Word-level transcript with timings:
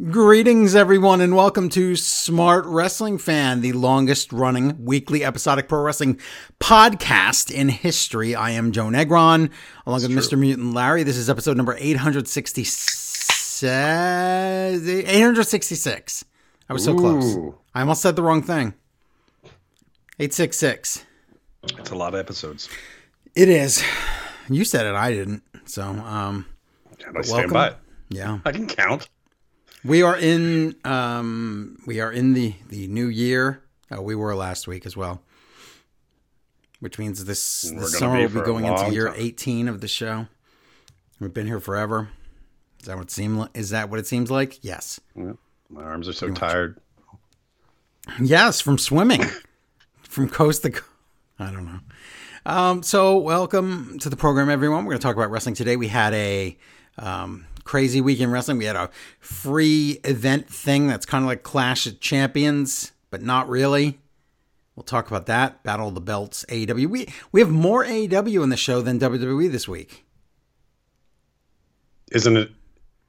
Greetings, 0.00 0.74
everyone, 0.74 1.20
and 1.20 1.36
welcome 1.36 1.68
to 1.68 1.96
Smart 1.96 2.64
Wrestling 2.64 3.18
Fan, 3.18 3.60
the 3.60 3.74
longest 3.74 4.32
running 4.32 4.82
weekly 4.86 5.22
episodic 5.22 5.68
pro 5.68 5.82
wrestling 5.82 6.18
podcast 6.58 7.52
in 7.54 7.68
history. 7.68 8.34
I 8.34 8.52
am 8.52 8.72
Joe 8.72 8.86
Negron, 8.86 9.50
along 9.84 10.00
with 10.00 10.10
Mr. 10.12 10.38
Mutant 10.38 10.72
Larry. 10.72 11.02
This 11.02 11.18
is 11.18 11.28
episode 11.28 11.58
number 11.58 11.76
866. 11.78 13.62
866. 13.62 16.24
I 16.70 16.72
was 16.72 16.84
so 16.84 16.96
close. 16.96 17.36
I 17.74 17.80
almost 17.80 18.00
said 18.00 18.16
the 18.16 18.22
wrong 18.22 18.42
thing. 18.42 18.72
866. 20.18 21.04
It's 21.64 21.90
a 21.90 21.94
lot 21.94 22.14
of 22.14 22.20
episodes. 22.20 22.70
It 23.34 23.50
is. 23.50 23.84
You 24.48 24.64
said 24.64 24.86
it, 24.86 24.94
I 24.94 25.12
didn't. 25.12 25.42
So, 25.66 25.82
um, 25.82 26.46
And 27.06 27.18
I 27.18 27.20
stand 27.20 27.36
welcome. 27.36 27.52
by 27.52 27.66
it. 27.68 27.76
yeah. 28.08 28.38
I 28.46 28.52
can 28.52 28.66
count. 28.66 29.10
We 29.84 30.02
are 30.02 30.16
in 30.16 30.76
um 30.84 31.78
we 31.86 32.00
are 32.00 32.12
in 32.12 32.34
the 32.34 32.54
the 32.68 32.86
new 32.88 33.06
year. 33.06 33.62
Oh, 33.90 34.00
we 34.00 34.14
were 34.14 34.34
last 34.34 34.66
week 34.66 34.86
as 34.86 34.96
well. 34.96 35.20
Which 36.80 36.98
means 36.98 37.24
this, 37.24 37.62
this 37.62 37.98
summer 37.98 38.16
be 38.16 38.26
will 38.26 38.40
be 38.42 38.46
going 38.46 38.64
into 38.64 38.92
year 38.92 39.06
time. 39.08 39.16
18 39.18 39.68
of 39.68 39.80
the 39.80 39.86
show. 39.88 40.26
We've 41.20 41.32
been 41.32 41.46
here 41.46 41.60
forever. 41.60 42.08
Is 42.80 42.86
that 42.86 42.96
what 42.96 43.04
it 43.04 43.10
seem 43.12 43.38
li- 43.38 43.48
is 43.54 43.70
that 43.70 43.88
what 43.90 44.00
it 44.00 44.06
seems 44.06 44.30
like? 44.30 44.64
Yes. 44.64 44.98
Yeah. 45.14 45.34
My 45.68 45.84
arms 45.84 46.08
are 46.08 46.12
so 46.12 46.30
tired. 46.30 46.78
Yes, 48.20 48.60
from 48.60 48.78
swimming. 48.78 49.22
from 50.02 50.28
coast 50.28 50.62
to 50.62 50.70
coast. 50.70 50.88
I 51.38 51.50
don't 51.52 51.64
know. 51.64 51.78
Um, 52.44 52.82
so, 52.82 53.16
welcome 53.18 53.98
to 54.00 54.10
the 54.10 54.16
program, 54.16 54.50
everyone. 54.50 54.84
We're 54.84 54.90
going 54.92 55.00
to 55.00 55.02
talk 55.06 55.14
about 55.16 55.30
wrestling 55.30 55.54
today. 55.54 55.76
We 55.76 55.86
had 55.88 56.12
a 56.14 56.58
um, 56.98 57.46
crazy 57.64 58.00
week 58.00 58.20
in 58.20 58.30
wrestling. 58.30 58.58
We 58.58 58.64
had 58.64 58.76
a 58.76 58.90
free 59.20 60.00
event 60.04 60.48
thing 60.48 60.86
that's 60.88 61.06
kind 61.06 61.24
of 61.24 61.28
like 61.28 61.42
Clash 61.42 61.86
of 61.86 62.00
Champions, 62.00 62.92
but 63.10 63.22
not 63.22 63.48
really. 63.48 63.98
We'll 64.76 64.84
talk 64.84 65.06
about 65.08 65.26
that. 65.26 65.62
Battle 65.62 65.88
of 65.88 65.94
the 65.94 66.00
Belts, 66.00 66.44
AEW. 66.48 66.86
We, 66.86 67.06
we 67.30 67.40
have 67.40 67.50
more 67.50 67.84
AEW 67.84 68.42
in 68.42 68.48
the 68.48 68.56
show 68.56 68.80
than 68.80 68.98
WWE 68.98 69.50
this 69.52 69.68
week. 69.68 70.04
Isn't 72.10 72.36
it? 72.36 72.50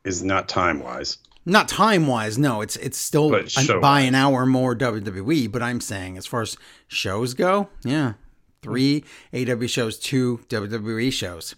Is 0.04 0.24
not 0.24 0.50
time 0.50 0.82
wise. 0.82 1.18
Not 1.46 1.68
time 1.68 2.08
wise, 2.08 2.38
no. 2.38 2.62
It's 2.62 2.76
it's 2.78 2.98
still 2.98 3.34
an- 3.34 3.80
by 3.82 4.02
an 4.02 4.16
hour 4.16 4.46
more 4.46 4.76
WWE. 4.76 5.52
But 5.52 5.62
I'm 5.62 5.82
saying, 5.82 6.18
as 6.18 6.26
far 6.26 6.42
as 6.42 6.58
shows 6.88 7.34
go, 7.34 7.70
yeah, 7.84 8.14
three 8.62 9.04
AEW 9.34 9.70
shows, 9.70 9.98
two 10.00 10.42
WWE 10.50 11.12
shows. 11.12 11.56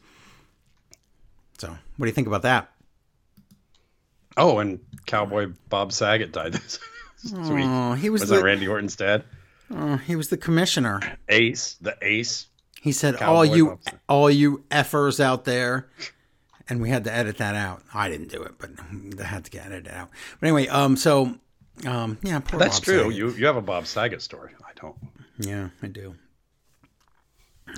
So, 1.57 1.69
what 1.69 2.05
do 2.05 2.05
you 2.05 2.11
think 2.13 2.27
about 2.27 2.41
that? 2.43 2.71
Oh, 4.37 4.59
and 4.59 4.79
Cowboy 5.05 5.47
Bob 5.69 5.91
Saget 5.93 6.31
died 6.31 6.53
this, 6.53 6.79
week. 7.31 7.65
Oh, 7.65 7.93
he 7.93 8.09
was 8.09 8.21
Was 8.21 8.29
the 8.29 8.35
that 8.37 8.43
Randy 8.43 8.67
Orton's 8.67 8.95
dad? 8.95 9.23
oh, 9.71 9.97
he 9.97 10.15
was 10.15 10.29
the 10.29 10.37
commissioner. 10.37 10.99
Ace, 11.29 11.75
the 11.81 11.97
Ace. 12.01 12.47
He 12.81 12.91
said, 12.91 13.17
Cowboy 13.17 13.31
"All 13.33 13.45
you 13.45 13.79
all 14.09 14.29
you 14.29 14.63
effers 14.69 15.19
out 15.19 15.45
there," 15.45 15.87
and 16.69 16.81
we 16.81 16.89
had 16.89 17.03
to 17.05 17.13
edit 17.13 17.37
that 17.37 17.55
out. 17.55 17.81
I 17.93 18.09
didn't 18.09 18.29
do 18.29 18.43
it, 18.43 18.53
but 18.59 18.71
I 19.19 19.23
had 19.23 19.45
to 19.45 19.51
get 19.51 19.65
edited 19.65 19.91
out. 19.91 20.09
But 20.39 20.47
anyway, 20.47 20.67
um, 20.67 20.95
so 20.97 21.35
um, 21.87 22.17
yeah, 22.21 22.39
poor 22.39 22.59
That's 22.59 22.79
Bob 22.79 22.83
true. 22.85 22.99
Saget. 23.03 23.15
You 23.17 23.29
you 23.31 23.45
have 23.47 23.55
a 23.57 23.61
Bob 23.61 23.87
Saget 23.87 24.21
story. 24.21 24.51
I 24.63 24.71
don't. 24.79 24.95
Yeah, 25.39 25.69
I 25.81 25.87
do. 25.87 26.15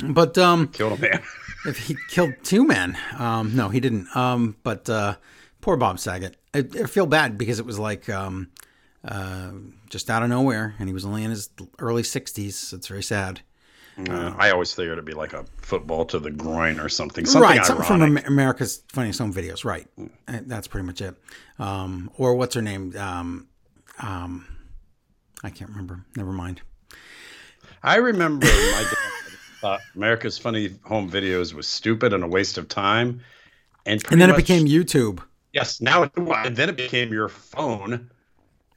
But 0.04 0.38
um, 0.38 0.68
Killed 0.68 1.00
a 1.00 1.02
man. 1.02 1.24
if 1.66 1.78
he 1.88 1.96
killed 2.10 2.34
two 2.44 2.66
men. 2.66 2.98
Um, 3.18 3.56
no, 3.56 3.70
he 3.70 3.80
didn't. 3.80 4.14
Um, 4.16 4.56
but 4.64 4.90
uh, 4.90 5.16
poor 5.68 5.76
Bob 5.76 6.00
Saget. 6.00 6.38
I, 6.54 6.60
I 6.60 6.84
feel 6.86 7.06
bad 7.06 7.38
because 7.38 7.60
it 7.60 7.66
was 7.66 7.78
like 7.78 8.08
um, 8.08 8.52
uh, 9.04 9.52
just 9.90 10.10
out 10.10 10.24
of 10.24 10.30
nowhere, 10.30 10.76
and 10.80 10.88
he 10.88 10.94
was 10.94 11.04
only 11.04 11.26
in 11.26 11.30
his 11.30 11.50
early 11.80 12.04
sixties. 12.04 12.72
It's 12.72 12.88
very 12.88 13.04
sad. 13.04 13.42
Uh, 14.10 14.34
I 14.38 14.52
always 14.52 14.72
figured 14.72 14.94
it'd 14.94 15.04
be 15.04 15.14
like 15.14 15.34
a 15.34 15.44
football 15.58 16.06
to 16.06 16.20
the 16.20 16.32
groin 16.32 16.80
or 16.80 16.88
something. 16.88 17.26
Something 17.26 17.42
right, 17.42 17.60
ironic. 17.70 17.86
something 17.86 18.18
from 18.18 18.32
America's 18.32 18.82
Funniest 18.94 19.20
Home 19.20 19.34
Videos. 19.34 19.66
Right, 19.66 19.88
Uh, 19.98 20.40
that's 20.46 20.68
pretty 20.68 20.86
much 20.86 21.02
it. 21.02 21.16
Um, 21.60 22.12
or 22.18 22.36
what's 22.36 22.56
her 22.56 22.62
name? 22.62 22.96
Um, 22.96 23.48
um, 24.00 24.46
I 25.44 25.50
can't 25.50 25.72
remember. 25.72 26.06
Never 26.16 26.32
mind. 26.32 26.62
I 27.84 27.98
remember 27.98 28.46
my 28.46 28.86
dad 28.90 29.12
thought 29.60 29.82
America's 29.96 30.38
Funny 30.38 30.76
Home 30.86 31.12
Videos 31.12 31.54
was 31.54 31.68
stupid 31.68 32.14
and 32.14 32.24
a 32.24 32.28
waste 32.28 32.58
of 32.58 32.70
time. 32.70 33.20
And, 33.86 34.02
And 34.12 34.22
then 34.22 34.30
it 34.30 34.38
became 34.38 34.66
YouTube. 34.66 35.22
Yes, 35.58 35.82
now 35.82 36.04
it, 36.04 36.12
then 36.16 36.70
it 36.70 36.78
became 36.78 37.12
your 37.12 37.30
phone 37.30 38.10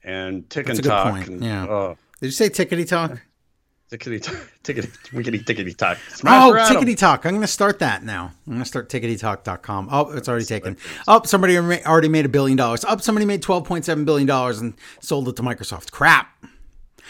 and 0.02 0.48
tick 0.48 0.68
and 0.68 0.82
talk. 0.82 1.12
point, 1.12 1.28
And, 1.28 1.44
yeah. 1.44 1.64
uh, 1.66 1.94
Did 2.20 2.26
you 2.28 2.32
say 2.32 2.48
tickety 2.48 2.88
talk? 2.88 3.20
tickety 3.92 4.22
talk, 4.22 4.36
tickety 4.64 4.88
wickety 5.10 5.44
tickety 5.44 5.76
talk. 5.76 5.98
Smash 6.14 6.42
Oh, 6.48 6.52
her 6.52 6.58
at 6.58 6.70
'em. 6.70 6.76
Tickety 6.82 6.96
Talk. 6.96 7.26
I'm 7.26 7.32
going 7.32 7.42
to 7.42 7.46
start 7.46 7.80
that 7.80 8.02
now. 8.02 8.32
I'm 8.46 8.52
going 8.54 8.62
to 8.62 8.64
start 8.68 8.88
ticketytalk.com. 8.88 9.88
Oh, 9.92 10.10
it's 10.12 10.28
already 10.28 10.46
taken. 10.46 10.76
Oh, 11.06 11.20
somebody 11.24 11.58
already 11.58 12.08
made 12.08 12.24
a 12.24 12.28
billion 12.30 12.56
dollars. 12.56 12.84
Up, 12.84 13.02
somebody 13.02 13.26
made 13.26 13.42
$12.7 13.42 14.04
billion 14.06 14.30
and 14.30 14.74
sold 15.00 15.28
it 15.28 15.36
to 15.36 15.42
Microsoft. 15.42 15.90
Crap. 15.90 16.28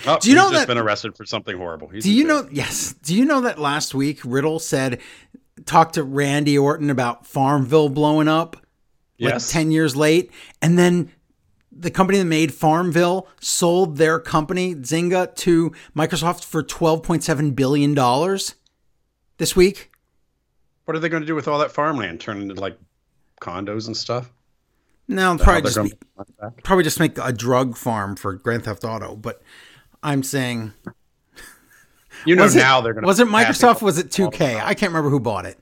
Oh, 0.07 0.19
Do 0.19 0.31
you 0.31 0.35
know 0.35 0.45
he's 0.45 0.53
just 0.53 0.63
that- 0.67 0.75
been 0.75 0.83
arrested 0.83 1.17
for 1.17 1.25
something 1.27 1.57
horrible? 1.57 1.89
He's 1.89 2.03
Do 2.05 2.11
you 2.13 2.25
know? 2.25 2.49
Yes. 2.51 2.95
Do 3.05 3.15
you 3.15 3.25
know 3.27 3.43
that 3.43 3.59
last 3.61 3.95
week 3.95 4.19
Riddle 4.25 4.59
said, 4.59 5.01
talked 5.67 5.95
to 5.95 6.03
Randy 6.03 6.57
Orton 6.59 6.89
about 6.91 7.27
Farmville 7.27 7.91
blowing 7.91 8.27
up 8.27 8.57
like 9.21 9.35
Yes. 9.35 9.51
10 9.51 9.71
years 9.71 9.95
late? 9.95 10.31
And 10.63 10.79
then 10.79 11.13
the 11.73 11.91
company 11.91 12.19
that 12.19 12.25
made 12.25 12.53
Farmville 12.53 13.29
sold 13.41 13.97
their 13.97 14.19
company, 14.19 14.75
Zynga, 14.75 15.35
to 15.37 15.73
Microsoft 15.97 16.45
for 16.45 16.63
$12.7 16.63 17.55
billion 17.55 17.95
this 19.39 19.55
week. 19.57 19.91
What 20.85 20.97
are 20.97 21.01
they 21.01 21.09
going 21.09 21.23
to 21.23 21.27
do 21.27 21.35
with 21.35 21.47
all 21.49 21.59
that 21.61 21.71
farmland? 21.71 22.21
Turn 22.21 22.41
into 22.43 22.55
like 22.55 22.77
condos 23.41 23.87
and 23.87 23.97
stuff? 23.97 24.33
No, 25.07 25.37
probably 25.39 25.63
just 25.63 25.83
be, 25.83 25.93
buy 26.17 26.23
it 26.23 26.41
back? 26.41 26.63
probably 26.63 26.85
just 26.85 27.01
make 27.01 27.19
a 27.19 27.33
drug 27.33 27.77
farm 27.77 28.17
for 28.17 28.35
Grand 28.35 28.65
Theft 28.65 28.85
Auto. 28.85 29.17
But 29.17 29.43
I'm 30.03 30.23
saying, 30.23 30.73
You 32.25 32.37
know 32.37 32.43
was 32.43 32.55
it, 32.55 32.61
now 32.61 32.81
they're 32.81 32.93
going 32.93 33.03
to 33.03 33.07
was 33.07 33.21
it 33.21 33.29
Microsoft? 33.29 33.83
Was 33.83 33.99
it 33.99 34.09
2K? 34.09 34.61
I 34.63 34.75
can't 34.75 34.91
remember 34.91 35.11
who 35.11 35.21
bought 35.21 35.47
it. 35.47 35.59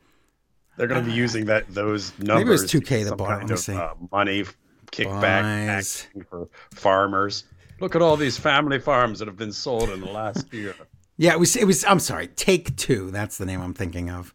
They're 0.78 0.86
going 0.86 1.04
to 1.04 1.10
be 1.10 1.14
using 1.16 1.46
that 1.46 1.68
those 1.74 2.16
numbers. 2.20 2.36
Maybe 2.36 2.48
it 2.48 2.52
was 2.52 2.64
2K 2.64 2.70
to 2.70 2.80
get 2.80 3.04
that 3.10 3.16
bought 3.16 3.40
kind 3.40 3.50
of. 3.50 3.68
Uh, 3.68 3.94
money 4.12 4.44
kickback 4.92 5.66
acting 5.68 6.22
for 6.30 6.48
farmers. 6.72 7.44
Look 7.80 7.96
at 7.96 8.00
all 8.02 8.16
these 8.16 8.38
family 8.38 8.78
farms 8.78 9.18
that 9.18 9.26
have 9.26 9.36
been 9.36 9.52
sold 9.52 9.90
in 9.90 10.00
the 10.00 10.06
last 10.06 10.52
year. 10.54 10.76
Yeah, 11.16 11.32
it 11.32 11.40
was. 11.40 11.56
It 11.56 11.66
was. 11.66 11.84
I'm 11.84 11.98
sorry. 11.98 12.28
Take 12.28 12.76
Two. 12.76 13.10
That's 13.10 13.38
the 13.38 13.44
name 13.44 13.60
I'm 13.60 13.74
thinking 13.74 14.08
of. 14.08 14.32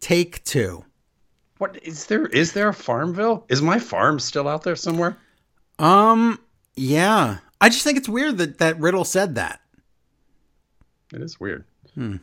Take 0.00 0.42
Two. 0.42 0.84
What 1.58 1.82
is 1.84 2.06
there? 2.06 2.26
Is 2.26 2.52
there 2.52 2.68
a 2.68 2.74
Farmville? 2.74 3.44
Is 3.48 3.62
my 3.62 3.78
farm 3.78 4.18
still 4.18 4.48
out 4.48 4.64
there 4.64 4.76
somewhere? 4.76 5.16
Um. 5.78 6.40
Yeah. 6.74 7.38
I 7.60 7.68
just 7.68 7.84
think 7.84 7.96
it's 7.96 8.08
weird 8.08 8.38
that 8.38 8.58
that 8.58 8.78
Riddle 8.80 9.04
said 9.04 9.36
that. 9.36 9.60
It 11.14 11.22
is 11.22 11.38
weird. 11.38 11.64
Hmm. 11.94 12.16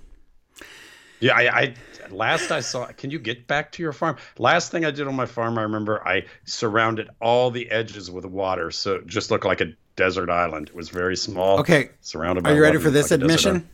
Yeah, 1.21 1.35
I, 1.35 1.59
I 1.61 1.73
last 2.11 2.51
I 2.51 2.59
saw. 2.59 2.87
Can 2.87 3.11
you 3.11 3.19
get 3.19 3.47
back 3.47 3.71
to 3.73 3.83
your 3.83 3.93
farm? 3.93 4.17
Last 4.37 4.71
thing 4.71 4.85
I 4.85 4.91
did 4.91 5.07
on 5.07 5.15
my 5.15 5.25
farm, 5.25 5.57
I 5.57 5.63
remember 5.63 6.05
I 6.07 6.25
surrounded 6.45 7.09
all 7.21 7.51
the 7.51 7.69
edges 7.71 8.09
with 8.11 8.25
water, 8.25 8.71
so 8.71 8.95
it 8.95 9.07
just 9.07 9.31
looked 9.31 9.45
like 9.45 9.61
a 9.61 9.73
desert 9.95 10.29
island. 10.29 10.69
It 10.69 10.75
was 10.75 10.89
very 10.89 11.15
small. 11.15 11.59
Okay. 11.59 11.89
surrounded 12.01 12.43
by. 12.43 12.51
Are 12.51 12.55
you 12.55 12.61
ready 12.61 12.79
for 12.79 12.89
this 12.89 13.11
like 13.11 13.21
admission? 13.21 13.69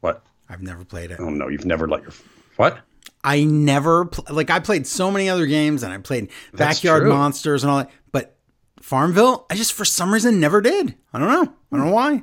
What? 0.00 0.22
I've 0.48 0.62
never 0.62 0.84
played 0.84 1.10
it. 1.10 1.20
Oh 1.20 1.30
no, 1.30 1.48
you've 1.48 1.64
never 1.64 1.88
let 1.88 2.02
your 2.02 2.12
what? 2.56 2.78
I 3.24 3.44
never 3.44 4.06
pl- 4.06 4.34
like. 4.34 4.50
I 4.50 4.60
played 4.60 4.86
so 4.86 5.10
many 5.10 5.28
other 5.28 5.46
games, 5.46 5.82
and 5.82 5.92
I 5.92 5.98
played 5.98 6.28
That's 6.52 6.78
Backyard 6.78 7.02
true. 7.02 7.10
Monsters 7.12 7.62
and 7.62 7.70
all 7.70 7.78
that. 7.78 7.90
But 8.10 8.36
Farmville, 8.80 9.46
I 9.48 9.54
just 9.54 9.72
for 9.72 9.84
some 9.84 10.12
reason 10.12 10.40
never 10.40 10.60
did. 10.60 10.94
I 11.12 11.18
don't 11.18 11.28
know. 11.28 11.52
I 11.72 11.76
don't 11.76 11.86
know 11.86 11.92
why. 11.92 12.22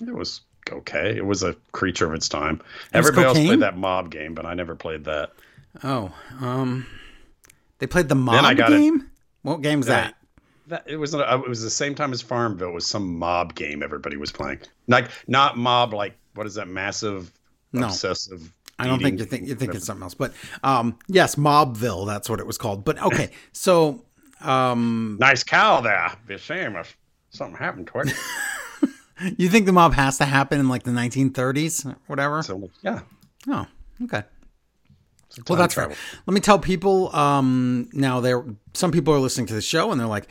It 0.00 0.14
was 0.14 0.40
okay. 0.70 1.16
It 1.16 1.24
was 1.24 1.42
a 1.42 1.54
creature 1.72 2.06
of 2.06 2.14
its 2.14 2.28
time. 2.28 2.58
was 2.58 2.64
Everybody 2.92 3.26
else 3.26 3.38
played 3.38 3.60
that 3.60 3.76
mob 3.76 4.10
game, 4.10 4.34
but 4.34 4.46
I 4.46 4.54
never 4.54 4.74
played 4.74 5.04
that. 5.04 5.32
Oh, 5.82 6.12
um, 6.40 6.86
they 7.78 7.86
played 7.86 8.08
the 8.08 8.14
mob 8.14 8.58
it. 8.58 8.66
game. 8.68 9.10
What 9.42 9.62
game's 9.62 9.86
that? 9.86 10.14
That 10.68 10.84
it 10.86 10.96
was 10.96 11.14
a, 11.14 11.34
it 11.34 11.48
was 11.48 11.62
the 11.62 11.70
same 11.70 11.94
time 11.94 12.12
as 12.12 12.22
Farmville. 12.22 12.68
It 12.68 12.74
was 12.74 12.86
some 12.86 13.18
mob 13.18 13.54
game 13.54 13.82
everybody 13.82 14.16
was 14.16 14.30
playing. 14.30 14.60
Like 14.86 15.10
not 15.26 15.58
mob 15.58 15.92
like 15.92 16.16
what 16.34 16.46
is 16.46 16.54
that 16.54 16.68
massive 16.68 17.32
No. 17.72 17.86
obsessive. 17.86 18.52
I 18.78 18.86
don't 18.86 19.02
think 19.02 19.18
you 19.18 19.24
think 19.24 19.46
you 19.46 19.54
think 19.54 19.74
it's 19.74 19.86
something 19.86 20.02
else, 20.02 20.14
but 20.14 20.32
um, 20.62 20.98
yes, 21.08 21.36
Mobville. 21.36 22.06
That's 22.06 22.28
what 22.28 22.40
it 22.40 22.46
was 22.46 22.58
called. 22.58 22.84
But 22.84 23.00
okay, 23.02 23.30
so 23.52 24.04
um, 24.40 25.16
Nice 25.20 25.44
cow 25.44 25.80
there. 25.80 26.12
Be 26.26 26.34
a 26.34 26.38
shame 26.38 26.76
if 26.76 26.96
something 27.30 27.56
happened 27.56 27.88
to 27.88 28.00
it. 28.00 28.14
you 29.36 29.48
think 29.48 29.66
the 29.66 29.72
mob 29.72 29.94
has 29.94 30.18
to 30.18 30.24
happen 30.24 30.60
in 30.60 30.68
like 30.68 30.82
the 30.84 30.90
1930s, 30.90 31.86
or 31.86 31.96
whatever? 32.06 32.42
so 32.42 32.70
yeah, 32.82 33.00
Oh, 33.48 33.66
okay. 34.04 34.22
Well, 35.48 35.58
that's 35.58 35.74
travel. 35.74 35.90
right. 35.90 36.20
Let 36.26 36.34
me 36.34 36.40
tell 36.40 36.58
people. 36.58 37.14
Um, 37.16 37.88
now, 37.92 38.20
there 38.20 38.44
some 38.74 38.92
people 38.92 39.14
are 39.14 39.18
listening 39.18 39.46
to 39.46 39.54
the 39.54 39.62
show 39.62 39.90
and 39.90 39.98
they're 39.98 40.06
like, 40.06 40.28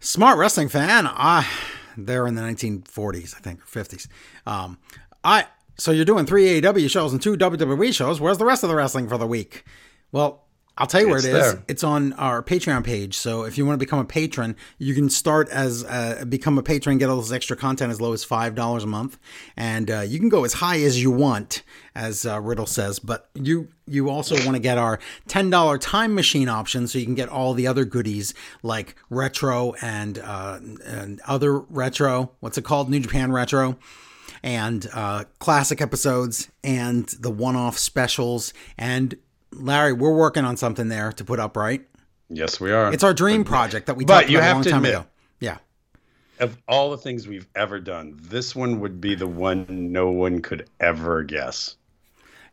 Smart 0.00 0.38
wrestling 0.38 0.68
fan. 0.68 1.06
I 1.06 1.46
they're 1.96 2.26
in 2.26 2.34
the 2.36 2.42
1940s, 2.42 3.34
I 3.34 3.40
think, 3.40 3.60
or 3.60 3.66
50s. 3.66 4.06
Um, 4.46 4.78
I 5.24 5.46
so 5.76 5.90
you're 5.90 6.04
doing 6.04 6.24
three 6.24 6.60
AEW 6.60 6.88
shows 6.88 7.12
and 7.12 7.20
two 7.20 7.36
WWE 7.36 7.92
shows. 7.94 8.20
Where's 8.20 8.38
the 8.38 8.44
rest 8.46 8.62
of 8.62 8.68
the 8.68 8.74
wrestling 8.74 9.08
for 9.08 9.18
the 9.18 9.26
week? 9.26 9.64
Well, 10.12 10.46
I'll 10.80 10.86
tell 10.86 11.00
you 11.00 11.08
where 11.08 11.16
It's 11.16 11.26
it 11.26 11.34
is. 11.34 11.52
there. 11.54 11.62
It's 11.66 11.82
on 11.82 12.12
our 12.14 12.40
Patreon 12.40 12.84
page. 12.84 13.16
So 13.16 13.42
if 13.42 13.58
you 13.58 13.66
want 13.66 13.74
to 13.74 13.84
become 13.84 13.98
a 13.98 14.04
patron, 14.04 14.54
you 14.78 14.94
can 14.94 15.10
start 15.10 15.48
as 15.48 15.84
uh, 15.84 16.24
become 16.28 16.56
a 16.56 16.62
patron, 16.62 16.98
get 16.98 17.10
all 17.10 17.20
this 17.20 17.32
extra 17.32 17.56
content 17.56 17.90
as 17.90 18.00
low 18.00 18.12
as 18.12 18.22
five 18.22 18.54
dollars 18.54 18.84
a 18.84 18.86
month, 18.86 19.18
and 19.56 19.90
uh, 19.90 20.00
you 20.00 20.20
can 20.20 20.28
go 20.28 20.44
as 20.44 20.54
high 20.54 20.80
as 20.80 21.02
you 21.02 21.10
want, 21.10 21.64
as 21.96 22.24
uh, 22.24 22.40
Riddle 22.40 22.66
says. 22.66 23.00
But 23.00 23.28
you 23.34 23.68
you 23.88 24.08
also 24.08 24.36
want 24.44 24.52
to 24.54 24.60
get 24.60 24.78
our 24.78 25.00
ten 25.26 25.50
dollar 25.50 25.78
time 25.78 26.14
machine 26.14 26.48
option, 26.48 26.86
so 26.86 26.98
you 26.98 27.04
can 27.04 27.16
get 27.16 27.28
all 27.28 27.54
the 27.54 27.66
other 27.66 27.84
goodies 27.84 28.32
like 28.62 28.94
retro 29.10 29.74
and 29.82 30.18
uh, 30.20 30.60
and 30.86 31.20
other 31.26 31.58
retro. 31.58 32.30
What's 32.38 32.56
it 32.56 32.64
called? 32.64 32.88
New 32.88 33.00
Japan 33.00 33.32
Retro 33.32 33.78
and 34.44 34.88
uh, 34.94 35.24
classic 35.40 35.80
episodes 35.80 36.48
and 36.62 37.08
the 37.18 37.30
one-off 37.30 37.76
specials. 37.76 38.52
And 38.78 39.16
Larry, 39.52 39.92
we're 39.92 40.14
working 40.14 40.44
on 40.44 40.56
something 40.56 40.88
there 40.88 41.12
to 41.12 41.24
put 41.24 41.38
up. 41.40 41.56
Right? 41.56 41.82
Yes, 42.28 42.60
we 42.60 42.70
are. 42.72 42.92
It's 42.92 43.04
our 43.04 43.14
dream 43.14 43.44
project 43.44 43.86
that 43.86 43.96
we 43.96 44.04
But 44.04 44.20
talked 44.20 44.30
you 44.30 44.38
about 44.38 44.44
a 44.44 44.48
have 44.48 44.56
long 44.56 44.64
to 44.64 44.70
time 44.70 44.84
admit- 44.84 44.94
ago. 45.00 45.06
Yeah, 45.40 45.58
of 46.40 46.56
all 46.68 46.90
the 46.90 46.98
things 46.98 47.26
we've 47.28 47.46
ever 47.54 47.78
done, 47.80 48.18
this 48.20 48.54
one 48.56 48.80
would 48.80 49.00
be 49.00 49.14
the 49.14 49.26
one 49.26 49.66
no 49.92 50.10
one 50.10 50.40
could 50.42 50.68
ever 50.80 51.22
guess. 51.22 51.76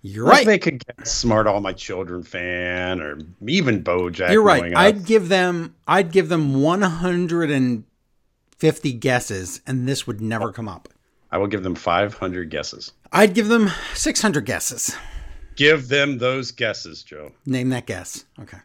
you're 0.02 0.26
right. 0.28 0.46
they 0.46 0.60
could 0.60 0.84
guess 0.86 1.12
Smart 1.12 1.48
All 1.48 1.60
My 1.62 1.74
Children 1.74 2.22
fan 2.24 3.02
or 3.02 3.18
even 3.48 3.84
BoJack. 3.84 4.32
You're 4.32 4.44
right. 4.44 4.72
up. 4.72 4.78
I'd 4.80 5.06
give 5.06 5.30
them. 5.30 5.76
I'd 5.88 6.12
give 6.12 6.30
them 6.30 6.62
150 6.62 8.94
guesses, 8.94 9.62
and 9.68 9.88
this 9.88 10.06
would 10.08 10.22
never 10.22 10.52
come 10.52 10.68
up. 10.70 10.90
I 11.32 11.38
will 11.40 11.48
give 11.48 11.64
them 11.64 11.74
500 11.76 12.50
guesses. 12.50 12.92
I'd 13.12 13.34
give 13.34 13.48
them 13.48 13.70
600 13.96 14.46
guesses. 14.46 14.96
Give 15.56 15.88
them 15.88 16.18
those 16.18 16.52
guesses, 16.52 17.04
Joe. 17.04 17.32
Name 17.46 17.70
that 17.70 17.86
guess. 17.86 18.26
Okay. 18.40 18.58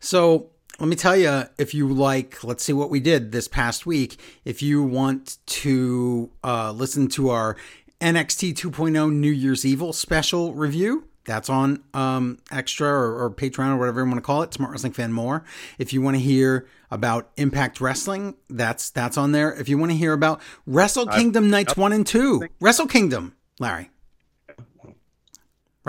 So 0.00 0.50
let 0.78 0.88
me 0.88 0.96
tell 0.96 1.16
you 1.16 1.44
if 1.58 1.74
you 1.74 1.88
like, 1.88 2.42
let's 2.42 2.64
see 2.64 2.72
what 2.72 2.90
we 2.90 3.00
did 3.00 3.32
this 3.32 3.48
past 3.48 3.84
week. 3.84 4.18
If 4.44 4.62
you 4.62 4.82
want 4.82 5.36
to 5.46 6.30
uh, 6.42 6.72
listen 6.72 7.08
to 7.08 7.28
our 7.28 7.56
NXT 8.00 8.54
2.0 8.54 9.12
New 9.12 9.30
Year's 9.30 9.66
Evil 9.66 9.92
special 9.92 10.54
review, 10.54 11.04
that's 11.24 11.50
on 11.50 11.82
um, 11.92 12.38
Extra 12.50 12.88
or, 12.88 13.24
or 13.24 13.30
Patreon 13.30 13.74
or 13.74 13.76
whatever 13.76 14.00
you 14.00 14.06
want 14.06 14.16
to 14.16 14.22
call 14.22 14.42
it, 14.42 14.54
Smart 14.54 14.72
Wrestling 14.72 14.92
Fan 14.92 15.12
More. 15.12 15.44
If 15.78 15.92
you 15.92 16.00
want 16.00 16.16
to 16.16 16.22
hear 16.22 16.66
about 16.90 17.30
Impact 17.36 17.80
Wrestling, 17.80 18.36
that's 18.48 18.90
that's 18.90 19.18
on 19.18 19.32
there. 19.32 19.52
If 19.52 19.68
you 19.68 19.76
want 19.76 19.92
to 19.92 19.98
hear 19.98 20.14
about 20.14 20.40
Wrestle 20.66 21.06
Kingdom 21.06 21.50
Nights 21.50 21.76
1 21.76 21.92
and 21.92 22.06
2, 22.06 22.48
Wrestle 22.58 22.86
Kingdom, 22.86 23.36
Larry. 23.58 23.90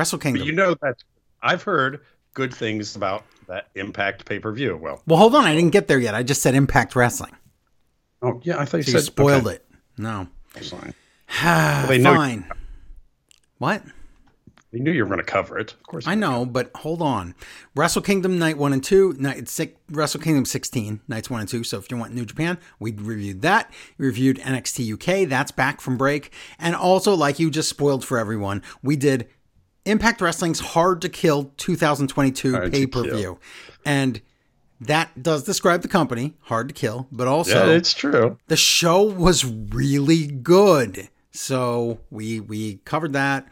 Wrestle 0.01 0.17
Kingdom. 0.17 0.41
But 0.41 0.47
you 0.47 0.53
know 0.53 0.75
that 0.81 1.03
I've 1.43 1.61
heard 1.61 2.01
good 2.33 2.51
things 2.51 2.95
about 2.95 3.23
that 3.47 3.67
Impact 3.75 4.25
pay 4.25 4.39
per 4.39 4.51
view. 4.51 4.75
Well, 4.77 5.03
Well, 5.05 5.19
hold 5.19 5.35
on. 5.35 5.45
I 5.45 5.53
didn't 5.53 5.69
get 5.71 5.87
there 5.87 5.99
yet. 5.99 6.15
I 6.15 6.23
just 6.23 6.41
said 6.41 6.55
Impact 6.55 6.95
Wrestling. 6.95 7.35
oh 8.23 8.39
yeah, 8.43 8.57
I 8.59 8.65
thought 8.65 8.77
you 8.77 8.83
So 8.83 8.91
said 8.93 8.97
you 8.99 9.03
spoiled 9.05 9.45
okay. 9.45 9.55
it. 9.57 9.65
No. 9.99 10.27
Fine. 10.49 10.93
they 11.87 11.97
they 11.97 12.03
know- 12.03 12.15
Fine. 12.15 12.51
What? 13.59 13.83
You 14.71 14.79
knew 14.79 14.91
you 14.91 15.03
were 15.03 15.09
going 15.13 15.19
to 15.19 15.23
cover 15.25 15.59
it. 15.59 15.73
Of 15.73 15.83
course. 15.83 16.07
I 16.07 16.15
know, 16.15 16.45
but 16.45 16.71
hold 16.75 17.01
on. 17.01 17.35
Wrestle 17.75 18.01
Kingdom 18.01 18.39
Night 18.39 18.57
1 18.57 18.71
and 18.73 18.81
2, 18.83 19.15
Night 19.19 19.49
six, 19.49 19.73
Wrestle 19.91 20.21
Kingdom 20.21 20.45
16, 20.45 21.01
Nights 21.09 21.29
1 21.29 21.41
and 21.41 21.49
2. 21.49 21.63
So 21.65 21.77
if 21.77 21.91
you 21.91 21.97
want 21.97 22.13
New 22.15 22.25
Japan, 22.25 22.57
we 22.79 22.93
reviewed 22.93 23.41
that. 23.41 23.69
We 23.97 24.05
reviewed 24.07 24.37
NXT 24.39 24.93
UK, 24.93 25.27
that's 25.29 25.51
back 25.51 25.81
from 25.81 25.97
break. 25.97 26.31
And 26.57 26.73
also, 26.73 27.13
like 27.13 27.37
you 27.37 27.51
just 27.51 27.67
spoiled 27.69 28.05
for 28.05 28.17
everyone, 28.17 28.63
we 28.81 28.95
did 28.95 29.27
Impact 29.85 30.21
Wrestling's 30.21 30.59
Hard 30.59 31.01
to 31.01 31.09
Kill 31.09 31.51
2022 31.57 32.51
Hard 32.51 32.71
pay 32.71 32.85
per 32.87 33.03
view. 33.03 33.39
And 33.85 34.21
that 34.79 35.21
does 35.21 35.43
describe 35.43 35.81
the 35.81 35.87
company, 35.87 36.35
Hard 36.41 36.67
to 36.69 36.73
Kill, 36.73 37.07
but 37.11 37.27
also 37.27 37.67
Yeah, 37.67 37.73
it's 37.73 37.93
true. 37.93 38.37
the 38.47 38.57
show 38.57 39.01
was 39.03 39.45
really 39.45 40.27
good. 40.27 41.09
So 41.31 41.99
we 42.09 42.39
we 42.39 42.75
covered 42.85 43.13
that. 43.13 43.47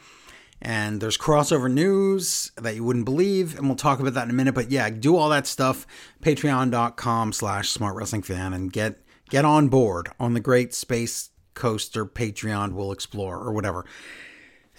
And 0.62 1.00
there's 1.00 1.18
crossover 1.18 1.72
news 1.72 2.52
that 2.58 2.76
you 2.76 2.84
wouldn't 2.84 3.06
believe, 3.06 3.58
and 3.58 3.66
we'll 3.68 3.78
talk 3.78 4.02
about 4.02 4.14
that 4.16 4.26
in 4.26 4.30
a 4.30 4.34
minute. 4.34 4.54
But 4.54 4.70
yeah, 4.72 4.90
do 4.90 5.16
all 5.16 5.30
that 5.30 5.48
stuff. 5.48 5.88
Patreon.com 6.22 7.32
slash 7.32 7.70
smart 7.70 7.96
wrestling 7.96 8.24
fan 8.24 8.54
and 8.54 8.72
get 8.72 9.00
get 9.30 9.46
on 9.46 9.70
board 9.70 10.10
on 10.20 10.34
the 10.34 10.40
great 10.42 10.74
space 10.74 11.30
coaster 11.54 12.06
Patreon 12.06 12.74
will 12.74 12.92
explore 12.92 13.38
or 13.38 13.54
whatever. 13.54 13.86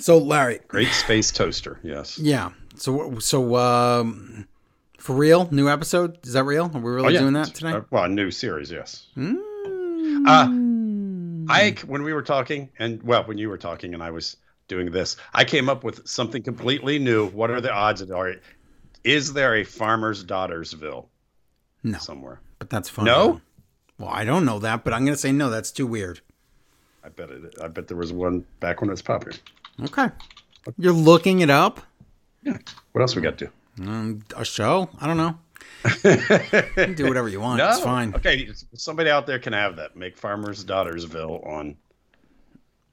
So 0.01 0.19
Larry, 0.19 0.61
Great 0.69 0.89
space 0.93 1.31
toaster. 1.31 1.79
Yes. 1.83 2.19
yeah. 2.19 2.51
So 2.77 3.19
so 3.19 3.57
um 3.57 4.47
for 4.99 5.15
real, 5.17 5.49
new 5.51 5.69
episode? 5.69 6.19
Is 6.27 6.35
that 6.35 6.45
real? 6.45 6.71
Are 6.75 6.81
we 6.81 6.91
really 6.91 7.07
Oh, 7.07 7.11
yeah. 7.11 7.21
doing 7.21 7.33
that 7.35 7.55
today? 7.55 7.73
Uh, 7.73 7.81
well, 7.91 8.05
a 8.05 8.09
new 8.09 8.31
series. 8.31 8.71
Yes. 8.71 9.07
Mm. 9.17 9.37
Uh, 10.27 11.53
I 11.53 11.75
when 11.87 12.03
we 12.03 12.13
were 12.13 12.23
talking, 12.23 12.69
and 12.79 13.03
well, 13.03 13.25
when 13.25 13.39
you 13.39 13.49
were 13.49 13.59
talking, 13.59 13.95
and 13.95 14.03
I 14.03 14.11
was 14.11 14.37
doing 14.69 14.91
this, 14.91 15.17
I 15.35 15.45
came 15.45 15.69
up 15.69 15.85
with 15.85 16.07
something 16.07 16.43
completely 16.43 16.99
new. 16.99 17.29
What 17.29 17.51
are 17.51 17.61
the 17.61 17.73
odds? 17.73 18.03
Are 18.11 18.35
is 19.05 19.33
there 19.33 19.57
a 19.57 19.65
farmer's 19.65 20.25
Daughtersville? 20.25 21.07
No. 21.83 21.99
somewhere. 21.99 22.41
But 22.59 22.69
that's 22.69 22.91
fine. 22.91 23.07
No? 23.07 23.41
Well, 23.99 24.11
I 24.11 24.25
don't 24.25 24.45
know 24.45 24.59
that, 24.59 24.85
but 24.85 24.93
I'm 24.93 25.05
going 25.07 25.15
to 25.15 25.21
say 25.21 25.33
no. 25.33 25.49
That's 25.49 25.71
too 25.71 25.87
weird. 25.87 26.21
I 27.03 27.09
bet 27.09 27.31
it. 27.31 27.55
I 27.63 27.69
bet 27.69 27.89
there 27.89 27.97
was 27.97 28.13
one 28.13 28.45
back 28.61 28.83
when 28.83 28.91
it 28.91 28.93
was 28.93 29.01
popular. 29.03 29.39
Okay. 29.85 30.09
You're 30.79 30.93
looking 30.93 31.41
it 31.41 31.51
up? 31.51 31.81
Yeah. 32.43 32.59
What 32.93 33.01
else 33.03 33.17
we 33.17 33.23
got 33.23 33.39
to 33.39 33.51
do? 33.77 33.85
Um, 33.89 34.23
a 34.37 34.45
show? 34.45 34.91
I 35.01 35.07
don't 35.07 35.17
know. 35.17 35.39
You 35.85 36.17
can 36.75 36.95
do 36.95 37.07
whatever 37.09 37.29
you 37.29 37.41
want. 37.41 37.59
No, 37.63 37.71
It's 37.71 37.81
fine. 37.81 38.15
Okay, 38.15 38.49
somebody 38.75 39.09
out 39.11 39.27
there 39.27 39.39
can 39.39 39.53
have 39.53 39.77
that. 39.77 39.97
Make 39.97 40.19
Farmers 40.19 40.65
Daughtersville 40.65 41.47
on 41.47 41.77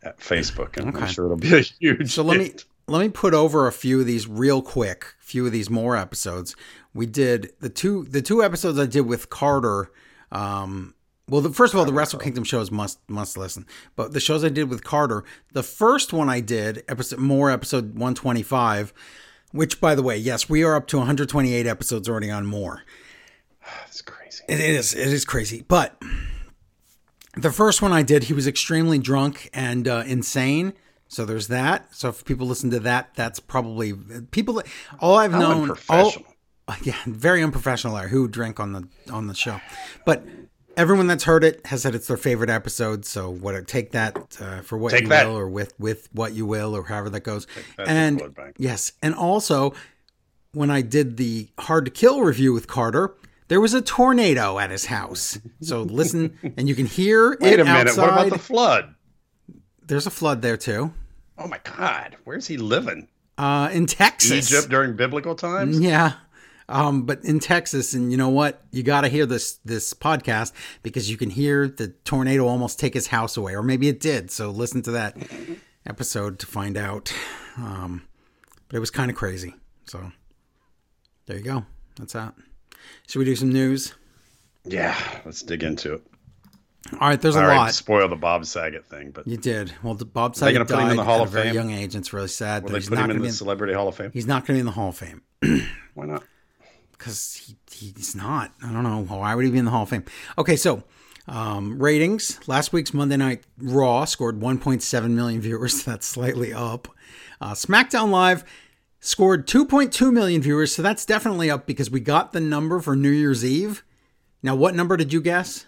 at 0.04 0.19
Facebook, 0.19 0.78
and 0.78 0.89
Okay. 0.89 1.06
I'm 1.06 1.07
sure 1.12 1.25
it'll 1.25 1.38
be 1.38 1.54
a 1.56 1.60
huge. 1.62 2.12
So 2.12 2.24
let 2.24 2.38
me 2.38 2.54
let 2.88 3.00
me 3.01 3.10
put 3.10 3.33
over 3.33 3.68
a 3.68 3.72
few 3.72 4.00
of 4.00 4.06
these 4.06 4.28
real 4.28 4.62
quick. 4.62 5.16
A 5.22 5.24
few 5.25 5.45
of 5.45 5.51
these 5.51 5.69
more 5.69 5.98
episodes. 5.98 6.56
We 6.94 7.06
did 7.06 7.51
the 7.60 7.69
two 7.69 8.06
the 8.06 8.22
two 8.22 8.42
episodes 8.44 8.80
I 8.80 8.86
did 8.86 9.01
with 9.01 9.30
Carter. 9.30 9.92
Um, 10.31 10.94
well, 11.30 11.42
the, 11.42 11.50
first 11.52 11.74
of 11.74 11.80
all, 11.80 11.86
the 11.86 11.94
Wrestle 11.94 12.20
Kingdom 12.20 12.44
shows 12.44 12.72
must 12.72 13.00
must 13.10 13.38
listen. 13.38 13.66
But 13.96 14.14
the 14.14 14.19
shows 14.19 14.46
I 14.46 14.50
did 14.50 14.69
with 14.69 14.84
Carter, 14.84 15.24
the 15.52 15.64
first 15.64 16.14
one 16.14 16.30
I 16.30 16.40
did, 16.40 16.84
episode 16.88 17.19
more 17.19 17.52
episode 17.52 17.98
one 17.98 18.16
twenty 18.16 18.44
five, 18.44 18.94
which 19.52 19.81
by 19.81 19.94
the 19.94 20.04
way, 20.04 20.18
yes, 20.18 20.48
we 20.48 20.64
are 20.64 20.76
up 20.76 20.88
to 20.88 20.98
one 20.98 21.06
hundred 21.06 21.28
twenty 21.28 21.54
eight 21.54 21.68
episodes 21.68 22.07
already 22.07 22.31
on 22.31 22.46
more. 22.46 22.84
That's 23.81 24.02
crazy. 24.02 24.44
It 24.48 24.60
is. 24.60 24.94
It 24.94 25.07
is 25.10 25.26
crazy. 25.26 25.66
But 25.68 26.02
the 27.36 27.52
first 27.52 27.81
one 27.81 27.92
I 27.92 28.04
did, 28.04 28.26
he 28.26 28.34
was 28.34 28.48
extremely 28.48 28.98
drunk 28.98 29.50
and 29.54 29.88
uh, 29.88 30.04
insane. 30.07 30.74
So 31.10 31.26
there's 31.26 31.48
that. 31.50 31.94
So 31.94 32.10
if 32.10 32.26
people 32.26 32.48
listen 32.48 32.69
to 32.72 32.80
that, 32.81 33.14
that's 33.16 33.40
probably 33.40 33.94
people. 34.31 34.62
All 35.00 35.18
I've 35.18 35.31
How 35.31 35.40
known, 35.40 35.78
all, 35.90 36.14
yeah, 36.84 36.96
very 37.06 37.44
unprofessional. 37.44 37.98
Who 37.98 38.28
drank 38.28 38.60
on 38.60 38.74
the 38.74 38.88
on 39.12 39.28
the 39.28 39.36
show, 39.36 39.60
but 40.06 40.26
everyone 40.78 41.07
that's 41.07 41.26
heard 41.26 41.44
it 41.44 41.66
has 41.66 41.81
said 41.81 41.94
it's 41.96 42.07
their 42.07 42.16
favorite 42.16 42.50
episode. 42.50 43.04
So 43.06 43.30
what? 43.30 43.68
Take 43.68 43.92
that 43.92 44.38
uh, 44.40 44.62
for 44.62 44.78
what 44.78 44.92
Take 44.94 45.04
you 45.04 45.07
that. 45.10 45.28
will, 45.28 45.38
or 45.38 45.50
with 45.50 45.74
with 45.78 46.07
what 46.14 46.31
you 46.34 46.46
will, 46.46 46.74
or 46.76 46.84
however 46.84 47.10
that 47.10 47.22
goes. 47.22 47.46
that 47.78 47.88
and 47.90 48.22
yes, 48.57 48.94
and 49.04 49.14
also 49.16 49.74
when 50.54 50.72
I 50.72 50.81
did 50.81 51.18
the 51.18 51.50
hard 51.60 51.84
to 51.86 51.92
kill 51.92 52.22
review 52.22 52.54
with 52.54 52.68
Carter, 52.68 53.14
there 53.50 53.60
was 53.60 53.74
a 53.74 53.81
tornado 53.81 54.57
at 54.60 54.72
his 54.72 54.86
house. 54.86 55.38
So 55.62 55.81
listen, 55.84 56.38
and 56.56 56.69
you 56.69 56.76
can 56.76 56.86
hear 56.86 57.31
Wait 57.42 57.54
it 57.54 57.60
a 57.60 57.66
minute. 57.66 57.88
outside. 57.90 58.02
What 58.02 58.12
about 58.14 58.30
the 58.30 58.40
flood? 58.40 58.96
There's 59.86 60.07
a 60.07 60.12
flood 60.12 60.42
there 60.42 60.57
too, 60.57 60.94
Oh 61.38 61.48
my 61.48 61.60
God, 61.64 62.16
where's 62.24 62.48
he 62.48 62.57
living? 62.57 63.07
uh, 63.38 63.69
in 63.72 63.86
Texas. 63.86 64.52
Egypt 64.52 64.69
during 64.69 64.96
biblical 64.96 65.36
times? 65.36 65.80
Yeah. 65.80 66.14
Um, 66.69 67.04
but 67.04 67.24
in 67.24 67.40
Texas, 67.40 67.94
and 67.94 68.12
you 68.12 68.18
know 68.18 68.30
what? 68.30 68.62
You 68.71 68.83
got 68.83 69.02
to 69.02 69.07
hear 69.07 69.26
this 69.26 69.59
this 69.64 69.94
podcast 69.94 70.52
because 70.83 71.09
you 71.09 71.16
can 71.18 71.30
hear 71.30 71.68
the 71.68 71.90
tornado 72.04 72.45
almost 72.47 72.80
take 72.80 72.94
his 72.94 73.07
house 73.07 73.38
away, 73.38 73.56
or 73.56 73.64
maybe 73.64 73.88
it 73.88 74.00
did. 74.02 74.31
So 74.31 74.50
listen 74.52 74.81
to 74.83 74.92
that 74.92 75.16
episode 75.86 76.40
to 76.40 76.45
find 76.45 76.78
out. 76.78 77.14
Um, 77.57 78.04
but 78.68 78.76
it 78.78 78.80
was 78.81 78.92
kind 78.92 79.09
of 79.09 79.16
crazy. 79.16 79.54
So 79.86 80.12
there 81.26 81.38
you 81.38 81.44
go. 81.44 81.66
That's 81.97 82.14
that. 82.14 82.33
Should 83.07 83.19
we 83.19 83.26
do 83.26 83.36
some 83.38 83.52
news? 83.52 83.94
Yeah, 84.66 84.97
let's 85.26 85.42
dig 85.44 85.64
into 85.64 85.94
it. 85.94 86.02
All 87.00 87.07
right, 87.07 87.19
there's 87.19 87.36
a 87.36 87.40
All 87.42 87.47
right, 87.47 87.57
lot. 87.57 87.74
spoil 87.74 88.07
the 88.09 88.16
Bob 88.18 88.45
Saget 88.45 88.86
thing, 88.86 89.12
but 89.12 89.26
You 89.28 89.36
did. 89.38 89.74
Well, 89.83 89.94
the 89.94 90.06
Bob 90.06 90.36
Saget 90.36 90.54
they 90.54 90.54
gonna 90.54 90.66
put 90.66 90.83
him 90.86 90.92
in 90.92 90.97
the 90.97 91.04
Hall 91.06 91.21
of 91.21 91.31
Fame? 91.33 91.54
young 91.54 91.71
age. 91.71 91.95
and 91.95 92.02
It's 92.02 92.12
really 92.14 92.28
sad 92.28 92.64
will 92.64 92.69
that 92.69 92.74
they 92.74 92.80
he's 92.80 92.90
put 92.90 92.95
not 92.97 93.06
him 93.09 93.16
in 93.18 93.21
the. 93.21 93.28
In, 93.30 93.33
Celebrity 93.33 93.74
Hall 93.74 93.88
of 93.88 93.95
Fame? 93.95 94.12
he's 94.14 94.28
not 94.28 94.45
going 94.45 94.47
to 94.47 94.54
be 94.56 94.59
in 94.59 94.66
the 94.66 94.71
Hall 94.74 94.90
of 94.90 94.97
Fame 94.97 95.21
Why 95.95 96.06
not? 96.06 96.24
Because 96.97 97.33
he, 97.35 97.56
he's 97.71 98.16
not. 98.16 98.51
I 98.63 98.71
don't 98.71 98.83
know. 98.83 99.04
Why 99.04 99.35
would 99.35 99.45
he 99.45 99.51
be 99.51 99.57
in 99.57 99.66
the 99.66 99.71
Hall 99.71 99.83
of 99.83 99.89
Fame? 99.89 100.04
Okay, 100.37 100.56
so 100.56 100.83
Um, 101.27 101.77
ratings 101.77 102.39
last 102.47 102.71
week's 102.71 102.94
Monday 102.94 103.18
Night 103.18 103.44
Raw 103.57 104.06
scored 104.06 104.39
1.7 104.39 105.09
million 105.11 105.42
viewers. 105.42 105.83
So 105.83 105.92
That's 105.92 106.07
slightly 106.07 106.54
up. 106.54 106.87
Uh, 107.42 107.51
SmackDown 107.54 108.09
Live 108.09 108.44
scored 108.99 109.45
2.2 109.47 110.11
million 110.11 110.42
viewers, 110.42 110.73
so 110.73 110.81
that's 110.81 111.06
definitely 111.06 111.51
up 111.51 111.66
because 111.68 111.92
we 111.92 111.99
got 111.99 112.33
the 112.33 112.39
number 112.39 112.80
for 112.80 112.95
New 112.95 113.11
Year's 113.11 113.45
Eve. 113.45 113.83
Now, 114.42 114.56
what 114.56 114.73
number 114.73 114.97
did 114.97 115.13
you 115.13 115.21
guess? 115.21 115.66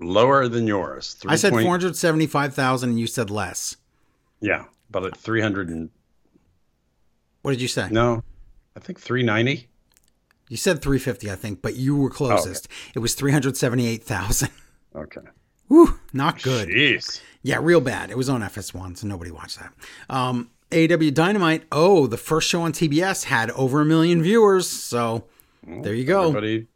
Lower 0.00 0.48
than 0.48 0.66
yours. 0.66 1.16
I 1.26 1.36
said 1.36 1.52
475,000 1.52 2.90
and 2.90 2.98
you 2.98 3.06
said 3.06 3.30
less. 3.30 3.76
Yeah, 4.40 4.64
but 4.90 5.04
at 5.04 5.16
300 5.16 5.68
and 5.68 5.90
What 7.42 7.52
did 7.52 7.60
you 7.60 7.68
say? 7.68 7.88
no, 7.90 8.24
I 8.76 8.80
think 8.80 8.98
390. 9.00 9.68
You 10.54 10.58
said 10.58 10.80
350, 10.82 11.32
I 11.32 11.34
think, 11.34 11.62
but 11.62 11.74
you 11.74 11.96
were 11.96 12.08
closest. 12.08 12.68
It 12.94 13.00
was 13.00 13.16
378,000. 13.16 14.48
Okay. 14.96 15.22
Whew, 15.66 15.98
not 16.12 16.40
good. 16.40 16.68
Jeez. 16.68 17.20
Yeah, 17.42 17.58
real 17.60 17.80
bad. 17.80 18.12
It 18.12 18.16
was 18.16 18.28
on 18.28 18.42
FS1, 18.42 18.98
so 18.98 19.08
nobody 19.08 19.32
watched 19.32 19.58
that. 19.58 19.72
Um, 20.08 20.52
AEW 20.70 21.12
Dynamite. 21.12 21.64
Oh, 21.72 22.06
the 22.06 22.16
first 22.16 22.48
show 22.48 22.62
on 22.62 22.70
TBS 22.72 23.24
had 23.24 23.50
over 23.50 23.80
a 23.80 23.84
million 23.84 24.22
viewers. 24.22 24.70
So 24.70 25.24
there 25.66 25.94
you 25.94 26.04
go. 26.04 26.28
Everybody 26.28 26.68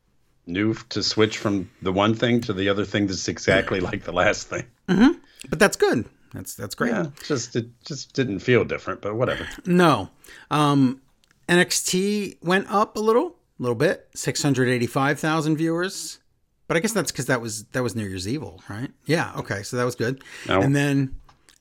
knew 0.48 0.74
to 0.88 1.00
switch 1.00 1.38
from 1.38 1.70
the 1.80 1.92
one 1.92 2.12
thing 2.12 2.40
to 2.40 2.52
the 2.52 2.68
other 2.68 2.84
thing 2.84 3.06
that's 3.06 3.28
exactly 3.28 3.78
like 3.78 4.02
the 4.02 4.12
last 4.12 4.48
thing. 4.48 4.64
But 4.88 5.60
that's 5.60 5.76
good. 5.76 6.04
That's 6.34 6.56
that's 6.56 6.74
great. 6.74 6.90
Yeah, 6.90 7.06
just 7.24 7.54
it 7.54 7.68
just 7.84 8.14
didn't 8.14 8.40
feel 8.40 8.64
different, 8.64 9.00
but 9.00 9.14
whatever. 9.14 9.46
No. 9.64 10.10
Um, 10.50 11.02
NXT 11.48 12.42
went 12.42 12.66
up 12.68 12.96
a 12.96 13.00
little, 13.00 13.36
a 13.58 13.62
little 13.62 13.74
bit. 13.76 14.08
Six 14.14 14.42
hundred 14.42 14.68
eighty-five 14.68 15.18
thousand 15.18 15.56
viewers. 15.56 16.18
But 16.66 16.76
I 16.76 16.80
guess 16.80 16.92
that's 16.92 17.10
because 17.10 17.26
that 17.26 17.40
was 17.40 17.64
that 17.72 17.82
was 17.82 17.94
New 17.96 18.04
Year's 18.06 18.28
Evil, 18.28 18.62
right? 18.68 18.90
Yeah. 19.06 19.32
Okay. 19.38 19.62
So 19.62 19.76
that 19.78 19.84
was 19.84 19.94
good. 19.94 20.22
No. 20.46 20.60
And 20.60 20.76
then, 20.76 21.16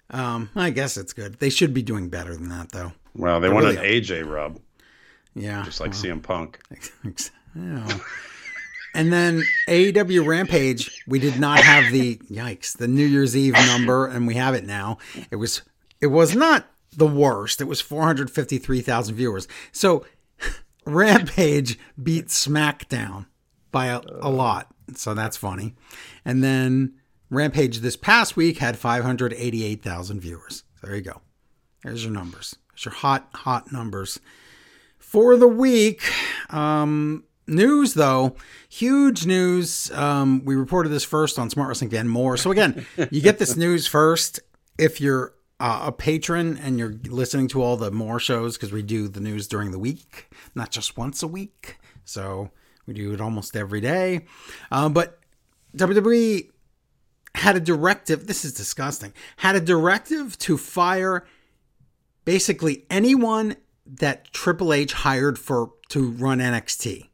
um, 0.10 0.50
I 0.56 0.70
guess 0.70 0.98
it's 0.98 1.14
good. 1.14 1.40
They 1.40 1.50
should 1.50 1.74
be 1.74 1.82
doing 1.82 2.10
better 2.10 2.36
than 2.36 2.50
that, 2.50 2.72
though. 2.72 2.92
Well, 3.16 3.40
they 3.40 3.48
They're 3.48 3.56
wanted 3.56 3.80
really 3.80 4.02
AJ 4.02 4.30
rub, 4.30 4.60
Yeah. 5.34 5.64
just 5.64 5.80
like 5.80 5.92
CM 5.92 6.22
Punk. 6.22 6.60
Yeah. 7.56 7.98
and 8.94 9.12
then 9.12 9.42
AEW 9.68 10.24
Rampage, 10.28 11.04
we 11.08 11.18
did 11.18 11.40
not 11.40 11.60
have 11.60 11.92
the 11.92 12.18
yikes, 12.30 12.78
the 12.78 12.88
New 12.88 13.06
Year's 13.06 13.36
Eve 13.36 13.54
number, 13.54 14.06
and 14.06 14.28
we 14.28 14.36
have 14.36 14.54
it 14.54 14.64
now. 14.66 15.00
It 15.32 15.38
was 15.38 15.64
it 16.00 16.08
was 16.08 16.36
not 16.36 16.68
the 16.96 17.08
worst. 17.08 17.60
It 17.62 17.64
was 17.64 17.82
453,000 17.82 19.16
viewers. 19.16 19.48
So 19.72 20.06
Rampage 20.88 21.78
beat 22.02 22.28
SmackDown 22.28 23.26
by 23.72 23.88
a, 23.88 24.02
a 24.22 24.30
lot. 24.30 24.74
So 24.96 25.14
that's 25.14 25.36
funny. 25.36 25.76
And 26.24 26.44
then 26.44 26.94
Rampage 27.30 27.80
this 27.80 27.98
past 27.98 28.38
week 28.38 28.60
had 28.60 28.78
588,000 28.78 30.22
viewers. 30.22 30.64
There 30.82 30.96
you 30.96 31.02
go. 31.02 31.22
There's 31.84 32.04
your 32.04 32.14
numbers. 32.14 32.56
There's 32.72 32.86
your 32.86 32.94
hot, 32.94 33.28
hot 33.34 33.72
numbers. 33.72 34.20
For 34.98 35.36
the 35.36 35.48
week, 35.48 36.04
um, 36.50 37.26
news 37.48 37.94
though, 37.94 38.36
huge 38.70 39.26
news. 39.26 39.92
Um, 39.92 40.44
we 40.46 40.56
reported 40.56 40.90
this 40.90 41.04
first 41.04 41.38
on 41.38 41.50
Smart 41.50 41.68
Wrestling 41.68 41.90
Fan 41.90 42.08
More. 42.08 42.38
So 42.38 42.52
again, 42.52 42.86
you 43.12 43.22
get 43.22 43.40
this 43.40 43.58
news 43.58 43.88
first 43.88 44.40
if 44.78 45.02
you're 45.02 45.34
uh, 45.60 45.84
a 45.86 45.92
patron 45.92 46.58
and 46.58 46.78
you're 46.78 46.96
listening 47.08 47.48
to 47.50 47.62
all 47.62 47.78
the 47.78 47.92
more 47.92 48.20
shows 48.20 48.58
because 48.58 48.72
we 48.72 48.84
do 48.84 49.08
the 49.08 49.20
news 49.20 49.48
during 49.48 49.72
the 49.72 49.80
week, 49.80 50.30
not 50.56 50.72
just 50.72 50.98
once 50.98 51.24
a 51.24 51.28
week. 51.28 51.78
So 52.06 52.52
we 52.86 52.94
do 52.94 53.14
it 53.14 53.22
almost 53.22 53.56
every 53.56 53.82
day. 53.82 54.26
Uh, 54.72 54.90
but 54.90 55.20
WWE 55.76 56.50
had 57.36 57.56
a 57.56 57.60
directive. 57.60 58.28
This 58.28 58.46
is 58.46 58.54
disgusting. 58.54 59.14
Had 59.38 59.56
a 59.56 59.62
directive 59.62 60.38
to 60.40 60.58
fire 60.58 61.26
basically 62.26 62.86
anyone 62.90 63.56
that 63.86 64.32
Triple 64.34 64.74
H 64.74 64.94
hired 64.94 65.40
for 65.40 65.72
to 65.90 66.12
run 66.12 66.40
NXT. 66.40 67.08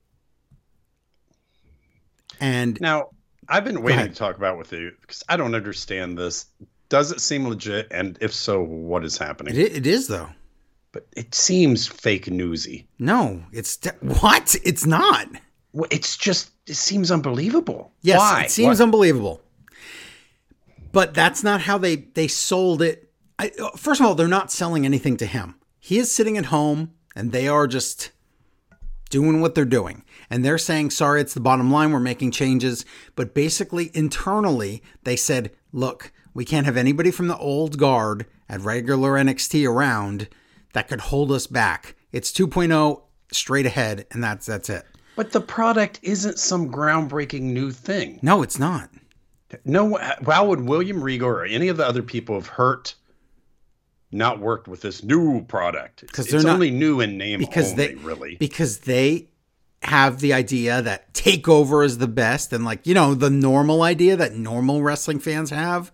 And 2.39 2.79
Now, 2.81 3.09
I've 3.47 3.63
been 3.63 3.83
waiting 3.83 4.07
to 4.07 4.15
talk 4.15 4.37
about 4.37 4.57
with 4.57 4.71
you 4.73 4.91
because 5.01 5.23
I 5.29 5.37
don't 5.37 5.53
understand 5.55 6.17
this. 6.17 6.45
Does 6.93 7.11
it 7.11 7.21
seem 7.21 7.47
legit? 7.47 7.87
And 7.89 8.19
if 8.21 8.31
so, 8.31 8.61
what 8.61 9.03
is 9.03 9.17
happening? 9.17 9.55
it, 9.55 9.75
it 9.77 9.87
is 9.87 10.07
though. 10.07 10.29
But 10.91 11.07
it 11.17 11.33
seems 11.33 11.87
fake 11.87 12.29
newsy. 12.29 12.87
No, 12.99 13.43
it's 13.51 13.79
what? 14.01 14.55
It's 14.63 14.85
not. 14.85 15.27
Well, 15.71 15.87
It's 15.89 16.15
just 16.15 16.51
it 16.67 16.75
seems 16.75 17.09
unbelievable. 17.09 17.91
Yes, 18.03 18.19
Why? 18.19 18.43
it 18.43 18.51
seems 18.51 18.77
What- 18.77 18.83
unbelievable. 18.83 19.41
But 20.91 21.15
that's 21.15 21.43
not 21.43 21.61
how 21.61 21.79
they 21.79 21.95
they 21.95 22.27
sold 22.27 22.83
it. 22.83 23.09
I, 23.39 23.51
uh, 23.59 23.71
first 23.75 23.99
of 23.99 24.05
all, 24.05 24.13
they're 24.13 24.27
not 24.27 24.51
selling 24.51 24.85
anything 24.85 25.17
to 25.17 25.25
him. 25.25 25.55
He 25.79 25.97
is 25.97 26.11
sitting 26.11 26.37
at 26.37 26.45
home, 26.45 26.91
and 27.15 27.31
they 27.31 27.47
are 27.47 27.65
just 27.65 28.11
doing 29.09 29.41
what 29.41 29.55
they're 29.55 29.65
doing. 29.65 30.03
And 30.29 30.45
they're 30.45 30.59
saying, 30.59 30.91
"Sorry, 30.91 31.21
it's 31.21 31.33
the 31.33 31.39
bottom 31.39 31.71
line. 31.71 31.91
We're 31.91 31.99
making 31.99 32.29
changes." 32.31 32.85
But 33.15 33.33
basically, 33.33 33.89
internally, 33.95 34.83
they 35.05 35.15
said, 35.15 35.49
"Look, 35.71 36.11
we 36.33 36.45
can't 36.45 36.65
have 36.65 36.77
anybody 36.77 37.11
from 37.11 37.27
the 37.27 37.37
old 37.37 37.77
guard 37.77 38.25
at 38.49 38.61
regular 38.61 39.11
NXT 39.13 39.67
around 39.69 40.27
that 40.73 40.87
could 40.87 41.01
hold 41.01 41.31
us 41.31 41.47
back. 41.47 41.95
It's 42.11 42.31
2.0 42.31 43.01
straight 43.31 43.65
ahead, 43.65 44.05
and 44.11 44.23
that's 44.23 44.45
that's 44.45 44.69
it." 44.69 44.85
But 45.15 45.31
the 45.31 45.41
product 45.41 45.99
isn't 46.01 46.39
some 46.39 46.71
groundbreaking 46.71 47.41
new 47.41 47.71
thing. 47.71 48.19
No, 48.21 48.41
it's 48.41 48.57
not. 48.57 48.89
No, 49.63 49.95
how 50.25 50.47
would 50.47 50.61
William 50.61 51.03
Regal 51.03 51.29
or 51.29 51.45
any 51.45 51.67
of 51.67 51.77
the 51.77 51.85
other 51.85 52.01
people 52.01 52.33
have 52.33 52.47
hurt, 52.47 52.95
not 54.11 54.39
worked 54.39 54.67
with 54.67 54.81
this 54.81 55.03
new 55.03 55.43
product? 55.45 56.01
Because 56.01 56.25
it's 56.25 56.31
they're 56.33 56.41
not- 56.43 56.53
only 56.55 56.71
new 56.71 56.99
in 57.01 57.17
name 57.17 57.39
because 57.39 57.71
only, 57.73 57.87
they 57.89 57.95
really. 57.95 58.35
because 58.39 58.79
they 58.79 59.29
have 59.83 60.19
the 60.21 60.33
idea 60.33 60.81
that 60.81 61.13
takeover 61.13 61.85
is 61.85 61.97
the 61.97 62.07
best 62.07 62.53
and 62.53 62.63
like 62.63 62.87
you 62.87 62.93
know 62.93 63.13
the 63.13 63.29
normal 63.29 63.81
idea 63.81 64.15
that 64.15 64.33
normal 64.33 64.81
wrestling 64.81 65.19
fans 65.19 65.49
have 65.49 65.91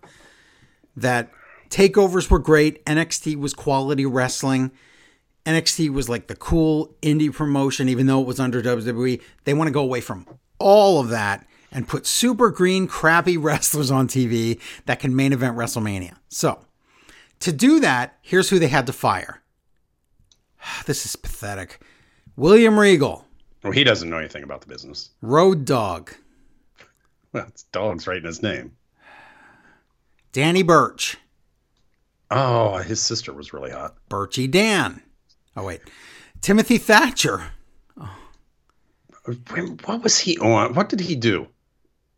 that 1.01 1.31
takeovers 1.69 2.29
were 2.29 2.39
great 2.39 2.83
NXT 2.85 3.35
was 3.37 3.53
quality 3.53 4.05
wrestling. 4.05 4.71
NXT 5.45 5.89
was 5.91 6.09
like 6.09 6.27
the 6.27 6.35
cool 6.35 6.93
indie 7.01 7.33
promotion 7.33 7.89
even 7.89 8.05
though 8.05 8.21
it 8.21 8.27
was 8.27 8.39
under 8.39 8.61
WWE 8.61 9.21
they 9.45 9.53
want 9.53 9.67
to 9.67 9.73
go 9.73 9.81
away 9.81 10.01
from 10.01 10.27
all 10.59 10.99
of 10.99 11.09
that 11.09 11.47
and 11.71 11.87
put 11.87 12.05
super 12.05 12.49
green 12.51 12.87
crappy 12.87 13.37
wrestlers 13.41 13.89
on 13.89 14.07
TV 14.07 14.59
that 14.85 14.99
can 14.99 15.15
main 15.15 15.33
event 15.33 15.55
WrestleMania. 15.57 16.15
So 16.27 16.59
to 17.39 17.51
do 17.51 17.79
that 17.79 18.17
here's 18.21 18.49
who 18.49 18.59
they 18.59 18.67
had 18.67 18.87
to 18.87 18.93
fire. 18.93 19.41
This 20.85 21.05
is 21.05 21.15
pathetic. 21.15 21.79
William 22.35 22.79
Regal. 22.79 23.25
Well, 23.63 23.73
he 23.73 23.83
doesn't 23.83 24.09
know 24.09 24.17
anything 24.17 24.43
about 24.43 24.61
the 24.61 24.67
business. 24.67 25.09
Road 25.21 25.65
Dogg, 25.65 26.11
Well, 27.33 27.45
it's 27.47 27.63
dog's 27.63 28.07
right 28.07 28.17
in 28.17 28.23
his 28.25 28.41
name. 28.41 28.71
Danny 30.31 30.63
Burch, 30.63 31.17
Oh, 32.31 32.77
his 32.77 33.01
sister 33.01 33.33
was 33.33 33.53
really 33.53 33.71
hot. 33.71 33.95
Birchy 34.09 34.50
Dan. 34.50 35.01
Oh 35.57 35.63
wait, 35.65 35.81
Timothy 36.41 36.77
Thatcher. 36.77 37.51
When- 39.51 39.77
What 39.86 40.03
was 40.03 40.19
he 40.19 40.38
on? 40.39 40.74
What 40.74 40.89
did 40.89 41.00
he 41.01 41.15
do? 41.15 41.48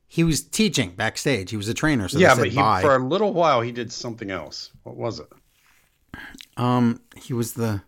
He 0.07 0.23
was 0.23 0.41
teaching 0.41 0.91
backstage. 0.91 1.51
He 1.51 1.57
was 1.57 1.69
a 1.69 1.73
trainer. 1.73 2.07
So 2.09 2.19
yeah, 2.19 2.35
but 2.35 2.49
he, 2.49 2.55
bye. 2.57 2.81
for 2.81 2.95
a 2.95 2.99
little 2.99 3.33
while 3.33 3.61
he 3.61 3.71
did 3.71 3.91
something 3.91 4.29
else. 4.29 4.69
What 4.83 4.97
was 4.97 5.19
it? 5.19 5.27
um, 6.57 7.01
he 7.15 7.33
was 7.33 7.53
the. 7.53 7.81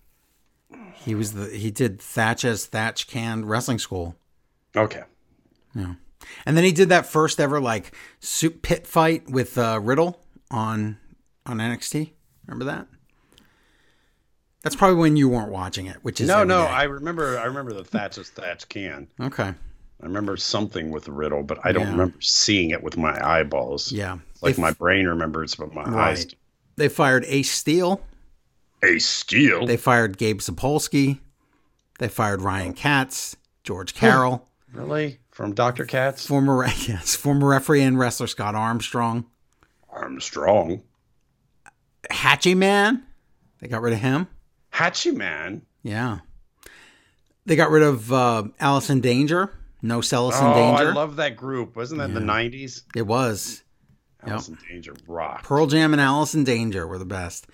He 0.94 1.15
was 1.15 1.34
the. 1.34 1.48
He 1.50 1.70
did 1.70 2.00
Thatch 2.01 2.46
as 2.46 2.65
Thatch 2.65 3.08
Can 3.08 3.44
Wrestling 3.46 3.80
School, 3.80 4.15
Okay. 4.75 5.03
And 6.46 6.56
then 6.58 6.63
he 6.63 6.72
did 6.72 6.89
that 6.89 7.06
first 7.06 7.39
ever 7.39 7.60
like 7.62 7.96
soup 8.20 8.62
pit 8.62 8.86
fight 8.88 9.30
with 9.30 9.58
uh, 9.58 9.80
Riddle 9.82 10.20
on 10.51 10.98
on 11.46 11.58
NXT. 11.58 12.12
Remember 12.48 12.65
that? 12.65 12.88
That's 14.62 14.75
probably 14.75 14.96
when 14.98 15.18
you 15.18 15.27
weren't 15.27 15.51
watching 15.51 15.88
it, 15.88 15.98
which 16.03 16.22
is 16.22 16.27
No, 16.27 16.44
no, 16.44 16.63
day. 16.63 16.70
I 16.72 16.84
remember. 16.84 17.38
I 17.38 17.46
remember 17.46 17.74
the 17.74 17.84
Thatch's 17.84 18.30
Thatch 18.30 18.68
can. 18.70 19.08
okay. 19.20 19.53
I 20.01 20.06
remember 20.06 20.36
something 20.36 20.92
with 20.92 21.06
the 21.06 21.12
riddle, 21.13 21.44
but 21.44 21.60
I 21.63 21.72
don't 21.72 21.84
Yeah. 21.86 21.92
remember 21.92 22.18
seeing 22.20 22.72
it 22.72 22.84
with 22.84 22.98
my 22.98 23.18
eyeballs. 23.25 23.92
Yeah, 23.92 24.18
like 24.42 24.56
They 24.58 24.62
my 24.62 24.72
brain 24.72 25.06
remembers, 25.08 25.56
but 25.56 25.74
my 25.74 25.84
Right. 25.84 26.10
eyes. 26.18 26.27
They 26.75 26.89
fired 26.89 27.24
Ace 27.27 27.51
Steel. 27.51 28.01
Ace 28.84 29.06
steel. 29.06 29.65
They 29.65 29.77
fired 29.77 30.18
Gabe 30.18 30.39
Sapolsky. 30.39 31.20
They 32.00 32.10
fired 32.10 32.42
Ryan 32.42 32.74
Katz, 32.74 33.38
George 33.63 33.94
Carroll, 33.94 34.50
really 34.74 35.20
from 35.34 35.54
Doctor 35.54 35.86
Katz. 35.86 36.25
former 36.25 36.66
yes, 36.88 37.16
former 37.16 37.48
referee 37.50 37.82
and 37.82 38.00
wrestler 38.00 38.28
Scott 38.28 38.56
Armstrong, 38.56 39.25
I'm 39.94 40.22
strong. 40.22 40.84
Hatchie 42.10 42.56
Man. 42.56 43.04
They 43.60 43.68
got 43.68 43.82
rid 43.82 43.94
of 43.94 44.00
him. 44.00 44.28
Hatchie 44.70 45.12
Man. 45.12 45.63
Yeah. 45.84 46.20
They 47.46 47.56
got 47.56 47.72
rid 47.72 47.84
of 47.84 48.12
uh, 48.12 48.44
Allison 48.60 49.02
Danger. 49.02 49.52
No 49.82 50.02
Celis 50.02 50.36
oh, 50.40 50.48
in 50.48 50.54
Danger. 50.54 50.92
I 50.92 50.94
love 50.94 51.18
that 51.18 51.36
group. 51.36 51.75
Wasn't 51.75 52.00
that 52.00 52.10
in 52.10 52.13
the 52.13 52.22
'90s? 52.22 52.84
it 52.96 53.02
was. 53.02 53.63
Alice 54.25 54.48
in 54.48 54.58
Danger 54.70 54.96
rock. 55.08 55.44
Pearl 55.44 55.68
Jam 55.68 55.92
and 55.94 56.02
Alice 56.02 56.34
in 56.34 56.46
Danger 56.46 56.88
were 56.88 56.98
the 56.98 57.06
best. 57.06 57.48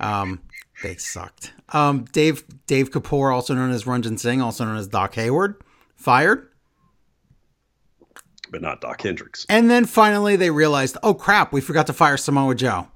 Um, 0.00 0.40
they 0.82 0.96
sucked. 0.96 1.52
Um, 1.68 2.04
Dave 2.10 2.44
Dave 2.66 2.90
Kapoor, 2.90 3.32
also 3.32 3.54
known 3.54 3.70
as 3.70 3.84
Ranjin 3.84 4.18
Singh, 4.18 4.42
also 4.42 4.64
known 4.64 4.76
as 4.76 4.88
Doc 4.88 5.14
Hayward, 5.14 5.62
fired. 5.94 6.48
But 8.50 8.62
not 8.62 8.80
Doc 8.80 9.02
Hendrix. 9.02 9.44
And 9.48 9.70
then 9.70 9.84
finally 9.84 10.36
they 10.36 10.50
realized, 10.50 10.96
oh 11.02 11.14
crap, 11.14 11.52
we 11.52 11.60
forgot 11.60 11.86
to 11.88 11.92
fire 11.92 12.16
Samoa 12.16 12.54
Joe. 12.54 12.88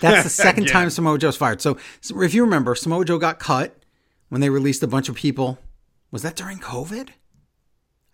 That's 0.00 0.24
the 0.24 0.30
second 0.44 0.64
Yeah. 0.66 0.72
time 0.72 0.90
Samoa 0.90 1.18
Joe's 1.18 1.36
fired. 1.36 1.60
So, 1.60 1.76
so 2.00 2.20
if 2.22 2.34
you 2.34 2.44
remember, 2.44 2.74
Samoa 2.74 3.04
Joe 3.04 3.18
got 3.18 3.38
cut 3.38 3.76
when 4.28 4.40
they 4.40 4.50
released 4.50 4.82
a 4.82 4.86
bunch 4.86 5.08
of 5.08 5.14
people. 5.16 5.58
Was 6.10 6.22
that 6.22 6.36
during 6.36 6.58
COVID? 6.58 7.08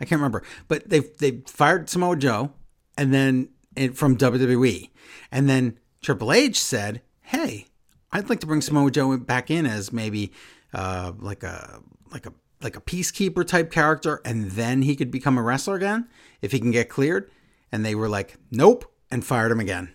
I 0.01 0.05
can't 0.05 0.19
remember. 0.21 0.43
But 0.69 0.89
they 0.89 1.01
they 1.01 1.43
fired 1.47 1.89
Samoa 1.89 2.17
Joe 2.17 2.53
and 2.99 3.13
then 3.15 3.51
it, 3.77 3.97
from 3.97 4.17
WWE. 4.17 4.91
And 5.31 5.49
then 5.49 5.79
Triple 6.01 6.33
H 6.33 6.61
said, 6.61 7.03
"Hey, 7.21 7.67
I'd 8.11 8.29
like 8.29 8.41
to 8.41 8.47
bring 8.47 8.61
Samoa 8.63 8.91
Joe 8.91 9.17
back 9.19 9.51
in 9.51 9.67
as 9.67 9.93
maybe 9.93 10.33
uh, 10.75 11.13
like 11.19 11.43
a 11.45 11.81
like 12.11 12.27
a 12.27 12.33
like 12.63 12.77
a 12.77 12.81
peacekeeper 12.81 13.47
type 13.47 13.71
character, 13.71 14.21
and 14.25 14.53
then 14.53 14.83
he 14.83 14.97
could 14.97 15.11
become 15.11 15.37
a 15.39 15.43
wrestler 15.43 15.75
again 15.77 16.09
if 16.41 16.53
he 16.53 16.61
can 16.61 16.71
get 16.71 16.89
cleared." 16.89 17.31
And 17.71 17.85
they 17.85 17.95
were 17.95 18.09
like, 18.09 18.37
"Nope," 18.51 18.85
and 19.11 19.25
fired 19.25 19.53
him 19.53 19.61
again. 19.61 19.93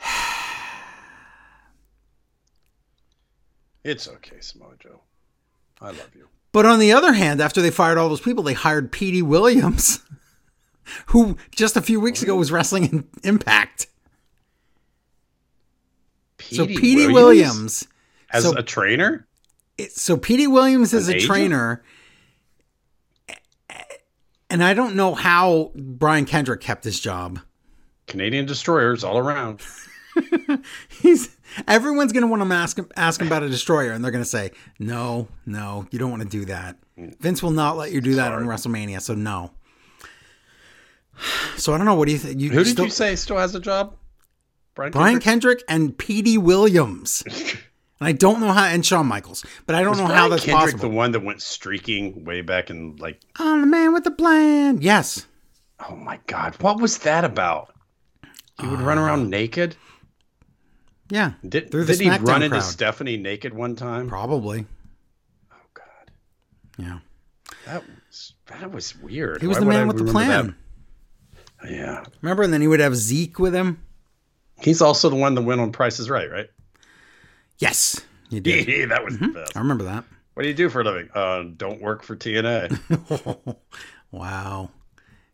It's 3.84 4.08
okay, 4.08 4.40
Samoa 4.40 4.74
Joe. 4.80 5.00
I 5.80 5.86
love 5.86 6.10
you. 6.16 6.26
But 6.50 6.66
on 6.66 6.78
the 6.78 6.92
other 6.92 7.12
hand, 7.12 7.40
after 7.40 7.60
they 7.62 7.70
fired 7.70 7.98
all 7.98 8.08
those 8.08 8.20
people, 8.20 8.42
they 8.42 8.54
hired 8.54 8.90
Petey 8.90 9.22
Williams, 9.22 10.00
who 11.06 11.36
just 11.52 11.76
a 11.76 11.82
few 11.82 12.00
weeks 12.00 12.22
ago 12.22 12.34
was 12.34 12.50
wrestling 12.50 12.84
in 12.86 13.08
Impact. 13.22 13.86
so 16.40 16.66
Petey 16.66 17.08
Williams, 17.08 17.86
as 18.30 18.44
so- 18.44 18.54
a 18.56 18.62
trainer. 18.62 19.25
It- 19.78 19.92
so 19.92 20.16
Petey 20.16 20.46
Williams 20.46 20.92
is 20.94 21.08
An 21.08 21.14
a 21.14 21.16
agent? 21.16 21.28
trainer, 21.28 21.82
and 24.48 24.62
I 24.62 24.74
don't 24.74 24.94
know 24.96 25.14
how 25.14 25.72
Brian 25.74 26.24
Kendrick 26.24 26.60
kept 26.60 26.84
his 26.84 27.00
job. 27.00 27.40
Canadian 28.06 28.46
destroyers 28.46 29.02
all 29.04 29.18
around. 29.18 29.60
He's 30.88 31.36
everyone's 31.68 32.12
going 32.12 32.22
to 32.22 32.26
want 32.28 32.42
to 32.48 32.54
ask 32.54 32.78
him 32.78 32.88
ask 32.96 33.20
him 33.20 33.26
about 33.26 33.42
a 33.42 33.48
destroyer, 33.48 33.92
and 33.92 34.02
they're 34.04 34.12
going 34.12 34.24
to 34.24 34.28
say, 34.30 34.52
"No, 34.78 35.28
no, 35.44 35.86
you 35.90 35.98
don't 35.98 36.10
want 36.10 36.22
to 36.22 36.28
do 36.28 36.44
that." 36.46 36.76
Vince 36.96 37.42
will 37.42 37.50
not 37.50 37.76
let 37.76 37.92
you 37.92 38.00
do 38.00 38.14
that 38.14 38.32
on 38.32 38.44
WrestleMania, 38.44 39.00
so 39.02 39.14
no. 39.14 39.50
So 41.56 41.72
I 41.72 41.78
don't 41.78 41.86
know. 41.86 41.94
What 41.94 42.06
do 42.06 42.12
you 42.12 42.18
think? 42.18 42.38
You 42.40 42.50
Who 42.50 42.62
did 42.64 42.70
still- 42.72 42.84
you 42.84 42.90
say 42.90 43.16
still 43.16 43.38
has 43.38 43.54
a 43.54 43.60
job? 43.60 43.96
Brian. 44.74 44.92
Brian 44.92 45.18
Kendrick? 45.18 45.60
Kendrick 45.60 45.64
and 45.68 45.96
Petey 45.96 46.36
Williams. 46.38 47.24
and 48.00 48.08
I 48.08 48.12
don't 48.12 48.40
know 48.40 48.52
how, 48.52 48.64
and 48.66 48.84
Shawn 48.84 49.06
Michaels, 49.06 49.44
but 49.66 49.74
I 49.74 49.80
don't 49.80 49.90
Was 49.90 49.98
know 50.00 50.06
Brian 50.06 50.18
how 50.20 50.28
that's 50.28 50.44
Kendrick 50.44 50.74
possible. 50.74 50.90
the 50.90 50.94
one 50.96 51.12
that 51.12 51.20
went 51.20 51.42
streaking 51.42 52.24
way 52.24 52.40
back 52.42 52.70
in 52.70 52.96
like? 52.96 53.20
I'm 53.36 53.60
the 53.62 53.66
man 53.66 53.92
with 53.92 54.04
the 54.04 54.10
plan. 54.10 54.80
Yes. 54.82 55.26
Oh 55.88 55.96
my 55.96 56.18
God, 56.26 56.54
what 56.62 56.80
was 56.80 56.98
that 56.98 57.24
about? 57.24 57.74
He 58.60 58.66
would 58.66 58.80
run 58.80 58.98
around 58.98 59.20
uh, 59.20 59.28
naked. 59.28 59.76
Yeah. 61.10 61.32
Did, 61.46 61.70
Through 61.70 61.84
the 61.84 61.92
did 61.96 62.00
he 62.02 62.10
run 62.10 62.42
into. 62.42 62.60
Stephanie 62.62 63.16
naked 63.18 63.52
one 63.54 63.76
time? 63.76 64.08
Probably. 64.08 64.64
Oh 65.52 65.56
God, 65.74 65.84
Yeah. 66.78 66.98
that 67.66 67.82
was 68.08 68.32
that 68.46 68.72
was 68.72 68.96
weird. 68.98 69.40
He 69.40 69.46
was 69.46 69.56
Why 69.56 69.60
the 69.60 69.66
man 69.66 69.80
I 69.82 69.84
with 69.84 69.98
the 70.04 70.10
plan. 70.10 70.56
that? 71.62 71.70
Yeah, 71.70 72.04
Remember? 72.22 72.42
And 72.42 72.52
then 72.52 72.60
he 72.60 72.68
would 72.68 72.80
have 72.80 72.94
Zeke 72.96 73.38
with 73.38 73.54
him. 73.54 73.82
he's 74.60 74.80
also 74.82 75.08
the 75.10 75.16
one 75.16 75.34
that 75.34 75.42
went 75.42 75.60
on 75.60 75.72
Price 75.72 75.98
is 76.00 76.08
Right, 76.10 76.30
right? 76.30 76.48
Yes. 77.58 78.00
You 78.28 78.40
did. 78.40 78.68
Yeah, 78.68 78.86
that 78.90 79.04
was 79.04 79.18
the 79.18 79.28
best. 79.28 79.56
I 79.56 79.60
remember 79.60 79.84
that. 79.84 80.04
What 80.34 80.42
do 80.42 80.48
you 80.48 80.54
do 80.54 80.68
for 80.68 80.82
a 80.82 80.84
living? 80.84 81.08
Uh, 81.14 81.44
don't 81.56 81.80
work 81.80 82.02
for 82.02 82.14
TNA. 82.14 83.56
wow. 84.10 84.70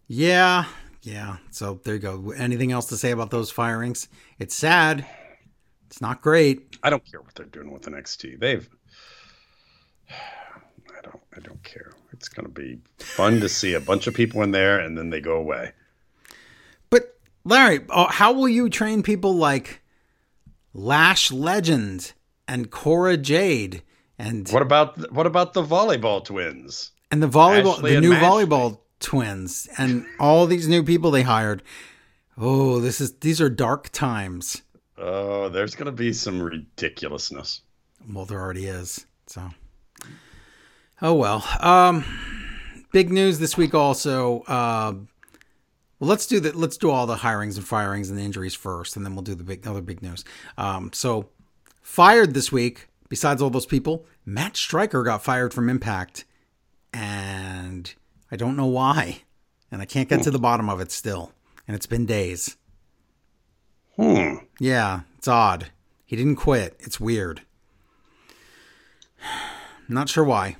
Yeah. 0.06 0.66
Yeah. 1.02 1.38
So 1.50 1.80
there 1.82 1.94
you 1.94 2.00
go. 2.00 2.30
Anything 2.30 2.70
else 2.70 2.86
to 2.86 2.96
say 2.96 3.10
about 3.10 3.30
those 3.30 3.50
firings? 3.50 4.08
It's 4.38 4.54
sad. 4.54 5.04
It's 5.88 6.00
not 6.00 6.22
great. 6.22 6.78
I 6.82 6.90
don't 6.90 7.04
care 7.04 7.20
what 7.20 7.34
they're 7.34 7.46
doing 7.46 7.72
with 7.72 7.82
NXT. 7.82 8.38
They've. 8.38 8.68
I 10.10 11.00
don't. 11.02 11.20
I 11.36 11.40
don't 11.40 11.62
care. 11.64 11.92
It's 12.12 12.28
going 12.28 12.46
to 12.46 12.52
be 12.52 12.78
fun 12.98 13.40
to 13.40 13.48
see 13.48 13.74
a 13.74 13.80
bunch 13.80 14.06
of 14.06 14.14
people 14.14 14.42
in 14.42 14.52
there, 14.52 14.78
and 14.78 14.96
then 14.96 15.10
they 15.10 15.20
go 15.20 15.36
away. 15.36 15.72
But 16.90 17.18
Larry, 17.44 17.80
oh, 17.88 18.06
how 18.06 18.32
will 18.32 18.48
you 18.48 18.70
train 18.70 19.02
people 19.02 19.34
like 19.34 19.81
Lash 20.74 21.30
Legend 21.30 22.12
and 22.48 22.70
Cora 22.70 23.16
Jade 23.16 23.82
and 24.18 24.48
What 24.50 24.62
about 24.62 25.12
what 25.12 25.26
about 25.26 25.52
the 25.52 25.62
volleyball 25.62 26.24
twins? 26.24 26.92
and 27.10 27.22
the 27.22 27.28
volleyball, 27.28 27.74
Ashley 27.76 27.94
the 27.94 28.00
new 28.00 28.12
Mashley. 28.12 28.46
volleyball 28.46 28.78
twins, 29.00 29.68
and 29.76 30.06
all 30.18 30.46
these 30.46 30.66
new 30.68 30.82
people 30.82 31.10
they 31.10 31.22
hired? 31.22 31.62
Oh, 32.38 32.80
this 32.80 33.00
is 33.00 33.14
these 33.18 33.40
are 33.40 33.50
dark 33.50 33.90
times. 33.90 34.62
Oh, 34.96 35.48
there's 35.48 35.74
going 35.74 35.86
to 35.86 35.92
be 35.92 36.12
some 36.12 36.40
ridiculousness. 36.40 37.60
Well, 38.10 38.24
there 38.24 38.40
already 38.40 38.66
is. 38.66 39.04
So, 39.26 39.50
oh 41.02 41.14
well. 41.14 41.44
Um, 41.60 42.04
big 42.92 43.10
news 43.12 43.38
this 43.38 43.56
week 43.56 43.74
also. 43.74 44.40
Uh, 44.42 44.94
well, 46.02 46.08
let's 46.08 46.26
do 46.26 46.40
that. 46.40 46.56
Let's 46.56 46.76
do 46.76 46.90
all 46.90 47.06
the 47.06 47.14
hirings 47.14 47.56
and 47.56 47.64
firings 47.64 48.10
and 48.10 48.18
the 48.18 48.24
injuries 48.24 48.56
first, 48.56 48.96
and 48.96 49.06
then 49.06 49.14
we'll 49.14 49.22
do 49.22 49.36
the 49.36 49.44
big 49.44 49.64
other 49.68 49.80
big 49.80 50.02
news. 50.02 50.24
Um, 50.58 50.90
so, 50.92 51.28
fired 51.80 52.34
this 52.34 52.50
week. 52.50 52.88
Besides 53.08 53.40
all 53.40 53.50
those 53.50 53.66
people, 53.66 54.04
Matt 54.26 54.56
Striker 54.56 55.04
got 55.04 55.22
fired 55.22 55.54
from 55.54 55.70
Impact, 55.70 56.24
and 56.92 57.94
I 58.32 58.36
don't 58.36 58.56
know 58.56 58.66
why, 58.66 59.22
and 59.70 59.80
I 59.80 59.84
can't 59.84 60.08
get 60.08 60.24
to 60.24 60.32
the 60.32 60.40
bottom 60.40 60.68
of 60.68 60.80
it 60.80 60.90
still. 60.90 61.34
And 61.68 61.76
it's 61.76 61.86
been 61.86 62.04
days. 62.04 62.56
Hmm. 63.94 64.38
Yeah, 64.58 65.02
it's 65.18 65.28
odd. 65.28 65.70
He 66.04 66.16
didn't 66.16 66.34
quit. 66.34 66.74
It's 66.80 66.98
weird. 66.98 67.42
Not 69.88 70.08
sure 70.08 70.24
why. 70.24 70.56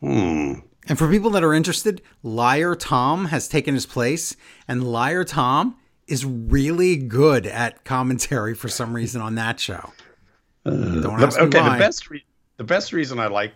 Hmm. 0.00 0.54
And 0.88 0.98
for 0.98 1.08
people 1.08 1.30
that 1.30 1.42
are 1.42 1.54
interested, 1.54 2.02
Liar 2.22 2.74
Tom 2.74 3.26
has 3.26 3.48
taken 3.48 3.74
his 3.74 3.86
place, 3.86 4.36
and 4.68 4.84
Liar 4.84 5.24
Tom 5.24 5.76
is 6.06 6.24
really 6.24 6.96
good 6.96 7.46
at 7.46 7.84
commentary 7.84 8.54
for 8.54 8.68
some 8.68 8.94
reason 8.94 9.22
on 9.22 9.34
that 9.36 9.58
show. 9.58 9.92
Uh, 10.66 11.00
don't 11.00 11.22
ask 11.22 11.38
okay, 11.38 11.62
the 11.62 11.78
best 11.78 12.10
re- 12.10 12.24
the 12.56 12.64
best 12.64 12.92
reason 12.92 13.18
I 13.18 13.26
like 13.26 13.52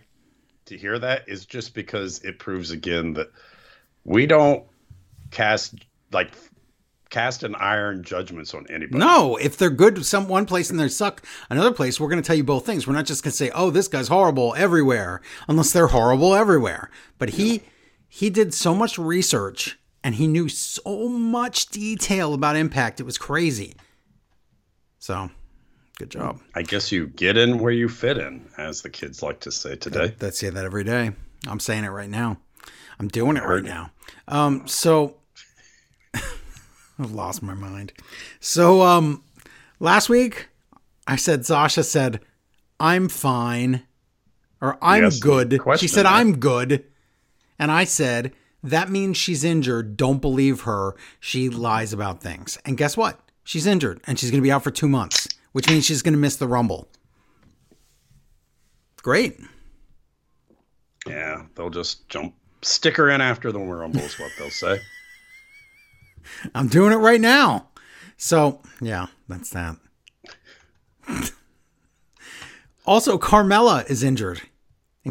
to 0.65 0.77
hear 0.77 0.99
that 0.99 1.27
is 1.27 1.45
just 1.45 1.73
because 1.73 2.19
it 2.23 2.39
proves 2.39 2.71
again 2.71 3.13
that 3.13 3.31
we 4.03 4.25
don't 4.25 4.63
cast 5.31 5.75
like 6.11 6.31
cast 7.09 7.43
an 7.43 7.55
iron 7.55 8.03
judgments 8.03 8.53
on 8.53 8.65
anybody. 8.69 8.99
No, 8.99 9.37
if 9.37 9.57
they're 9.57 9.69
good 9.69 10.05
some 10.05 10.27
one 10.27 10.45
place 10.45 10.69
and 10.69 10.79
they 10.79 10.87
suck 10.87 11.23
another 11.49 11.73
place, 11.73 11.99
we're 11.99 12.09
going 12.09 12.21
to 12.21 12.25
tell 12.25 12.35
you 12.35 12.43
both 12.43 12.65
things. 12.65 12.87
We're 12.87 12.93
not 12.93 13.05
just 13.05 13.23
going 13.23 13.31
to 13.31 13.37
say, 13.37 13.51
"Oh, 13.53 13.69
this 13.69 13.87
guy's 13.87 14.07
horrible 14.07 14.53
everywhere," 14.55 15.21
unless 15.47 15.71
they're 15.71 15.87
horrible 15.87 16.35
everywhere. 16.35 16.89
But 17.17 17.29
he 17.31 17.63
he 18.07 18.29
did 18.29 18.53
so 18.53 18.73
much 18.73 18.97
research 18.97 19.77
and 20.03 20.15
he 20.15 20.27
knew 20.27 20.49
so 20.49 21.09
much 21.09 21.67
detail 21.67 22.33
about 22.33 22.55
Impact. 22.55 22.99
It 22.99 23.03
was 23.03 23.17
crazy. 23.17 23.75
So, 24.97 25.29
good 25.97 26.09
job. 26.09 26.39
I 26.55 26.61
guess 26.61 26.91
you 26.91 27.07
get 27.07 27.37
in 27.37 27.59
where 27.59 27.71
you 27.71 27.89
fit 27.89 28.17
in, 28.17 28.47
as 28.57 28.81
the 28.81 28.89
kids 28.89 29.21
like 29.21 29.39
to 29.41 29.51
say 29.51 29.75
today. 29.75 30.13
That's 30.17 30.39
say 30.39 30.49
that 30.49 30.65
every 30.65 30.83
day. 30.83 31.11
I'm 31.47 31.59
saying 31.59 31.83
it 31.83 31.89
right 31.89 32.09
now. 32.09 32.37
I'm 32.99 33.07
doing 33.07 33.37
it 33.37 33.43
right 33.43 33.63
now. 33.63 33.91
Um, 34.27 34.67
so 34.67 35.18
I've 36.99 37.11
lost 37.11 37.41
my 37.41 37.53
mind. 37.53 37.93
So 38.39 38.81
um, 38.81 39.23
last 39.79 40.09
week 40.09 40.49
I 41.07 41.15
said 41.15 41.45
Sasha 41.45 41.83
said 41.83 42.19
I'm 42.79 43.07
fine 43.09 43.83
or 44.61 44.77
I'm 44.81 45.03
Yes, 45.03 45.19
good. 45.19 45.59
question 45.59 45.87
She 45.87 45.93
said. 45.93 46.05
I'm 46.05 46.37
good, 46.39 46.83
and 47.57 47.71
I 47.71 47.85
said 47.85 48.33
that 48.61 48.89
means 48.89 49.15
she's 49.15 49.43
injured. 49.45 49.95
Don't 49.95 50.19
believe 50.21 50.61
her. 50.61 50.95
She 51.21 51.47
lies 51.49 51.93
about 51.93 52.21
things. 52.21 52.57
And 52.65 52.77
guess 52.77 52.97
what? 52.97 53.19
She's 53.45 53.65
injured, 53.65 54.01
and 54.05 54.19
she's 54.19 54.29
going 54.31 54.41
to 54.41 54.45
be 54.45 54.51
out 54.51 54.63
for 54.63 54.71
two 54.71 54.89
months, 54.89 55.27
which 55.53 55.69
means 55.69 55.85
she's 55.85 56.01
going 56.01 56.13
to 56.13 56.19
miss 56.19 56.35
the 56.35 56.47
Rumble. 56.47 56.89
Great. 59.01 59.39
Yeah, 61.07 61.43
they'll 61.55 61.69
just 61.69 62.07
jump 62.09 62.35
stick 62.61 62.97
her 62.97 63.09
in 63.09 63.21
after 63.21 63.51
the 63.53 63.59
Rumble 63.59 64.01
is 64.01 64.19
what 64.19 64.31
they'll 64.37 64.49
say. 64.49 64.81
I'm 66.53 66.67
doing 66.67 66.91
it 66.93 66.97
right 66.97 67.21
now. 67.21 67.67
So, 68.17 68.61
yeah, 68.81 69.07
that's 69.27 69.49
that. 69.51 69.77
also, 72.85 73.17
Carmella 73.17 73.89
is 73.89 74.03
injured. 74.03 74.41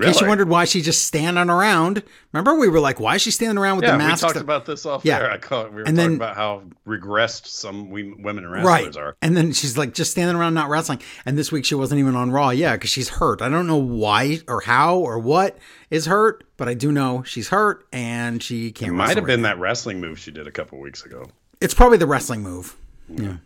In 0.07 0.13
case 0.13 0.21
you 0.21 0.27
wondered 0.27 0.49
why 0.49 0.65
she's 0.65 0.85
just 0.85 1.07
standing 1.07 1.51
around. 1.51 2.03
Remember, 2.33 2.55
we 2.59 2.69
were 2.69 2.81
like, 2.81 3.01
why 3.01 3.17
is 3.17 3.23
she 3.23 3.31
standing 3.31 3.59
around 3.59 3.77
with 3.77 3.85
Yeah, 3.85 3.93
the 3.93 3.99
mask? 3.99 4.23
we 4.23 4.29
talked 4.29 4.41
about 4.41 4.67
this 4.67 4.85
off 4.87 5.05
Yeah. 5.05 5.19
air. 5.19 5.31
I 5.31 5.39
call 5.39 5.67
it, 5.67 5.71
we 5.71 5.77
were 5.77 5.83
And 5.83 5.97
talking 5.97 6.11
then- 6.13 6.17
about 6.17 6.37
how 6.37 6.63
regressed 6.87 7.47
some 7.47 7.91
we, 7.91 8.13
women 8.15 8.47
wrestlers 8.49 8.65
right. 8.67 8.97
are. 8.97 9.17
And 9.23 9.37
then 9.37 9.53
she's 9.53 9.77
like 9.79 9.95
just 9.95 10.11
standing 10.11 10.37
around 10.37 10.55
not 10.55 10.69
wrestling. 10.69 11.01
And 11.27 11.37
this 11.39 11.51
week 11.53 11.65
she 11.65 11.75
wasn't 11.75 11.99
even 12.01 12.17
on 12.17 12.31
Raw. 12.31 12.51
Yeah, 12.51 12.75
because 12.75 12.91
she's 12.91 13.09
hurt. 13.09 13.43
I 13.43 13.49
don't 13.49 13.67
know 13.67 13.77
why 13.77 14.41
or 14.49 14.61
how 14.63 14.97
or 14.99 15.19
what 15.19 15.59
is 15.91 16.07
hurt, 16.07 16.45
but 16.57 16.69
I 16.69 16.75
do 16.75 16.93
know 16.93 17.23
she's 17.25 17.49
hurt 17.49 17.87
and 17.93 18.43
she 18.43 18.71
can't 18.73 18.93
It 18.93 18.95
might 18.95 19.09
have 19.11 19.19
right 19.19 19.27
been 19.27 19.43
that 19.43 19.59
wrestling 19.59 20.01
move 20.01 20.19
she 20.19 20.31
did 20.31 20.47
a 20.47 20.53
couple 20.53 20.79
weeks 20.81 21.05
ago. 21.05 21.27
It's 21.61 21.75
probably 21.75 21.99
the 21.99 22.07
wrestling 22.07 22.43
move. 22.43 22.77
Yeah. 23.09 23.37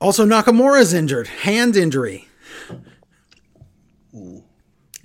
Also, 0.00 0.26
Nakamura's 0.26 0.92
injured. 0.92 1.26
Hand 1.26 1.74
injury. 1.74 2.28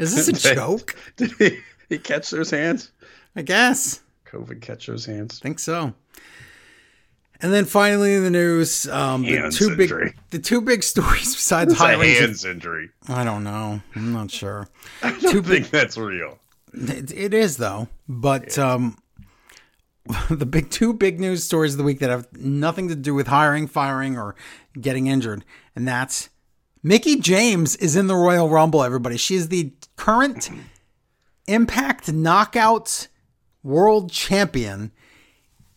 Is 0.02 0.16
this 0.16 0.28
a 0.28 0.56
joke? 0.56 0.96
Did 1.18 1.32
he, 1.34 1.60
he 1.90 1.98
catch 1.98 2.30
those 2.32 2.50
hands? 2.50 2.92
I 3.36 3.42
guess. 3.42 4.02
COVID 4.26 4.62
catch 4.62 4.88
those 4.88 5.06
hands? 5.06 5.40
think 5.40 5.60
so. 5.60 5.94
And 7.42 7.52
then 7.52 7.66
finally 7.66 8.14
in 8.14 8.24
the 8.24 8.30
news, 8.30 8.88
um, 8.88 9.24
the 9.24 9.36
Hands 9.36 9.58
two 9.58 9.76
big 9.76 10.16
the 10.30 10.40
two 10.40 10.62
big 10.62 10.84
stories 10.94 11.34
besides 11.36 11.76
hiring. 11.76 12.14
hands 12.14 12.46
injury. 12.46 12.90
I 13.08 13.24
don't 13.24 13.44
know. 13.44 13.82
I'm 13.96 14.14
not 14.14 14.30
sure. 14.30 14.68
I 15.04 15.18
don't 15.20 15.44
think 15.44 15.70
that's 15.72 15.98
real. 15.98 16.38
It, 16.74 17.12
it 17.12 17.34
is 17.34 17.58
though, 17.58 17.88
but 18.08 18.58
um, 18.60 18.98
the 20.30 20.46
big 20.46 20.70
two 20.70 20.94
big 20.94 21.20
news 21.20 21.44
stories 21.44 21.74
of 21.74 21.78
the 21.80 21.84
week 21.84 22.00
that 22.00 22.10
have 22.12 22.28
nothing 22.38 22.88
to 22.90 22.96
do 22.96 23.14
with 23.16 23.28
hiring, 23.28 23.68
firing, 23.68 24.18
or 24.18 24.36
getting 24.80 25.08
injured, 25.08 25.44
and 25.76 25.88
that's 25.88 26.30
Mickie 26.84 27.18
James 27.18 27.76
is 27.76 27.96
in 27.96 28.08
the 28.08 28.16
Royal 28.16 28.50
Rumble. 28.50 28.84
Everybody, 28.84 29.16
she 29.16 29.36
is 29.36 29.50
the 29.50 29.72
current 29.96 30.50
Impact 31.48 32.08
Knockouts 32.08 33.08
World 33.62 34.12
Champion, 34.12 34.92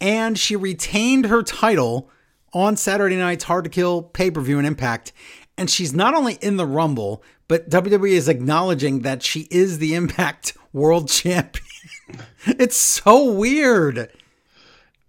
and 0.00 0.38
she 0.38 0.56
retained 0.56 1.26
her 1.26 1.42
title 1.42 2.10
on 2.54 2.78
Saturday 2.78 3.16
night's 3.16 3.44
Hard 3.44 3.64
to 3.64 3.70
Kill 3.70 4.02
pay 4.02 4.30
per 4.30 4.40
view 4.40 4.58
in 4.58 4.64
Impact. 4.64 5.12
And 5.58 5.68
she's 5.68 5.92
not 5.92 6.14
only 6.14 6.34
in 6.40 6.56
the 6.56 6.66
Rumble, 6.66 7.22
but 7.48 7.68
WWE 7.68 8.10
is 8.10 8.28
acknowledging 8.28 9.00
that 9.00 9.22
she 9.22 9.46
is 9.50 9.78
the 9.78 9.94
Impact 9.94 10.56
World 10.72 11.08
Champion. 11.10 11.64
it's 12.46 12.76
so 12.76 13.30
weird. 13.30 14.10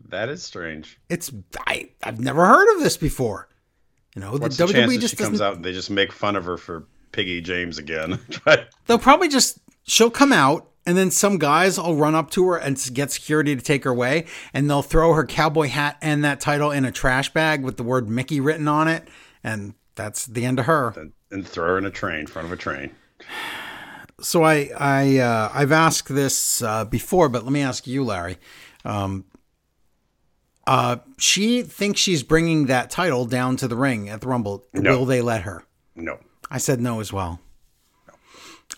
That 0.09 0.27
is 0.27 0.43
strange. 0.43 0.99
It's 1.09 1.31
I 1.65 1.89
I've 2.03 2.19
never 2.19 2.45
heard 2.45 2.75
of 2.75 2.83
this 2.83 2.97
before. 2.97 3.47
You 4.15 4.21
know, 4.21 4.31
What's 4.31 4.57
the 4.57 4.65
the, 4.65 4.73
WWE 4.73 4.99
just 4.99 5.17
she 5.17 5.23
comes 5.23 5.41
out 5.41 5.57
and 5.57 5.65
they 5.65 5.73
just 5.73 5.89
make 5.89 6.11
fun 6.11 6.35
of 6.35 6.45
her 6.45 6.57
for 6.57 6.85
Piggy 7.11 7.41
James 7.41 7.77
again? 7.77 8.19
But 8.45 8.69
They'll 8.87 8.97
probably 8.97 9.27
just 9.27 9.59
she'll 9.83 10.09
come 10.09 10.31
out 10.31 10.69
and 10.85 10.97
then 10.97 11.11
some 11.11 11.37
guys 11.37 11.77
will 11.77 11.95
run 11.95 12.15
up 12.15 12.31
to 12.31 12.47
her 12.49 12.57
and 12.57 12.81
get 12.93 13.11
security 13.11 13.55
to 13.55 13.61
take 13.61 13.83
her 13.83 13.91
away 13.91 14.25
and 14.53 14.69
they'll 14.69 14.81
throw 14.81 15.13
her 15.13 15.25
cowboy 15.25 15.67
hat 15.67 15.97
and 16.01 16.23
that 16.23 16.39
title 16.39 16.71
in 16.71 16.85
a 16.85 16.91
trash 16.91 17.33
bag 17.33 17.63
with 17.63 17.77
the 17.77 17.83
word 17.83 18.07
Mickie 18.07 18.39
written 18.39 18.67
on 18.67 18.87
it 18.87 19.07
and 19.43 19.73
that's 19.95 20.25
the 20.25 20.45
end 20.45 20.59
of 20.59 20.65
her. 20.65 20.93
and, 20.95 21.13
and 21.31 21.47
throw 21.47 21.67
her 21.67 21.77
in 21.77 21.85
a 21.85 21.91
train, 21.91 22.21
in 22.21 22.27
front 22.27 22.45
of 22.45 22.51
a 22.51 22.57
train. 22.57 22.91
So 24.21 24.43
I 24.43 24.69
I 24.77 25.17
uh, 25.17 25.51
I've 25.53 25.71
asked 25.71 26.13
this 26.13 26.61
uh, 26.61 26.85
before, 26.85 27.27
but 27.27 27.43
let 27.43 27.51
me 27.51 27.61
ask 27.61 27.85
you, 27.85 28.03
Larry. 28.03 28.37
Um, 28.85 29.25
uh, 30.67 30.97
she 31.17 31.61
thinks 31.61 31.99
she's 31.99 32.23
bringing 32.23 32.65
that 32.67 32.89
title 32.89 33.25
down 33.25 33.55
to 33.57 33.67
the 33.67 33.75
ring 33.75 34.09
at 34.09 34.21
the 34.21 34.27
Rumble. 34.27 34.65
No. 34.73 34.99
Will 34.99 35.05
they 35.05 35.21
let 35.21 35.43
her? 35.43 35.63
No, 35.95 36.19
I 36.49 36.57
said 36.57 36.81
no 36.81 36.99
as 36.99 37.13
well. 37.13 37.39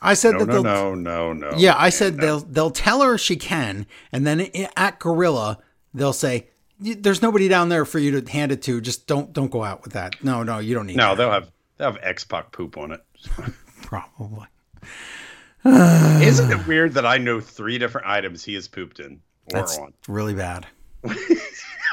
I 0.02 0.14
said 0.14 0.34
no, 0.34 0.40
that 0.40 0.48
no, 0.48 0.54
they'll 0.54 0.96
no, 0.96 1.34
no, 1.34 1.34
no. 1.34 1.58
Yeah, 1.58 1.76
I 1.78 1.90
said 1.90 2.18
no. 2.18 2.22
they'll 2.26 2.40
they'll 2.40 2.72
tell 2.72 3.02
her 3.02 3.18
she 3.18 3.36
can, 3.36 3.88
and 4.12 4.28
then 4.28 4.50
at 4.76 5.00
Gorilla 5.00 5.60
they'll 5.94 6.14
say, 6.14 6.50
"There's 6.80 7.22
nobody 7.22 7.48
down 7.48 7.70
there 7.70 7.86
for 7.86 8.00
you 8.00 8.20
to 8.20 8.32
hand 8.32 8.52
it 8.52 8.62
to. 8.64 8.82
Just 8.82 9.08
don't 9.08 9.34
don't 9.34 9.50
go 9.50 9.64
out 9.64 9.84
with 9.84 9.94
that. 9.94 10.24
No, 10.24 10.44
no, 10.44 10.60
you 10.60 10.76
don't 10.76 10.88
need. 10.88 10.98
No, 10.98 11.10
that. 11.10 11.16
they'll 11.16 11.32
have 11.32 11.52
they'll 11.78 11.92
have 11.94 12.04
X 12.04 12.24
Pac 12.26 12.52
poop 12.52 12.78
on 12.78 12.92
it. 12.92 13.02
probably. 13.82 14.48
Isn't 15.66 16.52
it 16.52 16.68
weird 16.68 16.94
that 16.94 17.06
I 17.06 17.18
know 17.18 17.40
three 17.40 17.78
different 17.78 18.08
items 18.08 18.44
he 18.44 18.54
has 18.54 18.68
pooped 18.68 19.00
in 19.00 19.22
or 19.54 19.60
That's 19.60 19.78
on? 19.78 19.94
really 20.08 20.34
bad. 20.36 20.68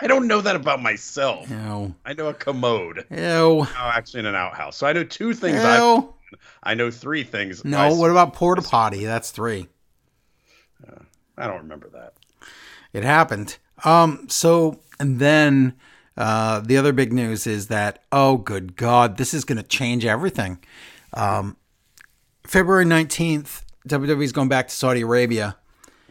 I 0.03 0.07
don't 0.07 0.27
know 0.27 0.41
that 0.41 0.57
about 0.57 0.83
myself. 0.83 1.49
Ew, 1.51 1.95
I 2.05 2.13
know 2.15 2.27
a 2.29 2.35
commode. 2.35 3.05
ew, 3.11 3.19
Oh, 3.19 3.67
actually, 3.79 4.21
in 4.21 4.27
an 4.27 4.35
outhouse. 4.35 4.77
So 4.77 4.87
I 4.87 4.93
know 4.93 5.05
two 5.05 5.35
things. 5.35 5.59
I 5.59 5.79
ew. 5.79 6.13
I 6.63 6.75
know 6.75 6.91
three 6.91 7.23
things. 7.25 7.65
No, 7.65 7.79
I, 7.79 7.93
what 7.93 8.11
about 8.11 8.33
porta 8.35 8.63
potty? 8.63 9.05
That's 9.05 9.31
three. 9.31 9.69
I 11.37 11.47
don't 11.47 11.59
remember 11.63 11.89
that. 11.91 12.15
It 12.93 13.03
happened. 13.05 13.59
Um. 13.85 14.27
So 14.29 14.81
and 15.01 15.19
then 15.19 15.75
uh, 16.17 16.61
the 16.61 16.77
other 16.77 16.93
big 16.93 17.13
news 17.13 17.47
is 17.47 17.67
that 17.69 18.03
oh, 18.13 18.37
good 18.37 18.77
God, 18.77 19.17
this 19.17 19.35
is 19.35 19.45
going 19.45 19.57
to 19.59 19.65
change 19.65 20.05
everything. 20.05 20.59
Um, 21.13 21.57
February 22.47 22.85
nineteenth, 22.85 23.65
WWE's 23.89 24.33
going 24.33 24.49
back 24.49 24.69
to 24.69 24.75
Saudi 24.75 25.01
Arabia. 25.03 25.57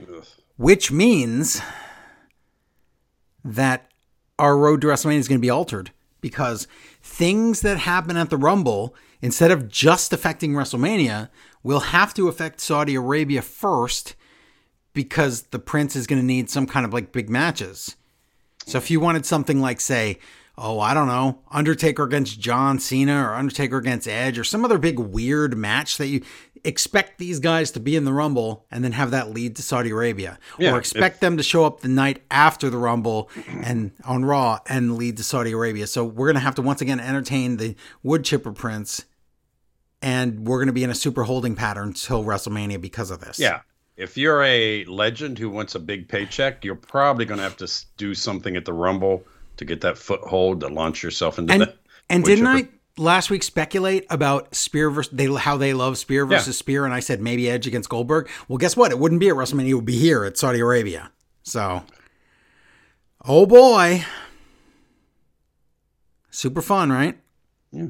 Ugh. 0.01 0.25
which 0.57 0.91
means 0.91 1.61
that 3.43 3.89
our 4.39 4.57
road 4.57 4.81
to 4.81 4.87
WrestleMania 4.87 5.19
is 5.19 5.27
going 5.27 5.39
to 5.39 5.45
be 5.45 5.49
altered 5.49 5.91
because 6.21 6.67
things 7.01 7.61
that 7.61 7.77
happen 7.79 8.17
at 8.17 8.29
the 8.29 8.37
Rumble, 8.37 8.95
instead 9.21 9.51
of 9.51 9.67
just 9.67 10.13
affecting 10.13 10.53
WrestleMania, 10.53 11.29
will 11.61 11.81
have 11.81 12.13
to 12.13 12.27
affect 12.27 12.61
Saudi 12.61 12.95
Arabia 12.95 13.41
first 13.41 14.15
because 14.93 15.43
the 15.43 15.59
Prince 15.59 15.95
is 15.95 16.07
going 16.07 16.21
to 16.21 16.25
need 16.25 16.49
some 16.49 16.65
kind 16.65 16.85
of 16.85 16.93
like 16.93 17.11
big 17.11 17.29
matches. 17.29 17.95
So 18.65 18.77
if 18.77 18.89
you 18.89 18.99
wanted 18.99 19.25
something 19.25 19.59
like, 19.59 19.81
say, 19.81 20.19
oh, 20.57 20.79
I 20.79 20.93
don't 20.93 21.07
know, 21.07 21.39
Undertaker 21.51 22.03
against 22.03 22.39
John 22.39 22.79
Cena 22.79 23.27
or 23.27 23.33
Undertaker 23.33 23.77
against 23.77 24.07
Edge 24.07 24.37
or 24.37 24.43
some 24.43 24.63
other 24.63 24.77
big 24.77 24.99
weird 24.99 25.57
match 25.57 25.97
that 25.97 26.07
you 26.07 26.21
expect 26.65 27.17
these 27.17 27.39
guys 27.39 27.71
to 27.71 27.79
be 27.79 27.95
in 27.95 28.05
the 28.05 28.13
Rumble 28.13 28.65
and 28.71 28.83
then 28.83 28.93
have 28.93 29.11
that 29.11 29.31
lead 29.31 29.55
to 29.57 29.61
Saudi 29.61 29.89
Arabia. 29.89 30.39
Yeah, 30.57 30.73
or 30.73 30.79
expect 30.79 31.21
them 31.21 31.37
to 31.37 31.43
show 31.43 31.65
up 31.65 31.81
the 31.81 31.87
night 31.87 32.21
after 32.31 32.69
the 32.69 32.77
Rumble 32.77 33.29
and 33.63 33.91
on 34.05 34.23
Raw 34.25 34.59
and 34.67 34.95
lead 34.97 35.17
to 35.17 35.23
Saudi 35.23 35.51
Arabia. 35.51 35.87
So 35.87 36.05
we're 36.05 36.27
going 36.27 36.35
to 36.35 36.41
have 36.41 36.55
to 36.55 36.61
once 36.61 36.81
again 36.81 36.99
entertain 36.99 37.57
the 37.57 37.75
wood 38.01 38.23
chipper 38.23 38.51
prince 38.51 39.05
and 40.01 40.45
we're 40.45 40.57
going 40.57 40.67
to 40.67 40.73
be 40.73 40.83
in 40.83 40.89
a 40.89 40.95
super 40.95 41.23
holding 41.23 41.55
pattern 41.55 41.93
till 41.93 42.23
WrestleMania 42.23 42.79
because 42.79 43.09
of 43.09 43.21
this. 43.21 43.39
Yeah. 43.39 43.61
If 43.95 44.17
you're 44.17 44.43
a 44.43 44.83
legend 44.85 45.39
who 45.39 45.49
wants 45.49 45.75
a 45.75 45.79
big 45.79 46.09
paycheck, 46.09 46.65
you're 46.65 46.75
probably 46.75 47.25
going 47.25 47.37
to 47.37 47.43
have 47.43 47.57
to 47.57 47.71
do 47.97 48.13
something 48.13 48.55
at 48.57 48.65
the 48.65 48.73
Rumble 48.73 49.23
to 49.57 49.65
get 49.65 49.81
that 49.81 49.97
foothold 49.97 50.59
to 50.61 50.67
launch 50.67 51.03
yourself 51.03 51.39
into 51.39 51.53
And 51.53 51.61
the. 51.63 51.75
and 52.09 52.23
didn't 52.23 52.57
chipper. 52.57 52.69
I 52.69 52.77
last 52.97 53.29
week 53.29 53.43
speculate 53.43 54.05
about 54.09 54.53
Spear 54.55 54.89
versus 54.89 55.11
they 55.13 55.25
how 55.33 55.57
they 55.57 55.73
love 55.73 55.97
Spear 55.97 56.23
Yeah. 56.23 56.37
versus 56.37 56.57
Spear, 56.57 56.85
and 56.85 56.93
I 56.93 56.99
said 56.99 57.21
maybe 57.21 57.49
Edge 57.49 57.67
against 57.67 57.89
Goldberg. 57.89 58.29
Well, 58.47 58.57
guess 58.57 58.75
what? 58.77 58.91
It 58.91 58.99
wouldn't 58.99 59.19
be 59.19 59.29
at 59.29 59.35
WrestleMania; 59.35 59.69
it 59.69 59.73
would 59.75 59.85
be 59.85 59.97
here 59.97 60.23
at 60.23 60.37
Saudi 60.37 60.59
Arabia. 60.59 61.11
So, 61.43 61.83
oh 63.25 63.45
boy, 63.45 64.03
super 66.29 66.61
fun, 66.61 66.91
right? 66.91 67.17
Yeah. 67.71 67.87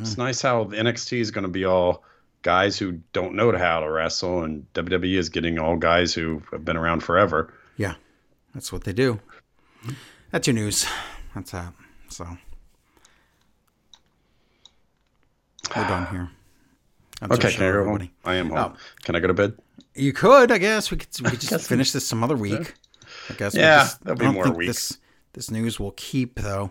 It's 0.00 0.16
nice 0.16 0.40
how 0.40 0.64
the 0.64 0.76
NXT 0.76 1.20
is 1.20 1.30
going 1.32 1.42
to 1.42 1.50
be 1.50 1.64
all 1.64 2.04
guys 2.42 2.78
who 2.78 3.00
don't 3.12 3.34
know 3.34 3.56
how 3.56 3.80
to 3.80 3.90
wrestle, 3.90 4.42
and 4.42 4.66
WWE 4.74 5.16
is 5.18 5.28
getting 5.28 5.58
all 5.58 5.76
guys 5.76 6.14
who 6.14 6.42
have 6.52 6.64
been 6.64 6.76
around 6.76 7.00
forever. 7.00 7.52
Yeah, 7.76 7.94
that's 8.54 8.72
what 8.72 8.84
they 8.84 8.92
do. 8.92 9.20
That's 10.30 10.46
your 10.46 10.54
news. 10.54 10.86
That's 11.34 11.50
that. 11.50 11.74
So 12.08 12.26
we're 15.76 15.88
done 15.88 16.06
here. 16.08 16.30
I'm 17.20 17.28
so 17.30 17.34
Okay, 17.36 17.50
sure 17.50 17.58
can 17.58 17.62
I 17.66 17.72
go 17.72 17.78
everybody- 17.80 18.04
home? 18.06 18.14
I 18.24 18.34
am 18.36 18.50
home. 18.50 18.72
Oh. 18.74 18.76
Can 19.02 19.14
I 19.16 19.20
go 19.20 19.28
to 19.28 19.34
bed? 19.34 19.54
You 19.94 20.12
could, 20.12 20.50
I 20.50 20.58
guess. 20.58 20.90
We 20.90 20.96
could. 20.96 21.08
We 21.22 21.30
could 21.30 21.40
just 21.48 21.68
finish 21.68 21.92
this 21.92 22.06
some 22.06 22.24
other 22.24 22.36
week. 22.36 22.74
I 23.30 23.34
guess. 23.34 23.54
we'll 23.54 23.62
Yeah, 23.62 23.78
just- 23.84 24.04
there'll 24.04 24.20
I 24.20 24.26
be 24.28 24.32
more 24.34 24.50
weeks. 24.50 24.88
This 24.88 24.98
this 25.34 25.50
news 25.50 25.78
will 25.78 25.92
keep 25.92 26.40
though. 26.40 26.70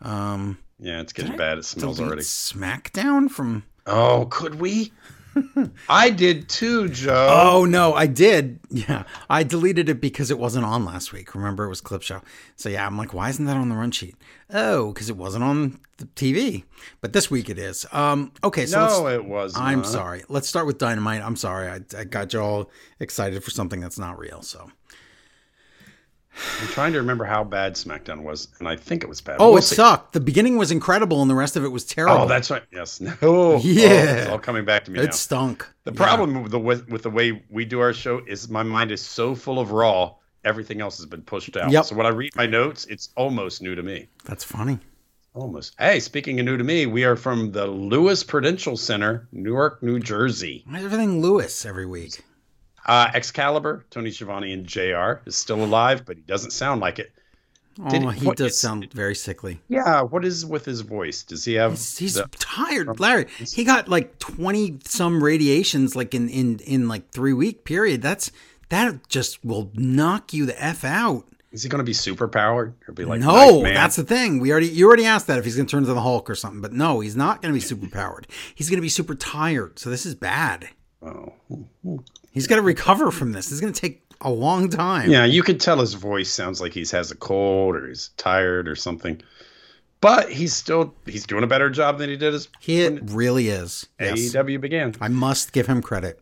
Um, 0.00 0.58
Yeah, 0.78 1.00
it's 1.00 1.12
getting 1.12 1.36
bad. 1.36 1.58
It 1.58 1.64
smells 1.64 2.00
already. 2.00 2.22
SmackDown 2.22 3.30
from. 3.30 3.64
Oh, 3.86 4.26
could 4.30 4.56
we? 4.60 4.92
I 5.88 6.10
did 6.10 6.48
too, 6.48 6.88
Joe. 6.88 7.28
Oh 7.30 7.64
no, 7.64 7.94
I 7.94 8.06
did. 8.06 8.58
Yeah, 8.68 9.04
I 9.28 9.42
deleted 9.44 9.88
it 9.88 10.00
because 10.00 10.30
it 10.30 10.38
wasn't 10.38 10.64
on 10.64 10.84
last 10.84 11.12
week. 11.12 11.34
Remember, 11.34 11.64
it 11.64 11.68
was 11.68 11.80
clip 11.80 12.02
show. 12.02 12.20
So 12.56 12.68
yeah, 12.68 12.84
I'm 12.86 12.96
like, 12.98 13.14
why 13.14 13.28
isn't 13.28 13.44
that 13.44 13.56
on 13.56 13.68
the 13.68 13.76
run 13.76 13.90
sheet? 13.92 14.16
Oh, 14.52 14.92
because 14.92 15.08
it 15.08 15.16
wasn't 15.16 15.44
on 15.44 15.78
the 16.00 16.06
TV. 16.06 16.64
But 17.00 17.12
this 17.12 17.30
week 17.30 17.48
it 17.48 17.58
is. 17.58 17.86
Um, 17.92 18.32
okay, 18.42 18.66
so 18.66 18.86
no, 18.86 19.06
it 19.08 19.24
was. 19.24 19.54
I'm 19.56 19.84
sorry. 19.84 20.24
Let's 20.28 20.48
start 20.48 20.66
with 20.66 20.78
Dynamite. 20.78 21.22
I'm 21.22 21.36
sorry. 21.36 21.68
I, 21.68 21.80
I 21.96 22.04
got 22.04 22.32
you 22.32 22.40
all 22.40 22.70
excited 22.98 23.44
for 23.44 23.50
something 23.50 23.80
that's 23.80 23.98
not 23.98 24.18
real. 24.18 24.42
So, 24.42 24.70
I'm 26.60 26.68
trying 26.68 26.92
to 26.92 26.98
remember 26.98 27.24
how 27.24 27.44
bad 27.44 27.74
SmackDown 27.74 28.22
was, 28.22 28.48
and 28.60 28.68
I 28.68 28.76
think 28.76 29.02
it 29.02 29.08
was 29.08 29.20
bad. 29.20 29.36
Oh, 29.40 29.50
We'll 29.50 29.58
it 29.58 29.62
see. 29.62 29.74
sucked. 29.74 30.12
The 30.14 30.20
beginning 30.20 30.56
was 30.56 30.70
incredible, 30.70 31.20
and 31.20 31.30
the 31.30 31.34
rest 31.34 31.56
of 31.56 31.64
it 31.64 31.68
was 31.68 31.84
terrible. 31.84 32.18
Oh, 32.22 32.26
that's 32.28 32.50
right. 32.50 32.62
Yes. 32.72 33.00
No. 33.00 33.14
Oh, 33.22 33.60
Yeah. 33.62 33.88
it's 34.22 34.30
all 34.30 34.38
coming 34.38 34.64
back 34.64 34.84
to 34.86 34.90
me 34.90 35.00
it 35.00 35.04
now. 35.06 35.10
stunk. 35.10 35.68
The 35.84 35.92
Yeah. 35.92 35.96
problem 35.98 36.42
with 36.42 36.52
the 36.52 36.58
with, 36.58 36.88
with 36.88 37.02
the 37.02 37.10
way 37.10 37.44
we 37.50 37.64
do 37.64 37.80
our 37.80 37.92
show 37.92 38.22
is 38.26 38.48
my 38.48 38.62
mind 38.62 38.90
is 38.92 39.02
so 39.02 39.34
full 39.34 39.58
of 39.58 39.72
Raw, 39.72 40.14
everything 40.44 40.80
else 40.80 40.96
has 40.98 41.06
been 41.06 41.22
pushed 41.22 41.56
out. 41.56 41.70
Yep. 41.70 41.84
So 41.84 41.96
when 41.96 42.06
I 42.06 42.10
read 42.10 42.34
my 42.36 42.46
notes, 42.46 42.86
it's 42.86 43.10
almost 43.16 43.60
new 43.60 43.74
to 43.74 43.82
me. 43.82 44.08
That's 44.24 44.44
funny. 44.44 44.78
Almost. 45.34 45.74
Hey, 45.78 46.00
speaking 46.00 46.40
of 46.40 46.46
new 46.46 46.56
to 46.56 46.64
me, 46.64 46.86
we 46.86 47.04
are 47.04 47.14
from 47.16 47.52
the 47.52 47.66
Lewis 47.66 48.24
Prudential 48.24 48.76
Center, 48.76 49.28
Newark, 49.30 49.80
New 49.82 50.00
Jersey. 50.00 50.64
Why 50.66 50.78
is 50.80 50.84
everything 50.84 51.20
Lewis 51.22 51.64
every 51.64 51.86
week? 51.86 52.20
Uh, 52.84 53.08
Excalibur, 53.14 53.84
Tony 53.90 54.10
Schiavone, 54.10 54.52
and 54.52 54.66
JR 54.66 55.20
is 55.26 55.36
still 55.36 55.62
alive, 55.62 56.04
but 56.04 56.16
he 56.16 56.22
doesn't 56.22 56.50
sound 56.50 56.80
like 56.80 56.98
it. 56.98 57.12
Oh, 57.80 57.88
Did- 57.88 58.02
he 58.14 58.26
what 58.26 58.36
does 58.36 58.58
sound 58.58 58.92
very 58.92 59.14
sickly. 59.14 59.60
Yeah, 59.68 60.02
what 60.02 60.24
is 60.24 60.44
with 60.44 60.64
his 60.64 60.80
voice? 60.80 61.22
Does 61.22 61.44
he 61.44 61.54
have? 61.54 61.72
He's, 61.72 61.96
he's 61.98 62.14
the- 62.14 62.28
tired, 62.32 62.98
Larry. 62.98 63.26
He 63.38 63.62
got 63.62 63.88
like 63.88 64.18
twenty 64.18 64.78
some 64.84 65.22
radiations, 65.22 65.94
like 65.94 66.12
in 66.12 66.28
in 66.28 66.58
in 66.58 66.88
like 66.88 67.10
three 67.10 67.32
week 67.32 67.64
period. 67.64 68.02
That's 68.02 68.32
that 68.70 69.08
just 69.08 69.44
will 69.44 69.70
knock 69.74 70.32
you 70.34 70.44
the 70.46 70.60
f 70.62 70.84
out. 70.84 71.26
Is 71.52 71.62
he 71.62 71.68
going 71.68 71.78
to 71.80 71.84
be 71.84 71.92
super 71.92 72.28
powered 72.28 72.74
or 72.86 72.94
be 72.94 73.04
like? 73.04 73.20
no, 73.20 73.62
that's 73.62 73.96
the 73.96 74.04
thing. 74.04 74.38
We 74.38 74.52
already 74.52 74.68
you 74.68 74.86
already 74.86 75.06
asked 75.06 75.26
that 75.26 75.38
if 75.38 75.44
he's 75.44 75.56
going 75.56 75.66
to 75.66 75.70
turn 75.70 75.82
into 75.82 75.94
the 75.94 76.00
Hulk 76.00 76.30
or 76.30 76.34
something, 76.34 76.60
but 76.60 76.72
no, 76.72 77.00
he's 77.00 77.16
not 77.16 77.42
going 77.42 77.52
to 77.52 77.56
be 77.56 77.64
super 77.64 77.88
powered. 77.88 78.26
He's 78.54 78.68
going 78.68 78.78
to 78.78 78.82
be 78.82 78.88
super 78.88 79.14
tired. 79.14 79.78
So 79.78 79.90
this 79.90 80.06
is 80.06 80.14
bad. 80.14 80.68
Oh. 81.02 81.32
He's 82.30 82.46
got 82.46 82.56
to 82.56 82.62
recover 82.62 83.10
from 83.10 83.32
this. 83.32 83.46
This 83.46 83.54
is 83.54 83.60
going 83.60 83.72
to 83.72 83.80
take 83.80 84.04
a 84.20 84.30
long 84.30 84.68
time. 84.68 85.10
Yeah, 85.10 85.24
you 85.24 85.42
could 85.42 85.60
tell 85.60 85.78
his 85.78 85.94
voice 85.94 86.30
sounds 86.30 86.60
like 86.60 86.72
he 86.72 86.84
has 86.92 87.10
a 87.10 87.16
cold 87.16 87.74
or 87.74 87.88
he's 87.88 88.10
tired 88.16 88.68
or 88.68 88.76
something. 88.76 89.20
But 90.00 90.30
he's 90.30 90.54
still 90.54 90.94
he's 91.04 91.26
doing 91.26 91.44
a 91.44 91.46
better 91.46 91.68
job 91.68 91.98
than 91.98 92.08
he 92.08 92.16
did 92.16 92.32
as 92.32 92.48
he 92.58 92.88
really 92.88 93.48
is. 93.48 93.86
Yes. 93.98 94.18
AEW 94.18 94.60
began. 94.60 94.94
I 95.00 95.08
must 95.08 95.52
give 95.52 95.66
him 95.66 95.82
credit. 95.82 96.20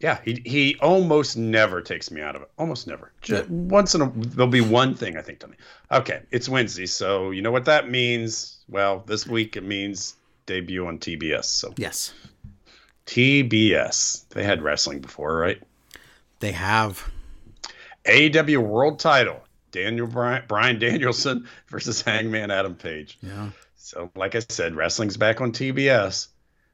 Yeah, 0.00 0.18
he 0.24 0.42
he 0.44 0.76
almost 0.80 1.36
never 1.36 1.80
takes 1.80 2.10
me 2.10 2.20
out 2.20 2.36
of 2.36 2.42
it. 2.42 2.50
Almost 2.58 2.86
never. 2.86 3.12
Just 3.22 3.48
once 3.48 3.94
in 3.94 4.02
a 4.02 4.12
there'll 4.14 4.50
be 4.50 4.60
one 4.60 4.94
thing 4.94 5.16
I 5.16 5.22
think 5.22 5.38
to 5.40 5.48
me. 5.48 5.56
Okay, 5.90 6.20
it's 6.30 6.48
Wednesday, 6.48 6.86
so 6.86 7.30
you 7.30 7.40
know 7.40 7.50
what 7.50 7.64
that 7.64 7.88
means. 7.90 8.58
Well, 8.68 9.02
this 9.06 9.26
week 9.26 9.56
it 9.56 9.62
means 9.64 10.16
debut 10.44 10.86
on 10.86 10.98
TBS. 10.98 11.44
So 11.44 11.72
Yes, 11.78 12.12
TBS. 13.06 14.28
They 14.28 14.44
had 14.44 14.62
wrestling 14.62 15.00
before, 15.00 15.36
right? 15.36 15.62
they 16.40 16.52
have. 16.52 17.10
AEW 18.04 18.58
World 18.58 18.98
Title. 18.98 19.42
Daniel 19.72 20.06
Bryan, 20.06 20.42
Brian 20.48 20.78
Danielson 20.78 21.48
versus 21.68 22.00
Hangman 22.00 22.50
Adam 22.50 22.74
Page. 22.74 23.18
Yeah. 23.22 23.50
So, 23.76 24.10
like 24.14 24.34
I 24.34 24.40
said, 24.48 24.74
wrestling's 24.74 25.16
back 25.16 25.40
on 25.40 25.52
TBS. 25.52 26.28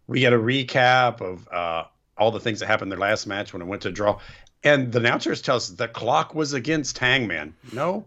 We 0.06 0.20
get 0.20 0.32
a 0.32 0.38
recap 0.38 1.20
of 1.20 1.48
uh, 1.48 1.84
all 2.22 2.30
the 2.30 2.40
things 2.40 2.60
that 2.60 2.66
happened 2.66 2.92
in 2.92 2.98
their 2.98 3.08
last 3.08 3.26
match 3.26 3.52
when 3.52 3.62
it 3.62 3.66
went 3.66 3.82
to 3.82 3.90
draw. 3.90 4.18
And 4.64 4.92
the 4.92 5.00
announcers 5.00 5.42
tell 5.42 5.56
us 5.56 5.68
the 5.68 5.88
clock 5.88 6.34
was 6.34 6.52
against 6.52 6.98
Hangman. 6.98 7.54
No, 7.72 8.06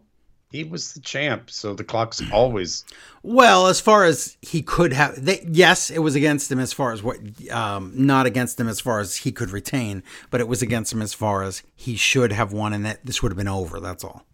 he 0.56 0.64
was 0.64 0.94
the 0.94 1.02
champ. 1.02 1.52
So 1.52 1.74
the 1.74 1.84
clock's 1.84 2.22
always. 2.32 2.86
Well, 3.24 3.68
as 3.68 3.82
far 3.82 4.06
as 4.06 4.38
he 4.42 4.62
could 4.62 4.94
have, 4.94 5.24
they, 5.24 5.46
yes, 5.52 5.90
it 5.90 6.00
was 6.00 6.16
against 6.16 6.52
him 6.52 6.60
as 6.60 6.72
far 6.72 6.94
as 6.94 7.04
what, 7.04 7.20
um, 7.52 7.92
not 7.94 8.26
against 8.26 8.60
him 8.60 8.68
as 8.68 8.80
far 8.80 9.00
as 9.00 9.18
he 9.18 9.32
could 9.32 9.52
retain, 9.52 10.02
but 10.30 10.40
it 10.40 10.48
was 10.48 10.62
against 10.62 10.94
him 10.94 11.02
as 11.02 11.14
far 11.14 11.44
as 11.44 11.62
he 11.76 11.96
should 11.96 12.32
have 12.32 12.54
won, 12.54 12.74
and 12.74 12.86
that 12.86 13.06
this 13.06 13.22
would 13.22 13.32
have 13.32 13.38
been 13.38 13.48
over. 13.48 13.80
That's 13.80 14.04
all. 14.04 14.26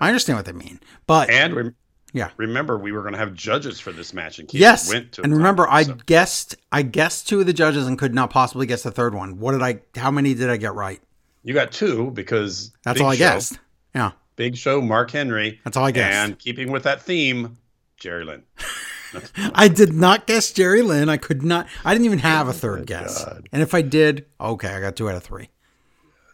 I 0.00 0.08
understand 0.08 0.38
what 0.38 0.46
they 0.46 0.52
mean, 0.52 0.78
but 1.06 1.30
And 1.30 1.74
yeah, 2.12 2.30
remember, 2.36 2.76
we 2.78 2.92
were 2.92 3.02
going 3.02 3.12
to 3.12 3.18
have 3.18 3.34
judges 3.34 3.78
for 3.80 3.92
this 3.92 4.12
match 4.12 4.38
in 4.38 4.46
case 4.46 4.60
yes, 4.60 4.88
went 4.92 5.12
to. 5.12 5.22
and 5.22 5.32
remember, 5.34 5.68
I 5.68 5.84
So 5.84 5.94
guessed, 6.06 6.56
I 6.72 6.82
guessed 6.82 7.28
two 7.28 7.40
of 7.40 7.46
the 7.46 7.52
judges 7.52 7.86
and 7.86 7.98
could 7.98 8.14
not 8.14 8.30
possibly 8.30 8.66
guess 8.66 8.82
the 8.82 8.90
third 8.90 9.14
one. 9.14 9.38
What 9.38 9.52
did 9.52 9.62
I? 9.62 9.80
How 9.98 10.10
many 10.10 10.34
did 10.34 10.50
I 10.50 10.56
get 10.56 10.74
right? 10.74 11.00
you 11.42 11.54
got 11.54 11.72
two 11.72 12.10
because 12.10 12.72
That's 12.84 12.98
Big 12.98 13.02
all 13.04 13.10
I 13.10 13.14
Show- 13.14 13.18
guessed. 13.18 13.58
Yeah, 13.94 14.10
Big 14.36 14.56
Show, 14.56 14.80
Mark 14.80 15.10
Henry. 15.10 15.60
That's 15.64 15.76
all 15.76 15.84
I 15.86 15.90
guessed. 15.90 16.14
And 16.28 16.38
keeping 16.38 16.70
with 16.70 16.82
that 16.84 17.00
theme, 17.02 17.56
Jerry 17.96 18.24
Lynn. 18.24 18.42
I 19.54 19.66
did 19.68 19.92
not 19.92 20.26
guess 20.28 20.52
Jerry 20.52 20.82
Lynn. 20.82 21.08
I 21.08 21.16
could 21.16 21.42
not. 21.42 21.66
I 21.84 21.92
didn't 21.94 22.04
even 22.06 22.20
have 22.20 22.46
a 22.46 22.50
oh 22.50 22.52
third 22.52 22.86
guess, 22.86 23.24
God. 23.24 23.48
and 23.52 23.60
if 23.62 23.74
I 23.74 23.82
did, 23.82 24.26
okay, 24.40 24.68
I 24.68 24.80
got 24.80 24.94
two 24.96 25.08
out 25.08 25.16
of 25.16 25.22
three. 25.24 25.48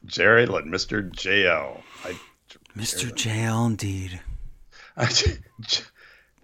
Jerry 0.04 0.44
Lynn, 0.46 0.66
Mr. 0.66 1.10
JL. 1.10 1.80
I 2.04 2.18
Mr. 2.76 3.10
JL, 3.10 3.66
indeed. 3.66 4.20
I, 4.98 5.08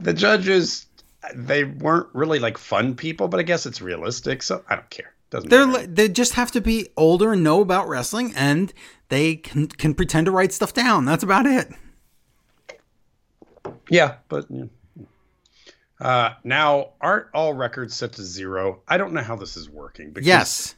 the 0.00 0.12
judges, 0.12 0.86
they 1.34 1.64
weren't 1.64 2.08
really 2.12 2.38
like 2.38 2.58
fun 2.58 2.94
people, 2.94 3.28
but 3.28 3.40
I 3.40 3.44
guess 3.44 3.66
it's 3.66 3.80
realistic, 3.80 4.42
so 4.42 4.62
I 4.68 4.74
don't 4.76 4.90
care. 4.90 5.14
Doesn't 5.30 5.48
They're 5.48 5.66
matter. 5.66 5.86
they 5.86 6.08
just 6.08 6.34
have 6.34 6.50
to 6.52 6.60
be 6.60 6.88
older 6.96 7.32
and 7.32 7.42
know 7.42 7.60
about 7.62 7.88
wrestling, 7.88 8.34
and 8.36 8.72
they 9.08 9.36
can 9.36 9.66
can 9.68 9.94
pretend 9.94 10.26
to 10.26 10.30
write 10.30 10.52
stuff 10.52 10.74
down. 10.74 11.06
That's 11.06 11.22
about 11.22 11.46
it. 11.46 11.68
yeah, 13.88 14.16
but 14.28 14.46
yeah. 14.50 14.64
Uh, 16.00 16.34
now, 16.42 16.90
aren't 17.00 17.26
all 17.32 17.54
records 17.54 17.94
set 17.94 18.12
to 18.14 18.22
zero? 18.24 18.82
I 18.88 18.96
don't 18.98 19.12
know 19.12 19.22
how 19.22 19.36
this 19.36 19.56
is 19.56 19.70
working. 19.70 20.10
Because, 20.10 20.26
Yes, 20.26 20.74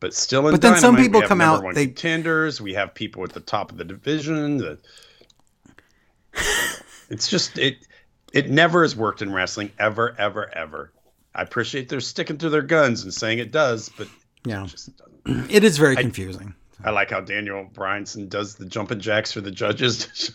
but 0.00 0.14
still 0.14 0.48
in 0.48 0.54
But 0.54 0.62
then 0.62 0.76
some 0.78 0.94
Dynamite, 0.94 1.00
we 1.00 1.18
people 1.20 1.28
come 1.28 1.40
out, 1.40 1.74
they- 1.74 1.86
contenders. 1.86 2.60
We 2.60 2.72
have 2.74 2.94
people 2.94 3.22
at 3.24 3.32
the 3.32 3.40
top 3.40 3.70
of 3.70 3.76
the 3.76 3.84
division. 3.84 4.56
The, 4.58 4.78
it's 7.10 7.28
just 7.28 7.58
it. 7.58 7.86
It 8.32 8.50
never 8.50 8.82
has 8.82 8.94
worked 8.94 9.22
in 9.22 9.32
wrestling 9.32 9.72
ever, 9.78 10.14
ever, 10.18 10.54
ever. 10.54 10.92
I 11.34 11.42
appreciate 11.42 11.88
they're 11.88 12.00
sticking 12.00 12.36
to 12.38 12.50
their 12.50 12.62
guns 12.62 13.02
and 13.04 13.14
saying 13.14 13.38
it 13.38 13.52
does, 13.52 13.88
but 13.96 14.08
yeah, 14.44 14.64
it 14.64 14.88
it 15.50 15.64
is 15.64 15.78
very 15.78 15.96
confusing. 15.96 16.54
I 16.84 16.90
like 16.90 17.10
how 17.10 17.20
Daniel 17.20 17.68
Bryanson 17.72 18.28
does 18.28 18.54
the 18.54 18.66
jumping 18.66 19.00
jacks 19.00 19.32
for 19.32 19.40
the 19.40 19.50
judges. 19.50 20.32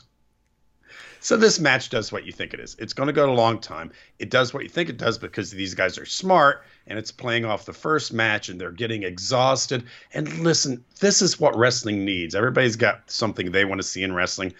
so 1.19 1.37
this 1.37 1.59
match 1.59 1.89
does 1.89 2.11
what 2.11 2.25
you 2.25 2.33
think 2.33 2.53
it 2.53 2.59
is. 2.59 2.75
It's 2.79 2.93
going 2.93 3.07
to 3.07 3.13
go 3.13 3.31
a 3.31 3.33
long 3.33 3.59
time. 3.59 3.91
It 4.19 4.29
does 4.29 4.53
what 4.53 4.63
you 4.63 4.69
think 4.69 4.89
it 4.89 4.97
does 4.97 5.17
because 5.17 5.51
these 5.51 5.73
guys 5.73 5.97
are 5.97 6.05
smart 6.05 6.63
and 6.85 6.99
it's 6.99 7.11
playing 7.11 7.45
off 7.45 7.65
the 7.65 7.73
first 7.73 8.11
match 8.11 8.49
and 8.49 8.59
they're 8.59 8.71
getting 8.71 9.03
exhausted. 9.03 9.85
And 10.13 10.39
listen, 10.39 10.83
this 10.99 11.21
is 11.21 11.39
what 11.39 11.57
wrestling 11.57 12.03
needs. 12.03 12.35
Everybody's 12.35 12.75
got 12.75 13.09
something 13.09 13.51
they 13.51 13.65
want 13.65 13.79
to 13.79 13.87
see 13.87 14.03
in 14.03 14.13
wrestling. 14.13 14.53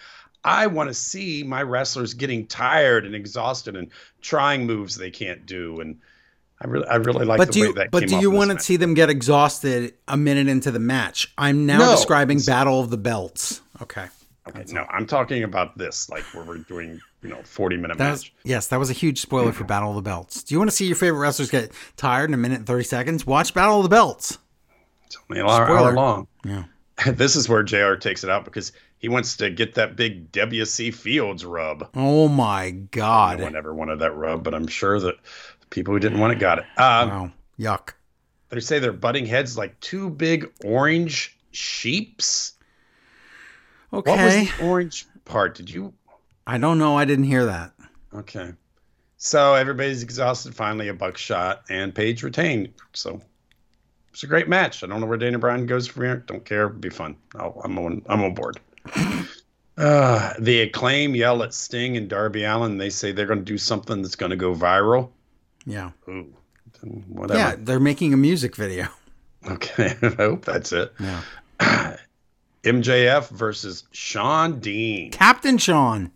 I 0.44 0.68
want 0.68 0.90
to 0.90 0.94
see 0.94 1.44
my 1.44 1.64
wrestlers 1.64 2.14
getting 2.14 2.46
tired 2.48 3.06
and 3.06 3.16
exhausted 3.16 3.76
and 3.76 3.90
trying 4.22 4.66
moves 4.66 4.96
they 4.98 5.12
can't 5.12 5.46
do. 5.46 5.80
And 5.80 5.98
I 6.62 6.68
really, 6.68 6.88
I 6.88 6.96
really 6.96 7.26
like 7.26 7.38
But 7.38 7.48
the 7.48 7.54
do 7.54 7.62
way 7.62 7.68
you 7.68 7.74
that 7.76 7.92
but 7.92 8.08
do 8.08 8.18
you 8.18 8.30
want 8.32 8.52
to 8.52 8.60
see 8.60 8.76
them 8.78 8.94
get 8.94 9.10
exhausted 9.10 9.94
a 10.08 10.18
minute 10.18 10.48
into 10.48 10.72
the 10.72 10.80
match? 10.80 11.34
I'm 11.38 11.66
now 11.66 11.80
No. 11.80 11.92
describing 11.92 12.40
Battle 12.46 12.80
of 12.80 12.90
the 12.90 12.98
Belts. 12.98 13.62
Okay, 13.82 14.08
Okay, 14.48 14.66
no, 14.74 14.86
I'm 14.90 15.06
talking 15.06 15.44
about 15.44 15.78
this, 15.78 16.10
like 16.10 16.24
where 16.34 16.44
we're 16.44 16.58
doing, 16.58 17.00
you 17.22 17.30
know, 17.30 17.42
40 17.44 17.78
minute 17.78 17.98
that 17.98 18.12
was, 18.12 18.24
match. 18.24 18.34
yes, 18.44 18.68
that 18.68 18.78
was 18.80 18.90
a 18.90 18.94
huge 18.94 19.20
spoiler 19.22 19.54
for 19.54 19.64
Battle 19.64 19.90
of 19.90 19.96
the 19.96 20.02
Belts. 20.02 20.44
Do 20.44 20.54
you 20.54 20.60
want 20.60 20.70
to 20.70 20.76
see 20.76 20.86
your 20.86 20.98
favorite 20.98 21.20
wrestlers 21.20 21.50
get 21.50 21.72
tired 21.96 22.30
in 22.30 22.34
a 22.34 22.38
minute 22.38 22.58
and 22.60 22.68
thirty 22.68 22.84
seconds? 22.84 23.26
Watch 23.26 23.54
Battle 23.54 23.78
of 23.78 23.84
the 23.84 23.90
Belts. 23.90 24.38
It's 25.06 25.18
only 25.30 25.42
an 25.42 25.48
hour, 25.48 25.66
Spoiler. 25.66 25.80
hour 25.90 25.94
long. 25.94 26.28
Yeah. 26.46 26.64
this 27.14 27.36
is 27.38 27.48
where 27.48 27.64
JR 27.64 27.96
takes 27.96 28.24
it 28.26 28.30
out 28.30 28.44
because 28.46 28.74
he 29.04 29.10
wants 29.10 29.36
to 29.36 29.50
get 29.50 29.74
that 29.74 29.98
big 29.98 30.32
WC 30.32 30.94
Fields 30.94 31.44
rub. 31.44 31.90
Oh 31.94 32.30
my 32.30 32.72
God! 32.72 33.38
No 33.38 33.44
one 33.44 33.56
ever 33.58 33.76
wanted 33.76 34.00
that 34.00 34.14
rub, 34.16 34.46
but 34.46 34.54
I'm 34.54 34.66
sure 34.66 34.98
that 34.98 35.16
people 35.70 35.94
who 35.94 36.00
didn't 36.00 36.22
want 36.22 36.32
it 36.32 36.40
got 36.40 36.60
it. 36.60 36.66
Um, 36.78 37.10
Wow, 37.10 37.32
yuck. 37.60 37.90
They 38.48 38.62
say 38.62 38.80
they're 38.80 38.94
butting 38.94 39.26
heads 39.26 39.58
like 39.58 39.78
two 39.82 40.10
big 40.10 40.50
orange 40.64 41.38
sheeps. 41.52 42.54
Okay. 43.92 44.10
What 44.10 44.24
was 44.24 44.34
the 44.36 44.66
orange 44.66 45.06
part? 45.26 45.56
Did 45.56 45.70
you? 45.70 45.94
I 46.48 46.58
don't 46.58 46.78
know. 46.78 46.96
I 46.98 47.04
didn't 47.04 47.26
hear 47.26 47.46
that. 47.48 47.74
Okay. 48.16 48.54
So 49.18 49.54
everybody's 49.54 50.02
exhausted. 50.02 50.56
Finally, 50.56 50.88
a 50.88 50.94
buckshot, 50.94 51.64
and 51.70 51.94
Page 51.94 52.24
retained. 52.24 52.70
So 52.94 53.20
it's 54.14 54.24
a 54.24 54.28
great 54.28 54.48
match. 54.48 54.82
I 54.82 54.88
don't 54.88 55.02
know 55.02 55.08
where 55.08 55.18
Dana 55.18 55.40
Bryan 55.40 55.66
goes 55.66 55.88
from 55.88 56.04
here. 56.04 56.24
Don't 56.26 56.46
care. 56.46 56.68
It'll 56.68 56.80
be 56.80 56.90
fun. 56.90 57.18
I'll, 57.36 57.60
I'm 57.66 57.78
on. 57.78 58.02
I'm 58.08 58.24
on 58.24 58.34
board. 58.34 58.62
Uh, 59.76 60.34
the 60.40 60.62
acclaim 60.62 61.16
yell 61.16 61.42
at 61.42 61.54
Sting 61.54 61.98
and 61.98 62.08
Darby 62.08 62.44
Allin. 62.44 62.78
They 62.78 62.90
say 62.92 63.12
they're 63.12 63.26
going 63.26 63.40
to 63.40 63.46
do 63.46 63.58
something 63.58 64.02
that's 64.04 64.16
going 64.16 64.30
to 64.30 64.36
go 64.36 64.54
viral. 64.54 65.10
Yeah, 65.66 65.92
Ooh, 66.08 66.32
whatever. 67.08 67.40
yeah. 67.40 67.56
They're 67.58 67.80
making 67.80 68.14
a 68.14 68.18
music 68.18 68.56
video. 68.56 68.88
Okay. 69.50 69.96
I 70.02 70.08
hope 70.10 70.46
that's 70.46 70.72
it. 70.74 70.94
Yeah, 71.00 71.22
MJF 72.64 73.30
versus 73.30 73.86
Shawn 73.92 74.60
Dean. 74.60 75.10
Captain 75.12 75.58
Sean. 75.58 76.12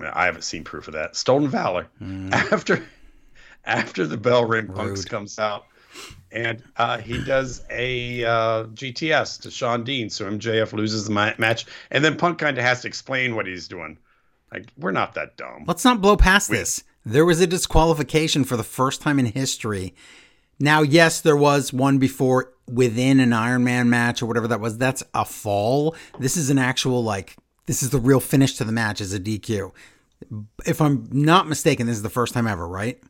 I 0.00 0.24
haven't 0.24 0.42
seen 0.42 0.64
proof 0.64 0.88
of 0.88 0.94
that. 0.94 1.16
Stolen 1.16 1.48
Valor. 1.50 1.86
After 2.32 2.84
after 3.66 4.06
the 4.06 4.16
bell 4.16 4.44
ring, 4.44 4.66
Punks 4.68 5.04
comes 5.04 5.38
out 5.38 5.66
and 6.34 6.62
uh, 6.76 6.98
he 6.98 7.22
does 7.24 7.62
a 7.70 8.24
uh, 8.24 8.64
GTS 8.64 9.40
to 9.42 9.50
Shawn 9.50 9.84
Dean, 9.84 10.10
so 10.10 10.26
MJF 10.26 10.72
loses 10.72 11.06
the 11.06 11.12
ma- 11.12 11.32
match, 11.38 11.66
and 11.90 12.04
then 12.04 12.16
Punk 12.16 12.38
kind 12.38 12.58
of 12.58 12.64
has 12.64 12.82
to 12.82 12.88
explain 12.88 13.36
what 13.36 13.46
he's 13.46 13.68
doing. 13.68 13.98
Like 14.52 14.68
we're 14.76 14.90
not 14.90 15.14
that 15.14 15.36
dumb. 15.36 15.64
Let's 15.66 15.84
not 15.84 16.00
blow 16.00 16.16
past 16.16 16.50
this. 16.50 16.84
There 17.06 17.24
was 17.24 17.40
a 17.40 17.46
disqualification 17.46 18.44
for 18.44 18.56
the 18.56 18.62
first 18.62 19.00
time 19.02 19.18
in 19.18 19.26
history. 19.26 19.94
Now, 20.58 20.82
yes, 20.82 21.20
there 21.20 21.36
was 21.36 21.72
one 21.72 21.98
before 21.98 22.52
within 22.66 23.20
an 23.20 23.32
Iron 23.32 23.64
Man 23.64 23.90
match 23.90 24.22
or 24.22 24.26
whatever 24.26 24.48
that 24.48 24.60
was. 24.60 24.78
That's 24.78 25.02
a 25.12 25.24
fall. 25.24 25.96
This 26.18 26.36
is 26.36 26.50
an 26.50 26.58
actual 26.58 27.02
like. 27.02 27.36
This 27.66 27.82
is 27.82 27.90
the 27.90 27.98
real 27.98 28.20
finish 28.20 28.56
to 28.56 28.64
the 28.64 28.72
match 28.72 29.00
as 29.00 29.12
a 29.12 29.20
DQ. 29.20 29.72
If 30.66 30.80
I'm 30.80 31.08
not 31.10 31.48
mistaken, 31.48 31.86
this 31.86 31.96
is 31.96 32.02
the 32.02 32.10
first 32.10 32.34
time 32.34 32.46
ever, 32.46 32.66
right? 32.66 33.00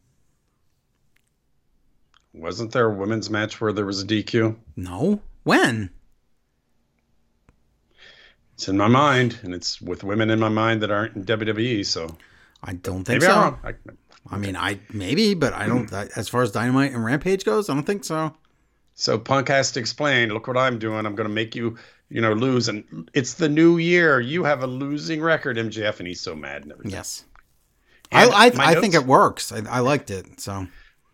Wasn't 2.34 2.72
there 2.72 2.86
a 2.86 2.94
women's 2.94 3.30
match 3.30 3.60
where 3.60 3.72
there 3.72 3.86
was 3.86 4.02
a 4.02 4.06
DQ? 4.06 4.56
No. 4.76 5.20
When? 5.44 5.90
It's 8.54 8.68
in 8.68 8.76
my 8.76 8.88
mind, 8.88 9.38
and 9.42 9.54
it's 9.54 9.80
with 9.80 10.04
women 10.04 10.30
in 10.30 10.38
my 10.40 10.48
mind 10.48 10.82
that 10.82 10.90
aren't 10.90 11.16
in 11.16 11.24
WWE. 11.24 11.86
So 11.86 12.16
I 12.62 12.72
don't 12.74 13.04
think 13.04 13.20
maybe 13.22 13.26
I'm 13.26 13.34
so. 13.34 13.40
wrong. 13.40 13.58
I, 13.64 13.74
I 14.34 14.38
mean, 14.38 14.56
I 14.56 14.80
maybe, 14.92 15.34
but 15.34 15.52
I 15.52 15.66
don't. 15.66 15.88
Hmm. 15.88 16.06
As 16.16 16.28
far 16.28 16.42
as 16.42 16.50
Dynamite 16.52 16.92
and 16.92 17.04
Rampage 17.04 17.44
goes, 17.44 17.68
I 17.68 17.74
don't 17.74 17.84
think 17.84 18.04
so. 18.04 18.34
so 18.94 19.18
Punk 19.18 19.48
has 19.48 19.72
to 19.72 19.80
explain. 19.80 20.30
Look 20.30 20.46
what 20.48 20.56
I'm 20.56 20.78
doing. 20.78 21.04
I'm 21.06 21.14
going 21.14 21.28
to 21.28 21.34
make 21.34 21.54
you, 21.54 21.76
you 22.08 22.20
know, 22.20 22.32
lose, 22.32 22.68
and 22.68 23.10
it's 23.12 23.34
the 23.34 23.48
new 23.48 23.78
year. 23.78 24.20
You 24.20 24.44
have 24.44 24.62
a 24.62 24.66
losing 24.66 25.20
record, 25.20 25.56
MJF, 25.56 25.98
and 25.98 26.08
he's 26.08 26.20
so 26.20 26.34
mad 26.34 26.62
and 26.62 26.72
everything. 26.72 26.92
Yes, 26.92 27.24
And 28.12 28.30
I 28.32 28.46
I, 28.46 28.52
I 28.58 28.80
think 28.80 28.94
it 28.94 29.04
works. 29.04 29.52
I, 29.52 29.62
I 29.68 29.80
liked 29.80 30.10
it. 30.10 30.40
So 30.40 30.66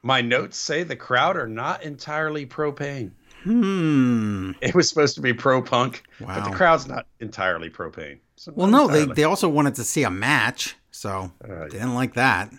My 0.03 0.21
notes 0.23 0.57
say 0.57 0.83
the 0.83 0.97
crowd 0.97 1.37
are 1.37 1.47
not 1.49 1.83
entirely 1.83 2.47
pro 2.47 2.73
pain. 2.73 3.15
hmm. 3.43 4.53
It 4.61 4.75
was 4.75 4.89
supposed 4.89 5.15
to 5.17 5.21
be 5.21 5.33
pro 5.35 5.61
Punk, 5.63 6.03
but 6.21 6.45
the 6.45 6.51
crowd's 6.57 6.87
not 6.87 7.07
entirely 7.21 7.69
pro 7.69 7.91
pain. 7.91 8.21
So 8.37 8.53
Well, 8.55 8.67
no, 8.69 8.87
they 8.87 9.01
entirely. 9.01 9.15
they 9.15 9.25
also 9.25 9.49
wanted 9.49 9.75
to 9.77 9.85
see 9.85 10.03
a 10.05 10.11
match, 10.11 10.77
so 10.91 11.31
Uh, 11.45 11.65
they 11.65 11.69
didn't 11.71 11.95
like 11.95 12.15
that. 12.15 12.51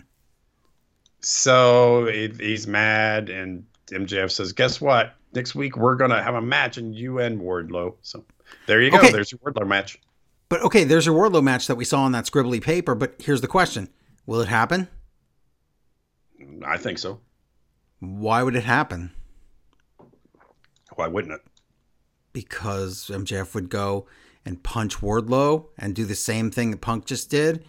So 1.20 2.06
he's 2.06 2.66
mad, 2.66 3.28
and 3.28 3.64
MJF 3.92 4.30
says, 4.30 4.52
"Guess 4.52 4.80
what? 4.80 5.14
Next 5.34 5.54
week 5.54 5.76
we're 5.76 5.96
gonna 5.96 6.22
have 6.22 6.34
a 6.34 6.40
match, 6.42 6.78
and 6.78 6.94
you 6.94 7.18
and 7.20 7.40
Wardlow." 7.40 7.94
So 8.02 8.24
there 8.66 8.80
you 8.82 8.90
go. 8.90 8.98
Okay. 8.98 9.12
There's 9.12 9.30
your 9.32 9.38
Wardlow 9.40 9.66
match. 9.66 9.98
But 10.48 10.62
okay, 10.62 10.84
there's 10.84 11.06
your 11.06 11.14
Wardlow 11.16 11.42
match 11.42 11.66
that 11.68 11.76
we 11.76 11.84
saw 11.84 12.02
on 12.02 12.12
that 12.12 12.24
scribbly 12.26 12.60
paper. 12.62 12.94
But 12.94 13.14
here's 13.20 13.40
the 13.40 13.48
question: 13.48 13.88
Will 14.26 14.40
it 14.40 14.48
happen? 14.48 14.88
I 16.66 16.76
think 16.76 16.98
so. 16.98 17.20
Why 18.02 18.42
would 18.42 18.56
it 18.56 18.64
happen? 18.64 19.12
Why 20.96 21.06
wouldn't 21.06 21.34
it? 21.34 21.40
Because 22.32 23.08
MJF 23.12 23.54
would 23.54 23.70
go 23.70 24.06
and 24.44 24.60
punch 24.62 24.98
Wardlow 25.00 25.66
and 25.78 25.94
do 25.94 26.04
the 26.04 26.16
same 26.16 26.50
thing 26.50 26.72
that 26.72 26.80
Punk 26.80 27.06
just 27.06 27.30
did, 27.30 27.64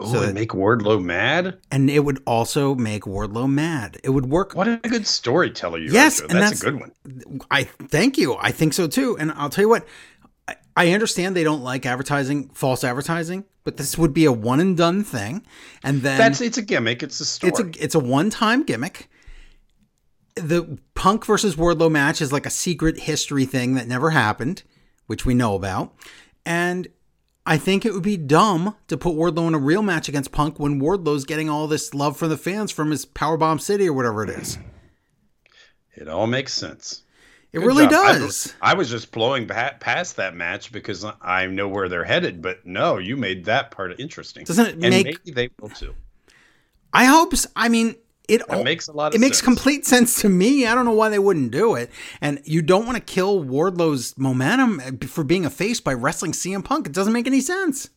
Oh, 0.00 0.12
So 0.12 0.18
and 0.20 0.28
that- 0.28 0.34
make 0.34 0.50
Wardlow 0.50 1.02
mad? 1.02 1.58
and 1.72 1.88
it 1.90 2.00
would 2.04 2.22
also 2.26 2.74
make 2.74 3.02
Wardlow 3.04 3.48
mad. 3.50 3.98
It 4.04 4.10
would 4.10 4.26
work. 4.26 4.54
What 4.54 4.66
a 4.68 4.76
good 4.78 5.06
storyteller 5.06 5.78
you 5.78 5.92
Yes, 5.92 6.20
are. 6.20 6.26
That's, 6.28 6.60
that's- 6.60 6.62
a 6.62 6.70
good 6.70 6.80
one. 6.80 7.40
I 7.50 7.64
thank 7.64 8.16
you. 8.18 8.34
I 8.40 8.50
think 8.52 8.74
so 8.74 8.86
too. 8.88 9.16
And 9.18 9.32
I'll 9.32 9.48
tell 9.50 9.62
you 9.62 9.68
what, 9.68 9.86
I, 10.48 10.56
I 10.76 10.92
understand 10.92 11.34
they 11.36 11.42
don't 11.44 11.62
like 11.62 11.84
advertising, 11.86 12.48
false 12.50 12.82
advertising, 12.84 13.44
but 13.64 13.76
this 13.76 13.96
would 13.98 14.12
be 14.14 14.24
a 14.24 14.32
one 14.32 14.60
and 14.60 14.76
done 14.76 15.02
thing. 15.04 15.44
And 15.84 16.02
then 16.02 16.18
That's 16.18 16.40
it's 16.40 16.58
a 16.58 16.62
gimmick. 16.62 17.02
It's 17.02 17.18
a 17.20 17.24
story. 17.24 17.50
it's 17.50 17.60
a 17.60 17.84
it's 17.84 17.94
a 17.96 18.00
one 18.00 18.30
time 18.30 18.62
gimmick. 18.64 19.08
The 20.40 20.78
Punk 20.94 21.24
versus 21.24 21.56
Wardlow 21.56 21.90
match 21.90 22.20
is 22.20 22.32
like 22.32 22.46
a 22.46 22.50
secret 22.50 23.00
history 23.00 23.44
thing 23.44 23.74
that 23.74 23.86
never 23.86 24.10
happened, 24.10 24.62
which 25.06 25.24
we 25.26 25.34
know 25.34 25.54
about. 25.54 25.94
And 26.44 26.88
I 27.46 27.56
think 27.56 27.86
it 27.86 27.94
would 27.94 28.02
be 28.02 28.16
dumb 28.16 28.76
to 28.88 28.96
put 28.96 29.14
Wardlow 29.14 29.48
in 29.48 29.54
a 29.54 29.58
real 29.58 29.82
match 29.82 30.08
against 30.08 30.32
Punk 30.32 30.58
when 30.58 30.80
Wardlow's 30.80 31.24
getting 31.24 31.48
all 31.48 31.66
this 31.66 31.94
love 31.94 32.16
from 32.16 32.28
the 32.28 32.36
fans 32.36 32.70
from 32.70 32.90
his 32.90 33.06
Powerbomb 33.06 33.60
City 33.60 33.88
or 33.88 33.92
whatever 33.92 34.22
it 34.22 34.30
is. 34.30 34.58
it 35.94 36.08
all 36.08 36.26
makes 36.26 36.52
sense. 36.52 37.02
It 37.52 37.60
Good 37.60 37.66
really 37.66 37.84
job. 37.84 37.90
Does. 37.90 38.54
I, 38.60 38.74
was 38.74 38.90
just 38.90 39.10
blowing 39.10 39.46
past 39.46 40.16
that 40.16 40.36
match 40.36 40.70
because 40.70 41.06
I 41.22 41.46
know 41.46 41.66
where 41.68 41.88
they're 41.88 42.04
headed, 42.04 42.42
but 42.42 42.66
no, 42.66 42.98
you 42.98 43.16
made 43.16 43.46
that 43.46 43.70
part 43.70 43.98
interesting. 43.98 44.44
Doesn't 44.44 44.66
it 44.66 44.72
and 44.72 44.80
make- 44.82 45.06
maybe 45.06 45.32
they 45.32 45.48
will 45.58 45.70
too. 45.70 45.94
I 46.92 47.06
hope. 47.06 47.32
I 47.56 47.68
mean, 47.70 47.96
it 48.28 48.46
That 48.48 48.62
makes 48.62 48.88
a 48.88 48.92
lot 48.92 49.08
of 49.08 49.14
it 49.14 49.20
makes 49.20 49.38
sense. 49.38 49.44
complete 49.44 49.86
sense 49.86 50.20
to 50.20 50.28
me. 50.28 50.66
I 50.66 50.74
don't 50.74 50.84
know 50.84 50.92
why 50.92 51.08
they 51.08 51.18
wouldn't 51.18 51.50
do 51.50 51.74
it. 51.74 51.90
And 52.20 52.40
you 52.44 52.62
don't 52.62 52.84
want 52.86 52.96
to 52.96 53.02
kill 53.02 53.42
Wardlow's 53.42 54.16
momentum 54.18 54.80
uh, 54.80 55.06
for 55.06 55.24
being 55.24 55.44
a 55.46 55.50
face 55.50 55.80
by 55.80 55.94
wrestling 55.94 56.32
CM 56.32 56.64
Punk. 56.64 56.86
It 56.86 56.92
doesn't 56.92 57.12
make 57.12 57.26
any 57.26 57.40
sense. 57.40 57.90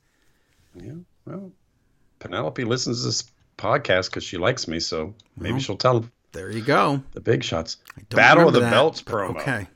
Yeah, 0.75 0.93
well, 1.25 1.51
Penelope 2.19 2.63
listens 2.63 3.01
to 3.01 3.07
this 3.07 3.23
podcast 3.57 4.05
because 4.09 4.23
she 4.23 4.37
likes 4.37 4.67
me, 4.67 4.79
so 4.79 5.13
maybe 5.37 5.59
she'll 5.59 5.75
tell 5.77 6.05
There 6.31 6.49
you 6.49 6.61
go. 6.61 7.03
the 7.11 7.19
big 7.21 7.43
shots. 7.43 7.77
Battle 8.09 8.47
of 8.47 8.53
the 8.53 8.61
that, 8.61 8.71
Belts 8.71 9.01
promo. 9.01 9.35
Okay. 9.41 9.67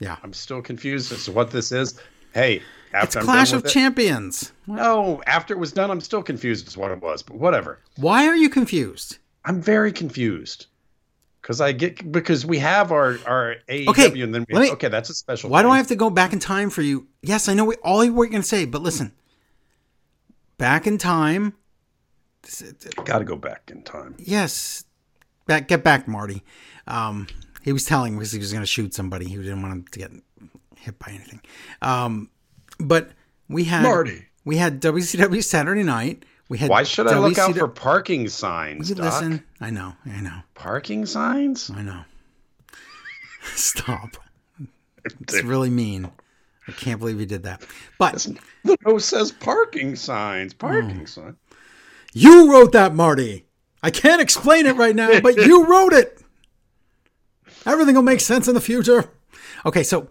Yeah. 0.00 0.16
I'm 0.22 0.32
still 0.32 0.62
confused 0.62 1.12
as 1.12 1.24
to 1.24 1.32
what 1.32 1.50
this 1.50 1.72
is. 1.72 2.00
Hey, 2.34 2.62
after 2.92 3.06
It's 3.06 3.16
I'm 3.16 3.24
Clash 3.24 3.52
of 3.52 3.64
it- 3.64 3.68
Champions. 3.68 4.52
No, 4.66 5.22
after 5.26 5.54
it 5.54 5.58
was 5.58 5.72
done, 5.72 5.90
I'm 5.90 6.00
still 6.00 6.22
confused 6.22 6.66
as 6.68 6.76
what 6.76 6.90
it 6.90 7.00
was, 7.00 7.22
but 7.22 7.36
whatever. 7.36 7.80
Why 7.96 8.26
are 8.26 8.36
you 8.36 8.48
confused? 8.48 9.18
I'm 9.44 9.60
very 9.60 9.92
confused 9.92 10.66
because 11.42 11.60
I 11.60 11.72
get 11.72 12.10
because 12.10 12.46
we 12.46 12.58
have 12.58 12.90
our 12.92 13.18
our 13.26 13.56
AEW 13.68 13.88
Okay, 13.88 14.20
and 14.22 14.34
then 14.34 14.46
we 14.48 14.58
me- 14.58 14.70
okay, 14.72 14.88
that's 14.88 15.10
a 15.10 15.14
special. 15.14 15.50
Why 15.50 15.62
do 15.62 15.66
thing. 15.66 15.74
I 15.74 15.76
have 15.76 15.88
to 15.88 15.96
go 15.96 16.10
back 16.10 16.32
in 16.32 16.38
time 16.38 16.70
for 16.70 16.82
you? 16.82 17.06
Yes, 17.22 17.48
I 17.48 17.54
know 17.54 17.66
what, 17.66 17.78
all 17.80 18.04
you 18.04 18.14
were 18.14 18.26
going 18.26 18.42
to 18.42 18.48
say, 18.48 18.64
but 18.64 18.82
listen. 18.82 19.12
Back 20.56 20.86
in 20.86 20.98
time. 20.98 21.54
Got 23.04 23.18
to 23.18 23.24
go 23.24 23.36
back 23.36 23.70
in 23.72 23.82
time. 23.82 24.14
Yes. 24.18 24.84
Back, 25.46 25.68
get 25.68 25.82
back, 25.82 26.06
Marty. 26.06 26.42
Um, 26.86 27.26
he 27.62 27.72
was 27.72 27.84
telling 27.84 28.14
because 28.14 28.32
he 28.32 28.38
was 28.38 28.52
going 28.52 28.62
to 28.62 28.66
shoot 28.66 28.94
somebody. 28.94 29.26
He 29.26 29.36
didn't 29.36 29.62
want 29.62 29.72
him 29.72 29.84
to 29.90 29.98
get 29.98 30.10
hit 30.78 30.98
by 30.98 31.08
anything. 31.08 31.40
Um, 31.82 32.30
but 32.78 33.10
we 33.48 33.64
had 33.64 33.82
Marty. 33.82 34.26
We 34.44 34.58
had 34.58 34.80
WCW 34.80 35.42
Saturday 35.42 35.82
Night. 35.82 36.24
We 36.48 36.58
had 36.58 36.68
Why 36.70 36.82
should 36.82 37.06
I 37.08 37.18
look 37.18 37.38
out 37.38 37.56
for 37.56 37.68
parking 37.68 38.28
signs, 38.28 38.88
You 38.90 38.96
Doc? 38.96 39.04
listen. 39.06 39.42
I 39.60 39.70
know. 39.70 39.94
I 40.06 40.20
know. 40.20 40.40
Parking 40.54 41.06
signs? 41.06 41.70
I 41.70 41.82
know. 41.82 42.02
Stop. 43.54 44.16
It's 45.20 45.42
really 45.42 45.70
mean. 45.70 46.10
I 46.68 46.72
can't 46.72 46.98
believe 46.98 47.20
you 47.20 47.26
did 47.26 47.42
that. 47.44 47.62
But 47.98 48.26
The 48.64 48.76
note 48.86 49.02
says 49.02 49.32
parking 49.32 49.96
signs. 49.96 50.54
Parking 50.54 51.00
Hmm. 51.00 51.04
sign. 51.06 51.36
you 52.12 52.50
wrote 52.52 52.72
that, 52.72 52.94
Marty. 52.94 53.46
I 53.82 53.90
can't 53.90 54.20
explain 54.22 54.66
it 54.66 54.76
right 54.76 54.96
now, 54.96 55.20
but 55.22 55.36
you 55.36 55.66
wrote 55.66 55.92
it. 55.92 56.20
Everything 57.66 57.94
will 57.94 58.02
make 58.02 58.20
sense 58.20 58.48
in 58.48 58.54
the 58.54 58.60
future. 58.60 59.10
Okay, 59.66 59.82
so 59.82 60.08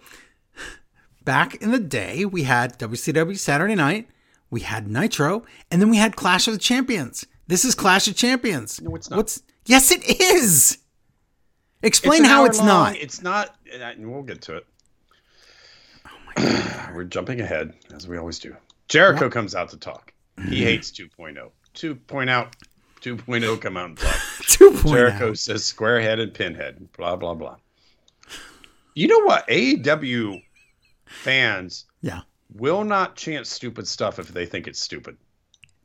back 1.24 1.56
in 1.56 1.72
the 1.72 1.80
day, 1.80 2.26
we 2.26 2.44
had 2.44 2.78
WCW 2.80 3.38
Saturday 3.38 3.76
Night, 3.76 4.08
we 4.54 4.60
had 4.62 4.88
Nitro, 4.88 5.44
and 5.72 5.82
then 5.82 5.90
we 5.90 5.98
had 5.98 6.16
Clash 6.16 6.48
of 6.48 6.54
the 6.54 6.60
Champions. 6.60 7.26
This 7.48 7.66
is 7.66 7.74
Clash 7.74 8.08
of 8.08 8.16
Champions. 8.16 8.80
No, 8.80 8.96
it's 8.96 9.10
not. 9.10 9.18
What's 9.18 9.42
yes, 9.66 9.92
it 9.92 10.04
is. 10.22 10.78
Explain 11.82 12.24
an 12.24 12.30
how 12.30 12.46
it's 12.46 12.60
long. 12.60 12.68
not. 12.68 12.96
It's 12.96 13.24
not. 13.24 13.56
And 13.74 13.82
uh, 13.82 14.10
we'll 14.10 14.22
get 14.22 14.42
to 14.44 14.58
it. 14.58 14.68
Oh 16.38 16.92
We're 16.96 17.04
jumping 17.04 17.42
ahead 17.42 17.74
as 17.96 18.08
we 18.08 18.18
always 18.18 18.38
do. 18.38 18.56
Jericho 18.88 19.28
comes 19.28 19.56
out 19.56 19.70
to 19.70 19.78
talk. 19.78 20.14
He 20.48 20.64
hates 20.64 20.92
2.0. 20.92 21.50
2.0 21.74 22.30
out. 22.30 22.56
2.0 23.02 23.60
come 23.60 23.76
out 23.76 23.86
and 23.90 23.98
talk. 23.98 24.14
2.0. 24.44 24.92
Jericho 24.92 25.34
says 25.34 25.64
squarehead 25.64 26.20
and 26.20 26.32
pinhead. 26.32 26.88
Blah 26.96 27.16
blah 27.16 27.34
blah. 27.34 27.58
You 28.94 29.08
know 29.08 29.22
what? 29.22 29.48
AEW 29.48 30.44
fans 31.08 31.86
Yeah. 32.02 32.22
Will 32.56 32.84
not 32.84 33.16
chant 33.16 33.48
stupid 33.48 33.88
stuff 33.88 34.20
if 34.20 34.30
they 34.30 34.46
think 34.46 34.68
it's 34.68 34.80
stupid. 34.80 35.18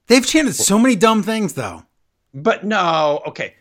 They've 0.06 0.26
chanted 0.26 0.54
so 0.54 0.78
many 0.78 0.96
dumb 0.96 1.22
things, 1.22 1.54
though. 1.54 1.84
But 2.34 2.64
no, 2.64 3.22
okay. 3.26 3.54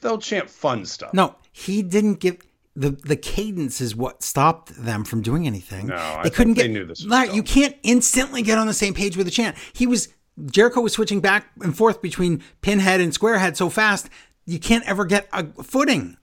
They'll 0.00 0.18
chant 0.18 0.50
fun 0.50 0.84
stuff. 0.84 1.14
No, 1.14 1.36
he 1.52 1.82
didn't 1.82 2.14
give 2.20 2.38
the 2.76 2.90
the 2.90 3.16
cadence 3.16 3.80
is 3.80 3.94
what 3.94 4.22
stopped 4.22 4.74
them 4.76 5.04
from 5.04 5.22
doing 5.22 5.46
anything. 5.46 5.86
No, 5.86 5.96
I 5.96 6.24
they 6.24 6.30
couldn't 6.30 6.54
get. 6.54 6.62
they 6.62 6.68
knew 6.68 6.84
this 6.84 7.00
dumb. 7.00 7.34
you 7.34 7.42
can't 7.42 7.76
instantly 7.82 8.42
get 8.42 8.58
on 8.58 8.66
the 8.66 8.74
same 8.74 8.94
page 8.94 9.16
with 9.16 9.28
a 9.28 9.30
chant. 9.30 9.56
He 9.72 9.86
was 9.86 10.08
Jericho 10.50 10.80
was 10.80 10.92
switching 10.92 11.20
back 11.20 11.46
and 11.62 11.76
forth 11.76 12.02
between 12.02 12.42
Pinhead 12.60 13.00
and 13.00 13.12
Squarehead 13.12 13.56
so 13.56 13.70
fast 13.70 14.10
you 14.44 14.58
can't 14.58 14.84
ever 14.88 15.04
get 15.04 15.28
a 15.32 15.46
footing. 15.62 16.16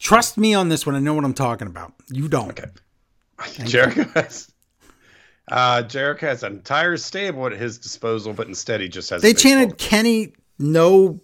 Trust 0.00 0.36
me 0.36 0.54
on 0.54 0.68
this 0.68 0.84
one. 0.86 0.94
I 0.94 1.00
know 1.00 1.14
what 1.14 1.24
I'm 1.24 1.34
talking 1.34 1.66
about. 1.66 1.92
You 2.10 2.28
don't. 2.28 2.50
Okay. 2.50 2.70
Jericho 3.64 4.04
has 4.14 4.50
uh, 5.50 5.82
Jericho 5.82 6.26
has 6.26 6.42
an 6.42 6.52
entire 6.54 6.96
stable 6.96 7.46
at 7.46 7.52
his 7.52 7.78
disposal, 7.78 8.32
but 8.32 8.46
instead 8.48 8.80
he 8.80 8.88
just 8.88 9.10
has. 9.10 9.22
They 9.22 9.34
chanted 9.34 9.78
Kenny 9.78 10.32
no 10.58 11.20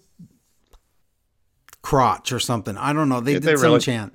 crotch 1.82 2.32
or 2.32 2.38
something. 2.40 2.76
I 2.76 2.92
don't 2.92 3.08
know. 3.08 3.20
They 3.20 3.34
Did 3.34 3.42
did 3.42 3.48
they 3.50 3.56
some 3.56 3.64
really? 3.70 3.80
chant. 3.80 4.14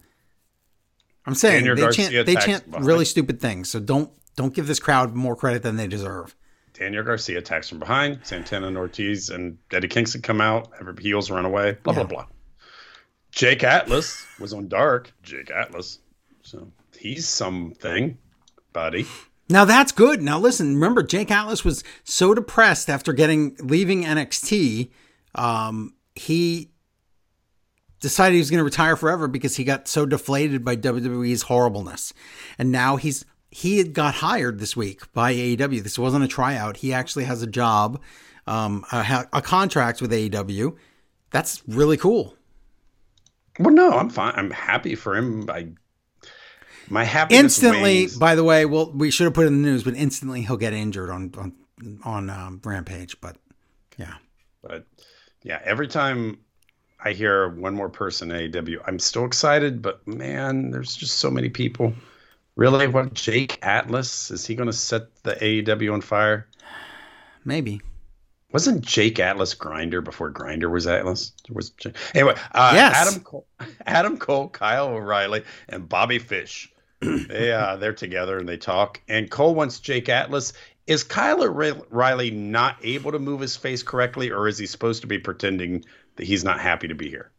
I'm 1.26 1.36
saying 1.36 1.60
Daniel 1.66 1.76
they 1.76 1.82
Garcia 1.82 2.10
chant. 2.10 2.26
They 2.26 2.36
chant 2.36 2.70
behind. 2.70 2.86
really 2.86 3.05
stupid 3.05 3.39
things. 3.39 3.70
So 3.70 3.80
don't 3.80 4.10
don't 4.36 4.53
give 4.53 4.68
this 4.68 4.80
crowd 4.80 5.14
more 5.14 5.36
credit 5.36 5.64
than 5.64 5.76
they 5.76 5.88
deserve. 5.88 6.36
Daniel 6.74 7.03
Garcia 7.03 7.39
attacks 7.39 7.68
from 7.70 7.80
behind. 7.80 8.20
Santana 8.24 8.68
and 8.68 8.78
Ortiz 8.78 9.30
and 9.30 9.57
Eddie 9.72 9.89
Kingston 9.89 10.22
come 10.22 10.39
out. 10.41 10.72
Every 10.80 10.95
heels 11.01 11.30
run 11.30 11.45
away. 11.45 11.78
Blah 11.84 11.93
Yeah. 11.93 12.03
blah 12.03 12.07
blah. 12.07 12.26
Jake 13.32 13.64
Atlas 13.64 14.26
was 14.39 14.53
on 14.53 14.68
Dark. 14.70 15.12
Jake 15.22 15.51
Atlas. 15.51 15.99
So 16.41 16.72
he's 16.97 17.28
something, 17.28 18.18
buddy. 18.74 19.05
Now 19.50 19.66
that's 19.66 19.91
good. 19.91 20.22
Now 20.22 20.39
listen, 20.39 20.76
remember 20.76 21.02
Jake 21.04 21.32
Atlas 21.32 21.66
was 21.66 21.84
so 22.04 22.34
depressed 22.34 22.89
after 22.89 23.14
getting 23.14 23.56
leaving 23.60 24.04
NXT, 24.04 24.91
um, 25.36 25.95
he 26.16 26.70
decided 28.00 28.36
he 28.36 28.39
was 28.39 28.50
going 28.50 28.60
to 28.60 28.64
retire 28.64 28.95
forever 28.95 29.28
because 29.28 29.56
he 29.58 29.64
got 29.64 29.88
so 29.88 30.06
deflated 30.06 30.64
by 30.64 30.76
WWE's 30.76 31.43
horribleness. 31.43 32.14
And 32.58 32.72
now 32.72 32.95
he's 32.95 33.26
he 33.52 33.84
got 33.84 34.16
hired 34.16 34.60
this 34.60 34.76
week 34.78 35.12
by 35.14 35.34
AEW. 35.34 35.82
This 35.82 35.97
wasn't 35.97 36.24
a 36.24 36.28
tryout. 36.28 36.78
He 36.78 36.93
actually 36.93 37.24
has 37.26 37.41
a 37.41 37.47
job, 37.47 38.00
um, 38.45 38.86
a, 38.91 39.26
a 39.34 39.41
contract 39.41 40.02
with 40.02 40.12
AEW. 40.12 40.78
That's 41.32 41.64
really 41.68 41.97
cool. 41.97 42.36
Well, 43.60 43.74
no, 43.74 43.91
I'm 43.91 44.10
fine. 44.10 44.34
I'm 44.36 44.52
happy 44.52 44.95
for 44.95 45.16
him. 45.16 45.50
I 45.50 45.70
my 46.89 47.03
happiness 47.03 47.61
Instantly, 47.61 48.07
by 48.19 48.35
the 48.35 48.43
way, 48.43 48.65
well, 48.65 48.91
we 48.91 49.11
should 49.11 49.25
have 49.25 49.33
put 49.33 49.45
it 49.45 49.47
in 49.47 49.61
the 49.61 49.67
news, 49.67 49.83
but 49.83 49.95
instantly 49.95 50.41
he'll 50.41 50.57
get 50.57 50.73
injured 50.73 51.09
on 51.09 51.31
on 51.37 51.53
on 52.03 52.29
um, 52.29 52.61
Rampage. 52.63 53.19
But 53.21 53.37
yeah. 53.97 54.15
But 54.61 54.85
yeah, 55.43 55.61
every 55.63 55.87
time 55.87 56.39
I 57.03 57.11
hear 57.11 57.49
one 57.49 57.75
more 57.75 57.89
person 57.89 58.29
AEW, 58.29 58.81
I'm 58.85 58.99
still 58.99 59.25
excited. 59.25 59.81
But 59.81 60.05
man, 60.07 60.71
there's 60.71 60.95
just 60.95 61.19
so 61.19 61.29
many 61.29 61.49
people. 61.49 61.93
Really, 62.55 62.87
what 62.87 63.13
Jake 63.13 63.57
Atlas 63.61 64.31
is 64.31 64.45
he 64.45 64.55
going 64.55 64.67
to 64.67 64.73
set 64.73 65.15
the 65.23 65.35
AEW 65.35 65.93
on 65.93 66.01
fire? 66.01 66.47
Maybe. 67.45 67.81
Wasn't 68.51 68.81
Jake 68.81 69.19
Atlas 69.19 69.53
Grinder 69.53 70.01
before 70.01 70.29
Grinder 70.29 70.69
was 70.69 70.87
Atlas? 70.87 71.33
Was 71.51 71.71
anyway? 72.15 72.33
Uh, 72.51 72.71
Yes. 72.73 72.95
Adam 72.95 73.23
Cole, 73.23 73.45
Adam 73.85 74.17
Cole, 74.17 74.49
Kyle 74.49 74.87
O'Reilly, 74.87 75.43
and 75.69 75.87
Bobby 75.87 76.17
Fish. 76.19 76.71
They 77.02 77.52
uh, 77.52 77.78
they're 77.78 77.93
together 77.93 78.38
and 78.38 78.47
they 78.47 78.58
talk. 78.58 79.02
And 79.08 79.30
Cole 79.30 79.56
wants 79.56 79.80
Jake 79.80 80.10
Atlas. 80.10 80.54
Is 80.88 81.04
Kyle 81.04 81.43
O'Reilly 81.43 82.32
not 82.32 82.78
able 82.84 83.12
to 83.12 83.20
move 83.20 83.41
his 83.41 83.56
face 83.56 83.84
correctly, 83.84 84.32
or 84.32 84.47
is 84.47 84.58
he 84.58 84.66
supposed 84.66 85.02
to 85.02 85.08
be 85.08 85.20
pretending 85.20 85.86
that 86.16 86.26
he's 86.26 86.43
not 86.43 86.60
happy 86.60 86.88
to 86.88 86.95
be 86.95 87.10
here? 87.10 87.30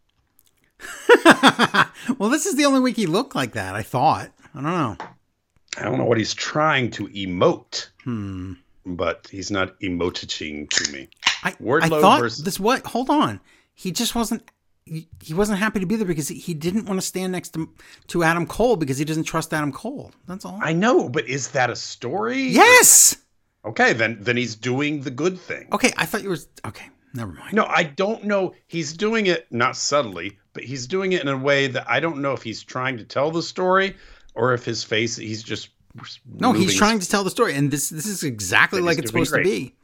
well, 2.18 2.30
this 2.30 2.46
is 2.46 2.54
the 2.56 2.64
only 2.64 2.80
week 2.80 2.96
he 2.96 3.06
looked 3.06 3.34
like 3.34 3.52
that. 3.52 3.74
I 3.74 3.82
thought. 3.82 4.30
I 4.54 4.62
don't 4.62 4.64
know. 4.64 4.96
I 5.78 5.82
don't 5.84 5.98
know 5.98 6.04
what 6.04 6.18
he's 6.18 6.34
trying 6.34 6.90
to 6.92 7.08
emote, 7.08 7.88
Hmm. 8.04 8.54
but 8.86 9.28
he's 9.30 9.50
not 9.50 9.78
emoting 9.80 10.68
to 10.70 10.92
me. 10.92 11.08
I, 11.42 11.54
I 11.82 11.88
thought 11.88 12.20
versus- 12.20 12.44
this. 12.44 12.60
What? 12.60 12.86
Hold 12.86 13.10
on. 13.10 13.40
He 13.74 13.92
just 13.92 14.14
wasn't. 14.14 14.42
He, 15.22 15.34
wasn't 15.34 15.60
happy 15.60 15.78
to 15.78 15.86
be 15.86 15.94
there 15.94 16.06
because 16.06 16.26
he, 16.26 16.52
didn't 16.52 16.86
want 16.86 17.00
to 17.00 17.06
stand 17.06 17.30
next 17.30 17.50
to 17.50 17.72
to 18.08 18.24
Adam 18.24 18.44
Cole 18.44 18.74
because 18.74 18.98
he 18.98 19.04
doesn't 19.04 19.22
trust 19.22 19.54
Adam 19.54 19.70
Cole. 19.70 20.10
That's 20.26 20.44
all. 20.44 20.58
I 20.60 20.72
know, 20.72 21.08
but 21.08 21.28
is 21.28 21.48
that 21.50 21.70
a 21.70 21.76
story? 21.76 22.42
yes. 22.42 23.16
Okay, 23.64 23.92
then 23.92 24.18
then 24.20 24.36
he's 24.36 24.56
doing 24.56 25.02
the 25.02 25.10
good 25.10 25.38
thing. 25.38 25.68
Okay. 25.72 25.92
I 25.96 26.06
thought 26.06 26.22
you 26.22 26.30
were. 26.30 26.38
Okay. 26.66 26.88
Never 27.14 27.32
mind. 27.32 27.52
No, 27.52 27.66
I 27.66 27.84
don't 27.84 28.24
know. 28.24 28.54
He's 28.66 28.92
doing 28.92 29.26
it 29.26 29.46
not 29.50 29.76
subtly, 29.76 30.38
but 30.54 30.64
he's 30.64 30.86
doing 30.86 31.12
it 31.12 31.22
in 31.22 31.28
a 31.28 31.36
way 31.36 31.66
that 31.68 31.88
I 31.88 32.00
don't 32.00 32.20
know 32.20 32.32
if 32.32 32.42
he's 32.42 32.62
trying 32.62 32.96
to 32.98 33.04
tell 33.04 33.30
the 33.30 33.42
story 33.42 33.96
or 34.34 34.54
if 34.54 34.64
his 34.64 34.82
face 34.82 35.16
he's 35.16 35.42
just 35.42 35.68
No, 36.26 36.52
he's 36.52 36.76
trying 36.76 36.98
to 36.98 37.08
tell 37.08 37.22
the 37.22 37.30
story, 37.30 37.54
and 37.54 37.70
this 37.70 37.90
this 37.90 38.06
is 38.06 38.24
exactly 38.24 38.80
like 38.80 38.98
it's 38.98 39.10
supposed 39.10 39.34
to 39.34 39.42
be. 39.42 39.74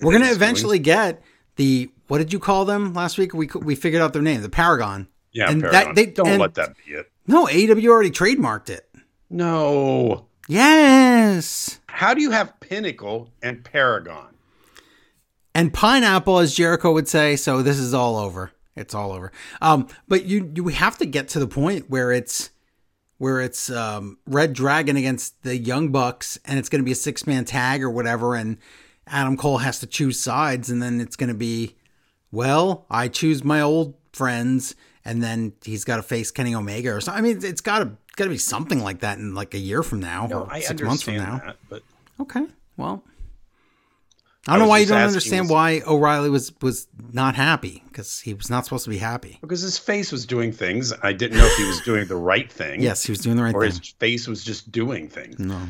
We're 0.00 0.12
gonna 0.12 0.26
he's 0.26 0.36
doing- 0.38 0.42
eventually 0.42 0.78
get 0.78 1.22
the 1.56 1.90
what 2.10 2.18
did 2.18 2.32
you 2.32 2.38
call 2.38 2.64
them 2.64 2.92
last 2.92 3.16
week? 3.18 3.32
We 3.32 3.48
we 3.54 3.74
figured 3.74 4.02
out 4.02 4.12
their 4.12 4.22
name, 4.22 4.42
the 4.42 4.48
Paragon. 4.48 5.08
Yeah, 5.32 5.50
and 5.50 5.62
Paragon. 5.62 5.84
that- 5.86 5.94
they- 5.94 6.06
don't 6.06 6.26
and- 6.28 6.40
let 6.40 6.54
that 6.54 6.74
be 6.84 6.92
it. 6.94 7.10
No, 7.26 7.46
AEW 7.46 7.88
already 7.88 8.10
trademarked 8.10 8.68
it. 8.70 8.88
No. 9.30 10.26
Yes. 10.48 11.78
How 11.86 12.12
do 12.14 12.20
you 12.20 12.32
have 12.32 12.58
Pinnacle 12.60 13.30
and 13.42 13.62
Paragon? 13.64 14.34
And 15.54 15.72
pineapple, 15.72 16.38
as 16.38 16.54
Jericho 16.54 16.92
would 16.92 17.06
say. 17.08 17.36
So 17.36 17.62
this 17.62 17.78
is 17.78 17.94
all 17.94 18.16
over. 18.16 18.50
It's 18.76 18.94
all 18.94 19.12
over. 19.12 19.30
Um, 19.60 19.86
but 20.08 20.24
you 20.24 20.50
you 20.54 20.68
have 20.68 20.98
to 20.98 21.06
get 21.06 21.28
to 21.30 21.38
the 21.38 21.46
point 21.46 21.88
where 21.90 22.10
it's 22.12 22.50
where 23.18 23.40
it's 23.40 23.70
um, 23.70 24.18
Red 24.26 24.52
Dragon 24.54 24.96
against 24.96 25.42
the 25.42 25.56
Young 25.56 25.90
Bucks, 25.92 26.38
and 26.44 26.58
it's 26.58 26.68
going 26.68 26.80
to 26.80 26.84
be 26.86 26.92
a 26.92 26.96
six 26.96 27.26
man 27.26 27.44
tag 27.44 27.82
or 27.82 27.90
whatever, 27.90 28.34
and 28.34 28.56
Adam 29.06 29.36
Cole 29.36 29.58
has 29.58 29.78
to 29.80 29.86
choose 29.86 30.18
sides, 30.18 30.70
and 30.70 30.82
then 30.82 31.00
it's 31.00 31.16
going 31.16 31.28
to 31.28 31.34
be, 31.34 31.76
well, 32.32 32.86
I 32.90 33.08
choose 33.08 33.44
my 33.44 33.60
old 33.60 33.94
friends, 34.12 34.74
and 35.04 35.22
then 35.22 35.52
he's 35.64 35.84
got 35.84 35.96
to 35.96 36.02
face 36.02 36.30
Kenny 36.30 36.54
Omega 36.54 36.90
or 36.92 37.00
something. 37.00 37.24
I 37.24 37.26
mean, 37.26 37.44
it's 37.44 37.60
got 37.60 37.80
to 37.80 37.90
got 38.16 38.24
to 38.24 38.30
be 38.30 38.38
something 38.38 38.82
like 38.82 39.00
that 39.00 39.18
in 39.18 39.34
like 39.34 39.54
a 39.54 39.58
year 39.58 39.82
from 39.82 40.00
now 40.00 40.26
No, 40.26 40.40
or 40.42 40.52
I 40.52 40.60
six 40.60 40.82
months 40.82 41.02
from 41.02 41.16
now. 41.16 41.40
that, 41.44 41.56
but 41.68 41.82
Okay. 42.20 42.44
Well, 42.76 43.02
I 44.46 44.54
I 44.54 44.56
don't 44.56 44.66
know 44.66 44.70
why 44.70 44.78
you 44.78 44.86
don't 44.86 45.00
understand 45.00 45.44
was- 45.44 45.50
why 45.52 45.82
O'Reilly 45.86 46.30
was 46.30 46.52
was 46.60 46.86
not 47.12 47.34
happy 47.34 47.82
because 47.88 48.20
he 48.20 48.34
was 48.34 48.50
not 48.50 48.64
supposed 48.64 48.84
to 48.84 48.90
be 48.90 48.98
happy. 48.98 49.38
because 49.40 49.60
his 49.60 49.78
face 49.78 50.12
was 50.12 50.26
doing 50.26 50.52
things, 50.52 50.92
I 51.02 51.12
didn't 51.12 51.38
know 51.38 51.46
if 51.46 51.56
he 51.56 51.64
was 51.64 51.80
doing 51.82 52.06
the 52.08 52.16
right 52.16 52.50
thing. 52.60 52.80
Yes, 52.82 53.04
he 53.04 53.12
was 53.12 53.20
doing 53.20 53.36
the 53.36 53.42
right 53.42 53.54
Or 53.54 53.62
thing. 53.62 53.70
his 53.78 53.88
face 53.98 54.26
was 54.28 54.42
just 54.44 54.70
doing 54.72 55.08
things. 55.08 55.38
No. 55.38 55.60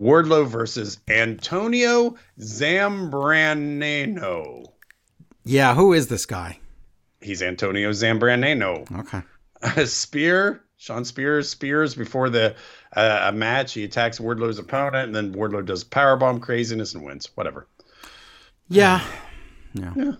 Wardlow 0.00 0.46
versus 0.46 0.98
Antonio 1.08 2.16
Zambraneno. 2.38 4.66
Yeah, 5.46 5.74
who 5.74 5.92
is 5.92 6.08
this 6.08 6.26
guy? 6.26 6.58
He's 7.20 7.40
Antonio 7.40 7.90
Zambraneno. 7.90 8.84
Okay. 8.98 9.84
Spear, 9.86 10.64
Shawn 10.76 11.04
Spears 11.04 11.48
spears 11.48 11.94
before 11.94 12.30
the 12.30 12.56
uh, 12.94 13.28
a 13.28 13.32
match. 13.32 13.72
He 13.72 13.84
attacks 13.84 14.18
Wardlow's 14.18 14.58
opponent, 14.58 15.06
and 15.06 15.14
then 15.14 15.32
Wardlow 15.32 15.64
does 15.64 15.84
powerbomb 15.84 16.42
craziness 16.42 16.94
and 16.94 17.04
wins. 17.04 17.30
Whatever. 17.34 17.66
Yeah. 18.68 19.04
Yeah. 19.74 20.12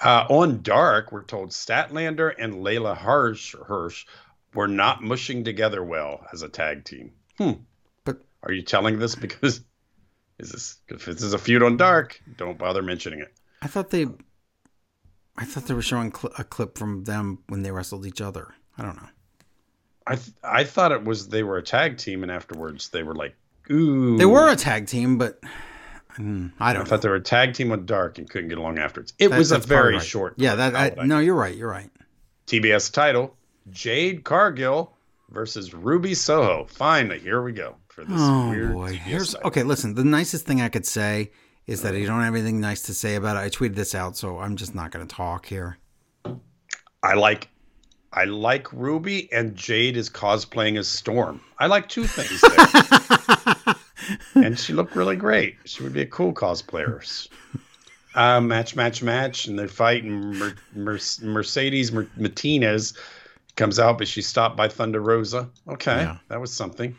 Uh, 0.00 0.26
on 0.28 0.60
Dark, 0.62 1.12
we're 1.12 1.22
told 1.22 1.50
Statlander 1.50 2.34
and 2.36 2.54
Leyla 2.54 2.96
Hirsch, 2.96 3.54
Hirsch 3.64 4.06
were 4.54 4.66
not 4.66 5.04
mushing 5.04 5.44
together 5.44 5.84
well 5.84 6.26
as 6.32 6.42
a 6.42 6.48
tag 6.48 6.82
team. 6.84 7.12
Hmm. 7.38 7.62
But 8.04 8.22
Are 8.42 8.52
you 8.52 8.62
telling 8.62 8.98
this 8.98 9.14
because 9.14 9.60
is 10.40 10.50
this 10.50 10.78
if 10.88 11.04
this 11.04 11.22
is 11.22 11.32
a 11.32 11.38
feud 11.38 11.62
on 11.62 11.76
Dark? 11.76 12.20
Don't 12.38 12.58
bother 12.58 12.82
mentioning 12.82 13.20
it. 13.20 13.32
I 13.62 13.66
thought 13.66 13.90
they 13.90 14.06
I 15.36 15.44
thought 15.44 15.66
they 15.66 15.74
were 15.74 15.82
showing 15.82 16.14
cl- 16.14 16.32
a 16.38 16.44
clip 16.44 16.76
from 16.76 17.04
them 17.04 17.38
when 17.48 17.62
they 17.62 17.70
wrestled 17.70 18.06
each 18.06 18.20
other. 18.20 18.54
I 18.76 18.82
don't 18.82 18.96
know. 18.96 19.08
I 20.06 20.16
th- 20.16 20.36
I 20.42 20.64
thought 20.64 20.92
it 20.92 21.04
was 21.04 21.28
they 21.28 21.42
were 21.42 21.56
a 21.58 21.62
tag 21.62 21.98
team, 21.98 22.22
and 22.22 22.32
afterwards 22.32 22.88
they 22.90 23.02
were 23.02 23.14
like, 23.14 23.34
ooh. 23.70 24.16
They 24.18 24.26
were 24.26 24.48
a 24.50 24.56
tag 24.56 24.86
team, 24.86 25.18
but 25.18 25.40
mm, 26.18 26.50
I 26.58 26.70
I 26.70 26.72
don't 26.72 26.82
know. 26.84 26.88
thought 26.88 27.02
they 27.02 27.08
were 27.08 27.14
a 27.16 27.20
tag 27.22 27.54
team 27.54 27.68
with 27.68 27.86
Dark 27.86 28.18
and 28.18 28.28
couldn't 28.28 28.48
get 28.48 28.58
along 28.58 28.78
afterwards. 28.78 29.12
It 29.18 29.28
That- 29.28 29.38
was 29.38 29.52
a 29.52 29.58
very 29.58 29.94
right. 29.94 30.02
short. 30.02 30.34
Yeah, 30.36 30.54
that 30.56 30.98
I, 30.98 31.04
no, 31.04 31.18
you're 31.20 31.34
right. 31.34 31.54
You're 31.56 31.70
right. 31.70 31.90
TBS 32.46 32.92
title: 32.92 33.36
Jade 33.70 34.24
Cargill 34.24 34.96
versus 35.30 35.72
Ruby 35.72 36.14
Soho. 36.14 36.64
Finally, 36.64 37.20
here 37.20 37.42
we 37.42 37.52
go 37.52 37.76
for 37.88 38.04
this 38.04 38.16
Oh 38.18 38.50
weird. 38.50 38.72
boy. 38.72 38.92
TBS 38.94 38.98
Here's 38.98 39.34
title. 39.34 39.48
okay. 39.48 39.62
Listen, 39.62 39.94
the 39.94 40.04
nicest 40.04 40.44
thing 40.46 40.60
I 40.60 40.68
could 40.68 40.86
say 40.86 41.30
is 41.66 41.82
that 41.82 41.94
you 41.94 42.06
don't 42.06 42.22
have 42.22 42.34
anything 42.34 42.60
nice 42.60 42.82
to 42.82 42.94
say 42.94 43.14
about 43.14 43.36
it. 43.36 43.40
I 43.40 43.48
tweeted 43.48 43.74
this 43.76 43.94
out, 43.94 44.16
so 44.16 44.38
I'm 44.38 44.56
just 44.56 44.74
not 44.74 44.90
going 44.90 45.06
to 45.06 45.14
talk 45.14 45.46
here. 45.46 45.78
I 47.02 47.14
like. 47.14 47.48
I 48.12 48.24
like 48.24 48.72
Ruby 48.72 49.32
and 49.32 49.54
Jade 49.54 49.96
is 49.96 50.10
cosplaying 50.10 50.76
as 50.76 50.88
Storm. 50.88 51.40
I 51.60 51.66
like 51.68 51.88
two 51.88 52.04
things 52.08 52.40
there. 52.40 53.74
and 54.44 54.58
she 54.58 54.72
looked 54.72 54.96
really 54.96 55.14
great. 55.14 55.56
She 55.64 55.84
would 55.84 55.92
be 55.92 56.00
a 56.02 56.06
cool 56.06 56.34
cosplayer. 56.34 57.28
Uh, 58.16 58.40
match, 58.40 58.74
match, 58.74 59.00
match, 59.04 59.46
and 59.46 59.56
they 59.56 59.68
fight. 59.68 60.02
And 60.02 60.36
Mer- 60.36 60.56
Mer- 60.74 60.98
Mercedes 61.22 61.92
Mer- 61.92 62.08
Martinez 62.16 62.94
comes 63.54 63.78
out, 63.78 63.96
but 63.98 64.08
she's 64.08 64.26
stopped 64.26 64.56
by 64.56 64.66
Thunder 64.66 65.00
Rosa. 65.00 65.48
Okay, 65.68 65.98
Yeah. 66.02 66.16
that 66.28 66.40
was 66.40 66.52
something. 66.52 66.96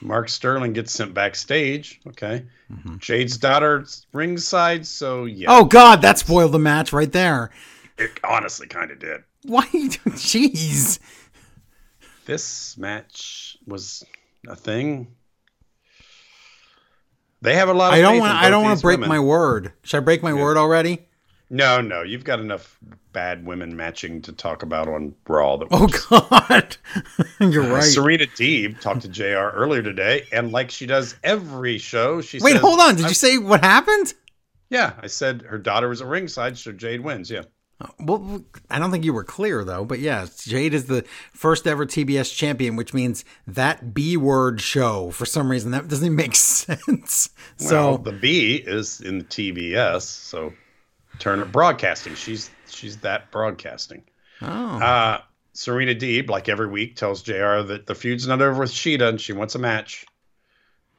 Mark 0.00 0.28
Sterling 0.28 0.72
gets 0.72 0.92
sent 0.92 1.14
backstage. 1.14 2.00
Okay, 2.08 2.44
mm-hmm. 2.72 2.96
Jade's 2.98 3.36
daughter's 3.36 4.06
ringside. 4.12 4.86
So 4.86 5.24
yeah, 5.24 5.48
Oh 5.50 5.64
God, 5.64 6.02
that 6.02 6.18
spoiled 6.18 6.52
the 6.52 6.58
match 6.58 6.92
right 6.92 7.10
there. 7.10 7.50
it 7.98 8.18
honestly 8.24 8.66
kind 8.66 8.90
of 8.90 8.98
did. 8.98 9.22
Why? 9.44 9.66
Jeez. 9.72 10.98
This 12.26 12.76
match 12.78 13.58
was 13.66 14.04
a 14.46 14.56
thing. 14.56 15.08
They 17.42 17.54
have 17.54 17.68
a 17.68 17.74
lot. 17.74 17.92
Of 17.92 17.98
I 17.98 18.02
don't 18.02 18.18
want. 18.18 18.32
in 18.32 18.36
I 18.36 18.50
don't 18.50 18.62
want 18.62 18.78
to 18.78 18.82
break 18.82 18.98
women. 18.98 19.08
my 19.08 19.20
word. 19.20 19.72
Should 19.82 19.98
I 19.98 20.00
break 20.00 20.22
my 20.22 20.34
word 20.34 20.56
already? 20.56 21.06
No, 21.52 21.80
no, 21.80 22.02
you've 22.02 22.22
got 22.22 22.38
enough 22.38 22.78
bad 23.12 23.44
women 23.44 23.74
matching 23.76 24.22
to 24.22 24.32
talk 24.32 24.62
about 24.62 24.88
on 24.88 25.16
Raw. 25.26 25.56
That 25.56 25.66
Oh 25.72 25.88
God, 26.08 26.76
you're 27.52 27.64
uh, 27.64 27.74
right. 27.74 27.82
Serena 27.82 28.26
Deeb 28.26 28.80
talked 28.80 29.02
to 29.02 29.08
JR 29.08 29.50
earlier 29.56 29.82
today, 29.82 30.26
and 30.32 30.52
like 30.52 30.70
she 30.70 30.86
does 30.86 31.16
every 31.24 31.78
show, 31.78 32.20
she 32.20 32.38
Wait, 32.38 32.52
says, 32.52 32.60
hold 32.60 32.78
on. 32.78 32.94
Did 32.94 33.08
you 33.08 33.14
say 33.14 33.36
what 33.36 33.62
happened? 33.62 34.14
Yeah, 34.68 34.92
I 35.00 35.08
said 35.08 35.42
her 35.42 35.58
daughter 35.58 35.88
was 35.88 36.00
at 36.00 36.06
ringside, 36.06 36.56
so 36.56 36.70
Jade 36.70 37.00
wins. 37.00 37.28
Yeah, 37.28 37.42
uh, 37.80 37.88
Well, 37.98 38.44
I 38.70 38.78
don't 38.78 38.92
think 38.92 39.04
you 39.04 39.12
were 39.12 39.24
clear 39.24 39.64
though. 39.64 39.84
But 39.84 39.98
yeah, 39.98 40.28
Jade 40.44 40.72
is 40.72 40.86
the 40.86 41.04
first 41.32 41.66
ever 41.66 41.84
TBS 41.84 42.32
champion, 42.32 42.76
which 42.76 42.94
means 42.94 43.24
that 43.48 43.92
B 43.92 44.16
word 44.16 44.60
show 44.60 45.10
for 45.10 45.26
some 45.26 45.50
reason 45.50 45.72
that 45.72 45.88
doesn't 45.88 46.06
even 46.06 46.14
make 46.14 46.36
sense. 46.36 47.30
well, 47.58 47.68
So 47.68 47.96
the 47.96 48.12
B 48.12 48.62
is 48.64 49.00
in 49.00 49.18
the 49.18 49.24
TBS, 49.24 50.02
so 50.02 50.52
Turner 51.20 51.44
Broadcasting. 51.44 52.14
She's 52.16 52.50
she's 52.68 52.96
that 52.98 53.30
broadcasting. 53.30 54.02
oh, 54.42 54.46
Uh, 54.46 55.20
Serena 55.52 55.94
Deeb, 55.94 56.28
like 56.30 56.48
every 56.48 56.66
week, 56.68 56.96
tells 56.96 57.22
JR 57.22 57.60
that 57.62 57.84
the 57.86 57.94
feud's 57.94 58.26
not 58.26 58.40
over 58.42 58.60
with 58.60 58.70
Shida 58.72 59.08
and 59.08 59.20
she 59.20 59.32
wants 59.32 59.54
a 59.54 59.58
match. 59.58 60.06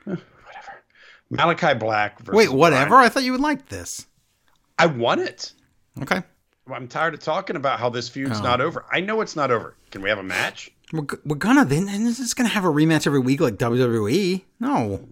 Eh, 0.07 0.11
whatever. 0.15 0.83
Malachi 1.29 1.73
Black 1.77 2.19
versus 2.19 2.37
wait, 2.37 2.49
whatever. 2.49 2.89
Brian- 2.89 3.05
I 3.05 3.09
thought 3.09 3.23
you 3.23 3.31
would 3.33 3.41
like 3.41 3.67
this. 3.67 4.05
I 4.79 4.85
want 4.87 5.21
it. 5.21 5.53
Okay, 6.01 6.21
I'm 6.71 6.87
tired 6.87 7.13
of 7.13 7.19
talking 7.19 7.55
about 7.55 7.79
how 7.79 7.89
this 7.89 8.07
feud's 8.09 8.39
Oh. 8.39 8.43
not 8.43 8.61
over. 8.61 8.85
I 8.91 8.99
know 9.01 9.21
it's 9.21 9.35
not 9.35 9.51
over. 9.51 9.75
Can 9.91 10.01
we 10.01 10.09
have 10.09 10.19
a 10.19 10.23
match? 10.23 10.71
we're, 10.93 11.05
we're 11.25 11.35
gonna 11.37 11.65
then. 11.65 11.85
This 11.85 12.19
is 12.19 12.33
gonna 12.33 12.49
have 12.49 12.65
a 12.65 12.69
rematch 12.69 13.07
every 13.07 13.19
week 13.19 13.39
like 13.41 13.55
WWE. 13.55 14.43
No, 14.59 15.07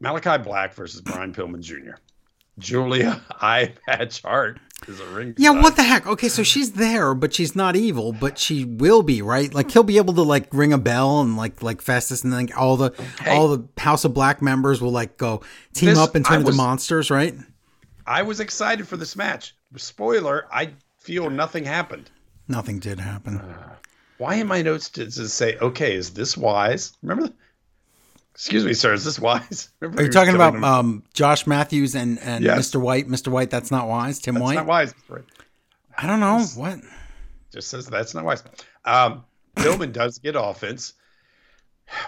Malachi 0.00 0.42
Black 0.42 0.74
versus 0.74 1.00
Brian 1.00 1.32
Pillman 1.34 1.60
Jr. 1.60 1.96
Julia 2.58 3.22
Eye 3.40 3.74
Patch 3.86 4.22
Hart 4.22 4.58
is 4.86 5.00
a 5.00 5.06
ring. 5.06 5.34
Yeah, 5.36 5.50
what 5.50 5.76
the 5.76 5.82
heck? 5.82 6.06
Okay, 6.06 6.28
so 6.28 6.42
she's 6.42 6.72
there, 6.72 7.14
but 7.14 7.32
she's 7.34 7.54
not 7.56 7.76
evil, 7.76 8.12
but 8.12 8.38
she 8.38 8.64
will 8.64 9.02
be, 9.02 9.22
right? 9.22 9.52
Like 9.52 9.70
he'll 9.70 9.82
be 9.82 9.96
able 9.98 10.14
to 10.14 10.22
like 10.22 10.52
ring 10.52 10.72
a 10.72 10.78
bell 10.78 11.20
and 11.20 11.36
like 11.36 11.62
like 11.62 11.80
Festus 11.82 12.22
and 12.24 12.32
then 12.32 12.48
all 12.56 12.76
the 12.76 12.90
Hey. 13.22 13.36
all 13.36 13.48
the 13.56 13.68
House 13.80 14.04
of 14.04 14.14
Black 14.14 14.40
members 14.42 14.80
will 14.80 14.92
like 14.92 15.16
go 15.16 15.42
team 15.74 15.90
This- 15.90 15.98
up 15.98 16.14
and 16.14 16.24
turn 16.24 16.40
into 16.40 16.52
monsters, 16.52 17.10
right? 17.10 17.34
I 18.06 18.22
was 18.22 18.40
excited 18.40 18.88
for 18.88 18.96
this 18.96 19.16
match. 19.16 19.54
Spoiler: 19.76 20.46
I 20.52 20.70
feel 20.98 21.28
nothing 21.30 21.64
happened. 21.64 22.10
Nothing 22.48 22.78
did 22.78 22.98
happen. 22.98 23.36
Uh, 23.38 23.74
why 24.16 24.34
in 24.36 24.46
my 24.46 24.62
notes 24.62 24.88
did 24.88 25.08
it 25.08 25.12
say, 25.12 25.58
"Okay, 25.58 25.94
is 25.94 26.10
this 26.10 26.34
wise?" 26.36 26.92
Remember? 27.02 27.30
Excuse 28.38 28.64
me, 28.64 28.72
sir. 28.72 28.92
Is 28.94 29.04
this 29.04 29.18
wise? 29.18 29.68
Remember 29.80 30.00
Are 30.00 30.04
you 30.04 30.12
talking 30.12 30.36
about 30.36 30.54
um, 30.62 31.02
Josh 31.12 31.44
Matthews 31.44 31.96
and, 31.96 32.20
and 32.20 32.44
Yes. 32.44 32.70
Mr. 32.70 32.80
White? 32.80 33.08
Mr. 33.08 33.32
White, 33.32 33.50
that's 33.50 33.72
not 33.72 33.88
wise. 33.88 34.20
Tim 34.20 34.34
that's 34.34 34.44
White? 34.44 34.54
not 34.54 34.66
wise. 34.66 34.94
Right. 35.08 35.24
I 35.96 36.06
don't 36.06 36.20
know. 36.20 36.44
What? 36.54 36.78
Just 37.52 37.68
says 37.68 37.88
that's 37.88 38.14
not 38.14 38.24
wise. 38.24 38.44
Um, 38.84 39.24
Pillman 39.56 39.92
does 39.92 40.18
get 40.20 40.36
offense. 40.38 40.92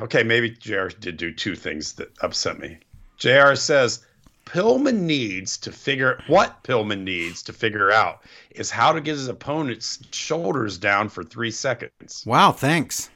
Okay, 0.01 0.23
maybe 0.23 0.51
JR 0.51 0.87
did 0.87 1.17
do 1.17 1.33
two 1.35 1.57
things 1.57 1.95
that 1.95 2.13
upset 2.21 2.61
me. 2.61 2.79
JR 3.19 3.57
says 3.57 4.07
Pillman 4.47 5.01
needs 5.01 5.59
to 5.59 5.73
figure 5.73 6.23
what 6.29 6.63
Pillman 6.63 7.03
needs 7.03 7.43
to 7.43 7.53
figure 7.53 7.91
out 7.91 8.23
is 8.53 8.71
how 8.71 8.93
to 8.93 9.01
get 9.01 9.13
his 9.17 9.27
opponent's 9.27 9.99
shoulders 10.13 10.79
down 10.79 11.09
for 11.09 11.25
three 11.25 11.51
seconds. 11.51 12.23
Wow, 12.25 12.53
thanks. 12.53 13.11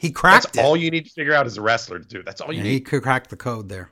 He 0.00 0.08
That's 0.08 0.18
cracked 0.18 0.56
it. 0.56 0.64
all 0.64 0.78
you 0.78 0.90
need 0.90 1.04
to 1.04 1.10
figure 1.10 1.34
out 1.34 1.44
as 1.44 1.58
a 1.58 1.60
wrestler 1.60 1.98
to 1.98 2.04
do. 2.08 2.22
That's 2.22 2.40
all 2.40 2.50
you 2.52 2.58
Yeah, 2.58 2.62
need. 2.64 2.70
he 2.70 2.80
could 2.80 3.02
crack 3.02 3.26
the 3.28 3.36
code 3.36 3.68
there. 3.68 3.90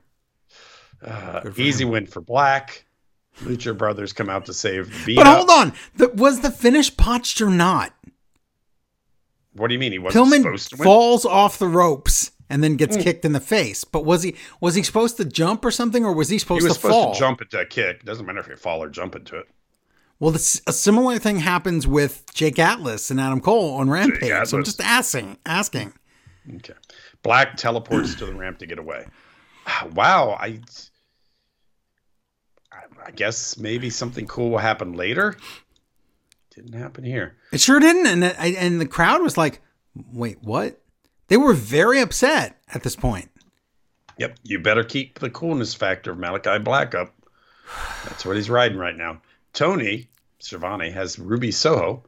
Uh, 1.04 1.42
easy 1.59 1.84
win 1.84 2.06
for 2.06 2.22
Black. 2.22 2.86
Lucha 3.42 3.76
Brothers 3.76 4.14
come 4.14 4.30
out 4.30 4.46
to 4.46 4.54
save 4.54 4.90
beat. 5.04 5.16
But 5.16 5.26
hold 5.26 5.50
on. 5.50 5.74
The, 5.96 6.09
was 6.09 6.40
the 6.40 6.50
finish 6.50 6.88
botched 6.88 7.42
or 7.42 7.50
not? 7.50 7.92
What 9.52 9.68
do 9.68 9.74
you 9.74 9.78
mean 9.78 9.92
he 9.92 9.98
wasn't 9.98 10.24
Pillman 10.26 10.42
supposed 10.42 10.70
to 10.70 10.76
win? 10.78 10.84
falls 10.84 11.26
off 11.26 11.59
the 11.59 11.68
ropes 11.68 12.30
and 12.48 12.64
then 12.64 12.76
gets 12.76 12.96
kicked 12.96 13.26
in 13.26 13.32
the 13.32 13.38
face. 13.40 13.84
But 13.84 14.06
was 14.06 14.22
he 14.22 14.34
was 14.62 14.76
he 14.76 14.82
supposed 14.82 15.18
to 15.18 15.26
jump 15.26 15.62
or 15.62 15.70
something, 15.70 16.06
or 16.06 16.14
was 16.14 16.30
he 16.30 16.36
he 16.36 16.38
supposed 16.38 16.64
was 16.64 16.72
to 16.72 16.80
supposed 16.80 16.94
fall? 16.94 17.12
to 17.12 17.18
jump 17.20 17.42
into 17.42 17.61
a 17.61 17.66
kick. 17.66 18.04
Doesn't 18.04 18.24
matter 18.24 18.40
if 18.40 18.48
you 18.48 18.56
fall 18.56 18.82
or 18.82 18.88
jump 18.88 19.14
into 19.14 19.36
it. 19.36 19.46
Well, 20.20 20.32
this, 20.32 20.60
a 20.66 20.72
similar 20.72 21.18
thing 21.18 21.38
happens 21.38 21.86
with 21.86 22.24
Jake 22.34 22.58
Atlas 22.58 23.10
and 23.10 23.20
Adam 23.20 23.40
Cole 23.40 23.74
on 23.74 23.88
Rampage. 23.88 24.48
So 24.48 24.58
I'm 24.58 24.64
just 24.64 24.80
asking, 24.80 25.38
asking. 25.46 25.92
Okay. 26.56 26.74
Black 27.22 27.56
teleports 27.56 28.14
to 28.16 28.26
the 28.26 28.34
ramp 28.34 28.58
to 28.58 28.66
get 28.66 28.78
away. 28.78 29.06
Wow, 29.92 30.30
I, 30.40 30.60
I, 32.72 32.80
I 33.06 33.10
guess 33.10 33.58
maybe 33.58 33.90
something 33.90 34.26
cool 34.26 34.48
will 34.50 34.58
happen 34.58 34.94
later. 34.94 35.36
Didn't 36.54 36.72
happen 36.72 37.04
here. 37.04 37.36
It 37.52 37.60
sure 37.60 37.78
didn't, 37.78 38.06
and 38.06 38.24
I, 38.24 38.54
and 38.58 38.80
the 38.80 38.86
crowd 38.86 39.22
was 39.22 39.36
like, 39.36 39.60
"Wait, 39.94 40.38
what?" 40.40 40.80
They 41.26 41.36
were 41.36 41.52
very 41.52 42.00
upset 42.00 42.58
at 42.72 42.82
this 42.82 42.96
point. 42.96 43.30
Yep, 44.16 44.38
you 44.42 44.58
better 44.58 44.82
keep 44.82 45.18
the 45.18 45.28
coolness 45.28 45.74
factor 45.74 46.12
of 46.12 46.18
Malachi 46.18 46.58
Black 46.58 46.94
up. 46.94 47.14
That's 48.04 48.24
what 48.24 48.36
he's 48.36 48.48
riding 48.48 48.78
right 48.78 48.96
now. 48.96 49.20
Tony 49.59 50.09
Schiavone 50.38 50.88
has 50.90 51.18
Ruby 51.18 51.50
Soho, 51.50 52.04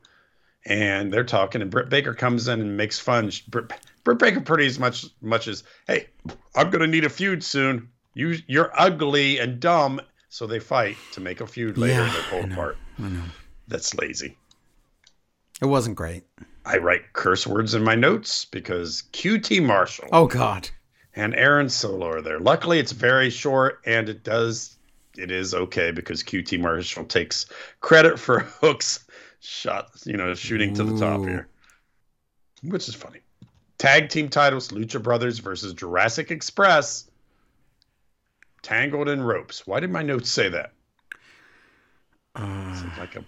and 0.67 1.13
they're 1.13 1.25
talking, 1.25 1.61
and 1.63 1.69
Britt 1.69 1.89
Baker 1.89 2.15
comes 2.15 2.47
in 2.47 2.61
and 2.61 2.77
makes 2.77 2.97
fun. 3.01 3.33
Britt, 3.49 3.73
Britt 4.05 4.21
Baker 4.21 4.41
pretty 4.41 4.67
as 4.67 4.79
much 4.79 5.07
much 5.21 5.49
as, 5.49 5.65
"Hey, 5.89 6.07
I'm 6.55 6.71
gonna 6.71 6.87
need 6.87 7.05
a 7.05 7.09
feud 7.09 7.43
soon. 7.43 7.89
You 8.15 8.39
you're 8.47 8.71
ugly 8.79 9.39
and 9.41 9.59
dumb." 9.59 10.01
So 10.29 10.47
they 10.47 10.61
fight 10.61 10.97
to 11.15 11.21
make 11.21 11.41
a 11.41 11.47
feud 11.49 11.77
later. 11.77 12.05
Yeah, 12.05 12.15
they 12.15 12.23
pull 12.41 12.53
apart. 12.53 12.79
That's 13.67 13.97
lazy. 13.97 14.39
It 15.61 15.67
wasn't 15.67 15.97
great. 15.97 16.23
I 16.65 16.77
write 16.79 17.15
curse 17.15 17.49
words 17.49 17.75
in 17.75 17.83
my 17.83 17.97
notes 17.97 18.45
because 18.45 19.03
QT 19.13 19.59
Marshall 19.61 20.09
Oh 20.13 20.29
God. 20.29 20.71
and 21.17 21.35
Aaron 21.35 21.69
Solo 21.69 22.07
are 22.11 22.23
there. 22.23 22.39
Luckily, 22.39 22.79
it's 22.79 22.93
very 22.93 23.29
short 23.29 23.81
and 23.85 24.09
it 24.09 24.23
does 24.23 24.77
it 25.17 25.31
is 25.31 25.55
okay 25.55 25.91
because 25.91 26.23
QT 26.23 26.59
Marshall 26.61 27.05
takes 27.05 27.47
credit 27.81 28.19
for 28.19 28.41
Hook's 28.61 29.07
shot, 29.41 29.91
you 30.05 30.17
know, 30.17 30.35
shooting 30.35 30.75
to 30.75 30.85
the 30.85 30.99
top 30.99 31.21
here, 31.21 31.49
which 32.63 32.89
is 32.89 32.95
funny. 32.95 33.21
Tag 33.79 34.09
team 34.09 34.29
titles: 34.29 34.69
Lucha 34.69 35.03
Brothers 35.03 35.39
versus 35.39 35.73
Jurassic 35.75 36.31
Express. 36.31 37.07
Tangled 38.63 39.09
in 39.09 39.23
ropes. 39.23 39.67
Why 39.67 39.81
did 39.81 39.91
my 39.91 40.03
notes 40.03 40.31
say 40.31 40.51
that? 40.51 40.73
Uh, 42.37 42.83
like 42.99 43.17
a 43.17 43.25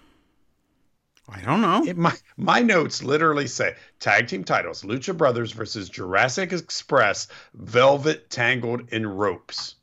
I 1.29 1.41
don't 1.41 1.61
know. 1.61 1.83
It, 1.85 1.97
my 1.97 2.15
my 2.37 2.59
notes 2.59 3.01
literally 3.01 3.47
say 3.47 3.75
tag 3.99 4.27
team 4.27 4.43
titles: 4.43 4.83
Lucha 4.83 5.15
Brothers 5.15 5.51
versus 5.51 5.89
Jurassic 5.89 6.51
Express, 6.51 7.27
Velvet 7.53 8.29
tangled 8.29 8.89
in 8.91 9.07
ropes. 9.07 9.75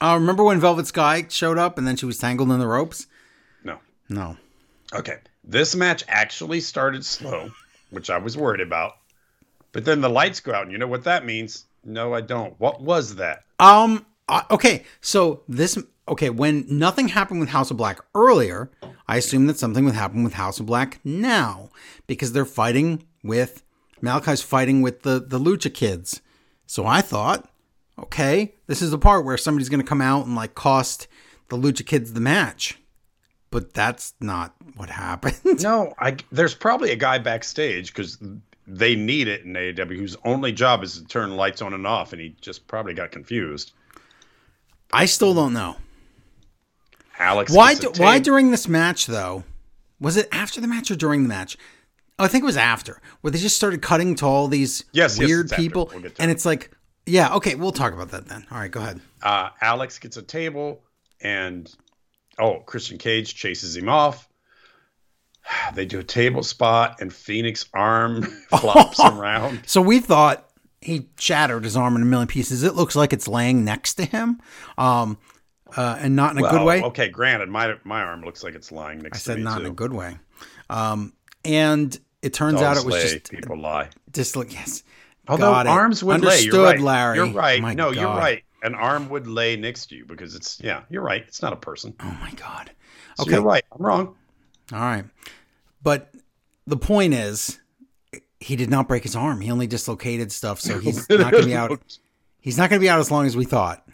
Uh, 0.00 0.14
remember 0.18 0.44
when 0.44 0.60
Velvet 0.60 0.86
Sky 0.86 1.26
showed 1.28 1.58
up 1.58 1.76
and 1.78 1.86
then 1.86 1.96
she 1.96 2.06
was 2.06 2.18
tangled 2.18 2.50
in 2.52 2.58
the 2.58 2.66
ropes? 2.66 3.06
No, 3.64 3.78
No. 4.08 4.36
okay. 4.94 5.18
This 5.44 5.74
match 5.74 6.04
actually 6.08 6.60
started 6.60 7.04
slow, 7.04 7.50
which 7.90 8.10
I 8.10 8.18
was 8.18 8.36
worried 8.36 8.60
about. 8.60 8.92
But 9.72 9.84
then 9.84 10.00
the 10.02 10.10
lights 10.10 10.40
go 10.40 10.52
out, 10.54 10.64
and 10.64 10.72
you 10.72 10.78
know 10.78 10.86
what 10.86 11.04
that 11.04 11.24
means? 11.24 11.64
No, 11.84 12.12
I 12.14 12.20
don't. 12.20 12.54
What 12.60 12.80
was 12.82 13.16
that? 13.16 13.44
Um. 13.58 14.04
uh, 14.28 14.42
okay. 14.50 14.84
So 15.00 15.42
this. 15.48 15.78
Okay. 16.06 16.28
When 16.30 16.66
nothing 16.68 17.08
happened 17.08 17.40
with 17.40 17.48
House 17.50 17.70
of 17.70 17.76
Black 17.78 18.00
earlier, 18.14 18.70
I 19.06 19.16
assume 19.16 19.46
that 19.46 19.58
something 19.58 19.84
would 19.84 19.94
happen 19.94 20.22
with 20.22 20.34
House 20.34 20.60
of 20.60 20.66
Black 20.66 21.00
now 21.04 21.70
because 22.06 22.32
they're 22.32 22.44
fighting 22.44 23.04
with 23.22 23.62
Malachi's 24.02 24.42
fighting 24.42 24.82
with 24.82 25.02
the 25.02 25.18
the 25.20 25.38
Lucha 25.38 25.72
kids. 25.72 26.20
So 26.66 26.84
I 26.86 27.00
thought, 27.00 27.48
okay, 27.98 28.54
this 28.66 28.82
is 28.82 28.90
the 28.90 28.98
part 28.98 29.24
where 29.24 29.36
somebody's 29.36 29.68
going 29.68 29.80
to 29.80 29.86
come 29.86 30.00
out 30.00 30.26
and 30.26 30.34
like 30.34 30.54
cost 30.54 31.08
the 31.48 31.56
Lucha 31.56 31.84
kids 31.86 32.12
the 32.12 32.20
match. 32.20 32.78
But 33.50 33.72
that's 33.72 34.12
not 34.20 34.54
what 34.76 34.90
happened. 34.90 35.38
No, 35.62 35.94
I 35.98 36.16
there's 36.30 36.54
probably 36.54 36.90
a 36.92 36.96
guy 36.96 37.18
backstage 37.18 37.88
because 37.94 38.18
they 38.66 38.94
need 38.94 39.26
it 39.28 39.44
in 39.44 39.54
AEW 39.54 39.96
whose 39.96 40.16
only 40.24 40.52
job 40.52 40.82
is 40.84 40.98
to 40.98 41.04
turn 41.06 41.34
lights 41.36 41.62
on 41.62 41.72
and 41.72 41.86
off, 41.86 42.12
and 42.12 42.20
he 42.20 42.36
just 42.42 42.66
probably 42.66 42.92
got 42.92 43.10
confused. 43.10 43.72
I 44.92 45.06
still 45.06 45.32
don't 45.34 45.54
know. 45.54 45.76
Alex, 47.18 47.52
Why? 47.52 47.74
Do, 47.74 47.90
why 47.96 48.18
during 48.18 48.50
this 48.50 48.68
match 48.68 49.06
though? 49.06 49.44
Was 50.00 50.16
it 50.16 50.28
after 50.30 50.60
the 50.60 50.68
match 50.68 50.90
or 50.90 50.96
during 50.96 51.22
the 51.22 51.28
match? 51.28 51.56
Oh, 52.18 52.24
I 52.24 52.28
think 52.28 52.42
it 52.42 52.46
was 52.46 52.56
after, 52.56 53.00
where 53.20 53.30
they 53.30 53.38
just 53.38 53.56
started 53.56 53.80
cutting 53.82 54.14
to 54.16 54.26
all 54.26 54.48
these 54.48 54.84
Yes, 54.92 55.18
yes, 55.18 55.26
weird 55.26 55.46
after. 55.52 55.62
people, 55.62 55.86
We'll 55.86 55.96
and 56.18 56.30
it. 56.30 56.34
it's 56.34 56.44
like, 56.44 56.70
yeah, 57.08 57.34
okay, 57.34 57.54
we'll 57.54 57.72
talk 57.72 57.92
about 57.92 58.10
that 58.10 58.28
then. 58.28 58.46
All 58.50 58.58
right, 58.58 58.70
go 58.70 58.80
ahead. 58.80 59.00
uh, 59.22 59.50
Alex 59.60 59.98
gets 59.98 60.16
a 60.16 60.22
table, 60.22 60.82
and 61.20 61.72
oh, 62.38 62.60
Christian 62.60 62.98
Cage 62.98 63.34
chases 63.34 63.76
him 63.76 63.88
off. 63.88 64.28
They 65.74 65.86
do 65.86 65.98
a 65.98 66.04
table 66.04 66.42
spot, 66.42 67.00
and 67.00 67.12
Fenix 67.12 67.66
arm 67.72 68.22
flops 68.60 69.00
around. 69.04 69.62
So 69.66 69.80
we 69.80 69.98
thought 70.00 70.46
he 70.80 71.08
shattered 71.18 71.64
his 71.64 71.76
arm 71.76 71.96
in 71.96 72.02
a 72.02 72.04
million 72.04 72.28
pieces. 72.28 72.62
It 72.62 72.74
looks 72.74 72.94
like 72.94 73.12
it's 73.12 73.26
laying 73.26 73.64
next 73.64 73.94
to 73.94 74.04
him. 74.04 74.40
Um, 74.76 75.18
uh, 75.76 75.98
and 76.00 76.16
not 76.16 76.32
in 76.32 76.38
a 76.38 76.42
well, 76.42 76.50
good 76.50 76.64
way. 76.64 76.82
Okay, 76.82 77.08
granted, 77.08 77.48
my 77.48 77.74
my 77.84 78.02
arm 78.02 78.22
looks 78.22 78.42
like 78.42 78.54
it's 78.54 78.72
lying 78.72 79.00
next 79.00 79.24
to 79.24 79.32
him. 79.32 79.38
I 79.38 79.38
to 79.38 79.38
said 79.38 79.38
me 79.38 79.44
not 79.44 79.58
too. 79.58 79.64
in 79.64 79.70
a 79.70 79.74
good 79.74 79.92
way. 79.92 80.18
Um, 80.70 81.12
and 81.44 81.98
it 82.22 82.32
turns 82.34 82.60
out 82.60 82.76
it 82.76 82.84
was 82.84 83.02
just 83.02 83.30
people 83.30 83.58
lie. 83.58 83.88
just 84.12 84.36
like 84.36 84.52
yes. 84.52 84.82
Although 85.28 85.50
Got 85.52 85.66
it. 85.66 85.70
arms 85.70 86.02
would 86.02 86.22
lay. 86.22 86.28
Understood, 86.30 86.52
You're 86.54 86.64
right. 86.64 86.80
Larry. 86.80 87.16
You're 87.16 87.26
right. 87.32 87.60
My 87.60 87.74
no, 87.74 87.90
you're 87.92 88.06
right. 88.06 88.42
An 88.62 88.74
arm 88.74 89.08
would 89.10 89.26
lay 89.26 89.56
next 89.56 89.86
to 89.86 89.94
you 89.96 90.04
because 90.04 90.34
it's 90.34 90.60
yeah. 90.60 90.82
You're 90.90 91.02
right. 91.02 91.24
It's 91.28 91.42
not 91.42 91.52
a 91.52 91.56
person. 91.56 91.94
Oh 92.00 92.16
my 92.20 92.30
god. 92.32 92.70
So 93.16 93.22
Okay. 93.22 93.32
You're 93.32 93.42
right. 93.42 93.64
I'm 93.72 93.84
wrong. 93.84 94.14
All 94.72 94.80
right. 94.80 95.04
But 95.82 96.10
the 96.66 96.76
point 96.76 97.14
is 97.14 97.60
he 98.40 98.56
did 98.56 98.70
not 98.70 98.88
break 98.88 99.02
his 99.04 99.14
arm. 99.16 99.40
He 99.40 99.50
only 99.50 99.66
dislocated 99.66 100.32
stuff, 100.32 100.60
so 100.60 100.78
he's 100.80 101.08
not 101.08 101.30
going 101.32 101.42
to 101.42 101.46
be 101.48 101.54
out. 101.54 101.80
He's 102.40 102.56
not 102.56 102.70
going 102.70 102.80
to 102.80 102.84
be 102.84 102.88
out 102.88 103.00
as 103.00 103.10
long 103.10 103.26
as 103.26 103.36
we 103.36 103.44
thought. 103.44 103.86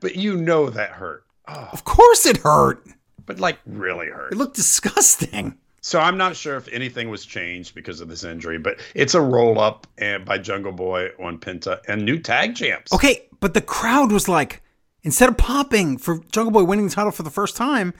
But 0.00 0.16
you 0.16 0.36
know 0.36 0.68
that 0.68 0.90
hurt. 0.90 1.24
Oh, 1.46 1.68
Of 1.72 1.84
course 1.84 2.26
it 2.26 2.38
hurt. 2.38 2.84
but 3.24 3.38
like 3.40 3.58
really 3.64 4.08
hurt. 4.08 4.32
It 4.32 4.36
looked 4.36 4.56
disgusting. 4.56 5.56
So 5.82 5.98
I'm 5.98 6.16
not 6.16 6.36
sure 6.36 6.56
if 6.56 6.68
anything 6.68 7.10
was 7.10 7.26
changed 7.26 7.74
because 7.74 8.00
of 8.00 8.08
this 8.08 8.22
injury, 8.22 8.56
but 8.56 8.78
it's 8.94 9.14
a 9.14 9.20
roll 9.20 9.58
up 9.58 9.88
and 9.98 10.22
eh, 10.22 10.24
by 10.24 10.38
Jungle 10.38 10.70
Boy 10.70 11.08
on 11.18 11.38
Penta 11.38 11.80
and 11.88 12.04
new 12.04 12.18
tag 12.18 12.54
champs. 12.54 12.92
Okay, 12.92 13.28
but 13.40 13.52
the 13.52 13.60
crowd 13.60 14.12
was 14.12 14.28
like, 14.28 14.62
instead 15.02 15.28
of 15.28 15.36
popping 15.36 15.98
for 15.98 16.20
Jungle 16.30 16.52
Boy 16.52 16.62
winning 16.62 16.86
the 16.86 16.94
title 16.94 17.10
for 17.10 17.24
the 17.24 17.30
first 17.30 17.56
time, 17.56 17.94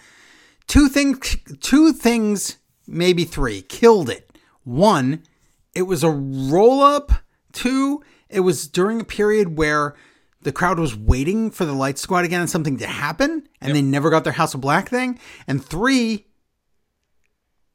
two 0.69 0.89
things, 0.89 1.37
two 1.61 1.93
things, 1.93 2.59
maybe 2.87 3.25
three, 3.25 3.63
killed 3.63 4.09
it. 4.09 4.31
One, 4.63 5.25
it 5.75 5.83
was 5.83 6.05
a 6.05 6.11
roll 6.11 6.83
up. 6.83 7.11
Two, 7.53 8.05
it 8.29 8.41
was 8.41 8.69
during 8.69 9.01
a 9.01 9.05
period 9.05 9.59
where 9.59 9.97
the 10.43 10.53
crowd 10.53 10.79
was 10.79 10.97
waiting 10.97 11.51
for 11.51 11.65
the 11.65 11.73
light 11.73 11.99
squad 11.99 12.25
again 12.25 12.41
and 12.41 12.51
something 12.51 12.77
to 12.79 12.87
happen, 12.87 13.49
and 13.61 13.75
they 13.75 13.83
never 13.83 14.09
got 14.09 14.23
their 14.23 14.33
House 14.33 14.55
of 14.55 14.61
Black 14.61 14.89
thing. 14.89 15.19
And 15.49 15.65
three, 15.65 16.27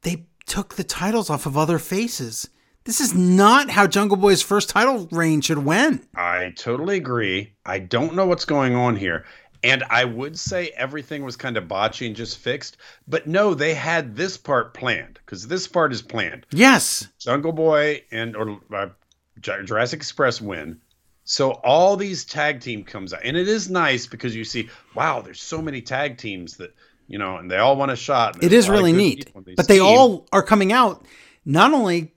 they 0.02 0.26
took 0.46 0.74
the 0.74 0.84
titles 0.84 1.30
off 1.30 1.46
of 1.46 1.56
other 1.56 1.78
faces. 1.78 2.48
This 2.84 3.00
is 3.00 3.14
not 3.14 3.70
how 3.70 3.86
Jungle 3.86 4.16
Boy's 4.16 4.40
first 4.40 4.70
title 4.70 5.08
reign 5.10 5.40
should 5.42 5.64
went. 5.64 6.08
I 6.14 6.54
totally 6.56 6.96
agree. 6.96 7.52
I 7.66 7.80
don't 7.80 8.14
know 8.14 8.26
what's 8.26 8.46
going 8.46 8.74
on 8.74 8.96
here. 8.96 9.26
And 9.62 9.84
I 9.90 10.04
would 10.04 10.38
say 10.38 10.68
everything 10.68 11.24
was 11.24 11.36
kind 11.36 11.56
of 11.56 11.64
botchy 11.64 12.06
and 12.06 12.16
just 12.16 12.38
fixed. 12.38 12.76
But 13.06 13.26
no, 13.26 13.54
they 13.54 13.74
had 13.74 14.16
this 14.16 14.36
part 14.38 14.72
planned 14.72 15.18
because 15.24 15.48
this 15.48 15.66
part 15.66 15.92
is 15.92 16.00
planned. 16.00 16.46
Yes. 16.50 17.08
Jungle 17.18 17.52
Boy 17.52 18.04
and 18.10 18.36
or 18.36 18.58
uh, 18.72 18.88
Jurassic 19.40 19.98
Express 19.98 20.40
win. 20.40 20.80
So 21.24 21.50
all 21.50 21.96
these 21.96 22.24
tag 22.24 22.62
team 22.62 22.84
comes 22.84 23.12
out, 23.12 23.20
and 23.22 23.36
it 23.36 23.48
is 23.48 23.68
nice 23.68 24.06
because 24.06 24.34
you 24.34 24.44
see, 24.44 24.70
wow, 24.94 25.20
there's 25.20 25.42
so 25.42 25.60
many 25.60 25.82
tag 25.82 26.16
teams 26.16 26.56
that 26.56 26.74
you 27.08 27.18
know, 27.18 27.36
and 27.36 27.50
they 27.50 27.56
all 27.58 27.76
want 27.76 27.90
a 27.90 27.96
shot. 27.96 28.34
and 28.36 28.44
It 28.44 28.52
is 28.52 28.66
a 28.66 28.68
lot 28.68 28.74
of 28.78 28.84
really 28.84 28.92
neat. 28.96 29.26
people 29.26 29.38
on 29.38 29.44
these 29.44 29.56
But 29.56 29.66
they 29.68 29.80
all 29.80 30.26
are 30.32 30.42
coming 30.42 30.72
out 30.72 31.04
not 31.44 31.72
only 31.72 32.12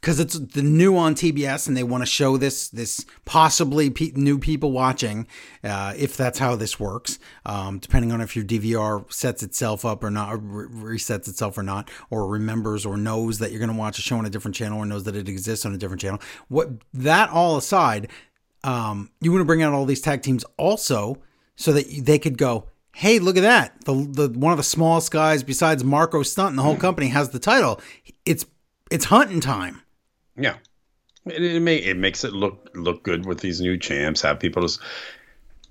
because 0.00 0.20
it's 0.20 0.38
the 0.38 0.62
new 0.62 0.96
on 0.98 1.14
TBS 1.14 1.66
and 1.66 1.74
they 1.74 1.82
want 1.82 2.02
to 2.02 2.06
show 2.06 2.36
this 2.36 2.68
this 2.68 3.06
possibly 3.24 3.88
pe- 3.88 4.12
new 4.14 4.38
people 4.38 4.70
watching 4.70 5.26
uh, 5.62 5.94
if 5.96 6.14
that's 6.16 6.38
how 6.38 6.54
this 6.56 6.78
works 6.78 7.18
um, 7.46 7.78
depending 7.78 8.12
on 8.12 8.20
if 8.20 8.36
your 8.36 8.44
DVR 8.44 9.10
sets 9.10 9.42
itself 9.42 9.84
up 9.86 10.04
or 10.04 10.10
not 10.10 10.30
or 10.34 10.36
re- 10.36 10.96
resets 10.98 11.26
itself 11.26 11.56
or 11.56 11.62
not 11.62 11.90
or 12.10 12.26
remembers 12.26 12.84
or 12.84 12.98
knows 12.98 13.38
that 13.38 13.50
you're 13.50 13.60
going 13.60 13.72
to 13.72 13.78
watch 13.78 13.98
a 13.98 14.02
show 14.02 14.16
on 14.18 14.26
a 14.26 14.30
different 14.30 14.54
channel 14.54 14.78
or 14.78 14.84
knows 14.84 15.04
that 15.04 15.16
it 15.16 15.26
exists 15.26 15.64
on 15.64 15.72
a 15.74 15.78
different 15.78 16.02
channel 16.02 16.20
what 16.48 16.68
that 16.92 17.30
all 17.30 17.56
aside 17.56 18.10
um, 18.62 19.10
you 19.22 19.30
want 19.32 19.40
to 19.40 19.46
bring 19.46 19.62
out 19.62 19.72
all 19.72 19.86
these 19.86 20.02
tag 20.02 20.20
teams 20.20 20.44
also 20.58 21.16
so 21.56 21.72
that 21.72 21.86
they 22.02 22.18
could 22.18 22.36
go 22.36 22.66
hey 22.94 23.18
look 23.18 23.36
at 23.36 23.42
that 23.42 23.84
the, 23.84 23.92
the 23.92 24.38
one 24.38 24.52
of 24.52 24.56
the 24.56 24.62
smallest 24.62 25.10
guys 25.10 25.42
besides 25.42 25.82
Marko 25.84 26.22
Stunt 26.22 26.50
in 26.50 26.56
the 26.56 26.62
whole 26.62 26.76
company 26.76 27.08
has 27.08 27.30
the 27.30 27.38
title 27.38 27.80
it's 28.24 28.46
it's 28.90 29.06
hunting 29.06 29.40
time 29.40 29.82
Yeah, 30.36 30.56
it, 31.26 31.42
it, 31.42 31.60
may, 31.62 31.76
it 31.76 31.96
makes 31.96 32.24
it 32.24 32.32
look 32.32 32.68
look 32.74 33.02
good 33.02 33.24
with 33.26 33.40
these 33.40 33.60
new 33.60 33.78
champs. 33.78 34.20
Have 34.22 34.38
people 34.40 34.62
just, 34.62 34.80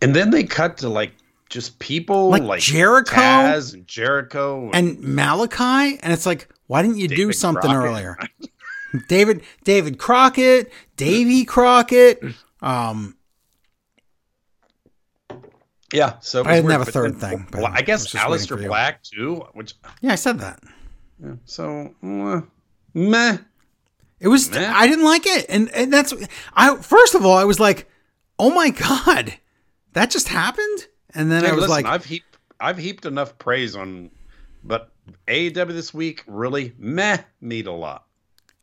and 0.01 0.15
then 0.15 0.29
they 0.31 0.43
cut 0.43 0.77
to 0.77 0.89
like 0.89 1.11
just 1.49 1.77
people 1.79 2.29
Like 2.29 2.43
like, 2.43 2.61
Jericho? 2.61 3.13
Taz 3.15 3.73
and 3.73 3.85
Jericho, 3.87 4.71
and 4.73 4.99
malachi 4.99 5.99
and 6.01 6.11
it's 6.13 6.25
like 6.25 6.47
why 6.67 6.81
didn't 6.81 6.97
you 6.97 7.07
do 7.07 7.31
something 7.31 7.69
Crockett. 7.69 7.89
earlier 7.89 8.17
david 9.09 9.43
david 9.63 9.97
crockett 9.99 10.71
davy 10.97 11.45
crockett 11.45 12.23
um 12.61 13.15
yeah. 15.93 16.15
So 16.19 16.43
I 16.43 16.55
didn't 16.55 16.65
weird, 16.65 16.79
have 16.79 16.87
a 16.87 16.91
third 16.91 17.19
then- 17.19 17.29
thing, 17.39 17.47
but 17.51 17.61
Well, 17.61 17.71
I 17.73 17.81
guess 17.81 18.03
was 18.03 18.11
just 18.11 18.27
waiting 18.29 18.45
Aleister 18.45 18.55
for 18.57 18.61
you. 18.61 18.67
Black 18.67 19.03
too, 19.03 19.35
which 19.53 19.73
yeah 20.01 20.11
i 20.11 20.15
said 20.15 20.39
that 20.39 20.59
yeah, 21.23 21.35
so 21.45 21.93
uh, 22.03 22.41
meh. 22.93 23.37
It 24.19 24.27
was 24.27 24.49
Meh. 24.51 24.71
I 24.73 24.87
didn't 24.87 25.05
like 25.05 25.25
it, 25.25 25.45
and 25.49 25.69
and 25.71 25.91
that's 25.93 26.13
I 26.53 26.75
first 26.77 27.13
of 27.15 27.25
all 27.25 27.37
I 27.37 27.43
was 27.45 27.59
like, 27.59 27.89
oh 28.39 28.49
my 28.53 28.69
god, 28.71 29.33
that 29.93 30.09
just 30.09 30.27
happened, 30.29 30.87
and 31.13 31.31
then 31.31 31.43
Hey, 31.43 31.49
I 31.51 31.53
was 31.53 31.61
listen, 31.67 31.83
like, 31.83 31.85
I've 31.85 32.05
heaped 32.05 32.37
I've 32.59 32.77
heaped 32.77 33.05
enough 33.05 33.37
praise 33.37 33.75
on, 33.75 34.09
but 34.63 34.91
AEW 35.27 35.67
this 35.73 35.93
week 35.93 36.23
really 36.27 36.73
meh 36.77 37.17
meat 37.41 37.67
a 37.67 37.71
lot. 37.71 38.05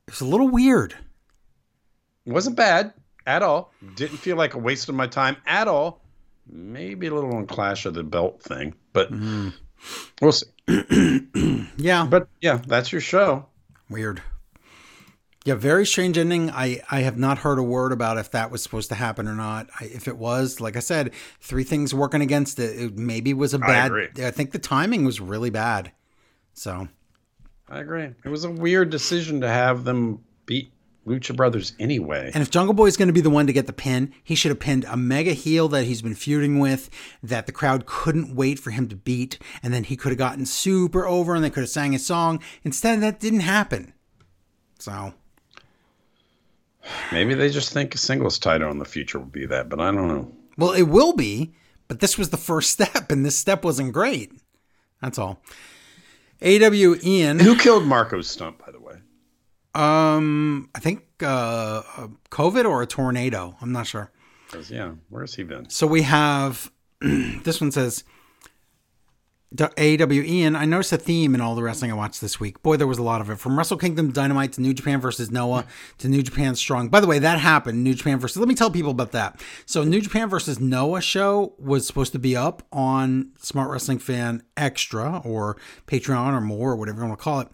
it 0.06 0.12
was 0.12 0.20
a 0.22 0.26
little 0.26 0.48
weird. 0.48 0.94
It 2.26 2.32
wasn't 2.32 2.56
bad 2.56 2.92
at 3.26 3.42
all. 3.42 3.72
Didn't 3.96 4.18
feel 4.18 4.36
like 4.36 4.54
a 4.54 4.58
waste 4.58 4.88
of 4.88 4.94
my 4.94 5.06
time 5.06 5.36
at 5.46 5.68
all. 5.68 5.99
Maybe 6.52 7.06
a 7.06 7.14
little 7.14 7.34
on 7.36 7.46
Clash 7.46 7.86
of 7.86 7.94
the 7.94 8.02
Belt 8.02 8.42
thing, 8.42 8.74
but 8.92 9.10
Mm-hmm. 9.12 9.48
we'll 10.20 10.32
see. 10.32 10.46
Yeah, 11.76 12.06
But 12.08 12.28
yeah, 12.40 12.60
that's 12.66 12.92
your 12.92 13.00
show. 13.00 13.46
weird. 13.88 14.22
Yeah, 15.46 15.54
very 15.54 15.86
strange 15.86 16.18
ending. 16.18 16.50
I 16.50 16.82
I 16.90 17.00
have 17.00 17.16
not 17.16 17.38
heard 17.38 17.58
a 17.58 17.62
word 17.62 17.92
about 17.92 18.18
if 18.18 18.30
that 18.32 18.50
was 18.50 18.62
supposed 18.62 18.90
to 18.90 18.94
happen 18.94 19.26
or 19.26 19.34
not. 19.34 19.68
I, 19.80 19.84
if 19.86 20.06
it 20.06 20.18
was, 20.18 20.60
like 20.60 20.76
I 20.76 20.80
said, 20.80 21.12
three 21.40 21.64
things 21.64 21.94
working 21.94 22.20
against 22.20 22.58
it. 22.58 22.78
It 22.78 22.98
maybe 22.98 23.32
was 23.32 23.54
a 23.54 23.58
bad. 23.58 23.86
agree. 23.86 24.08
I 24.22 24.30
think 24.32 24.52
the 24.52 24.58
timing 24.58 25.04
was 25.06 25.18
really 25.18 25.48
bad. 25.48 25.92
So 26.52 26.88
I 27.70 27.78
agree. 27.80 28.10
It 28.22 28.28
was 28.28 28.44
a 28.44 28.50
weird 28.50 28.90
decision 28.90 29.40
to 29.40 29.48
have 29.48 29.84
them 29.84 30.22
beat 30.44 30.72
Lucha 31.06 31.34
Brothers 31.34 31.72
anyway. 31.78 32.30
And 32.34 32.42
if 32.42 32.50
Jungle 32.50 32.74
Boy 32.74 32.86
is 32.86 32.96
going 32.96 33.08
to 33.08 33.12
be 33.14 33.20
the 33.20 33.30
one 33.30 33.46
to 33.46 33.52
get 33.52 33.66
the 33.66 33.72
pin, 33.72 34.12
he 34.22 34.34
should 34.34 34.50
have 34.50 34.60
pinned 34.60 34.84
a 34.84 34.96
mega 34.96 35.32
heel 35.32 35.66
that 35.68 35.84
he's 35.84 36.02
been 36.02 36.14
feuding 36.14 36.58
with, 36.58 36.90
that 37.22 37.46
the 37.46 37.52
crowd 37.52 37.86
couldn't 37.86 38.34
wait 38.34 38.58
for 38.58 38.70
him 38.70 38.88
to 38.88 38.96
beat, 38.96 39.38
and 39.62 39.72
then 39.72 39.84
he 39.84 39.96
could 39.96 40.10
have 40.10 40.18
gotten 40.18 40.44
super 40.46 41.06
over 41.06 41.34
and 41.34 41.42
they 41.42 41.50
could 41.50 41.62
have 41.62 41.70
sang 41.70 41.92
his 41.92 42.04
song. 42.06 42.40
Instead, 42.64 43.00
that 43.00 43.18
didn't 43.20 43.40
happen. 43.40 43.92
So, 44.78 45.14
Maybe 47.12 47.34
they 47.34 47.50
just 47.50 47.72
think 47.72 47.94
a 47.94 47.98
singles 47.98 48.38
title 48.38 48.70
in 48.70 48.78
the 48.78 48.84
future 48.84 49.18
will 49.18 49.26
be 49.26 49.46
that, 49.46 49.68
but 49.68 49.80
I 49.80 49.90
don't 49.90 50.08
know. 50.08 50.32
well, 50.56 50.72
it 50.72 50.84
will 50.84 51.12
be, 51.12 51.54
but 51.88 52.00
this 52.00 52.16
was 52.16 52.30
the 52.30 52.36
first 52.36 52.70
step, 52.78 53.10
and 53.10 53.24
this 53.24 53.36
step 53.36 53.64
wasn't 53.64 53.92
great. 53.92 54.32
That's 55.02 55.18
all. 55.18 55.42
AEW 56.42 57.02
Ian, 57.04 57.38
Who 57.38 57.56
killed 57.56 57.84
Marco's 57.84 58.28
stump, 58.28 58.64
by 58.64 58.72
the 58.72 58.79
way? 58.79 58.79
Um, 59.74 60.68
I 60.74 60.80
think 60.80 61.04
uh, 61.22 61.82
COVID 62.30 62.64
or 62.64 62.82
a 62.82 62.86
tornado. 62.86 63.56
I'm 63.60 63.72
not 63.72 63.86
sure. 63.86 64.10
yeah, 64.68 64.92
where's 65.08 65.34
he 65.34 65.44
been? 65.44 65.70
So 65.70 65.86
we 65.86 66.02
have 66.02 66.70
this 67.00 67.60
one 67.60 67.70
says 67.70 68.04
AEW 69.56 70.24
Ian. 70.24 70.54
I 70.54 70.64
noticed 70.64 70.92
a 70.92 70.96
theme 70.96 71.34
in 71.34 71.40
all 71.40 71.56
the 71.56 71.62
wrestling 71.62 71.90
I 71.90 71.94
watched 71.94 72.20
this 72.20 72.38
week. 72.38 72.62
Boy, 72.62 72.76
there 72.76 72.86
was 72.86 72.98
a 72.98 73.02
lot 73.02 73.20
of 73.20 73.30
it. 73.30 73.36
From 73.36 73.58
Wrestle 73.58 73.76
Kingdom 73.76 74.12
Dynamite 74.12 74.52
to 74.52 74.60
New 74.60 74.72
Japan 74.72 75.00
versus 75.00 75.30
Noah 75.30 75.66
to 75.98 76.08
New 76.08 76.22
Japan 76.22 76.54
Strong. 76.54 76.88
By 76.88 77.00
the 77.00 77.08
way, 77.08 77.18
that 77.18 77.40
happened. 77.40 77.82
New 77.82 77.94
Japan 77.94 78.18
versus. 78.20 78.36
Let 78.36 78.48
me 78.48 78.54
tell 78.54 78.70
people 78.70 78.92
about 78.92 79.10
that. 79.12 79.40
So 79.66 79.82
New 79.82 80.00
Japan 80.00 80.28
versus 80.28 80.60
Noah 80.60 81.00
show 81.00 81.54
was 81.58 81.86
supposed 81.86 82.12
to 82.12 82.20
be 82.20 82.36
up 82.36 82.62
on 82.72 83.32
Smart 83.38 83.70
Wrestling 83.70 83.98
Fan 83.98 84.42
Extra 84.56 85.20
or 85.24 85.56
Patreon 85.86 86.32
or 86.32 86.40
more 86.40 86.70
or 86.72 86.76
whatever 86.76 87.00
you 87.00 87.08
want 87.08 87.18
to 87.18 87.22
call 87.22 87.40
it. 87.40 87.48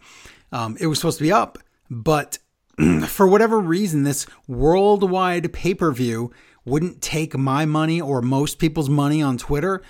Um, 0.53 0.77
it 0.79 0.87
was 0.87 0.99
supposed 0.99 1.19
to 1.19 1.25
be 1.25 1.33
up, 1.33 1.59
but 1.91 2.39
for 3.07 3.27
whatever 3.27 3.59
reason, 3.59 4.03
this 4.03 4.27
worldwide 4.47 5.53
pay 5.53 5.75
per 5.75 5.93
view 5.93 6.33
wouldn't 6.65 7.01
take 7.01 7.37
my 7.37 7.65
money 7.65 8.01
or 8.01 8.21
most 8.21 8.59
people's 8.59 8.91
money 8.91 9.23
on 9.23 9.39
Twitter 9.39 9.83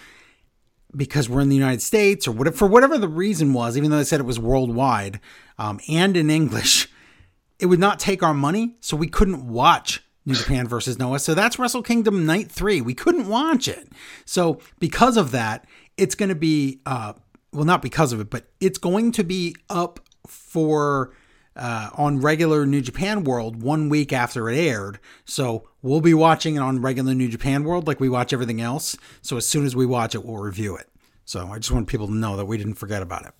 because 0.95 1.29
we're 1.29 1.41
in 1.41 1.49
the 1.49 1.57
United 1.57 1.83
States 1.83 2.29
or 2.29 2.33
whatever, 2.33 2.57
for 2.57 2.69
whatever 2.69 2.97
the 2.99 3.09
reason 3.09 3.53
was, 3.53 3.77
even 3.77 3.91
though 3.91 3.97
they 3.97 4.05
said 4.05 4.21
it 4.21 4.25
was 4.25 4.39
worldwide 4.39 5.21
um, 5.59 5.81
and 5.89 6.17
in 6.17 6.31
English, 6.31 6.89
it 7.59 7.67
would 7.67 7.81
not 7.81 7.99
take 7.99 8.23
our 8.23 8.35
money. 8.35 8.77
So 8.81 8.97
we 8.97 9.09
couldn't 9.09 9.49
watch 9.49 10.05
New 10.25 10.35
Japan 10.35 10.67
versus 10.69 10.99
Noah. 10.99 11.19
So 11.19 11.35
that's 11.35 11.59
Wrestle 11.59 11.83
Kingdom 11.83 12.27
Night 12.27 12.51
3. 12.51 12.81
We 12.81 12.95
couldn't 12.95 13.29
watch 13.29 13.69
it. 13.69 13.89
So 14.25 14.61
because 14.79 15.17
of 15.17 15.31
that, 15.31 15.67
it's 15.97 16.15
going 16.15 16.29
to 16.29 16.35
be, 16.35 16.81
uh, 16.85 17.15
well, 17.53 17.65
not 17.65 17.81
because 17.81 18.13
of 18.13 18.21
it, 18.21 18.29
but 18.29 18.49
it's 18.61 18.79
going 18.79 19.13
to 19.13 19.25
be 19.25 19.57
up 19.71 20.01
for 20.27 21.13
uh, 21.57 21.91
on 21.95 22.21
regular 22.21 22.67
New 22.67 22.81
Japan 22.81 23.25
World 23.25 23.63
one 23.63 23.89
week 23.89 24.13
after 24.13 24.49
it 24.51 24.57
aired. 24.57 24.99
So 25.25 25.69
we'll 25.83 26.01
be 26.01 26.15
watching 26.15 26.57
it 26.57 26.61
on 26.61 26.81
regular 26.83 27.15
New 27.15 27.29
Japan 27.29 27.65
World 27.65 27.87
like 27.87 27.99
we 28.01 28.09
watch 28.09 28.33
everything 28.33 28.61
else. 28.61 28.97
So 29.23 29.37
as 29.37 29.47
soon 29.49 29.65
as 29.67 29.75
we 29.75 29.87
watch 29.87 30.15
it, 30.15 30.25
we'll 30.25 30.37
review 30.43 30.77
it. 30.77 30.89
So 31.25 31.49
I 31.49 31.59
just 31.59 31.73
want 31.73 31.89
people 31.89 32.07
to 32.07 32.15
know 32.15 32.37
that 32.37 32.45
we 32.45 32.57
didn't 32.57 32.75
forget 32.75 33.03
about 33.03 33.27
it. 33.27 33.33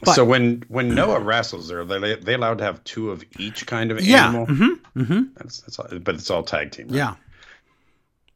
But- 0.00 0.14
so 0.14 0.24
when 0.24 0.62
when 0.68 0.94
Noah 0.94 1.18
wrestles, 1.20 1.72
are 1.72 1.84
they 1.84 2.14
they 2.16 2.34
allowed 2.34 2.58
to 2.58 2.64
have 2.64 2.84
two 2.84 3.10
of 3.10 3.24
each 3.38 3.66
kind 3.66 3.90
of 3.90 4.00
Yeah. 4.00 4.28
animal? 4.28 4.46
Mm-hmm. 4.46 5.00
Mm-hmm. 5.00 5.22
That's, 5.36 5.60
that's 5.62 5.78
all, 5.80 5.88
but 6.00 6.14
it's 6.14 6.30
all 6.30 6.42
tag 6.44 6.70
team. 6.70 6.88
right? 6.88 6.96
Yeah. 6.96 7.14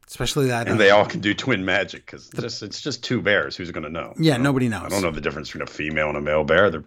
Especially 0.07 0.47
that. 0.47 0.67
and 0.67 0.79
they 0.79 0.89
all 0.89 1.05
can 1.05 1.19
do 1.19 1.35
twin 1.35 1.63
magic 1.63 2.03
because 2.05 2.29
just 2.29 2.63
it's 2.63 2.81
just 2.81 3.03
two 3.03 3.21
bears. 3.21 3.55
Who's 3.55 3.69
going 3.69 3.83
to 3.83 3.91
know? 3.91 4.13
yeah, 4.17 4.37
nobody 4.37 4.67
knows. 4.67 4.85
I 4.85 4.89
don't 4.89 5.03
know 5.03 5.11
the 5.11 5.21
difference 5.21 5.49
between 5.49 5.61
a 5.61 5.67
female 5.67 6.07
and 6.09 6.17
a 6.17 6.21
male 6.21 6.43
bear. 6.43 6.71
They're 6.71 6.83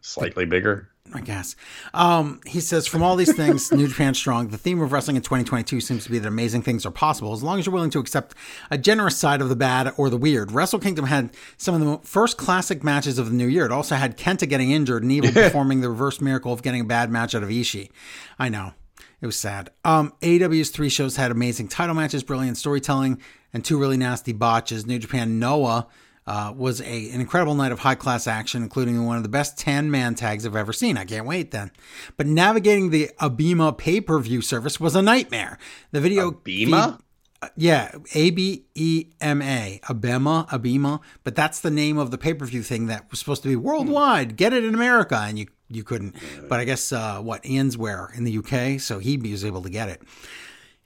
slightly 0.00 0.44
bigger. 0.44 0.90
I 1.14 1.20
guess. 1.20 1.56
Um, 1.94 2.40
he 2.46 2.60
says, 2.60 2.86
from 2.86 3.02
all 3.02 3.16
these 3.16 3.34
things, 3.34 3.72
New 3.72 3.88
Japan 3.88 4.14
Strong, 4.14 4.48
the 4.48 4.58
theme 4.58 4.80
of 4.80 4.92
wrestling 4.92 5.16
in 5.16 5.22
2022 5.22 5.80
seems 5.80 6.04
to 6.04 6.10
be 6.10 6.18
that 6.18 6.28
amazing 6.28 6.62
things 6.62 6.84
are 6.84 6.90
possible 6.90 7.32
as 7.32 7.42
long 7.42 7.58
as 7.58 7.66
you're 7.66 7.72
willing 7.72 7.90
to 7.90 7.98
accept 7.98 8.34
a 8.70 8.78
generous 8.78 9.16
side 9.16 9.40
of 9.40 9.48
the 9.48 9.56
bad 9.56 9.92
or 9.96 10.10
the 10.10 10.16
weird. 10.16 10.52
Wrestle 10.52 10.78
Kingdom 10.78 11.06
had 11.06 11.30
some 11.56 11.74
of 11.74 11.80
the 11.80 12.06
first 12.06 12.36
classic 12.36 12.84
matches 12.84 13.18
of 13.18 13.26
the 13.26 13.34
new 13.34 13.46
year. 13.46 13.64
It 13.64 13.72
also 13.72 13.94
had 13.94 14.16
Kenta 14.16 14.48
getting 14.48 14.70
injured 14.70 15.02
and 15.02 15.12
Evil 15.12 15.32
performing 15.42 15.80
the 15.80 15.88
reverse 15.88 16.20
miracle 16.20 16.52
of 16.52 16.62
getting 16.62 16.82
a 16.82 16.84
bad 16.84 17.10
match 17.10 17.34
out 17.34 17.42
of 17.42 17.48
Ishii. 17.48 17.90
I 18.38 18.48
know. 18.48 18.72
It 19.20 19.26
was 19.26 19.36
sad. 19.36 19.70
Um, 19.84 20.12
AEW's 20.20 20.70
three 20.70 20.88
shows 20.88 21.16
had 21.16 21.30
amazing 21.30 21.68
title 21.68 21.94
matches, 21.94 22.22
brilliant 22.22 22.56
storytelling, 22.56 23.20
and 23.52 23.64
two 23.64 23.78
really 23.78 23.96
nasty 23.96 24.32
botches. 24.32 24.86
New 24.86 24.98
Japan 24.98 25.38
Noah 25.40 25.88
uh, 26.28 26.52
was 26.54 26.82
a, 26.82 27.10
an 27.10 27.22
incredible 27.22 27.54
night 27.54 27.72
of 27.72 27.78
high 27.78 27.94
class 27.94 28.26
action, 28.26 28.62
including 28.62 29.02
one 29.06 29.16
of 29.16 29.22
the 29.22 29.30
best 29.30 29.58
10 29.58 29.90
man 29.90 30.14
tags 30.14 30.44
I've 30.44 30.54
ever 30.54 30.74
seen. 30.74 30.98
I 30.98 31.06
can't 31.06 31.26
wait 31.26 31.52
then. 31.52 31.70
But 32.18 32.26
navigating 32.26 32.90
the 32.90 33.10
Abima 33.18 33.76
pay 33.76 34.02
per 34.02 34.18
view 34.18 34.42
service 34.42 34.78
was 34.78 34.94
a 34.94 35.00
nightmare. 35.00 35.58
The 35.90 36.02
video. 36.02 36.30
Bema? 36.30 36.98
feed- 36.98 37.04
uh, 37.40 37.48
yeah, 37.56 37.92
A 38.14 38.30
B 38.30 38.66
E 38.74 39.06
M 39.20 39.40
A, 39.40 39.78
Abema, 39.84 40.48
Abima, 40.48 41.00
but 41.22 41.36
that's 41.36 41.60
the 41.60 41.70
name 41.70 41.96
of 41.96 42.10
the 42.10 42.18
pay 42.18 42.34
per 42.34 42.44
view 42.44 42.64
thing 42.64 42.88
that 42.88 43.08
was 43.12 43.20
supposed 43.20 43.44
to 43.44 43.48
be 43.48 43.54
worldwide. 43.54 44.36
Get 44.36 44.52
it 44.52 44.64
in 44.64 44.74
America, 44.74 45.16
and 45.16 45.38
you 45.38 45.46
you 45.68 45.84
couldn't. 45.84 46.16
But 46.48 46.58
I 46.58 46.64
guess 46.64 46.90
uh, 46.90 47.20
what 47.20 47.46
Ian's 47.46 47.78
where 47.78 48.10
in 48.16 48.24
the 48.24 48.38
UK, 48.38 48.80
so 48.80 48.98
he 48.98 49.16
was 49.16 49.44
able 49.44 49.62
to 49.62 49.70
get 49.70 49.88
it. 49.88 50.02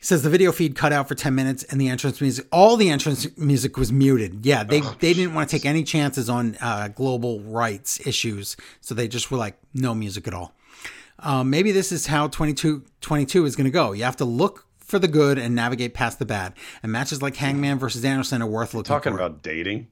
He 0.03 0.07
says 0.07 0.25
the 0.25 0.31
video 0.31 0.51
feed 0.51 0.75
cut 0.75 0.93
out 0.93 1.07
for 1.07 1.15
10 1.15 1.33
minutes 1.33 1.63
and 1.63 1.81
the 1.81 1.89
entrance 1.89 2.21
music, 2.21 2.49
all 2.51 2.77
the 2.77 2.91
entrance 2.91 3.25
music 3.39 3.77
was 3.77 3.93
muted. 3.93 4.45
Yeah, 4.45 4.65
they, 4.65 4.81
they 4.81 5.13
didn't 5.15 5.33
want 5.33 5.49
to 5.49 5.57
take 5.57 5.65
any 5.65 5.85
chances 5.85 6.29
on 6.29 6.57
uh, 6.61 6.89
global 6.89 7.39
rights 7.43 8.05
issues. 8.05 8.57
So 8.81 8.97
they 8.97 9.07
just 9.07 9.31
were 9.31 9.37
like, 9.39 9.57
no 9.73 9.95
music 9.95 10.27
at 10.27 10.35
all. 10.35 10.57
Um, 11.21 11.51
maybe 11.51 11.71
this 11.71 11.93
is 11.93 12.09
how 12.09 12.27
22, 12.27 12.83
22 13.01 13.45
is 13.45 13.55
going 13.55 13.67
to 13.67 13.71
go. 13.71 13.93
You 13.93 14.03
have 14.03 14.17
to 14.17 14.25
look 14.25 14.67
for 14.81 14.99
the 14.99 15.07
good 15.07 15.39
and 15.39 15.55
navigate 15.55 15.95
past 15.95 16.19
the 16.19 16.27
bad. 16.27 16.55
And 16.83 16.91
matches 16.91 17.23
like 17.23 17.37
Hangman 17.37 17.79
versus 17.79 18.05
Anderson 18.05 18.43
are 18.43 18.47
worth 18.49 18.75
looking 18.75 18.89
Talking 18.89 19.13
for. 19.13 19.21
about 19.21 19.45
dating. 19.45 19.87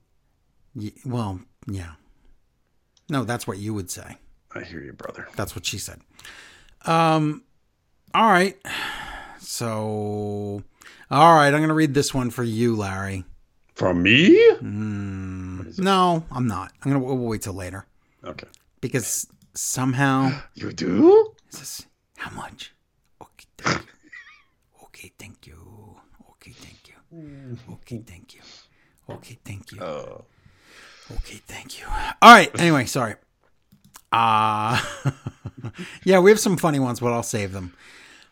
Y- 0.75 0.91
well, 1.05 1.39
yeah. 1.69 1.93
No, 3.09 3.23
that's 3.23 3.47
what 3.47 3.59
you 3.59 3.75
would 3.75 3.93
say. 3.93 4.17
I 4.57 4.63
hear 4.65 4.81
you, 4.83 4.93
brother. 4.93 5.29
That's 5.37 5.55
what 5.55 5.65
she 5.67 5.79
said. 5.79 6.01
Um, 6.85 7.45
all 8.13 8.27
right. 8.29 8.57
So, 9.55 10.63
all 11.11 11.35
right, 11.35 11.49
I'm 11.49 11.55
going 11.59 11.69
to 11.71 11.75
read 11.75 11.93
this 11.93 12.15
one 12.15 12.31
for 12.31 12.45
you, 12.45 12.77
Larry. 12.77 13.25
From 13.75 14.01
me? 14.05 14.39
No, 14.63 16.25
I'm 16.31 16.47
not. 16.47 16.71
I'm 16.85 16.93
going 16.93 17.03
to 17.03 17.07
we'll 17.15 17.17
wait 17.27 17.43
till 17.43 17.55
later 17.55 17.85
Okay. 18.25 18.47
because 18.81 19.27
somehow 19.55 20.41
You 20.55 20.71
do? 20.73 21.33
this 21.51 21.85
how 22.17 22.31
much? 22.31 22.73
Okay, 23.21 23.47
thank 23.59 23.87
you. 23.87 23.97
Okay, 24.83 25.11
thank 25.19 25.47
you. 25.49 25.97
Okay, 26.31 26.53
thank 26.53 26.87
you. 26.87 26.95
Okay, 27.75 27.99
thank 28.07 28.35
you. 28.35 28.41
Okay, 29.09 29.39
thank 29.45 29.73
you. 29.73 29.81
Oh. 29.83 30.25
Okay, 31.11 31.41
thank 31.49 31.81
you. 31.81 31.87
All 32.23 32.33
right. 32.35 32.51
Anyway, 32.61 32.85
sorry. 32.85 33.17
Uh 34.13 34.81
yeah, 36.05 36.21
we 36.21 36.31
have 36.31 36.39
some 36.41 36.57
funny 36.57 36.79
ones, 36.79 37.01
but 37.01 37.13
I'll 37.13 37.23
save 37.25 37.53
them. 37.53 37.73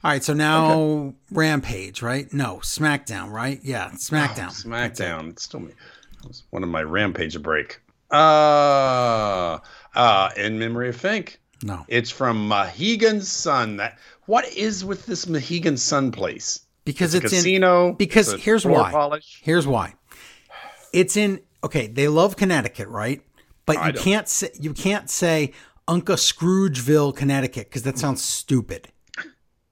All 0.04 0.10
right, 0.12 0.22
so 0.22 0.32
now 0.32 1.12
Rampage, 1.32 2.02
right? 2.02 2.32
No, 2.32 2.58
SmackDown, 2.62 3.30
right? 3.32 3.58
Yeah, 3.64 3.90
SmackDown. 3.90 4.50
SmackDown. 4.50 5.30
It's 5.30 5.42
still 5.42 5.60
me. 5.60 5.72
It 6.22 6.28
was 6.28 6.44
one 6.50 6.62
of 6.62 6.68
my 6.68 6.82
Rampage 6.82 7.40
break. 7.42 7.80
Uh, 8.10 9.58
uh, 9.94 10.30
in 10.36 10.58
memory 10.58 10.88
of 10.90 10.96
Fink. 10.96 11.40
No, 11.64 11.84
It's 11.88 12.10
from 12.10 12.46
Mohegan 12.46 13.20
Sun. 13.20 13.78
That 13.78 13.98
what 14.26 14.46
is 14.56 14.84
with 14.84 15.06
this 15.06 15.26
Mohegan 15.26 15.76
Sun 15.76 16.12
place? 16.12 16.60
because 16.84 17.14
It's 17.14 17.32
it's, 17.32 17.44
a 17.44 17.54
in. 17.54 17.94
because 17.94 18.32
it's 18.32 18.42
here's 18.44 18.64
why. 18.64 18.92
Polish. 18.92 19.40
Here's 19.42 19.66
why. 19.66 19.94
It's 20.92 21.16
in. 21.16 21.40
Okay, 21.64 21.88
they 21.88 22.06
love 22.06 22.36
Connecticut, 22.36 22.86
right? 22.88 23.20
But 23.66 23.76
I 23.78 23.86
you 23.88 23.92
don't. 23.94 24.02
can't 24.04 24.28
say 24.28 24.50
you 24.60 24.72
can't 24.72 25.10
say 25.10 25.52
Unca 25.88 26.14
Scroogeville, 26.16 27.14
Connecticut, 27.16 27.68
because 27.68 27.82
that 27.82 27.98
sounds 27.98 28.22
stupid. 28.22 28.88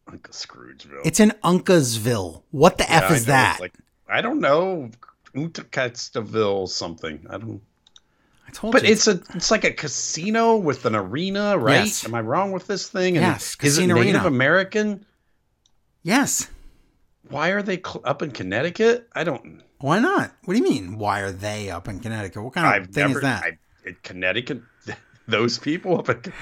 Uncle 0.08 0.32
Scroogeville. 0.32 1.00
It's 1.04 1.20
in 1.20 1.30
Uncasville. 1.42 2.42
What 2.50 2.78
the 2.78 2.84
Yeah, 2.84 3.04
f 3.04 3.10
is 3.12 3.26
that? 3.26 3.58
Like 3.60 3.74
I 4.08 4.20
don't 4.20 4.40
know. 4.40 4.90
Utakatstaville 5.34 6.68
something. 6.68 7.26
I 7.28 7.38
don't. 7.38 7.60
I 8.48 8.52
told 8.52 8.72
But 8.72 8.84
you. 8.84 8.90
it's 8.92 9.06
a 9.08 9.20
it's 9.34 9.50
like 9.50 9.64
a 9.64 9.72
casino 9.72 10.56
with 10.56 10.86
an 10.86 10.94
arena, 10.94 11.58
right? 11.58 11.86
Yes. 11.86 12.04
Am 12.04 12.14
I 12.14 12.20
wrong 12.20 12.52
with 12.52 12.66
this 12.66 12.88
thing? 12.88 13.16
And 13.16 13.26
Yes, 13.26 13.48
Is 13.48 13.78
it 13.78 13.82
casino 13.82 13.94
Native 13.96 14.14
arena. 14.22 14.26
American? 14.28 15.06
yes. 16.02 16.48
Why 17.28 17.48
are 17.48 17.60
they 17.62 17.78
cl- 17.78 18.02
up 18.04 18.22
in 18.22 18.30
Connecticut? 18.30 19.08
I 19.12 19.24
don't. 19.24 19.60
Why 19.80 19.98
not? 19.98 20.32
What 20.44 20.54
do 20.54 20.60
you 20.60 20.64
mean? 20.64 20.96
Why 20.96 21.20
are 21.20 21.32
they 21.32 21.70
up 21.70 21.88
in 21.88 21.98
Connecticut? 21.98 22.40
What 22.42 22.54
kind 22.54 22.66
of 22.68 22.72
I've 22.72 22.94
thing 22.94 23.08
never. 23.08 23.18
is 23.18 23.22
that? 23.22 23.42
I, 23.44 23.96
Connecticut, 24.04 24.62
those 25.28 25.58
people 25.58 25.98
up 25.98 26.08
in. 26.08 26.22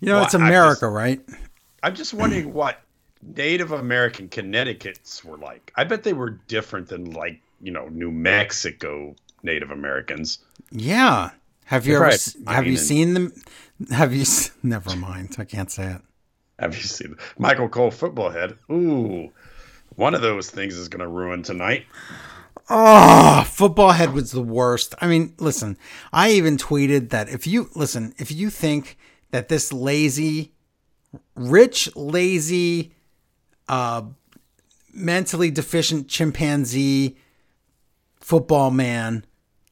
you 0.00 0.08
know, 0.12 0.22
it's 0.22 0.34
Well, 0.34 0.42
I'm 0.42 0.48
America, 0.48 0.88
right? 0.88 1.20
I'm 1.86 1.94
just 1.94 2.12
wondering 2.12 2.52
what 2.52 2.80
Native 3.22 3.70
American 3.70 4.28
Connecticut's 4.28 5.24
were 5.24 5.38
like. 5.38 5.72
I 5.76 5.84
bet 5.84 6.02
they 6.02 6.12
were 6.12 6.30
different 6.48 6.88
than 6.88 7.12
like 7.12 7.40
you 7.62 7.70
know 7.70 7.86
New 7.88 8.10
Mexico 8.10 9.14
Native 9.44 9.70
Americans. 9.70 10.40
Yeah. 10.72 11.30
Have 11.66 11.86
you 11.86 11.94
ever? 11.94 12.04
Right. 12.04 12.14
s- 12.14 12.36
I 12.44 12.54
Have 12.54 12.64
you 12.66 12.72
mean, 12.72 12.78
seen 12.80 13.14
them? 13.14 13.32
Have 13.90 14.12
you? 14.12 14.24
Never 14.64 14.96
mind. 14.96 15.36
I 15.38 15.44
can't 15.44 15.70
say 15.70 15.92
it. 15.92 16.02
Have 16.58 16.74
you 16.76 16.82
seen 16.82 17.16
Michael 17.38 17.68
Cole 17.68 17.92
football 17.92 18.30
head? 18.30 18.56
Ooh, 18.70 19.30
one 19.94 20.14
of 20.14 20.22
those 20.22 20.50
things 20.50 20.74
is 20.76 20.88
going 20.88 21.02
to 21.02 21.08
ruin 21.08 21.42
tonight. 21.44 21.86
Ah, 22.68 23.42
oh, 23.42 23.44
football 23.44 23.92
head 23.92 24.12
was 24.12 24.32
the 24.32 24.42
worst. 24.42 24.94
I 25.00 25.06
mean, 25.06 25.34
listen, 25.38 25.78
I 26.12 26.30
even 26.30 26.56
tweeted 26.56 27.10
that 27.10 27.28
if 27.28 27.46
you 27.46 27.70
listen, 27.76 28.12
if 28.18 28.32
you 28.32 28.50
think 28.50 28.98
that 29.30 29.48
this 29.48 29.72
lazy, 29.72 30.52
rich, 31.36 31.94
lazy, 31.94 32.92
uh, 33.68 34.02
mentally 34.92 35.50
deficient 35.50 36.08
chimpanzee 36.08 37.16
football 38.20 38.70
man 38.70 39.24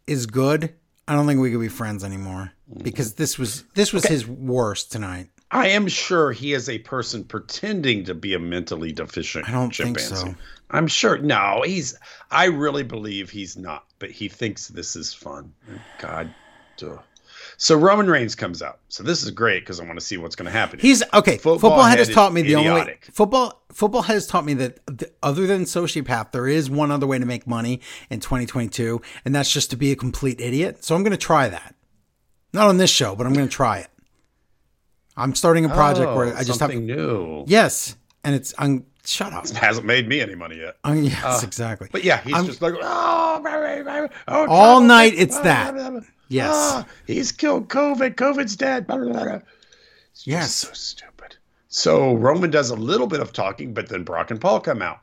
is 0.07 0.27
good, 0.27 0.75
I 1.09 1.15
don't 1.15 1.27
think 1.27 1.41
we 1.41 1.51
could 1.51 1.61
be 1.61 1.69
friends 1.69 2.05
anymore 2.05 2.53
because 2.83 3.15
this 3.15 3.39
was 3.39 3.65
this 3.75 3.93
was 3.93 4.07
his 4.07 4.27
worst 4.27 4.93
tonight. 4.93 5.29
I 5.51 5.69
am 5.69 5.87
sure 5.87 6.33
he 6.33 6.53
is 6.53 6.69
a 6.69 6.79
person 6.79 7.25
pretending 7.25 8.05
to 8.05 8.15
be 8.15 8.35
a 8.35 8.39
mentally 8.39 8.93
deficient 8.93 9.49
I 9.49 9.53
don't 9.53 9.75
think 9.75 9.99
chimpanzee. 9.99 10.33
so. 10.33 10.35
I'm 10.71 10.87
sure. 10.87 11.19
No, 11.19 11.63
he's. 11.65 11.97
I 12.31 12.47
really 12.47 12.83
believe 12.83 13.31
he's 13.31 13.57
not, 13.57 13.85
but 13.99 14.11
he 14.11 14.29
thinks 14.29 14.69
this 14.69 14.97
is 14.97 15.13
fun. 15.13 15.53
God. 15.99 16.35
duh. 16.77 16.99
So 17.57 17.77
Roman 17.77 18.09
Reigns 18.09 18.35
comes 18.35 18.63
out. 18.63 18.81
So 18.89 19.03
this 19.03 19.23
is 19.23 19.31
great 19.31 19.61
because 19.61 19.81
I 19.81 19.85
want 19.85 19.99
to 19.99 20.05
see 20.05 20.17
what's 20.17 20.35
going 20.37 20.47
to 20.47 20.53
happen. 20.53 20.79
He's 20.81 21.03
okay. 21.13 21.37
Football 21.37 21.59
Football, 21.59 21.83
head 21.85 21.99
has 21.99 22.09
taught 22.11 22.33
me 22.33 22.43
the 22.43 22.57
only 22.57 22.71
way, 22.71 22.99
football 23.13 23.63
football 23.73 24.03
has 24.03 24.27
taught 24.27 24.45
me 24.45 24.55
that 24.55 24.81
th- 24.99 25.13
other 25.23 25.47
than 25.47 25.63
sociopath, 25.65 26.33
there 26.33 26.47
is 26.49 26.69
one 26.71 26.91
other 26.91 27.07
way 27.07 27.19
to 27.19 27.27
make 27.27 27.47
money 27.47 27.81
in 28.11 28.21
2022, 28.21 29.01
and 29.25 29.35
that's 29.35 29.51
just 29.53 29.71
to 29.71 29.77
be 29.77 29.93
a 29.93 29.97
complete 29.97 30.41
idiot. 30.41 30.85
So 30.85 30.95
I'm 30.95 31.03
going 31.03 31.13
to 31.13 31.17
try 31.17 31.49
that. 31.49 31.75
Not 32.53 32.69
on 32.69 32.77
this 32.77 32.91
show, 32.91 33.17
but 33.17 33.27
I'm 33.27 33.33
going 33.35 33.49
to 33.49 33.53
try 33.53 33.79
it. 33.79 33.89
I'm 35.17 35.35
starting 35.35 35.65
a 35.65 35.69
project 35.69 36.09
Oh, 36.09 36.17
where 36.17 36.27
I 36.35 36.39
just 36.45 36.49
have 36.61 36.71
something 36.71 36.87
new. 36.87 37.45
yes, 37.47 37.97
and 38.25 38.35
it's 38.35 38.53
I'm 38.59 38.85
shut 39.05 39.33
up. 39.33 39.49
Hasn't 39.51 39.87
made 39.87 40.09
me 40.09 40.21
any 40.21 40.35
money 40.35 40.57
yet. 40.59 40.77
Um, 40.85 41.03
yes, 41.05 41.43
exactly. 41.43 41.89
But 41.93 42.05
yeah, 42.05 42.21
he's 42.23 42.35
I'm- 42.35 42.47
just 42.47 42.63
like 42.63 42.75
oh, 42.81 43.41
baby, 43.45 43.83
baby, 43.85 44.09
oh 44.29 44.47
All 44.47 44.47
trouble, 44.47 44.81
night 44.87 45.15
it's 45.17 45.35
blah, 45.37 45.43
that. 45.45 45.75
blah, 45.75 45.91
blah, 45.91 46.01
blah. 46.01 46.09
Yes. 46.29 46.53
Ah, 46.55 46.87
he's 47.07 47.33
killed 47.33 47.69
COVID. 47.69 48.15
COVID's 48.15 48.57
dead. 48.57 48.87
Blah, 48.87 48.97
blah, 48.97 49.13
blah, 49.13 49.25
blah. 49.25 49.39
It's 50.13 50.27
Yes. 50.27 50.55
so 50.55 50.73
stupid. 50.73 51.37
So 51.69 52.15
Roman 52.15 52.51
does 52.51 52.71
a 52.71 52.77
little 52.77 53.07
bit 53.07 53.21
of 53.21 53.33
talking, 53.33 53.75
but 53.75 53.89
then 53.89 54.05
Brock 54.05 54.31
and 54.31 54.41
Paul 54.41 54.61
come 54.61 54.81
out, 54.81 55.01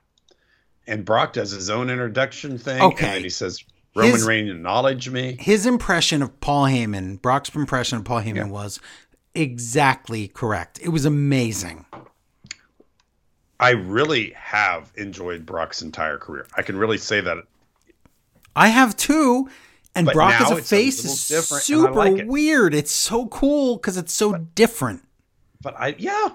and 0.88 1.06
Brock 1.06 1.34
does 1.34 1.52
his 1.52 1.70
own 1.70 1.90
introduction 1.90 2.58
thing. 2.58 2.82
Okay. 2.82 3.06
And 3.06 3.16
then 3.18 3.24
he 3.24 3.30
says, 3.30 3.64
"Roman 3.96 4.14
His- 4.14 4.24
Reigns 4.26 4.52
acknowledge 4.52 5.10
me." 5.10 5.38
His 5.40 5.66
impression 5.66 6.22
of 6.22 6.40
Paul 6.40 6.66
Heyman, 6.66 7.22
Brock's 7.22 7.54
impression 7.54 8.00
of 8.00 8.06
Paul 8.06 8.22
Heyman 8.22 8.50
was 8.50 8.80
exactly 9.36 10.28
correct. 10.28 10.80
It 10.82 10.90
was 10.90 11.06
amazing. 11.06 11.86
I 13.62 13.70
really 13.72 14.32
have 14.32 14.92
enjoyed 14.96 15.46
Brock's 15.46 15.84
entire 15.84 16.18
career. 16.18 16.48
I 16.58 16.64
can 16.64 16.76
really 16.76 16.98
say 16.98 17.22
that. 17.22 17.38
I 18.56 18.70
have 18.70 18.98
too. 18.98 19.50
And 19.94 20.06
But 20.06 20.16
Brock 20.16 20.42
as 20.42 20.52
a 20.52 20.58
it's 20.58 20.72
a 20.72 20.76
face 20.76 21.06
is 21.06 21.20
super 21.22 21.92
like 21.92 22.18
it. 22.18 22.28
weird. 22.28 22.74
It's 22.74 22.92
so 22.92 23.28
cool 23.28 23.78
because 23.78 23.98
it's 23.98 24.14
so 24.14 24.36
different. 24.56 25.04
But 25.62 25.76
I, 25.80 25.96
yeah, 26.00 26.30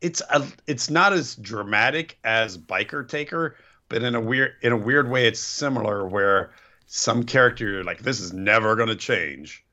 it's 0.00 0.22
a, 0.30 0.46
it's 0.66 0.88
not 0.88 1.12
as 1.12 1.34
dramatic 1.36 2.18
as 2.24 2.56
Biker 2.56 3.06
Taker, 3.06 3.56
but 3.88 4.02
in 4.02 4.14
a 4.14 4.20
weird, 4.20 4.52
in 4.62 4.72
a 4.72 4.76
weird 4.76 5.10
way, 5.10 5.26
it's 5.26 5.40
similar. 5.40 6.06
Where 6.06 6.52
some 6.86 7.24
character 7.24 7.68
you're 7.68 7.84
like, 7.84 8.02
this 8.02 8.20
is 8.20 8.32
never 8.32 8.76
going 8.76 8.88
to 8.88 8.96
change, 8.96 9.64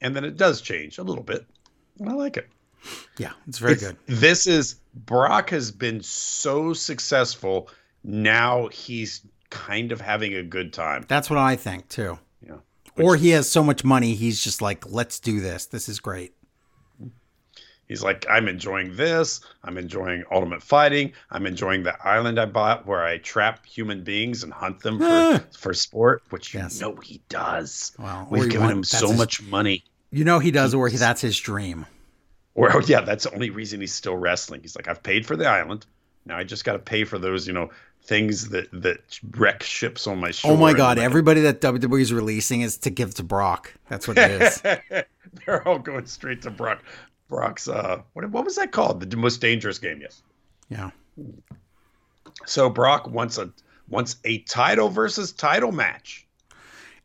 and 0.00 0.16
then 0.16 0.24
it 0.24 0.36
does 0.36 0.62
change 0.62 0.98
a 0.98 1.02
little 1.02 1.24
bit. 1.24 1.44
And 1.98 2.08
I 2.08 2.14
like 2.14 2.36
it. 2.38 2.48
Yeah, 3.18 3.32
it's 3.46 3.58
very 3.58 3.72
It's- 3.74 3.92
good. 3.92 3.98
This 4.06 4.46
is 4.46 4.76
Brock 4.94 5.50
has 5.50 5.70
been 5.70 6.02
so 6.02 6.72
successful. 6.72 7.68
Now 8.04 8.68
he's 8.68 9.20
kind 9.50 9.92
of 9.92 10.00
having 10.00 10.34
a 10.34 10.42
good 10.42 10.72
time. 10.72 11.04
That's 11.08 11.28
what 11.30 11.38
I 11.38 11.56
think 11.56 11.88
too. 11.88 12.18
Yeah. 12.46 12.56
Or 12.96 13.16
he 13.16 13.30
has 13.30 13.48
so 13.50 13.62
much 13.62 13.84
money, 13.84 14.14
he's 14.14 14.42
just 14.42 14.60
like, 14.60 14.84
let's 14.90 15.18
do 15.20 15.40
this. 15.40 15.66
This 15.66 15.88
is 15.88 16.00
great. 16.00 16.34
He's 17.88 18.02
like, 18.02 18.24
I'm 18.30 18.48
enjoying 18.48 18.96
this. 18.96 19.40
I'm 19.64 19.76
enjoying 19.76 20.24
Ultimate 20.32 20.62
Fighting. 20.62 21.12
I'm 21.30 21.46
enjoying 21.46 21.82
the 21.82 21.94
island 22.06 22.38
I 22.40 22.46
bought 22.46 22.86
where 22.86 23.04
I 23.04 23.18
trap 23.18 23.66
human 23.66 24.02
beings 24.02 24.42
and 24.44 24.52
hunt 24.52 24.80
them 24.80 24.98
Ah. 25.02 25.40
for, 25.52 25.58
for 25.58 25.74
sport, 25.74 26.22
which 26.30 26.54
Yes. 26.54 26.76
you 26.80 26.86
know 26.86 26.96
he 27.02 27.20
does. 27.28 27.92
Well, 27.98 28.26
We've 28.30 28.44
he 28.44 28.48
given 28.48 28.66
want- 28.66 28.76
him 28.78 28.84
so 28.84 29.08
his- 29.08 29.18
much 29.18 29.42
money. 29.42 29.84
You 30.10 30.24
know 30.24 30.38
he 30.38 30.50
does, 30.50 30.72
or 30.74 30.88
he, 30.88 30.96
that's 30.96 31.20
his 31.20 31.38
dream. 31.38 31.86
Or, 32.54 32.82
yeah, 32.86 33.00
that's 33.00 33.24
the 33.24 33.34
only 33.34 33.50
reason 33.50 33.80
he's 33.80 33.94
still 33.94 34.16
wrestling. 34.16 34.62
He's 34.62 34.76
like, 34.76 34.88
I've 34.88 35.02
paid 35.02 35.26
for 35.26 35.36
the 35.36 35.46
island. 35.46 35.86
Now 36.24 36.38
I 36.38 36.44
just 36.44 36.64
got 36.64 36.74
to 36.74 36.78
pay 36.78 37.04
for 37.04 37.18
those, 37.18 37.46
you 37.46 37.52
know, 37.52 37.70
things 38.04 38.48
that 38.50 38.68
that 38.72 39.18
wreck 39.36 39.62
ships 39.62 40.06
on 40.06 40.18
my 40.18 40.30
shore. 40.30 40.52
Oh 40.52 40.56
my 40.56 40.72
god, 40.72 40.98
everybody 40.98 41.40
that 41.42 41.60
WWE 41.60 42.00
is 42.00 42.12
releasing 42.12 42.60
is 42.60 42.76
to 42.78 42.90
give 42.90 43.14
to 43.14 43.22
Brock. 43.22 43.74
That's 43.88 44.06
what 44.06 44.18
it 44.18 44.42
is. 44.42 44.62
They're 45.46 45.66
all 45.66 45.78
going 45.78 46.06
straight 46.06 46.42
to 46.42 46.50
Brock. 46.50 46.82
Brock's 47.28 47.68
uh, 47.68 48.02
what 48.12 48.28
what 48.30 48.44
was 48.44 48.56
that 48.56 48.72
called? 48.72 49.08
The 49.08 49.16
most 49.16 49.40
dangerous 49.40 49.78
game. 49.78 50.00
Yes. 50.00 50.22
yeah. 50.68 50.90
So 52.46 52.68
Brock 52.68 53.08
wants 53.08 53.38
a 53.38 53.50
wants 53.88 54.16
a 54.24 54.38
title 54.40 54.88
versus 54.88 55.32
title 55.32 55.72
match. 55.72 56.26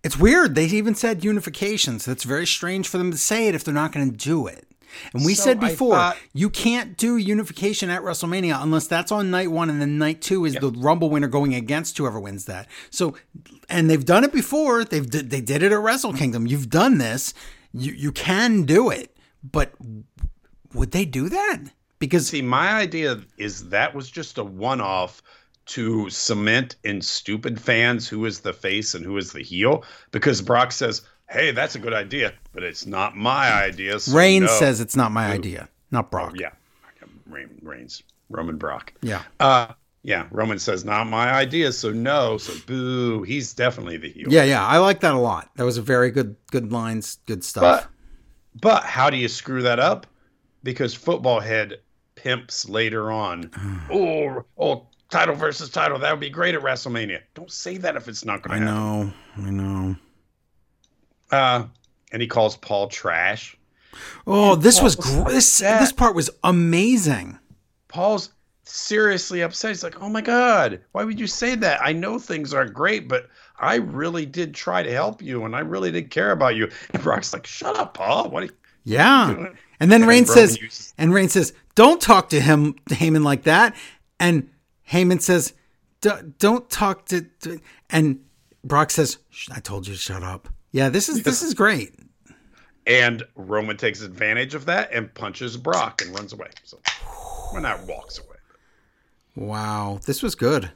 It's 0.04 0.18
weird. 0.18 0.56
They 0.56 0.66
even 0.66 0.96
said 0.96 1.24
unification, 1.24 2.00
so 2.00 2.12
it's 2.12 2.24
very 2.24 2.46
strange 2.46 2.88
for 2.88 2.98
them 2.98 3.12
to 3.12 3.18
say 3.18 3.48
it 3.48 3.56
if 3.56 3.64
they're 3.64 3.74
not 3.74 3.92
going 3.92 4.10
to 4.10 4.16
do 4.16 4.48
it. 4.48 4.67
And 5.14 5.26
we 5.26 5.34
So 5.34 5.44
said 5.44 5.60
before, 5.60 5.96
thought- 5.96 6.18
you 6.34 6.50
can't 6.50 6.98
do 6.98 7.18
unification 7.18 7.90
at 7.90 8.02
WrestleMania 8.02 8.62
unless 8.62 8.88
that's 8.88 9.12
on 9.12 9.30
night 9.32 9.52
one, 9.52 9.70
and 9.70 9.82
then 9.82 9.98
night 9.98 10.22
two 10.22 10.46
is 10.46 10.56
the 10.56 10.72
Rumble 10.72 11.10
winner 11.10 11.28
going 11.28 11.54
against 11.54 11.98
whoever 11.98 12.20
wins 12.20 12.46
that. 12.46 12.68
So, 12.90 13.16
and 13.70 13.90
they've 13.90 14.06
done 14.06 14.24
it 14.24 14.32
before. 14.34 14.84
They've 14.84 15.10
they 15.10 15.42
did 15.42 15.64
it 15.64 15.72
at 15.72 15.80
Wrestle 15.80 16.14
Kingdom. 16.14 16.48
You've 16.48 16.70
done 16.70 16.98
this. 16.98 17.34
You 17.74 17.94
you 17.94 18.12
can 18.12 18.64
do 18.64 18.90
it, 18.90 19.16
but 19.44 19.74
would 20.74 20.92
they 20.92 21.06
do 21.06 21.30
that? 21.30 21.60
Because 22.00 22.28
See, 22.28 22.42
my 22.42 22.70
idea 22.74 23.22
is 23.38 23.70
that 23.70 23.96
was 23.96 24.10
just 24.10 24.38
a 24.38 24.44
one 24.44 24.82
off 24.82 25.22
to 25.68 26.10
cement 26.10 26.76
in 26.84 27.02
stupid 27.02 27.60
fans 27.60 28.08
who 28.08 28.26
is 28.26 28.40
the 28.42 28.54
face 28.54 28.94
and 28.94 29.04
who 29.04 29.18
is 29.18 29.34
the 29.34 29.42
heel 29.42 29.84
because 30.12 30.42
Brock 30.42 30.72
says, 30.72 31.02
"Hey, 31.30 31.52
that's 31.52 31.76
a 31.76 31.80
good 31.80 31.94
idea, 31.94 32.34
but 32.54 32.64
it's 32.64 32.86
not 32.86 33.16
my 33.16 33.52
idea." 33.54 34.00
So 34.00 34.16
Reigns 34.16 34.48
no. 34.48 34.60
says 34.60 34.82
it's 34.82 34.96
not 34.96 35.12
my 35.12 35.28
idea, 35.28 35.70
not 35.92 36.12
Brock. 36.12 36.34
"Yeah, 36.38 36.52
Reign, 37.26 37.50
Reigns, 37.62 38.04
Roman 38.30 38.58
Brock." 38.58 38.94
yeah. 39.02 39.24
Uh, 39.40 39.74
yeah, 40.04 40.28
Roman 40.32 40.58
says, 40.58 40.86
"Not 40.86 41.06
my 41.08 41.32
idea," 41.32 41.72
so 41.74 41.92
no, 41.92 42.38
so 42.38 42.54
boo. 42.66 43.24
He's 43.24 43.54
definitely 43.54 43.98
the 43.98 44.10
heel. 44.10 44.28
Yeah, 44.30 44.44
yeah, 44.44 44.66
I 44.66 44.78
like 44.78 45.02
that 45.02 45.14
a 45.14 45.20
lot. 45.20 45.50
That 45.56 45.64
was 45.64 45.78
a 45.78 45.82
very 45.82 46.12
good, 46.12 46.38
good 46.50 46.72
lines, 46.72 47.18
good 47.26 47.44
stuff. 47.44 47.62
But 47.62 47.88
but 48.62 48.84
how 48.84 49.10
do 49.10 49.18
you 49.18 49.28
screw 49.28 49.64
that 49.64 49.80
up? 49.80 50.08
Because 50.64 50.94
football 50.94 51.40
head 51.40 51.82
pimps 52.16 52.68
later 52.68 53.12
on. 53.12 53.52
oh, 53.92 54.46
oh, 54.58 54.88
title 55.10 55.36
versus 55.36 55.70
title. 55.70 56.00
That 56.00 56.12
would 56.12 56.20
be 56.20 56.30
great 56.30 56.56
at 56.56 56.62
WrestleMania. 56.62 57.22
Don't 57.34 57.52
say 57.52 57.78
that 57.78 57.96
if 57.96 58.08
it's 58.08 58.26
not 58.26 58.44
going 58.44 58.62
to 58.62 58.66
happen. 58.66 59.14
I 59.38 59.46
know, 59.46 59.48
I 59.48 59.50
know. 59.50 59.96
Uh, 61.32 61.66
and 62.12 62.22
he 62.22 62.28
calls 62.28 62.56
Paul 62.58 62.88
trash. 62.88 63.58
Oh, 64.26 64.56
this 64.56 64.82
was 64.82 64.96
Paul 64.96 65.24
gr- 65.26 65.32
this 65.32 65.58
that. 65.60 65.80
this 65.80 65.92
part 65.92 66.16
was 66.16 66.30
amazing. 66.44 67.38
Paul's 67.88 68.32
seriously 68.64 69.42
upset. 69.42 69.72
He's 69.72 69.84
like, 69.84 70.02
"Oh 70.02 70.10
my 70.10 70.22
god, 70.22 70.82
why 70.92 71.04
would 71.04 71.20
you 71.20 71.28
say 71.28 71.56
that? 71.56 71.80
I 71.82 71.94
know 71.94 72.20
things 72.20 72.54
aren't 72.54 72.74
great, 72.74 73.08
but 73.08 73.30
I 73.60 73.76
really 73.76 74.26
did 74.26 74.54
try 74.54 74.84
to 74.84 74.92
help 74.92 75.22
you, 75.22 75.46
and 75.46 75.56
I 75.56 75.60
really 75.60 75.92
did 75.92 76.12
care 76.12 76.32
about 76.32 76.56
you." 76.56 76.70
And 76.94 77.02
Brock's 77.02 77.34
like, 77.34 77.48
"Shut 77.48 77.78
up, 77.78 77.94
Paul. 77.94 78.30
What 78.30 78.44
are 78.44 78.46
you?" 78.48 78.52
Yeah. 78.84 79.34
doing?" 79.34 79.58
And 79.80 79.92
then 79.92 80.02
And 80.04 80.10
Roman 80.10 80.26
says, 80.26 80.58
uses- 80.60 80.94
and 80.98 81.14
Rain 81.14 81.30
says, 81.30 81.54
"Don't 81.76 82.02
talk 82.02 82.30
to 82.30 82.40
him, 82.42 82.76
Heyman, 82.90 83.24
like 83.24 83.44
that." 83.44 83.76
And 84.20 84.50
Heyman 84.92 85.22
says, 85.22 85.54
"D- 86.02 86.10
"Don't 86.40 86.70
talk 86.70 87.06
to," 87.08 87.22
to-" 87.42 87.60
and 87.90 88.20
Brock 88.64 88.92
says, 88.92 89.18
"I 89.52 89.60
told 89.60 89.88
you 89.88 89.94
to 89.94 90.00
shut 90.00 90.24
up." 90.24 90.50
Yeah, 90.78 90.90
this 90.90 91.10
is 91.10 91.24
this 91.24 91.42
is 91.42 91.56
great. 91.56 91.96
And 92.86 93.24
Roman 93.36 93.78
takes 93.78 94.02
advantage 94.02 94.54
of 94.54 94.66
that 94.66 94.94
and 94.94 95.12
punches 95.12 95.58
Brock 95.58 96.04
and 96.04 96.14
runs 96.14 96.34
away. 96.34 96.50
So, 96.66 96.80
well, 97.52 97.64
not 97.64 97.88
walks 97.88 98.20
away. 98.20 98.38
Wow, 99.36 100.00
this 100.06 100.22
was 100.22 100.36
good. 100.36 100.70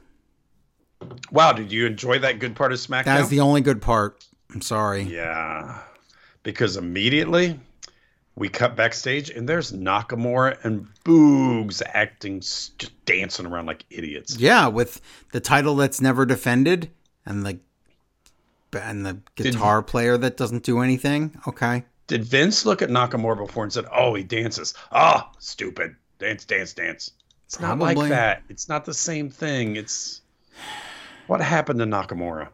Wow, 1.30 1.52
did 1.52 1.70
you 1.70 1.86
enjoy 1.86 2.18
that 2.18 2.40
good 2.40 2.56
part 2.56 2.72
of 2.72 2.80
SmackDown? 2.80 3.04
That 3.04 3.20
is 3.20 3.28
the 3.28 3.38
only 3.38 3.60
good 3.60 3.80
part. 3.80 4.26
I'm 4.52 4.60
sorry. 4.60 5.02
yeah, 5.02 5.78
because 6.42 6.76
immediately 6.76 7.60
we 8.34 8.48
cut 8.48 8.74
backstage 8.74 9.30
and 9.30 9.48
there's 9.48 9.70
Nakamura 9.70 10.58
and 10.64 10.88
Boogs 11.04 11.80
acting, 11.86 12.40
just 12.40 13.04
dancing 13.04 13.46
around 13.46 13.66
like 13.66 13.84
idiots. 13.88 14.36
Yeah, 14.36 14.66
with 14.66 15.00
the 15.30 15.38
title 15.38 15.76
that's 15.76 16.00
never 16.00 16.26
defended 16.26 16.90
and 17.24 17.46
the 17.46 17.60
and 18.74 19.04
the 19.04 19.20
guitar 19.36 19.82
player 19.82 20.16
that 20.18 20.36
doesn't 20.36 20.62
do 20.62 20.80
anything. 20.80 21.38
Okay. 21.46 21.84
Did 22.06 22.24
Vince 22.24 22.66
look 22.66 22.82
at 22.82 22.88
Nakamura 22.88 23.46
before 23.46 23.64
and 23.64 23.72
said, 23.72 23.86
"Oh, 23.92 24.14
he 24.14 24.22
dances. 24.22 24.74
Ah, 24.90 25.30
stupid. 25.38 25.94
Dance, 26.18 26.44
dance, 26.44 26.74
dance." 26.74 27.10
It's 27.46 27.60
not 27.60 27.78
like 27.78 27.98
that. 28.08 28.42
It's 28.48 28.68
not 28.68 28.84
the 28.84 28.94
same 28.94 29.30
thing. 29.30 29.76
It's 29.76 30.22
what 31.26 31.40
happened 31.40 31.78
to 31.80 31.86
Nakamura. 31.86 32.48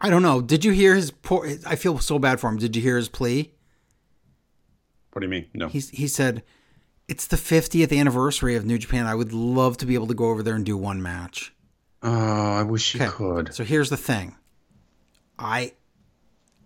I 0.00 0.10
don't 0.10 0.22
know. 0.22 0.40
Did 0.40 0.64
you 0.64 0.72
hear 0.72 0.94
his 0.94 1.10
poor 1.10 1.48
I 1.66 1.76
feel 1.76 1.98
so 1.98 2.18
bad 2.18 2.38
for 2.40 2.48
him. 2.48 2.58
Did 2.58 2.76
you 2.76 2.82
hear 2.82 2.96
his 2.96 3.08
plea? 3.08 3.52
What 5.12 5.20
do 5.20 5.26
you 5.26 5.30
mean? 5.30 5.46
No. 5.54 5.68
He's, 5.68 5.90
he 5.90 6.06
said, 6.06 6.42
It's 7.08 7.26
the 7.26 7.36
50th 7.36 7.96
anniversary 7.98 8.54
of 8.56 8.64
New 8.64 8.78
Japan. 8.78 9.06
I 9.06 9.14
would 9.14 9.32
love 9.32 9.76
to 9.78 9.86
be 9.86 9.94
able 9.94 10.06
to 10.08 10.14
go 10.14 10.26
over 10.26 10.42
there 10.42 10.54
and 10.54 10.64
do 10.64 10.76
one 10.76 11.02
match. 11.02 11.52
Oh, 12.02 12.10
I 12.10 12.62
wish 12.62 12.94
you 12.94 13.02
Okay. 13.02 13.10
could. 13.10 13.54
So 13.54 13.64
here's 13.64 13.90
the 13.90 13.96
thing. 13.96 14.36
I 15.38 15.72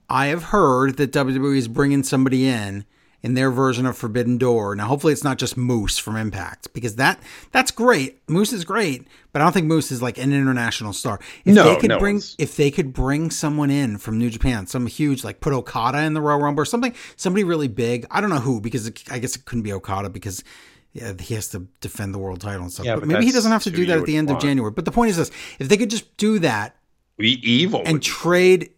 I 0.08 0.26
have 0.26 0.44
heard 0.44 0.96
that 0.98 1.12
WWE 1.12 1.56
is 1.56 1.68
bringing 1.68 2.02
somebody 2.02 2.46
in 2.46 2.84
in 3.22 3.34
their 3.34 3.50
version 3.52 3.86
of 3.86 3.96
Forbidden 3.96 4.36
Door. 4.36 4.74
Now, 4.76 4.88
hopefully, 4.88 5.12
it's 5.12 5.22
not 5.24 5.38
just 5.38 5.56
Moose 5.56 5.96
from 5.96 6.16
Impact 6.16 6.72
because 6.74 6.96
that 6.96 7.18
that's 7.50 7.70
great. 7.70 8.18
Moose 8.28 8.52
is 8.52 8.64
great, 8.64 9.06
but 9.32 9.40
I 9.40 9.44
don't 9.44 9.52
think 9.52 9.66
Moose 9.68 9.90
is 9.92 10.02
like 10.02 10.18
an 10.18 10.32
international 10.32 10.92
star. 10.92 11.18
If 11.44 11.54
No, 11.54 11.64
they 11.64 11.76
could 11.76 11.88
no 11.88 11.98
bring 11.98 12.16
one's. 12.16 12.34
if 12.38 12.56
they 12.56 12.70
could 12.70 12.92
bring 12.92 13.30
someone 13.30 13.70
in 13.70 13.96
from 13.98 14.18
New 14.18 14.28
Japan, 14.28 14.66
some 14.66 14.86
huge 14.86 15.24
like 15.24 15.40
put 15.40 15.52
Okada 15.54 16.02
in 16.02 16.12
the 16.14 16.20
Royal 16.20 16.40
Rumble 16.40 16.62
or 16.62 16.66
something, 16.66 16.94
somebody 17.16 17.44
really 17.44 17.68
big. 17.68 18.06
I 18.10 18.20
don't 18.20 18.30
know 18.30 18.40
who 18.40 18.60
because 18.60 18.86
it, 18.88 19.02
I 19.10 19.18
guess 19.18 19.34
it 19.36 19.44
couldn't 19.46 19.62
be 19.62 19.72
Okada 19.72 20.10
because. 20.10 20.44
Yeah, 20.92 21.14
he 21.18 21.34
has 21.34 21.48
to 21.48 21.66
defend 21.80 22.14
the 22.14 22.18
world 22.18 22.40
title 22.40 22.62
and 22.62 22.72
stuff. 22.72 22.84
Yeah, 22.84 22.94
but 22.96 23.00
but 23.00 23.08
maybe 23.08 23.24
he 23.24 23.32
doesn't 23.32 23.50
have 23.50 23.62
to 23.64 23.70
do 23.70 23.86
that 23.86 23.98
at 23.98 24.04
the 24.06 24.16
end 24.16 24.30
of. 24.30 24.38
January. 24.38 24.70
But 24.70 24.84
the 24.84 24.92
point 24.92 25.10
is 25.10 25.16
this: 25.16 25.30
if 25.58 25.68
they 25.68 25.76
could 25.76 25.90
just 25.90 26.16
do 26.16 26.38
that 26.40 26.76
Be 27.16 27.40
evil. 27.48 27.82
and 27.84 28.02
trade 28.02 28.70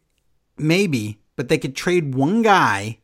maybe, 0.57 1.19
but 1.35 1.49
they 1.49 1.59
could 1.59 1.75
trade 1.75 2.15
one 2.15 2.43
guy 2.43 2.99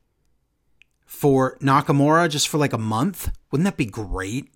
for 1.05 1.59
Nakamura 1.59 2.31
just 2.31 2.49
for 2.49 2.59
like 2.59 2.73
a 2.73 2.79
month. 2.79 3.31
Wouldn't 3.51 3.65
that 3.65 3.77
be 3.77 3.87
great? 3.87 4.49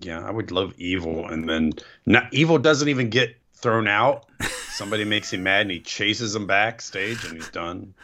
yeah, 0.00 0.20
I 0.26 0.30
would 0.30 0.50
love 0.50 0.74
evil, 0.76 1.26
and 1.26 1.48
then 1.48 1.72
not 2.04 2.32
evil 2.32 2.58
doesn't 2.58 2.88
even 2.88 3.08
get 3.10 3.36
thrown 3.54 3.88
out. 3.88 4.26
Somebody 4.70 5.04
makes 5.14 5.32
him 5.32 5.42
mad, 5.42 5.62
and 5.62 5.70
he 5.70 5.80
chases 5.80 6.34
him 6.36 6.46
backstage, 6.46 7.24
and 7.24 7.36
he's 7.36 7.48
done. 7.48 7.94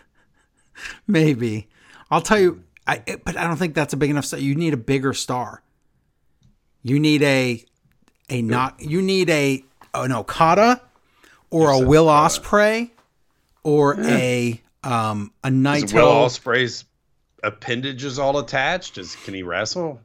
Maybe. 1.07 1.69
I'll 2.11 2.23
tell 2.23 2.39
you, 2.41 2.63
I, 2.87 3.03
but 3.25 3.37
I 3.37 3.45
don't 3.45 3.57
think 3.57 3.75
that's 3.75 3.93
a 3.93 3.97
big 3.97 4.11
enough 4.11 4.25
star. 4.25 4.41
You 4.41 4.55
need 4.55 4.75
a 4.75 4.79
bigger 4.79 5.13
star. 5.13 5.63
You 6.83 6.99
need 6.99 7.23
a 7.23 7.65
a 8.29 8.43
not. 8.43 8.81
You 8.81 9.03
need 9.03 9.31
a 9.31 9.63
an 9.95 10.13
Okada 10.13 10.81
or 11.51 11.71
a 11.71 11.79
Will 11.79 12.07
Ospreay 12.07 12.91
or 13.63 14.01
a 14.01 14.61
Um, 14.83 15.33
a 15.45 15.49
Is 15.49 15.53
Naito. 15.55 15.95
Will 15.95 16.27
Ospreay's 16.27 16.85
appendages 17.45 18.19
all 18.19 18.39
attached? 18.39 18.99
Is 18.99 19.15
can 19.17 19.35
he 19.35 19.43
wrestle? 19.43 20.01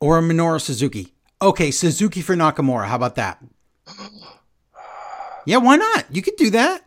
or 0.00 0.18
a 0.18 0.22
Minoru 0.22 0.60
Suzuki. 0.60 1.12
Okay, 1.42 1.70
Suzuki 1.70 2.20
for 2.20 2.34
Nakamura. 2.36 2.86
How 2.86 2.96
about 2.96 3.16
that? 3.16 3.42
Yeah, 5.44 5.56
why 5.58 5.76
not? 5.76 6.04
You 6.10 6.22
could 6.22 6.36
do 6.36 6.50
that. 6.50 6.84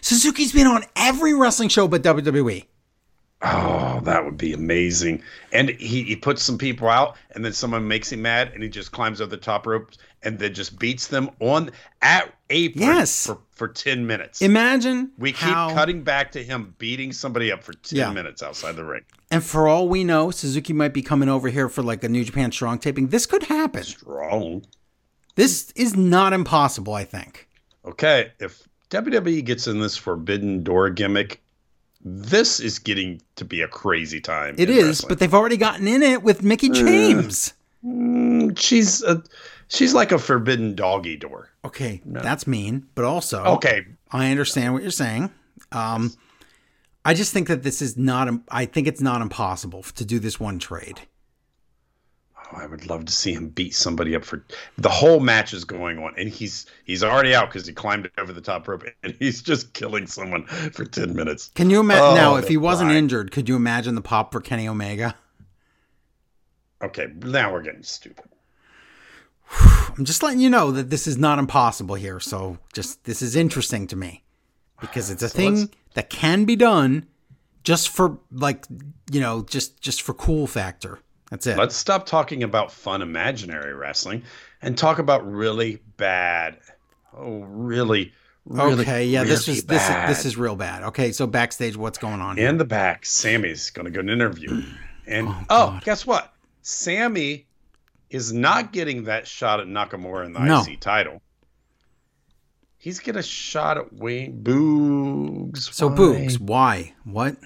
Suzuki's 0.00 0.52
been 0.52 0.66
on 0.66 0.84
every 0.96 1.34
wrestling 1.34 1.68
show 1.68 1.86
but. 1.88 2.02
WWE. 2.02 2.64
Oh, 3.40 4.00
that 4.02 4.24
would 4.24 4.36
be 4.36 4.52
amazing. 4.52 5.22
And 5.52 5.70
he, 5.70 6.02
he 6.02 6.16
puts 6.16 6.42
some 6.42 6.58
people 6.58 6.88
out, 6.88 7.16
and 7.32 7.44
then 7.44 7.52
someone 7.52 7.86
makes 7.86 8.10
him 8.10 8.22
mad, 8.22 8.50
and 8.52 8.62
he 8.64 8.68
just 8.68 8.90
climbs 8.90 9.20
over 9.20 9.30
the 9.30 9.36
top 9.36 9.64
rope 9.66 9.92
and 10.24 10.40
then 10.40 10.52
just 10.52 10.76
beats 10.80 11.06
them 11.06 11.30
on 11.38 11.70
at 12.02 12.34
apron 12.50 12.82
Yes. 12.82 13.26
for, 13.26 13.38
for 13.52 13.68
10 13.68 14.04
minutes. 14.04 14.42
Imagine 14.42 15.12
we 15.18 15.30
keep 15.30 15.38
how, 15.42 15.72
cutting 15.72 16.02
back 16.02 16.32
to 16.32 16.42
him 16.42 16.74
beating 16.78 17.12
somebody 17.12 17.52
up 17.52 17.62
for 17.62 17.74
10 17.74 17.96
Yeah. 17.96 18.12
minutes 18.12 18.42
outside 18.42 18.74
the 18.74 18.84
ring. 18.84 19.04
And 19.30 19.44
for 19.44 19.68
all 19.68 19.88
we 19.88 20.02
know, 20.02 20.32
Suzuki 20.32 20.72
might 20.72 20.92
be 20.92 21.02
coming 21.02 21.28
over 21.28 21.48
here 21.48 21.68
for 21.68 21.82
like 21.84 22.02
a 22.02 22.08
New 22.08 22.24
Japan 22.24 22.50
Strong 22.50 22.80
taping. 22.80 23.08
This 23.08 23.26
could 23.26 23.44
happen. 23.44 23.84
Strong. 23.84 24.64
This 25.36 25.70
is 25.76 25.94
not 25.96 26.32
impossible, 26.32 26.94
I 26.94 27.04
think. 27.04 27.46
Okay, 27.84 28.32
if 28.40 28.66
WWE 28.90 29.44
gets 29.44 29.68
in 29.68 29.78
this 29.78 29.96
forbidden 29.96 30.64
door 30.64 30.90
gimmick, 30.90 31.40
this 32.00 32.60
is 32.60 32.78
getting 32.78 33.20
to 33.36 33.44
be 33.44 33.62
a 33.62 33.68
crazy 33.68 34.20
time. 34.20 34.54
It 34.58 34.70
is, 34.70 34.86
wrestling. 34.86 35.08
but 35.08 35.18
they've 35.18 35.34
already 35.34 35.56
gotten 35.56 35.88
in 35.88 36.02
it 36.02 36.22
with 36.22 36.42
Mickie 36.42 36.70
James. 36.70 37.54
Mm, 37.84 38.58
she's 38.58 39.02
a, 39.02 39.22
she's 39.68 39.94
like 39.94 40.12
a 40.12 40.18
forbidden 40.18 40.74
doggy 40.74 41.16
door. 41.16 41.50
Okay, 41.64 42.00
that's 42.04 42.46
mean, 42.46 42.86
but 42.94 43.04
also 43.04 43.44
Okay, 43.44 43.86
I 44.10 44.30
understand 44.30 44.72
what 44.74 44.82
you're 44.82 44.90
saying. 44.90 45.30
Um, 45.72 46.14
I 47.04 47.14
just 47.14 47.32
think 47.32 47.48
that 47.48 47.62
this 47.62 47.80
is 47.80 47.96
not. 47.96 48.28
I 48.48 48.64
think 48.64 48.86
it's 48.86 49.00
not 49.00 49.22
impossible 49.22 49.82
to 49.82 50.04
do 50.04 50.18
this 50.18 50.38
one 50.40 50.58
trade. 50.58 51.02
Oh, 52.50 52.56
I 52.56 52.66
would 52.66 52.86
love 52.86 53.04
to 53.04 53.12
see 53.12 53.34
him 53.34 53.48
beat 53.48 53.74
somebody 53.74 54.14
up 54.16 54.24
for 54.24 54.42
the 54.78 54.88
whole 54.88 55.20
match 55.20 55.52
is 55.52 55.64
going 55.64 55.98
on, 55.98 56.14
and 56.16 56.28
he's 56.28 56.66
he's 56.84 57.04
already 57.04 57.34
out 57.34 57.48
because 57.50 57.66
he 57.66 57.72
climbed 57.74 58.10
over 58.16 58.32
the 58.32 58.40
top 58.40 58.66
rope, 58.66 58.84
and 59.02 59.14
he's 59.18 59.42
just 59.42 59.74
killing 59.74 60.06
someone 60.06 60.46
for 60.46 60.84
ten 60.84 61.14
minutes. 61.14 61.50
Can 61.54 61.68
you 61.70 61.80
imagine 61.80 62.04
Oh, 62.04 62.14
now 62.14 62.36
if 62.36 62.48
he 62.48 62.56
wasn't 62.56 62.92
injured? 62.92 63.32
Could 63.32 63.48
you 63.48 63.56
imagine 63.56 63.94
the 63.94 64.00
pop 64.00 64.32
for 64.32 64.40
Kenny 64.40 64.66
Omega? 64.66 65.14
Okay, 66.82 67.08
now 67.22 67.52
we're 67.52 67.62
getting 67.62 67.82
stupid. 67.82 68.24
I'm 69.50 70.04
just 70.04 70.22
letting 70.22 70.40
you 70.40 70.50
know 70.50 70.70
that 70.70 70.90
this 70.90 71.06
is 71.06 71.18
not 71.18 71.38
impossible 71.38 71.96
here. 71.96 72.20
So 72.20 72.58
just 72.72 73.04
this 73.04 73.20
is 73.20 73.36
interesting 73.36 73.86
to 73.88 73.96
me 73.96 74.22
because 74.80 75.10
it's 75.10 75.22
a 75.22 75.28
thing 75.40 75.70
that 75.94 76.08
can 76.08 76.44
be 76.44 76.56
done 76.56 77.06
just 77.64 77.88
for 77.88 78.18
like 78.32 78.64
you 79.10 79.20
know 79.20 79.42
just 79.42 79.80
just 79.80 80.00
for 80.02 80.14
cool 80.14 80.46
factor. 80.46 81.00
That's 81.30 81.46
it. 81.46 81.58
Let's 81.58 81.76
stop 81.76 82.06
talking 82.06 82.42
about 82.42 82.72
fun 82.72 83.02
imaginary 83.02 83.74
wrestling 83.74 84.22
and 84.62 84.76
talk 84.76 84.98
about 84.98 85.30
really 85.30 85.80
bad. 85.96 86.58
Oh, 87.16 87.40
really, 87.40 88.12
really 88.46 88.82
okay, 88.82 89.04
yeah, 89.04 89.24
this 89.24 89.46
really 89.46 89.58
is 89.58 89.64
this 89.64 89.82
is, 89.82 89.88
bad. 89.88 90.08
this 90.08 90.24
is 90.24 90.36
real 90.36 90.56
bad. 90.56 90.82
Okay, 90.84 91.12
so 91.12 91.26
backstage, 91.26 91.76
what's 91.76 91.98
going 91.98 92.20
on? 92.20 92.36
here? 92.36 92.48
in 92.48 92.56
the 92.58 92.64
back. 92.64 93.04
Sami's 93.04 93.70
going 93.70 93.84
to 93.84 93.90
go 93.90 93.96
to 94.00 94.06
an 94.06 94.08
interview, 94.10 94.62
and 95.06 95.28
Oh, 95.28 95.44
oh, 95.50 95.80
guess 95.84 96.06
what? 96.06 96.32
Sami 96.62 97.46
is 98.10 98.32
not 98.32 98.72
getting 98.72 99.04
that 99.04 99.26
shot 99.26 99.60
at 99.60 99.66
Nakamura 99.66 100.24
in 100.24 100.32
the 100.32 100.40
No. 100.40 100.62
IC 100.62 100.80
title. 100.80 101.20
He's 102.78 103.00
getting 103.00 103.18
a 103.18 103.22
shot 103.22 103.76
at 103.76 103.92
Wayne 103.92 104.42
Boogs. 104.42 105.74
So 105.74 105.88
Why? 105.88 105.96
Boogs, 105.96 106.38
why? 106.40 106.94
What? 107.04 107.36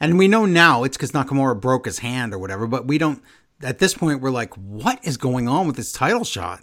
And 0.00 0.18
we 0.18 0.28
know 0.28 0.44
now 0.46 0.84
it's 0.84 0.96
because 0.96 1.12
Nakamura 1.12 1.60
broke 1.60 1.86
his 1.86 1.98
hand 2.00 2.32
or 2.34 2.38
whatever, 2.38 2.66
but 2.66 2.86
we 2.86 2.98
don't. 2.98 3.22
At 3.62 3.78
this 3.78 3.94
point, 3.94 4.20
we're 4.20 4.30
like, 4.30 4.52
what 4.54 4.98
is 5.04 5.16
going 5.16 5.48
on 5.48 5.66
with 5.66 5.76
this 5.76 5.92
title 5.92 6.24
shot? 6.24 6.60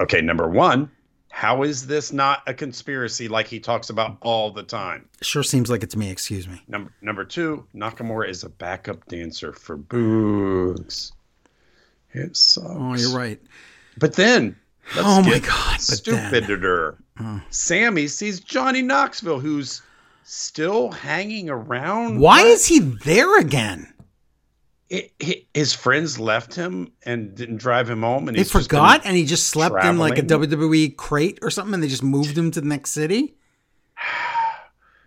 Okay, 0.00 0.20
number 0.20 0.48
one, 0.48 0.90
how 1.30 1.62
is 1.62 1.86
this 1.86 2.12
not 2.12 2.42
a 2.46 2.54
conspiracy 2.54 3.28
like 3.28 3.46
he 3.46 3.60
talks 3.60 3.90
about 3.90 4.16
all 4.22 4.50
the 4.50 4.62
time? 4.62 5.08
Sure 5.20 5.42
seems 5.42 5.70
like 5.70 5.82
it 5.82 5.90
to 5.90 5.98
me. 5.98 6.10
Excuse 6.10 6.48
me. 6.48 6.62
Number 6.66 6.92
number 7.02 7.24
two, 7.24 7.66
Nakamura 7.74 8.28
is 8.28 8.42
a 8.44 8.48
backup 8.48 9.06
dancer 9.06 9.52
for 9.52 9.76
Boogs. 9.76 11.12
It 12.12 12.36
sucks. 12.36 12.66
Oh, 12.68 12.94
you're 12.94 13.16
right. 13.16 13.40
But 13.98 14.14
then, 14.14 14.56
let's 14.96 15.06
Oh 15.06 15.22
my 15.22 15.38
God, 15.40 15.78
but 15.88 16.02
then- 16.04 16.30
stupider. 16.32 16.98
Sami 17.50 18.08
sees 18.08 18.40
Johnny 18.40 18.82
Knoxville, 18.82 19.38
who's 19.40 19.82
still 20.24 20.90
hanging 20.90 21.48
around. 21.50 22.18
Why 22.18 22.42
What? 22.42 22.48
is 22.48 22.66
he 22.66 22.78
there 22.80 23.38
again? 23.38 23.92
It- 24.90 25.12
hi- 25.22 25.44
his 25.54 25.72
friends 25.72 26.18
left 26.20 26.54
him 26.54 26.92
and 27.04 27.34
didn't 27.34 27.56
drive 27.56 27.88
him 27.88 28.02
home, 28.02 28.28
and 28.28 28.36
They 28.36 28.44
forgot 28.44 29.02
and 29.04 29.16
he 29.16 29.24
just 29.24 29.48
slept 29.48 29.84
in 29.84 29.98
like 29.98 30.18
a. 30.18 30.22
WWE 30.22 30.96
crate 30.96 31.38
or 31.42 31.50
something 31.50 31.74
and 31.74 31.82
they 31.82 31.88
just 31.88 32.02
moved 32.02 32.36
him 32.36 32.50
to 32.52 32.60
the 32.60 32.66
next 32.68 32.90
city? 32.90 33.34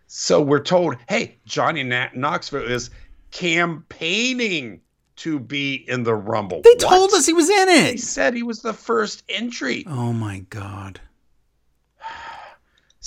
So 0.10 0.42
we're 0.42 0.64
told, 0.64 0.96
hey, 1.10 1.38
Johnny 1.46 1.84
Na- 1.84 2.08
Knoxville 2.16 2.64
is 2.64 2.90
campaigning 3.32 4.80
to 5.18 5.38
be 5.40 5.86
in 5.88 6.04
the 6.04 6.16
Rumble. 6.16 6.62
They 6.64 6.72
What? 6.72 6.80
told 6.80 7.12
us 7.14 7.26
he 7.26 7.34
was 7.34 7.50
in 7.50 7.70
it. 7.70 7.92
He 7.92 7.98
said 7.98 8.34
he 8.34 8.42
was 8.42 8.62
the 8.62 8.74
first 8.74 9.24
entry. 9.30 9.84
Oh 9.86 10.14
my 10.14 10.40
God. 10.50 11.02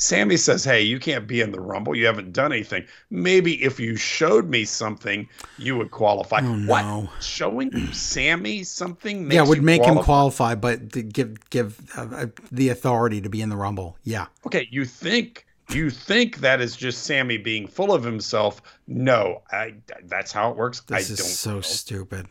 Sami 0.01 0.39
says, 0.39 0.65
"Hey, 0.65 0.81
you 0.81 0.99
can't 0.99 1.27
be 1.27 1.43
in 1.43 1.53
the 1.53 1.61
Rumble. 1.61 1.95
You 1.95 2.07
haven't 2.07 2.33
done 2.33 2.53
anything. 2.53 2.87
Maybe 3.11 3.63
if 3.63 3.79
you 3.79 3.97
showed 3.97 4.49
me 4.49 4.65
something, 4.65 5.29
you 5.59 5.77
would 5.77 5.91
qualify." 5.91 6.39
Oh, 6.39 6.55
no. 6.55 6.71
What? 6.71 7.23
Showing 7.23 7.93
Sami 7.93 8.65
something? 8.65 9.29
Makes 9.29 9.35
yeah, 9.35 9.43
would 9.43 9.63
make 9.63 9.83
him 9.83 9.97
qualify? 9.97 10.05
qualify, 10.05 10.55
but 10.55 10.93
to 10.93 11.03
give 11.03 11.51
give 11.51 11.79
uh, 11.99 12.09
uh, 12.13 12.27
the 12.51 12.71
authority 12.71 13.21
to 13.21 13.29
be 13.29 13.43
in 13.43 13.51
the 13.51 13.59
Rumble. 13.59 13.99
Yeah. 14.03 14.29
Okay, 14.47 14.67
you 14.71 14.87
think 14.87 15.45
you 15.69 15.91
think 15.91 16.39
that 16.39 16.63
is 16.63 16.77
just 16.77 17.03
Sami 17.03 17.37
being 17.37 17.67
full 17.67 17.93
of 17.93 18.03
himself? 18.03 18.63
No, 18.89 19.43
I. 19.53 19.75
That's 20.05 20.33
how 20.33 20.51
it 20.51 20.57
works. 20.57 20.81
This 20.81 21.11
I 21.11 21.13
is 21.13 21.19
don't. 21.19 21.29
so 21.29 21.55
know. 21.57 21.61
stupid. 21.61 22.27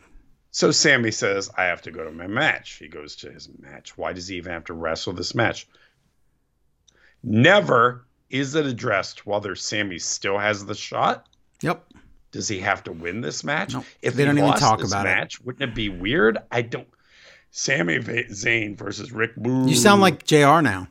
So 0.50 0.72
Sami 0.72 1.12
says, 1.12 1.48
"I 1.56 1.66
have 1.66 1.82
to 1.82 1.92
go 1.92 2.02
to 2.02 2.10
my 2.10 2.26
match." 2.26 2.72
He 2.72 2.88
goes 2.88 3.14
to 3.16 3.30
his 3.30 3.48
match. 3.60 3.96
Why 3.96 4.12
does 4.12 4.26
he 4.26 4.38
even 4.38 4.50
have 4.50 4.64
to 4.64 4.72
wrestle 4.72 5.12
this 5.12 5.36
match? 5.36 5.68
Never 7.22 8.06
is 8.30 8.54
it 8.54 8.64
addressed 8.66 9.26
whether 9.26 9.54
Sami 9.56 9.98
still 9.98 10.38
has 10.38 10.64
the 10.64 10.74
shot. 10.74 11.26
Yep. 11.62 11.84
Does 12.32 12.46
he 12.48 12.60
have 12.60 12.84
to 12.84 12.92
win 12.92 13.20
this 13.20 13.42
match? 13.42 13.74
Nope. 13.74 13.84
If 14.02 14.14
They 14.14 14.22
he 14.22 14.26
don't 14.26 14.38
even 14.38 14.52
talk 14.54 14.82
about 14.84 15.04
it. 15.04 15.08
match, 15.08 15.40
wouldn't 15.40 15.62
it 15.70 15.74
be 15.74 15.88
weird? 15.88 16.38
I 16.52 16.62
don't. 16.62 16.86
Sami 17.50 17.98
Va- 17.98 18.24
Zayn 18.24 18.76
versus 18.78 19.10
Rick 19.10 19.34
Boo. 19.36 19.68
You 19.68 19.74
sound 19.74 20.00
like 20.00 20.24
JR 20.24 20.60
now. 20.60 20.86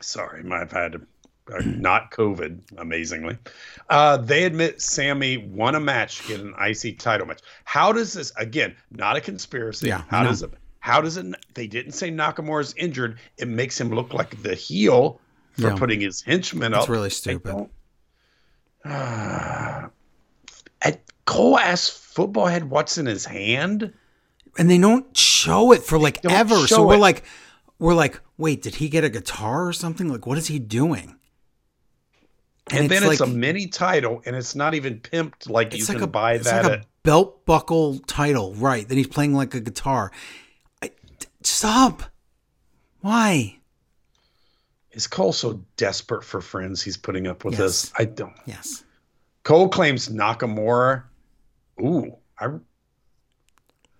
Sorry, 0.00 0.44
I've 0.50 0.72
had 0.72 0.96
uh, 0.96 1.60
not 1.64 2.10
COVID. 2.10 2.58
Amazingly, 2.78 3.38
uh, 3.88 4.16
they 4.16 4.42
admit 4.44 4.82
Sami 4.82 5.36
won 5.38 5.76
a 5.76 5.80
match, 5.80 6.26
get 6.26 6.40
an 6.40 6.52
IC 6.60 6.98
title 6.98 7.26
match. 7.28 7.40
How 7.62 7.92
does 7.92 8.12
this? 8.12 8.32
Again, 8.36 8.74
not 8.90 9.16
a 9.16 9.20
conspiracy. 9.20 9.86
Yeah, 9.86 10.02
How 10.08 10.24
does 10.24 10.42
it? 10.42 10.50
How 10.80 11.00
does 11.00 11.16
it? 11.16 11.24
They 11.54 11.68
didn't 11.68 11.92
say 11.92 12.10
Nakamura's 12.10 12.74
injured. 12.76 13.18
It 13.38 13.46
makes 13.46 13.80
him 13.80 13.90
look 13.90 14.12
like 14.12 14.42
the 14.42 14.54
heel 14.56 15.20
for 15.54 15.68
Yeah. 15.68 15.76
putting 15.76 16.00
his 16.00 16.22
henchmen 16.22 16.72
That's 16.72 16.84
up. 16.84 16.90
really 16.90 17.10
stupid. 17.10 17.68
Ah. 18.84 19.88
At 20.82 21.00
Cole 21.24 21.58
asked 21.58 21.92
football 21.92 22.46
head 22.46 22.70
what's 22.70 22.98
in 22.98 23.06
his 23.06 23.24
hand. 23.24 23.92
And 24.58 24.70
they 24.70 24.78
don't 24.78 25.16
show 25.16 25.72
it 25.72 25.82
for 25.82 25.98
like 25.98 26.24
ever. 26.24 26.66
So 26.66 26.86
we're 26.86 26.96
like 26.96 27.24
we're 27.78 27.94
like, 27.94 28.20
wait, 28.36 28.62
did 28.62 28.76
he 28.76 28.88
get 28.88 29.04
a 29.04 29.08
guitar 29.08 29.66
or 29.66 29.72
something? 29.72 30.08
Like 30.08 30.26
what 30.26 30.38
is 30.38 30.46
he 30.48 30.58
doing? 30.58 31.16
And, 32.70 32.88
then 32.88 33.02
it's 33.02 33.20
like 33.20 33.28
a 33.28 33.30
mini 33.30 33.66
title, 33.66 34.22
and 34.24 34.34
it's 34.34 34.54
not 34.54 34.72
even 34.74 34.98
pimped 34.98 35.50
like 35.50 35.72
you 35.74 35.78
it's 35.78 35.86
can 35.86 35.96
like 35.96 36.04
a 36.04 36.06
buy 36.06 36.32
it's 36.34 36.44
that 36.44 36.64
like 36.64 36.72
at 36.72 36.80
a 36.80 36.84
belt 37.02 37.44
buckle 37.44 37.98
title, 38.00 38.54
right? 38.54 38.88
Then 38.88 38.96
he's 38.96 39.06
playing 39.06 39.34
like 39.34 39.52
a 39.54 39.60
guitar. 39.60 40.10
I, 40.82 40.90
stop. 41.42 42.04
Why? 43.00 43.58
Is 44.94 45.06
Cole 45.06 45.32
so 45.32 45.60
desperate 45.76 46.24
for 46.24 46.40
friends 46.40 46.82
he's 46.82 46.96
putting 46.96 47.26
up 47.26 47.44
with 47.44 47.54
Yes. 47.54 47.60
this? 47.60 47.92
I 47.98 48.04
don't. 48.04 48.34
Yes. 48.46 48.84
Cole 49.42 49.68
claims 49.68 50.08
Nakamura. 50.08 51.02
Ooh, 51.80 52.16
I, 52.38 52.46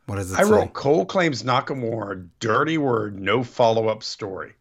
What 0.07 0.17
does 0.17 0.33
it 0.33 0.39
I 0.39 0.45
say? 0.45 0.51
wrote 0.51 0.73
Cole 0.73 1.05
claims 1.05 1.43
Nakamura. 1.43 2.29
Dirty 2.41 2.79
word, 2.79 3.19
no 3.21 3.43
follow 3.43 3.89
up 3.89 4.03
story. 4.03 4.55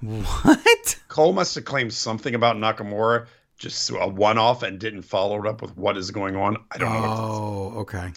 What? 0.00 0.98
Cole 1.08 1.32
must 1.32 1.54
have 1.56 1.64
claimed 1.64 1.92
something 1.92 2.34
about 2.34 2.56
Nakamura, 2.56 3.26
just 3.58 3.90
a 3.90 4.06
one 4.06 4.38
off, 4.38 4.62
and 4.62 4.78
didn't 4.78 5.02
follow 5.02 5.38
it 5.40 5.46
up 5.46 5.60
with 5.60 5.76
what 5.76 5.96
is 5.96 6.10
going 6.10 6.36
on. 6.36 6.56
I 6.70 6.78
don't 6.78 6.92
know. 6.92 7.04
Oh, 7.04 7.72
okay. 7.80 8.10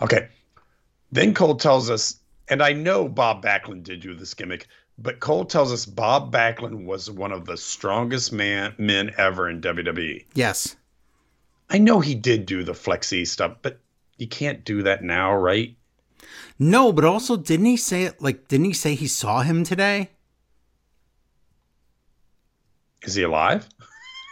Okay. 0.00 0.28
Then 1.12 1.34
Cole 1.34 1.54
tells 1.56 1.90
us, 1.90 2.16
and 2.48 2.62
I 2.62 2.72
know 2.72 3.08
Bob 3.08 3.42
Backlund 3.44 3.84
did 3.84 4.00
do 4.00 4.14
this 4.14 4.34
gimmick, 4.34 4.66
But 4.98 5.20
Cole 5.20 5.44
tells 5.44 5.72
us 5.72 5.86
Bob 5.86 6.32
Backlund 6.32 6.84
was 6.84 7.08
one 7.10 7.30
of 7.30 7.46
the 7.46 7.56
strongest 7.56 8.32
man 8.32 8.74
men 8.78 9.12
ever 9.16 9.48
in 9.48 9.60
WWE. 9.60 10.24
Yes. 10.34 10.76
I 11.70 11.78
know 11.78 12.00
he 12.00 12.14
did 12.14 12.46
do 12.46 12.64
the 12.64 12.72
flexi 12.72 13.26
stuff, 13.26 13.56
but 13.62 13.78
you 14.16 14.26
can't 14.26 14.64
do 14.64 14.82
that 14.82 15.04
now, 15.04 15.34
right? 15.34 15.76
No, 16.58 16.92
but 16.92 17.04
also 17.04 17.36
didn't 17.36 17.66
he 17.66 17.76
say 17.76 18.04
it 18.04 18.20
like 18.20 18.48
didn't 18.48 18.66
he 18.66 18.72
say 18.72 18.94
he 18.96 19.06
saw 19.06 19.42
him 19.42 19.62
today? 19.62 20.10
Is 23.02 23.14
he 23.14 23.22
alive? 23.22 23.68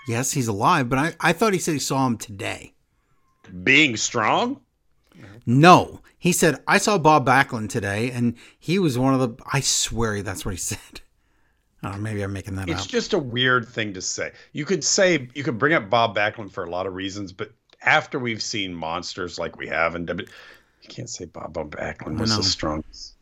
Yes, 0.08 0.32
he's 0.32 0.48
alive, 0.48 0.88
but 0.88 0.98
I, 0.98 1.14
I 1.20 1.32
thought 1.32 1.52
he 1.52 1.58
said 1.58 1.74
he 1.74 1.78
saw 1.78 2.06
him 2.06 2.18
today. 2.18 2.74
Being 3.62 3.96
strong? 3.96 4.60
No. 5.46 6.00
He 6.18 6.32
said, 6.32 6.62
I 6.66 6.78
saw 6.78 6.98
Bob 6.98 7.24
Backlund 7.26 7.68
today, 7.70 8.10
and 8.10 8.34
he 8.58 8.78
was 8.78 8.98
one 8.98 9.14
of 9.14 9.20
the 9.20 9.42
I 9.52 9.60
swear 9.60 10.22
that's 10.22 10.44
what 10.44 10.52
he 10.52 10.56
said. 10.72 11.00
I 11.82 11.90
don't 11.90 11.98
know, 11.98 12.02
maybe 12.02 12.22
I'm 12.22 12.32
making 12.32 12.56
that 12.56 12.62
up. 12.62 12.68
It's 12.68 12.82
up. 12.82 12.88
just 12.88 13.12
a 13.12 13.18
weird 13.18 13.68
thing 13.68 13.94
to 13.94 14.00
say. 14.02 14.32
You 14.52 14.64
could 14.64 14.82
say 14.82 15.28
you 15.34 15.44
could 15.44 15.58
bring 15.58 15.72
up 15.74 15.88
Bob 15.88 16.16
Backlund 16.16 16.50
for 16.50 16.64
a 16.64 16.70
lot 16.70 16.86
of 16.86 16.94
reasons, 16.94 17.32
but 17.32 17.52
after 17.82 18.18
we've 18.18 18.42
seen 18.42 18.74
monsters 18.74 19.38
like 19.38 19.56
we 19.56 19.68
have 19.68 19.94
in 19.94 20.04
W, 20.06 20.26
you 20.82 20.88
can't 20.88 21.08
say 21.08 21.26
Bob 21.26 21.54
Backlund 21.54 22.18
was 22.18 22.36
the 22.36 22.42
strongest. 22.42 23.14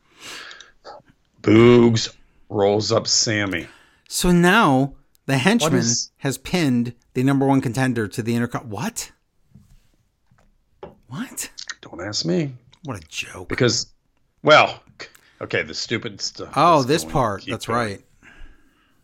Boogs 1.42 2.14
rolls 2.48 2.90
up 2.90 3.06
Sami. 3.06 3.66
So 4.08 4.30
now 4.30 4.94
the 5.26 5.36
henchman 5.38 5.74
is- 5.74 6.10
has 6.18 6.38
pinned 6.38 6.94
the 7.12 7.22
number 7.22 7.46
one 7.46 7.60
contender 7.60 8.08
to 8.08 8.22
the 8.22 8.34
intercom. 8.34 8.70
What? 8.70 9.10
What? 11.08 11.50
Don't 11.96 12.06
ask 12.08 12.24
me 12.24 12.52
What 12.84 12.96
a 13.02 13.06
joke. 13.08 13.48
because, 13.48 13.86
well, 14.42 14.82
okay, 15.40 15.62
the 15.62 15.74
stupid 15.74 16.20
stuff. 16.20 16.52
Oh, 16.56 16.80
is 16.80 16.86
this 16.86 17.04
part. 17.04 17.44
That's 17.46 17.66
going. 17.66 17.78
right. 17.78 18.04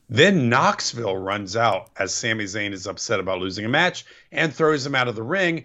Then 0.09 0.49
Knoxville 0.49 1.17
runs 1.17 1.55
out 1.57 1.91
as 1.97 2.13
Sami 2.13 2.45
Zayn 2.47 2.73
is 2.73 2.89
upset 2.89 3.21
about 3.21 3.39
losing 3.39 3.65
a 3.65 3.69
match 3.69 4.05
and 4.33 4.53
throws 4.53 4.85
him 4.85 4.97
out 4.97 5.07
of 5.09 5.15
the 5.17 5.23
ring. 5.23 5.65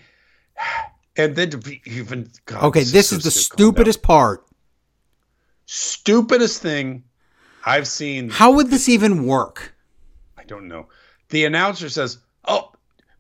And 1.17 1.33
then 1.33 1.49
to 1.51 1.57
be 1.57 1.81
even 1.85 2.29
God, 2.45 2.61
Okay, 2.65 2.83
this 2.83 3.07
so 3.11 3.15
is 3.15 3.23
the 3.23 3.31
stupid. 3.31 3.49
Calm 3.57 3.57
stupidest 3.57 4.01
part. 4.03 4.45
stupidest 5.65 6.61
thing 6.61 7.05
I've 7.65 7.87
seen. 7.87 8.29
How 8.29 8.51
would 8.51 8.69
this 8.69 8.89
even 8.89 9.25
work? 9.25 9.73
I 10.37 10.43
don't 10.43 10.67
know. 10.67 10.89
The 11.29 11.45
announcer 11.45 11.87
says, 11.87 12.17
"Oh, 12.49 12.73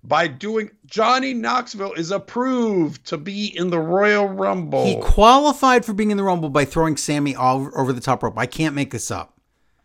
by 0.07 0.27
doing 0.27 0.69
Johnny 0.85 1.33
Knoxville 1.33 1.93
is 1.93 2.11
approved 2.11 3.05
to 3.07 3.17
be 3.17 3.47
in 3.57 3.69
the 3.69 3.79
Royal 3.79 4.27
Rumble." 4.27 4.85
He 4.85 4.99
qualified 5.01 5.85
for 5.85 5.93
being 5.93 6.11
in 6.11 6.17
the 6.17 6.23
Rumble 6.23 6.49
by 6.49 6.65
throwing 6.65 6.97
Sami 6.97 7.35
all 7.35 7.69
over 7.75 7.91
the 7.93 8.01
top 8.01 8.23
rope. 8.23 8.37
I 8.37 8.45
can't 8.45 8.75
make 8.75 8.91
this 8.91 9.11
up. 9.11 9.31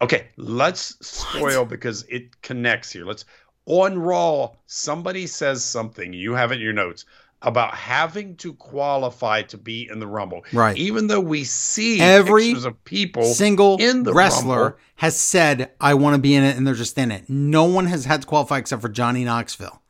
okay, 0.02 0.28
let's 0.38 0.96
spoil 1.06 1.64
because 1.66 2.04
it 2.08 2.40
connects 2.40 2.90
here. 2.90 3.04
Let's 3.04 3.24
on 3.66 3.98
Raw. 3.98 4.52
Somebody 4.66 5.26
says 5.26 5.62
something 5.62 6.12
you 6.14 6.32
have 6.34 6.52
it 6.52 6.56
in 6.56 6.60
your 6.62 6.72
notes 6.72 7.04
about 7.42 7.74
having 7.74 8.36
to 8.36 8.52
qualify 8.54 9.42
to 9.42 9.56
be 9.56 9.88
in 9.90 9.98
the 9.98 10.06
Rumble. 10.06 10.44
Right. 10.52 10.76
Even 10.76 11.06
though 11.06 11.20
we 11.20 11.44
see 11.44 12.00
Every 12.00 12.48
pictures 12.48 12.64
of 12.66 12.82
people 12.84 13.24
Single 13.24 13.78
in 13.78 14.02
the 14.02 14.12
wrestler 14.12 14.62
Rumble. 14.62 14.78
has 14.96 15.18
said, 15.18 15.70
I 15.80 15.94
want 15.94 16.14
to 16.14 16.20
be 16.20 16.34
in 16.34 16.44
it, 16.44 16.56
and 16.56 16.66
they're 16.66 16.74
just 16.74 16.98
in 16.98 17.10
it. 17.10 17.28
No 17.28 17.64
one 17.64 17.86
has 17.86 18.04
had 18.04 18.22
to 18.22 18.26
qualify 18.26 18.58
except 18.58 18.82
for 18.82 18.88
Johnny 18.88 19.24
Knoxville. 19.24 19.80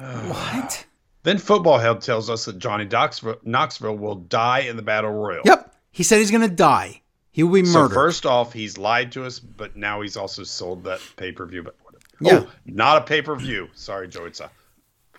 What? 0.00 0.86
Then 1.22 1.38
Football 1.38 1.78
Head 1.78 2.00
tells 2.00 2.30
us 2.30 2.46
that 2.46 2.58
Johnny 2.58 2.86
Knoxville, 2.86 3.36
Knoxville 3.44 3.96
will 3.96 4.14
die 4.14 4.60
in 4.60 4.76
the 4.76 4.82
Battle 4.82 5.10
Royal. 5.12 5.42
Yep. 5.44 5.74
He 5.92 6.02
said 6.02 6.18
he's 6.18 6.30
going 6.30 6.48
to 6.48 6.54
die. 6.54 7.02
He 7.32 7.42
will 7.42 7.52
be 7.54 7.62
murdered. 7.62 7.90
So 7.90 7.94
first 7.94 8.26
off, 8.26 8.52
he's 8.52 8.78
lied 8.78 9.12
to 9.12 9.24
us, 9.24 9.38
but 9.38 9.76
now 9.76 10.00
he's 10.00 10.16
also 10.16 10.42
sold 10.44 10.84
that 10.84 11.00
pay 11.16 11.32
per 11.32 11.44
view. 11.46 11.62
But 11.62 11.76
whatever. 11.82 12.04
Yeah. 12.20 12.48
Oh, 12.48 12.52
not 12.64 12.98
a 13.02 13.04
pay 13.04 13.22
per 13.22 13.36
view. 13.36 13.68
Sorry, 13.74 14.08
Joe. 14.08 14.24
It's 14.24 14.40
a 14.40 14.50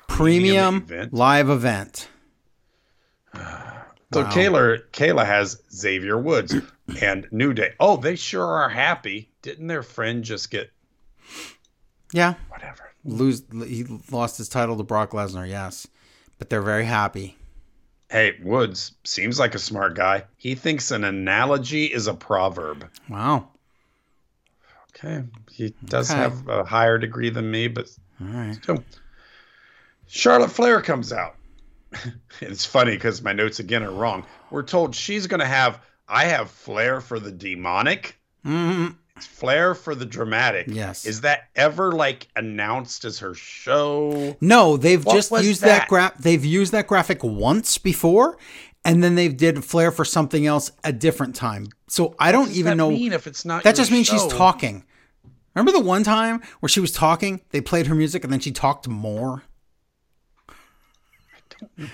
Premium 0.07 0.77
event. 0.77 1.13
live 1.13 1.49
event. 1.49 2.07
so 3.33 3.39
Wow. 3.39 4.29
Kayla 4.31 4.81
Kayla 4.91 5.25
has 5.25 5.61
Xavier 5.73 6.17
Woods 6.17 6.55
and 7.01 7.27
New 7.31 7.53
Day. 7.53 7.73
Oh, 7.79 7.97
they 7.97 8.15
sure 8.15 8.45
are 8.45 8.69
happy. 8.69 9.29
Didn't 9.41 9.67
their 9.67 9.83
friend 9.83 10.23
just 10.23 10.51
get 10.51 10.69
Yeah. 12.11 12.33
whatever? 12.49 12.90
Lose. 13.03 13.43
He 13.65 13.85
lost 14.11 14.37
his 14.37 14.47
title 14.49 14.77
to 14.77 14.83
Brock 14.83 15.11
Lesnar. 15.11 15.47
Yes, 15.49 15.87
but 16.37 16.49
they're 16.49 16.61
very 16.61 16.85
happy. 16.85 17.37
Hey, 18.09 18.37
Woods 18.43 18.91
seems 19.05 19.39
like 19.39 19.55
a 19.55 19.59
smart 19.59 19.95
guy. 19.95 20.25
He 20.37 20.55
thinks 20.55 20.91
an 20.91 21.03
analogy 21.05 21.85
is 21.85 22.07
a 22.07 22.13
proverb. 22.13 22.87
Wow. 23.09 23.47
Okay, 24.93 25.23
he 25.49 25.73
does 25.85 26.11
Okay. 26.11 26.19
have 26.19 26.47
a 26.49 26.63
higher 26.65 26.97
degree 26.97 27.29
than 27.29 27.49
me, 27.49 27.67
but 27.69 27.89
All 28.19 28.27
right. 28.27 28.59
So 28.65 28.83
Charlotte 30.07 30.51
Flair 30.51 30.81
comes 30.81 31.13
out. 31.13 31.35
it's 32.41 32.65
funny 32.65 32.91
because 32.91 33.21
my 33.21 33.31
notes 33.33 33.59
again 33.59 33.83
are 33.83 33.91
wrong. 33.91 34.25
We're 34.49 34.63
told 34.63 34.93
she's 34.93 35.27
going 35.27 35.39
to 35.39 35.45
have, 35.45 35.79
I 36.07 36.25
have 36.25 36.51
flair 36.51 37.01
for 37.01 37.19
the 37.19 37.31
demonic, 37.31 38.17
Mm, 38.45 38.87
it's 38.87 38.95
flair 39.25 39.73
for 39.75 39.95
the 39.95 40.05
dramatic. 40.05 40.67
Yes. 40.69 41.05
Is 41.05 41.21
that 41.21 41.49
ever 41.55 41.91
like 41.91 42.27
announced 42.35 43.05
as 43.05 43.19
her 43.19 43.33
show? 43.33 44.35
no, 44.41 44.77
they've 44.77 45.03
What 45.05 45.15
just 45.15 45.31
used 45.43 45.61
that, 45.61 45.81
that? 45.81 45.87
gra- 45.87 46.13
They've 46.19 46.43
used 46.43 46.71
that 46.73 46.87
graphic 46.87 47.23
once 47.23 47.77
before, 47.77 48.37
and 48.85 49.03
then 49.03 49.15
they 49.15 49.27
did 49.29 49.63
flair 49.63 49.91
for 49.91 50.03
something 50.05 50.45
else 50.45 50.71
a 50.83 50.91
different 50.93 51.35
time. 51.35 51.67
So 51.87 52.15
I 52.19 52.31
don't 52.31 52.51
even 52.51 52.77
know. 52.77 52.89
mean 52.91 53.13
if 53.13 53.27
it's 53.27 53.45
not 53.45 53.63
That 53.63 53.75
just 53.75 53.91
means 53.91 54.07
she's 54.07 54.25
talking. 54.27 54.85
Remember 55.55 55.71
the 55.73 55.83
one 55.83 56.03
time 56.03 56.41
where 56.61 56.69
she 56.69 56.79
was 56.79 56.91
talking? 56.93 57.41
They 57.49 57.59
played 57.59 57.87
her 57.87 57.95
music 57.95 58.23
and 58.23 58.31
then 58.31 58.39
she 58.39 58.51
talked 58.51 58.87
more. 58.87 59.43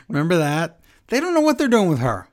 Remember 0.08 0.38
that? 0.38 0.80
They 1.08 1.20
don't 1.20 1.34
know 1.34 1.42
what 1.42 1.58
they're 1.58 1.68
doing 1.68 1.90
with 1.90 2.00
her. 2.00 2.28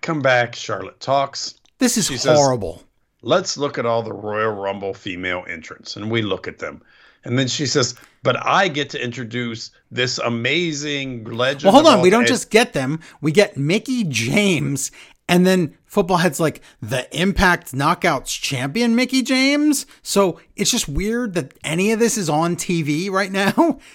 Come 0.00 0.20
back, 0.22 0.54
Charlotte 0.54 0.98
talks. 1.00 1.54
This 1.78 1.96
is 1.98 2.06
She 2.06 2.16
says- 2.16 2.36
horrible. 2.38 2.82
Let's 3.26 3.56
look 3.56 3.76
at 3.76 3.84
all 3.84 4.02
the 4.04 4.12
Royal 4.12 4.52
Rumble 4.52 4.94
female 4.94 5.44
entrants. 5.48 5.96
And 5.96 6.12
we 6.12 6.22
look 6.22 6.46
at 6.46 6.60
them. 6.60 6.80
And 7.24 7.36
then 7.36 7.48
she 7.48 7.66
says, 7.66 7.96
But 8.22 8.36
I 8.46 8.68
get 8.68 8.88
to 8.90 9.02
introduce 9.02 9.72
this 9.90 10.18
amazing 10.18 11.24
legend. 11.24 11.64
well, 11.64 11.72
hold 11.82 11.92
on. 11.92 12.00
We 12.02 12.08
don't 12.08 12.22
days." 12.22 12.30
just 12.30 12.50
get 12.50 12.72
them. 12.72 13.00
We 13.20 13.32
get 13.32 13.56
Mickie 13.56 14.04
James, 14.04 14.92
and 15.28 15.44
then 15.44 15.76
football 15.86 16.18
heads 16.18 16.38
like 16.38 16.62
the 16.80 17.08
Impact 17.18 17.72
Knockouts 17.72 18.40
champion 18.40 18.94
Mickie 18.94 19.22
James. 19.22 19.86
So 20.02 20.38
it's 20.54 20.70
just 20.70 20.88
weird 20.88 21.34
that 21.34 21.52
any 21.64 21.90
of 21.90 21.98
this 21.98 22.16
is 22.16 22.30
on 22.30 22.54
TV 22.56 23.10
right 23.10 23.32
now. 23.32 23.80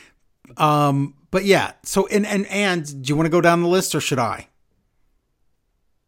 Um, 0.57 1.13
but 1.31 1.45
yeah. 1.45 1.71
So 1.83 2.07
and 2.07 2.25
and 2.25 2.45
and 2.47 2.85
do 3.03 3.07
you 3.07 3.15
want 3.15 3.25
to 3.25 3.31
go 3.31 3.39
down 3.39 3.61
the 3.61 3.69
list 3.69 3.95
or 3.95 4.01
should 4.01 4.19
I? 4.19 4.49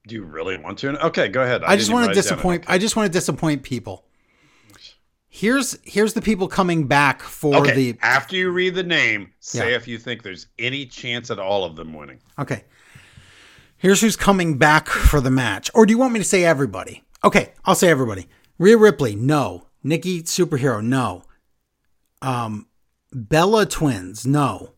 Do 0.08 0.16
you 0.16 0.24
really 0.24 0.58
want 0.58 0.80
to? 0.80 1.06
Okay, 1.08 1.30
go 1.30 1.44
ahead. 1.44 1.64
I, 1.64 1.78
just 1.78 1.92
want 1.92 2.04
to 2.04 2.08
write 2.10 2.18
it 2.18 2.22
down. 2.22 2.24
disappoint. 2.24 2.64
I 2.68 2.78
just 2.78 2.96
want 2.96 3.08
to 3.08 3.12
disappoint 3.18 3.64
people. 3.64 4.06
Here's 5.30 5.80
here's 5.84 6.14
the 6.14 6.22
people 6.22 6.48
coming 6.48 6.86
back 6.88 7.22
for 7.24 7.56
Okay, 7.56 7.74
the 7.74 8.00
after 8.04 8.36
you 8.36 8.52
read 8.52 8.76
the 8.76 8.84
name, 8.84 9.32
say 9.40 9.72
Yeah. 9.72 9.78
if 9.78 9.88
you 9.88 9.98
think 9.98 10.22
there's 10.22 10.46
any 10.60 10.86
chance 10.86 11.32
at 11.32 11.40
all 11.40 11.64
of 11.66 11.76
them 11.76 11.94
winning. 11.94 12.20
Okay. 12.38 12.66
Here's 13.78 14.00
who's 14.02 14.16
coming 14.16 14.58
back 14.60 14.88
for 14.88 15.20
the 15.20 15.32
match. 15.32 15.72
Or 15.74 15.86
do 15.86 15.92
you 15.92 15.98
want 15.98 16.14
me 16.14 16.20
to 16.20 16.24
say 16.26 16.44
everybody? 16.46 17.04
Okay, 17.24 17.54
I'll 17.66 17.74
say 17.76 17.90
everybody. 17.90 18.28
Rhea 18.60 18.78
Ripley, 18.78 19.16
no. 19.16 19.68
Nikki 19.82 20.22
Superhero, 20.22 20.84
no. 20.84 21.24
Um, 22.22 22.68
Bella 23.12 23.66
Twins, 23.66 24.26
no. 24.28 24.74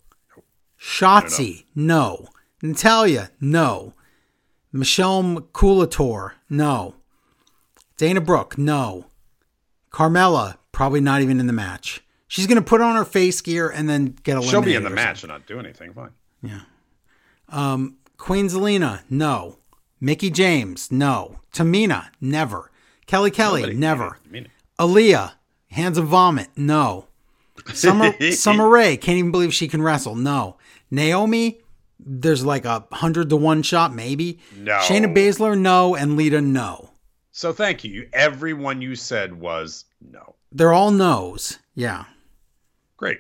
Shotzi, 0.80 1.66
no. 1.76 2.28
Natalya, 2.64 3.30
no. 3.42 3.94
Michelle 4.76 5.24
McCoolator, 5.24 6.32
no. 6.50 6.96
Dana 7.98 8.20
Brooke, 8.20 8.58
no. 8.58 9.06
Carmella, 9.92 10.58
probably 10.74 11.00
not 11.00 11.22
even 11.22 11.40
in 11.40 11.48
the 11.48 11.54
match. 11.54 12.04
She's 12.28 12.46
gonna 12.48 12.62
put 12.62 12.82
on 12.82 12.96
her 12.96 13.06
face 13.06 13.40
gear 13.40 13.70
and 13.70 13.88
then 13.88 14.18
get 14.24 14.34
eliminated. 14.34 14.52
She'll 14.52 14.62
be 14.62 14.76
in 14.76 14.84
the 14.84 14.90
match 14.90 15.24
and 15.24 15.32
not 15.32 15.46
do 15.48 15.60
anything. 15.60 15.94
Fine. 15.94 16.10
Yeah. 16.44 16.62
Um, 17.48 17.98
Queen 18.18 18.48
Zelina, 18.48 19.04
no. 19.10 19.58
Mickie 20.02 20.30
James, 20.30 20.92
no. 20.92 21.40
Tamina, 21.54 22.08
never. 22.20 22.70
Kelly 23.06 23.32
Kelly, 23.32 23.62
Nobody- 23.62 23.78
never. 23.78 24.20
Aliyah, 24.78 25.34
Hands 25.72 25.98
of 25.98 26.08
Vomit, 26.08 26.50
no. 26.58 27.08
Summer 27.74 28.14
Summer 28.32 28.68
Rae, 28.68 28.98
can't 28.98 29.18
even 29.20 29.32
believe 29.32 29.54
she 29.54 29.70
can 29.70 29.82
wrestle, 29.82 30.16
no. 30.16 30.58
Naomi, 30.92 31.62
there's 32.06 32.46
like 32.46 32.66
a 32.66 32.86
hundred 32.92 33.30
to 33.30 33.36
one 33.36 33.64
shot, 33.64 33.94
maybe. 33.94 34.40
No. 34.56 34.78
Shayna 34.80 35.14
Baszler, 35.16 35.58
no, 35.58 35.96
and 35.96 36.16
Lita, 36.16 36.40
no. 36.42 36.92
So 37.32 37.52
thank 37.52 37.84
you. 37.84 38.08
Everyone 38.14 38.82
you 38.82 38.96
said 38.96 39.40
was 39.40 39.86
no. 40.00 40.36
They're 40.52 40.72
all 40.74 40.92
no's. 40.92 41.60
Yeah. 41.74 42.06
Great. 42.96 43.18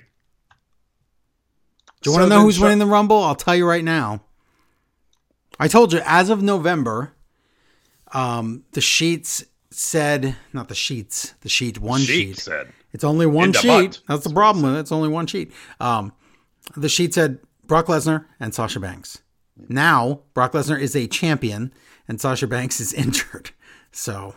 Do 2.01 2.09
you 2.09 2.13
So 2.13 2.19
want 2.19 2.31
to 2.31 2.35
know 2.37 2.41
who's 2.43 2.59
winning 2.59 2.79
the 2.79 2.85
Rumble? 2.85 3.21
I'll 3.21 3.35
tell 3.35 3.55
you 3.55 3.67
right 3.67 3.83
now. 3.83 4.21
I 5.59 5.67
told 5.67 5.91
you, 5.91 6.01
as 6.05 6.29
of 6.29 6.41
November, 6.43 7.13
um, 8.13 8.63
the 8.73 8.81
sheets 8.81 9.43
said, 9.71 10.35
not 10.53 10.67
the 10.69 10.75
sheets, 10.75 11.33
the 11.41 11.49
sheet, 11.49 11.79
one 11.79 12.01
Sheik 12.01 12.27
sheet. 12.27 12.37
said. 12.37 12.71
It's 12.93 13.03
only 13.03 13.25
one 13.25 13.51
sheet. 13.51 13.67
butt. 13.67 13.99
That's 14.07 14.23
the 14.23 14.33
problem 14.33 14.63
with 14.63 14.75
it. 14.75 14.79
It's 14.79 14.91
only 14.91 15.09
one 15.09 15.27
sheet. 15.27 15.51
Um, 15.81 16.13
the 16.77 16.87
sheet 16.89 17.13
said 17.13 17.39
Brock 17.67 17.87
Lesnar 17.87 18.25
and 18.39 18.53
Sasha 18.53 18.79
Banks. 18.79 19.19
Now 19.69 20.21
Brock 20.33 20.51
Lesnar 20.53 20.79
is 20.79 20.95
a 20.95 21.07
champion 21.07 21.73
and 22.07 22.19
Sasha 22.19 22.47
Banks 22.47 22.79
is 22.79 22.93
injured. 23.03 23.51
So, 23.91 24.35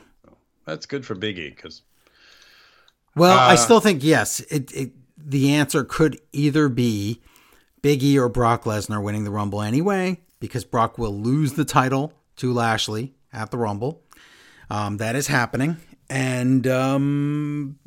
That's 0.65 0.87
good 0.87 1.05
for 1.05 1.15
Biggie 1.17 1.55
because 1.55 1.83
well, 3.17 3.37
I 3.37 3.55
Uh, 3.55 3.57
still 3.57 3.81
think 3.81 4.05
yes. 4.05 4.41
It, 4.41 4.71
it 4.73 4.93
the 5.17 5.53
answer 5.55 5.83
could 5.85 6.21
either 6.33 6.69
be 6.69 7.21
Biggie 7.83 8.17
or 8.17 8.29
Brock 8.29 8.65
Lesnar 8.65 9.03
winning 9.03 9.25
the 9.25 9.31
Rumble 9.31 9.61
anyway, 9.63 10.21
because 10.41 10.65
Brock 10.65 10.99
will 10.99 11.17
lose 11.19 11.55
the 11.55 11.65
title 11.65 12.13
to 12.37 12.53
Lashley 12.53 13.15
at 13.33 13.51
the 13.51 13.59
Rumble. 13.59 14.03
Um, 14.71 14.99
that 14.99 15.17
is 15.17 15.27
happening, 15.27 15.79
and 16.09 16.67
um, 16.67 17.79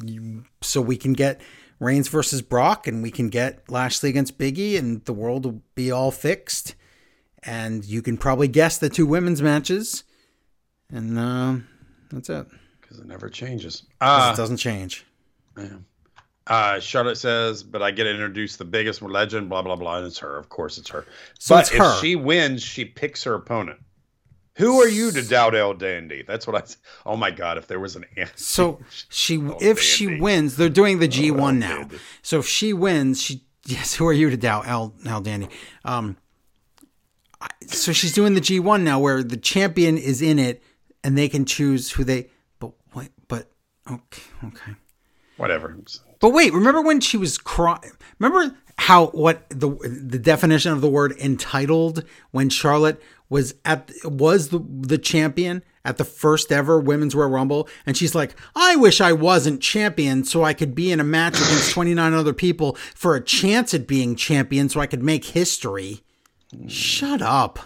so 0.62 0.82
we 0.82 0.98
can 0.98 1.14
get 1.14 1.40
Reigns 1.82 2.08
versus 2.08 2.44
Brock, 2.44 2.86
and 2.86 3.02
we 3.02 3.10
can 3.10 3.30
get 3.30 3.68
Lashley 3.68 4.12
against 4.12 4.38
Biggie, 4.38 4.78
and 4.78 5.04
the 5.06 5.14
world 5.14 5.46
will 5.46 5.62
be 5.74 5.90
all 5.92 6.12
fixed. 6.12 6.76
And 7.44 7.84
you 7.84 8.04
can 8.04 8.18
probably 8.18 8.48
guess 8.48 8.78
the 8.78 8.88
two 8.88 9.08
women's 9.08 9.42
matches, 9.42 10.04
and 10.92 11.18
um, 11.18 11.68
that's 12.12 12.30
it. 12.30 12.46
because 12.80 13.00
it 13.00 13.08
never 13.08 13.30
changes. 13.30 13.84
Uh, 14.00 14.32
it 14.32 14.38
doesn't 14.38 14.58
change. 14.58 15.08
Yeah. 15.58 15.78
Uh, 16.46 16.80
Charlotte 16.80 17.16
says, 17.18 17.64
but 17.64 17.82
I 17.82 17.90
get 17.90 18.04
to 18.04 18.12
introduce 18.12 18.58
the 18.58 18.66
biggest 18.66 19.02
legend, 19.02 19.50
blah 19.50 19.64
blah 19.64 19.76
blah, 19.76 19.98
and 19.98 20.06
it's 20.06 20.20
her. 20.20 20.38
Of 20.38 20.50
course, 20.50 20.78
it's 20.78 20.90
her. 20.90 21.06
So 21.40 21.56
but 21.56 21.62
it's 21.62 21.72
if 21.72 21.80
her. 21.80 22.00
she 22.00 22.16
wins, 22.16 22.62
she 22.62 22.86
picks 22.86 23.24
her 23.24 23.34
opponent. 23.34 23.80
Who 24.56 24.82
are 24.82 24.88
you 24.88 25.12
to 25.12 25.22
doubt 25.22 25.56
El 25.56 25.74
Dandy? 25.74 26.24
That's 26.28 26.46
what 26.46 26.56
I. 26.56 27.10
Oh 27.10 27.16
my 27.16 27.32
God! 27.32 27.58
If 27.58 27.68
there 27.68 27.80
was 27.80 27.96
an 27.96 28.06
answer, 28.18 28.34
So 28.36 28.82
she, 29.10 29.38
Oh, 29.42 29.58
if 29.62 29.80
she 29.80 30.20
wins, 30.20 30.58
they're 30.58 30.70
doing 30.70 31.00
the 31.00 31.08
G 31.08 31.32
one 31.32 31.58
Oh, 31.64 31.68
now. 31.68 31.78
Dandy. 31.80 32.00
So 32.22 32.40
if 32.40 32.48
she 32.48 32.74
wins, 32.74 33.22
she 33.22 33.44
yes. 33.66 33.94
Who 33.96 34.06
are 34.08 34.14
you 34.14 34.30
to 34.30 34.38
doubt, 34.38 34.68
Al 34.68 34.94
Al 35.06 35.22
Dandy? 35.22 35.48
Um, 35.86 36.18
so 37.68 37.92
she's 37.94 38.14
doing 38.14 38.34
the 38.34 38.42
G 38.42 38.60
one 38.60 38.84
now, 38.84 39.00
where 39.00 39.24
the 39.24 39.38
champion 39.38 39.98
is 39.98 40.22
in 40.22 40.38
it, 40.38 40.62
and 41.04 41.18
they 41.18 41.30
can 41.30 41.46
choose 41.46 41.92
who 41.92 42.04
they. 42.04 42.30
But 42.60 42.74
wait, 42.94 43.10
but 43.28 43.50
okay, 43.90 44.22
okay. 44.46 44.74
whatever. 45.38 45.78
But 46.20 46.34
wait, 46.34 46.54
remember 46.54 46.82
when 46.82 47.00
she 47.00 47.18
was 47.18 47.38
crying? 47.38 47.94
Remember 48.20 48.56
how 48.78 49.08
what 49.08 49.50
the 49.50 49.70
the 49.70 50.20
definition 50.20 50.72
of 50.72 50.82
the 50.82 50.90
word 50.90 51.14
entitled 51.20 52.04
when 52.32 52.50
Charlotte 52.50 53.02
was 53.32 53.56
at 53.64 53.90
was 54.04 54.50
the 54.50 54.60
the 54.82 54.98
champion 55.00 55.64
at 55.84 55.98
the 55.98 56.04
first 56.04 56.52
ever 56.52 56.80
women's 56.80 57.16
Royal 57.16 57.30
Rumble, 57.30 57.68
and 57.86 57.96
she's 57.98 58.14
like, 58.14 58.36
"I 58.56 58.76
wish 58.76 59.00
I 59.02 59.14
wasn't 59.14 59.62
champion 59.62 60.26
so 60.26 60.44
I 60.44 60.54
could 60.54 60.76
be 60.76 60.92
in 60.92 61.00
a 61.00 61.04
match 61.04 61.36
against 61.36 61.72
twenty 61.72 61.96
nine 61.96 62.14
other 62.14 62.34
people 62.34 62.76
for 62.94 63.16
a 63.16 63.24
chance 63.24 63.74
at 63.74 63.88
being 63.88 64.16
champion, 64.16 64.70
so 64.70 64.80
I 64.80 64.86
could 64.86 65.02
make 65.02 65.26
history." 65.26 66.04
Shut 66.68 67.22
up! 67.22 67.60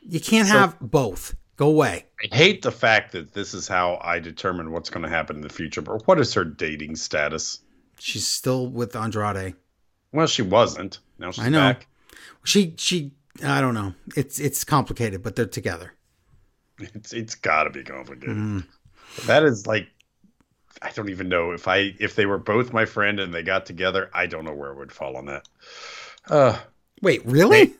You 0.00 0.20
can't 0.20 0.48
have 0.48 0.80
both. 0.80 1.36
Go 1.56 1.68
away. 1.68 2.06
I 2.22 2.34
hate 2.34 2.62
the 2.62 2.72
fact 2.72 3.12
that 3.12 3.32
this 3.32 3.54
is 3.54 3.68
how 3.68 3.98
I 4.02 4.18
determine 4.18 4.72
what's 4.72 4.90
going 4.90 5.02
to 5.04 5.08
happen 5.08 5.36
in 5.36 5.42
the 5.42 5.48
future. 5.48 5.82
But 5.82 6.06
what 6.06 6.18
is 6.18 6.32
her 6.34 6.44
dating 6.44 6.96
status? 6.96 7.60
She's 7.98 8.26
still 8.26 8.66
with 8.66 8.94
Andrade. 8.94 9.54
Well, 10.12 10.26
she 10.26 10.42
wasn't. 10.42 10.98
Now 11.18 11.30
she's 11.30 11.44
I 11.44 11.48
know. 11.50 11.60
back. 11.60 11.86
She 12.44 12.74
she 12.76 13.12
I 13.44 13.60
don't 13.60 13.74
know. 13.74 13.94
It's 14.16 14.38
it's 14.38 14.64
complicated, 14.64 15.22
but 15.22 15.36
they're 15.36 15.46
together. 15.46 15.92
It's 16.78 17.12
it's 17.12 17.34
got 17.34 17.64
to 17.64 17.70
be 17.70 17.82
complicated. 17.82 18.36
Mm. 18.36 18.66
That 19.26 19.44
is 19.44 19.66
like, 19.66 19.88
I 20.82 20.90
don't 20.90 21.08
even 21.08 21.28
know 21.28 21.52
if 21.52 21.68
I 21.68 21.94
if 21.98 22.14
they 22.14 22.26
were 22.26 22.38
both 22.38 22.72
my 22.72 22.84
friend 22.84 23.18
and 23.20 23.32
they 23.32 23.42
got 23.42 23.66
together. 23.66 24.10
I 24.12 24.26
don't 24.26 24.44
know 24.44 24.54
where 24.54 24.72
it 24.72 24.78
would 24.78 24.92
fall 24.92 25.16
on 25.16 25.26
that. 25.26 25.48
Uh, 26.28 26.58
Wait, 27.02 27.24
really? 27.24 27.74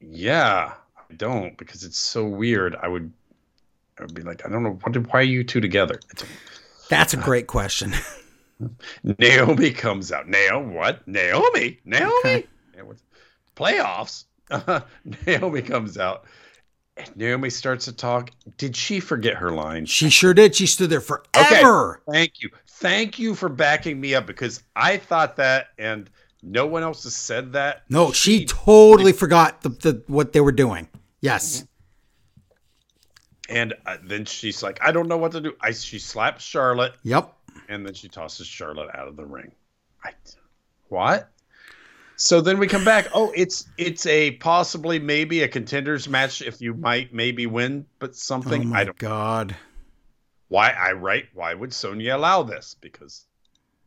yeah, 0.00 0.74
I 0.96 1.14
don't 1.14 1.56
because 1.56 1.84
it's 1.84 1.98
so 1.98 2.24
weird. 2.24 2.76
I 2.76 2.88
would, 2.88 3.12
I 3.98 4.02
would 4.02 4.14
be 4.14 4.22
like, 4.22 4.46
I 4.46 4.48
don't 4.48 4.62
know 4.62 4.78
what. 4.82 4.96
Why 5.12 5.20
are 5.20 5.22
you 5.22 5.44
two 5.44 5.60
together? 5.60 6.00
That's 6.88 7.14
a 7.14 7.18
great 7.18 7.46
question. 7.46 7.94
Naomi 9.18 9.70
comes 9.70 10.12
out. 10.12 10.28
Naomi, 10.28 10.74
what? 10.74 11.06
Naomi, 11.06 11.78
Naomi. 11.84 12.12
Okay. 12.20 12.46
Yeah, 13.60 13.98
what's- 13.98 14.24
Playoffs. 14.50 14.84
Naomi 15.26 15.62
comes 15.62 15.96
out. 15.98 16.24
And 16.96 17.16
Naomi 17.16 17.50
starts 17.50 17.84
to 17.86 17.92
talk. 17.92 18.30
Did 18.58 18.74
she 18.76 19.00
forget 19.00 19.36
her 19.36 19.50
line? 19.52 19.86
She 19.86 20.10
sure 20.10 20.34
did. 20.34 20.54
She 20.56 20.66
stood 20.66 20.90
there 20.90 21.00
forever. 21.00 22.02
Thank 22.10 22.42
you. 22.42 22.50
Thank 22.68 23.18
you 23.18 23.34
for 23.34 23.48
backing 23.48 24.00
me 24.00 24.14
up 24.14 24.26
because 24.26 24.62
I 24.74 24.96
thought 24.96 25.36
that 25.36 25.68
and 25.78 26.10
no 26.42 26.66
one 26.66 26.82
else 26.82 27.04
has 27.04 27.14
said 27.14 27.52
that. 27.52 27.82
No, 27.88 28.12
she 28.12 28.44
totally 28.44 29.12
forgot 29.12 29.60
the, 29.62 29.68
the 29.68 30.02
what 30.08 30.32
they 30.32 30.40
were 30.40 30.52
doing. 30.52 30.88
Yes. 31.20 31.64
And 33.48 33.74
uh, 33.86 33.96
then 34.04 34.24
she's 34.24 34.62
like, 34.62 34.78
I 34.82 34.92
don't 34.92 35.08
know 35.08 35.16
what 35.16 35.32
to 35.32 35.40
do. 35.40 35.54
I 35.60 35.72
she 35.72 35.98
slaps 35.98 36.44
Charlotte 36.44 36.94
Yep. 37.02 37.32
and 37.68 37.84
then 37.84 37.94
she 37.94 38.08
tosses 38.08 38.46
Charlotte 38.46 38.88
out 38.94 39.08
of 39.08 39.16
the 39.16 39.24
ring. 39.26 39.52
I 40.04 40.12
what? 40.88 41.30
So 42.22 42.42
then 42.42 42.58
we 42.58 42.66
come 42.66 42.84
back. 42.84 43.08
Oh, 43.14 43.32
it's 43.34 43.66
it's 43.78 44.04
a 44.04 44.32
possibly 44.32 44.98
maybe 44.98 45.42
a 45.42 45.48
contenders 45.48 46.06
match 46.06 46.42
if 46.42 46.60
you 46.60 46.74
might 46.74 47.14
maybe 47.14 47.46
win, 47.46 47.86
but 47.98 48.14
something. 48.14 48.60
Oh 48.60 48.64
my 48.66 48.80
I 48.80 48.84
don't 48.84 48.98
god. 48.98 49.56
why 50.48 50.68
I 50.68 50.92
write 50.92 51.28
why 51.32 51.54
would 51.54 51.72
Sonya 51.72 52.16
allow 52.16 52.42
this? 52.42 52.76
Because 52.78 53.24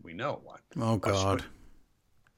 we 0.01 0.13
know 0.13 0.41
why. 0.43 0.55
Oh 0.81 0.97
god. 0.97 1.45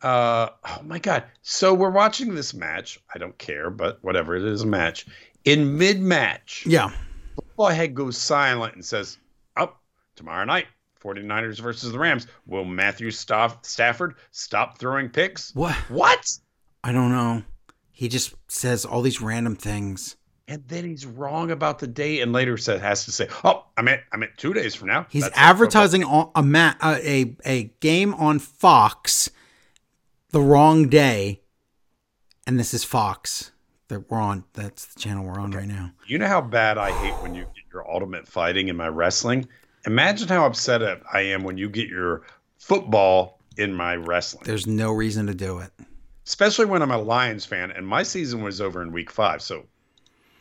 Uh 0.04 0.50
oh 0.68 0.82
my 0.84 1.00
god. 1.00 1.24
So 1.44 1.74
we're 1.74 1.92
watching 1.92 2.36
this 2.36 2.54
match. 2.54 3.00
I 3.14 3.18
don't 3.18 3.38
care, 3.38 3.70
but 3.70 4.04
whatever, 4.04 4.36
it 4.36 4.44
is 4.44 4.64
a 4.64 4.68
match. 4.68 5.06
In 5.46 5.78
mid 5.78 6.02
match, 6.02 6.66
Yeah. 6.66 6.92
football 7.38 7.70
head 7.70 7.96
goes 7.96 8.18
silent 8.18 8.74
and 8.76 8.84
says, 8.84 9.18
Up 9.56 9.80
tomorrow 10.18 10.44
night, 10.44 10.66
49ers 11.06 11.60
versus 11.60 11.92
the 11.92 12.00
Rams. 12.00 12.28
Will 12.48 12.66
Matthew 12.66 13.12
Staff- 13.12 13.60
Stafford 13.62 14.16
stop 14.32 14.80
throwing 14.80 15.10
picks? 15.10 15.54
What? 15.54 15.76
What? 15.90 16.38
I 16.84 16.92
don't 16.92 17.12
know. 17.12 17.44
He 17.92 18.10
just 18.10 18.34
says 18.48 18.86
all 18.86 19.02
these 19.02 19.22
random 19.22 19.56
things. 19.56 20.16
And 20.48 20.64
then 20.68 20.84
he's 20.84 21.06
wrong 21.06 21.50
about 21.50 21.80
the 21.80 21.88
date 21.88 22.22
and 22.22 22.32
later 22.32 22.58
said 22.58 22.80
has 22.82 23.06
to 23.06 23.12
say, 23.12 23.28
Oh, 23.44 23.66
I 23.78 23.82
meant 23.82 24.02
I 24.12 24.18
meant 24.18 24.34
two 24.38 24.54
days 24.54 24.76
from 24.76 24.90
now. 24.90 25.08
He's 25.10 25.24
That's 25.24 25.38
advertising 25.38 26.04
on 26.04 26.30
a 26.36 26.44
ma- 26.44 26.76
a 26.84 27.36
a 27.44 27.64
game 27.80 28.14
on 28.14 28.38
Fox 28.38 29.32
the 30.30 30.42
wrong 30.42 30.88
day, 30.88 31.42
and 32.46 32.60
this 32.60 32.76
is 32.76 32.84
Fox 32.84 33.52
that 33.88 34.12
we're 34.12 34.20
on. 34.20 34.44
That's 34.54 34.86
the 34.86 35.00
channel 35.00 35.26
we're 35.26 35.40
on 35.40 35.50
right 35.52 35.68
now. 35.68 35.94
You 36.06 36.20
know 36.20 36.28
how 36.28 36.42
bad 36.42 36.78
I 36.78 36.92
hate 36.92 37.14
when 37.24 37.34
you 37.34 37.46
get 37.46 37.64
your 37.74 37.90
ultimate 37.92 38.28
fighting 38.28 38.68
in 38.68 38.76
my 38.76 38.88
wrestling? 38.90 39.48
Imagine 39.86 40.28
how 40.28 40.46
upset 40.46 40.82
I 41.14 41.22
am 41.22 41.44
when 41.44 41.58
you 41.58 41.70
get 41.70 41.90
your 41.90 42.24
football 42.58 43.40
in 43.58 43.74
my 43.74 43.96
wrestling. 43.96 44.44
There's 44.46 44.68
no 44.68 44.92
reason 44.92 45.28
to 45.28 45.34
do 45.34 45.60
it. 45.60 45.72
especially 46.26 46.66
when 46.66 46.82
I'm 46.82 46.92
a 46.92 46.98
Lions 46.98 47.46
fan, 47.46 47.72
and 47.72 47.88
my 47.88 48.04
season 48.04 48.42
was 48.44 48.60
over 48.62 48.82
in 48.82 48.92
week 48.92 49.12
five. 49.12 49.42
So, 49.42 49.66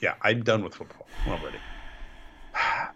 yeah, 0.00 0.14
I'm 0.22 0.42
done 0.42 0.64
with 0.64 0.74
football 0.74 1.06
already. 1.28 1.58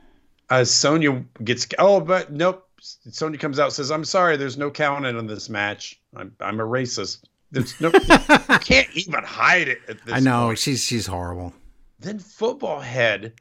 Uh, 0.51 0.65
Sonya 0.65 1.23
gets 1.45 1.67
oh, 1.79 2.01
but 2.01 2.33
nope. 2.33 2.67
Sonya 2.81 3.37
comes 3.37 3.59
out 3.59 3.65
and 3.65 3.73
says, 3.75 3.91
"I'm 3.91 4.03
sorry, 4.03 4.39
there's 4.39 4.57
no 4.57 4.71
counting 4.71 5.15
on 5.15 5.27
this 5.27 5.51
match. 5.51 6.01
I'm 6.17 6.35
I'm 6.41 6.59
a 6.59 6.65
racist. 6.65 7.23
There's 7.51 7.79
no, 7.83 7.89
you 7.93 8.59
can't 8.59 8.89
even 8.95 9.25
hide 9.25 9.69
it 9.69 9.81
at 9.91 10.03
this. 10.07 10.15
I 10.15 10.21
know 10.21 10.47
point." 10.47 10.59
she's 10.59 10.83
she's 10.83 11.07
horrible. 11.07 11.53
Then 12.01 12.19
football 12.19 12.81
head. 12.81 13.35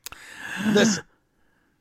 Listen, 0.73 1.05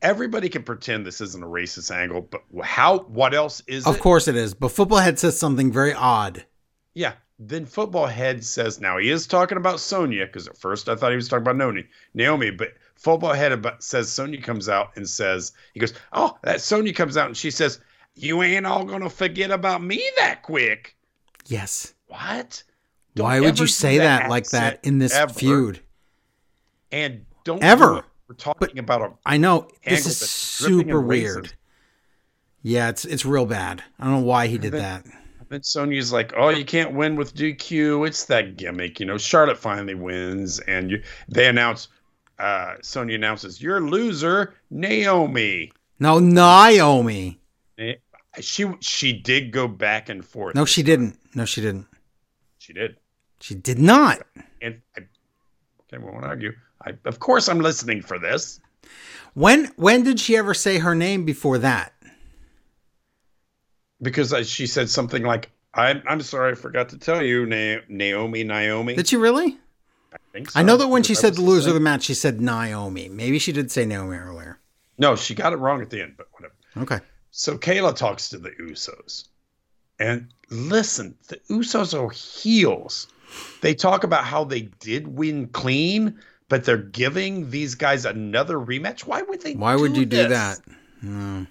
everybody 0.02 0.48
can 0.48 0.62
pretend 0.62 1.06
this 1.06 1.20
isn't 1.20 1.42
a 1.42 1.46
racist 1.46 1.94
angle, 1.94 2.22
but 2.22 2.42
how? 2.64 2.98
What 3.00 3.34
else 3.34 3.62
is 3.66 3.86
Of 3.86 3.96
it? 3.96 4.00
course 4.00 4.28
it 4.28 4.36
is, 4.36 4.54
but 4.54 4.68
football 4.68 4.98
head 4.98 5.18
says 5.18 5.38
something 5.38 5.72
very 5.72 5.92
odd. 5.94 6.44
Yeah. 6.94 7.12
Then 7.38 7.66
football 7.66 8.06
head 8.06 8.42
says 8.44 8.80
now 8.80 8.96
he 8.96 9.10
is 9.10 9.26
talking 9.26 9.58
about 9.58 9.78
Sonya 9.80 10.24
because 10.26 10.48
at 10.48 10.56
first 10.56 10.88
I 10.88 10.96
thought 10.96 11.10
he 11.10 11.16
was 11.16 11.28
talking 11.28 11.42
about 11.42 11.56
Naomi, 11.56 11.84
Naomi, 12.14 12.50
but 12.50 12.68
football 12.94 13.34
head 13.34 13.52
about, 13.52 13.82
says 13.82 14.10
Sonya 14.10 14.40
comes 14.40 14.70
out 14.70 14.96
and 14.96 15.06
says 15.06 15.52
he 15.74 15.80
goes, 15.80 15.92
oh, 16.14 16.38
that 16.44 16.62
Sonya 16.62 16.94
comes 16.94 17.18
out 17.18 17.26
and 17.26 17.36
she 17.36 17.50
says, 17.50 17.78
you 18.14 18.42
ain't 18.42 18.64
all 18.64 18.84
gonna 18.84 19.10
forget 19.10 19.50
about 19.50 19.82
me 19.82 20.02
that 20.16 20.42
quick. 20.42 20.96
Yes. 21.46 21.92
What? 22.06 22.62
Why 23.14 23.36
Don't 23.36 23.44
would 23.44 23.58
you 23.58 23.66
say 23.66 23.98
that, 23.98 24.30
like 24.30 24.48
that 24.50 24.80
in 24.82 24.98
this 24.98 25.14
ever. 25.14 25.32
feud? 25.34 25.80
And 26.90 27.26
don't 27.44 27.62
Ever. 27.62 27.96
do. 28.00 28.02
We're 28.28 28.34
talking 28.34 28.78
about 28.78 29.02
a 29.02 29.12
I 29.24 29.36
know 29.36 29.68
this 29.84 30.06
is 30.06 30.18
super 30.18 31.00
weird. 31.00 31.52
Yeah, 32.62 32.88
it's 32.88 33.04
it's 33.04 33.24
real 33.24 33.46
bad. 33.46 33.82
I 33.98 34.04
don't 34.04 34.14
know 34.14 34.26
why 34.26 34.48
he 34.48 34.58
did 34.58 34.72
then- 34.72 35.02
that. 35.04 35.04
Then 35.48 35.62
Sonya's 35.62 36.12
like, 36.12 36.32
"Oh, 36.36 36.48
you 36.48 36.64
can't 36.64 36.92
win 36.94 37.14
with 37.14 37.32
DQ. 37.32 38.04
It's 38.08 38.24
that 38.24 38.56
gimmick, 38.56 38.98
you 38.98 39.06
know." 39.06 39.16
Charlotte 39.16 39.56
finally 39.56 39.94
wins, 39.94 40.58
and 40.58 40.90
you, 40.90 41.02
they 41.28 41.46
announce 41.46 41.86
uh, 42.40 42.74
Sonya 42.82 43.14
announces, 43.14 43.62
"You're 43.62 43.76
a 43.76 43.80
loser, 43.80 44.54
Naomi." 44.70 45.70
No, 46.00 46.18
Naomi. 46.18 47.38
She 48.40 48.66
she 48.80 49.12
did 49.12 49.52
go 49.52 49.68
back 49.68 50.08
and 50.08 50.24
forth. 50.24 50.56
No, 50.56 50.64
she 50.64 50.82
didn't. 50.82 51.16
No, 51.36 51.44
she 51.44 51.60
didn't. 51.60 51.86
She 52.58 52.72
did. 52.72 52.96
She 53.40 53.54
did 53.54 53.78
not. 53.78 54.26
And 54.60 54.82
I, 54.96 55.02
okay, 55.82 56.04
we 56.04 56.10
won't 56.10 56.24
argue. 56.24 56.52
I, 56.86 56.92
of 57.04 57.18
course, 57.18 57.48
I'm 57.48 57.60
listening 57.60 58.02
for 58.02 58.18
this. 58.18 58.60
When 59.34 59.66
when 59.76 60.04
did 60.04 60.20
she 60.20 60.36
ever 60.36 60.54
say 60.54 60.78
her 60.78 60.94
name 60.94 61.24
before 61.24 61.58
that? 61.58 61.92
Because 64.00 64.34
she 64.48 64.66
said 64.66 64.88
something 64.88 65.22
like, 65.22 65.50
"I'm 65.74 66.02
I'm 66.06 66.20
sorry, 66.20 66.52
I 66.52 66.54
forgot 66.54 66.88
to 66.90 66.98
tell 66.98 67.22
you, 67.22 67.44
Na- 67.44 67.80
Naomi, 67.88 68.44
Naomi." 68.44 68.94
Did 68.94 69.08
she 69.08 69.16
really? 69.16 69.58
I 70.12 70.16
think 70.32 70.50
so. 70.50 70.60
I 70.60 70.62
know 70.62 70.76
that 70.76 70.88
when 70.88 71.02
she 71.02 71.14
said 71.14 71.34
the 71.34 71.42
loser 71.42 71.68
of 71.68 71.74
the 71.74 71.80
match, 71.80 72.04
she 72.04 72.14
said 72.14 72.40
Naomi. 72.40 73.08
Maybe 73.08 73.38
she 73.38 73.52
did 73.52 73.70
say 73.70 73.84
Naomi 73.84 74.16
earlier. 74.16 74.58
No, 74.98 75.16
she 75.16 75.34
got 75.34 75.52
it 75.52 75.56
wrong 75.56 75.82
at 75.82 75.90
the 75.90 76.00
end, 76.00 76.14
but 76.16 76.28
whatever. 76.32 76.54
Okay. 76.78 77.00
So 77.30 77.58
Kayla 77.58 77.94
talks 77.94 78.30
to 78.30 78.38
the 78.38 78.50
Usos. 78.50 79.28
And 79.98 80.32
listen, 80.48 81.16
the 81.28 81.36
Usos 81.50 81.98
are 81.98 82.10
heels. 82.10 83.08
They 83.60 83.74
talk 83.74 84.04
about 84.04 84.24
how 84.24 84.44
they 84.44 84.62
did 84.80 85.06
win 85.06 85.48
clean, 85.48 86.18
but 86.48 86.64
they're 86.64 86.76
giving 86.76 87.50
these 87.50 87.74
guys 87.74 88.04
another 88.04 88.56
rematch. 88.56 89.00
Why 89.06 89.22
would 89.22 89.42
they 89.42 89.54
Why 89.54 89.76
would 89.76 89.96
you 89.96 90.06
do 90.06 90.28
that? 90.28 90.60
No. 91.02 91.46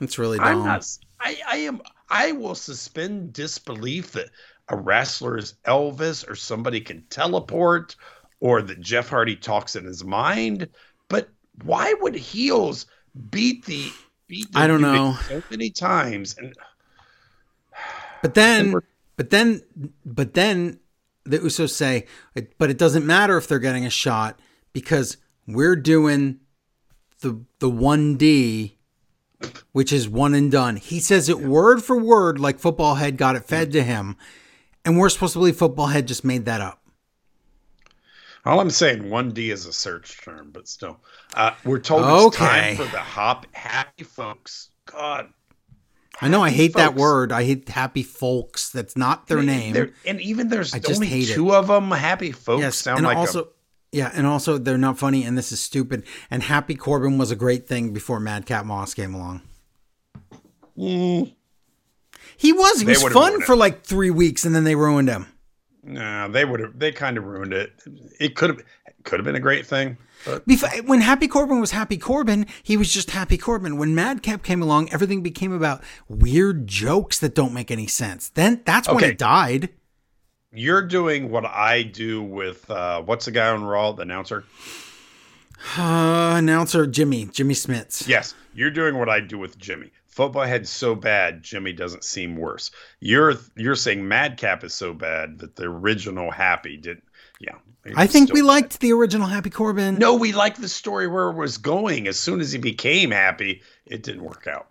It's 0.00 0.18
really 0.18 0.38
dumb. 0.38 0.46
I'm 0.46 0.64
not 0.64 0.86
I, 1.20 1.38
I 1.48 1.56
am 1.58 1.80
I 2.08 2.32
will 2.32 2.54
suspend 2.54 3.32
disbelief 3.32 4.12
that 4.12 4.30
a 4.68 4.76
wrestler 4.76 5.38
is 5.38 5.54
Elvis 5.64 6.28
or 6.28 6.34
somebody 6.34 6.80
can 6.80 7.02
teleport 7.08 7.96
or 8.40 8.62
that 8.62 8.80
Jeff 8.80 9.08
Hardy 9.08 9.36
talks 9.36 9.76
in 9.76 9.84
his 9.84 10.04
mind. 10.04 10.68
But 11.08 11.28
why 11.62 11.94
would 12.00 12.14
heels 12.14 12.86
beat 13.30 13.64
the 13.64 13.90
beat 14.26 14.52
the 14.52 14.58
I 14.58 14.66
don't 14.66 14.82
know. 14.82 15.16
so 15.28 15.42
many 15.50 15.70
times 15.70 16.36
and 16.38 16.54
But 18.22 18.34
then, 18.34 18.74
but 19.16 19.30
then, 19.30 19.62
but 20.04 20.34
then 20.34 20.80
the 21.26 21.38
Usos 21.38 21.70
say, 21.70 22.06
but 22.58 22.70
it 22.70 22.78
doesn't 22.78 23.06
matter 23.06 23.36
if 23.36 23.46
they're 23.48 23.58
getting 23.58 23.86
a 23.86 23.90
shot 23.90 24.40
because 24.72 25.16
we're 25.46 25.76
doing 25.76 26.40
the 27.20 27.40
the 27.60 27.70
one 27.70 28.16
D, 28.16 28.78
which 29.72 29.92
is 29.92 30.08
one 30.08 30.34
and 30.34 30.50
done. 30.50 30.76
He 30.76 31.00
says 31.00 31.28
it 31.28 31.40
word 31.40 31.82
for 31.82 31.96
word, 31.96 32.38
like 32.38 32.58
Football 32.58 32.96
Head 32.96 33.16
got 33.16 33.36
it 33.36 33.44
fed 33.44 33.72
to 33.72 33.82
him, 33.82 34.16
and 34.84 34.98
we're 34.98 35.08
supposed 35.08 35.32
to 35.34 35.38
believe 35.38 35.56
Football 35.56 35.86
Head 35.88 36.08
just 36.08 36.24
made 36.24 36.44
that 36.46 36.60
up. 36.60 36.82
all 38.44 38.60
I'm 38.60 38.70
saying 38.70 39.04
1D 39.04 39.50
is 39.52 39.66
a 39.66 39.72
search 39.72 40.20
term, 40.22 40.50
but 40.52 40.68
still. 40.68 41.00
Uh, 41.34 41.52
we're 41.64 41.78
told 41.80 42.02
it's 42.04 42.36
Okay. 42.36 42.46
time 42.46 42.76
for 42.76 42.84
the 42.92 42.98
hop 43.00 43.46
happy 43.52 44.04
folks. 44.04 44.70
God. 44.86 45.28
I 46.22 46.28
know 46.28 46.42
I 46.42 46.50
hate 46.50 46.74
that 46.74 46.94
word. 46.94 47.30
I 47.32 47.44
hate 47.44 47.68
happy 47.68 48.02
folks. 48.02 48.70
That's 48.70 48.96
not 48.96 49.26
their 49.26 49.42
name. 49.42 49.74
There- 49.74 49.92
and 50.06 50.20
even 50.20 50.48
there's 50.48 50.72
I 50.74 50.78
just 50.78 50.94
only 50.96 51.08
hate 51.08 51.28
it. 51.30 51.34
two 51.34 51.52
of 51.54 51.66
them. 51.66 51.90
Happy 51.90 52.32
folks 52.32 52.60
Yes, 52.62 52.76
sound 52.76 52.98
and 52.98 53.06
like 53.06 53.16
a 53.16 53.20
also, 53.20 53.48
yeah, 53.92 54.10
and 54.14 54.26
also 54.26 54.56
they're 54.58 54.78
not 54.78 54.98
funny, 54.98 55.24
and 55.24 55.36
this 55.36 55.52
is 55.52 55.60
stupid. 55.60 56.04
And 56.30 56.42
Happy 56.42 56.74
Corbin 56.74 57.18
was 57.18 57.30
a 57.30 57.36
great 57.36 57.66
thing 57.68 57.92
before 57.92 58.18
Madcap 58.20 58.64
Moss 58.64 58.94
came 58.94 59.14
along. 59.14 59.42
Mm, 60.78 61.34
He 62.36 62.52
was. 62.52 62.80
He 62.80 62.84
They 62.86 62.92
was 62.92 63.12
fun 63.12 63.40
for 63.42 63.56
like 63.56 63.84
three 63.84 64.10
weeks, 64.10 64.44
and 64.44 64.54
then 64.54 64.64
they 64.64 64.74
ruined 64.74 65.08
him. 65.08 65.26
nah, 65.82 66.28
they 66.28 66.44
would 66.44 66.60
have. 66.60 66.78
They 66.78 66.92
kind 66.92 67.16
of 67.18 67.24
ruined 67.24 67.52
it. 67.52 67.72
It 68.20 68.36
could 68.36 68.50
have 68.50 68.62
could 69.04 69.18
have 69.20 69.24
been 69.24 69.36
a 69.36 69.40
great 69.40 69.66
thing, 69.66 69.96
but 70.26 70.46
Before, 70.46 70.68
when 70.84 71.00
Happy 71.00 71.28
Corbin 71.28 71.60
was 71.60 71.70
Happy 71.70 71.96
Corbin, 71.96 72.44
he 72.62 72.76
was 72.76 72.92
just 72.92 73.12
Happy 73.12 73.38
Corbin. 73.38 73.78
When 73.78 73.94
Madcap 73.94 74.42
came 74.42 74.60
along, 74.60 74.92
everything 74.92 75.22
became 75.22 75.52
about 75.52 75.82
weird 76.08 76.66
jokes 76.66 77.18
that 77.20 77.34
don't 77.34 77.54
make 77.54 77.70
any 77.70 77.86
sense. 77.86 78.28
Then 78.28 78.60
that's 78.66 78.86
when 78.88 78.96
Okay. 78.98 79.08
he 79.08 79.14
died. 79.14 79.68
you're 80.52 80.82
doing 80.82 81.30
what 81.30 81.44
I 81.46 81.82
do 81.82 82.22
with 82.22 82.70
uh, 82.70 83.02
what's 83.02 83.24
the 83.26 83.30
guy 83.30 83.48
on 83.48 83.64
Raw, 83.64 83.92
the 83.92 84.02
announcer? 84.02 84.44
Uh, 85.78 86.34
announcer 86.38 86.86
Jimmy, 86.86 87.26
Jimmy 87.26 87.54
Smits. 87.54 88.06
Yes, 88.06 88.34
you're 88.54 88.70
doing 88.70 88.98
what 88.98 89.08
I 89.08 89.20
do 89.20 89.38
with 89.38 89.58
Jimmy. 89.58 89.90
Football 90.06 90.44
head's 90.44 90.70
so 90.70 90.94
bad, 90.94 91.42
Jimmy 91.42 91.72
doesn't 91.72 92.04
seem 92.04 92.36
worse. 92.36 92.70
You're 93.00 93.34
you're 93.56 93.74
saying 93.74 94.06
Madcap 94.06 94.64
is 94.64 94.74
so 94.74 94.94
bad 94.94 95.38
that 95.40 95.56
the 95.56 95.64
original 95.64 96.30
Happy 96.30 96.76
did. 96.76 97.02
Yeah, 97.38 97.56
I 97.94 98.06
think 98.06 98.32
we 98.32 98.42
liked 98.42 98.80
the 98.80 98.92
original 98.92 99.26
Happy 99.26 99.50
Corbin. 99.50 99.98
No, 99.98 100.14
we 100.14 100.32
liked 100.32 100.60
the 100.60 100.68
story 100.68 101.06
where 101.06 101.28
it 101.28 101.36
was 101.36 101.58
going. 101.58 102.08
As 102.08 102.18
soon 102.18 102.40
as 102.40 102.52
he 102.52 102.58
became 102.58 103.10
happy, 103.10 103.62
it 103.84 104.02
didn't 104.02 104.24
work 104.24 104.46
out. 104.46 104.68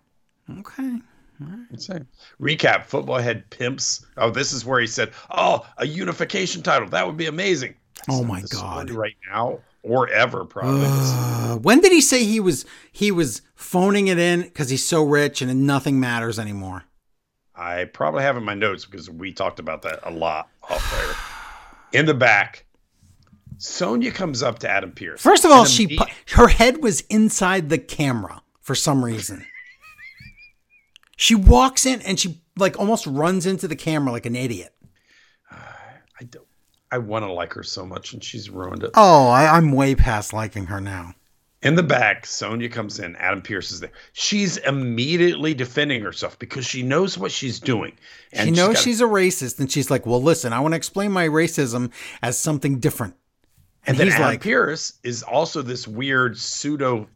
Okay. 0.58 0.96
Insane. 1.70 2.06
Recap: 2.40 2.86
Football 2.86 3.18
head 3.18 3.48
pimps. 3.50 4.04
Oh, 4.16 4.30
this 4.30 4.52
is 4.52 4.64
where 4.64 4.80
he 4.80 4.86
said, 4.86 5.12
"Oh, 5.30 5.66
a 5.76 5.86
unification 5.86 6.62
title. 6.62 6.88
That 6.88 7.06
would 7.06 7.16
be 7.16 7.26
amazing." 7.26 7.74
Oh 8.08 8.24
my 8.24 8.42
God. 8.50 8.90
Right 8.90 9.16
now 9.30 9.60
or 9.82 10.08
ever, 10.08 10.44
probably. 10.44 10.86
Uh, 10.86 11.56
when 11.56 11.80
did 11.80 11.92
he 11.92 12.00
say 12.00 12.24
he 12.24 12.40
was 12.40 12.64
he 12.90 13.10
was 13.10 13.42
phoning 13.54 14.08
it 14.08 14.18
in 14.18 14.42
because 14.42 14.70
he's 14.70 14.86
so 14.86 15.02
rich 15.02 15.42
and 15.42 15.66
nothing 15.66 16.00
matters 16.00 16.38
anymore? 16.38 16.84
I 17.54 17.84
probably 17.84 18.22
have 18.22 18.36
in 18.36 18.44
my 18.44 18.54
notes 18.54 18.84
because 18.84 19.08
we 19.08 19.32
talked 19.32 19.58
about 19.58 19.82
that 19.82 20.00
a 20.02 20.10
lot 20.10 20.48
off 20.62 20.90
there. 21.92 22.00
In 22.00 22.06
the 22.06 22.14
back, 22.14 22.65
Sonya 23.58 24.10
comes 24.12 24.42
up 24.42 24.58
to 24.60 24.68
Adam 24.68 24.92
Pearce. 24.92 25.20
First 25.20 25.44
of 25.44 25.50
all, 25.50 25.64
she 25.64 25.96
pu- 25.96 26.04
her 26.34 26.48
head 26.48 26.82
was 26.82 27.00
inside 27.02 27.68
the 27.68 27.78
camera 27.78 28.42
for 28.60 28.74
some 28.74 29.04
reason. 29.04 29.46
she 31.16 31.34
walks 31.34 31.86
in 31.86 32.02
and 32.02 32.18
she 32.20 32.40
like 32.56 32.78
almost 32.78 33.06
runs 33.06 33.46
into 33.46 33.66
the 33.68 33.76
camera 33.76 34.12
like 34.12 34.26
an 34.26 34.36
idiot. 34.36 34.74
I 35.50 36.24
don't. 36.28 36.46
I 36.90 36.98
want 36.98 37.24
to 37.24 37.32
like 37.32 37.52
her 37.54 37.64
so 37.64 37.84
much, 37.84 38.12
and 38.12 38.22
she's 38.22 38.48
ruined 38.48 38.84
it. 38.84 38.90
Oh, 38.94 39.26
I, 39.28 39.56
I'm 39.56 39.72
way 39.72 39.96
past 39.96 40.32
liking 40.32 40.66
her 40.66 40.80
now. 40.80 41.14
In 41.62 41.74
the 41.74 41.82
back, 41.82 42.24
Sonya 42.26 42.68
comes 42.68 43.00
in. 43.00 43.16
Adam 43.16 43.42
Pearce 43.42 43.72
is 43.72 43.80
there. 43.80 43.90
She's 44.12 44.56
immediately 44.58 45.52
defending 45.52 46.00
herself 46.02 46.38
because 46.38 46.64
she 46.64 46.82
knows 46.82 47.18
what 47.18 47.32
she's 47.32 47.58
doing. 47.58 47.96
she 48.32 48.52
knows 48.52 48.74
got- 48.74 48.82
she's 48.84 49.00
a 49.00 49.04
racist, 49.06 49.58
and 49.58 49.70
she's 49.70 49.90
like, 49.90 50.06
"Well, 50.06 50.22
listen, 50.22 50.52
I 50.52 50.60
want 50.60 50.72
to 50.72 50.76
explain 50.76 51.10
my 51.10 51.26
racism 51.26 51.90
as 52.22 52.38
something 52.38 52.78
different." 52.78 53.14
And 53.86 53.96
then 53.96 54.06
he's 54.06 54.14
Adam 54.14 54.26
like- 54.28 54.40
Pearce 54.42 54.94
is 55.02 55.22
also 55.22 55.62
this 55.62 55.86
weird 55.86 56.36
pseudo 56.38 57.08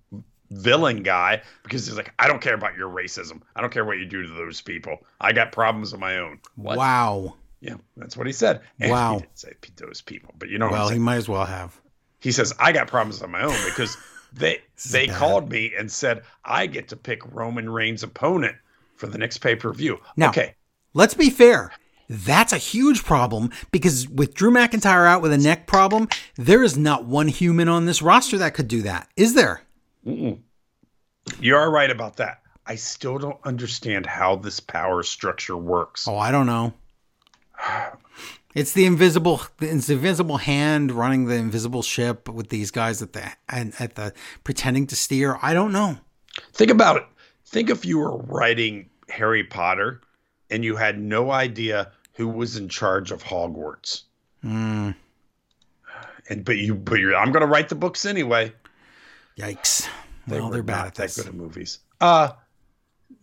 villain 0.51 1.03
guy 1.03 1.43
because 1.63 1.87
he's 1.87 1.97
like, 1.97 2.13
I 2.19 2.27
don't 2.27 2.41
care 2.41 2.55
about 2.55 2.77
your 2.77 2.89
racism. 2.89 3.41
I 3.55 3.61
don't 3.61 3.73
care 3.73 3.85
what 3.85 3.99
you 3.99 4.05
do 4.05 4.23
to 4.23 4.29
those 4.29 4.61
people. 4.61 4.99
I 5.21 5.33
got 5.33 5.53
problems 5.53 5.93
of 5.93 6.01
my 6.01 6.19
own. 6.19 6.41
What? 6.57 6.77
Wow. 6.79 7.37
Yeah, 7.61 7.75
that's 7.97 8.17
what 8.17 8.27
he 8.27 8.33
said. 8.33 8.61
And 8.81 8.91
Wow. 8.91 9.15
He 9.15 9.21
didn't 9.21 9.39
say 9.39 9.53
those 9.77 10.01
people, 10.01 10.35
but 10.39 10.49
you 10.49 10.59
know 10.59 10.67
what 10.67 10.73
Well, 10.73 10.87
I'm 10.89 10.93
he 10.95 10.99
might 10.99 11.17
as 11.17 11.29
well 11.29 11.45
have. 11.45 11.79
He 12.21 12.33
says, 12.33 12.53
I 12.59 12.73
got 12.73 12.87
problems 12.89 13.21
of 13.23 13.31
my 13.31 13.43
own 13.43 13.57
because 13.67 13.97
they 14.33 14.61
they 14.91 15.07
bad. 15.07 15.17
called 15.17 15.51
me 15.51 15.73
and 15.79 15.91
said 15.91 16.23
I 16.45 16.67
get 16.67 16.89
to 16.89 16.97
pick 16.97 17.21
Roman 17.33 17.69
Reigns' 17.69 18.03
opponent 18.03 18.57
for 18.97 19.07
the 19.07 19.19
next 19.19 19.39
pay 19.39 19.55
per 19.57 19.73
view. 19.73 20.01
Okay. 20.21 20.55
Let's 20.95 21.15
be 21.15 21.31
fair. 21.31 21.73
That's 22.13 22.53
a 22.53 22.59
huge 22.59 23.05
problem 23.05 23.51
because 23.71 24.09
with 24.09 24.35
Drew 24.35 24.51
McIntyre 24.51 25.07
out 25.07 25.23
with 25.23 25.33
a 25.33 25.39
neck 25.39 25.69
problem, 25.69 26.09
there 26.35 26.65
is 26.65 26.77
not 26.77 27.05
one 27.05 27.29
human 27.29 27.69
on 27.69 27.87
this 27.87 28.03
roster 28.03 28.37
that 28.39 28.53
could 28.53 28.67
do 28.67 28.83
that. 28.83 29.09
Is 29.17 29.35
there? 29.35 29.63
You 30.03 30.41
are 31.55 31.71
right 31.71 31.89
about 31.89 32.17
that. 32.17 32.43
I 32.67 32.75
still 32.75 33.19
don't 33.19 33.39
understand 33.45 34.07
how 34.07 34.35
this 34.35 34.59
power 34.59 35.05
structure 35.05 35.57
works. 35.57 36.09
Oh, 36.09 36.19
I 36.19 36.33
don't 36.33 36.47
know. 36.47 36.75
It's 38.57 38.73
the 38.73 38.87
invisible, 38.87 39.43
it's 39.61 39.87
the 39.87 39.93
invisible 39.93 40.39
hand 40.39 40.91
running 40.91 41.27
the 41.27 41.37
invisible 41.37 41.83
ship 41.83 42.29
with 42.29 42.49
these 42.49 42.73
guys 42.73 43.03
at 43.03 43.13
the 43.13 43.31
and 43.49 43.73
at 43.79 43.95
the 43.95 44.13
pretending 44.43 44.89
to 44.89 44.97
steer. 44.97 45.39
I 45.43 45.55
don't 45.55 45.71
know. 45.71 45.99
Think 46.55 46.73
about 46.73 46.97
it. 46.97 47.05
Think 47.47 47.71
if 47.71 47.85
you 47.85 47.99
were 47.99 48.17
writing 48.17 48.91
Harry 49.09 49.45
Potter 49.45 50.01
and 50.51 50.65
you 50.65 50.75
had 50.75 50.99
no 50.99 51.31
idea 51.31 51.93
who 52.21 52.29
was 52.29 52.59
in 52.59 52.69
charge 52.69 53.13
of 53.13 53.23
Hogwarts. 53.25 54.03
Hmm. 54.43 54.91
And 56.29 56.45
but 56.45 56.59
you 56.59 56.75
but 56.75 56.99
you're 56.99 57.17
I'm 57.17 57.33
gonna 57.33 57.47
write 57.47 57.71
the 57.71 57.75
books 57.75 58.05
anyway. 58.05 58.53
Yikes! 59.39 59.89
They 60.27 60.39
well, 60.39 60.51
they're 60.51 60.63
bad 60.63 60.89
at 60.89 60.95
that 60.97 61.03
this. 61.05 61.17
good 61.17 61.29
at 61.29 61.35
movies. 61.35 61.79
Uh 61.99 62.33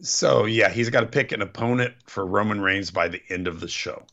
so 0.02 0.46
yeah, 0.46 0.70
he's 0.70 0.90
got 0.90 1.02
to 1.02 1.06
pick 1.06 1.32
an 1.32 1.44
opponent 1.44 1.94
for 2.08 2.26
Roman 2.26 2.60
Reigns 2.60 2.90
by 2.90 3.08
the 3.08 3.22
end 3.30 3.48
of 3.48 3.60
the 3.60 3.68
show. 3.68 4.04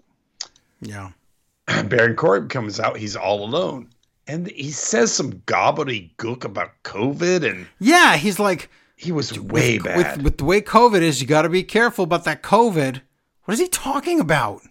Yeah. 0.83 1.13
Baron 1.87 2.15
Corbin 2.15 2.51
comes 2.51 2.79
out, 2.79 2.99
he's 2.99 3.17
all 3.17 3.43
alone. 3.43 3.89
And 4.27 4.49
he 4.51 4.71
says 4.71 5.13
some 5.13 5.33
gobbledygook 5.47 6.45
about 6.45 6.71
COVID, 6.85 7.51
and 7.51 7.67
Yeah, 7.79 8.17
he's 8.17 8.39
like, 8.39 8.71
he 8.97 9.13
was 9.13 9.39
way 9.39 9.79
with, 9.79 9.85
bad. 9.85 10.17
With, 10.19 10.25
with 10.25 10.39
the 10.39 10.45
way 10.45 10.61
COVID 10.61 11.01
is, 11.01 11.23
you 11.23 11.27
got 11.27 11.43
to 11.43 11.49
be 11.49 11.63
careful 11.63 12.05
about 12.05 12.25
that 12.25 12.43
COVID. 12.43 13.01
What 13.45 13.55
is 13.55 13.61
he 13.61 13.69
talking 13.69 14.21
about? 14.21 14.63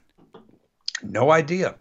No 1.04 1.32
idea. 1.32 1.76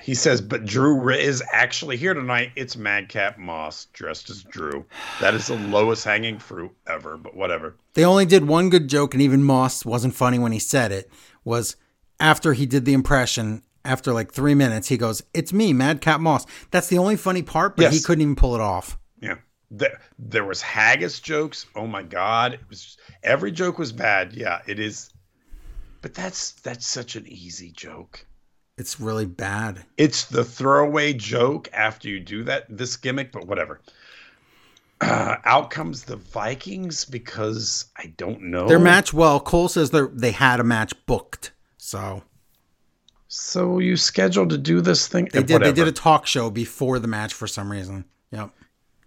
He 0.00 0.14
says, 0.14 0.40
but 0.40 0.64
Drew 0.64 1.08
is 1.10 1.42
actually 1.50 1.96
here 1.96 2.14
tonight. 2.14 2.52
It's 2.54 2.76
Madcap 2.76 3.36
Moss 3.36 3.86
dressed 3.86 4.30
as 4.30 4.44
Drew. 4.44 4.86
That 5.20 5.34
is 5.34 5.48
the 5.48 5.56
lowest 5.68 6.04
hanging 6.04 6.38
fruit 6.38 6.70
ever, 6.86 7.16
but 7.16 7.34
whatever. 7.34 7.74
They 7.94 8.04
only 8.04 8.26
did 8.26 8.46
one 8.46 8.70
good 8.70 8.88
joke, 8.88 9.14
and 9.14 9.22
even 9.22 9.42
Moss 9.42 9.84
wasn't 9.84 10.14
funny 10.14 10.38
when 10.38 10.52
he 10.52 10.60
said 10.60 10.92
it. 10.92 11.10
Was 11.44 11.76
after 12.20 12.52
he 12.52 12.66
did 12.66 12.84
the 12.84 12.92
impression, 12.92 13.62
after 13.84 14.12
like 14.12 14.32
three 14.32 14.54
minutes, 14.54 14.88
he 14.88 14.96
goes, 14.96 15.22
"It's 15.34 15.52
me, 15.52 15.72
Madcap 15.72 16.20
Moss." 16.20 16.46
That's 16.70 16.88
the 16.88 16.98
only 16.98 17.16
funny 17.16 17.42
part, 17.42 17.76
but 17.76 17.92
he 17.92 18.00
couldn't 18.00 18.22
even 18.22 18.36
pull 18.36 18.54
it 18.54 18.60
off. 18.60 18.98
Yeah. 19.20 19.36
There, 19.70 20.00
there 20.18 20.44
was 20.44 20.62
haggis 20.62 21.18
jokes. 21.18 21.66
Oh 21.74 21.86
my 21.88 22.02
god. 22.02 22.54
It 22.54 22.60
was 22.68 22.96
every 23.22 23.50
joke 23.50 23.78
was 23.78 23.92
bad. 23.92 24.32
Yeah, 24.32 24.60
it 24.66 24.78
is. 24.78 25.10
But 26.06 26.14
that's 26.14 26.52
that's 26.52 26.86
such 26.86 27.16
an 27.16 27.26
easy 27.26 27.72
joke. 27.72 28.24
It's 28.78 29.00
really 29.00 29.26
bad. 29.26 29.84
It's 29.96 30.26
the 30.26 30.44
throwaway 30.44 31.14
joke 31.14 31.68
after 31.72 32.08
you 32.08 32.20
do 32.20 32.44
that 32.44 32.66
this 32.68 32.96
gimmick, 32.96 33.32
but 33.32 33.48
whatever. 33.48 33.80
Uh, 35.00 35.34
out 35.44 35.70
comes 35.70 36.04
the 36.04 36.14
Vikings 36.14 37.04
because 37.06 37.86
I 37.96 38.14
don't 38.16 38.42
know 38.42 38.68
Their 38.68 38.78
match, 38.78 39.12
well, 39.12 39.40
Cole 39.40 39.66
says 39.66 39.90
they 39.90 40.02
they 40.12 40.30
had 40.30 40.60
a 40.60 40.64
match 40.64 40.94
booked, 41.06 41.50
so 41.76 42.22
So 43.26 43.80
you 43.80 43.96
scheduled 43.96 44.50
to 44.50 44.58
do 44.58 44.80
this 44.80 45.08
thing? 45.08 45.28
they 45.32 45.42
did. 45.42 45.60
They 45.60 45.72
did 45.72 45.88
a 45.88 45.92
talk 45.92 46.24
show 46.28 46.50
before 46.50 47.00
the 47.00 47.08
match 47.08 47.34
for 47.34 47.48
some 47.48 47.68
reason. 47.68 48.04
Yep. 48.30 48.50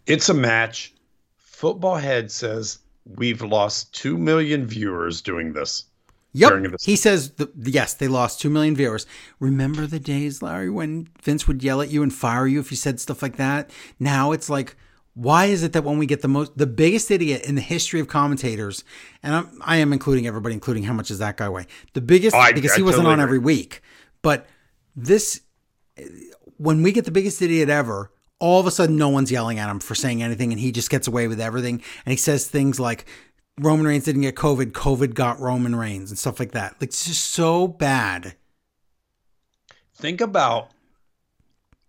It's 0.06 0.28
a 0.28 0.34
match. 0.34 0.94
Football 1.38 1.96
Head 1.96 2.30
says 2.30 2.80
we've 3.06 3.42
lost 3.42 3.96
two 3.96 4.18
million 4.18 4.68
viewers 4.68 5.22
doing 5.22 5.54
this. 5.54 5.86
Yep. 6.34 6.76
He 6.84 6.96
says, 6.96 7.32
the, 7.32 7.50
yes, 7.58 7.94
they 7.96 8.08
lost 8.08 8.40
2 8.42 8.50
million 8.52 8.76
viewers. 8.76 9.08
Remember 9.40 9.88
the 9.88 10.00
days, 10.00 10.42
Larry, 10.44 10.70
when 10.70 11.08
Vince 11.24 11.48
would 11.48 11.64
yell 11.64 11.82
at 11.82 11.90
you 11.90 12.04
and 12.04 12.14
fire 12.14 12.46
you 12.46 12.60
if 12.60 12.70
you 12.70 12.78
said 12.78 13.00
stuff 13.00 13.22
like 13.24 13.38
that? 13.38 13.72
Now 14.00 14.32
it's 14.32 14.50
like, 14.50 14.76
why 15.16 15.46
is 15.46 15.64
it 15.64 15.74
that 15.74 15.84
when 15.84 15.98
we 15.98 16.06
get 16.06 16.22
the 16.22 16.28
most, 16.28 16.56
the 16.58 16.68
biggest 16.68 17.10
idiot 17.10 17.44
in 17.46 17.56
the 17.56 17.62
history 17.62 18.00
of 18.00 18.08
commentators, 18.08 18.84
and 19.24 19.34
I'm, 19.36 19.60
I 19.66 19.78
am 19.78 19.92
including 19.92 20.28
everybody, 20.28 20.54
including 20.54 20.84
how 20.84 20.94
much 20.94 21.08
does 21.08 21.18
that 21.20 21.36
guy 21.38 21.50
weigh? 21.50 21.66
The 21.94 22.02
biggest, 22.02 22.36
Oh, 22.36 22.40
I- 22.40 22.54
because 22.54 22.72
I 22.74 22.76
he 22.78 22.84
wasn't 22.84 23.06
totally 23.06 23.14
on 23.14 23.20
agree. 23.20 23.38
every 23.38 23.40
week. 23.40 23.82
But 24.22 24.46
this, 24.96 25.42
when 26.58 26.84
we 26.84 26.92
get 26.92 27.06
the 27.06 27.12
biggest 27.12 27.42
idiot 27.42 27.70
ever, 27.70 28.12
all 28.40 28.60
of 28.60 28.68
a 28.68 28.72
sudden 28.72 28.96
no 28.96 29.10
one's 29.10 29.32
yelling 29.32 29.60
at 29.60 29.70
him 29.70 29.80
for 29.80 29.96
saying 29.96 30.24
anything 30.24 30.52
and 30.54 30.60
he 30.62 30.72
just 30.72 30.90
gets 30.90 31.08
away 31.08 31.28
with 31.28 31.42
everything. 31.42 31.82
And 32.06 32.12
he 32.12 32.18
says 32.18 32.48
things 32.48 32.80
like, 32.80 33.06
Roman 33.60 33.86
Reigns 33.88 34.06
didn't 34.06 34.22
get 34.22 34.36
COVID, 34.36 34.72
COVID 34.72 35.14
got 35.14 35.40
Roman 35.40 35.76
Reigns 35.76 36.10
and 36.10 36.18
stuff 36.18 36.40
like 36.40 36.52
that. 36.52 36.74
Like, 36.74 36.90
it's 36.90 37.06
just 37.06 37.30
so 37.30 37.68
bad. 37.68 38.36
Think 39.96 40.22
about 40.22 40.72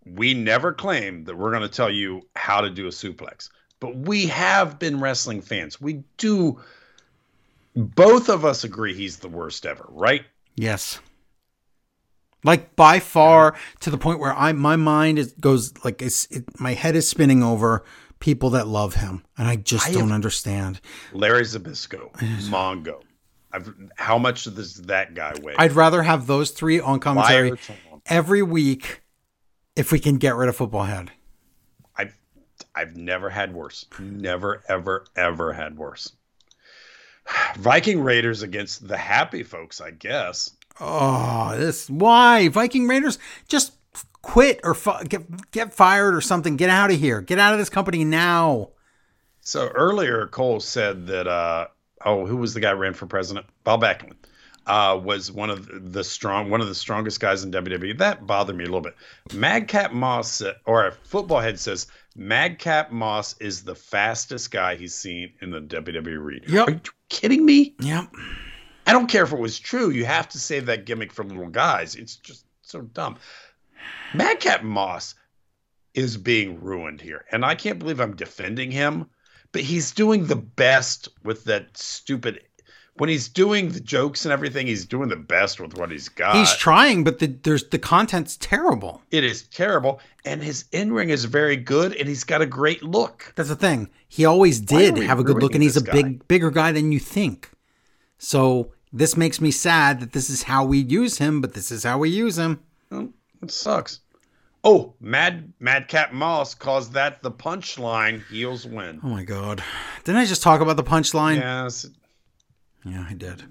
we 0.05 0.33
never 0.33 0.73
claim 0.73 1.23
that 1.25 1.37
we're 1.37 1.51
going 1.51 1.61
to 1.61 1.69
tell 1.69 1.89
you 1.89 2.27
how 2.35 2.61
to 2.61 2.69
do 2.69 2.87
a 2.87 2.89
suplex, 2.89 3.49
but 3.79 3.95
we 3.95 4.27
have 4.27 4.79
been 4.79 4.99
wrestling 4.99 5.41
fans. 5.41 5.79
We 5.79 6.03
do. 6.17 6.59
Both 7.75 8.29
of 8.29 8.43
us 8.43 8.63
agree 8.63 8.93
he's 8.93 9.17
the 9.17 9.29
worst 9.29 9.65
ever, 9.65 9.85
right? 9.89 10.25
Yes. 10.55 10.99
Like 12.43 12.75
by 12.75 12.99
far 12.99 13.55
to 13.81 13.89
the 13.89 13.97
point 13.97 14.19
where 14.19 14.33
I 14.33 14.51
my 14.51 14.75
mind 14.75 15.19
is 15.19 15.33
goes 15.39 15.73
like 15.85 16.01
it's 16.01 16.25
it, 16.31 16.59
my 16.59 16.73
head 16.73 16.95
is 16.95 17.07
spinning 17.07 17.43
over 17.43 17.83
people 18.21 18.51
that 18.51 18.67
love 18.67 18.95
him 18.95 19.25
and 19.37 19.47
I 19.47 19.57
just 19.57 19.89
I 19.89 19.91
don't 19.91 20.13
understand. 20.13 20.79
Larry 21.11 21.43
Zbyszko, 21.43 22.13
Mongo. 22.49 23.01
I've, 23.51 23.73
how 23.97 24.17
much 24.17 24.45
does 24.45 24.77
that 24.83 25.13
guy 25.13 25.33
weigh? 25.41 25.55
I'd 25.57 25.73
rather 25.73 26.03
have 26.03 26.27
those 26.27 26.51
three 26.51 26.79
on 26.79 27.01
commentary 27.01 27.57
every 28.05 28.41
week 28.41 29.01
if 29.75 29.91
we 29.91 29.99
can 29.99 30.15
get 30.15 30.35
rid 30.35 30.47
of 30.47 30.55
football 30.55 30.83
head. 30.83 31.11
I've 31.97 32.15
I've 32.73 32.95
never 32.95 33.29
had 33.29 33.53
worse. 33.53 33.85
Never, 33.99 34.63
ever, 34.69 35.05
ever 35.17 35.51
had 35.51 35.77
worse. 35.77 36.13
Viking 37.57 38.01
Raiders 38.01 38.41
against 38.41 38.87
the 38.87 38.97
happy 38.97 39.43
folks, 39.43 39.81
I 39.81 39.91
guess. 39.91 40.51
Oh, 40.79 41.55
this 41.57 41.89
why 41.89 42.47
Viking 42.47 42.87
Raiders 42.87 43.19
just 43.47 43.73
quit 44.21 44.59
or 44.63 44.73
fi- 44.73 45.03
get 45.03 45.51
get 45.51 45.73
fired 45.73 46.15
or 46.15 46.21
something. 46.21 46.57
Get 46.57 46.69
out 46.69 46.91
of 46.91 46.99
here. 46.99 47.21
Get 47.21 47.39
out 47.39 47.53
of 47.53 47.59
this 47.59 47.69
company 47.69 48.03
now. 48.03 48.69
So 49.41 49.67
earlier, 49.69 50.27
Cole 50.27 50.59
said 50.59 51.07
that 51.07 51.27
uh, 51.27 51.67
oh, 52.05 52.25
who 52.25 52.37
was 52.37 52.53
the 52.53 52.59
guy 52.59 52.71
who 52.71 52.77
ran 52.77 52.93
for 52.93 53.07
president? 53.07 53.45
Bob 53.63 53.81
Backlund 53.81 54.15
uh, 54.67 54.99
was 55.01 55.31
one 55.31 55.49
of 55.49 55.91
the 55.93 56.03
strong, 56.03 56.49
one 56.49 56.61
of 56.61 56.67
the 56.67 56.75
strongest 56.75 57.19
guys 57.19 57.43
in 57.43 57.51
WWE. 57.51 57.97
That 57.97 58.25
bothered 58.27 58.55
me 58.55 58.63
a 58.63 58.67
little 58.67 58.81
bit. 58.81 58.95
Madcap 59.33 59.91
Moss, 59.91 60.41
or 60.65 60.87
a 60.87 60.91
football 60.91 61.39
head 61.39 61.59
says, 61.59 61.87
Madcap 62.15 62.91
Moss 62.91 63.35
is 63.39 63.63
the 63.63 63.75
fastest 63.75 64.51
guy 64.51 64.75
he's 64.75 64.93
seen 64.93 65.33
in 65.41 65.51
the 65.51 65.61
WWE. 65.61 66.47
Yep. 66.47 66.67
Are 66.67 66.71
you 66.71 66.81
kidding 67.09 67.45
me? 67.45 67.75
Yep. 67.79 68.13
I 68.85 68.93
don't 68.93 69.07
care 69.07 69.23
if 69.23 69.31
it 69.31 69.39
was 69.39 69.59
true. 69.59 69.89
You 69.89 70.05
have 70.05 70.29
to 70.29 70.39
save 70.39 70.65
that 70.67 70.85
gimmick 70.85 71.13
for 71.13 71.23
little 71.23 71.47
guys. 71.47 71.95
It's 71.95 72.15
just 72.15 72.45
so 72.61 72.81
dumb. 72.81 73.17
Madcap 74.13 74.63
Moss 74.63 75.15
is 75.93 76.17
being 76.17 76.61
ruined 76.61 77.01
here. 77.01 77.25
And 77.31 77.45
I 77.45 77.55
can't 77.55 77.79
believe 77.79 77.99
I'm 77.99 78.15
defending 78.15 78.71
him, 78.71 79.07
but 79.51 79.61
he's 79.61 79.91
doing 79.91 80.25
the 80.25 80.35
best 80.35 81.09
with 81.23 81.43
that 81.45 81.77
stupid. 81.77 82.41
When 82.95 83.09
he's 83.09 83.29
doing 83.29 83.69
the 83.69 83.79
jokes 83.79 84.25
and 84.25 84.31
everything, 84.31 84.67
he's 84.67 84.85
doing 84.85 85.09
the 85.09 85.15
best 85.15 85.59
with 85.59 85.77
what 85.77 85.91
he's 85.91 86.09
got. 86.09 86.35
He's 86.35 86.55
trying, 86.55 87.03
but 87.03 87.19
the 87.19 87.27
there's 87.27 87.67
the 87.69 87.79
content's 87.79 88.37
terrible. 88.37 89.01
it 89.11 89.23
is 89.23 89.43
terrible. 89.43 90.01
And 90.25 90.43
his 90.43 90.65
in 90.71 90.91
ring 90.91 91.09
is 91.09 91.25
very 91.25 91.55
good, 91.55 91.95
and 91.95 92.07
he's 92.07 92.25
got 92.25 92.41
a 92.41 92.45
great 92.45 92.83
look. 92.83 93.33
That's 93.35 93.49
the 93.49 93.55
thing. 93.55 93.89
He 94.07 94.25
always 94.25 94.59
did 94.59 94.97
have 94.97 95.19
a 95.19 95.23
good 95.23 95.41
look, 95.41 95.53
and 95.53 95.63
he's 95.63 95.77
a 95.77 95.81
this 95.81 95.93
big, 95.93 96.27
bigger 96.27 96.51
guy 96.51 96.73
than 96.73 96.91
you 96.91 96.99
think. 96.99 97.49
So 98.17 98.73
this 98.91 99.15
makes 99.15 99.39
me 99.39 99.51
sad 99.51 100.01
that 100.01 100.11
this 100.11 100.29
is 100.29 100.43
how 100.43 100.65
we 100.65 100.79
use 100.79 101.17
him, 101.17 101.39
but 101.41 101.53
this 101.53 101.71
is 101.71 101.83
how 101.83 101.97
we 101.97 102.09
use 102.09 102.37
him. 102.37 102.59
It 103.41 103.51
sucks. 103.51 103.99
Oh, 104.63 104.93
Mad 104.99 105.53
Madcap 105.59 106.13
Moss 106.13 106.53
calls 106.53 106.91
that 106.91 107.23
the 107.23 107.31
punchline. 107.31 108.23
Heels 108.27 108.65
win. 108.65 108.99
Oh 109.03 109.07
my 109.07 109.23
god! 109.23 109.63
Didn't 110.03 110.21
I 110.21 110.25
just 110.25 110.43
talk 110.43 110.61
about 110.61 110.77
the 110.77 110.83
punchline? 110.83 111.37
Yes, 111.37 111.87
yeah 112.85 113.05
I 113.09 113.13
did. 113.13 113.43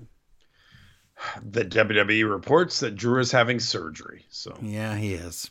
the 1.43 1.65
WWE 1.65 2.31
reports 2.31 2.81
that 2.81 2.95
Drew 2.97 3.21
is 3.21 3.33
having 3.33 3.59
surgery. 3.61 4.25
So 4.31 4.57
Yeah, 4.63 4.95
he 4.97 5.15
is. 5.15 5.51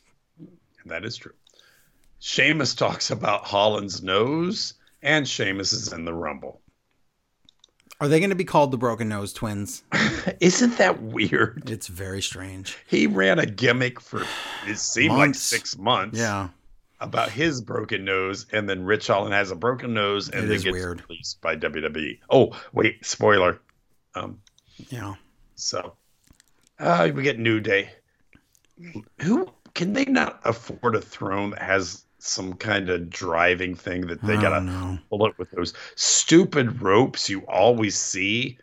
that 0.85 1.03
is 1.05 1.17
true. 1.17 1.33
Sheamus 2.19 2.73
talks 2.75 3.11
about 3.11 3.45
Holland's 3.45 4.01
nose, 4.01 4.73
and 5.01 5.27
Sheamus 5.27 5.73
is 5.73 5.91
in 5.93 6.05
the 6.05 6.13
Rumble. 6.13 6.61
Are 8.01 8.07
they 8.07 8.19
going 8.19 8.29
to 8.29 8.35
be 8.35 8.45
called 8.45 8.71
the 8.71 8.77
Broken 8.77 9.09
Nose 9.09 9.33
Twins? 9.33 9.83
Isn't 10.39 10.77
that 10.77 11.01
weird? 11.01 11.69
It's 11.69 11.87
very 11.87 12.21
strange. 12.21 12.77
He 12.87 13.07
ran 13.07 13.39
a 13.39 13.45
gimmick 13.45 13.99
for 13.99 14.23
it 14.65 14.77
seemed 14.77 15.15
like 15.17 15.35
six 15.35 15.77
months. 15.77 16.17
Yeah. 16.17 16.49
About 17.01 17.29
his 17.31 17.61
broken 17.61 18.03
nose, 18.03 18.45
and 18.51 18.67
then 18.69 18.83
Ridge 18.83 19.07
Holland 19.07 19.33
has 19.33 19.51
a 19.51 19.55
broken 19.55 19.93
nose, 19.93 20.27
and 20.29 20.43
It 20.45 20.47
then 20.47 20.59
gets 20.61 20.73
weird. 20.73 21.03
released 21.09 21.39
by 21.41 21.55
WWE. 21.55 22.19
Oh, 22.29 22.57
wait, 22.73 23.05
spoiler. 23.05 23.59
Um, 24.15 24.41
Yeah. 24.89 25.15
So, 25.55 25.93
uh, 26.77 27.09
we 27.13 27.23
get 27.23 27.39
New 27.39 27.59
Day. 27.61 27.91
Who 29.21 29.49
can 29.75 29.93
they 29.93 30.05
not 30.05 30.41
afford 30.43 30.95
a 30.95 31.01
throne 31.01 31.51
that 31.51 31.61
has 31.61 32.03
some 32.19 32.53
kind 32.53 32.89
of 32.89 33.09
driving 33.09 33.75
thing 33.75 34.07
that 34.07 34.21
they 34.21 34.35
gotta 34.35 34.61
know. 34.61 34.99
pull 35.09 35.25
it 35.25 35.37
with 35.37 35.49
those 35.51 35.73
stupid 35.95 36.81
ropes 36.81 37.29
you 37.29 37.39
always 37.47 37.95
see, 37.97 38.57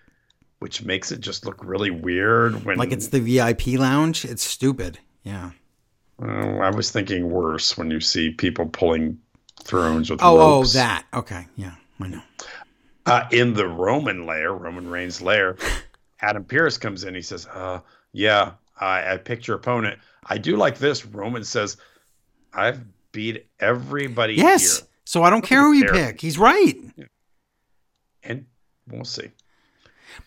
which 0.58 0.84
makes 0.84 1.10
it 1.10 1.20
just 1.20 1.44
look 1.46 1.64
really 1.64 1.90
weird. 1.90 2.64
When 2.64 2.76
Like 2.76 2.92
it's 2.92 3.08
the 3.08 3.20
VIP 3.20 3.78
lounge. 3.78 4.24
It's 4.24 4.42
stupid. 4.44 4.98
Yeah. 5.24 5.50
Oh, 6.20 6.58
I 6.58 6.70
was 6.70 6.90
thinking 6.90 7.30
worse 7.30 7.76
when 7.76 7.90
you 7.90 8.00
see 8.00 8.30
people 8.30 8.66
pulling 8.66 9.18
thrones 9.62 10.10
with 10.10 10.20
Oh, 10.22 10.38
oh, 10.40 10.64
that. 10.64 11.04
Okay. 11.12 11.46
Yeah, 11.56 11.74
I 12.00 12.08
know. 12.08 12.22
Uh, 13.04 13.24
in 13.32 13.54
the 13.54 13.68
Roman 13.68 14.26
lair, 14.26 14.52
Roman 14.52 14.88
Reigns' 14.88 15.20
lair, 15.22 15.56
Adam 16.20 16.44
Pearce 16.44 16.78
comes 16.78 17.04
in. 17.04 17.14
He 17.14 17.22
says, 17.22 17.46
uh, 17.46 17.80
"Yeah, 18.12 18.52
I, 18.80 19.14
I 19.14 19.16
picked 19.18 19.46
your 19.46 19.56
opponent. 19.56 19.98
I 20.26 20.38
do 20.38 20.56
like 20.56 20.78
this." 20.78 21.04
Roman 21.06 21.44
says, 21.44 21.76
"I've 22.52 22.80
beat 23.16 23.46
everybody 23.58 24.34
Yes. 24.34 24.78
here, 24.78 24.86
So 25.04 25.22
I 25.22 25.30
don't 25.30 25.42
care 25.42 25.62
who 25.62 25.72
you 25.72 25.86
pick. 25.90 26.20
He's 26.20 26.38
right. 26.38 26.76
and 28.22 28.46
we'll 28.88 29.04
see." 29.04 29.30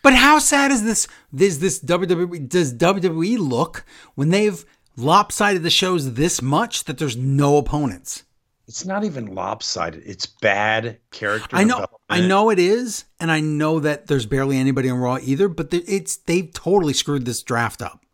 But 0.02 0.14
how 0.14 0.38
sad 0.38 0.70
is 0.70 0.82
this? 0.84 1.08
Is 1.36 1.58
this 1.60 1.80
WWE? 1.80 2.48
Does 2.48 2.72
WWE 2.74 3.38
look 3.38 3.84
when 4.14 4.28
they've 4.30 4.64
lopsided 4.96 5.62
the 5.62 5.70
shows 5.70 6.14
this 6.14 6.40
much 6.42 6.84
that 6.84 6.98
there's 6.98 7.16
no 7.16 7.56
opponents? 7.56 8.24
It's 8.68 8.84
not 8.84 9.02
even 9.02 9.34
lopsided. 9.34 10.02
It's 10.06 10.26
bad 10.26 10.98
character. 11.10 11.56
I 11.56 11.64
know, 11.64 11.86
I 12.08 12.20
know 12.20 12.50
it 12.50 12.60
is, 12.60 13.04
and 13.18 13.28
I 13.30 13.40
know 13.40 13.80
that 13.80 14.06
there's 14.06 14.26
barely 14.26 14.56
anybody 14.58 14.88
on 14.88 14.98
Raw 14.98 15.18
either. 15.20 15.48
But 15.48 15.74
it's 15.74 16.16
they've 16.16 16.52
totally 16.52 16.92
screwed 16.92 17.24
this 17.24 17.42
draft 17.42 17.82
up. 17.82 18.04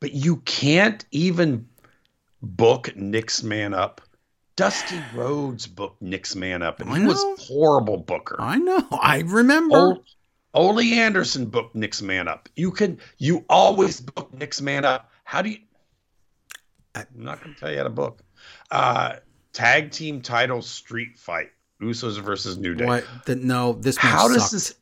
but 0.00 0.12
you 0.12 0.36
can't 0.46 1.04
even 1.10 1.68
book 2.42 2.94
Nick's 2.96 3.42
man 3.42 3.74
up. 3.74 4.00
Dusty 4.56 4.98
Rhodes 5.14 5.66
booked 5.66 6.00
Nick's 6.00 6.34
man 6.34 6.62
up, 6.62 6.80
and 6.80 6.90
I 6.90 6.98
he 7.00 7.04
was 7.04 7.22
horrible 7.46 7.98
booker. 7.98 8.36
I 8.38 8.56
know. 8.58 8.86
I 9.00 9.20
remember. 9.20 9.76
Ol- 9.76 10.04
Ole 10.54 10.80
Anderson 10.94 11.46
booked 11.46 11.74
Nick's 11.74 12.00
man 12.00 12.26
up. 12.28 12.48
You 12.56 12.70
can 12.70 12.98
you 13.18 13.44
always 13.50 14.00
book 14.00 14.32
Nick's 14.32 14.60
man 14.62 14.84
up. 14.86 15.10
How 15.24 15.42
do 15.42 15.50
you? 15.50 15.58
I'm 16.94 17.06
not 17.14 17.42
going 17.42 17.54
to 17.54 17.60
tell 17.60 17.70
you 17.70 17.76
how 17.76 17.84
to 17.84 17.90
book. 17.90 18.22
Uh, 18.70 19.16
tag 19.52 19.90
team 19.90 20.22
title 20.22 20.62
street 20.62 21.18
fight: 21.18 21.48
Usos 21.82 22.18
versus 22.22 22.56
New 22.56 22.74
Day. 22.74 22.86
What? 22.86 23.04
The, 23.26 23.36
no, 23.36 23.74
this 23.74 23.96
match 23.96 24.04
How 24.06 24.28
does 24.28 24.42
sucked. 24.44 24.52
this? 24.52 24.74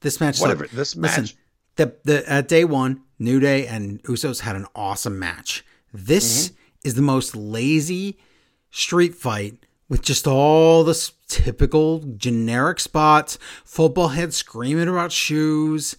This 0.00 0.20
match 0.20 0.40
Whatever. 0.40 0.64
sucked. 0.64 0.74
This 0.76 0.96
Listen, 0.96 1.22
match. 1.22 1.36
the 1.76 1.94
the 2.02 2.28
at 2.28 2.48
day 2.48 2.64
one, 2.64 3.02
New 3.20 3.38
Day 3.38 3.68
and 3.68 4.02
Usos 4.04 4.40
had 4.40 4.56
an 4.56 4.66
awesome 4.74 5.18
match. 5.18 5.64
This 5.92 6.48
Mm-hmm. 6.48 6.56
is 6.88 6.94
the 6.94 7.02
most 7.02 7.36
lazy 7.36 8.18
street 8.70 9.14
fight 9.14 9.66
with 9.88 10.02
just 10.02 10.26
all 10.26 10.84
the 10.84 11.10
typical 11.26 12.00
generic 12.16 12.80
spots. 12.80 13.38
Football 13.64 14.08
head 14.08 14.32
screaming 14.32 14.88
about 14.88 15.12
shoes. 15.12 15.96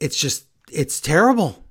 It's 0.00 0.16
just 0.16 0.46
it's 0.72 1.00
terrible. 1.00 1.64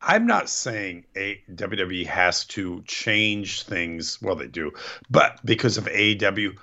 I'm 0.00 0.26
not 0.26 0.48
saying 0.48 1.04
a 1.16 1.40
WWE 1.52 2.06
has 2.06 2.44
to 2.46 2.82
change 2.86 3.64
things. 3.64 4.22
Well, 4.22 4.36
they 4.36 4.46
do, 4.46 4.72
but 5.10 5.44
because 5.44 5.76
of 5.76 5.84
AEW. 5.86 6.56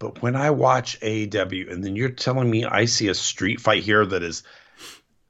But 0.00 0.22
when 0.22 0.34
I 0.34 0.50
watch 0.50 0.98
AEW, 1.00 1.70
and 1.70 1.84
then 1.84 1.94
you're 1.94 2.08
telling 2.08 2.50
me 2.50 2.64
I 2.64 2.86
see 2.86 3.08
a 3.08 3.14
street 3.14 3.60
fight 3.60 3.82
here 3.82 4.04
that 4.06 4.22
is 4.22 4.42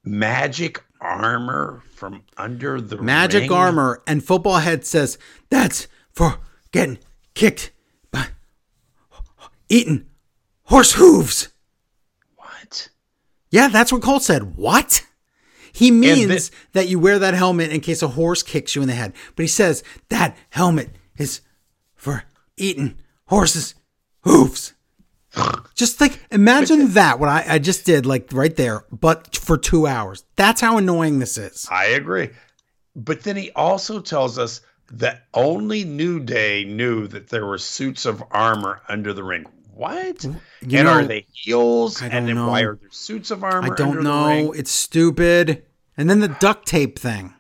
magic 0.05 0.82
armor 1.01 1.82
from 1.94 2.22
under 2.36 2.81
the 2.81 2.97
Magic 3.01 3.43
ring? 3.43 3.52
armor 3.52 4.02
and 4.06 4.22
football 4.24 4.59
head 4.59 4.85
says 4.85 5.18
that's 5.48 5.89
for 6.12 6.39
getting 6.72 6.98
kicked 7.35 7.70
by 8.10 8.27
eating 9.68 10.06
horse 10.64 10.93
hooves. 10.93 11.48
What? 12.36 12.89
Yeah, 13.51 13.68
that's 13.68 13.93
what 13.93 14.02
Colt 14.02 14.22
said. 14.22 14.56
What? 14.56 15.06
He 15.72 15.90
means 15.90 16.48
thi- 16.48 16.56
that 16.72 16.89
you 16.89 16.98
wear 16.98 17.18
that 17.18 17.35
helmet 17.35 17.70
in 17.70 17.81
case 17.81 18.02
a 18.02 18.09
horse 18.09 18.43
kicks 18.43 18.74
you 18.74 18.82
in 18.82 18.89
the 18.89 18.94
head. 18.94 19.12
But 19.36 19.44
he 19.44 19.48
says 19.48 19.82
that 20.09 20.36
helmet 20.51 20.90
is 21.16 21.40
for 21.94 22.24
eating 22.56 22.98
horses' 23.27 23.74
hooves. 24.22 24.74
Just 25.74 26.01
like 26.01 26.19
imagine 26.31 26.82
uh, 26.82 26.86
that, 26.90 27.19
what 27.20 27.28
I, 27.28 27.44
I 27.48 27.59
just 27.59 27.85
did, 27.86 28.07
like 28.07 28.32
right 28.32 28.55
there, 28.55 28.85
but 28.90 29.36
for 29.36 29.57
two 29.57 29.86
hours. 29.86 30.24
That's 30.36 30.61
how 30.61 30.78
annoying 30.78 31.19
this 31.19 31.39
is. 31.39 31.66
I 31.70 31.86
agree. 31.86 32.31
But 32.97 33.23
then 33.23 33.36
he 33.36 33.51
also 33.52 34.01
tells 34.01 34.39
us 34.39 34.61
that 34.90 35.27
only 35.32 35.85
New 35.85 36.20
Day 36.20 36.65
knew 36.65 37.07
that 37.09 37.28
there 37.28 37.47
were 37.47 37.59
suits 37.59 38.07
of 38.07 38.23
armor 38.31 38.82
under 38.89 39.12
the 39.12 39.23
ring. 39.23 39.47
What? 39.73 40.24
You 40.24 40.78
and 40.78 40.86
know, 40.86 40.93
are 40.93 41.05
they 41.05 41.24
heels? 41.32 42.02
And 42.02 42.28
then 42.28 42.35
know. 42.35 42.48
why 42.48 42.62
are 42.62 42.74
there 42.74 42.90
suits 42.90 43.31
of 43.31 43.44
armor 43.44 43.73
I 43.73 43.77
don't 43.77 44.02
know. 44.02 44.52
It's 44.52 44.70
stupid. 44.70 45.65
And 45.97 46.11
then 46.11 46.20
the 46.20 46.28
duct 46.28 46.66
tape 46.66 46.98
thing. 46.98 47.35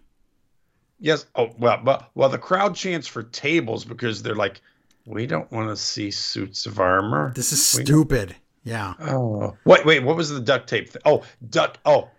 Yes. 0.98 1.26
Oh 1.34 1.50
well, 1.58 1.80
well, 1.84 2.06
well. 2.14 2.28
The 2.28 2.38
crowd 2.38 2.76
chants 2.76 3.08
for 3.08 3.22
tables 3.22 3.84
because 3.84 4.22
they're 4.22 4.34
like, 4.34 4.60
we 5.06 5.26
don't 5.26 5.50
want 5.52 5.68
to 5.68 5.76
see 5.76 6.10
suits 6.10 6.66
of 6.66 6.78
armor. 6.80 7.32
This 7.34 7.52
is 7.52 7.74
We- 7.78 7.84
stupid. 7.84 8.36
Yeah. 8.62 8.94
Oh, 9.00 9.56
wait, 9.64 9.86
wait. 9.86 10.02
What 10.02 10.16
was 10.16 10.28
the 10.28 10.40
duct 10.40 10.68
tape? 10.68 10.90
Thing? 10.90 11.02
Oh, 11.06 11.22
duct. 11.48 11.78
Oh, 11.86 12.10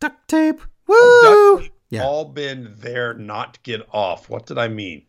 Duct 0.00 0.28
tape. 0.28 0.58
duct 0.58 0.68
Woo! 0.88 1.58
tape. 1.60 1.72
Yeah. 1.90 2.04
All 2.04 2.24
been 2.24 2.74
there, 2.78 3.14
not 3.14 3.62
get 3.62 3.86
off. 3.92 4.28
What 4.28 4.46
did 4.46 4.58
I 4.58 4.68
mean? 4.68 5.02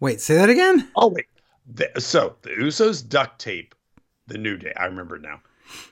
Wait, 0.00 0.20
say 0.20 0.34
that 0.36 0.48
again? 0.48 0.88
Oh 0.96 1.08
wait. 1.08 1.26
The, 1.72 1.90
so 2.00 2.36
the 2.42 2.50
Usos 2.50 3.06
duct 3.08 3.38
tape 3.40 3.74
the 4.26 4.38
New 4.38 4.56
Day. 4.56 4.72
I 4.76 4.86
remember 4.86 5.18
now. 5.18 5.40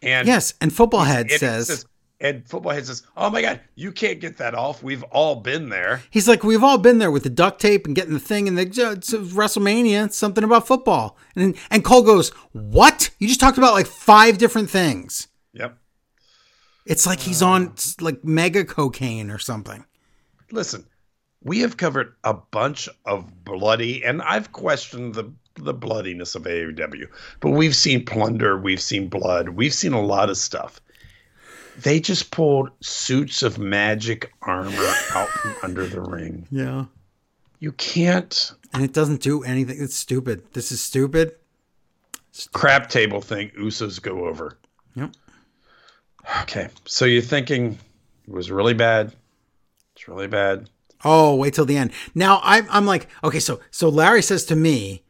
And 0.03 0.27
Yes, 0.27 0.55
and 0.61 0.73
football 0.73 1.05
head 1.05 1.31
it 1.31 1.39
says 1.41 1.85
and 2.21 2.47
football 2.49 2.73
head 2.73 2.87
says, 2.87 3.03
"Oh 3.17 3.31
my 3.31 3.43
God, 3.43 3.61
you 3.75 3.93
can't 3.93 4.21
get 4.21 4.37
that 4.39 4.55
off. 4.55 4.83
We've 4.83 5.03
all 5.05 5.37
been 5.37 5.69
there." 5.69 6.03
He's 6.11 6.29
like, 6.29 6.45
we've 6.45 6.65
all 6.65 6.79
been 6.79 6.99
there 6.99 7.11
with 7.11 7.23
the 7.23 7.31
duct 7.31 7.61
tape 7.61 7.87
and 7.87 7.97
getting 7.97 8.15
the 8.15 8.21
thing, 8.21 8.47
and 8.49 8.59
the 8.59 8.63
uh, 8.63 8.95
WrestleMania, 8.97 10.13
something 10.13 10.45
about 10.45 10.67
football. 10.67 11.17
And 11.35 11.57
and 11.71 11.85
Cole 11.85 12.03
goes, 12.03 12.31
"What? 12.53 13.11
You 13.19 13.29
just 13.29 13.41
talked 13.41 13.59
about 13.59 13.75
like 13.75 13.87
five 13.87 14.39
different 14.39 14.71
things. 14.71 15.29
Yep. 15.53 15.77
It's 16.87 17.07
like 17.07 17.21
he's 17.21 17.43
on 17.43 17.75
like 18.01 18.25
mega 18.25 18.65
cocaine 18.65 19.31
or 19.31 19.39
something." 19.39 19.85
listen, 20.53 20.85
we 21.43 21.61
have 21.61 21.77
covered 21.77 22.15
a 22.25 22.35
bunch 22.35 22.89
of 23.05 23.45
bloody, 23.45 24.05
and 24.05 24.23
I've 24.23 24.53
questioned 24.53 25.15
the 25.15 25.33
the 25.57 25.75
bloodiness 25.75 26.35
of 26.35 26.45
AEW, 26.45 27.07
but 27.41 27.51
we've 27.51 27.77
seen 27.77 28.05
plunder, 28.05 28.57
we've 28.57 28.81
seen 28.81 29.09
blood, 29.09 29.51
we've 29.51 29.75
seen 29.75 29.93
a 29.93 30.01
lot 30.01 30.31
of 30.31 30.39
stuff. 30.39 30.81
They 31.83 32.01
just 32.01 32.31
pulled 32.31 32.71
suits 32.81 33.43
of 33.43 33.59
magic 33.59 34.33
armor 34.43 34.93
out 35.15 35.29
from 35.29 35.55
under 35.63 35.87
the 35.87 36.01
ring. 36.01 36.47
Yeah, 36.51 36.87
You 37.59 37.73
can't 37.73 38.53
and 38.73 38.85
it 38.85 38.93
doesn't 38.93 39.21
do 39.23 39.43
anything. 39.43 39.77
It's 39.81 39.97
stupid. 39.97 40.43
This 40.53 40.71
is 40.73 40.81
stupid. 40.81 41.35
crap 42.53 42.89
table 42.89 43.21
thing. 43.21 43.51
Usos 43.59 44.01
go 44.01 44.27
over. 44.27 44.59
Yep. 44.95 45.11
Okay, 46.43 46.69
so 46.85 47.05
you're 47.05 47.23
thinking 47.23 47.79
it 48.29 48.33
was 48.33 48.51
really 48.51 48.75
bad. 48.75 49.15
It's 49.95 50.07
really 50.07 50.29
bad. 50.29 50.69
Oh, 51.05 51.35
wait 51.37 51.55
till 51.55 51.65
the 51.65 51.77
end. 51.77 51.93
Now 52.15 52.41
I'm 52.43 52.67
I'm 52.71 52.87
like, 52.87 53.09
okay, 53.25 53.41
so 53.41 53.61
so 53.71 53.89
Larry 53.89 54.23
says 54.23 54.45
to 54.47 54.57
me, 54.57 55.03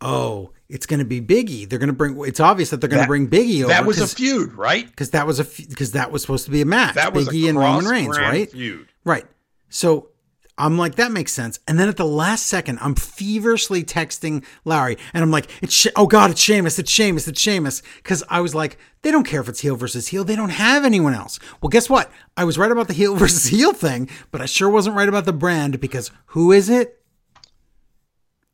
"Oh, 0.00 0.50
it's 0.68 0.86
going 0.86 0.98
to 0.98 1.04
be 1.04 1.20
Biggie. 1.20 1.68
They're 1.68 1.78
going 1.78 1.88
to 1.88 1.94
bring. 1.94 2.18
It's 2.26 2.40
obvious 2.40 2.70
that 2.70 2.80
they're 2.80 2.90
going 2.90 3.02
to 3.02 3.08
bring 3.08 3.28
Biggie 3.28 3.60
over 3.60 3.68
That 3.68 3.86
was 3.86 4.00
a 4.00 4.06
feud, 4.06 4.52
right? 4.52 4.86
because 4.86 5.10
that 5.10 5.26
was 5.26 5.40
a 5.40 5.44
because 5.44 5.92
that 5.92 6.12
was 6.12 6.22
supposed 6.22 6.44
to 6.44 6.50
be 6.50 6.60
a 6.60 6.66
match. 6.66 6.94
That 6.94 7.14
was 7.14 7.28
Biggie 7.28 7.46
a 7.46 7.48
and 7.50 7.58
Roman 7.58 7.86
Reigns, 7.86 8.18
right? 8.18 8.50
Feud. 8.50 8.88
Right. 9.04 9.26
So 9.70 10.10
I'm 10.58 10.76
like, 10.76 10.96
that 10.96 11.12
makes 11.12 11.32
sense. 11.32 11.60
And 11.68 11.78
then 11.78 11.88
at 11.88 11.96
the 11.96 12.04
last 12.04 12.46
second, 12.46 12.78
I'm 12.82 12.96
feverishly 12.96 13.84
texting 13.84 14.44
Larry, 14.64 14.98
and 15.14 15.22
I'm 15.22 15.30
like, 15.30 15.48
it's 15.62 15.86
oh 15.96 16.06
god, 16.06 16.30
it's 16.32 16.40
Sheamus, 16.40 16.78
it's 16.78 16.90
Sheamus, 16.90 17.28
it's 17.28 17.40
Sheamus, 17.40 17.82
because 17.96 18.22
I 18.28 18.40
was 18.40 18.54
like, 18.54 18.76
they 19.02 19.10
don't 19.10 19.24
care 19.24 19.40
if 19.40 19.48
it's 19.48 19.60
heel 19.60 19.76
versus 19.76 20.08
heel, 20.08 20.24
they 20.24 20.36
don't 20.36 20.50
have 20.50 20.84
anyone 20.84 21.14
else. 21.14 21.38
Well, 21.62 21.70
guess 21.70 21.88
what? 21.88 22.10
I 22.36 22.44
was 22.44 22.58
right 22.58 22.70
about 22.70 22.88
the 22.88 22.94
heel 22.94 23.14
versus 23.16 23.46
heel 23.46 23.72
thing, 23.72 24.10
but 24.30 24.40
I 24.42 24.46
sure 24.46 24.68
wasn't 24.68 24.96
right 24.96 25.08
about 25.08 25.24
the 25.24 25.32
brand 25.32 25.80
because 25.80 26.10
who 26.26 26.52
is 26.52 26.68
it? 26.68 27.00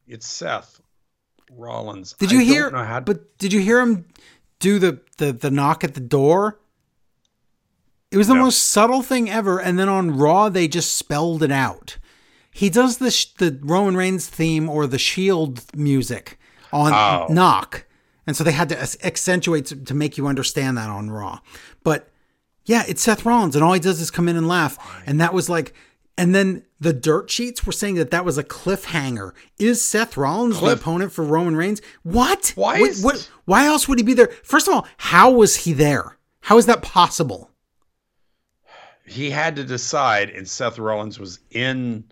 It's 0.07 0.27
Seth 0.27 0.81
Rollins. 1.57 2.15
Did 2.19 2.31
I 2.31 2.33
you 2.33 2.39
don't 2.41 2.47
hear? 2.75 2.85
how- 2.85 3.01
But 3.01 3.39
did 3.39 3.53
you 3.53 3.61
hear 3.61 3.81
him 3.81 4.07
do 4.61 4.79
the 4.79 5.01
the 5.19 5.33
the 5.33 5.51
knock 5.51 5.85
at 5.85 5.95
the 5.95 6.01
door? 6.01 6.59
It 8.11 8.17
was 8.17 8.29
the 8.29 8.35
No. 8.35 8.43
most 8.45 8.69
subtle 8.69 9.03
thing 9.03 9.29
ever, 9.31 9.59
and 9.59 9.79
then 9.79 9.89
on 9.89 10.17
Raw 10.17 10.49
they 10.49 10.69
just 10.69 10.97
spelled 10.97 11.43
it 11.43 11.51
out. 11.51 11.97
He 12.53 12.71
does 12.71 12.99
the 12.99 13.11
sh- 13.11 13.27
the 13.39 13.59
Roman 13.63 13.97
Reigns 13.97 14.27
theme 14.27 14.69
or 14.69 14.87
the 14.87 14.99
Shield 14.99 15.63
music 15.75 16.39
on 16.73 16.93
Oh. 16.93 17.33
knock, 17.33 17.85
and 18.27 18.37
so 18.37 18.45
they 18.45 18.53
had 18.53 18.69
to 18.69 18.81
accentuate 19.05 19.67
to, 19.67 19.77
to 19.77 19.95
make 19.95 20.17
you 20.17 20.27
understand 20.29 20.77
that 20.79 20.89
on 20.91 21.11
Raw. 21.11 21.41
But 21.83 22.09
yeah, 22.65 22.85
it's 22.87 23.03
Seth 23.03 23.27
Rollins, 23.27 23.57
and 23.57 23.65
all 23.65 23.73
he 23.73 23.81
does 23.81 24.01
is 24.01 24.11
come 24.13 24.29
in 24.29 24.37
and 24.37 24.47
laugh, 24.49 24.79
and 25.07 25.21
that 25.21 25.35
was 25.35 25.49
like. 25.49 25.75
And 26.17 26.33
then 26.35 26.63
the 26.79 26.93
dirt 26.93 27.29
sheets 27.31 27.67
were 27.67 27.73
saying 27.73 27.97
that 27.97 28.11
that 28.13 28.25
was 28.25 28.39
a 28.39 28.45
cliffhanger. 28.45 29.33
Is 29.59 29.83
Seth 29.83 30.17
Rollins 30.17 30.59
Cliff- 30.59 30.77
the 30.79 30.81
opponent 30.81 31.13
for 31.13 31.25
Roman 31.25 31.57
Reigns? 31.57 31.83
What? 32.05 32.53
Why 32.55 32.81
What, 32.81 32.91
is- 32.91 33.03
what? 33.03 33.31
Why 33.47 33.67
else 33.67 33.89
would 33.89 33.99
he 33.99 34.05
be 34.05 34.15
there? 34.15 34.29
First 34.45 34.69
of 34.69 34.75
all, 34.75 34.87
how 34.97 35.31
was 35.33 35.57
he 35.57 35.73
there? 35.73 36.17
How 36.43 36.57
is 36.59 36.67
that 36.67 36.83
possible? 36.83 37.51
he 39.07 39.29
had 39.31 39.55
to 39.57 39.65
decide, 39.65 40.31
and 40.31 40.49
Seth 40.49 40.79
Rollins 40.79 41.19
was 41.19 41.39
in 41.51 42.05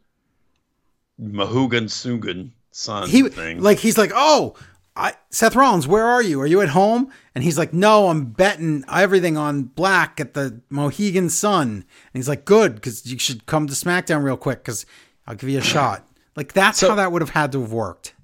Mahugan 1.20 1.84
Sugan 1.88 2.50
son 2.70 3.08
He 3.08 3.22
thing. 3.30 3.62
like 3.62 3.78
he's 3.78 3.96
like, 3.98 4.10
oh, 4.14 4.54
I, 4.94 5.14
Seth 5.30 5.56
Rollins, 5.56 5.88
where 5.88 6.04
are 6.06 6.22
you? 6.22 6.40
Are 6.40 6.46
you 6.46 6.60
at 6.60 6.68
home? 6.70 7.10
And 7.34 7.42
he's 7.42 7.56
like, 7.56 7.72
no, 7.72 8.08
I'm 8.08 8.26
betting 8.26 8.84
everything 8.92 9.36
on 9.38 9.62
black 9.64 10.20
at 10.20 10.34
the 10.34 10.60
Mohegan 10.68 11.30
Sun. 11.30 11.68
And 11.70 11.84
he's 12.12 12.28
like, 12.28 12.44
good, 12.44 12.74
because 12.74 13.06
you 13.10 13.18
should 13.18 13.46
come 13.46 13.66
to 13.66 13.72
SmackDown 13.72 14.22
real 14.22 14.36
quick, 14.36 14.58
because 14.58 14.84
I'll 15.26 15.34
give 15.34 15.48
you 15.48 15.58
a 15.58 15.62
shot. 15.62 16.06
Like 16.34 16.54
that's 16.54 16.78
So- 16.78 16.88
how 16.88 16.94
that 16.94 17.12
would 17.12 17.20
have 17.20 17.28
had 17.30 17.52
to 17.52 17.60
have 17.60 17.72
worked. 17.74 18.14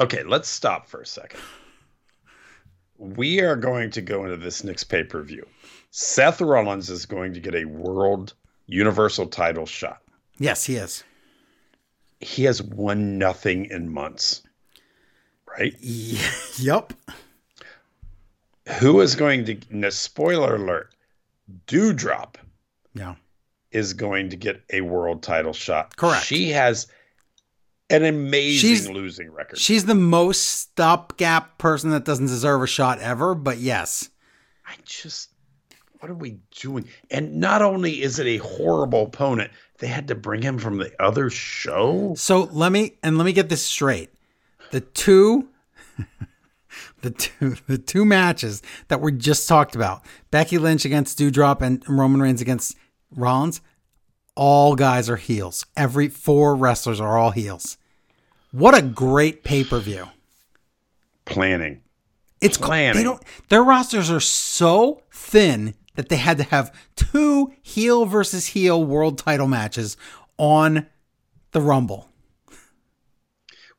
okay, 0.00 0.24
let's 0.24 0.48
stop 0.48 0.88
for 0.88 1.00
a 1.00 1.06
second. 1.06 1.38
We 2.98 3.40
are 3.40 3.54
going 3.54 3.90
to 3.92 4.00
go 4.00 4.24
into 4.24 4.36
this 4.36 4.64
next 4.64 4.84
pay 4.84 5.04
per 5.04 5.22
view. 5.22 5.46
Seth 5.92 6.40
Rollins 6.40 6.90
is 6.90 7.06
going 7.06 7.34
to 7.34 7.40
get 7.40 7.54
a 7.54 7.64
world 7.66 8.34
universal 8.66 9.26
title 9.26 9.66
shot. 9.66 10.02
Yes, 10.38 10.64
he 10.64 10.74
is. 10.76 11.04
He 12.20 12.44
has 12.44 12.60
won 12.62 13.16
nothing 13.18 13.66
in 13.66 13.88
months, 13.92 14.42
right? 15.58 15.74
Yup. 16.58 16.92
Who 18.80 19.00
is 19.00 19.16
going 19.16 19.44
to? 19.46 19.58
No, 19.70 19.90
spoiler 19.90 20.54
alert. 20.56 20.94
Doudrop 21.66 22.36
Yeah. 22.94 23.16
is 23.72 23.92
going 23.92 24.30
to 24.30 24.36
get 24.36 24.62
a 24.72 24.80
world 24.82 25.22
title 25.22 25.52
shot. 25.52 25.96
Correct. 25.96 26.24
She 26.24 26.50
has 26.50 26.86
an 27.90 28.04
amazing 28.04 28.60
She's- 28.76 28.88
losing 28.88 29.30
record. 29.32 29.58
She's 29.58 29.84
the 29.84 29.94
most 29.94 30.42
stopgap 30.60 31.58
person 31.58 31.90
that 31.90 32.04
doesn't 32.04 32.26
deserve 32.26 32.62
a 32.62 32.66
shot 32.66 33.00
ever, 33.00 33.34
but 33.34 33.58
yes. 33.58 34.08
I 34.66 34.74
just, 34.84 35.30
what 35.98 36.10
are 36.10 36.14
we 36.14 36.38
doing? 36.60 36.88
And 37.10 37.40
not 37.40 37.60
only 37.62 38.00
is 38.00 38.18
it 38.20 38.26
a 38.26 38.36
horrible 38.38 39.02
opponent, 39.02 39.50
they 39.78 39.88
had 39.88 40.08
to 40.08 40.14
bring 40.14 40.40
him 40.40 40.58
from 40.58 40.78
the 40.78 40.92
other 41.02 41.28
show. 41.28 42.14
So 42.16 42.44
let 42.52 42.70
me 42.70 42.92
and 43.02 43.18
let 43.18 43.24
me 43.24 43.32
get 43.32 43.48
this 43.48 43.62
straight. 43.66 44.10
The 44.72 44.80
two 44.80 45.48
the 47.02 47.10
two 47.10 47.56
the 47.66 47.78
two 47.78 48.04
matches 48.04 48.62
that 48.88 49.00
we 49.00 49.12
just 49.12 49.48
talked 49.48 49.76
about, 49.76 50.02
Becky 50.30 50.58
Lynch 50.58 50.84
against 50.84 51.18
Doudrop 51.18 51.62
and 51.62 51.82
Roman 51.88 52.20
Reigns 52.20 52.40
against 52.40 52.76
Rollins, 53.14 53.60
all 54.34 54.74
guys 54.74 55.08
are 55.08 55.16
heels. 55.16 55.64
Every 55.76 56.08
four 56.08 56.56
wrestlers 56.56 57.00
are 57.00 57.16
all 57.16 57.30
heels. 57.30 57.76
What 58.50 58.76
a 58.76 58.82
great 58.82 59.44
pay-per-view. 59.44 60.08
Planning. 61.24 61.80
It's 62.40 62.58
Planning. 62.58 62.96
they 62.96 63.04
don't 63.04 63.22
their 63.48 63.62
rosters 63.62 64.10
are 64.10 64.20
so 64.20 65.02
thin 65.12 65.74
that 65.94 66.08
they 66.08 66.16
had 66.16 66.38
to 66.38 66.44
have 66.44 66.74
two 66.96 67.52
heel 67.62 68.06
versus 68.06 68.46
heel 68.48 68.82
world 68.82 69.18
title 69.18 69.46
matches 69.46 69.96
on 70.38 70.86
the 71.52 71.60
Rumble. 71.60 72.08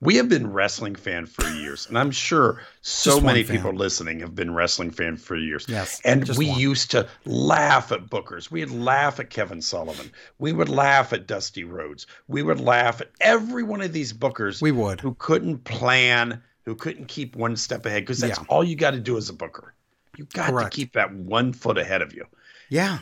We 0.04 0.16
have 0.18 0.28
been 0.30 0.52
wrestling 0.52 0.96
fan 0.96 1.26
for 1.26 1.48
years, 1.50 1.88
and 1.88 1.98
I'm 1.98 2.12
sure 2.12 2.62
so 2.82 3.20
many 3.22 3.44
fan. 3.44 3.56
people 3.58 3.74
listening 3.74 4.20
have 4.20 4.36
been 4.36 4.54
wrestling 4.54 4.92
fan 4.92 5.18
for 5.18 5.36
years. 5.36 5.66
Yes, 5.68 6.02
and 6.04 6.28
we 6.38 6.50
one. 6.50 6.60
used 6.60 6.92
to 6.92 7.08
laugh 7.26 7.92
at 7.92 8.08
bookers. 8.08 8.52
We'd 8.52 8.70
laugh 8.70 9.20
at 9.20 9.30
Kevin 9.30 9.62
Sullivan. 9.62 10.12
We 10.40 10.52
would 10.52 10.70
laugh 10.70 11.14
at 11.14 11.26
Dusty 11.28 11.64
Rhodes. 11.64 12.06
We 12.28 12.44
would 12.44 12.60
laugh 12.60 13.00
at 13.02 13.12
every 13.22 13.64
one 13.64 13.82
of 13.82 13.94
these 13.94 14.12
bookers. 14.14 14.62
We 14.62 14.72
would. 14.72 15.00
who 15.00 15.14
couldn't 15.16 15.64
plan, 15.64 16.42
who 16.66 16.76
couldn't 16.76 17.08
keep 17.08 17.36
one 17.36 17.56
step 17.56 17.86
ahead, 17.86 18.04
because 18.04 18.20
that's 18.20 18.40
Yeah. 18.40 18.46
all 18.50 18.64
you 18.64 18.76
got 18.76 18.92
to 18.92 19.00
do 19.00 19.18
as 19.18 19.30
a 19.30 19.34
booker. 19.34 19.74
You 20.18 20.26
got 20.34 20.50
Correct. 20.50 20.72
to 20.72 20.76
keep 20.76 20.94
that 20.94 21.14
one 21.14 21.54
foot 21.54 21.78
ahead 21.78 22.02
of 22.02 22.14
you. 22.14 22.26
Yeah, 22.70 23.00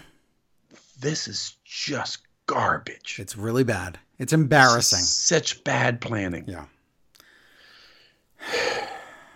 This 0.99 1.27
is 1.27 1.55
just 1.65 2.19
garbage. 2.45 3.17
it's 3.19 3.35
really 3.35 3.63
bad. 3.63 3.97
It's 4.19 4.33
embarrassing. 4.33 4.99
Such 4.99 5.63
bad 5.63 5.99
planning. 5.99 6.45
Yeah. 6.47 6.65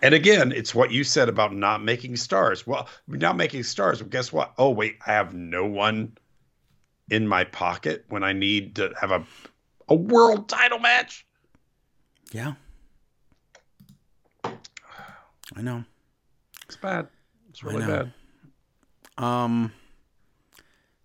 And 0.02 0.14
again, 0.14 0.52
it's 0.52 0.76
what 0.76 0.92
you 0.92 1.04
said 1.04 1.30
about 1.30 1.56
not 1.56 1.84
making 1.84 2.16
stars. 2.18 2.68
Well, 2.68 2.88
not 3.08 3.38
making 3.38 3.64
stars. 3.64 4.02
Well, 4.02 4.10
guess 4.10 4.32
what? 4.32 4.54
Oh, 4.58 4.70
wait, 4.70 4.98
I 5.06 5.14
have 5.14 5.34
no 5.34 5.66
one 5.66 6.18
in 7.10 7.28
my 7.28 7.44
pocket 7.44 8.06
when 8.10 8.24
I 8.24 8.34
need 8.34 8.76
to 8.76 8.94
have 9.00 9.12
a 9.12 9.26
a 9.88 9.96
world 9.96 10.50
title 10.50 10.80
match. 10.80 11.26
Yeah. 12.32 12.54
I 14.44 15.62
know. 15.62 15.84
It's 16.66 16.78
bad. 16.78 17.08
It's 17.50 17.64
really 17.64 17.86
bad. 17.86 18.12
Um 19.18 19.72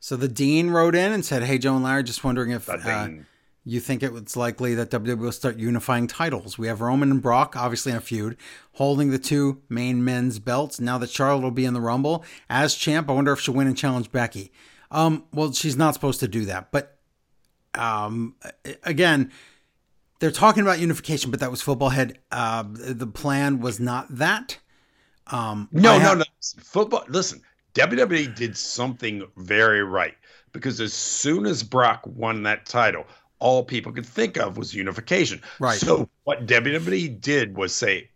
so 0.01 0.17
the 0.17 0.29
dean 0.29 0.71
wrote 0.71 0.95
in 0.95 1.13
and 1.13 1.25
said, 1.25 1.43
"Hey 1.43 1.59
Joe 1.59 1.75
and 1.75 1.85
Larry, 1.85 2.03
just 2.03 2.25
wondering 2.25 2.51
if 2.51 2.69
uh, 2.71 3.09
you 3.65 3.81
think 3.81 4.03
it 4.03 4.13
was 4.13 4.37
likely 4.37 4.75
that 4.75 4.91
WWE 4.91 5.19
will 5.19 5.33
start 5.33 5.59
unifying 5.59 6.07
titles. 6.07 6.59
We 6.59 6.67
have 6.69 6.81
Roman 6.81 7.11
and 7.11 7.23
Brock, 7.23 7.57
obviously 7.57 7.93
in 7.93 7.99
a 7.99 8.01
feud, 8.01 8.37
holding 8.73 9.11
the 9.11 9.19
two 9.19 9.61
main 9.69 10.05
men's 10.05 10.39
belts. 10.39 10.81
Now 10.81 10.99
that 10.99 11.11
Charlotte 11.11 11.43
will 11.43 11.51
be 11.51 11.67
in 11.67 11.75
the 11.75 11.81
Rumble 11.81 12.25
as 12.49 12.75
champ, 12.75 13.11
I 13.11 13.13
wonder 13.13 13.33
if 13.33 13.41
she'll 13.41 13.55
win 13.55 13.67
and 13.67 13.77
challenge 13.77 14.11
Becky. 14.11 14.51
Um, 14.91 15.25
well, 15.33 15.53
she's 15.53 15.77
not 15.77 15.95
supposed 15.95 16.21
to 16.21 16.29
do 16.29 16.47
that, 16.47 16.73
but 16.73 16.99
um, 17.75 18.35
again, 18.83 19.31
they're 20.19 20.31
talking 20.31 20.63
about 20.63 20.79
unification, 20.81 21.31
but 21.31 21.41
that 21.41 21.51
was 21.51 21.63
football 21.63 21.91
head. 21.91 22.19
Uh, 22.33 22.65
the 22.67 23.07
plan 23.07 23.61
was 23.61 23.79
not 23.79 24.07
that. 24.17 24.59
Um, 25.29 25.69
no, 25.71 25.95
I 25.95 26.03
no, 26.03 26.15
no. 26.15 26.25
Football. 26.41 27.05
Listen, 27.09 27.41
WWE 27.75 28.35
did 28.35 28.57
something 28.57 29.27
very 29.37 29.83
right 29.83 30.15
because 30.53 30.81
as 30.81 30.93
soon 30.93 31.47
as 31.47 31.63
Brock 31.63 32.03
won 32.05 32.43
that 32.43 32.67
title, 32.67 33.07
all 33.41 33.65
people 33.65 33.93
could 33.93 34.07
think 34.07 34.37
of 34.37 34.57
was 34.57 34.73
unification. 34.75 35.43
Right. 35.59 35.79
So 35.79 36.09
what 36.25 36.47
WWE 36.47 37.21
did 37.21 37.57
was 37.57 37.75
say, 37.75 38.09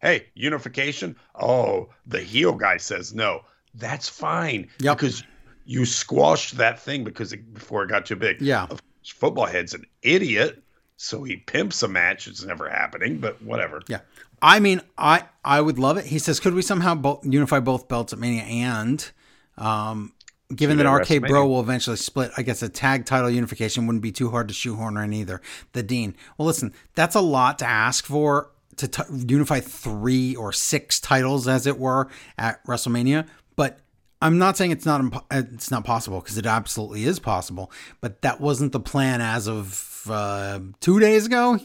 "Hey, 0.00 0.26
unification. 0.34 1.16
Oh, 1.34 1.88
the 2.06 2.20
heel 2.20 2.52
guy 2.52 2.76
says 2.76 3.12
no. 3.14 3.42
That's 3.74 4.08
fine 4.08 4.68
Yeah. 4.78 4.94
because 4.94 5.22
you 5.64 5.84
squashed 5.84 6.56
that 6.58 6.80
thing 6.80 7.04
because 7.04 7.32
it, 7.32 7.52
before 7.54 7.82
it 7.84 7.88
got 7.88 8.06
too 8.06 8.16
big. 8.16 8.40
Yeah. 8.40 8.66
Football 9.04 9.46
head's 9.46 9.74
an 9.74 9.84
idiot." 10.02 10.62
So 11.00 11.22
he 11.22 11.36
pimps 11.36 11.82
a 11.84 11.88
match. 11.88 12.26
It's 12.26 12.44
never 12.44 12.68
happening, 12.68 13.18
but 13.18 13.40
whatever. 13.42 13.82
Yeah. 13.88 14.00
I 14.42 14.58
mean, 14.60 14.80
I 14.98 15.24
I 15.44 15.60
would 15.60 15.78
love 15.78 15.96
it. 15.96 16.06
He 16.06 16.18
says, 16.18 16.40
could 16.40 16.54
we 16.54 16.62
somehow 16.62 16.94
bo- 16.96 17.20
unify 17.24 17.60
both 17.60 17.86
belts 17.88 18.12
at 18.12 18.18
Mania 18.18 18.42
and, 18.42 19.10
um, 19.56 20.12
given 20.54 20.78
that 20.78 20.90
RK 20.90 21.26
Bro 21.28 21.46
will 21.48 21.60
eventually 21.60 21.96
split, 21.96 22.30
I 22.36 22.42
guess 22.42 22.62
a 22.62 22.68
tag 22.68 23.04
title 23.04 23.28
unification 23.30 23.86
wouldn't 23.86 24.02
be 24.02 24.12
too 24.12 24.30
hard 24.30 24.48
to 24.48 24.54
shoehorn 24.54 24.96
in 24.96 25.12
either. 25.12 25.40
The 25.72 25.82
Dean. 25.82 26.14
Well, 26.36 26.46
listen, 26.46 26.72
that's 26.94 27.14
a 27.14 27.20
lot 27.20 27.58
to 27.60 27.66
ask 27.66 28.04
for 28.04 28.50
to 28.76 28.88
t- 28.88 29.02
unify 29.10 29.60
three 29.60 30.36
or 30.36 30.52
six 30.52 31.00
titles, 31.00 31.48
as 31.48 31.66
it 31.66 31.78
were, 31.78 32.08
at 32.38 32.64
WrestleMania. 32.64 33.26
But 33.56 33.78
I'm 34.22 34.38
not 34.38 34.56
saying 34.56 34.70
it's 34.70 34.86
not 34.86 35.00
impo- 35.00 35.24
it's 35.30 35.70
not 35.70 35.84
possible 35.84 36.20
because 36.20 36.38
it 36.38 36.46
absolutely 36.46 37.04
is 37.04 37.18
possible. 37.18 37.70
But 38.00 38.22
that 38.22 38.40
wasn't 38.40 38.72
the 38.72 38.80
plan 38.80 39.20
as 39.20 39.48
of 39.48 40.06
uh, 40.08 40.60
two 40.80 40.98
days 41.00 41.26
ago, 41.26 41.58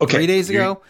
Okay. 0.00 0.16
three 0.16 0.26
days 0.26 0.50
ago. 0.50 0.82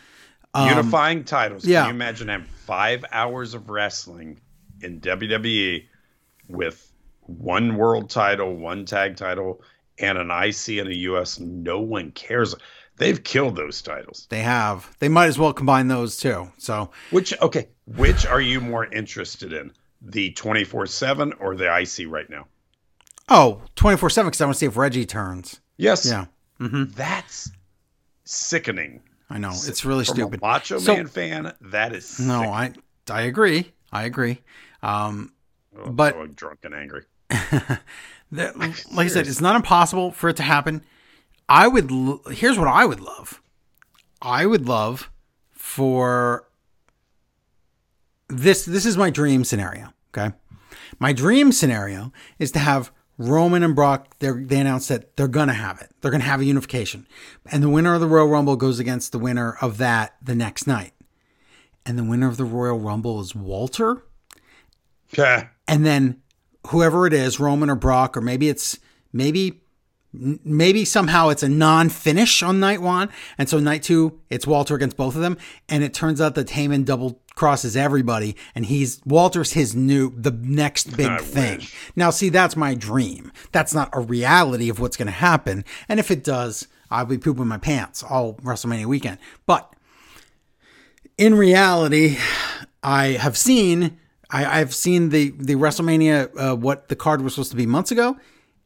Um, 0.54 0.68
unifying 0.68 1.24
titles. 1.24 1.64
yeah. 1.64 1.82
Can 1.82 1.88
you 1.90 1.94
imagine 1.94 2.28
having 2.28 2.46
five 2.66 3.04
hours 3.12 3.54
of 3.54 3.68
wrestling 3.70 4.40
in 4.80 5.00
WWE 5.00 5.84
with 6.50 6.92
one 7.22 7.76
world 7.76 8.10
title, 8.10 8.56
one 8.56 8.84
tag 8.84 9.16
title, 9.16 9.62
and 9.98 10.18
an 10.18 10.30
IC 10.30 10.78
and 10.78 10.88
a 10.88 10.94
US? 10.96 11.38
No 11.40 11.80
one 11.80 12.10
cares. 12.12 12.54
They've 12.96 13.22
killed 13.22 13.56
those 13.56 13.80
titles. 13.80 14.26
They 14.30 14.40
have. 14.42 14.94
They 14.98 15.08
might 15.08 15.26
as 15.26 15.38
well 15.38 15.52
combine 15.52 15.88
those 15.88 16.16
too. 16.18 16.50
So 16.58 16.90
Which 17.10 17.32
okay, 17.40 17.68
which 17.86 18.26
are 18.26 18.40
you 18.40 18.60
more 18.60 18.86
interested 18.86 19.52
in? 19.52 19.72
The 20.02 20.32
24/7 20.32 21.32
or 21.40 21.54
the 21.56 21.66
IC 21.74 22.06
right 22.10 22.28
now? 22.28 22.46
Oh, 23.28 23.62
24 23.76 24.10
7 24.10 24.28
because 24.28 24.40
I 24.40 24.44
want 24.46 24.56
to 24.56 24.58
see 24.58 24.66
if 24.66 24.76
Reggie 24.76 25.06
turns. 25.06 25.60
Yes. 25.76 26.04
Yeah. 26.06 26.26
Mm-hmm. 26.60 26.92
That's 26.94 27.50
sickening. 28.24 29.00
I 29.28 29.38
know. 29.38 29.50
It's 29.50 29.84
really 29.84 30.04
From 30.04 30.16
stupid. 30.16 30.40
a 30.42 30.46
Macho 30.46 30.78
So- 30.78 30.96
Man 30.96 31.06
fan, 31.06 31.52
that 31.60 31.94
is 31.94 32.18
No, 32.18 32.40
sick. 32.40 32.48
I 32.50 32.72
I 33.10 33.22
agree. 33.22 33.72
I 33.92 34.04
agree. 34.04 34.40
Um, 34.82 35.32
Oh, 35.80 35.86
I'm 35.86 35.94
but- 35.96 36.36
drunk 36.36 36.60
and 36.64 36.74
angry. 36.74 37.04
that, 37.30 38.56
like 38.58 39.06
I 39.06 39.08
said, 39.08 39.26
it's 39.26 39.40
not 39.40 39.56
impossible 39.56 40.12
for 40.12 40.28
it 40.30 40.36
to 40.36 40.42
happen. 40.42 40.82
I 41.48 41.68
would. 41.68 41.90
l- 41.90 42.20
Here's 42.30 42.58
what 42.58 42.68
I 42.68 42.84
would 42.84 43.00
love. 43.00 43.40
I 44.22 44.46
would 44.46 44.66
love 44.68 45.10
for 45.52 46.46
this. 48.28 48.64
This 48.64 48.86
is 48.86 48.96
my 48.96 49.10
dream 49.10 49.44
scenario. 49.44 49.92
Okay, 50.14 50.34
my 50.98 51.12
dream 51.12 51.52
scenario 51.52 52.12
is 52.38 52.50
to 52.52 52.58
have 52.58 52.92
Roman 53.18 53.62
and 53.62 53.74
Brock. 53.74 54.18
They 54.18 54.30
they 54.32 54.60
announced 54.60 54.88
that 54.88 55.16
they're 55.16 55.28
gonna 55.28 55.54
have 55.54 55.80
it. 55.80 55.90
They're 56.00 56.10
gonna 56.10 56.24
have 56.24 56.40
a 56.40 56.44
unification, 56.44 57.06
and 57.50 57.62
the 57.62 57.68
winner 57.68 57.94
of 57.94 58.00
the 58.00 58.06
Royal 58.06 58.28
Rumble 58.28 58.56
goes 58.56 58.78
against 58.78 59.12
the 59.12 59.18
winner 59.18 59.56
of 59.60 59.78
that 59.78 60.16
the 60.22 60.34
next 60.34 60.66
night, 60.66 60.92
and 61.86 61.98
the 61.98 62.04
winner 62.04 62.28
of 62.28 62.36
the 62.36 62.44
Royal 62.44 62.78
Rumble 62.78 63.20
is 63.20 63.34
Walter 63.34 64.02
Yeah. 65.16 65.48
And 65.70 65.86
then 65.86 66.20
whoever 66.66 67.06
it 67.06 67.12
is, 67.12 67.40
Roman 67.40 67.70
or 67.70 67.76
Brock, 67.76 68.16
or 68.16 68.20
maybe 68.20 68.48
it's 68.48 68.78
maybe 69.12 69.62
maybe 70.12 70.84
somehow 70.84 71.28
it's 71.28 71.44
a 71.44 71.48
non-finish 71.48 72.42
on 72.42 72.58
night 72.58 72.82
one, 72.82 73.08
and 73.38 73.48
so 73.48 73.60
night 73.60 73.84
two 73.84 74.20
it's 74.28 74.46
Walter 74.46 74.74
against 74.74 74.96
both 74.96 75.14
of 75.14 75.22
them, 75.22 75.38
and 75.68 75.84
it 75.84 75.94
turns 75.94 76.20
out 76.20 76.34
that 76.34 76.48
Heyman 76.48 76.84
double 76.84 77.22
crosses 77.36 77.76
everybody, 77.76 78.36
and 78.54 78.66
he's 78.66 79.00
Walter's 79.06 79.52
his 79.52 79.74
new 79.74 80.12
the 80.16 80.32
next 80.32 80.96
big 80.96 81.06
I 81.06 81.18
thing. 81.18 81.58
wish. 81.58 81.76
Now, 81.94 82.10
see, 82.10 82.28
that's 82.28 82.56
my 82.56 82.74
dream. 82.74 83.32
That's 83.52 83.72
not 83.72 83.88
a 83.92 84.00
reality 84.00 84.68
of 84.68 84.80
what's 84.80 84.96
going 84.96 85.06
to 85.06 85.12
happen, 85.12 85.64
and 85.88 86.00
if 86.00 86.10
it 86.10 86.24
does, 86.24 86.66
I'll 86.90 87.06
be 87.06 87.16
pooping 87.16 87.46
my 87.46 87.58
pants 87.58 88.02
all 88.02 88.34
WrestleMania 88.34 88.86
weekend. 88.86 89.18
But 89.46 89.72
in 91.16 91.36
reality, 91.36 92.18
I 92.82 93.08
have 93.12 93.36
seen 93.36 93.98
I, 94.32 94.60
I've 94.60 94.74
seen 94.74 95.10
the 95.10 95.30
the 95.36 95.54
WrestleMania 95.54 96.30
uh, 96.36 96.56
what 96.56 96.88
the 96.88 96.96
card 96.96 97.22
was 97.22 97.34
supposed 97.34 97.50
to 97.50 97.56
be 97.56 97.66
months 97.66 97.90
ago, 97.90 98.16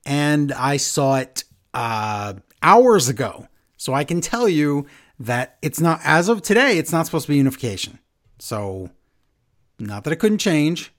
and 0.05 0.53
I 0.53 0.77
saw 0.77 1.17
it 1.17 1.45
uh, 1.73 2.35
hours 2.63 3.09
ago. 3.09 3.49
So 3.77 3.93
I 3.93 4.05
can 4.05 4.21
tell 4.21 4.49
you 4.49 4.87
that 5.19 5.59
it's 5.63 5.81
not 5.81 6.01
as 6.05 6.29
of 6.29 6.43
today. 6.43 6.79
It's 6.79 6.93
not 6.93 7.07
supposed 7.07 7.27
to 7.27 7.33
be 7.33 7.37
unification. 7.37 7.99
So 8.39 8.91
not 9.79 10.05
that 10.05 10.13
it 10.13 10.17
couldn't 10.17 10.39
change, 10.39 10.93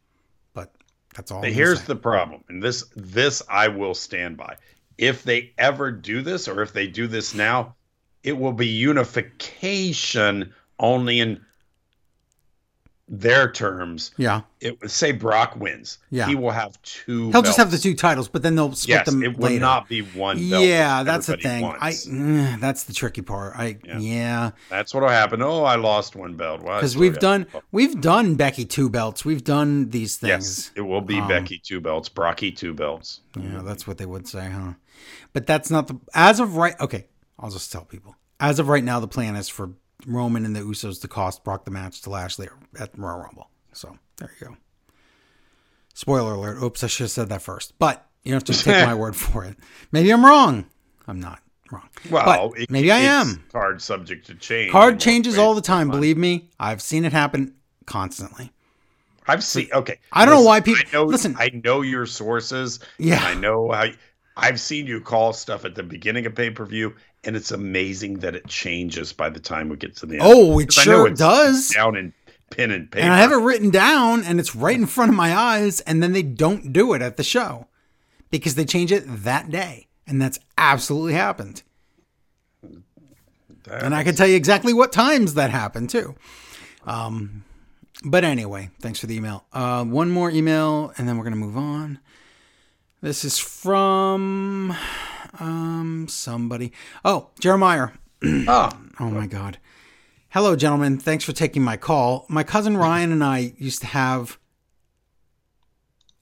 but 0.54 0.74
That's 1.16 1.32
all. 1.32 1.44
I'm 1.44 1.52
here's 1.52 1.84
the 1.84 1.96
problem, 1.96 2.44
and 2.50 2.62
this 2.62 2.86
this 2.96 3.42
I 3.50 3.68
will 3.68 3.94
stand 3.94 4.38
by. 4.38 4.58
If 4.98 5.24
they 5.24 5.54
ever 5.58 5.92
do 5.92 6.22
this, 6.22 6.48
or 6.48 6.62
if 6.62 6.74
they 6.74 6.88
do 6.88 7.08
this 7.08 7.34
now, 7.34 7.76
it 8.24 8.38
will 8.38 8.54
be 8.54 8.68
unification 8.68 10.54
only 10.80 11.20
in 11.20 11.46
their 13.08 13.52
terms. 13.52 14.12
yeah. 14.18 14.42
It 14.62 14.82
would 14.82 14.90
say 14.90 15.12
Brock 15.12 15.56
wins. 15.58 16.00
Yeah. 16.10 16.26
he 16.26 16.34
will 16.34 16.50
have 16.50 16.82
two. 16.82 17.30
He'll 17.32 17.44
just 17.44 17.58
have 17.58 17.70
the 17.70 17.78
two 17.78 17.94
titles, 17.94 18.28
but 18.28 18.42
then 18.42 18.56
they'll 18.56 18.74
split 18.74 18.96
Yes, 18.98 19.06
them 19.06 19.22
it 19.22 19.38
will 19.38 19.50
later. 19.50 19.60
not 19.60 19.88
be 19.88 20.02
one. 20.02 20.38
Belt 20.50 20.64
yeah, 20.66 21.04
that's 21.04 21.28
the 21.28 21.38
thing. 21.38 21.64
I 21.64 21.92
mm, 21.92 22.60
that's 22.60 22.86
the 22.86 22.94
tricky 22.94 23.22
part. 23.22 23.56
I 23.56 23.78
yeah, 23.86 24.00
Yeah. 24.00 24.52
That's 24.72 24.92
what'll 24.96 25.10
happen. 25.10 25.44
Oh, 25.44 25.64
I 25.64 25.76
lost 25.76 26.16
one 26.16 26.36
belt. 26.36 26.64
Well, 26.64 26.78
because 26.78 26.92
still 26.92 27.02
we've 27.02 27.20
done 27.20 27.46
we've 27.72 28.02
done 28.02 28.34
Becky 28.36 28.66
two 28.66 28.90
belts. 28.90 29.24
We've 29.24 29.44
done 29.44 29.90
these 29.92 30.18
things. 30.18 30.30
Yes, 30.32 30.72
it 30.76 30.82
will 30.82 31.02
be 31.02 31.20
Um, 31.20 31.28
Becky 31.28 31.60
two 31.64 31.80
belts, 31.80 32.10
Brocky 32.10 32.52
two 32.52 32.74
belts. 32.74 33.22
Yeah, 33.40 33.62
that's 33.64 33.86
what 33.86 34.00
they 34.00 34.08
would 34.08 34.28
say, 34.28 34.50
huh? 34.50 34.74
But 35.32 35.46
that's 35.46 35.70
not 35.70 35.88
the 35.88 36.00
as 36.16 36.40
of 36.40 36.56
right. 36.56 36.74
Okay, 36.80 37.06
I'll 37.38 37.52
just 37.52 37.72
tell 37.72 37.86
people. 37.86 38.16
As 38.40 38.58
of 38.58 38.68
right 38.68 38.84
now, 38.84 39.00
the 39.00 39.08
plan 39.08 39.36
is 39.36 39.48
for 39.48 39.74
Roman 40.06 40.46
and 40.46 40.56
the 40.56 40.62
Usos 40.62 41.02
to 41.02 41.08
cost 41.08 41.44
Brock 41.44 41.66
the 41.66 41.72
match 41.72 42.02
to 42.02 42.10
Lashley 42.10 42.48
at 42.80 42.98
Royal 42.98 43.20
Rumble. 43.20 43.50
So 43.74 43.98
there 44.18 44.32
you 44.40 44.48
go. 44.48 44.58
Spoiler 45.94 46.34
alert. 46.34 46.62
Oops, 46.62 46.84
I 46.84 46.88
should 46.88 47.06
have 47.06 47.12
said 47.12 47.30
that 47.30 47.42
first. 47.42 47.74
But 47.80 48.06
you 48.24 48.32
don't 48.32 48.48
have 48.48 48.56
to 48.58 48.64
take 48.64 48.86
my 48.86 48.96
word 48.96 49.16
for 49.16 49.46
it. 49.46 49.56
Maybe 49.92 50.12
I'm 50.12 50.26
wrong. 50.26 50.66
I'm 51.08 51.20
not 51.20 51.40
wrong. 51.72 51.90
Well, 52.10 52.54
it- 52.58 52.70
maybe 52.70 52.92
I 52.92 53.00
am. 53.00 53.44
Card 53.52 53.82
subject 53.82 54.28
to 54.28 54.36
change. 54.36 54.72
Card 54.72 55.00
changes 55.00 55.38
all 55.38 55.54
the 55.56 55.62
time. 55.62 55.90
Believe 55.90 56.18
me, 56.18 56.50
I've 56.60 56.82
seen 56.82 57.06
it 57.06 57.14
happen 57.14 57.56
constantly. 57.86 58.52
I've 59.28 59.44
seen. 59.44 59.70
Okay, 59.74 59.98
I 60.12 60.26
don't 60.26 60.36
know 60.36 60.42
why 60.44 60.62
people- 60.62 60.84
I 60.88 60.92
know, 60.94 61.06
listen. 61.06 61.36
I 61.40 61.50
know 61.64 61.82
your 61.82 62.06
sources. 62.06 62.80
Yeah. 63.00 63.24
I 63.24 63.34
know 63.34 63.72
how. 63.72 63.88
I've 64.38 64.60
seen 64.60 64.86
you 64.86 65.00
call 65.00 65.32
stuff 65.32 65.64
at 65.64 65.76
the 65.76 65.82
beginning 65.84 66.26
of 66.26 66.36
pay 66.36 66.50
per 66.52 66.66
view, 66.66 66.94
and 67.26 67.36
it's 67.36 67.52
amazing 67.52 68.20
that 68.20 68.36
it 68.36 68.48
changes 68.48 69.12
by 69.14 69.30
the 69.30 69.40
time 69.40 69.70
we 69.70 69.78
get 69.78 69.96
to 69.98 70.06
the 70.06 70.16
end. 70.16 70.24
Oh, 70.24 70.58
it 70.60 70.70
'Cause 70.70 70.88
I 70.88 70.92
know 70.92 71.06
sure 71.06 71.10
does. 71.16 71.70
Down 71.70 71.96
in 71.96 72.14
pen 72.52 72.72
and 72.72 72.90
paper. 72.92 73.04
And 73.04 73.14
I 73.14 73.18
have 73.18 73.32
it 73.32 73.38
written 73.38 73.70
down 73.72 74.24
and 74.24 74.40
it's 74.40 74.56
right 74.56 74.76
in 74.76 74.86
front 74.86 75.10
of 75.10 75.16
my 75.16 75.36
eyes, 75.36 75.80
and 75.82 76.02
then 76.02 76.14
they 76.14 76.24
don't 76.24 76.72
do 76.72 76.94
it 76.94 77.02
at 77.02 77.18
the 77.18 77.24
show 77.24 77.68
because 78.30 78.56
they 78.56 78.66
change 78.66 78.92
it 78.92 79.04
that 79.08 79.50
day. 79.50 79.88
And 80.08 80.22
that's 80.22 80.40
absolutely 80.58 81.14
happened. 81.14 81.64
And 83.70 83.96
I 83.96 84.04
can 84.04 84.16
tell 84.16 84.28
you 84.28 84.36
exactly 84.36 84.74
what 84.74 84.92
times 84.92 85.34
that 85.34 85.50
happened 85.50 85.90
too. 85.90 86.16
Um, 86.86 87.44
but 88.04 88.24
anyway, 88.24 88.70
thanks 88.80 89.00
for 89.00 89.08
the 89.08 89.16
email. 89.16 89.46
Uh, 89.52 89.84
one 89.84 90.12
more 90.12 90.30
email, 90.30 90.94
and 90.98 91.08
then 91.08 91.18
we're 91.18 91.24
gonna 91.24 91.36
move 91.36 91.58
on. 91.58 91.98
This 93.02 93.26
is 93.26 93.40
from 93.40 94.76
um 95.40 96.08
somebody. 96.10 96.72
Oh, 97.04 97.30
Jeremiah. 97.40 97.90
Oh, 98.24 98.72
Oh 99.00 99.10
my 99.10 99.28
God. 99.28 99.58
Hello, 100.30 100.56
gentlemen. 100.56 100.98
Thanks 100.98 101.24
for 101.24 101.32
taking 101.34 101.62
my 101.64 101.78
call. 101.78 102.26
My 102.30 102.44
cousin 102.44 102.76
Ryan 102.78 103.12
and 103.12 103.24
I 103.24 103.54
used 103.58 103.82
to 103.82 103.88
have 103.88 104.38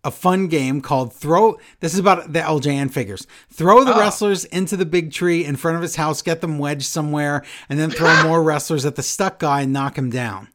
a 0.03 0.11
fun 0.11 0.47
game 0.47 0.81
called 0.81 1.13
Throw. 1.13 1.57
This 1.79 1.93
is 1.93 1.99
about 1.99 2.33
the 2.33 2.39
LJN 2.41 2.91
figures. 2.91 3.25
Throw 3.51 3.83
the 3.83 3.95
Oh. 3.95 3.99
wrestlers 3.99 4.43
into 4.45 4.75
the 4.75 4.85
big 4.85 5.11
tree 5.13 5.45
in 5.45 5.55
front 5.55 5.77
of 5.77 5.81
his 5.81 5.95
house, 5.95 6.21
get 6.21 6.41
them 6.41 6.59
wedged 6.59 6.85
somewhere, 6.85 7.43
and 7.69 7.79
then 7.79 7.89
throw 7.89 8.21
more 8.27 8.43
wrestlers 8.43 8.85
at 8.85 8.95
the 8.95 9.03
stuck 9.03 9.39
guy 9.39 9.61
and 9.61 9.71
knock 9.73 9.97
him 9.97 10.09
down. 10.09 10.49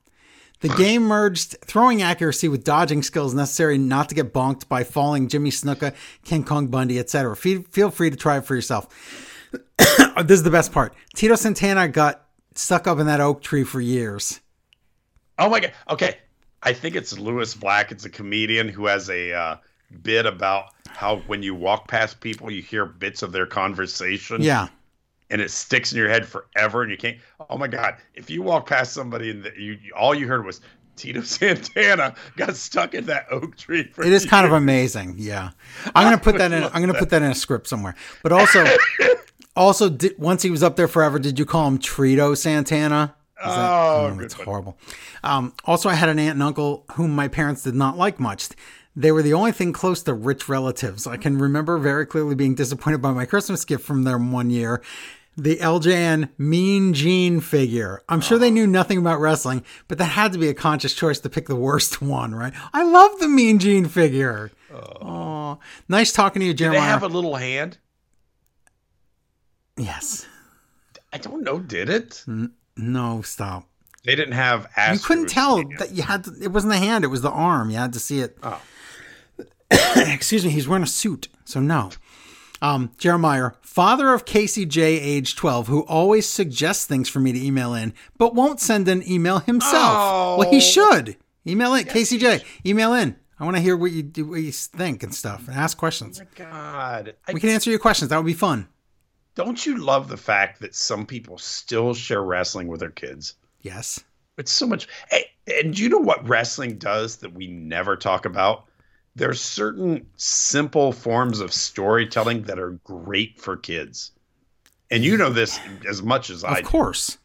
The 0.61 0.69
game 0.71 1.03
merged 1.03 1.57
throwing 1.65 2.03
accuracy 2.03 2.49
with 2.49 2.65
dodging 2.65 3.03
skills 3.03 3.33
necessary 3.33 3.79
not 3.79 4.09
to 4.09 4.15
get 4.15 4.35
bonked 4.35 4.69
by 4.69 4.83
falling 4.83 5.29
Jimmy 5.29 5.51
Snuka, 5.51 5.95
King 6.25 6.43
Kong 6.43 6.67
Bundy, 6.67 6.99
etc. 6.99 7.37
Feel, 7.37 7.63
feel 7.71 7.91
free 7.91 8.11
to 8.11 8.17
try 8.17 8.39
it 8.39 8.45
for 8.45 8.57
yourself. 8.57 8.89
this 9.79 10.39
is 10.39 10.43
the 10.43 10.51
best 10.51 10.73
part. 10.73 10.95
Tito 11.15 11.37
Santana 11.37 11.87
got 11.87 12.27
stuck 12.57 12.89
up 12.89 12.99
in 12.99 13.07
that 13.07 13.21
oak 13.21 13.41
tree 13.41 13.65
for 13.65 13.81
years. 13.81 14.41
oh 15.39 15.49
my 15.49 15.61
god. 15.61 15.73
Okay, 15.89 16.17
I 16.63 16.73
think 16.73 16.97
it's 16.97 17.17
Lewis 17.17 17.55
Black. 17.55 17.93
It's 17.93 18.05
a 18.05 18.11
comedian 18.11 18.69
who 18.69 18.87
has 18.87 19.09
a 19.11 19.33
uh, 19.33 19.57
bit 20.03 20.27
about 20.27 20.75
how 20.89 21.19
when 21.29 21.43
you 21.43 21.55
walk 21.55 21.87
past 21.87 22.21
people, 22.21 22.51
you 22.51 22.63
hear 22.63 22.85
bits 22.85 23.23
of 23.23 23.31
their 23.31 23.47
conversation. 23.47 24.43
Yeah. 24.43 24.69
And 25.31 25.41
it 25.41 25.51
sticks 25.51 25.93
in 25.93 25.99
your 25.99 26.09
head 26.09 26.27
forever, 26.27 26.83
and 26.83 26.91
you 26.91 26.97
can't. 26.97 27.19
Oh 27.51 27.59
my 27.59 27.69
God! 27.69 27.97
If 28.15 28.31
you 28.31 28.43
walk 28.43 28.67
past 28.69 28.93
somebody 28.93 29.31
and 29.31 29.51
you 29.57 29.79
all 29.97 30.15
you 30.15 30.27
heard 30.27 30.45
was 30.45 30.61
Tito 30.97 31.21
Santana 31.23 32.15
got 32.37 32.57
stuck 32.57 32.95
in 32.95 33.07
that 33.07 33.27
oak 33.31 33.57
tree. 33.57 33.85
For 33.93 34.05
It 34.05 34.13
is 34.13 34.27
kind 34.27 34.47
of 34.47 34.53
amazing. 34.53 35.15
Yeah. 35.17 35.51
I'm 35.95 36.07
going 36.09 36.19
to 36.19 36.23
put 36.25 36.39
that 36.39 36.53
in 36.53 36.65
I'm 36.65 36.87
to 36.87 36.95
put 36.95 37.11
that 37.11 37.23
in 37.23 37.31
a 37.31 37.35
script 37.35 37.67
somewhere. 37.69 37.95
But 38.23 38.33
also 38.33 38.67
also 39.57 39.89
did, 39.89 40.19
once 40.19 40.43
he 40.43 40.51
was 40.51 40.63
up 40.63 40.77
there 40.77 40.89
forever, 40.89 41.19
did 41.19 41.39
you 41.39 41.47
call 41.47 41.67
him 41.69 41.79
Trito 41.79 42.37
Santana? 42.37 43.15
Is 43.41 43.45
that- 43.47 43.71
Oh, 43.71 44.11
good 44.15 44.25
that's 44.25 44.35
horrible. 44.35 44.77
Um, 45.23 45.53
also, 45.65 45.89
I 45.89 45.95
had 45.95 46.09
an 46.09 46.19
aunt 46.19 46.35
and 46.35 46.43
uncle 46.43 46.85
whom 46.93 47.15
my 47.15 47.29
parents 47.29 47.63
did 47.63 47.75
not 47.75 47.97
like 47.97 48.19
much. 48.19 48.49
They 48.97 49.13
were 49.13 49.23
the 49.23 49.35
only 49.35 49.53
thing 49.53 49.73
close 49.73 50.03
to 50.05 50.15
rich 50.15 50.49
relatives. 50.49 51.07
I 51.07 51.17
can 51.19 51.39
remember 51.39 51.79
very 51.79 52.05
clearly 52.05 52.35
being 52.35 52.57
disappointed 52.57 53.01
by 53.01 53.13
my 53.13 53.27
Christmas 53.27 53.65
gift 53.65 53.85
from 53.85 54.03
them 54.03 54.33
one 54.33 54.51
year. 54.51 54.83
The 55.41 55.57
LJN 55.59 56.31
Mean 56.37 56.93
Gene 56.95 57.41
figure. 57.41 58.03
I'm 58.09 58.21
sure 58.21 58.39
they 58.39 58.51
knew 58.51 58.67
nothing 58.67 58.99
about 58.99 59.21
wrestling, 59.21 59.65
but 59.87 59.97
that 59.99 60.07
had 60.07 60.33
to 60.33 60.39
be 60.39 60.49
a 60.49 60.55
conscious 60.55 60.95
choice 60.95 61.21
to 61.21 61.31
pick 61.31 61.47
the 61.47 61.55
worst 61.55 62.03
one, 62.03 62.35
right? 62.35 62.53
I 62.73 62.83
love 62.83 63.21
the 63.21 63.29
Mean 63.29 63.61
Gene 63.61 63.87
figure. 63.87 64.51
Oh, 64.73 65.61
nice 65.89 66.11
talking 66.13 66.41
to 66.41 66.47
you, 66.47 66.55
Jeremiah. 66.55 66.81
they 66.81 66.87
have 66.87 67.03
a 67.05 67.09
little 67.09 67.37
hand? 67.37 67.79
yes. 69.77 70.27
I 71.13 71.19
don't 71.19 71.43
know. 71.43 71.59
Did 71.59 71.89
it? 71.89 72.25
No, 72.77 73.23
stop. 73.23 73.65
They 74.05 74.15
didn't 74.15 74.35
have. 74.35 74.69
You 74.93 74.99
couldn't 74.99 75.29
tell 75.29 75.57
that 75.79 75.93
you 75.93 76.03
had 76.03 76.25
to, 76.25 76.33
it 76.43 76.53
wasn't 76.53 76.73
the 76.73 76.79
hand, 76.79 77.05
it 77.05 77.09
was 77.09 77.23
the 77.23 77.31
arm. 77.31 77.71
You 77.71 77.77
had 77.79 77.93
to 77.95 78.01
see 78.01 78.21
it. 78.21 78.37
Oh. 78.43 78.61
Excuse 79.97 80.45
me, 80.45 80.51
he's 80.51 80.67
wearing 80.69 80.83
a 80.83 80.87
suit, 80.87 81.29
so 81.45 81.61
no. 81.61 81.91
Um, 82.61 82.91
Jeremiah, 82.99 83.53
father 83.79 84.13
of 84.13 84.25
Casey 84.25 84.67
J, 84.67 84.99
age 84.99 85.37
12, 85.37 85.69
who 85.69 85.83
always 85.83 86.29
suggests 86.29 86.85
things 86.85 87.09
for 87.09 87.21
me 87.21 87.31
to 87.33 87.41
email 87.41 87.75
in, 87.75 87.95
but 88.17 88.35
won't 88.35 88.59
send 88.59 88.89
an 88.89 89.09
email 89.09 89.39
himself. 89.39 90.37
Well, 90.37 90.51
he 90.51 90.57
Oh. 90.57 90.61
should. 90.61 91.17
Email 91.47 91.75
it, 91.77 91.89
Casey 91.89 92.19
J. 92.19 92.43
Email 92.67 92.93
in. 92.95 93.15
I 93.39 93.45
want 93.45 93.55
to 93.57 93.63
hear 93.63 93.77
what 93.77 93.93
you 93.93 94.03
do, 94.03 94.27
what 94.31 94.41
you 94.41 94.51
think 94.51 95.05
and 95.05 95.15
stuff, 95.15 95.47
and 95.47 95.57
ask 95.57 95.77
questions. 95.79 96.19
My 96.19 96.27
god, 96.35 97.15
I, 97.29 97.33
We 97.33 97.39
can 97.39 97.51
answer 97.51 97.71
your 97.71 97.79
questions. 97.79 98.09
That 98.11 98.17
would 98.17 98.27
be 98.27 98.35
fun. 98.35 98.67
don't 99.37 99.65
you 99.65 99.77
love 99.77 100.09
the 100.09 100.17
fact 100.17 100.61
that 100.63 100.75
some 100.75 101.07
people 101.07 101.39
still 101.39 101.95
share 101.95 102.21
wrestling 102.25 102.67
with 102.67 102.81
their 102.81 102.91
kids? 102.91 103.35
Yes. 103.61 104.01
It's 104.39 104.51
so 104.51 104.67
much. 104.67 104.89
Hey, 105.09 105.27
and 105.47 105.73
do 105.73 105.85
you 105.85 105.89
know 105.89 105.99
what 105.99 106.29
wrestling 106.29 106.79
does 106.79 107.19
that 107.19 107.33
we 107.33 107.47
never 107.47 107.95
talk 107.95 108.25
about? 108.25 108.65
There's 109.19 109.41
certain 109.41 110.07
simple 110.17 110.93
forms 110.93 111.41
of 111.41 111.53
storytelling 111.53 112.43
that 112.45 112.59
are 112.59 112.73
great 112.85 113.41
for 113.41 113.57
kids. 113.57 114.13
And 114.91 115.05
you 115.05 115.17
know 115.17 115.31
this 115.31 115.59
as 115.89 116.03
much 116.03 116.31
as 116.31 116.45
I 116.45 116.59
Of 116.61 116.65
course. 116.65 117.09
do, 117.09 117.19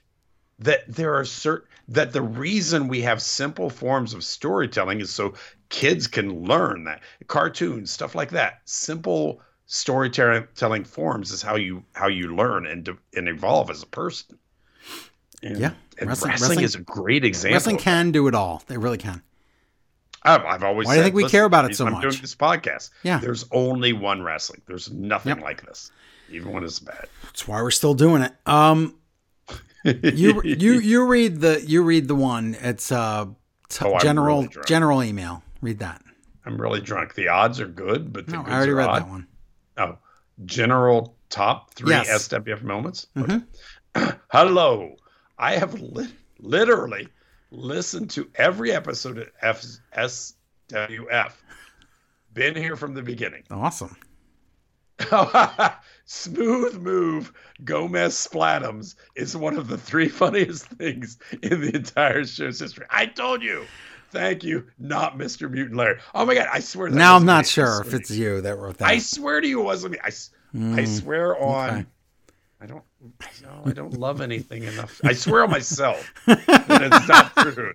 that 0.65 0.83
there 0.87 1.13
are 1.15 1.25
certain 1.25 1.67
that 1.89 2.13
the 2.13 2.21
reason 2.21 2.87
we 2.87 3.01
have 3.01 3.21
simple 3.21 3.69
forms 3.69 4.13
of 4.13 4.23
storytelling 4.23 5.01
is 5.01 5.11
so 5.11 5.33
kids 5.69 6.07
can 6.07 6.45
learn 6.45 6.85
that 6.85 7.01
cartoons 7.27 7.91
stuff 7.91 8.15
like 8.15 8.29
that 8.31 8.61
simple 8.65 9.41
storytelling 9.65 10.83
forms 10.85 11.31
is 11.31 11.41
how 11.41 11.55
you 11.55 11.83
how 11.93 12.07
you 12.07 12.35
learn 12.35 12.65
and 12.67 12.89
and 13.15 13.27
evolve 13.27 13.69
as 13.69 13.83
a 13.83 13.87
person 13.87 14.37
and, 15.41 15.57
Yeah. 15.59 15.73
and 15.97 16.07
Wrestling- 16.09 16.31
wrestling, 16.31 16.49
wrestling- 16.49 16.65
is 16.65 16.75
a 16.75 16.79
great 16.79 17.25
example 17.25 17.55
Wrestling 17.55 17.77
can 17.77 18.11
do 18.11 18.27
it 18.29 18.35
all. 18.35 18.63
They 18.67 18.77
really 18.77 18.97
can. 18.97 19.21
I've, 20.23 20.43
I've 20.45 20.63
always. 20.63 20.87
Why 20.87 20.93
do 20.93 20.97
you 20.99 21.03
think 21.03 21.15
we 21.15 21.27
care 21.29 21.45
about 21.45 21.65
it 21.65 21.75
so 21.75 21.85
I'm 21.85 21.93
much? 21.93 22.01
doing 22.01 22.17
this 22.21 22.35
podcast. 22.35 22.89
Yeah. 23.03 23.19
There's 23.19 23.45
only 23.51 23.93
one 23.93 24.21
wrestling. 24.21 24.61
There's 24.67 24.91
nothing 24.91 25.35
Yep. 25.35 25.41
like 25.43 25.65
this, 25.65 25.91
even 26.29 26.51
when 26.53 26.63
it's 26.63 26.79
bad. 26.79 27.07
That's 27.23 27.47
why 27.47 27.61
we're 27.61 27.71
still 27.71 27.93
doing 27.93 28.21
it. 28.21 28.31
Um, 28.45 28.95
you 29.83 30.41
you 30.45 30.73
you 30.79 31.05
read 31.05 31.41
the 31.41 31.61
you 31.65 31.83
read 31.83 32.07
the 32.07 32.15
one. 32.15 32.55
It's 32.61 32.91
uh 32.91 33.25
t- 33.69 33.85
Oh, 33.85 33.99
general 33.99 34.43
really 34.43 34.65
general 34.65 35.03
email. 35.03 35.43
Read 35.61 35.79
that. 35.79 36.01
I'm 36.45 36.59
really 36.59 36.81
drunk. 36.81 37.15
The 37.15 37.27
odds 37.29 37.59
are 37.61 37.67
good, 37.67 38.11
but 38.13 38.25
the 38.27 38.33
No, 38.33 38.43
I 38.45 38.53
already 38.55 38.71
are 38.71 38.75
read 38.75 38.89
odd. 38.89 39.01
that 39.01 39.09
one. 39.09 39.27
Oh, 39.77 39.97
general 40.45 41.15
top 41.29 41.73
three 41.73 41.91
Yes. 41.91 42.27
SWF 42.29 42.63
moments. 42.63 43.07
Mhm. 43.15 43.45
Okay. 43.97 44.17
Hello, 44.31 44.95
I 45.37 45.55
have 45.57 45.73
li- 45.81 46.13
literally 46.39 47.07
listened 47.53 48.09
to 48.11 48.29
every 48.35 48.71
episode 48.71 49.17
of 49.19 49.29
F- 49.41 49.63
SWF. 49.95 51.31
Been 52.33 52.55
here 52.55 52.75
from 52.75 52.93
the 52.95 53.01
beginning. 53.03 53.43
Awesome. 53.51 53.95
Smooth 56.05 56.75
move 56.77 57.33
Gomez 57.63 58.15
Splatums 58.15 58.95
is 59.15 59.35
one 59.35 59.57
of 59.57 59.67
the 59.67 59.77
three 59.77 60.09
funniest 60.09 60.65
things 60.67 61.17
in 61.41 61.61
the 61.61 61.75
entire 61.75 62.25
show's 62.25 62.59
history. 62.59 62.85
I 62.89 63.05
told 63.07 63.41
you. 63.43 63.65
Thank 64.11 64.43
you, 64.43 64.67
not 64.77 65.17
Mr. 65.17 65.49
Mutant 65.49 65.75
Larry. 65.75 65.99
Oh 66.13 66.23
my 66.25 66.35
god, 66.35 66.47
I 66.53 66.59
swear. 66.59 66.91
That 66.91 66.95
now 66.97 67.15
I'm 67.15 67.25
wasn't 67.25 67.47
me. 67.47 67.49
Sure 67.49 67.81
if 67.81 67.93
it's 67.95 68.11
you 68.11 68.41
that 68.41 68.57
wrote 68.59 68.77
that. 68.77 68.87
I 68.87 68.99
swear 68.99 69.41
to 69.41 69.47
you, 69.47 69.61
it 69.61 69.63
wasn't 69.63 69.93
me. 69.93 69.99
I, 70.03 70.07
s- 70.07 70.29
I 70.53 70.57
Mm, 70.57 70.87
swear 71.01 71.35
on. 71.41 71.69
okay. 71.71 71.85
I 72.61 72.65
don't. 72.67 72.83
No, 73.41 73.61
I 73.65 73.71
don't 73.71 73.97
love 73.97 74.21
anything 74.21 74.63
enough. 74.63 75.01
I 75.03 75.13
swear 75.13 75.43
on 75.43 75.49
myself 75.51 76.13
that 76.25 76.81
it's 76.81 77.07
not 77.07 77.35
true. 77.53 77.73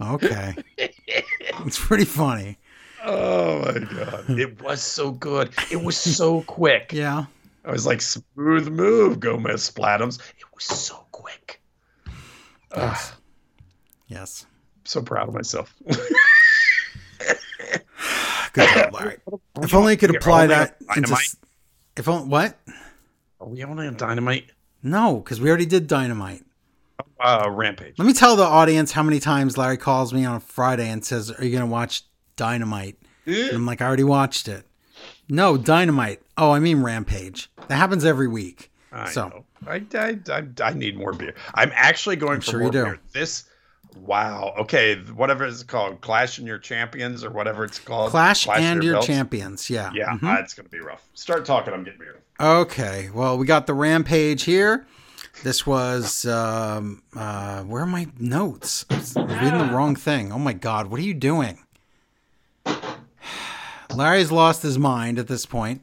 Uh, 0.00 0.10
okay. 0.14 0.54
it's 0.76 1.78
pretty 1.78 2.04
funny. 2.04 2.58
Oh 3.04 3.60
my 3.60 3.78
god, 3.78 4.28
it 4.30 4.60
was 4.60 4.82
so 4.82 5.12
good. 5.12 5.52
It 5.70 5.80
was 5.82 5.96
so 5.96 6.42
quick. 6.42 6.92
Yeah. 6.92 7.26
I 7.64 7.70
was 7.70 7.86
like, 7.86 8.00
smooth 8.00 8.68
move, 8.68 9.20
Gomez 9.20 9.70
Splatums. 9.70 10.18
It 10.38 10.44
was 10.54 10.64
so 10.64 11.04
quick. 11.12 11.60
Yes. 12.74 13.12
Yes. 14.08 14.46
so 14.84 15.02
proud 15.02 15.28
of 15.28 15.34
myself. 15.34 15.72
Good 18.52 18.68
job, 18.74 18.94
Larry. 18.94 19.18
If 19.62 19.74
only 19.74 19.92
you 19.94 19.98
could 19.98 20.14
apply 20.16 20.46
that 20.48 20.76
into. 20.96 21.16
If 21.96 22.08
only 22.08 22.28
what? 22.28 22.56
Are 23.40 23.46
we 23.48 23.62
only 23.64 23.86
on 23.86 23.96
Dynamite? 23.96 24.50
No, 24.82 25.16
because 25.16 25.40
we 25.40 25.48
already 25.48 25.66
did 25.66 25.86
dynamite. 25.86 26.44
Uh, 27.20 27.48
Rampage. 27.50 27.98
Let 27.98 28.06
me 28.06 28.12
tell 28.12 28.36
the 28.36 28.44
audience 28.44 28.92
how 28.92 29.02
many 29.02 29.18
times 29.18 29.58
Larry 29.58 29.76
calls 29.76 30.12
me 30.12 30.24
on 30.24 30.36
a 30.36 30.40
Friday 30.40 30.88
and 30.88 31.04
says, 31.04 31.30
"Are 31.32 31.44
you 31.44 31.50
going 31.50 31.62
to 31.62 31.66
watch 31.66 32.04
Dynamite?" 32.36 32.96
And 33.26 33.52
I'm 33.52 33.66
like, 33.66 33.80
"I 33.82 33.86
already 33.86 34.04
watched 34.04 34.46
it." 34.46 34.64
No, 35.28 35.56
Dynamite. 35.56 36.22
Oh, 36.36 36.52
I 36.52 36.60
mean 36.60 36.82
Rampage. 36.82 37.50
That 37.66 37.76
happens 37.76 38.04
every 38.04 38.28
week. 38.28 38.70
I 38.92 39.10
so. 39.10 39.44
I, 39.66 39.84
I, 39.94 40.18
I, 40.30 40.44
I 40.62 40.72
need 40.72 40.96
more 40.96 41.12
beer. 41.12 41.34
I'm 41.54 41.72
actually 41.74 42.16
going 42.16 42.40
for 42.40 42.52
sure 42.52 42.60
more 42.60 42.68
you 42.68 42.72
do. 42.72 42.84
beer. 42.84 43.00
This, 43.12 43.44
wow. 44.04 44.54
Okay, 44.58 44.96
whatever 45.14 45.44
it's 45.44 45.62
called, 45.62 46.00
Clash 46.00 46.38
and 46.38 46.46
Your 46.46 46.58
Champions 46.58 47.24
or 47.24 47.30
whatever 47.30 47.64
it's 47.64 47.78
called. 47.78 48.10
Clash, 48.10 48.46
and 48.48 48.82
your 48.82 48.94
Belts. 48.94 49.06
champions. 49.06 49.70
Yeah. 49.70 49.90
Yeah, 49.94 50.10
Mhm. 50.10 50.36
uh, 50.36 50.40
it's 50.40 50.54
going 50.54 50.66
to 50.66 50.70
be 50.70 50.80
rough. 50.80 51.02
Start 51.14 51.44
talking. 51.44 51.72
I'm 51.74 51.84
getting 51.84 51.98
beer. 52.00 52.20
Okay. 52.40 53.10
Well, 53.12 53.36
we 53.38 53.46
got 53.46 53.66
the 53.66 53.74
Rampage 53.74 54.44
here. 54.44 54.86
This 55.44 55.66
was 55.66 56.24
um, 56.26 57.02
uh, 57.16 57.62
where 57.62 57.82
are 57.82 57.86
my 57.86 58.08
notes? 58.18 58.84
I 58.90 58.96
was 58.96 59.14
reading 59.16 59.58
the 59.58 59.70
wrong 59.72 59.94
thing. 59.94 60.32
Oh 60.32 60.38
my 60.38 60.52
God! 60.52 60.88
What 60.88 60.98
are 60.98 61.04
you 61.04 61.14
doing? 61.14 61.58
Larry's 63.94 64.30
lost 64.32 64.62
his 64.62 64.78
mind 64.78 65.18
at 65.18 65.28
this 65.28 65.46
point. 65.46 65.82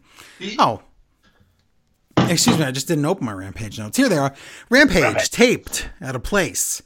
Oh. 0.59 0.81
Excuse 2.17 2.57
me, 2.57 2.63
I 2.65 2.71
just 2.71 2.87
didn't 2.87 3.05
open 3.05 3.25
my 3.25 3.33
Rampage 3.33 3.77
notes. 3.77 3.97
Here 3.97 4.09
they 4.09 4.17
are. 4.17 4.33
Rampage 4.69 5.29
taped 5.29 5.89
at 6.01 6.15
a 6.15 6.19
place. 6.19 6.81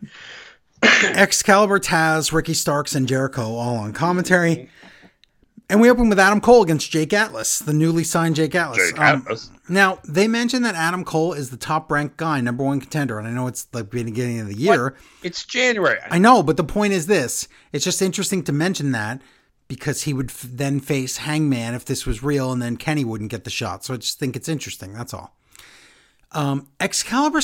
Excalibur, 0.82 1.78
Taz, 1.78 2.32
Ricky 2.32 2.54
Starks, 2.54 2.94
and 2.94 3.06
Jericho 3.08 3.42
all 3.54 3.76
on 3.76 3.92
commentary. 3.92 4.68
And 5.68 5.80
we 5.80 5.88
open 5.88 6.08
with 6.08 6.18
Adam 6.18 6.40
Cole 6.40 6.62
against 6.62 6.90
Jake 6.90 7.12
Atlas, 7.12 7.60
the 7.60 7.72
newly 7.72 8.02
signed 8.02 8.34
Jake 8.34 8.54
Atlas. 8.56 8.78
Jake 8.90 8.98
Um, 8.98 9.20
Atlas. 9.22 9.50
now, 9.68 10.00
they 10.08 10.26
mentioned 10.26 10.64
that 10.64 10.74
Adam 10.74 11.04
Cole 11.04 11.32
is 11.32 11.50
the 11.50 11.56
top 11.56 11.92
ranked 11.92 12.16
guy, 12.16 12.40
number 12.40 12.64
one 12.64 12.80
contender. 12.80 13.18
And 13.20 13.28
I 13.28 13.30
know 13.30 13.46
it's 13.46 13.68
like 13.72 13.90
the 13.90 14.02
beginning 14.04 14.40
of 14.40 14.48
the 14.48 14.56
year. 14.56 14.96
It's 15.22 15.44
January. 15.44 15.98
I 16.10 16.18
know, 16.18 16.42
but 16.42 16.56
the 16.56 16.64
point 16.64 16.92
is 16.92 17.06
this 17.06 17.46
it's 17.72 17.84
just 17.84 18.02
interesting 18.02 18.42
to 18.44 18.52
mention 18.52 18.90
that 18.92 19.22
because 19.68 20.02
he 20.02 20.12
would 20.12 20.30
f- 20.30 20.44
then 20.50 20.80
face 20.80 21.18
Hangman 21.18 21.74
if 21.74 21.84
this 21.84 22.04
was 22.04 22.20
real, 22.20 22.50
and 22.50 22.60
then 22.60 22.76
Kenny 22.76 23.04
wouldn't 23.04 23.30
get 23.30 23.44
the 23.44 23.50
shot. 23.50 23.84
So 23.84 23.94
I 23.94 23.98
just 23.98 24.18
think 24.18 24.34
it's 24.34 24.48
interesting. 24.48 24.92
That's 24.92 25.14
all. 25.14 25.36
Um, 26.32 26.66
Excalibur. 26.80 27.40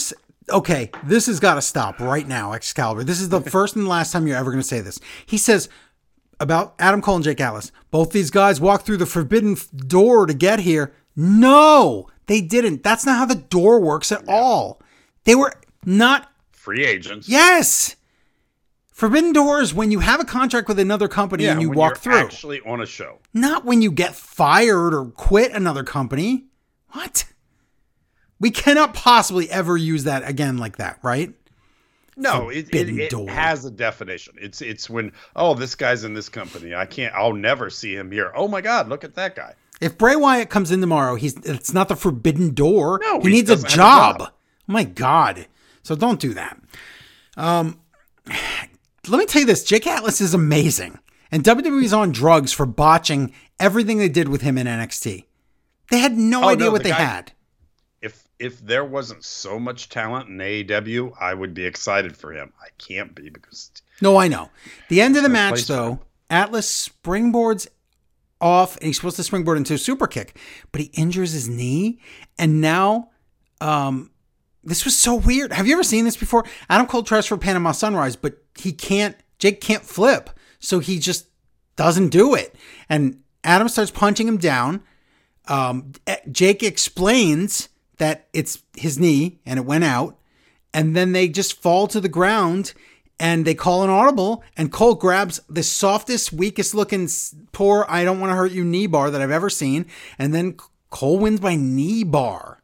Okay, 0.51 0.91
this 1.05 1.27
has 1.27 1.41
got 1.41 1.55
to 1.57 1.63
stop 1.63 1.99
right 1.99 2.27
now, 2.27 2.53
Excalibur. 2.53 3.03
This 3.05 3.21
is 3.21 3.29
the 3.31 3.41
first 3.51 3.75
and 3.77 3.89
last 3.89 4.13
time 4.13 4.27
you're 4.27 4.37
ever 4.37 4.51
going 4.51 4.63
to 4.63 4.67
say 4.69 4.81
this. 4.81 5.01
He 5.25 5.39
says 5.39 5.69
about 6.39 6.75
Adam 6.79 7.03
Cole 7.03 7.17
and 7.17 7.25
Jake 7.25 7.41
Atlas. 7.41 7.73
Both 7.91 8.11
these 8.13 8.31
guys 8.31 8.61
walked 8.61 8.87
through 8.87 8.99
the 8.99 9.07
forbidden 9.07 9.53
f- 9.53 9.69
door 9.71 10.27
to 10.27 10.35
get 10.35 10.61
here. 10.61 10.93
No, 11.17 12.09
they 12.27 12.41
didn't. 12.41 12.83
That's 12.83 13.07
not 13.07 13.19
how 13.19 13.25
the 13.27 13.35
door 13.35 13.81
works 13.81 14.13
at 14.13 14.23
all. 14.29 14.81
They 15.25 15.35
were 15.35 15.53
not 15.85 16.31
Free 16.67 16.85
agents. 16.85 17.29
Yes. 17.29 17.95
Forbidden 18.91 19.33
doors 19.33 19.73
when 19.73 19.93
you 19.93 20.01
have 20.01 20.21
a 20.21 20.25
contract 20.25 20.67
with 20.69 20.81
another 20.81 21.07
company 21.07 21.45
Yeah, 21.45 21.53
and 21.53 21.63
you 21.63 21.71
walk 21.71 21.99
through. 21.99 22.17
Actually, 22.19 22.61
on 22.63 22.81
a 22.81 22.87
show. 22.87 23.19
Not 23.33 23.65
when 23.65 23.83
you 23.83 23.93
get 23.93 24.15
fired 24.17 24.93
or 24.93 25.05
quit 25.07 25.53
another 25.53 25.85
company. 25.85 26.47
What? 26.91 27.25
We 28.39 28.51
cannot 28.51 28.93
possibly 28.95 29.51
ever 29.51 29.77
use 29.77 30.05
that 30.05 30.29
again 30.29 30.59
like 30.59 30.77
that, 30.77 30.99
right? 31.03 31.33
No, 32.19 32.49
it, 32.49 32.75
it, 32.75 32.89
it 33.13 33.29
has 33.29 33.65
a 33.67 33.71
definition. 33.71 34.35
It's 34.41 34.63
it's 34.63 34.89
when 34.89 35.13
oh 35.35 35.55
this 35.55 35.75
guy's 35.75 36.05
in 36.05 36.15
this 36.15 36.29
company. 36.31 36.75
I 36.75 36.87
can't. 36.87 37.15
I'll 37.15 37.35
never 37.35 37.69
see 37.69 37.95
him 37.95 38.11
here. 38.11 38.33
Oh 38.35 38.49
my 38.49 38.61
God, 38.63 38.89
look 38.89 39.05
at 39.05 39.15
that 39.17 39.37
guy. 39.37 39.55
If 39.83 39.99
Bray 39.99 40.17
Wyatt 40.17 40.49
comes 40.49 40.71
in 40.71 40.81
tomorrow, 40.81 41.17
he's 41.17 41.37
it's 41.45 41.75
not 41.75 41.89
the 41.89 41.97
forbidden 41.97 42.55
door. 42.55 43.01
No, 43.03 43.21
he 43.21 43.29
he 43.29 43.35
needs 43.35 43.51
a 43.51 43.55
doesn't 43.57 43.73
a 43.73 43.77
job. 43.77 44.19
job. 44.21 44.29
Oh 44.33 44.73
my 44.73 44.85
god. 44.85 45.47
So 45.83 45.95
don't 45.95 46.19
do 46.19 46.33
that. 46.35 46.59
Um 47.37 47.79
let 49.09 49.19
me 49.19 49.27
tell 49.27 49.41
you 49.41 49.47
this, 49.47 49.63
Jake 49.63 49.87
Atlas 49.87 50.21
is 50.21 50.35
amazing. 50.35 50.99
And 51.31 51.45
WWE's 51.45 51.93
on 51.93 52.13
drugs 52.13 52.53
for 52.53 52.67
botching 52.67 53.33
everything 53.61 53.99
they 53.99 54.09
did 54.09 54.29
with 54.29 54.41
him 54.43 54.57
in 54.57 54.67
NXT. 54.67 55.25
They 55.91 55.99
had 55.99 56.17
no 56.17 56.45
Oh, 56.45 56.49
idea 56.49 56.67
no, 56.67 56.73
what 56.73 56.79
the 56.83 56.85
they 56.85 56.91
guy- 56.91 57.05
had. 57.05 57.33
If 58.39 58.61
there 58.61 58.85
wasn't 58.85 59.25
so 59.25 59.59
much 59.59 59.89
talent 59.89 60.29
in 60.29 60.37
AEW, 60.37 61.13
I 61.21 61.33
would 61.33 61.55
be 61.55 61.65
excited 61.65 62.17
for 62.17 62.33
him. 62.33 62.53
I 62.61 62.69
can't 62.79 63.15
be 63.15 63.31
because 63.31 63.71
No, 64.03 64.17
I 64.19 64.29
know. 64.29 64.51
The 64.89 65.01
end 65.01 65.17
of 65.17 65.23
the 65.23 65.29
match, 65.29 65.67
though. 65.67 66.01
Atlas 66.29 66.89
springboards 66.89 67.69
off, 68.41 68.77
and 68.77 68.87
he's 68.87 68.97
supposed 68.97 69.17
to 69.17 69.23
springboard 69.23 69.57
into 69.57 69.75
a 69.75 69.79
super 69.79 70.07
kick, 70.07 70.39
but 70.73 70.81
he 70.81 70.89
injures 70.95 71.33
his 71.33 71.49
knee, 71.49 72.01
and 72.39 72.61
now, 72.61 73.11
um, 73.61 74.11
this 74.63 74.85
was 74.85 74.97
so 74.97 75.15
weird. 75.15 75.53
Have 75.53 75.67
you 75.67 75.73
ever 75.75 75.85
seen 75.85 76.05
this 76.05 76.17
before? 76.17 76.45
Adam 76.69 76.87
Cole 76.87 77.05
tries 77.05 77.27
for 77.27 77.39
Panama 77.39 77.73
Sunrise, 77.73 78.17
but 78.17 78.43
he 78.57 78.73
can't. 78.73 79.17
Jake 79.39 79.61
can't 79.61 79.83
flip, 79.83 80.31
so 80.59 80.79
he 80.79 80.99
just 80.99 81.27
doesn't 81.77 82.09
do 82.09 82.35
it, 82.35 82.55
and 82.89 83.23
Adam 83.45 83.69
starts 83.69 83.91
punching 83.91 84.27
him 84.27 84.39
down. 84.39 84.83
Um, 85.47 85.93
Jake 86.31 86.63
explains 86.63 87.69
that 87.99 88.27
it's 88.33 88.63
his 88.77 88.99
knee 88.99 89.39
and 89.47 89.59
it 89.59 89.65
went 89.67 89.85
out, 89.85 90.19
and 90.75 90.95
then 90.97 91.13
they 91.13 91.29
just 91.29 91.61
fall 91.63 91.87
to 91.89 92.01
the 92.01 92.09
ground 92.09 92.75
and 93.19 93.47
they 93.47 93.55
call 93.55 93.83
an 93.83 93.89
audible 93.91 94.45
and 94.59 94.71
Cole 94.71 94.95
grabs 94.95 95.41
the 95.49 95.63
softest, 95.63 96.33
weakest 96.35 96.75
looking 96.75 97.09
poor 97.53 97.87
I 97.89 98.05
don't 98.05 98.21
want 98.21 98.31
to 98.31 98.37
hurt 98.37 98.53
you 98.53 98.63
knee 98.65 98.87
bar 98.87 99.11
that 99.11 99.23
I've 99.23 99.31
ever 99.31 99.49
seen, 99.49 99.87
and 100.19 100.35
then 100.35 100.57
Cole 100.91 101.19
wins 101.19 101.41
by 101.41 101.57
knee 101.57 102.05
bar. 102.05 102.63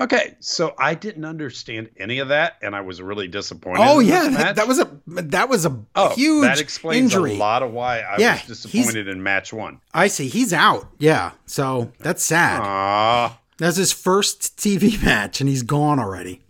okay. 0.00 0.36
So 0.40 0.74
I 0.78 0.94
didn't 0.94 1.24
understand 1.26 1.90
any 1.98 2.18
of 2.18 2.28
that, 2.28 2.54
and 2.62 2.74
I 2.74 2.80
was 2.80 3.02
really 3.02 3.28
disappointed. 3.28 3.84
Oh 3.86 3.98
yeah, 4.00 4.28
that, 4.30 4.56
that 4.56 4.66
was 4.66 4.78
a 4.80 4.90
that 5.06 5.48
was 5.50 5.66
a 5.66 5.78
oh 5.94 6.14
huge 6.14 6.44
that 6.44 6.60
explains 6.60 7.12
injury. 7.14 7.34
a 7.34 7.38
lot 7.38 7.62
of 7.62 7.70
why 7.70 8.00
I 8.00 8.16
Yeah, 8.18 8.32
was 8.34 8.42
disappointed 8.62 9.06
in 9.06 9.22
match 9.22 9.52
one. 9.52 9.80
I 9.92 10.06
see. 10.08 10.28
He's 10.28 10.54
out. 10.54 10.88
Yeah, 10.98 11.32
so 11.44 11.92
that's 11.98 12.24
sad. 12.24 12.60
Ah. 12.64 13.38
That's 13.58 13.76
his 13.76 13.92
first 13.92 14.56
TV 14.56 15.02
match, 15.04 15.40
and 15.40 15.48
he's 15.48 15.62
gone 15.62 15.98
already. 15.98 16.42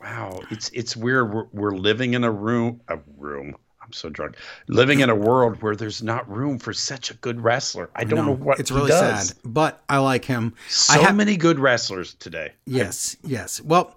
Wow, 0.00 0.40
it's 0.50 0.70
it's 0.70 0.96
weird. 0.96 1.32
We're, 1.32 1.46
we're 1.52 1.76
living 1.76 2.14
in 2.14 2.24
a 2.24 2.30
room, 2.30 2.80
a 2.88 2.98
room. 3.16 3.56
I'm 3.82 3.92
so 3.92 4.08
drunk. 4.10 4.36
Living 4.68 5.00
in 5.00 5.08
a 5.08 5.14
world 5.14 5.62
where 5.62 5.74
there's 5.74 6.02
not 6.02 6.28
room 6.30 6.58
for 6.58 6.72
such 6.74 7.10
a 7.10 7.14
good 7.14 7.40
wrestler. 7.40 7.88
I 7.96 8.04
don't 8.04 8.26
know 8.26 8.34
what 8.34 8.60
it's 8.60 8.70
really 8.70 8.88
does. 8.88 9.28
sad, 9.28 9.38
but 9.44 9.82
I 9.88 9.98
like 9.98 10.24
him. 10.26 10.54
So 10.68 10.92
I 11.00 11.04
ha- 11.04 11.12
many 11.12 11.36
good 11.36 11.58
wrestlers 11.58 12.14
today. 12.14 12.52
Yes, 12.66 13.16
yes. 13.24 13.60
Well, 13.62 13.96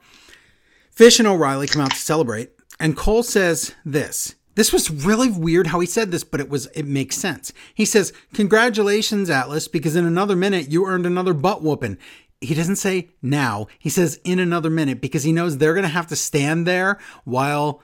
Fish 0.91 1.19
and 1.19 1.27
O'Reilly 1.27 1.68
come 1.68 1.81
out 1.81 1.91
to 1.91 1.98
celebrate, 1.98 2.52
and 2.80 2.95
Cole 2.95 3.23
says 3.23 3.76
this. 3.85 4.35
This 4.56 4.73
was 4.73 4.91
really 4.91 5.30
weird 5.30 5.68
how 5.68 5.80
he 5.80 5.88
said 5.88 6.11
this, 6.11 6.23
but 6.23 6.40
it 6.40 6.49
was 6.49 6.68
it 6.68 6.86
makes 6.86 7.15
sense. 7.15 7.53
He 7.73 7.86
says, 7.86 8.11
"Congratulations, 8.34 9.30
Atlas, 9.30 9.68
because 9.68 9.95
in 9.95 10.06
another 10.06 10.36
minute 10.36 10.69
you 10.69 10.86
earned 10.86 11.06
another 11.06 11.34
butt 11.34 11.61
whooping." 11.61 11.98
He 12.41 12.56
doesn't 12.56 12.78
say 12.78 13.10
now. 13.22 13.68
He 13.78 13.90
says 13.90 14.19
in 14.23 14.40
another 14.40 14.69
minute 14.69 14.99
because 14.99 15.23
he 15.23 15.32
knows 15.32 15.57
they're 15.57 15.76
gonna 15.76 15.88
have 15.88 16.07
to 16.07 16.15
stand 16.15 16.65
there 16.65 16.99
while 17.23 17.82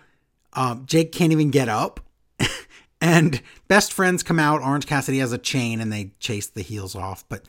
um, 0.54 0.86
Jake 0.86 1.12
can't 1.12 1.32
even 1.32 1.52
get 1.52 1.70
up. 1.70 2.00
and 3.02 3.42
best 3.68 3.94
friends 3.94 4.24
come 4.24 4.40
out. 4.40 4.62
Orange 4.62 4.88
Cassidy 4.88 5.20
has 5.20 5.32
a 5.32 5.38
chain, 5.38 5.80
and 5.80 5.92
they 5.92 6.12
chase 6.20 6.48
the 6.48 6.64
heels 6.64 6.96
off. 6.96 7.24
But 7.30 7.46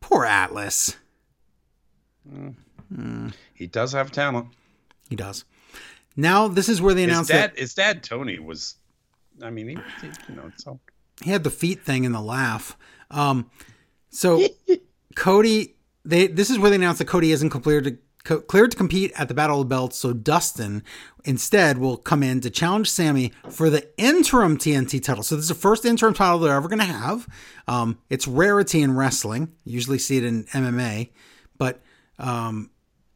poor 0.00 0.24
Atlas. 0.24 0.96
He 3.54 3.66
does 3.66 3.92
have 3.92 4.10
talent. 4.10 4.48
He 5.08 5.16
does. 5.16 5.44
Now 6.16 6.48
this 6.48 6.68
is 6.68 6.80
where 6.80 6.94
they 6.94 7.02
His 7.02 7.10
announced 7.10 7.30
dad, 7.30 7.52
that 7.52 7.58
his 7.58 7.74
dad 7.74 8.02
Tony 8.02 8.38
was. 8.38 8.76
I 9.42 9.50
mean, 9.50 9.68
he, 9.68 9.74
he 10.00 10.12
you 10.28 10.36
know, 10.36 10.52
so 10.56 10.78
he 11.22 11.30
had 11.30 11.44
the 11.44 11.50
feet 11.50 11.82
thing 11.82 12.04
and 12.06 12.14
the 12.14 12.20
laugh. 12.20 12.76
Um, 13.10 13.50
so 14.10 14.42
Cody, 15.16 15.76
they 16.04 16.26
this 16.26 16.50
is 16.50 16.58
where 16.58 16.70
they 16.70 16.76
announced 16.76 16.98
that 16.98 17.06
Cody 17.06 17.32
isn't 17.32 17.50
completed 17.50 17.98
co- 18.24 18.40
cleared 18.40 18.70
to 18.70 18.76
compete 18.76 19.12
at 19.16 19.28
the 19.28 19.34
Battle 19.34 19.60
of 19.60 19.68
the 19.68 19.74
Belts. 19.74 19.96
So 19.96 20.12
Dustin 20.12 20.82
instead 21.24 21.78
will 21.78 21.96
come 21.96 22.22
in 22.22 22.40
to 22.40 22.50
challenge 22.50 22.90
Sammy 22.90 23.32
for 23.48 23.70
the 23.70 23.88
interim 23.96 24.58
TNT 24.58 25.02
title. 25.02 25.22
So 25.22 25.36
this 25.36 25.44
is 25.44 25.48
the 25.48 25.54
first 25.54 25.84
interim 25.84 26.14
title 26.14 26.38
they're 26.38 26.56
ever 26.56 26.68
going 26.68 26.80
to 26.80 26.84
have. 26.84 27.28
Um, 27.68 27.98
it's 28.10 28.26
rarity 28.26 28.82
in 28.82 28.96
wrestling. 28.96 29.52
You 29.64 29.74
usually 29.74 29.98
see 29.98 30.16
it 30.16 30.24
in 30.24 30.44
MMA, 30.44 31.10
but 31.58 31.80
um, 32.18 32.70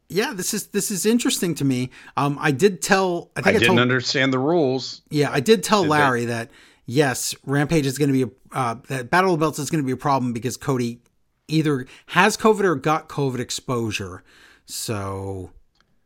yeah, 0.08 0.32
this 0.32 0.54
is 0.54 0.68
this 0.68 0.90
is 0.90 1.04
interesting 1.06 1.54
to 1.56 1.64
me. 1.64 1.90
Um, 2.16 2.38
I 2.40 2.50
did 2.52 2.82
tell. 2.82 3.30
I 3.36 3.40
I, 3.40 3.42
think 3.42 3.46
I, 3.48 3.52
didn't 3.58 3.66
told. 3.68 3.80
understand 3.80 4.32
the 4.32 4.38
rules. 4.38 5.02
yeah, 5.10 5.30
I 5.32 5.40
did 5.40 5.62
tell 5.64 5.82
Did 5.82 5.90
Larry 5.90 6.24
that 6.26 6.50
yes, 6.86 7.34
Rampage 7.44 7.86
is 7.86 7.98
going 7.98 8.12
to 8.12 8.26
be 8.26 8.32
a 8.52 8.56
uh, 8.56 8.76
that 8.88 9.10
Battle 9.10 9.34
of 9.34 9.40
Belts 9.40 9.58
is 9.58 9.70
going 9.70 9.82
to 9.82 9.86
be 9.86 9.92
a 9.92 9.96
problem 9.96 10.32
because 10.32 10.56
Cody 10.56 11.00
either 11.48 11.86
has 12.06 12.36
COVID 12.36 12.64
or 12.64 12.74
got 12.76 13.08
COVID 13.08 13.38
exposure. 13.40 14.22
So 14.64 15.50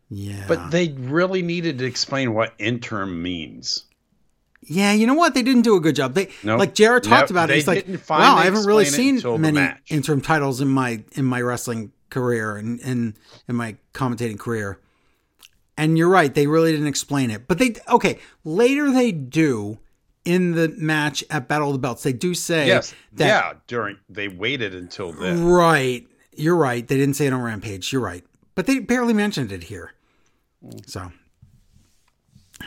yeah, 0.08 0.44
But 0.48 0.70
they 0.70 0.88
really 0.88 1.42
needed 1.42 1.78
to 1.78 1.84
explain 1.84 2.34
what 2.34 2.54
interim 2.58 3.22
means. 3.22 3.84
yeah, 4.62 4.92
you 4.92 5.06
know 5.06 5.14
what? 5.14 5.34
They 5.34 5.42
didn't 5.42 5.62
do 5.62 5.76
a 5.76 5.80
good 5.80 5.94
job. 5.96 6.14
They 6.14 6.28
Nope. 6.42 6.58
like 6.58 6.74
JR 6.74 6.98
talked 6.98 7.30
No, 7.30 7.34
about 7.34 7.44
it. 7.50 7.52
they 7.52 7.54
He's 7.56 7.66
like, 7.68 8.08
wow, 8.08 8.36
I 8.36 8.44
haven't 8.44 8.66
really 8.66 8.84
seen 8.84 9.20
many 9.40 9.52
match." 9.58 9.78
interim 9.88 10.20
titles 10.20 10.60
in 10.60 10.68
my 10.68 11.02
in 11.12 11.24
my 11.24 11.40
wrestling 11.40 11.92
career 12.10 12.56
and 12.56 12.80
in, 12.80 13.16
in 13.48 13.56
my 13.56 13.76
commentating 13.94 14.38
career. 14.38 14.78
And 15.76 15.96
you're 15.96 16.08
right, 16.08 16.34
they 16.34 16.46
really 16.46 16.72
didn't 16.72 16.88
explain 16.88 17.30
it. 17.30 17.48
But 17.48 17.58
they 17.58 17.74
okay, 17.88 18.18
later 18.44 18.90
they 18.90 19.12
do 19.12 19.78
in 20.24 20.52
the 20.52 20.68
match 20.68 21.24
at 21.30 21.48
Battle 21.48 21.68
of 21.68 21.72
the 21.72 21.78
Belts. 21.78 22.02
They 22.02 22.12
do 22.12 22.34
say 22.34 22.66
Yes. 22.66 22.94
that 23.14 23.26
yeah. 23.26 23.52
During 23.66 23.96
they 24.08 24.28
waited 24.28 24.74
until 24.74 25.12
then. 25.12 25.44
Right. 25.44 26.06
You're 26.36 26.56
right. 26.56 26.86
They 26.86 26.96
didn't 26.96 27.14
say 27.16 27.26
it 27.26 27.32
on 27.32 27.40
Rampage. 27.42 27.92
You're 27.92 28.02
right. 28.02 28.24
But 28.54 28.66
they 28.66 28.78
barely 28.78 29.14
mentioned 29.14 29.52
it 29.52 29.64
here. 29.64 29.92
So, 30.86 31.10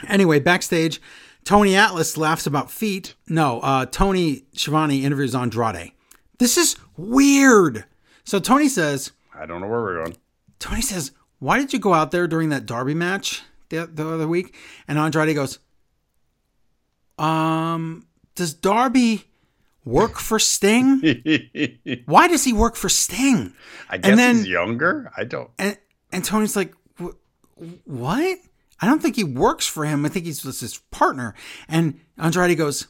anyway, 0.07 0.39
backstage, 0.39 1.01
Tony 1.43 1.75
Atlas 1.75 2.17
laughs 2.17 2.47
about 2.47 2.71
feet. 2.71 3.13
No, 3.27 3.59
uh, 3.61 3.85
Tony 3.85 4.45
Schiavone 4.53 5.03
interviews 5.05 5.35
Andrade. 5.35 5.91
This 6.39 6.57
is 6.57 6.75
weird. 6.97 7.85
So, 8.23 8.39
Tony 8.39 8.67
says, 8.69 9.11
I 9.37 9.45
don't 9.45 9.61
know 9.61 9.67
where 9.67 9.81
we're 9.81 10.03
going. 10.03 10.17
Tony 10.59 10.81
says, 10.81 11.11
Why 11.39 11.57
did 11.59 11.73
you 11.73 11.79
go 11.79 11.93
out 11.93 12.11
there 12.11 12.27
during 12.27 12.49
that 12.49 12.65
Darby 12.65 12.93
match 12.93 13.41
the, 13.69 13.85
the 13.91 14.07
other 14.07 14.27
week? 14.27 14.55
And 14.87 14.97
Andrade 14.97 15.35
goes, 15.35 15.59
Um, 17.17 18.05
does 18.35 18.53
Darby 18.53 19.25
work 19.85 20.17
for 20.17 20.39
Sting? 20.39 20.99
Why 22.05 22.27
does 22.27 22.43
he 22.43 22.53
work 22.53 22.75
for 22.75 22.89
Sting? 22.89 23.53
I 23.89 23.97
guess 23.97 24.15
then- 24.15 24.37
he's 24.37 24.47
younger. 24.47 25.11
I 25.15 25.23
don't. 25.23 25.49
And 25.59 25.77
and 26.11 26.23
Tony's 26.23 26.55
like, 26.55 26.73
what? 27.85 28.37
I 28.79 28.85
don't 28.85 29.01
think 29.01 29.15
he 29.15 29.23
works 29.23 29.65
for 29.65 29.85
him. 29.85 30.05
I 30.05 30.09
think 30.09 30.25
he's 30.25 30.43
just 30.43 30.61
his 30.61 30.77
partner. 30.91 31.33
And 31.67 31.99
Andrade 32.17 32.57
goes, 32.57 32.87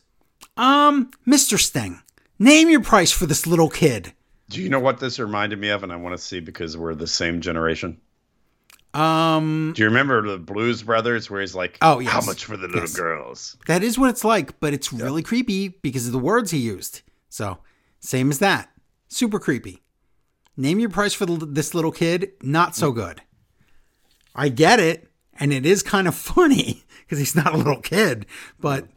um, 0.58 1.12
Mr. 1.28 1.60
Sting, 1.60 2.02
name 2.40 2.70
your 2.70 2.82
price 2.82 3.12
for 3.12 3.26
this 3.26 3.46
little 3.46 3.70
kid. 3.70 4.14
Do 4.50 4.62
you 4.62 4.70
know 4.70 4.80
what 4.80 5.00
this 5.00 5.20
reminded 5.20 5.60
me 5.60 5.70
of? 5.70 5.84
And 5.84 5.92
I 5.92 5.96
want 5.96 6.16
to 6.18 6.24
see 6.24 6.40
because 6.40 6.78
we're 6.78 6.96
the 6.96 7.08
same 7.08 7.42
generation. 7.42 8.00
Um, 8.94 9.74
Do 9.76 9.82
you 9.82 9.88
remember 9.90 10.22
the 10.22 10.38
Blues 10.38 10.84
Brothers 10.84 11.30
where 11.30 11.42
he's 11.42 11.56
like, 11.56 11.78
Oh, 11.82 12.00
yes. 12.00 12.12
how 12.12 12.22
much 12.22 12.46
for 12.46 12.56
the 12.58 12.68
little 12.68 12.82
Yes. 12.82 12.96
girls? 12.96 13.58
that 13.68 13.82
is 13.84 13.98
what 13.98 14.10
it's 14.12 14.24
like, 14.24 14.60
but 14.60 14.74
it's 14.74 14.94
really 14.94 15.24
creepy 15.24 15.70
because 15.70 16.06
of 16.06 16.12
the 16.14 16.20
words 16.20 16.52
he 16.52 16.60
used. 16.60 17.02
So, 17.30 17.58
same 18.00 18.30
as 18.30 18.38
that. 18.40 18.70
Super 19.08 19.40
creepy. 19.40 19.82
Name 20.56 20.78
your 20.80 20.90
price 20.92 21.14
for 21.14 21.26
the, 21.26 21.44
this 21.46 21.74
little 21.74 21.92
kid. 21.92 22.34
Not 22.44 22.76
so 22.76 22.92
good. 22.92 23.22
I 24.36 24.50
get 24.50 24.80
it, 24.80 25.10
and 25.40 25.52
it 25.52 25.66
is 25.66 25.82
kind 25.82 26.08
of 26.08 26.14
funny 26.36 26.84
because 27.02 27.18
he's 27.18 27.36
not 27.36 27.54
a 27.54 27.58
little 27.58 27.82
kid, 27.82 28.28
but 28.60 28.88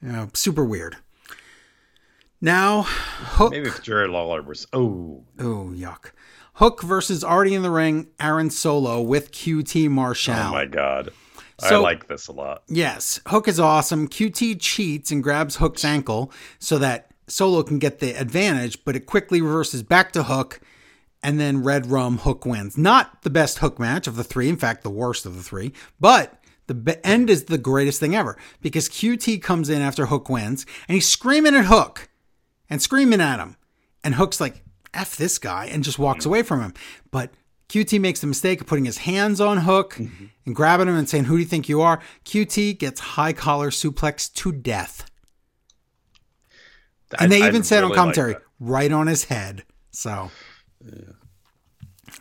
you 0.00 0.12
know, 0.12 0.28
super 0.32 0.64
weird. 0.64 0.96
Now, 2.40 2.82
Hook. 2.82 3.50
Maybe 3.52 3.68
if 3.68 3.82
Jerry 3.82 4.08
Lawler 4.08 4.42
was, 4.42 4.66
oh, 4.72 5.24
Oh, 5.38 5.72
yuck. 5.74 6.12
Hook 6.54 6.82
versus 6.82 7.22
already 7.24 7.54
in 7.54 7.62
the 7.62 7.70
Ring, 7.70 8.08
Aaron 8.18 8.50
Solo 8.50 9.00
with 9.00 9.32
QT 9.32 9.88
Marshall. 9.90 10.34
oh 10.34 10.50
my 10.50 10.66
God. 10.66 11.10
I 11.62 11.76
like 11.76 12.08
this 12.08 12.28
a 12.28 12.32
lot. 12.32 12.62
Yes, 12.68 13.20
Hook 13.26 13.46
is 13.46 13.60
awesome. 13.60 14.08
QT 14.08 14.58
cheats 14.60 15.10
and 15.10 15.22
grabs 15.22 15.56
Hook's 15.56 15.84
ankle 15.84 16.32
so 16.58 16.78
that 16.78 17.10
Solo 17.26 17.62
can 17.62 17.78
get 17.78 17.98
the 17.98 18.12
advantage, 18.18 18.82
but 18.84 18.96
it 18.96 19.00
quickly 19.06 19.42
reverses 19.42 19.82
back 19.82 20.10
to 20.12 20.22
Hook, 20.22 20.60
and 21.22 21.38
then 21.38 21.62
Red 21.62 21.86
Rum 21.90 22.18
Hook 22.18 22.46
wins. 22.46 22.78
Not 22.78 23.22
the 23.22 23.30
best 23.30 23.58
Hook 23.58 23.78
match 23.78 24.06
of 24.06 24.16
the 24.16 24.24
three, 24.24 24.48
in 24.48 24.56
fact, 24.56 24.82
the 24.82 24.90
worst 24.90 25.26
of 25.26 25.36
the 25.36 25.42
three, 25.42 25.74
but 26.00 26.42
the 26.66 26.98
end 27.06 27.28
is 27.28 27.44
the 27.44 27.58
greatest 27.58 28.00
thing 28.00 28.14
ever 28.14 28.36
because 28.62 28.88
QT 28.88 29.42
comes 29.42 29.68
in 29.68 29.82
after 29.82 30.06
Hook 30.06 30.28
wins 30.30 30.64
and 30.88 30.94
he's 30.94 31.08
screaming 31.08 31.56
at 31.56 31.64
Hook 31.64 32.08
and 32.70 32.80
screaming 32.80 33.20
at 33.20 33.38
him, 33.38 33.56
and 34.02 34.14
Hook's 34.14 34.40
like, 34.40 34.62
F 34.94 35.16
this 35.16 35.38
guy, 35.38 35.66
and 35.66 35.84
just 35.84 35.98
walks 35.98 36.24
away 36.24 36.42
from 36.42 36.60
him. 36.62 36.74
But 37.10 37.30
QT 37.68 38.00
makes 38.00 38.20
the 38.20 38.26
mistake 38.26 38.60
of 38.60 38.66
putting 38.66 38.84
his 38.84 38.98
hands 38.98 39.40
on 39.40 39.58
Hook 39.58 39.98
and 39.98 40.54
grabbing 40.54 40.88
him 40.88 40.96
and 40.96 41.08
saying, 41.08 41.24
Who 41.24 41.36
do 41.36 41.40
you 41.40 41.46
think 41.46 41.68
you 41.68 41.80
are? 41.82 42.00
QT 42.24 42.78
gets 42.78 43.00
high 43.00 43.32
collar 43.32 43.70
suplex 43.70 44.32
to 44.34 44.50
death. 44.50 45.08
And 47.18 47.30
they 47.30 47.42
I 47.42 47.48
even 47.48 47.62
said 47.62 47.84
on 47.84 47.90
really 47.90 47.90
like 47.90 47.96
commentary, 47.96 48.32
that. 48.34 48.42
right 48.58 48.90
on 48.90 49.06
his 49.06 49.24
head. 49.24 49.64
So, 49.92 50.30
yeah. 50.84 51.12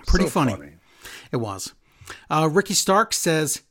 pretty 0.07 0.25
So 0.25 0.31
funny. 0.31 0.73
It 1.31 1.37
was. 1.37 1.73
Uh, 2.29 2.49
Ricky 2.51 2.73
Stark 2.73 3.13
says, 3.13 3.61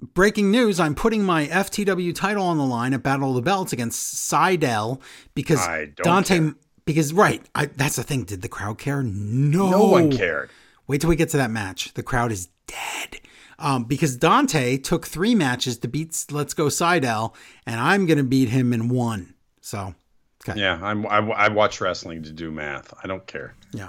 Breaking 0.00 0.50
news, 0.50 0.78
I'm 0.78 0.94
putting 0.94 1.24
my 1.24 1.46
FTW 1.48 2.14
title 2.14 2.44
on 2.44 2.56
the 2.56 2.64
line 2.64 2.94
at 2.94 3.02
Battle 3.02 3.30
of 3.30 3.34
the 3.36 3.42
Belts 3.42 3.72
against 3.72 4.14
Sydal 4.30 5.00
because 5.34 5.66
Dante. 5.96 6.38
care. 6.38 6.54
Because, 6.84 7.12
right, 7.12 7.44
I, 7.54 7.66
that's 7.66 7.96
the 7.96 8.02
thing. 8.02 8.24
Did 8.24 8.40
the 8.40 8.48
crowd 8.48 8.78
care? 8.78 9.02
No. 9.02 9.70
No 9.70 9.84
one 9.86 10.10
cared. 10.10 10.50
Wait 10.86 11.00
till 11.02 11.10
we 11.10 11.16
get 11.16 11.28
to 11.30 11.36
that 11.36 11.50
match. 11.50 11.92
The 11.94 12.02
crowd 12.02 12.32
is 12.32 12.48
dead. 12.66 13.20
Um, 13.58 13.84
because 13.84 14.16
Dante 14.16 14.78
took 14.78 15.06
three 15.06 15.34
matches 15.34 15.78
to 15.78 15.88
beat 15.88 16.26
Let's 16.30 16.54
Go 16.54 16.66
Sydal, 16.66 17.34
and 17.66 17.80
I'm 17.80 18.06
going 18.06 18.18
to 18.18 18.24
beat 18.24 18.48
him 18.48 18.72
in 18.72 18.88
one. 18.88 19.34
So, 19.60 19.94
okay. 20.48 20.58
Yeah, 20.58 20.78
I'm, 20.80 21.04
I, 21.06 21.18
I 21.18 21.48
watch 21.48 21.80
wrestling 21.80 22.22
to 22.22 22.32
do 22.32 22.50
math. 22.52 22.94
I 23.02 23.08
don't 23.08 23.26
care. 23.26 23.54
Yeah. 23.72 23.88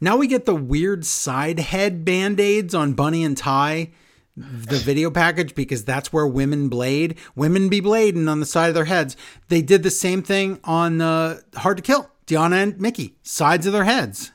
Now 0.00 0.16
we 0.16 0.26
get 0.26 0.46
the 0.46 0.54
weird 0.54 1.04
side 1.04 1.58
head 1.60 2.04
band 2.04 2.40
aids 2.40 2.74
on 2.74 2.94
Bunny 2.94 3.22
and 3.22 3.36
Tay, 3.36 3.92
the 4.40 4.76
video 4.76 5.10
package, 5.10 5.54
because 5.54 5.84
that's 5.84 6.12
where 6.12 6.26
women 6.26 6.68
blade. 6.68 7.16
Women 7.34 7.68
be 7.68 7.80
blading 7.80 8.28
on 8.28 8.40
the 8.40 8.46
side 8.46 8.68
of 8.68 8.74
their 8.74 8.86
heads. 8.86 9.16
They 9.48 9.62
did 9.62 9.82
the 9.82 9.90
same 9.90 10.22
thing 10.22 10.60
on 10.64 11.00
uh, 11.00 11.40
Hard 11.56 11.76
to 11.78 11.82
Kill. 11.82 12.10
Deonna 12.26 12.62
and 12.62 12.80
Mickie, 12.80 13.16
sides 13.22 13.66
of 13.66 13.72
their 13.72 13.84
heads. 13.84 14.30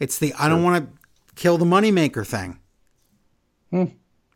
It's 0.00 0.18
the 0.18 0.34
I 0.34 0.48
don't 0.48 0.64
want 0.64 0.84
to 0.84 0.98
kill 1.36 1.56
the 1.56 1.64
moneymaker 1.64 2.26
thing. 2.26 2.58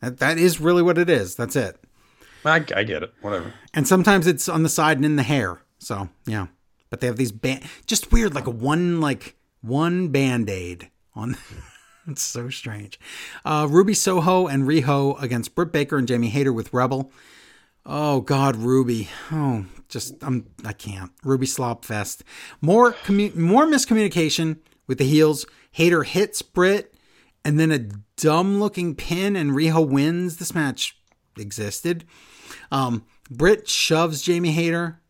That, 0.00 0.18
that 0.18 0.38
is 0.38 0.60
really 0.60 0.82
what 0.82 0.96
it 0.96 1.10
is. 1.10 1.34
That's 1.34 1.56
it. 1.56 1.76
I, 2.44 2.64
I 2.74 2.84
get 2.84 3.02
it. 3.02 3.12
Whatever. 3.20 3.52
And 3.74 3.88
sometimes 3.88 4.28
it's 4.28 4.48
on 4.48 4.62
the 4.62 4.68
side 4.68 4.98
and 4.98 5.04
in 5.04 5.16
the 5.16 5.24
hair. 5.24 5.58
So 5.78 6.08
yeah, 6.24 6.46
but 6.88 7.00
they 7.00 7.08
have 7.08 7.16
these 7.16 7.32
band, 7.32 7.64
just 7.86 8.12
weird, 8.12 8.34
like 8.34 8.46
a 8.46 8.50
one 8.50 9.00
like 9.00 9.34
one 9.60 10.08
band 10.08 10.48
aid 10.48 10.90
on. 11.14 11.36
it's 12.10 12.22
so 12.22 12.48
strange. 12.48 12.98
Uh, 13.44 13.66
Ruby 13.68 13.94
Soho 13.94 14.46
and 14.46 14.64
Riho 14.64 15.20
against 15.22 15.54
Britt 15.54 15.72
Baker 15.72 15.96
and 15.96 16.08
Jamie 16.08 16.28
Hayter 16.28 16.52
with 16.52 16.72
Rebel. 16.72 17.12
Oh 17.84 18.20
God, 18.20 18.56
Ruby. 18.56 19.08
Oh, 19.30 19.66
just 19.88 20.14
I'm 20.22 20.46
I 20.64 20.72
can't. 20.72 21.12
Ruby 21.22 21.46
slop 21.46 21.84
fest. 21.84 22.24
More 22.60 22.92
commu- 22.92 23.36
more 23.36 23.66
miscommunication 23.66 24.58
with 24.86 24.98
the 24.98 25.04
heels. 25.04 25.46
Hayter 25.72 26.02
hits 26.02 26.42
Britt, 26.42 26.94
and 27.44 27.60
then 27.60 27.70
a 27.70 27.86
dumb 28.16 28.58
looking 28.58 28.94
pin, 28.94 29.36
and 29.36 29.52
Riho 29.52 29.86
wins. 29.86 30.38
This 30.38 30.54
match 30.54 30.98
existed. 31.38 32.04
Um, 32.72 33.04
Britt 33.30 33.68
shoves 33.68 34.22
Jamie 34.22 34.52
Hayter, 34.52 35.00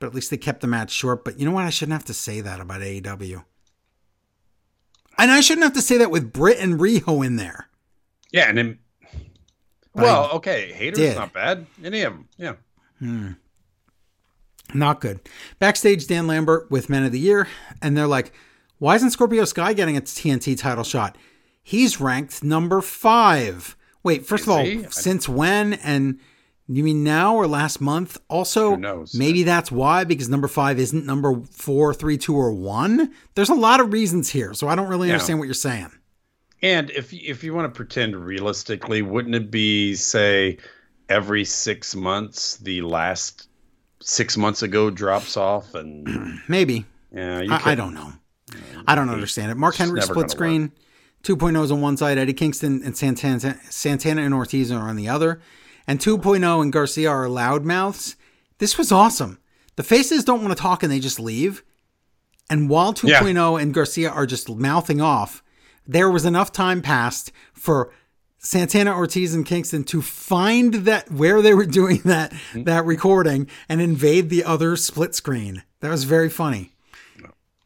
but 0.00 0.08
at 0.08 0.14
least 0.14 0.30
they 0.30 0.36
kept 0.36 0.62
the 0.62 0.66
match 0.66 0.90
short. 0.90 1.24
But 1.24 1.38
you 1.38 1.46
know 1.46 1.52
what? 1.52 1.64
I 1.64 1.70
shouldn't 1.70 1.92
have 1.92 2.06
to 2.06 2.14
say 2.14 2.40
that 2.40 2.60
about 2.60 2.80
AEW. 2.80 3.44
And 5.18 5.30
I 5.30 5.40
shouldn't 5.40 5.64
have 5.64 5.74
to 5.74 5.82
say 5.82 5.96
that 5.98 6.10
with 6.10 6.32
Britt 6.32 6.58
and 6.58 6.78
Riho 6.78 7.24
in 7.24 7.36
there. 7.36 7.68
Yeah, 8.32 8.48
and 8.48 8.58
then. 8.58 8.78
But 9.94 10.02
Well, 10.04 10.30
okay. 10.34 10.72
Haters 10.72 10.98
did. 10.98 11.16
not 11.16 11.32
bad. 11.32 11.66
Any 11.82 12.02
of 12.02 12.12
them. 12.12 12.28
Yeah. 12.36 12.54
Hmm. 12.98 13.30
Not 14.74 15.00
good. 15.00 15.20
Backstage, 15.58 16.06
Dan 16.06 16.26
Lambert 16.26 16.70
with 16.70 16.90
Men 16.90 17.04
of 17.04 17.12
the 17.12 17.20
Year, 17.20 17.46
and 17.80 17.96
they're 17.96 18.06
like, 18.06 18.32
why 18.78 18.96
isn't 18.96 19.10
Scorpio 19.10 19.44
Sky 19.44 19.72
getting 19.72 19.96
its 19.96 20.18
TNT 20.18 20.58
title 20.58 20.84
shot? 20.84 21.16
He's 21.62 22.00
ranked 22.00 22.42
number 22.44 22.80
five. 22.80 23.76
Wait, 24.02 24.26
first 24.26 24.42
Is 24.42 24.48
of 24.48 24.52
all, 24.54 24.64
he? 24.64 24.84
Since 24.90 25.28
when? 25.28 25.74
And 25.74 26.20
you 26.68 26.82
mean 26.82 27.04
now 27.04 27.34
or 27.36 27.46
last 27.46 27.80
month? 27.80 28.18
Also, 28.28 28.70
Who 28.70 28.76
knows? 28.78 29.14
maybe 29.14 29.42
that's 29.44 29.70
why, 29.70 30.04
because 30.04 30.28
number 30.28 30.48
five 30.48 30.78
isn't 30.78 31.06
number 31.06 31.40
four, 31.50 31.94
three, 31.94 32.18
two, 32.18 32.34
or 32.36 32.52
one. 32.52 33.12
There's 33.34 33.48
a 33.50 33.54
lot 33.54 33.80
of 33.80 33.92
reasons 33.92 34.30
here, 34.30 34.52
so 34.54 34.66
I 34.68 34.74
don't 34.74 34.88
really 34.88 35.08
Yeah. 35.08 35.14
understand 35.14 35.38
what 35.38 35.44
you're 35.44 35.54
saying. 35.54 35.90
And 36.62 36.90
if 36.90 37.12
if 37.12 37.44
you 37.44 37.54
want 37.54 37.72
to 37.72 37.76
pretend 37.76 38.16
realistically, 38.16 39.02
wouldn't 39.02 39.34
it 39.34 39.50
be 39.50 39.94
say 39.94 40.58
every 41.08 41.44
six 41.44 41.94
months 41.94 42.56
the 42.56 42.80
last 42.80 43.48
six 44.00 44.36
months 44.36 44.62
ago 44.62 44.90
drops 44.90 45.36
off 45.36 45.74
and 45.74 46.40
Maybe. 46.48 46.84
yeah, 47.12 47.40
you 47.42 47.52
I, 47.52 47.60
I 47.72 47.74
don't 47.74 47.94
know. 47.94 48.12
I 48.86 48.94
don't 48.94 49.08
understand 49.10 49.50
it. 49.52 49.56
Mark 49.56 49.74
Henry 49.76 50.00
split 50.00 50.30
screen, 50.30 50.72
2.0s 51.24 51.70
on 51.72 51.80
one 51.80 51.96
side, 51.96 52.18
Eddie 52.18 52.32
Kingston 52.32 52.82
and 52.84 52.96
Santana, 52.96 53.58
Santana 53.68 54.22
and 54.22 54.32
Ortiz 54.32 54.70
are 54.72 54.88
on 54.88 54.96
the 54.96 55.08
other, 55.08 55.40
and 55.86 56.00
2.0 56.00 56.62
and 56.62 56.72
Garcia 56.72 57.10
are 57.10 57.26
loudmouths. 57.26 58.16
This 58.58 58.78
was 58.78 58.90
awesome. 58.90 59.38
The 59.76 59.82
faces 59.82 60.24
don't 60.24 60.42
want 60.42 60.56
to 60.56 60.60
talk 60.60 60.82
and 60.82 60.90
they 60.90 61.00
just 61.00 61.20
leave. 61.20 61.62
And 62.48 62.70
while 62.70 62.94
2.0 62.94 63.60
and 63.60 63.74
Garcia 63.74 64.10
are 64.10 64.26
just 64.26 64.48
mouthing 64.48 65.00
off, 65.00 65.42
there 65.86 66.10
was 66.10 66.24
enough 66.24 66.52
time 66.52 66.82
passed 66.82 67.32
for 67.52 67.92
Santana, 68.38 68.94
Ortiz, 68.96 69.34
and 69.34 69.44
Kingston 69.44 69.82
to 69.84 70.00
find 70.00 70.74
that 70.74 71.10
where 71.10 71.42
they 71.42 71.54
were 71.54 71.66
doing 71.80 72.00
that 72.04 72.32
mm-hmm. 72.32 72.64
that 72.64 72.84
recording 72.84 73.48
and 73.68 73.80
invade 73.80 74.30
the 74.30 74.44
other 74.44 74.76
split 74.76 75.14
screen. 75.14 75.64
That 75.80 75.90
was 75.90 76.04
very 76.04 76.30
funny. 76.30 76.72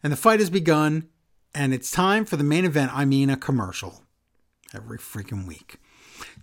And 0.02 0.10
the 0.10 0.16
fight 0.16 0.40
has 0.40 0.48
begun, 0.48 1.08
and 1.54 1.74
it's 1.74 1.90
time 1.90 2.24
for 2.24 2.36
the 2.36 2.44
main 2.44 2.64
event. 2.64 2.90
I 2.94 3.04
mean, 3.04 3.28
a 3.28 3.36
commercial 3.36 4.02
every 4.74 4.96
freaking 4.96 5.46
week. 5.46 5.76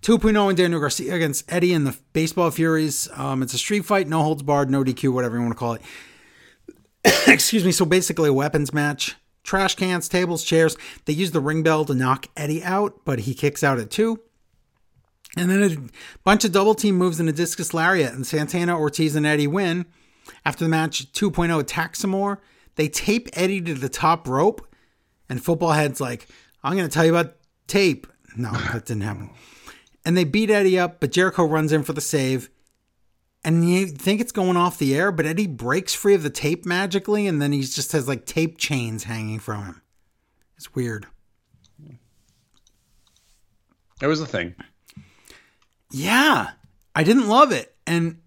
2.0 0.07 0.47
and 0.47 0.57
Daniel 0.57 0.79
Garcia 0.79 1.13
against 1.13 1.51
Eddie 1.51 1.73
and 1.73 1.85
the 1.85 1.97
Baseball 2.13 2.49
Furies. 2.49 3.09
Um, 3.13 3.43
it's 3.43 3.53
a 3.53 3.57
street 3.57 3.83
fight, 3.83 4.07
no 4.07 4.23
holds 4.23 4.41
barred, 4.41 4.71
no 4.71 4.81
DQ, 4.81 5.11
whatever 5.11 5.35
you 5.35 5.41
want 5.41 5.51
to 5.51 5.59
call 5.59 5.73
it. 5.73 5.81
Excuse 7.27 7.65
me. 7.65 7.73
So 7.73 7.83
basically, 7.83 8.29
a 8.29 8.33
weapons 8.33 8.73
match. 8.73 9.17
Trash 9.43 9.75
cans, 9.75 10.07
tables, 10.07 10.45
chairs. 10.45 10.77
They 11.03 11.11
use 11.11 11.31
the 11.31 11.41
ring 11.41 11.61
bell 11.61 11.83
to 11.83 11.93
knock 11.93 12.27
Eddie 12.37 12.63
out, 12.63 13.01
but 13.03 13.19
he 13.19 13.33
kicks 13.33 13.65
out 13.65 13.79
at 13.79 13.91
two. 13.91 14.21
And 15.35 15.51
then 15.51 15.61
a 15.61 15.77
bunch 16.23 16.45
of 16.45 16.53
double 16.53 16.73
team 16.73 16.95
moves 16.95 17.19
and 17.19 17.27
a 17.27 17.33
discus 17.33 17.73
lariat, 17.73 18.13
and 18.13 18.25
Santana, 18.25 18.79
Ortiz, 18.79 19.13
and 19.17 19.25
Eddie 19.25 19.45
win. 19.45 19.87
After 20.45 20.63
the 20.63 20.69
match, 20.69 21.11
2.0 21.11 21.59
attacks 21.59 21.99
some 21.99 22.11
more. 22.11 22.41
They 22.75 22.87
tape 22.87 23.27
Eddie 23.33 23.59
to 23.59 23.73
the 23.73 23.89
top 23.89 24.25
rope, 24.25 24.65
and 25.27 25.43
Football 25.43 25.73
Head's 25.73 25.99
like, 25.99 26.29
I'm 26.63 26.77
going 26.77 26.87
to 26.87 26.93
tell 26.93 27.03
you 27.03 27.13
about 27.13 27.35
tape. 27.67 28.07
No, 28.37 28.53
that 28.53 28.85
didn't 28.85 29.01
happen. 29.01 29.31
And 30.07 30.15
they 30.15 30.23
beat 30.23 30.49
Eddie 30.49 30.79
up, 30.79 31.01
but 31.01 31.11
Jericho 31.11 31.43
runs 31.43 31.73
in 31.73 31.83
for 31.83 31.91
the 31.91 31.99
save. 31.99 32.49
And 33.43 33.69
you 33.69 33.87
think 33.87 34.21
it's 34.21 34.31
going 34.31 34.55
off 34.55 34.77
the 34.77 34.95
air, 34.95 35.11
but 35.11 35.25
Eddie 35.25 35.47
breaks 35.47 35.93
free 35.93 36.13
of 36.13 36.23
the 36.23 36.29
tape 36.29 36.65
magically, 36.65 37.27
and 37.27 37.41
then 37.41 37.51
he 37.51 37.59
just 37.59 37.91
has 37.91 38.07
like 38.07 38.25
tape 38.25 38.57
chains 38.57 39.03
hanging 39.03 39.39
from 39.39 39.65
him. 39.65 39.81
It's 40.55 40.73
weird. 40.73 41.07
It 44.01 44.07
was 44.07 44.21
a 44.21 44.25
thing. 44.25 44.55
Yeah, 45.91 46.51
I 46.95 47.03
didn't 47.03 47.27
love 47.27 47.51
it. 47.51 47.75
And 47.85 48.21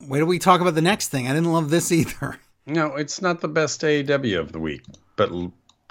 wait 0.00 0.18
till 0.18 0.26
we 0.26 0.40
talk 0.40 0.60
about 0.60 0.74
the 0.74 0.82
next 0.82 1.10
thing. 1.10 1.28
I 1.28 1.34
didn't 1.34 1.52
love 1.52 1.70
this 1.70 1.92
either. 1.92 2.36
No, 2.66 2.96
it's 2.96 3.22
not 3.22 3.42
the 3.42 3.48
best 3.48 3.80
AEW 3.82 4.40
of 4.40 4.50
the 4.50 4.58
week, 4.58 4.82
but 5.14 5.30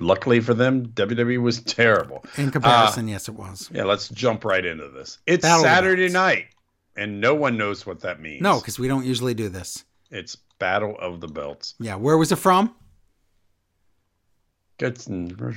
luckily 0.02 0.40
for 0.41 0.53
them, 0.53 0.88
WWE 0.88 1.41
was 1.41 1.61
terrible. 1.61 2.26
In 2.38 2.52
comparison, 2.52 3.07
yes, 3.07 3.30
it 3.30 3.36
was. 3.36 3.69
Yeah, 3.73 3.84
let's 3.86 4.10
jump 4.10 4.44
right 4.44 4.65
into 4.65 4.90
this. 4.90 5.19
It's 5.26 5.44
Battle 5.44 5.64
Saturday 5.64 6.10
night, 6.10 6.48
and 6.95 7.22
no 7.22 7.34
one 7.36 7.57
knows 7.57 7.86
what 7.86 8.02
that 8.02 8.19
means. 8.19 8.41
No, 8.41 8.60
because 8.60 8.78
we 8.80 8.88
don't 8.88 9.06
usually 9.06 9.34
do 9.34 9.48
this. 9.49 9.86
it's 10.10 10.36
Battle 10.60 10.95
of 10.99 11.22
the 11.22 11.28
Belts. 11.28 11.76
Yeah, 11.80 11.95
where 11.95 12.18
was 12.18 12.32
it 12.32 12.36
from? 12.38 12.76
Goodson, 14.78 15.56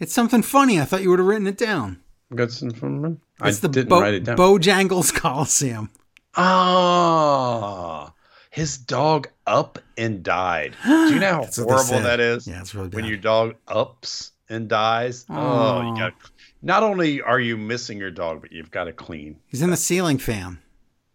It's 0.00 0.12
something 0.12 0.42
funny. 0.42 0.80
I 0.80 0.84
thought 0.84 1.02
you 1.02 1.10
would 1.10 1.18
have 1.18 1.26
written 1.28 1.46
it 1.46 1.58
down. 1.58 2.00
Goodson 2.34 2.70
from. 2.72 3.20
I 3.40 3.48
It's 3.48 3.58
the 3.58 3.68
didn't 3.68 3.88
Bo- 3.90 4.00
write 4.00 4.14
it 4.14 4.24
down. 4.24 4.36
Bojangles 4.36 5.12
Coliseum. 5.14 5.90
Ah, 6.34 8.12
his 8.52 8.76
dog 8.76 9.28
up 9.46 9.78
and 9.96 10.22
died. 10.22 10.76
Do 10.84 11.14
you 11.14 11.18
know 11.18 11.32
how 11.32 11.40
That's 11.40 11.56
horrible 11.56 12.00
that 12.02 12.20
is? 12.20 12.46
Yeah, 12.46 12.60
it's 12.60 12.74
really 12.74 12.90
bad. 12.90 12.96
when 12.96 13.06
your 13.06 13.16
dog 13.16 13.56
ups 13.66 14.32
and 14.50 14.68
dies. 14.68 15.24
Oh, 15.30 15.34
Aw. 15.34 15.90
you 15.90 15.98
got. 15.98 16.12
Not 16.60 16.82
only 16.82 17.22
are 17.22 17.40
you 17.40 17.56
missing 17.56 17.96
your 17.96 18.10
dog, 18.10 18.42
but 18.42 18.52
you've 18.52 18.70
got 18.70 18.84
to 18.84 18.92
clean. 18.92 19.40
He's 19.48 19.62
in 19.62 19.70
the 19.70 19.76
ceiling 19.76 20.18
fan. 20.18 20.58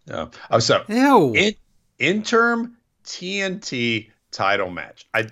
Uh, 0.09 0.25
oh, 0.49 0.57
so 0.57 0.83
Ew. 0.87 1.35
in 1.35 1.53
interim 1.99 2.75
TNT 3.05 4.09
title 4.31 4.71
match. 4.71 5.07
I 5.13 5.27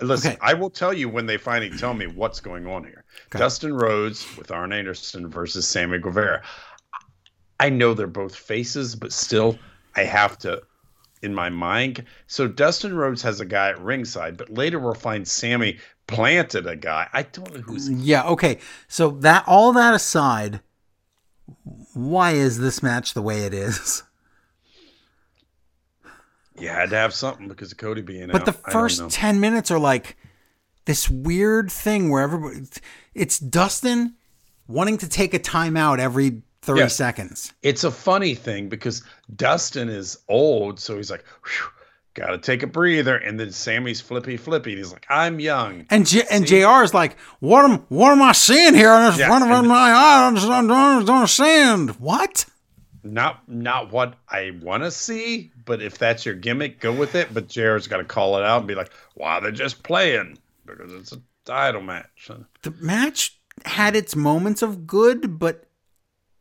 listen. 0.00 0.32
Okay. 0.32 0.40
I 0.40 0.54
will 0.54 0.70
tell 0.70 0.94
you 0.94 1.10
when 1.10 1.26
they 1.26 1.36
finally 1.36 1.76
tell 1.76 1.92
me 1.92 2.06
what's 2.06 2.40
going 2.40 2.66
on 2.66 2.84
here. 2.84 3.04
Okay. 3.26 3.40
Dustin 3.40 3.74
Rhodes 3.74 4.26
with 4.38 4.50
Arn 4.50 4.72
Anderson 4.72 5.28
versus 5.28 5.68
Sammy 5.68 5.98
Guevara. 5.98 6.42
I 7.60 7.68
know 7.68 7.92
they're 7.92 8.06
both 8.06 8.34
faces, 8.34 8.96
but 8.96 9.12
still, 9.12 9.58
I 9.94 10.04
have 10.04 10.38
to 10.38 10.62
in 11.26 11.34
my 11.34 11.50
mind. 11.50 12.04
So 12.26 12.48
Dustin 12.48 12.96
Rhodes 12.96 13.20
has 13.20 13.40
a 13.40 13.44
guy 13.44 13.68
at 13.68 13.80
ringside, 13.80 14.38
but 14.38 14.48
later 14.48 14.78
we'll 14.78 14.94
find 14.94 15.28
Sammy 15.28 15.78
planted 16.06 16.66
a 16.66 16.76
guy. 16.76 17.08
I 17.12 17.24
don't 17.24 17.52
know 17.52 17.60
who's. 17.60 17.90
Mm, 17.90 17.98
yeah, 18.00 18.24
okay. 18.28 18.58
So 18.88 19.10
that 19.10 19.44
all 19.46 19.74
that 19.74 19.92
aside, 19.92 20.60
why 21.92 22.30
is 22.30 22.58
this 22.58 22.82
match 22.82 23.12
the 23.12 23.22
way 23.22 23.40
it 23.40 23.52
is? 23.52 24.02
You 26.58 26.68
had 26.68 26.88
to 26.88 26.96
have 26.96 27.12
something 27.12 27.48
because 27.48 27.72
of 27.72 27.76
Cody 27.76 28.00
being 28.00 28.22
in. 28.22 28.30
But 28.30 28.40
out. 28.40 28.46
the 28.46 28.52
don't 28.52 28.66
know. 28.66 28.72
first 28.72 29.10
10 29.10 29.40
minutes 29.40 29.70
are 29.70 29.78
like 29.78 30.16
this 30.86 31.10
weird 31.10 31.70
thing 31.70 32.08
where 32.08 32.22
everybody 32.22 32.66
it's 33.14 33.38
Dustin 33.38 34.14
wanting 34.66 34.96
to 34.98 35.08
take 35.08 35.34
a 35.34 35.38
timeout 35.38 35.98
every 35.98 36.42
30 36.66 36.80
Yeah. 36.80 36.86
seconds. 36.88 37.52
it's 37.62 37.84
a 37.84 37.90
funny 37.90 38.34
thing 38.34 38.68
because 38.68 39.02
Dustin 39.34 39.88
is 39.88 40.18
old, 40.28 40.78
so 40.80 40.96
he's 40.96 41.10
like, 41.10 41.24
got 42.14 42.28
to 42.28 42.38
take 42.38 42.62
a 42.62 42.66
breather, 42.66 43.16
and 43.16 43.38
then 43.38 43.52
Sammy's 43.52 44.00
flippy 44.00 44.36
flippy. 44.36 44.70
And 44.72 44.78
he's 44.78 44.92
like, 44.92 45.06
I'm 45.08 45.38
young. 45.40 45.86
And 45.90 46.06
J- 46.06 46.24
and 46.30 46.46
JR 46.46 46.82
is 46.82 46.94
like, 46.94 47.18
"What 47.40 47.64
am 47.64 47.78
what 47.88 48.12
am 48.12 48.22
I 48.22 48.32
seeing 48.32 48.74
here 48.74 48.92
in 48.92 49.14
Yeah, 49.18 49.26
front 49.28 49.44
of 49.44 49.50
and- 49.50 49.68
my 49.68 49.74
eyes? 49.92 50.44
I 50.44 50.60
don't 50.62 51.08
understand. 51.08 51.90
What?" 52.00 52.46
Not 53.04 53.48
not 53.48 53.92
what 53.92 54.14
I 54.28 54.58
want 54.62 54.82
to 54.82 54.90
see, 54.90 55.52
but 55.64 55.80
if 55.80 55.96
that's 55.98 56.26
your 56.26 56.34
gimmick, 56.34 56.80
go 56.80 56.90
with 56.92 57.14
it. 57.14 57.32
But 57.32 57.48
JR's 57.48 57.86
got 57.86 57.98
to 57.98 58.04
call 58.04 58.36
it 58.38 58.42
out 58.44 58.58
and 58.58 58.66
be 58.66 58.74
like, 58.74 58.90
"Why 59.14 59.38
they're 59.40 59.52
just 59.52 59.82
playing 59.84 60.38
because 60.64 60.92
it's 60.92 61.12
a 61.12 61.20
title 61.44 61.82
match." 61.82 62.30
The 62.62 62.72
match 62.80 63.38
had 63.64 63.94
its 63.94 64.16
moments 64.16 64.60
of 64.62 64.86
good, 64.88 65.38
but 65.38 65.65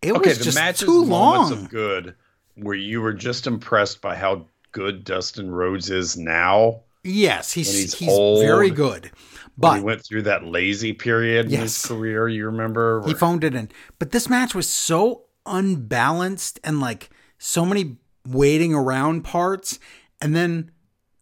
it 0.08 0.16
Okay, 0.16 0.30
was 0.30 0.38
the 0.40 0.44
just 0.46 0.58
matches 0.58 0.82
too 0.88 1.06
moments 1.06 1.52
long. 1.52 1.64
of 1.64 1.70
good 1.70 2.16
where 2.56 2.76
you 2.76 3.02
were 3.02 3.14
just 3.14 3.48
impressed 3.48 4.02
by 4.02 4.16
how 4.16 4.46
good 4.72 5.04
Dustin 5.04 5.52
Rhodes 5.52 5.90
is 5.90 6.18
now. 6.18 6.82
yes, 7.04 7.52
he's 7.52 7.72
he's 7.74 7.94
he's, 7.96 8.10
old, 8.10 8.42
very 8.46 8.70
good, 8.70 9.12
but 9.58 9.78
he 9.78 9.84
went 9.84 10.04
through 10.06 10.24
that 10.24 10.46
lazy 10.46 10.94
period 10.94 11.52
in 11.52 11.60
his 11.60 11.86
career, 11.86 12.28
you 12.28 12.46
remember? 12.46 13.02
he 13.06 13.14
phoned 13.14 13.44
it 13.44 13.56
in. 13.56 13.70
But 14.00 14.12
this 14.12 14.30
match 14.30 14.54
was 14.56 14.70
so 14.70 15.24
unbalanced 15.46 16.60
and 16.64 16.80
like 16.80 17.10
so 17.38 17.66
many 17.66 17.98
waiting 18.28 18.74
around 18.74 19.24
parts, 19.24 19.80
and 20.22 20.36
then 20.36 20.72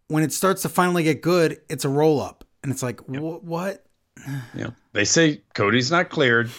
when 0.08 0.24
it 0.24 0.32
starts 0.32 0.62
to 0.62 0.70
finally 0.70 1.04
get 1.04 1.22
good, 1.22 1.60
it's 1.70 1.86
a 1.86 1.90
roll 1.90 2.22
up, 2.22 2.44
and 2.62 2.72
it's 2.72 2.84
like, 2.84 3.00
wh- 3.08 3.44
what? 3.44 3.86
Yeah. 4.56 4.70
They 4.94 5.06
say 5.06 5.42
Cody's 5.56 5.92
not 5.92 6.10
cleared. 6.10 6.50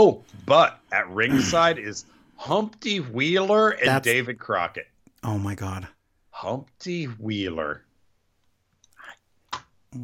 Oh, 0.00 0.22
but 0.46 0.78
at 0.92 1.10
ringside 1.10 1.76
is 1.76 2.04
Humpty 2.36 3.00
Wheeler 3.00 3.70
and 3.70 3.88
That's- 3.88 4.04
David 4.04 4.38
Crockett. 4.38 4.86
Oh 5.24 5.38
my 5.38 5.56
god. 5.56 5.88
Humpty 6.30 7.06
Wheeler. 7.06 7.82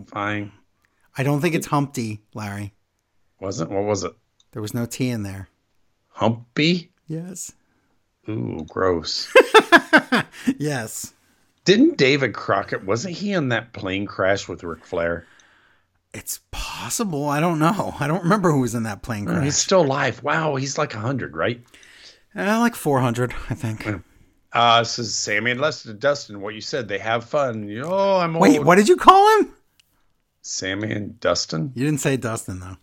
Fine. 0.09 0.51
I 1.17 1.23
don't 1.23 1.41
think 1.41 1.55
it's 1.55 1.69
Humpty, 1.69 2.23
Larry. 2.35 2.75
Wasn't 3.39 3.71
what 3.71 3.85
was 3.85 4.03
it? 4.03 4.13
There 4.51 4.61
was 4.63 4.75
no 4.75 4.85
T 4.85 5.11
in 5.11 5.23
there. 5.23 5.49
Humpy? 6.09 6.91
Yes. 7.07 7.53
Ooh, 8.29 8.67
gross. 8.69 9.33
yes. 10.59 11.13
Didn't 11.65 11.99
David 11.99 12.35
Crockett 12.35 12.85
wasn't 12.85 13.15
he 13.15 13.33
in 13.33 13.51
that 13.51 13.73
plane 13.73 14.07
crash 14.07 14.49
with 14.49 14.65
Ric 14.65 14.85
Flair? 14.85 15.25
It's 16.15 16.41
possible. 16.53 17.29
I 17.29 17.41
don't 17.41 17.59
know. 17.59 17.95
I 18.01 18.07
don't 18.07 18.23
remember 18.23 18.51
who 18.53 18.61
was 18.61 18.75
in 18.75 18.85
that 18.85 19.03
plane 19.03 19.29
Oh, 19.29 19.33
crash. 19.33 19.45
he's 19.45 19.57
still 19.57 19.83
alive. 19.83 20.23
Wow, 20.23 20.55
he's 20.55 20.79
like 20.79 20.93
hundred, 20.93 21.37
right? 21.37 21.61
Uh, 22.37 22.59
like 22.61 22.75
400, 22.75 23.35
I 23.51 23.55
think. 23.55 23.87
Uh 24.53 24.79
this 24.81 24.99
is 25.01 25.15
Sammy 25.15 25.51
and 25.51 25.61
Lester 25.61 25.93
Dustin. 25.93 26.41
What 26.41 26.55
you 26.55 26.61
said, 26.61 26.87
they 26.89 26.99
have 26.99 27.25
fun. 27.25 27.69
Oh, 27.85 28.19
I'm 28.19 28.35
Wait, 28.35 28.59
old. 28.59 28.67
what 28.67 28.77
did 28.77 28.89
you 28.89 28.97
call 28.97 29.39
him? 29.41 29.53
Sammy 30.43 30.93
and 30.93 31.19
Dustin? 31.21 31.73
You 31.75 31.85
didn't 31.85 32.01
say 32.01 32.17
Dustin, 32.17 32.61
though. 32.61 32.77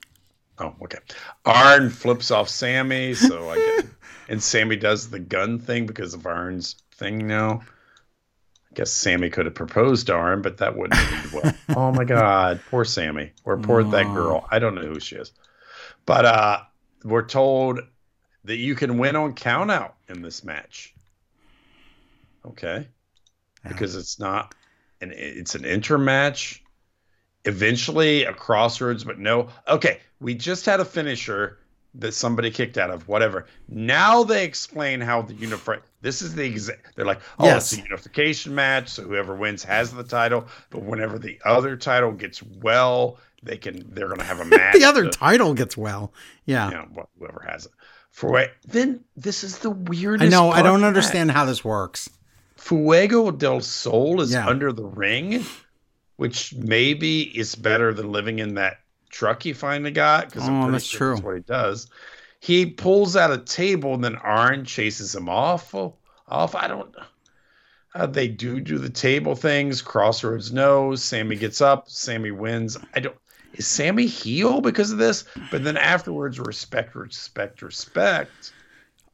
Oh, 0.60 0.76
okay. 0.84 0.98
Arn 1.45 1.90
flips 1.90 2.32
off 2.32 2.49
Sammy, 2.49 3.14
so 3.14 3.49
I 3.49 3.56
get 3.56 3.86
and 4.30 4.44
Sammy 4.44 4.76
does 4.76 5.10
the 5.10 5.20
gun 5.20 5.60
thing 5.60 5.86
because 5.86 6.14
of 6.14 6.26
Arn's 6.26 6.76
thing 6.95 7.28
now. 7.28 7.62
I 8.72 8.76
guess 8.76 8.91
Sammy 8.91 9.30
could 9.30 9.45
have 9.45 9.56
proposed 9.56 10.07
to 10.07 10.18
her, 10.18 10.38
but 10.38 10.57
that 10.57 10.77
wouldn't 10.77 10.99
have 10.99 11.31
been 11.31 11.41
well. 11.41 11.53
oh 11.76 11.91
my 11.91 12.06
God, 12.06 12.61
poor 12.69 12.85
Sammy, 12.85 13.34
or 13.43 13.57
poor 13.57 13.84
that 13.84 14.06
girl. 14.14 14.48
I 14.49 14.60
don't 14.60 14.76
know 14.76 14.81
who 14.81 14.99
she 14.99 15.18
is, 15.18 15.34
but 16.06 16.26
uh, 16.26 16.60
we're 17.03 17.26
told 17.26 17.81
that 18.45 18.57
you 18.57 18.76
can 18.76 18.98
win 18.98 19.18
on 19.18 19.35
countout 19.35 19.91
in 20.07 20.22
this 20.22 20.43
match. 20.43 20.93
Okay, 22.45 22.88
because 23.68 23.95
it's 23.95 24.19
not 24.19 24.56
an 25.02 25.11
it's 25.15 25.56
an 25.56 25.65
interim 25.65 26.06
match. 26.06 26.64
Eventually, 27.43 28.23
a 28.23 28.34
Cross 28.34 28.80
Rhodes, 28.80 29.03
but 29.03 29.19
no. 29.19 29.49
Okay, 29.68 29.99
we 30.22 30.34
just 30.34 30.65
had 30.65 30.80
a 30.80 30.85
finisher 30.85 31.60
that 31.96 32.14
somebody 32.14 32.50
kicked 32.52 32.78
out 32.78 32.90
of. 32.90 33.08
Whatever. 33.08 33.48
Now 33.68 34.24
they 34.24 34.44
explain 34.46 35.02
how 35.02 35.22
the 35.24 35.34
unify. 35.34 35.78
This 36.02 36.22
is 36.22 36.34
the 36.36 36.44
exact. 36.46 36.96
They're 36.96 37.06
like, 37.06 37.22
oh, 37.40 37.46
Yes. 37.46 37.74
it's 37.74 37.82
a 37.82 37.84
unification 37.84 38.56
match, 38.56 38.90
so 38.90 39.04
whoever 39.04 39.36
wins 39.36 39.64
has 39.64 39.92
the 39.92 40.04
title. 40.04 40.48
But 40.70 40.84
whenever 40.84 41.20
the 41.20 41.40
other 41.46 41.76
title 41.76 42.12
gets 42.12 42.42
well, 42.42 43.18
they 43.44 43.58
can. 43.58 43.94
They're 43.94 44.08
going 44.08 44.20
to 44.20 44.26
have 44.26 44.40
a 44.40 44.46
match. 44.58 44.74
the 44.76 44.86
other 44.86 45.04
to- 45.04 45.10
title 45.10 45.54
gets 45.54 45.76
well. 45.76 46.14
Yeah. 46.46 46.70
you 46.70 46.74
know, 46.76 47.08
whoever 47.20 47.46
has 47.50 47.66
it. 47.66 47.72
For 48.10 48.30
what? 48.32 48.52
Then 48.68 49.04
this 49.16 49.44
is 49.44 49.60
the 49.60 49.70
weirdest. 49.70 50.28
I 50.28 50.30
know. 50.38 50.50
I 50.52 50.62
don't 50.62 50.84
understand 50.84 51.32
how 51.32 51.46
this 51.46 51.64
works. 51.64 52.10
Fuego 52.58 53.32
del 53.32 53.62
Sol 53.62 54.22
is 54.22 54.32
Yeah. 54.34 54.48
under 54.48 54.72
the 54.72 54.84
ring, 54.86 55.46
which 56.18 56.54
maybe 56.54 57.22
is 57.22 57.56
better 57.56 57.94
than 57.94 58.12
living 58.12 58.40
in 58.40 58.56
that 58.56 58.78
truck 59.12 59.44
he 59.44 59.54
finally 59.54 59.92
got. 59.92 60.28
Because 60.28 60.48
Oh, 60.50 60.72
that's 60.72 60.88
true. 60.90 61.16
That's 61.16 61.24
what 61.26 61.36
he 61.36 61.42
does. 61.42 61.88
He 62.40 62.66
pulls 62.66 63.16
out 63.16 63.32
a 63.32 63.38
table 63.38 63.94
and 63.94 64.04
then 64.04 64.16
Arn 64.16 64.66
chases 64.66 65.14
him 65.14 65.30
off. 65.30 65.76
Off. 66.28 66.56
I 66.56 66.68
don't. 66.68 66.96
Uh, 67.94 68.08
they 68.08 68.28
do 68.28 68.60
do 68.60 68.78
the 68.78 68.90
table 68.90 69.36
things. 69.36 69.82
Cross 69.82 70.24
Rhodes 70.24 70.52
knows. 70.52 71.04
Sammy 71.04 71.36
gets 71.36 71.62
up. 71.62 71.90
Sammy 71.90 72.32
wins. 72.32 72.78
I 72.96 73.02
don't. 73.02 73.16
Is 73.54 73.68
Sammy 73.68 74.06
heel 74.08 74.62
because 74.62 74.92
of 74.92 74.98
this? 74.98 75.26
But 75.52 75.64
then 75.66 75.76
afterwards, 75.76 76.40
respect, 76.40 76.96
respect, 76.96 77.62
respect. 77.62 78.54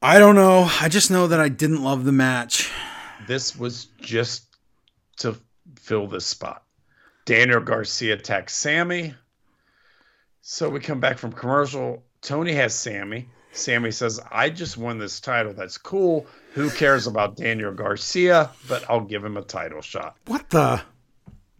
I 0.00 0.20
don't 0.20 0.36
know. 0.36 0.70
I 0.80 0.88
just 0.88 1.10
know 1.10 1.26
that 1.26 1.40
I 1.40 1.48
didn't 1.48 1.82
love 1.82 2.04
the 2.04 2.12
match. 2.12 2.70
this 3.26 3.56
was 3.58 3.86
just 4.00 4.44
to 5.18 5.36
fill 5.80 6.06
this 6.06 6.24
spot. 6.24 6.62
Daniel 7.24 7.60
Garcia 7.60 8.14
attacks 8.14 8.54
Sammy. 8.54 9.12
So 10.50 10.70
we 10.70 10.80
come 10.80 10.98
back 10.98 11.18
from 11.18 11.30
commercial. 11.30 12.02
Tony 12.22 12.54
has 12.54 12.74
Sammy. 12.74 13.28
Sammy 13.52 13.90
says, 13.90 14.18
I 14.32 14.48
just 14.48 14.78
won 14.78 14.96
this 14.96 15.20
title. 15.20 15.52
That's 15.52 15.76
cool. 15.76 16.26
Who 16.54 16.70
cares 16.70 17.06
about 17.06 17.36
Daniel 17.36 17.70
Garcia? 17.70 18.48
But 18.66 18.82
I'll 18.88 19.02
give 19.02 19.22
him 19.22 19.36
a 19.36 19.42
title 19.42 19.82
shot. 19.82 20.16
What 20.24 20.48
the? 20.48 20.80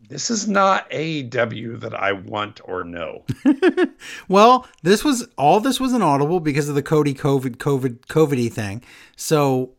This 0.09 0.31
is 0.31 0.49
not 0.49 0.91
AEW 0.91 1.81
that 1.81 1.95
I 1.95 2.13
want 2.13 2.63
or 2.65 2.83
know. 2.83 3.27
Well, 4.27 4.67
this 4.83 5.05
was 5.05 5.29
all. 5.37 5.61
This 5.61 5.79
was 5.79 5.93
an 5.93 6.01
audible 6.01 6.41
because 6.41 6.71
of 6.71 6.75
the 6.75 6.83
Cody 6.83 7.13
COVID 7.13 7.57
COVID 7.57 8.07
COVIDy 8.07 8.51
thing. 8.51 8.83
So 9.17 9.75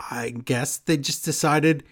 I 0.00 0.30
guess 0.30 0.78
they 0.78 0.96
just 0.96 1.26
decided 1.26 1.84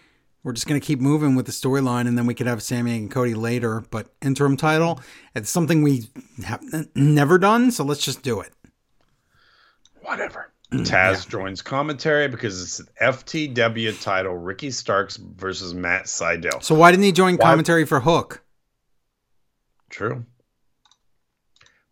we're 0.45 0.53
just 0.53 0.67
going 0.69 0.81
to 0.81 0.87
keep 0.87 1.01
moving 1.01 1.35
with 1.35 1.47
the 1.47 1.53
storyline, 1.53 2.07
and 2.07 2.17
then 2.17 2.27
we 2.27 2.35
could 2.35 2.47
have 2.47 2.63
Sammy 2.63 2.97
and 2.97 3.11
Cody 3.11 3.35
later. 3.35 3.83
But 3.91 4.09
interim 4.23 4.57
title, 4.57 5.01
it's 5.35 5.51
something 5.51 5.83
we 5.83 6.05
have 6.45 6.63
never 6.95 7.39
done. 7.39 7.71
So 7.71 7.83
let's 7.83 8.05
just 8.05 8.23
do 8.23 8.41
it. 8.41 8.53
Whatever. 10.03 10.53
Taz 10.73 11.27
joins 11.29 11.63
commentary 11.63 12.29
because 12.29 12.61
it's 12.63 12.79
an 12.81 12.87
FTW 13.01 14.01
title 14.03 14.35
Ricky 14.37 14.71
Starks 14.71 15.17
versus 15.17 15.73
Matt 15.75 16.05
Sydal. 16.05 16.63
So 16.63 16.75
why 16.75 16.91
didn't 16.91 17.05
he 17.05 17.13
join 17.13 17.37
Why- 17.37 17.45
commentary 17.51 17.87
for 17.87 18.01
Hook? 18.01 18.43
True. 19.89 20.25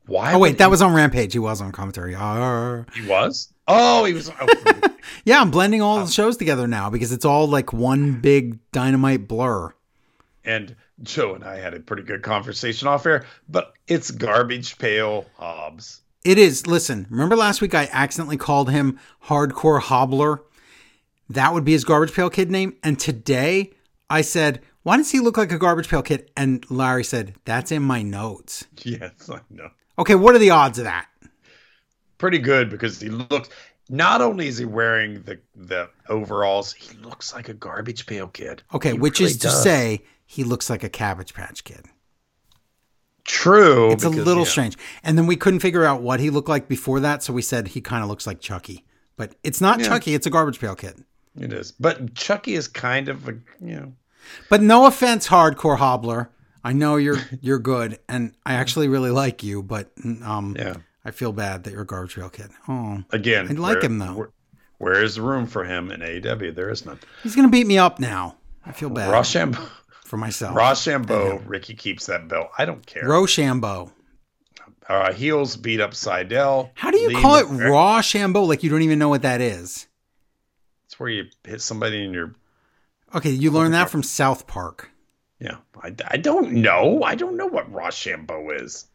Why? 0.07 0.35
Oh 0.35 0.39
wait, 0.41 0.59
that 0.59 0.69
was 0.69 0.83
on 0.83 0.93
Rampage. 0.93 1.33
He 1.33 1.39
was 1.39 1.61
on 1.61 1.70
commentary. 1.70 2.15
Arr. 2.16 2.87
He 2.95 3.07
was? 3.07 3.52
Oh, 3.68 4.05
he 4.05 4.12
was. 4.12 4.30
Oh, 4.40 4.48
Yeah, 5.24 5.40
I'm 5.40 5.51
blending 5.52 5.80
all 5.82 6.05
the 6.05 6.10
shows 6.10 6.36
together 6.36 6.66
now 6.66 6.90
because 6.90 7.12
it's 7.12 7.24
all 7.24 7.47
like 7.47 7.72
one 7.72 8.20
big 8.20 8.59
dynamite 8.72 9.28
blur. 9.28 9.72
and 10.44 10.74
Joe 11.02 11.34
and 11.34 11.44
I 11.44 11.56
had 11.59 11.74
a 11.74 11.80
pretty 11.80 12.02
good 12.02 12.22
conversation 12.22 12.89
off 12.89 13.06
air, 13.06 13.24
but 13.48 13.74
it's 13.89 14.10
garbage 14.10 14.78
pail 14.78 15.26
Hobbs. 15.36 16.01
It 16.24 16.39
is. 16.39 16.66
Listen, 16.66 17.06
remember 17.10 17.36
last 17.36 17.60
week 17.60 17.74
I 17.74 17.89
accidentally 17.93 18.36
called 18.36 18.70
him 18.70 18.98
Hardcore 19.26 19.80
Hobbler? 19.80 20.40
That 21.28 21.52
would 21.55 21.64
be 21.64 21.72
his 21.72 21.84
Garbage 21.84 22.12
Pail 22.14 22.30
Kid 22.30 22.51
name. 22.51 22.76
And 22.84 22.98
today 23.01 23.70
I 24.10 24.20
said, 24.22 24.60
why 24.82 24.97
does 24.98 25.10
he 25.10 25.18
look 25.20 25.36
like 25.36 25.51
a 25.51 25.59
Garbage 25.59 25.89
Pail 25.89 26.02
Kid? 26.02 26.30
And 26.36 26.64
Larry 26.70 27.02
said, 27.05 27.34
that's 27.44 27.72
in 27.72 27.82
my 27.82 28.02
notes. 28.02 28.66
Yes, 28.84 29.30
I 29.30 29.40
know. 29.51 29.70
Okay, 29.98 30.14
what 30.14 30.34
are 30.34 30.39
the 30.39 30.51
odds 30.51 30.78
of 30.78 30.84
that? 30.84 31.06
Pretty 32.23 32.39
good 32.39 32.70
because 32.70 33.01
he 33.01 33.09
looks. 33.09 33.49
Not 33.89 34.20
only 34.23 34.47
is 34.47 34.57
he 34.57 34.65
wearing 34.65 35.23
the 35.23 35.40
the 35.57 35.90
overalls, 36.09 36.73
he 36.73 36.97
looks 36.99 37.35
like 37.35 37.49
a 37.49 37.53
garbage 37.53 38.07
pail 38.07 38.28
kid. 38.28 38.62
Okay, 38.73 38.93
He 38.93 38.99
which 38.99 39.19
really 39.19 39.32
is 39.32 39.39
to 39.39 39.51
say, 39.51 40.05
he 40.24 40.44
looks 40.44 40.70
like 40.70 40.85
a 40.85 40.89
Cabbage 40.89 41.35
Patch 41.35 41.65
Kid. 41.65 41.86
true. 43.24 43.90
It's 43.90 44.05
a 44.05 44.09
little 44.09 44.44
yeah, 44.44 44.49
strange. 44.51 44.78
And 45.03 45.19
then 45.19 45.27
we 45.27 45.35
couldn't 45.35 45.59
figure 45.59 45.85
out 45.85 46.01
what 46.01 46.20
he 46.20 46.31
looked 46.31 46.49
like 46.49 46.69
before 46.69 47.01
that, 47.01 47.24
so 47.24 47.32
we 47.32 47.43
said 47.43 47.66
he 47.66 47.81
kind 47.81 48.05
of 48.05 48.09
looks 48.09 48.24
like 48.24 48.39
Chucky. 48.39 48.85
But 49.16 49.35
it's 49.43 49.61
not 49.61 49.81
Yeah. 49.81 49.89
Chucky, 49.89 50.15
it's 50.15 50.28
a 50.28 50.31
Garbage 50.31 50.61
Pail 50.61 50.77
Kid. 50.77 51.03
It 51.36 51.53
is, 51.53 51.73
but 51.73 52.15
Chucky 52.15 52.55
is 52.55 52.69
kind 52.69 53.09
of 53.09 53.28
a 53.28 53.32
you 53.61 53.74
know. 53.81 53.93
But 54.49 54.62
no 54.62 54.86
offense, 54.86 55.27
hardcore 55.27 55.78
hobbler. 55.78 56.31
I 56.62 56.73
know 56.73 56.94
you're 56.99 57.19
you're 57.40 57.59
good, 57.59 57.99
and 58.09 58.32
I 58.47 58.55
actually 58.55 58.86
really 58.86 59.11
like 59.11 59.43
you, 59.43 59.61
but 59.61 59.90
um, 60.24 60.55
Yeah. 60.57 60.77
I 61.05 61.11
feel 61.11 61.33
bad 61.33 61.65
that 61.65 61.73
you're 61.73 61.83
a 61.83 61.87
garbage 61.87 62.15
pail 62.15 62.29
kid. 62.31 62.51
Oh, 62.69 63.03
Again, 63.11 63.49
I 63.49 63.53
like 63.55 63.77
where- 63.77 63.85
him, 63.85 63.99
though. 63.99 64.15
Where, 64.15 64.31
where 64.79 65.03
is 65.03 65.15
the 65.16 65.23
room 65.23 65.47
for 65.47 65.65
him 65.65 65.91
in 65.91 66.01
AEW? 66.01 66.55
There 66.55 66.70
is 66.70 66.85
none. 66.87 66.99
he's 67.23 67.37
gonna 67.37 67.49
beat 67.49 67.66
me 67.66 67.79
up 67.79 67.99
now. 68.01 68.37
I 68.65 68.73
feel 68.73 68.91
bad 68.91 69.11
Rochambeau, 69.11 69.65
for 70.05 70.16
myself. 70.16 70.57
Rochambeau, 70.57 71.43
Ricky 71.47 71.74
keeps 71.74 72.07
that 72.07 72.29
belt. 72.29 72.51
I 72.59 72.65
don't 72.65 72.85
care. 72.87 73.05
Rochambeau. 73.09 73.91
uh, 74.89 75.12
heels 75.12 75.57
beat 75.57 75.81
up 75.81 75.93
Sydal. 75.93 76.70
How 76.74 76.91
do 76.91 76.99
you 76.99 77.09
Lee 77.09 77.20
call 77.20 77.37
it 77.37 77.51
Mer- 77.51 77.70
raw 77.70 78.01
shambo? 78.01 78.47
Like 78.47 78.62
you 78.62 78.70
don't 78.70 78.83
even 78.83 78.99
know 78.99 79.09
what 79.09 79.23
that 79.23 79.41
is. 79.41 79.87
It's 80.87 80.99
where 81.01 81.09
you 81.09 81.24
hit 81.45 81.61
somebody 81.61 82.05
in 82.05 82.12
your. 82.12 82.35
Okay, 83.15 83.31
you 83.31 83.51
learned 83.51 83.74
that 83.74 83.91
from 83.91 84.03
South 84.03 84.47
Park. 84.47 84.91
Yeah, 85.39 85.57
I, 85.83 85.95
I 86.09 86.16
don't 86.19 86.53
know. 86.53 87.03
I 87.03 87.15
don't 87.15 87.37
know 87.37 87.47
what 87.47 87.70
Raw 87.73 87.87
Rochambeau 87.87 88.51
is. 88.51 88.87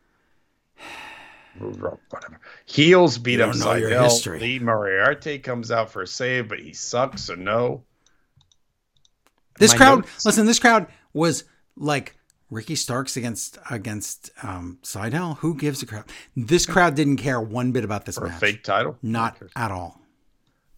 Whatever. 1.59 2.39
Heels 2.65 3.17
beat 3.17 3.39
up 3.41 3.51
Sydal. 3.55 4.03
history. 4.03 4.39
Lee 4.39 4.59
Moriarty 4.59 5.39
comes 5.39 5.71
out 5.71 5.89
for 5.91 6.01
a 6.03 6.07
save, 6.07 6.47
but 6.49 6.59
he 6.59 6.73
sucks. 6.73 7.23
So 7.23 7.35
no. 7.35 7.83
This 9.59 9.71
My 9.71 9.77
crowd, 9.77 9.95
notes- 9.99 10.25
listen, 10.25 10.45
this 10.45 10.59
crowd 10.59 10.87
was 11.13 11.43
like 11.75 12.15
Ricky 12.49 12.75
Starks 12.75 13.17
against 13.17 13.57
against 13.69 14.29
um, 14.43 14.77
Sydal. 14.83 15.37
Who 15.39 15.55
gives 15.55 15.81
a 15.81 15.85
crap? 15.85 16.09
This 16.35 16.65
crowd 16.65 16.95
didn't 16.95 17.17
care 17.17 17.41
one 17.41 17.71
bit 17.71 17.83
about 17.83 18.05
this 18.05 18.17
For 18.17 18.25
a 18.25 18.29
match. 18.29 18.39
fake 18.39 18.63
title. 18.63 18.97
Not 19.01 19.37
at 19.55 19.71
all. 19.71 19.99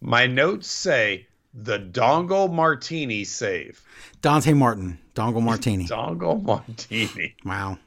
My 0.00 0.26
notes 0.26 0.66
say 0.68 1.26
the 1.52 1.78
Dongle 1.78 2.50
Martini 2.50 3.24
save. 3.24 3.82
Dante 4.22 4.52
Martin, 4.54 4.98
Dongle 5.14 5.42
Martini. 5.42 5.84
Dongle 5.86 6.42
Martini. 6.42 7.34
Wow. 7.44 7.78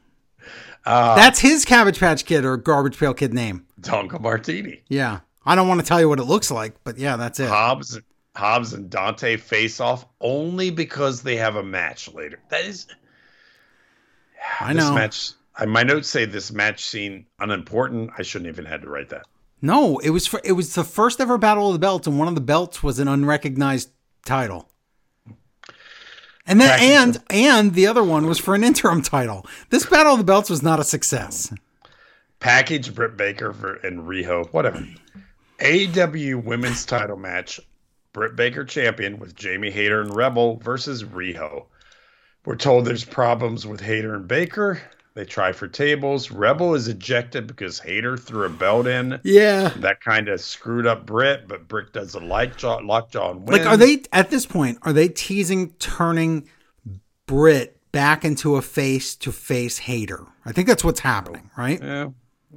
Uh, 0.86 1.14
That's 1.16 1.38
his 1.40 1.64
Cabbage 1.64 1.98
Patch 1.98 2.24
Kid 2.24 2.44
or 2.44 2.56
Garbage 2.56 2.98
Pail 2.98 3.14
Kid 3.14 3.32
name. 3.32 3.66
Dongle 3.80 4.20
Martini. 4.20 4.82
Yeah. 4.88 5.20
I 5.46 5.54
don't 5.54 5.68
want 5.68 5.80
to 5.80 5.86
tell 5.86 6.00
you 6.00 6.08
what 6.08 6.18
it 6.20 6.24
looks 6.24 6.50
like, 6.50 6.74
but 6.84 6.98
yeah, 6.98 7.16
that's 7.16 7.40
it. 7.40 7.48
Hobbs, 7.48 7.98
Hobbs 8.36 8.72
and 8.72 8.88
Dante 8.90 9.36
face 9.36 9.80
off 9.80 10.06
only 10.20 10.70
because 10.70 11.22
they 11.22 11.36
have 11.36 11.56
a 11.56 11.62
match 11.62 12.12
later. 12.12 12.38
That 12.50 12.64
is. 12.64 12.86
I 14.60 14.72
This 14.74 14.84
know. 14.84 14.94
match. 14.94 15.30
I, 15.56 15.66
my 15.66 15.82
notes 15.82 16.08
say 16.08 16.24
this 16.24 16.50
match 16.52 16.84
scene 16.84 17.26
unimportant. 17.38 18.10
I 18.18 18.22
shouldn't 18.22 18.48
even 18.48 18.64
had 18.64 18.82
to 18.82 18.88
write 18.88 19.08
that. 19.10 19.26
No, 19.62 19.98
it 19.98 20.10
was 20.10 20.26
for, 20.26 20.40
it 20.44 20.52
was 20.52 20.74
the 20.74 20.84
first 20.84 21.20
ever 21.20 21.38
Battle 21.38 21.68
of 21.68 21.72
the 21.74 21.78
Belts, 21.78 22.06
and 22.06 22.18
one 22.18 22.28
of 22.28 22.34
the 22.34 22.40
belts 22.40 22.82
was 22.82 22.98
an 22.98 23.08
unrecognized 23.08 23.90
title. 24.26 24.68
And 26.46 26.60
then 26.60 26.78
and 26.80 27.22
and 27.30 27.74
the 27.74 27.86
other 27.86 28.04
one 28.04 28.26
was 28.26 28.38
for 28.38 28.54
an 28.54 28.64
interim 28.64 29.02
title. 29.02 29.46
This 29.70 29.86
Battle 29.86 30.12
of 30.12 30.18
the 30.18 30.24
Belts 30.24 30.50
was 30.50 30.62
not 30.62 30.80
a 30.80 30.84
success. 30.84 31.52
Package 32.38 32.94
Britt 32.94 33.16
Baker 33.16 33.52
for 33.52 33.76
and 33.76 34.00
Riho, 34.00 34.52
whatever. 34.52 34.86
AEW 35.60 36.44
women's 36.44 36.84
title 36.84 37.16
match. 37.16 37.60
Britt 38.12 38.36
Baker 38.36 38.64
champion 38.64 39.18
with 39.18 39.34
Jamie 39.34 39.70
Hayter 39.70 40.00
and 40.00 40.14
Rebel 40.14 40.56
versus 40.58 41.02
Riho. 41.02 41.64
We're 42.44 42.56
told 42.56 42.84
there's 42.84 43.04
problems 43.04 43.66
with 43.66 43.80
Hayter 43.80 44.14
and 44.14 44.28
Baker. 44.28 44.80
They 45.14 45.24
try 45.24 45.52
for 45.52 45.68
tables. 45.68 46.32
Rebel 46.32 46.74
is 46.74 46.88
ejected 46.88 47.46
because 47.46 47.78
Hayter 47.78 48.16
threw 48.16 48.46
a 48.46 48.48
belt 48.48 48.88
in. 48.88 49.20
Yeah. 49.22 49.68
That 49.76 50.00
kind 50.00 50.28
of 50.28 50.40
screwed 50.40 50.86
up 50.86 51.06
Britt, 51.06 51.46
but 51.46 51.68
Britt 51.68 51.92
does 51.92 52.14
a 52.14 52.20
lockjaw, 52.20 52.80
lockjaw 52.82 53.30
and 53.30 53.48
wins. 53.48 53.58
Like, 53.60 53.66
are 53.66 53.76
they 53.76 54.02
at 54.12 54.30
this 54.30 54.44
point? 54.44 54.78
Are 54.82 54.92
they 54.92 55.08
teasing 55.08 55.70
turning 55.74 56.48
Britt 57.26 57.80
back 57.92 58.24
into 58.24 58.56
a 58.56 58.62
face 58.62 59.14
to 59.16 59.30
face 59.30 59.78
Hayter? 59.78 60.26
I 60.44 60.50
think 60.50 60.66
that's 60.66 60.82
what's 60.82 61.00
happening, 61.00 61.48
right? 61.56 61.80
Yeah, 61.80 62.08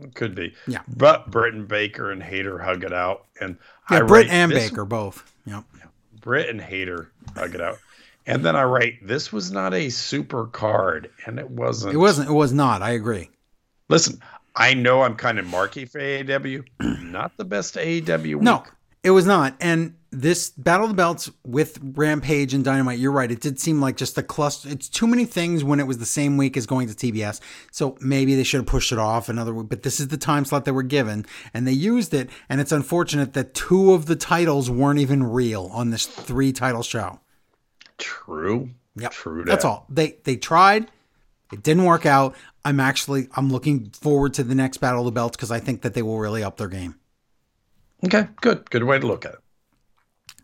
it 0.02 0.16
could 0.16 0.34
be. 0.34 0.56
Yeah. 0.66 0.82
But 0.88 1.30
Britt 1.30 1.54
and 1.54 1.68
Baker 1.68 2.12
and 2.12 2.24
Hayter 2.24 2.58
hug 2.58 2.84
it 2.84 2.92
out, 2.92 3.28
and 3.40 3.58
Yeah, 3.92 4.00
I 4.00 4.02
Britt 4.02 4.30
and 4.30 4.52
Baker 4.52 4.84
both. 4.84 5.32
Yep. 5.46 5.64
Britt 6.22 6.50
and 6.50 6.60
Hayter 6.60 7.12
hug 7.36 7.54
it 7.54 7.62
out, 7.62 7.78
and 8.28 8.44
then 8.44 8.56
I 8.56 8.64
write 8.64 9.08
this 9.08 9.32
was 9.32 9.52
not 9.52 9.74
a 9.74 9.90
super 9.90 10.46
card, 10.48 11.10
and 11.26 11.40
it 11.40 11.50
wasn't. 11.50 11.96
It 11.96 11.98
wasn't. 11.98 12.30
It 12.30 12.34
was 12.34 12.54
not. 12.54 12.82
I 12.82 12.92
agree. 12.92 13.30
Listen, 13.90 14.22
I 14.56 14.74
know 14.74 15.02
I'm 15.02 15.16
kind 15.16 15.40
of 15.40 15.48
marky 15.48 15.86
for 15.86 16.00
AEW. 16.00 16.66
not 17.04 17.38
the 17.38 17.46
best 17.46 17.76
AEW. 17.76 18.24
Week. 18.24 18.42
No, 18.42 18.64
it 19.02 19.12
was 19.12 19.26
not. 19.26 19.56
And 19.62 19.96
this 20.12 20.50
Battle 20.50 20.86
of 20.86 20.90
the 20.92 20.96
Belts 20.96 21.32
with 21.46 21.80
Rampage 21.82 22.54
and 22.54 22.66
Dynamite, 22.66 23.00
you're 23.00 23.12
right. 23.14 23.32
It 23.32 23.40
did 23.40 23.62
seem 23.62 23.80
like 23.80 23.96
just 23.96 24.18
a 24.18 24.24
cluster. 24.24 24.68
It's 24.70 24.90
too 24.90 25.08
many 25.08 25.24
things 25.24 25.64
when 25.64 25.80
it 25.80 25.88
was 25.88 25.98
the 25.98 26.06
same 26.06 26.36
week 26.36 26.58
as 26.58 26.66
going 26.66 26.90
to 26.90 26.94
TBS. 26.94 27.40
So 27.72 27.98
maybe 28.02 28.36
they 28.36 28.44
should 28.44 28.60
have 28.60 28.68
pushed 28.68 28.92
it 28.92 29.00
off 29.00 29.30
another 29.30 29.54
week. 29.54 29.70
But 29.70 29.84
this 29.84 30.02
is 30.02 30.10
the 30.10 30.18
time 30.18 30.44
slot 30.44 30.66
they 30.66 30.72
were 30.72 30.84
given, 30.84 31.26
and 31.54 31.66
they 31.66 31.72
used 31.72 32.14
it. 32.14 32.30
And 32.50 32.60
it's 32.60 32.74
unfortunate 32.74 33.34
that 33.34 33.54
two 33.54 33.94
of 33.94 34.06
the 34.06 34.18
titles 34.18 34.70
weren't 34.70 35.00
even 35.00 35.24
real 35.24 35.70
on 35.72 35.92
this 35.92 36.06
three 36.06 36.52
title 36.52 36.84
show. 36.84 37.22
True. 37.98 38.72
Yeah. 38.96 39.10
True. 39.10 39.44
That's 39.46 39.66
all. 39.66 39.86
They 39.90 40.18
they 40.24 40.36
tried. 40.36 40.92
It 41.52 41.64
didn't 41.64 41.86
work 41.86 42.06
out. 42.06 42.36
I'm 42.66 42.80
actually 42.80 43.30
I'm 43.36 43.50
looking 43.50 43.90
forward 43.92 44.34
to 44.36 44.44
the 44.44 44.56
next 44.56 44.78
Battle 44.78 45.02
of 45.02 45.06
the 45.06 45.12
Belts 45.12 45.38
because 45.38 45.52
I 45.52 45.60
think 45.60 45.82
that 45.82 45.94
they 45.94 46.02
will 46.02 46.20
really 46.20 46.44
up 46.44 46.58
their 46.58 46.68
game. 46.68 46.96
Okay. 48.06 48.28
Good. 48.42 48.70
Good 48.70 48.84
way 48.84 49.00
to 49.00 49.08
look 49.08 49.26
at 49.26 49.34
it. 49.34 49.40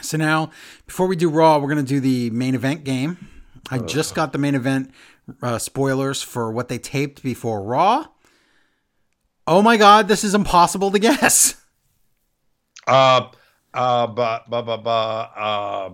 So 0.01 0.17
now, 0.17 0.49
before 0.87 1.07
we 1.07 1.15
do 1.15 1.29
Raw, 1.29 1.59
we're 1.59 1.71
going 1.71 1.85
to 1.85 1.87
do 1.87 1.99
the 1.99 2.29
main 2.31 2.55
event 2.55 2.83
game. 2.83 3.29
I 3.69 3.77
just 3.77 4.15
got 4.15 4.31
the 4.31 4.37
main 4.37 4.55
event 4.55 4.91
uh, 5.41 5.57
spoilers 5.57 6.21
for 6.21 6.51
what 6.51 6.67
they 6.67 6.77
taped 6.77 7.23
before 7.23 7.63
Raw. 7.63 8.07
Oh 9.45 9.61
my 9.61 9.77
God, 9.77 10.07
this 10.07 10.23
is 10.23 10.33
impossible 10.33 10.91
to 10.91 10.99
guess. 10.99 11.61
Uh, 12.87 13.29
uh, 13.73 14.07
but, 14.07 14.49
but, 14.49 14.63
but, 14.63 14.83
but, 14.83 14.89
uh, 14.91 15.89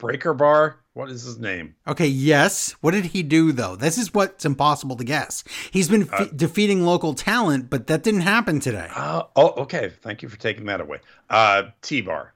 Breaker 0.00 0.34
Bar. 0.34 0.76
What 0.94 1.10
is 1.10 1.22
his 1.22 1.38
name? 1.38 1.76
Okay, 1.86 2.08
yes. 2.08 2.72
What 2.80 2.90
did 2.92 3.04
he 3.06 3.22
do 3.22 3.52
though? 3.52 3.76
This 3.76 3.96
is 3.96 4.12
what's 4.12 4.44
impossible 4.44 4.96
to 4.96 5.04
guess. 5.04 5.44
He's 5.70 5.88
been 5.88 6.06
fe- 6.06 6.30
defeating 6.34 6.84
local 6.84 7.14
talent, 7.14 7.70
but 7.70 7.86
that 7.86 8.02
didn't 8.02 8.22
happen 8.22 8.58
today. 8.58 8.88
Uh, 8.92 9.22
oh, 9.36 9.50
okay. 9.62 9.92
Thank 10.02 10.22
you 10.22 10.28
for 10.28 10.38
taking 10.38 10.66
that 10.66 10.80
away. 10.80 10.98
Uh, 11.28 11.64
T 11.82 12.00
Bar. 12.00 12.34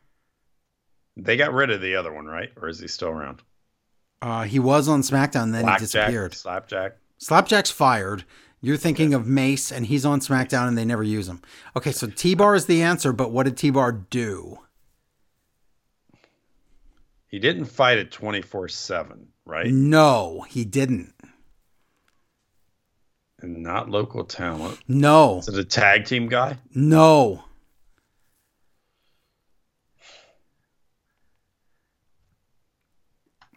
They 1.16 1.36
got 1.36 1.52
rid 1.52 1.70
of 1.70 1.80
the 1.80 1.96
other 1.96 2.12
one, 2.12 2.26
right? 2.26 2.52
Or 2.60 2.68
is 2.68 2.78
he 2.78 2.86
still 2.86 3.08
around? 3.08 3.42
Uh, 4.22 4.42
he 4.44 4.58
was 4.58 4.88
on 4.88 5.02
SmackDown, 5.02 5.52
then 5.52 5.66
he 5.66 5.78
disappeared. 5.78 6.34
Slapjack. 6.34 6.96
Slapjack's 7.18 7.70
fired. 7.70 8.24
You're 8.60 8.76
thinking 8.78 9.12
of 9.12 9.26
Mace, 9.26 9.70
and 9.70 9.84
he's 9.86 10.06
on 10.06 10.20
SmackDown, 10.20 10.68
and 10.68 10.78
they 10.78 10.86
never 10.86 11.02
use 11.02 11.28
him. 11.28 11.42
Okay, 11.76 11.92
so 11.92 12.06
T 12.06 12.34
Bar 12.34 12.54
is 12.54 12.66
the 12.66 12.82
answer, 12.82 13.12
but 13.12 13.30
what 13.30 13.44
did 13.44 13.56
T 13.56 13.70
Bar 13.70 13.92
do? 13.92 14.60
He 17.34 17.40
didn't 17.40 17.64
fight 17.64 17.98
it 17.98 18.12
24 18.12 18.68
7, 18.68 19.26
right? 19.44 19.66
No, 19.66 20.46
he 20.48 20.64
didn't. 20.64 21.12
And 23.40 23.60
not 23.60 23.90
local 23.90 24.22
talent. 24.22 24.78
No, 24.86 25.38
Is 25.38 25.48
it 25.48 25.58
a 25.58 25.64
tag 25.64 26.04
team 26.04 26.28
guy? 26.28 26.58
no. 26.76 27.42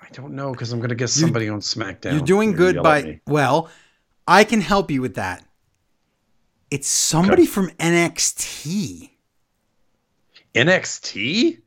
I 0.01 0.07
don't 0.11 0.33
know 0.33 0.53
because 0.53 0.73
I'm 0.73 0.79
going 0.79 0.89
to 0.89 0.95
guess 0.95 1.11
somebody 1.11 1.47
on 1.47 1.59
SmackDown. 1.59 2.13
You're 2.13 2.21
doing 2.21 2.49
You're 2.49 2.57
good 2.57 2.81
by 2.81 3.21
well, 3.27 3.69
I 4.27 4.43
can 4.43 4.61
help 4.61 4.89
you 4.89 5.03
with 5.03 5.13
that. 5.15 5.45
It's 6.71 6.87
somebody 6.87 7.45
from 7.45 7.69
NXT. 7.69 9.11
NXT? 10.55 11.61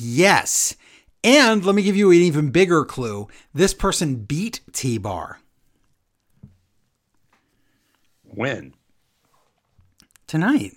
Yes. 0.00 0.74
And 1.24 1.64
let 1.64 1.74
me 1.74 1.82
give 1.82 1.96
you 1.96 2.10
an 2.10 2.16
even 2.16 2.50
bigger 2.50 2.84
clue. 2.84 3.28
This 3.54 3.74
person 3.74 4.16
beat 4.16 4.60
T 4.72 4.98
Bar 4.98 5.38
When? 8.24 8.74
tonight. 10.26 10.72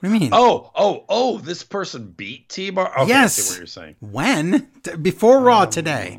What 0.00 0.08
do 0.08 0.14
you 0.14 0.20
mean? 0.20 0.30
Oh, 0.32 0.70
oh, 0.74 1.04
oh, 1.08 1.38
this 1.38 1.62
person 1.62 2.12
beat 2.16 2.48
T 2.48 2.70
Bar? 2.70 2.90
Okay, 2.90 3.02
I 3.02 3.06
yes. 3.06 3.34
see 3.34 3.50
what 3.52 3.58
you're 3.58 3.66
saying. 3.66 3.96
When? 4.00 4.68
Before 5.00 5.40
Raw 5.40 5.64
today. 5.64 6.18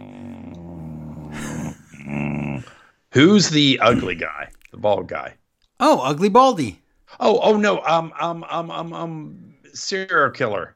Who's 3.12 3.50
the 3.50 3.80
ugly 3.82 4.16
guy? 4.16 4.50
The 4.72 4.78
bald 4.78 5.08
guy. 5.08 5.36
Oh, 5.80 6.00
Ugly 6.02 6.30
Baldy. 6.30 6.82
Oh, 7.20 7.40
oh 7.40 7.58
no, 7.58 7.82
um, 7.84 8.14
um, 8.20 8.44
um, 8.50 8.72
um, 8.72 8.94
um, 8.94 9.54
serial 9.74 10.32
killer. 10.32 10.76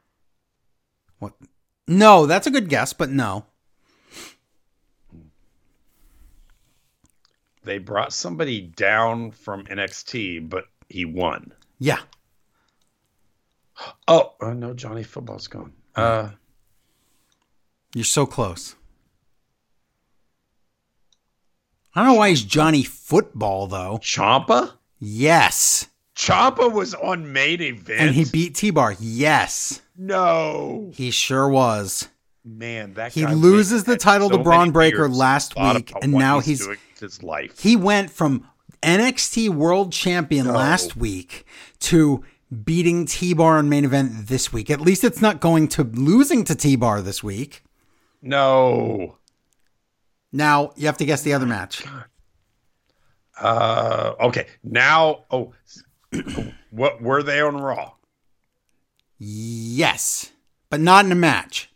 What? 1.18 1.32
No, 1.86 2.26
that's 2.26 2.46
a 2.46 2.50
good 2.50 2.68
guess, 2.68 2.92
but 2.92 3.10
no. 3.10 3.46
They 7.64 7.78
brought 7.78 8.12
somebody 8.12 8.60
down 8.60 9.30
from 9.30 9.64
NXT, 9.64 10.48
but 10.48 10.64
he 10.88 11.04
won. 11.04 11.52
Yeah. 11.78 12.00
Oh, 14.08 14.34
uh, 14.40 14.52
no, 14.52 14.74
Johnny 14.74 15.02
Football's 15.02 15.46
gone. 15.46 15.72
Uh, 15.94 16.30
You're 17.94 18.04
so 18.04 18.26
close. 18.26 18.74
I 21.94 22.00
don't 22.02 22.14
know 22.14 22.18
why 22.18 22.30
he's 22.30 22.42
Johnny 22.42 22.82
Football 22.82 23.66
though. 23.66 23.98
Ciampa? 24.02 24.72
Yes. 24.98 25.86
Ciampa 26.26 26.70
was 26.72 26.94
on 26.94 27.32
main 27.32 27.60
event. 27.60 28.00
And 28.00 28.14
he 28.14 28.24
beat 28.24 28.54
T 28.54 28.70
Bar. 28.70 28.94
Yes. 29.00 29.82
no 29.96 30.90
He 30.94 31.10
sure 31.10 31.48
was. 31.48 32.08
man. 32.44 32.94
That 32.94 33.12
He 33.12 33.26
loses 33.26 33.84
the 33.84 33.96
title 33.96 34.28
to 34.30 34.36
so 34.36 34.42
Bron 34.42 34.70
Breakker 34.70 35.08
last 35.08 35.54
week, 35.56 35.92
and 36.02 36.12
now 36.12 36.40
he's- 36.40 36.66
with 36.66 36.78
his 36.98 37.22
life. 37.22 37.58
He 37.60 37.74
went 37.76 38.10
from 38.10 38.46
NXT 38.82 39.48
World 39.48 39.92
Champion 39.92 40.46
last 40.46 40.96
week 40.96 41.44
to 41.80 42.24
beating 42.64 43.06
T 43.06 43.32
Bar 43.32 43.58
on 43.58 43.68
main 43.68 43.84
event 43.84 44.28
this 44.28 44.52
week. 44.52 44.70
At 44.70 44.80
least 44.80 45.04
it's 45.04 45.20
not 45.22 45.40
going 45.40 45.68
to 45.68 45.84
losing 45.84 46.44
to 46.44 46.54
T 46.54 46.76
Bar 46.76 47.00
this 47.02 47.22
week. 47.22 47.62
no. 48.20 49.16
Now 50.34 50.72
you 50.76 50.86
have 50.86 50.96
to 50.98 51.04
guess 51.04 51.22
the 51.22 51.34
other 51.34 51.44
match. 51.46 51.84
Uh, 53.38 54.14
okay. 54.20 54.46
Now, 54.64 55.24
oh, 55.30 55.52
what 56.70 57.00
were 57.02 57.22
they 57.22 57.40
on 57.40 57.56
Raw? 57.56 57.92
Yes, 59.18 60.30
but 60.70 60.80
not 60.80 61.04
in 61.04 61.12
a 61.12 61.16
match. 61.16 61.70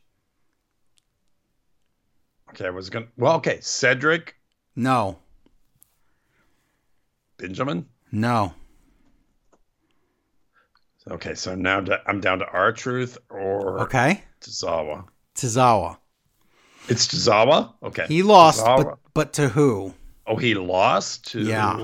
Okay, 2.51 2.67
I 2.67 2.71
was 2.71 2.91
gonna. 2.91 3.07
Well, 3.17 3.37
okay, 3.37 3.59
Cedric 3.61 4.35
No, 4.75 5.19
Benjamin. 7.39 7.87
no. 8.11 8.55
Okay, 11.09 11.35
so 11.35 11.55
now 11.55 11.85
I'm 12.09 12.21
down 12.21 12.41
to 12.41 12.47
R-Truth 12.49 13.19
or 13.31 13.83
Okay, 13.83 14.25
Tozawa. 14.41 15.05
Tozawa. 15.37 15.99
It's 16.89 17.07
Tozawa. 17.07 17.75
Okay, 17.83 18.07
He 18.09 18.23
lost, 18.25 18.65
but 18.65 18.99
but 19.15 19.33
to 19.35 19.49
who? 19.49 19.95
oh, 20.27 20.35
he 20.37 20.55
lost 20.55 21.31
to. 21.31 21.41
Yeah. 21.43 21.77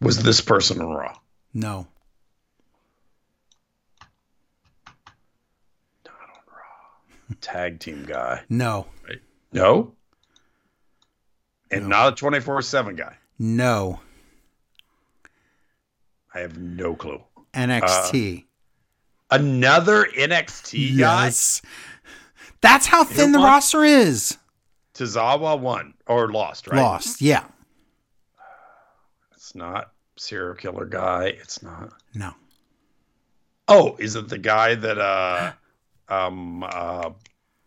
Was 0.00 0.22
this 0.22 0.40
person 0.40 0.80
on 0.80 0.88
Raw? 0.88 1.16
No. 1.54 1.86
Tag 7.40 7.80
team 7.80 8.04
guy. 8.06 8.42
No. 8.48 8.86
No. 9.52 9.92
And 11.70 11.88
not 11.88 12.12
a 12.12 12.16
24 12.16 12.62
7 12.62 12.94
guy. 12.94 13.16
No. 13.38 14.00
I 16.34 16.40
have 16.40 16.58
no 16.58 16.94
clue. 16.94 17.22
NXT. 17.52 18.44
Uh, 19.30 19.36
another 19.36 20.04
NXT 20.16 20.98
guy? 20.98 21.24
yes. 21.24 21.62
That's 22.60 22.86
how 22.86 23.04
thin 23.04 23.32
the 23.32 23.40
what? 23.40 23.46
roster 23.46 23.84
is. 23.84 24.36
Tozawa 24.94 25.58
won 25.58 25.94
or 26.06 26.30
lost, 26.30 26.68
right? 26.68 26.76
Lost. 26.80 27.20
Yeah. 27.20 27.44
It's 29.46 29.54
not 29.54 29.92
serial 30.16 30.56
killer 30.56 30.86
guy. 30.86 31.26
It's 31.26 31.62
not. 31.62 31.92
No. 32.16 32.32
Oh, 33.68 33.94
is 34.00 34.16
it 34.16 34.28
the 34.28 34.38
guy 34.38 34.74
that 34.74 34.98
uh 34.98 35.52
um 36.12 36.64
uh 36.64 37.10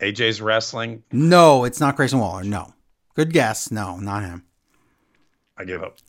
AJ's 0.02 0.42
wrestling? 0.42 1.04
No, 1.14 1.64
it's 1.64 1.80
not 1.80 1.96
Grayson 1.96 2.20
Waller. 2.20 2.44
No. 2.44 2.74
Good 3.16 3.32
guess. 3.32 3.72
No, 3.72 3.96
not 3.96 4.24
him. 4.24 4.44
I 5.58 5.64
give 5.64 5.82
up. 5.82 6.00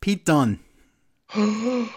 Pete 0.00 0.24
Dunne. 0.24 0.60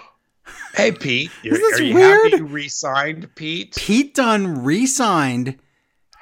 Hey, 0.75 0.93
Pete. 0.93 1.29
You're, 1.43 1.57
this 1.57 1.79
are 1.79 1.83
you 1.83 1.93
weird? 1.95 2.31
happy 2.31 2.37
you 2.37 2.45
re-signed, 2.45 3.35
Pete? 3.35 3.75
Pete 3.75 4.13
Dunne 4.13 4.63
re-signed 4.63 5.59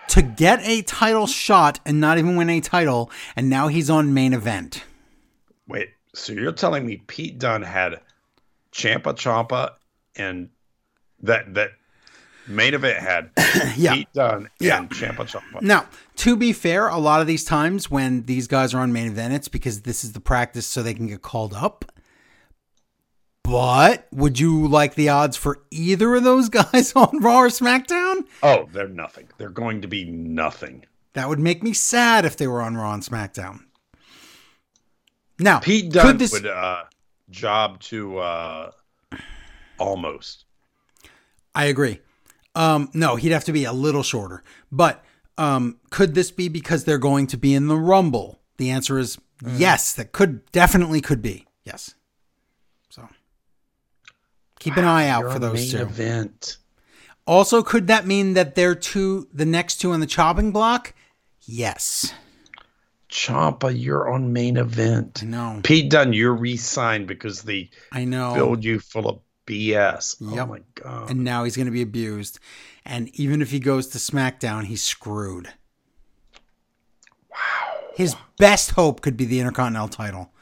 to 0.08 0.24
get 0.24 0.62
a 0.64 0.82
title 0.82 1.28
shot 1.28 1.80
and 1.86 2.02
not 2.02 2.18
even 2.18 2.36
win 2.36 2.50
a 2.50 2.60
title, 2.60 3.12
and 3.36 3.52
now 3.52 3.68
he's 3.68 3.88
on 3.88 4.16
main 4.16 4.34
event. 4.34 4.84
Wait, 5.68 5.90
so 6.16 6.34
you're 6.34 6.52
telling 6.52 6.86
me 6.86 6.98
Pete 7.08 7.38
Dunne 7.38 7.62
had 7.62 8.00
Ciampa 8.72 9.14
Ciampa 9.14 9.74
and 10.16 10.50
that 11.22 11.54
that 11.54 11.72
main 12.48 12.74
event 12.74 13.00
had 13.00 13.32
Yeah. 13.78 13.94
Pete 13.94 14.08
Dunne 14.14 14.50
Yeah. 14.60 14.80
and 14.80 14.90
Ciampa 14.90 15.26
Ciampa. 15.30 15.62
Now, 15.62 15.88
to 16.18 16.36
be 16.36 16.54
fair, 16.54 16.88
a 16.88 16.98
lot 16.98 17.22
of 17.22 17.28
these 17.28 17.44
times 17.44 17.90
when 17.92 18.24
these 18.24 18.48
guys 18.48 18.74
are 18.74 18.80
on 18.80 18.92
main 18.94 19.08
event, 19.08 19.34
it's 19.34 19.48
because 19.48 19.82
this 19.82 20.04
is 20.04 20.14
the 20.14 20.20
practice 20.20 20.66
so 20.66 20.82
they 20.84 20.94
can 20.94 21.08
get 21.08 21.22
called 21.22 21.54
up. 21.54 21.86
But 23.44 24.08
would 24.12 24.40
you 24.40 24.68
like 24.68 24.96
the 24.96 25.10
odds 25.10 25.38
for 25.38 25.60
either 25.70 26.16
of 26.16 26.24
those 26.24 26.50
guys 26.62 26.94
on 26.96 27.20
Raw 27.22 27.42
or 27.42 27.48
SmackDown? 27.50 28.26
Oh, 28.42 28.68
they're 28.72 28.88
nothing. 28.88 29.28
They're 29.38 29.50
going 29.50 29.82
to 29.82 29.88
be 29.88 30.04
nothing. 30.06 30.86
That 31.14 31.30
would 31.30 31.40
make 31.40 31.62
me 31.64 31.72
sad 31.74 32.26
if 32.26 32.36
they 32.38 32.48
were 32.48 32.62
on 32.62 32.76
Raw 32.76 32.94
and 32.94 33.04
SmackDown. 33.04 33.65
Now, 35.40 35.60
Pete 35.60 35.92
Dunne 35.92 36.06
could 36.06 36.20
this 36.20 36.32
would 36.32 36.48
uh, 36.48 36.84
job 37.30 37.80
to 37.82 38.20
uh, 38.20 38.72
almost. 39.78 40.46
I 41.54 41.66
agree. 41.66 42.00
Um, 42.54 42.90
no, 42.94 43.16
he'd 43.16 43.32
have 43.32 43.46
to 43.46 43.52
be 43.52 43.66
a 43.66 43.74
little 43.74 44.04
shorter. 44.04 44.44
But 44.72 45.04
um, 45.38 45.80
could 45.90 46.16
this 46.16 46.32
be 46.32 46.48
because 46.48 46.86
they're 46.86 46.98
going 46.98 47.28
to 47.28 47.38
be 47.38 47.54
in 47.54 47.68
the 47.68 47.78
Rumble? 47.78 48.40
The 48.58 48.70
answer 48.72 48.98
is 48.98 49.18
yes. 49.46 49.94
That 49.94 50.12
could 50.12 50.50
definitely 50.52 51.02
could 51.02 51.22
be 51.22 51.46
yes. 51.64 51.96
So 52.90 53.08
keep 54.60 54.78
an 54.78 54.86
eye 54.86 55.10
out 55.10 55.32
for 55.32 55.40
those 55.40 55.54
main 55.54 55.72
two. 55.72 55.82
event. 55.82 56.58
Also, 57.28 57.64
could 57.64 57.88
that 57.88 58.06
mean 58.06 58.36
that 58.36 58.56
they're 58.56 58.76
two, 58.76 59.28
the 59.34 59.46
next 59.46 59.78
two 59.78 59.92
on 59.92 60.00
the 60.00 60.06
chopping 60.06 60.52
block? 60.52 60.94
Yes. 61.42 62.14
Ciampa, 63.16 63.72
you're 63.74 64.12
on 64.12 64.34
main 64.34 64.58
event. 64.58 65.22
I 65.24 65.26
know. 65.26 65.62
Pete 65.64 65.90
Dunne, 65.90 66.12
you're 66.12 66.34
re-signed 66.34 67.08
because 67.08 67.44
they 67.44 67.70
I 67.94 68.04
know. 68.04 68.34
filled 68.34 68.64
you 68.66 68.80
full 68.82 69.08
of 69.08 69.20
BS. 69.48 70.18
Oh 70.22 70.46
my 70.46 70.60
god. 70.76 71.10
and 71.12 71.24
now 71.24 71.46
he's 71.46 71.56
going 71.56 71.68
to 71.68 71.72
be 71.72 71.82
abused. 71.82 72.40
And 72.84 73.08
even 73.18 73.42
if 73.42 73.52
he 73.52 73.60
goes 73.60 73.88
to 73.88 74.00
SmackDown, 74.00 74.66
he's 74.66 74.84
screwed. 74.84 75.48
Wow. 77.32 77.38
His 77.96 78.16
best 78.38 78.72
hope 78.72 79.00
could 79.00 79.16
be 79.16 79.24
the 79.26 79.40
Intercontinental 79.40 79.88
title. 79.88 80.34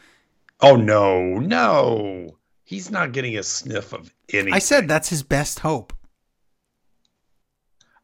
oh 0.59 0.75
no, 0.75 1.21
no. 1.39 2.37
He's 2.63 2.89
not 2.89 3.11
getting 3.11 3.37
a 3.37 3.43
sniff 3.43 3.93
of 3.93 4.11
anything. 4.29 4.53
I 4.53 4.59
said 4.59 4.87
that's 4.87 5.09
his 5.09 5.21
best 5.21 5.59
hope. 5.59 5.93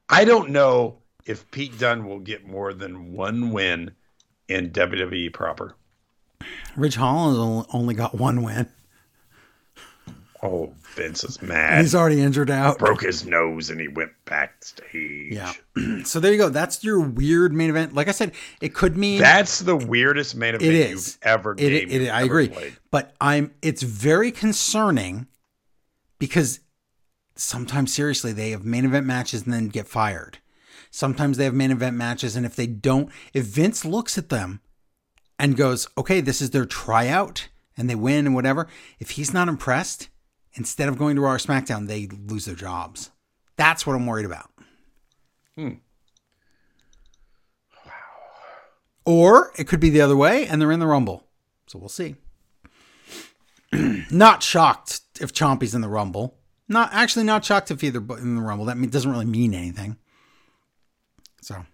I 0.10 0.26
don't 0.26 0.52
know 0.52 1.00
if 1.26 1.50
Pete 1.50 1.80
Dunne 1.80 2.06
will 2.08 2.20
get 2.20 2.46
more 2.46 2.74
than 2.74 3.14
one 3.14 3.52
win 3.52 3.92
in 4.50 4.72
WWE 4.72 5.32
proper. 5.34 5.76
Ridge 6.76 6.96
Holland 6.96 7.66
only 7.74 7.94
got 7.94 8.16
one 8.16 8.42
win. 8.44 8.68
Oh, 10.42 10.74
Vince 10.96 11.26
is 11.26 11.36
And 11.38 11.50
mad. 11.50 11.82
he's 11.82 11.94
already 11.94 12.22
injured 12.22 12.50
out. 12.50 12.80
Broke 12.80 13.02
his 13.02 13.26
nose 13.26 13.70
and 13.70 13.80
he 13.82 13.90
went 13.90 14.12
backstage. 14.26 15.34
Yeah. 15.34 15.52
So 16.06 16.20
there 16.22 16.32
you 16.32 16.38
go. 16.38 16.48
That's 16.50 16.82
your 16.84 17.02
weird 17.02 17.52
main 17.54 17.70
event. 17.70 17.94
Like 17.94 18.08
I 18.08 18.12
said, 18.12 18.32
it 18.62 18.74
could 18.74 18.96
mean 18.96 19.20
That's 19.20 19.60
the 19.60 19.76
weirdest 19.76 20.36
main 20.36 20.56
event 20.56 20.64
It 20.70 20.76
is. 20.76 20.92
you've 20.92 21.18
ever 21.24 21.56
It, 21.58 21.74
it, 21.74 21.90
you've 21.90 22.10
I 22.10 22.20
ever 22.22 22.26
agree, 22.26 22.48
played. 22.50 22.78
but 22.90 23.14
I'm. 23.20 23.52
It's 23.62 23.82
very 23.84 24.32
concerning 24.32 25.28
because 26.20 26.62
sometimes, 27.36 27.94
seriously, 27.94 28.32
they 28.32 28.52
have 28.52 28.64
main 28.64 28.86
event 28.86 29.06
matches 29.06 29.44
and 29.44 29.54
then 29.54 29.68
get 29.68 29.88
fired. 29.88 30.38
Sometimes 30.92 31.38
they 31.38 31.46
have 31.46 31.54
main 31.54 31.72
event 31.72 31.96
matches, 31.96 32.36
and 32.36 32.46
if 32.46 32.56
they 32.56 32.68
don't, 32.68 33.10
if 33.34 33.46
Vince 33.46 33.86
looks 33.86 34.18
at 34.18 34.30
them 34.30 34.62
and 35.38 35.56
goes, 35.56 35.88
"Okay, 35.98 36.22
this 36.22 36.42
is 36.42 36.50
their 36.50 36.66
tryout," 36.66 37.50
and 37.78 37.90
they 37.90 37.96
win 37.96 38.26
and 38.26 38.36
whatever, 38.36 38.68
if 39.00 39.12
he's 39.12 39.34
not 39.34 39.48
impressed, 39.48 40.10
instead 40.54 40.90
of 40.90 40.98
going 40.98 41.16
to 41.16 41.22
Raw 41.22 41.34
or 41.34 41.38
SmackDown, 41.38 41.88
they 41.88 42.08
lose 42.08 42.46
their 42.46 42.56
jobs. 42.56 43.12
That's 43.56 43.86
what 43.86 43.96
I'm 43.96 44.06
worried 44.06 44.26
about. 44.26 44.52
Hmm. 45.56 45.74
Or 49.06 49.52
it 49.58 49.68
could 49.68 49.80
be 49.80 49.90
the 49.90 50.02
other 50.02 50.16
way 50.16 50.46
and 50.46 50.62
they're 50.62 50.72
in 50.72 50.80
the 50.80 50.88
Rumble. 50.88 51.26
So 51.68 51.80
we'll 51.80 51.90
see. 51.90 52.16
not 54.12 54.44
shocked 54.44 55.02
if 55.20 55.34
Chompy's 55.34 55.76
in 55.76 55.82
the 55.82 55.90
Rumble. 55.90 56.38
Not 56.68 56.94
actually 56.94 57.26
not 57.26 57.44
shocked 57.44 57.72
if 57.72 57.84
either 57.84 58.00
in 58.18 58.36
the 58.36 58.42
Rumble. 58.42 58.66
That 58.66 58.92
doesn't 58.92 59.12
really 59.12 59.26
mean 59.26 59.54
anything. 59.54 59.98
So 61.42 61.66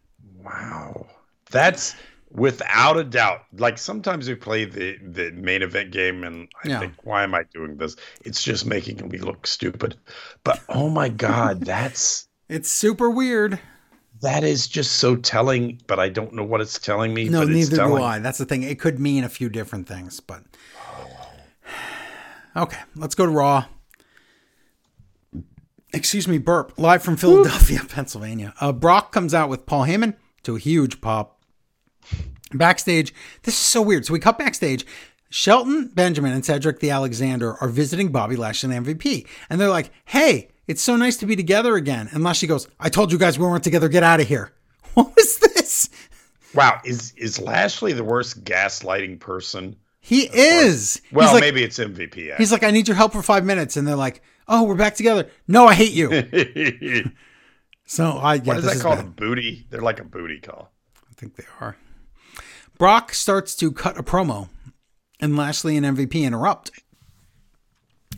Wow. 0.43 1.07
That's 1.51 1.95
without 2.31 2.97
a 2.97 3.03
doubt. 3.03 3.41
Like 3.57 3.77
sometimes 3.77 4.27
we 4.27 4.35
play 4.35 4.65
the, 4.65 4.97
the 5.01 5.31
main 5.31 5.61
event 5.61 5.91
game 5.91 6.23
and 6.23 6.47
I 6.63 6.69
Yeah. 6.69 6.79
think, 6.79 6.93
why 7.03 7.23
am 7.23 7.33
I 7.33 7.43
doing 7.53 7.77
this? 7.77 7.95
It's 8.25 8.43
just 8.43 8.65
making 8.65 9.07
me 9.07 9.17
look 9.19 9.47
stupid. 9.47 9.95
But 10.43 10.61
oh 10.69 10.89
my 10.89 11.09
God, 11.09 11.61
that's 11.65 12.27
it's 12.49 12.69
super 12.69 13.09
weird. 13.09 13.59
that 14.21 14.43
is 14.43 14.67
just 14.67 14.93
so 14.93 15.15
telling, 15.15 15.81
but 15.87 15.99
I 15.99 16.09
don't 16.09 16.33
know 16.33 16.43
what 16.43 16.61
it's 16.61 16.79
telling 16.79 17.13
me. 17.13 17.29
No, 17.29 17.41
but 17.41 17.49
it's 17.49 17.69
neither 17.71 17.83
do. 17.83 17.97
I. 17.97 18.19
That's 18.19 18.37
the 18.37 18.45
thing. 18.45 18.63
It 18.63 18.79
could 18.79 18.99
mean 18.99 19.23
a 19.23 19.29
few 19.29 19.49
different 19.49 19.87
things, 19.87 20.19
but 20.19 20.43
okay. 22.55 22.79
Let's 22.95 23.15
go 23.15 23.25
to 23.25 23.31
Raw. 23.31 23.65
Excuse 25.95 26.27
me, 26.27 26.37
burp. 26.39 26.73
Live 26.77 27.01
from 27.03 27.15
Philadelphia, 27.15 27.79
Pennsylvania. 27.87 28.53
Uh, 28.59 28.73
Brock 28.73 29.13
comes 29.13 29.33
out 29.33 29.49
with 29.49 29.65
Paul 29.65 29.85
Heyman 29.85 30.15
to 30.43 30.57
a 30.57 30.59
huge 30.59 30.99
pop. 30.99 31.41
Backstage, 32.53 33.13
this 33.43 33.53
is 33.53 33.59
so 33.59 33.81
weird. 33.81 34.05
So 34.05 34.13
we 34.13 34.19
cut 34.19 34.37
backstage. 34.37 34.85
Shelton 35.29 35.87
Benjamin 35.93 36.33
and 36.33 36.45
Cedric 36.45 36.79
the 36.79 36.91
Alexander 36.91 37.55
are 37.55 37.69
visiting 37.69 38.11
Bobby 38.11 38.35
Lashley 38.35 38.75
and 38.75 38.85
MVP, 38.85 39.25
and 39.49 39.59
they're 39.59 39.69
like, 39.69 39.89
"Hey, 40.05 40.49
it's 40.67 40.81
so 40.81 40.95
nice 40.97 41.17
to 41.17 41.25
be 41.25 41.35
together 41.35 41.75
again." 41.75 42.09
And 42.11 42.23
Lashley 42.23 42.47
goes, 42.47 42.67
"I 42.79 42.89
told 42.89 43.11
you 43.11 43.17
guys 43.17 43.39
we 43.39 43.45
weren't 43.45 43.63
together. 43.63 43.89
Get 43.89 44.03
out 44.03 44.19
of 44.19 44.27
here." 44.27 44.51
What 44.93 45.13
was 45.13 45.39
this? 45.39 45.89
Wow, 46.53 46.79
is 46.85 47.13
is 47.17 47.39
Lashley 47.39 47.91
the 47.91 48.03
worst 48.03 48.45
gaslighting 48.45 49.19
person? 49.19 49.75
He 49.99 50.29
is. 50.31 51.01
Well, 51.11 51.33
like, 51.33 51.41
maybe 51.41 51.63
it's 51.63 51.79
MVP. 51.79 52.37
he's 52.37 52.51
like, 52.51 52.63
I 52.63 52.71
need 52.71 52.87
your 52.87 52.95
help 52.95 53.11
for 53.11 53.21
five 53.21 53.43
minutes, 53.43 53.75
and 53.75 53.85
they're 53.85 53.95
like, 53.95 54.21
Oh, 54.47 54.63
we're 54.63 54.75
back 54.75 54.95
together. 54.95 55.29
No, 55.47 55.67
I 55.67 55.73
hate 55.73 55.93
you. 55.93 57.11
So 57.87 58.17
I 58.17 58.35
yeah, 58.35 58.41
what 58.43 58.57
is 58.57 58.65
that 58.65 58.79
called? 58.81 58.99
A 58.99 59.03
bad. 59.03 59.15
booty? 59.15 59.67
They're 59.69 59.81
like 59.81 59.99
a 59.99 60.03
booty 60.03 60.39
call. 60.39 60.71
I 61.07 61.13
think 61.13 61.35
they 61.35 61.43
are. 61.61 61.77
Brock 62.79 63.13
starts 63.13 63.55
to 63.57 63.71
cut 63.71 63.97
a 63.97 64.03
promo, 64.03 64.49
and 65.19 65.37
Lashley 65.37 65.77
and 65.77 65.85
MVP 65.85 66.23
interrupt. 66.23 66.71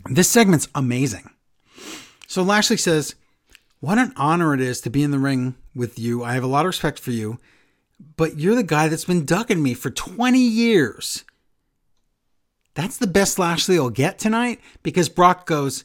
This 0.09 0.29
segment's 0.29 0.69
amazing. 0.73 1.29
So 2.27 2.43
Lashley 2.43 2.77
says, 2.77 3.15
What 3.81 3.97
an 3.97 4.13
honor 4.15 4.53
it 4.53 4.61
is 4.61 4.79
to 4.81 4.89
be 4.89 5.03
in 5.03 5.11
the 5.11 5.19
ring 5.19 5.55
with 5.75 5.99
you. 5.99 6.23
I 6.23 6.33
have 6.33 6.43
a 6.43 6.47
lot 6.47 6.61
of 6.61 6.67
respect 6.69 6.97
for 6.97 7.11
you, 7.11 7.37
but 8.15 8.39
you're 8.39 8.55
the 8.55 8.63
guy 8.63 8.87
that's 8.87 9.05
been 9.05 9.25
ducking 9.25 9.61
me 9.61 9.73
for 9.73 9.89
20 9.89 10.39
years. 10.39 11.25
That's 12.73 12.97
the 12.97 13.07
best 13.07 13.37
Lashley 13.37 13.77
will 13.77 13.89
get 13.89 14.17
tonight 14.17 14.61
because 14.81 15.09
Brock 15.09 15.45
goes, 15.45 15.83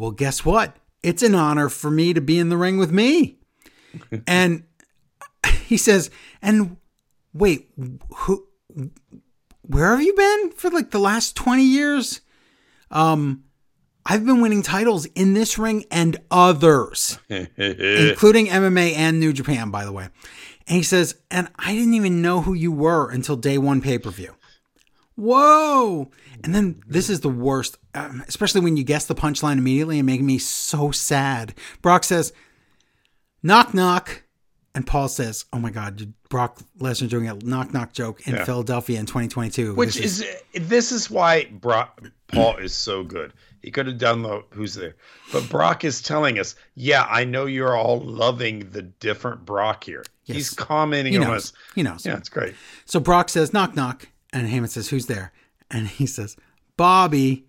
Well, 0.00 0.12
guess 0.12 0.46
what? 0.46 0.76
It's 1.02 1.22
an 1.22 1.34
honor 1.34 1.68
for 1.68 1.90
me 1.90 2.14
to 2.14 2.22
be 2.22 2.38
in 2.38 2.48
the 2.48 2.56
ring 2.56 2.78
with 2.78 2.90
me. 2.90 3.36
and 4.26 4.64
he 5.64 5.76
says, 5.76 6.10
And 6.40 6.78
wait, 7.34 7.68
who, 8.14 8.46
where 9.60 9.90
have 9.90 10.00
you 10.00 10.14
been 10.14 10.52
for 10.52 10.70
like 10.70 10.90
the 10.90 10.98
last 10.98 11.36
20 11.36 11.62
years? 11.62 12.22
Um, 12.90 13.44
I've 14.06 14.24
been 14.24 14.40
winning 14.40 14.62
titles 14.62 15.04
in 15.04 15.34
this 15.34 15.58
ring 15.58 15.84
and 15.90 16.16
others, 16.30 17.18
including 17.28 18.46
MMA 18.46 18.94
and 18.94 19.20
New 19.20 19.34
Japan, 19.34 19.70
by 19.70 19.84
the 19.84 19.92
way. 19.92 20.08
And 20.66 20.76
he 20.76 20.82
says, 20.82 21.16
and 21.30 21.50
I 21.56 21.74
didn't 21.74 21.92
even 21.92 22.22
know 22.22 22.40
who 22.40 22.54
you 22.54 22.72
were 22.72 23.10
until 23.10 23.36
day 23.36 23.58
one 23.58 23.82
pay 23.82 23.98
per 23.98 24.10
view. 24.10 24.34
Whoa. 25.14 26.10
And 26.44 26.54
then 26.54 26.82
this 26.86 27.10
is 27.10 27.20
the 27.20 27.28
worst, 27.28 27.78
um, 27.94 28.22
especially 28.28 28.60
when 28.60 28.76
you 28.76 28.84
guess 28.84 29.06
the 29.06 29.14
punchline 29.14 29.58
immediately 29.58 29.98
and 29.98 30.06
make 30.06 30.20
me 30.22 30.38
so 30.38 30.90
sad. 30.90 31.54
Brock 31.82 32.04
says, 32.04 32.32
knock, 33.42 33.74
knock. 33.74 34.24
And 34.74 34.86
Paul 34.86 35.08
says, 35.08 35.46
oh 35.52 35.58
my 35.58 35.70
God, 35.70 36.12
Brock 36.28 36.60
Lesnar 36.78 37.08
doing 37.08 37.28
a 37.28 37.34
knock, 37.34 37.72
knock 37.74 37.92
joke 37.92 38.26
in 38.28 38.34
Yeah. 38.36 38.44
Philadelphia 38.44 39.00
in 39.00 39.06
2022. 39.06 39.74
Which 39.74 39.96
This 39.96 40.20
is, 40.20 40.36
this 40.68 40.92
is 40.92 41.10
why 41.10 41.46
Brock, 41.46 42.00
Paul 42.28 42.56
is 42.56 42.72
so 42.72 43.02
good. 43.02 43.32
He 43.62 43.70
could 43.72 43.88
have 43.88 43.98
done 43.98 44.22
the 44.22 44.42
who's 44.50 44.74
there. 44.74 44.94
But 45.32 45.48
Brock 45.48 45.84
is 45.84 46.00
telling 46.00 46.38
us, 46.38 46.54
yeah, 46.76 47.04
I 47.10 47.24
know 47.24 47.46
you're 47.46 47.76
all 47.76 48.00
loving 48.00 48.70
the 48.70 48.82
different 48.82 49.44
Brock 49.44 49.82
here. 49.84 50.04
Yes. 50.24 50.36
He's 50.36 50.50
commenting 50.50 51.12
He 51.14 51.18
on 51.18 51.24
knows. 51.24 51.36
us. 51.46 51.52
He 51.74 51.82
knows. 51.82 52.06
Yeah, 52.06 52.16
it's 52.16 52.28
great. 52.28 52.54
So 52.84 53.00
Brock 53.00 53.28
says, 53.28 53.52
knock, 53.52 53.74
knock. 53.74 54.08
And 54.32 54.48
Heyman 54.48 54.68
says, 54.68 54.88
who's 54.88 55.06
there? 55.06 55.32
And 55.70 55.86
he 55.88 56.06
says, 56.06 56.36
Bobby. 56.76 57.46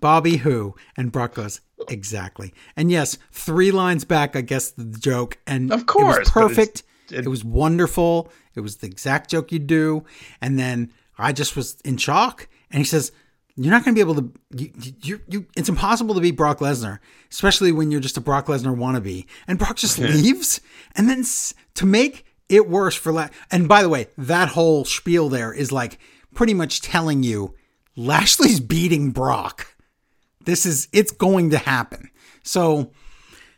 Bobby 0.00 0.36
who? 0.36 0.74
And 0.96 1.10
Brock 1.10 1.34
goes, 1.34 1.60
exactly. 1.88 2.52
And 2.76 2.90
yes, 2.90 3.16
three 3.32 3.70
lines 3.70 4.04
back, 4.04 4.36
I 4.36 4.42
guess 4.42 4.70
the 4.70 4.98
joke. 4.98 5.38
And 5.46 5.72
Of 5.72 5.80
it 5.82 5.86
course, 5.86 6.18
was 6.18 6.30
perfect. 6.30 6.82
it- 7.10 7.24
It, 7.24 7.28
was 7.28 7.44
wonderful. 7.44 8.30
It 8.54 8.60
was 8.60 8.76
the 8.78 8.86
exact 8.86 9.30
joke 9.30 9.50
you'd 9.52 9.66
do. 9.66 10.04
And 10.40 10.58
then 10.58 10.92
I 11.18 11.32
just 11.32 11.56
was 11.56 11.80
in 11.84 11.96
shock. 11.96 12.48
And 12.70 12.78
he 12.80 12.84
says, 12.84 13.12
you're 13.56 13.70
not 13.70 13.84
going 13.84 13.94
to 13.94 14.04
be 14.04 14.10
able 14.10 14.20
to, 14.20 14.32
you, 14.56 14.72
you, 15.02 15.20
you, 15.28 15.46
it's 15.56 15.68
impossible 15.68 16.14
to 16.16 16.20
beat 16.20 16.32
Brock 16.36 16.58
Lesnar, 16.58 16.98
especially 17.30 17.72
when 17.72 17.90
you're 17.90 18.00
just 18.00 18.16
a 18.16 18.20
Brock 18.20 18.46
Lesnar 18.46 18.76
wannabe. 18.76 19.26
And 19.46 19.58
Brock 19.58 19.76
just 19.76 19.98
leaves. 20.00 20.60
And 20.96 21.08
then 21.08 21.20
s- 21.20 21.54
to 21.74 21.86
make 21.86 22.26
it 22.48 22.68
worse 22.68 22.94
for, 22.96 23.12
La- 23.12 23.28
and 23.50 23.68
by 23.68 23.82
the 23.82 23.88
way, 23.88 24.08
that 24.18 24.48
whole 24.48 24.84
spiel 24.84 25.28
there 25.28 25.52
is 25.52 25.70
like 25.72 25.98
pretty 26.34 26.54
much 26.54 26.80
telling 26.80 27.22
you 27.22 27.54
Lashley's 27.96 28.60
beating 28.60 29.10
Brock. 29.10 29.74
This 30.44 30.66
is, 30.66 30.88
it's 30.92 31.12
going 31.12 31.50
to 31.50 31.58
happen. 31.58 32.10
So 32.42 32.92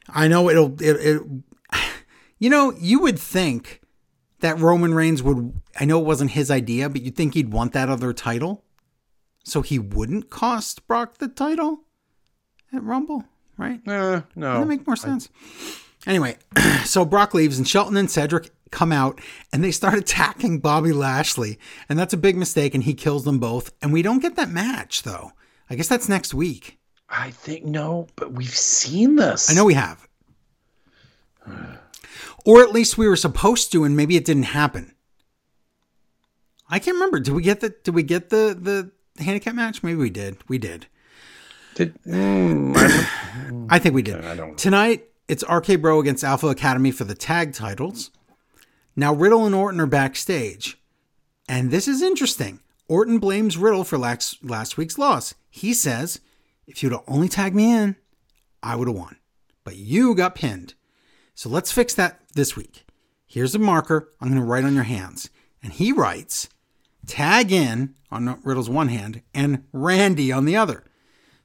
I 0.09 0.28
know 0.28 0.48
it'll, 0.48 0.81
it, 0.81 0.97
it 0.97 1.23
you 2.39 2.51
know, 2.51 2.73
you 2.78 3.01
would 3.01 3.19
think 3.19 3.81
that 4.40 4.59
Roman 4.59 4.94
Reigns 4.94 5.23
would, 5.23 5.61
I 5.81 5.85
know 5.85 5.98
it 5.98 6.07
wasn't 6.07 6.32
his 6.32 6.51
idea, 6.51 6.89
but 6.89 7.03
you'd 7.03 7.16
think 7.16 7.35
he'd 7.35 7.53
want 7.53 7.73
that 7.73 7.89
other 7.89 8.12
title. 8.12 8.65
So 9.44 9.62
he 9.62 9.78
wouldn't 9.78 10.28
cost 10.28 10.86
Brock 10.86 11.19
the 11.19 11.28
title 11.28 11.81
at 12.73 12.82
Rumble, 12.82 13.24
right? 13.57 13.81
Uh, 13.86 14.23
no. 14.35 14.61
That 14.61 14.66
make 14.66 14.86
more 14.86 14.97
sense. 14.97 15.28
Anyway, 16.07 16.36
so 16.85 17.05
Brock 17.05 17.32
leaves 17.32 17.59
and 17.59 17.66
Shelton 17.66 17.97
and 17.97 18.11
Cedric 18.11 18.51
come 18.70 18.93
out 18.93 19.20
and 19.52 19.62
they 19.62 19.70
start 19.70 19.94
attacking 19.98 20.60
Bobby 20.60 20.93
Lashley. 20.93 21.59
And 21.88 21.98
that's 21.98 22.14
a 22.14 22.18
big 22.18 22.36
mistake 22.36 22.74
and 22.74 22.84
he 22.84 22.94
kills 22.94 23.24
them 23.24 23.38
both. 23.38 23.72
And 23.82 23.93
we 23.93 24.02
don't 24.02 24.20
get 24.20 24.36
that 24.36 24.51
match 24.51 25.02
though. 25.02 25.32
I 25.68 25.74
guess 25.74 25.88
that's 25.88 26.09
next 26.09 26.32
week. 26.34 26.78
I 27.09 27.30
think 27.30 27.64
no, 27.64 28.09
but 28.16 28.32
we've 28.32 28.48
seen 28.48 29.16
this. 29.16 29.51
I 29.51 29.55
know 29.55 29.64
we 29.64 29.74
have. 29.74 30.06
Or 32.44 32.62
at 32.62 32.70
least 32.70 32.97
we 32.97 33.09
were 33.09 33.16
supposed 33.16 33.72
to 33.72 33.82
and 33.82 33.97
maybe 33.97 34.16
it 34.16 34.24
didn't 34.24 34.44
happen. 34.44 34.94
I 36.70 36.78
can't 36.78 36.94
remember. 36.94 37.18
Did 37.18 37.34
we 37.34 37.43
get 37.43 37.59
the 37.60 37.70
did 37.82 37.93
we 37.93 38.05
get 38.05 38.30
the 38.30 38.56
the 39.16 39.22
handicap 39.22 39.56
match? 39.56 39.82
Maybe 39.82 39.97
we 39.98 40.10
did. 40.10 40.38
We 40.47 40.59
did. 40.59 40.86
Did, 41.74 41.94
mm, 42.05 42.74
I, 43.68 43.78
think 43.80 43.94
we 43.97 44.02
did. 44.02 44.24
I 44.24 44.34
don't- 44.34 44.56
Tonight, 44.56 45.06
it's 45.28 45.44
RK 45.47 45.80
Bro 45.80 46.01
against 46.01 46.24
Alpha 46.24 46.47
Academy 46.47 46.90
for 46.90 47.05
the 47.05 47.14
tag 47.14 47.52
titles. 47.52 48.10
Now, 48.97 49.12
Riddle 49.12 49.44
and 49.44 49.55
Orton 49.55 49.81
are 49.81 49.86
backstage. 49.86 50.78
And 51.48 51.70
this 51.70 51.86
is 51.86 52.02
interesting. 52.02 52.60
Orton 52.89 53.18
blames 53.18 53.59
Riddle 53.59 53.85
for 53.85 53.98
last, 53.98 54.77
week's 54.77 54.98
loss. 54.98 55.35
He 55.51 55.74
says, 55.74 56.20
if 56.66 56.82
you'd 56.82 56.93
have 56.93 57.05
only 57.06 57.28
tagged 57.28 57.55
me 57.55 57.73
in, 57.73 57.97
I 58.62 58.74
would 58.74 58.89
have 58.89 58.97
won. 58.97 59.16
But 59.64 59.77
you 59.77 60.14
got 60.14 60.35
pinned. 60.35 60.74
So 61.35 61.48
let's 61.48 61.73
fix 61.73 61.93
that 61.94 62.20
this 62.35 62.56
week. 62.56 62.86
Here's 63.27 63.55
a 63.55 63.59
marker 63.59 64.12
I'm 64.20 64.28
going 64.28 64.40
to 64.40 64.47
write 64.47 64.64
on 64.64 64.74
your 64.74 64.85
hands. 64.85 65.28
And 65.62 65.73
he 65.73 65.93
writes, 65.93 66.48
tag 67.06 67.52
in 67.52 67.94
on 68.10 68.40
Riddle's 68.43 68.70
one 68.70 68.89
hand 68.89 69.23
and 69.35 69.64
Randy 69.73 70.32
on 70.32 70.44
the 70.44 70.56
other. 70.56 70.85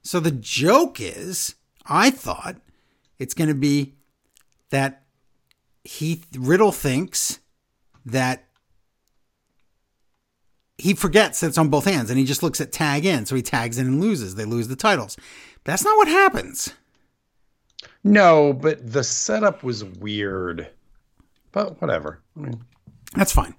So 0.04 0.20
the 0.20 0.32
joke 0.32 1.02
is, 1.02 1.56
I 1.86 2.12
thought 2.12 2.58
it's 3.20 3.34
going 3.34 3.50
to 3.50 3.56
be 3.56 3.96
that 4.70 5.04
he 5.84 6.24
Riddle 6.38 6.72
thinks 6.72 7.40
that 8.06 8.46
he 10.78 10.94
forgets 10.94 11.40
that 11.40 11.48
it's 11.48 11.58
on 11.58 11.70
both 11.70 11.86
hands 11.86 12.10
and 12.10 12.18
he 12.18 12.26
just 12.26 12.42
looks 12.42 12.60
at 12.60 12.72
tag 12.72 13.06
in. 13.06 13.26
So 13.26 13.36
he 13.36 13.42
tags 13.42 13.78
in 13.78 13.88
and 13.88 14.02
loses. 14.02 14.36
They 14.36 14.46
lose 14.46 14.68
the 14.68 14.76
titles. 14.76 15.16
But 15.64 15.72
that's 15.72 15.84
not 15.84 15.98
what 15.98 16.08
happens. 16.08 16.74
no, 18.04 18.54
but 18.54 18.92
the 18.92 19.04
setup 19.04 19.64
was 19.64 19.84
weird. 19.84 20.68
But 21.52 21.82
whatever. 21.82 22.22
I 22.38 22.40
mean, 22.40 22.64
That's 23.16 23.34
fine. 23.34 23.56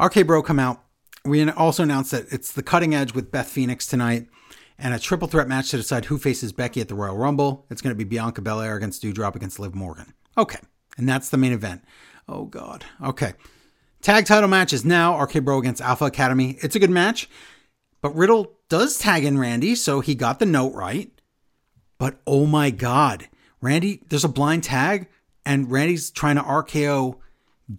RK 0.00 0.26
Bro 0.26 0.42
come 0.42 0.58
out. 0.58 0.82
We 1.24 1.48
also 1.50 1.82
announced 1.84 2.10
that 2.10 2.26
it's 2.32 2.52
the 2.52 2.62
cutting 2.62 2.94
edge 2.94 3.14
with 3.14 3.30
Beth 3.30 3.48
Phoenix 3.48 3.86
tonight 3.86 4.26
and 4.78 4.92
a 4.94 4.98
triple 4.98 5.28
threat 5.28 5.48
match 5.48 5.70
to 5.70 5.76
decide 5.76 6.06
who 6.06 6.18
faces 6.18 6.52
Becky 6.52 6.80
at 6.80 6.88
the 6.88 6.94
Royal 6.94 7.16
Rumble. 7.16 7.66
It's 7.70 7.80
going 7.82 7.92
to 7.94 7.98
be 7.98 8.04
Bianca 8.04 8.42
Belair 8.42 8.76
against 8.76 9.02
Doudrop 9.02 9.34
against 9.36 9.58
Liv 9.58 9.74
Morgan. 9.74 10.14
Okay. 10.36 10.58
And 10.96 11.08
that's 11.08 11.30
the 11.30 11.36
main 11.36 11.52
event. 11.52 11.82
Oh, 12.28 12.44
God. 12.44 12.84
Okay. 13.02 13.34
Tag 14.00 14.26
title 14.26 14.48
match 14.48 14.72
is 14.72 14.84
now 14.84 15.20
RK 15.20 15.44
Bro 15.44 15.58
against 15.58 15.82
Alpha 15.82 16.04
Academy. 16.04 16.56
It's 16.62 16.76
a 16.76 16.78
good 16.78 16.90
match, 16.90 17.28
but 18.00 18.14
Riddle 18.14 18.52
does 18.68 18.96
tag 18.96 19.24
in 19.24 19.38
Randy, 19.38 19.74
so 19.74 20.00
he 20.00 20.14
got 20.14 20.38
the 20.38 20.46
note 20.46 20.72
right. 20.74 21.10
But 21.98 22.20
oh 22.26 22.46
my 22.46 22.70
God, 22.70 23.28
Randy, 23.60 24.02
there's 24.08 24.24
a 24.24 24.28
blind 24.28 24.62
tag, 24.62 25.08
and 25.44 25.70
Randy's 25.70 26.10
trying 26.10 26.36
to 26.36 26.42
RKO 26.42 27.16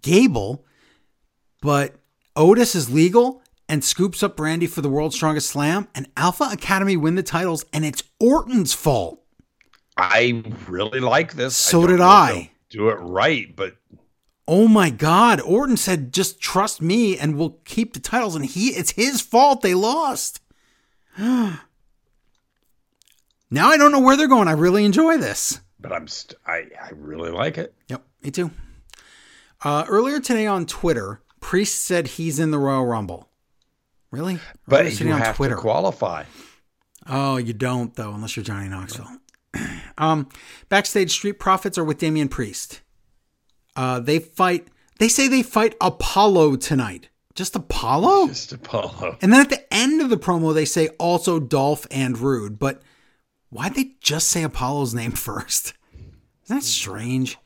Gable, 0.02 0.66
but 1.62 1.96
Otis 2.36 2.76
is 2.76 2.90
legal 2.90 3.42
and 3.70 3.84
scoops 3.84 4.22
up 4.22 4.40
Randy 4.40 4.68
for 4.68 4.82
the 4.82 4.90
world's 4.90 5.16
strongest 5.16 5.50
slam, 5.50 5.88
and 5.96 6.10
Alpha 6.18 6.50
Academy 6.52 6.98
win 6.98 7.16
the 7.16 7.24
titles, 7.24 7.64
and 7.72 7.86
it's 7.86 8.04
Orton's 8.20 8.74
fault. 8.74 9.24
I 9.96 10.44
really 10.68 11.00
like 11.00 11.34
this. 11.36 11.56
So 11.56 11.82
don't 11.82 11.92
did 11.92 12.02
I. 12.02 12.52
Do 12.70 12.90
it 12.90 12.96
right, 12.96 13.56
but 13.56 13.78
Oh 14.52 14.68
my 14.68 14.90
God. 14.90 15.40
Orton 15.42 15.78
said, 15.78 16.12
just 16.12 16.42
trust 16.42 16.82
me 16.82 17.20
and 17.20 17.38
we'll 17.38 17.60
keep 17.66 17.94
the 17.94 18.00
titles. 18.00 18.36
And 18.36 18.44
he, 18.44 18.70
it's 18.70 18.90
his 18.90 19.22
fault 19.22 19.62
they 19.62 19.76
lost. 19.76 20.42
now 21.18 21.60
I 23.52 23.78
don't 23.78 23.92
know 23.92 24.00
where 24.00 24.18
they're 24.18 24.28
going. 24.28 24.48
I 24.48 24.54
really 24.54 24.86
enjoy 24.86 25.18
this. 25.18 25.62
but 25.80 25.94
I'm 25.94 26.08
st- 26.08 26.40
I 26.48 26.66
I 26.82 26.90
really 26.96 27.30
like 27.30 27.60
it. 27.60 27.76
Yep, 27.90 28.04
me 28.24 28.32
too. 28.32 28.50
Uh, 29.64 29.86
earlier 29.88 30.20
today 30.20 30.48
on 30.48 30.66
Twitter, 30.66 31.22
Priest 31.42 31.84
said 31.84 32.08
he's 32.08 32.40
in 32.40 32.50
the 32.50 32.58
Royal 32.58 32.88
Rumble. 32.88 33.30
Really? 34.10 34.40
But 34.68 34.88
Earlier 34.88 35.06
you 35.06 35.14
have 35.14 35.38
to 35.38 35.56
qualify. 35.58 36.24
Oh, 37.08 37.38
you 37.38 37.54
don't 37.54 37.94
though, 37.94 38.14
unless 38.14 38.36
you're 38.36 38.44
Johnny 38.44 38.68
Knoxville. 38.68 39.12
um, 40.00 40.28
backstage, 40.70 41.12
Street 41.12 41.34
Profits 41.34 41.78
are 41.78 41.84
with 41.84 42.00
Damian 42.00 42.30
Priest. 42.30 42.82
Uh, 43.80 43.98
they 43.98 44.20
fight. 44.20 44.68
They 44.98 45.08
say 45.08 45.30
they 45.30 45.42
fight 45.42 45.74
Apollo 45.80 46.58
tonight. 46.58 47.08
Just 47.34 47.56
Apollo. 47.56 48.28
Just 48.28 48.52
Apollo. 48.52 49.18
And 49.22 49.32
then 49.32 49.40
at 49.40 49.50
the 49.50 49.74
end 49.74 50.02
of 50.02 50.10
the 50.10 50.18
promo, 50.18 50.54
they 50.54 50.66
say 50.66 50.90
also 51.00 51.40
Dolph 51.40 51.88
and 51.90 52.18
Roode. 52.18 52.60
But 52.60 52.82
why'd 53.50 53.76
they 53.76 53.92
just 54.02 54.28
say 54.28 54.44
Apollo's 54.44 54.94
name 54.94 55.12
first? 55.28 55.76
Isn't 56.44 56.58
that 56.58 56.64
strange? 56.64 57.38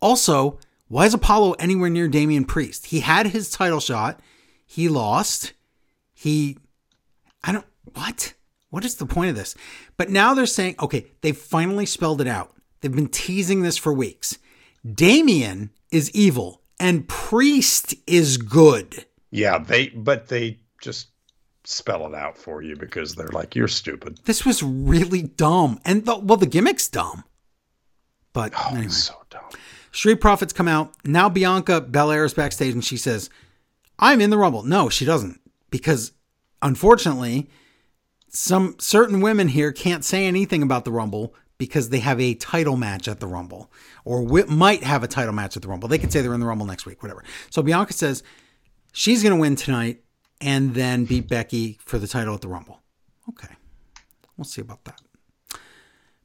Also, 0.00 0.58
why 0.88 1.06
is 1.06 1.14
Apollo 1.14 1.52
anywhere 1.60 1.88
near 1.88 2.08
Damian 2.08 2.46
Priest? 2.46 2.86
He 2.86 2.98
had 2.98 3.28
his 3.28 3.48
title 3.48 3.78
shot. 3.78 4.18
He 4.66 4.88
lost. 4.88 5.52
He, 6.12 6.58
I 7.44 7.52
don't, 7.52 7.66
what? 7.94 8.34
What 8.70 8.84
is 8.84 8.96
the 8.96 9.06
point 9.06 9.30
of 9.30 9.36
this? 9.36 9.54
But 9.96 10.10
now 10.10 10.34
they're 10.34 10.46
saying, 10.46 10.74
okay, 10.80 11.06
they've 11.20 11.36
finally 11.36 11.86
spelled 11.86 12.20
it 12.20 12.26
out. 12.26 12.56
They've 12.80 12.90
been 12.90 13.06
teasing 13.06 13.62
this 13.62 13.76
for 13.76 13.92
weeks. 13.92 14.36
Damien 14.94 15.70
is 15.90 16.10
evil 16.12 16.62
and 16.78 17.08
Priest 17.08 17.94
is 18.06 18.36
good. 18.36 19.04
Yeah, 19.30 19.58
they 19.58 19.88
but 19.88 20.28
they 20.28 20.58
just 20.80 21.08
spell 21.64 22.06
it 22.06 22.14
out 22.14 22.38
for 22.38 22.62
you 22.62 22.74
because 22.76 23.14
they're 23.14 23.28
like 23.28 23.54
you're 23.54 23.68
stupid. 23.68 24.18
This 24.24 24.44
was 24.46 24.62
really 24.62 25.22
dumb. 25.22 25.80
And 25.84 26.04
the, 26.06 26.16
well, 26.16 26.38
the 26.38 26.46
gimmick's 26.46 26.88
dumb. 26.88 27.24
But 28.32 28.52
Oh, 28.56 28.68
anyway, 28.70 28.86
it's 28.86 28.96
so 29.04 29.14
dumb. 29.28 29.44
Street 29.92 30.20
Profits 30.20 30.52
come 30.52 30.68
out. 30.68 30.94
Now 31.04 31.28
Bianca 31.28 31.80
Belair 31.80 32.24
is 32.24 32.34
backstage 32.34 32.72
and 32.74 32.84
she 32.84 32.96
says, 32.96 33.28
I'm 33.98 34.20
in 34.20 34.30
the 34.30 34.38
Rumble. 34.38 34.62
No, 34.62 34.88
she 34.88 35.04
doesn't. 35.04 35.40
Because 35.70 36.12
unfortunately, 36.62 37.50
some 38.28 38.76
certain 38.78 39.20
women 39.20 39.48
here 39.48 39.72
can't 39.72 40.04
say 40.04 40.26
anything 40.26 40.62
about 40.62 40.84
the 40.84 40.92
Rumble 40.92 41.34
because 41.60 41.90
they 41.90 42.00
have 42.00 42.18
a 42.18 42.34
title 42.34 42.76
match 42.76 43.06
at 43.06 43.20
the 43.20 43.26
Rumble 43.28 43.70
or 44.04 44.22
might 44.48 44.82
have 44.82 45.04
a 45.04 45.06
title 45.06 45.34
match 45.34 45.56
at 45.56 45.62
the 45.62 45.68
Rumble. 45.68 45.88
They 45.88 45.98
could 45.98 46.10
say 46.10 46.22
they're 46.22 46.34
in 46.34 46.40
the 46.40 46.46
Rumble 46.46 46.66
next 46.66 46.86
week, 46.86 47.02
whatever. 47.02 47.22
So 47.50 47.62
Bianca 47.62 47.92
says 47.92 48.24
she's 48.92 49.22
going 49.22 49.34
to 49.34 49.40
win 49.40 49.54
tonight 49.54 50.02
and 50.40 50.74
then 50.74 51.04
beat 51.04 51.28
Becky 51.28 51.78
for 51.84 51.98
the 51.98 52.08
title 52.08 52.34
at 52.34 52.40
the 52.40 52.48
Rumble. 52.48 52.80
Okay. 53.28 53.54
We'll 54.36 54.46
see 54.46 54.62
about 54.62 54.84
that. 54.84 55.00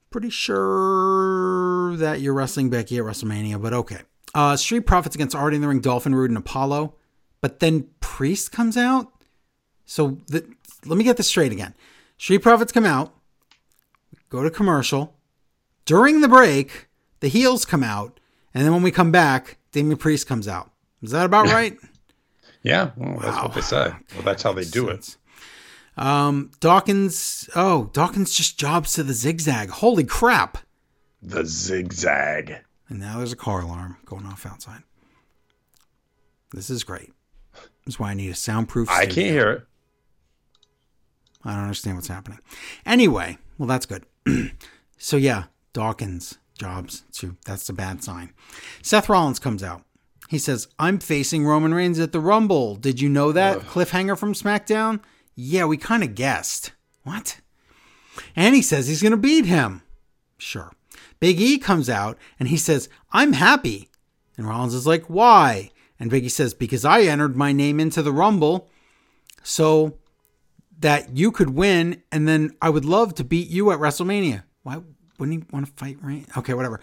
Pretty 0.10 0.30
sure 0.30 1.98
that 1.98 2.22
you're 2.22 2.34
wrestling 2.34 2.70
Becky 2.70 2.98
at 2.98 3.04
WrestleMania, 3.04 3.62
but 3.62 3.74
okay. 3.74 4.00
Uh, 4.34 4.56
Street 4.56 4.82
Profits 4.82 5.16
against 5.16 5.36
Already 5.36 5.58
in 5.58 5.62
the 5.62 5.68
Ring, 5.68 5.82
Dolphin 5.82 6.16
Roode, 6.16 6.32
and 6.32 6.38
Apollo. 6.38 6.96
But 7.42 7.60
then 7.60 7.90
Priest 8.00 8.54
comes 8.54 8.78
out. 8.78 9.12
So 9.86 10.18
the, 10.28 10.50
let 10.86 10.98
me 10.98 11.04
get 11.04 11.18
this 11.18 11.28
straight 11.28 11.52
again. 11.52 11.74
Street 12.18 12.40
Profits 12.40 12.72
come 12.72 12.86
out. 12.86 13.14
go 14.30 14.42
to 14.44 14.50
commercial. 14.50 15.16
During 15.86 16.22
the 16.22 16.28
break, 16.28 16.88
the 17.20 17.28
heels 17.28 17.64
come 17.66 17.84
out, 17.84 18.20
and 18.54 18.66
then 18.66 18.74
when 18.74 18.82
we 18.82 18.92
come 18.92 19.12
back, 19.12 19.58
Damian 19.72 19.98
Priest 19.98 20.28
comes 20.28 20.48
out. 20.48 20.72
Is 21.02 21.12
that 21.12 21.26
about 21.26 21.48
right? 21.48 21.78
Yeah, 22.64 22.92
well, 22.98 23.20
that's 23.20 23.38
what 23.38 23.54
they 23.54 23.62
say. 23.62 23.94
Well, 24.16 24.24
that's 24.24 24.42
how 24.42 24.52
they 24.52 24.66
do 24.66 24.90
it. 24.90 25.18
Um, 25.98 26.52
Dawkins. 26.60 27.48
Oh, 27.56 27.92
Dawkins 27.94 28.34
just 28.34 28.58
jobs 28.58 28.94
to 28.94 29.04
the 29.04 29.14
zigzag. 29.14 29.70
Holy 29.70 30.04
crap! 30.04 30.58
The 31.22 31.46
zigzag. 31.46 32.58
And 32.90 33.00
now 33.00 33.18
there's 33.18 33.32
a 33.32 33.38
car 33.38 33.62
alarm 33.62 33.98
going 34.06 34.26
off 34.26 34.46
outside. 34.46 34.84
This 36.52 36.70
is 36.70 36.84
great. 36.84 37.14
That's 37.86 38.00
why 38.00 38.12
I 38.12 38.14
need 38.14 38.30
a 38.30 38.36
soundproof. 38.36 38.90
I 38.90 39.06
can't 39.06 39.28
hear 39.28 39.52
it. 39.52 39.68
I 41.44 41.54
don't 41.54 41.64
understand 41.64 41.98
what's 41.98 42.08
happening. 42.08 42.40
Anyway, 42.86 43.38
well, 43.58 43.68
that's 43.68 43.86
good. 43.86 44.06
so 44.98 45.18
yeah, 45.18 45.46
Dawkins 45.76 46.40
jobs 46.58 47.04
too. 47.12 47.36
That's 47.46 47.70
a 47.70 47.74
bad 47.74 48.04
sign. 48.04 48.34
Seth 48.82 49.10
Rollins 49.10 49.40
comes 49.40 49.62
out. 49.62 49.84
He 50.30 50.40
says, 50.40 50.68
"I'm 50.80 51.00
facing 51.00 51.46
Roman 51.46 51.74
Reigns 51.74 52.00
at 52.00 52.14
the 52.14 52.20
Rumble. 52.20 52.76
Did 52.76 53.00
you 53.00 53.10
know 53.10 53.32
that 53.34 53.60
cliffhanger 53.60 54.18
from 54.18 54.34
SmackDown? 54.34 55.02
Yeah, 55.36 55.66
we 55.66 55.78
kind 55.78 56.04
of 56.04 56.16
guessed. 56.16 56.72
What? 57.04 57.42
And 58.36 58.56
he 58.56 58.62
says 58.62 58.88
he's 58.88 59.02
going 59.02 59.12
to 59.12 59.18
beat 59.18 59.46
him. 59.46 59.84
Sure. 60.38 60.72
Big 61.20 61.40
E 61.40 61.58
comes 61.58 61.90
out 61.90 62.18
and 62.40 62.48
he 62.50 62.58
says, 62.58 62.90
I'm 63.12 63.34
happy. 63.34 63.90
And 64.38 64.48
Rollins 64.48 64.74
is 64.74 64.88
like, 64.88 65.06
Why? 65.06 65.72
And 66.00 66.10
Big 66.10 66.24
E 66.24 66.30
says, 66.30 66.54
Because 66.54 66.86
I 66.86 67.02
entered 67.02 67.36
my 67.36 67.52
name 67.52 67.80
into 67.82 68.02
the 68.02 68.14
Rumble 68.14 68.70
so 69.44 69.98
that 70.80 71.16
you 71.16 71.32
could 71.32 71.52
win, 71.52 72.02
and 72.12 72.28
then 72.28 72.56
I 72.62 72.70
would 72.70 72.86
love 72.86 73.16
to 73.16 73.24
beat 73.24 73.50
you 73.50 73.72
at 73.72 73.80
WrestleMania. 73.80 74.44
Why 74.64 74.82
wouldn't 75.18 75.44
he 75.44 75.48
want 75.52 75.66
to 75.66 75.72
fight 75.74 75.98
Reigns? 76.02 76.28
Okay, 76.38 76.54
whatever. 76.54 76.80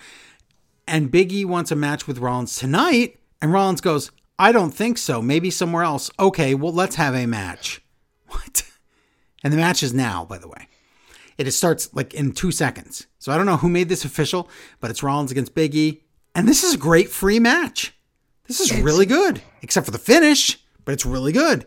And 0.86 1.10
Big 1.10 1.32
E 1.32 1.44
wants 1.44 1.70
a 1.70 1.76
match 1.76 2.06
with 2.06 2.18
Rollins 2.18 2.56
tonight, 2.56 3.18
and 3.40 3.52
Rollins 3.52 3.80
goes, 3.80 4.10
I 4.38 4.52
don't 4.52 4.72
think 4.72 4.98
so. 4.98 5.22
Maybe 5.22 5.50
somewhere 5.50 5.82
else. 5.82 6.10
Okay, 6.18 6.54
well, 6.54 6.72
let's 6.72 6.96
have 6.96 7.14
a 7.14 7.26
match. 7.26 7.80
What? 8.28 8.62
And 9.44 9.52
the 9.52 9.58
match 9.58 9.82
is 9.82 9.92
now, 9.92 10.24
by 10.24 10.38
the 10.38 10.48
way. 10.48 10.66
It 11.36 11.50
starts 11.50 11.92
like 11.92 12.14
in 12.14 12.32
two 12.32 12.50
seconds. 12.50 13.06
So 13.18 13.30
I 13.30 13.36
don't 13.36 13.44
know 13.44 13.58
who 13.58 13.68
made 13.68 13.90
this 13.90 14.06
official, 14.06 14.48
but 14.80 14.90
it's 14.90 15.02
Rollins 15.02 15.30
against 15.30 15.54
Big 15.54 15.74
E. 15.74 16.02
And 16.34 16.48
this 16.48 16.64
is 16.64 16.74
a 16.74 16.78
great 16.78 17.10
free 17.10 17.38
match. 17.38 17.92
This 18.48 18.60
is 18.60 18.80
really 18.80 19.04
good, 19.04 19.42
except 19.60 19.84
for 19.84 19.90
the 19.90 19.98
finish, 19.98 20.58
but 20.84 20.92
it's 20.92 21.04
really 21.04 21.32
good 21.32 21.66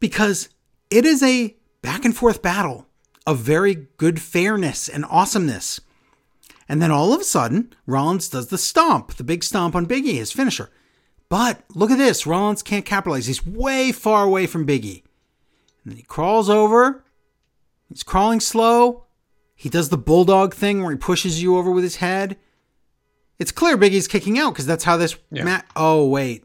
because 0.00 0.48
it 0.90 1.04
is 1.04 1.22
a 1.22 1.56
back 1.82 2.04
and 2.04 2.16
forth 2.16 2.42
battle 2.42 2.87
of 3.28 3.38
very 3.38 3.86
good 3.98 4.20
fairness 4.20 4.88
and 4.88 5.04
awesomeness. 5.04 5.80
And 6.68 6.80
then 6.80 6.90
all 6.90 7.12
of 7.12 7.20
a 7.20 7.24
sudden, 7.24 7.74
Rollins 7.86 8.28
does 8.28 8.48
the 8.48 8.56
stomp, 8.58 9.14
the 9.14 9.24
big 9.24 9.44
stomp 9.44 9.74
on 9.74 9.84
Big 9.84 10.06
E, 10.06 10.14
his 10.16 10.32
finisher. 10.32 10.70
But 11.28 11.62
look 11.74 11.90
at 11.90 11.98
this 11.98 12.26
Rollins 12.26 12.62
can't 12.62 12.86
capitalize. 12.86 13.26
He's 13.26 13.46
way 13.46 13.92
far 13.92 14.24
away 14.24 14.46
from 14.46 14.64
Big 14.64 14.84
E. 14.84 15.04
And 15.84 15.92
then 15.92 15.96
he 15.98 16.02
crawls 16.04 16.48
over. 16.48 17.04
He's 17.90 18.02
crawling 18.02 18.40
slow. 18.40 19.04
He 19.54 19.68
does 19.68 19.88
the 19.90 19.98
bulldog 19.98 20.54
thing 20.54 20.82
where 20.82 20.92
he 20.92 20.96
pushes 20.98 21.42
you 21.42 21.56
over 21.58 21.70
with 21.70 21.84
his 21.84 21.96
head. 21.96 22.38
It's 23.38 23.52
clear 23.52 23.76
Big 23.76 23.92
E's 23.94 24.08
kicking 24.08 24.38
out 24.38 24.54
because 24.54 24.66
that's 24.66 24.84
how 24.84 24.96
this 24.96 25.16
Yeah. 25.30 25.44
ma- 25.44 25.62
Oh, 25.76 26.06
wait. 26.06 26.44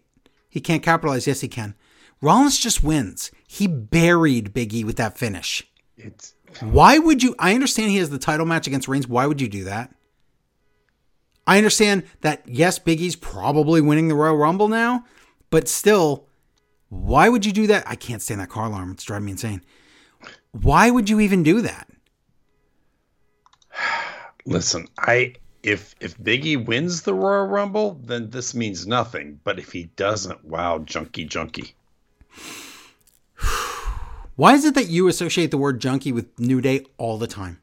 He 0.50 0.60
can't 0.62 0.84
capitalize. 0.84 1.28
Yes, 1.28 1.42
he 1.42 1.48
can. 1.48 1.76
Rollins 2.22 2.60
just 2.60 2.84
wins. 2.84 3.32
He 3.48 3.68
buried 3.68 4.54
Big 4.54 4.74
E 4.74 4.84
with 4.84 4.98
that 4.98 5.18
finish. 5.18 5.64
It's 5.98 6.34
Why 6.62 6.98
would 6.98 7.24
you? 7.24 7.36
I 7.40 7.54
understand 7.54 7.92
he 7.92 7.98
has 7.98 8.10
the 8.10 8.18
title 8.18 8.46
match 8.46 8.68
against 8.68 8.88
Reigns. 8.88 9.08
Why 9.08 9.26
would 9.26 9.42
you 9.42 9.48
do 9.48 9.64
that? 9.66 9.94
I 11.46 11.58
understand 11.58 12.04
that, 12.22 12.42
yes, 12.46 12.80
Big 12.80 13.02
E's 13.02 13.16
probably 13.16 13.82
winning 13.82 14.08
the 14.08 14.16
Royal 14.16 14.38
Rumble 14.38 14.70
now, 14.70 15.04
but 15.50 15.68
still, 15.68 16.28
why 16.88 17.28
would 17.28 17.46
you 17.46 17.52
do 17.52 17.68
that? 17.68 17.84
I 17.86 17.96
can't 17.96 18.22
stand 18.22 18.40
that 18.40 18.50
car 18.50 18.68
alarm. 18.68 18.92
It's 18.92 19.04
driving 19.04 19.26
me 19.26 19.32
insane. 19.34 19.62
Why 20.52 20.90
would 20.90 21.10
you 21.10 21.20
even 21.20 21.44
do 21.44 21.62
that? 21.62 21.90
listen. 24.46 24.88
I 24.98 25.36
if 25.64 25.96
if 26.00 26.18
Biggie 26.18 26.64
wins 26.64 27.02
the 27.02 27.14
Royal 27.14 27.48
Rumble, 27.48 28.00
then 28.04 28.30
this 28.30 28.54
means 28.54 28.86
nothing. 28.86 29.40
But 29.44 29.60
if 29.60 29.72
he 29.72 29.86
doesn't, 29.96 30.46
wow, 30.46 30.80
junky, 30.80 31.28
junky. 31.28 31.74
Why 34.36 34.54
is 34.54 34.66
it 34.66 34.76
that 34.76 34.88
you 34.88 35.08
associate 35.08 35.52
the 35.52 35.58
word 35.58 35.80
junkie 35.80 36.12
with 36.12 36.40
New 36.40 36.62
Day 36.62 36.86
all 36.98 37.18
the 37.18 37.28
time? 37.28 37.62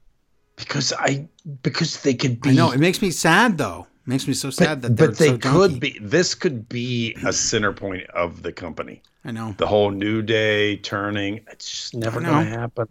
Because 0.57 0.93
I 0.93 1.29
because 1.63 2.03
they 2.03 2.15
could 2.15 2.41
be. 2.41 2.51
I 2.51 2.53
know 2.53 2.71
it 2.71 2.81
makes 2.81 3.01
me 3.03 3.11
sad 3.11 3.59
though. 3.59 3.87
It 4.07 4.09
makes 4.09 4.29
me 4.29 4.35
so 4.35 4.51
sad 4.51 4.83
that 4.83 4.97
they're 4.97 5.09
but 5.09 5.19
they 5.19 5.29
so 5.29 5.39
could 5.39 5.71
junky. 5.73 5.81
be. 5.81 5.99
This 6.01 6.35
could 6.35 6.69
be 6.69 7.17
a 7.25 7.33
center 7.33 7.73
point 7.73 8.09
of 8.11 8.43
the 8.43 8.53
company. 8.53 9.03
I 9.25 9.33
know. 9.33 9.55
The 9.59 9.67
whole 9.67 9.91
New 9.91 10.23
Day 10.23 10.77
turning. 10.77 11.41
It's 11.51 11.71
just 11.71 11.95
never 11.95 12.21
going 12.21 12.47
to 12.47 12.51
happen. 12.51 12.89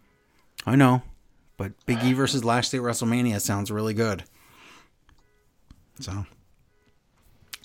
I 0.65 0.76
know. 0.76 1.01
But 1.57 1.73
Big 1.85 2.01
E 2.03 2.14
versus 2.14 2.45
Last 2.45 2.72
Day 2.72 2.77
at 2.77 2.84
WrestleMania 2.84 3.39
sounds 3.41 3.72
really 3.72 3.93
good. 3.93 4.23
So. 5.99 6.26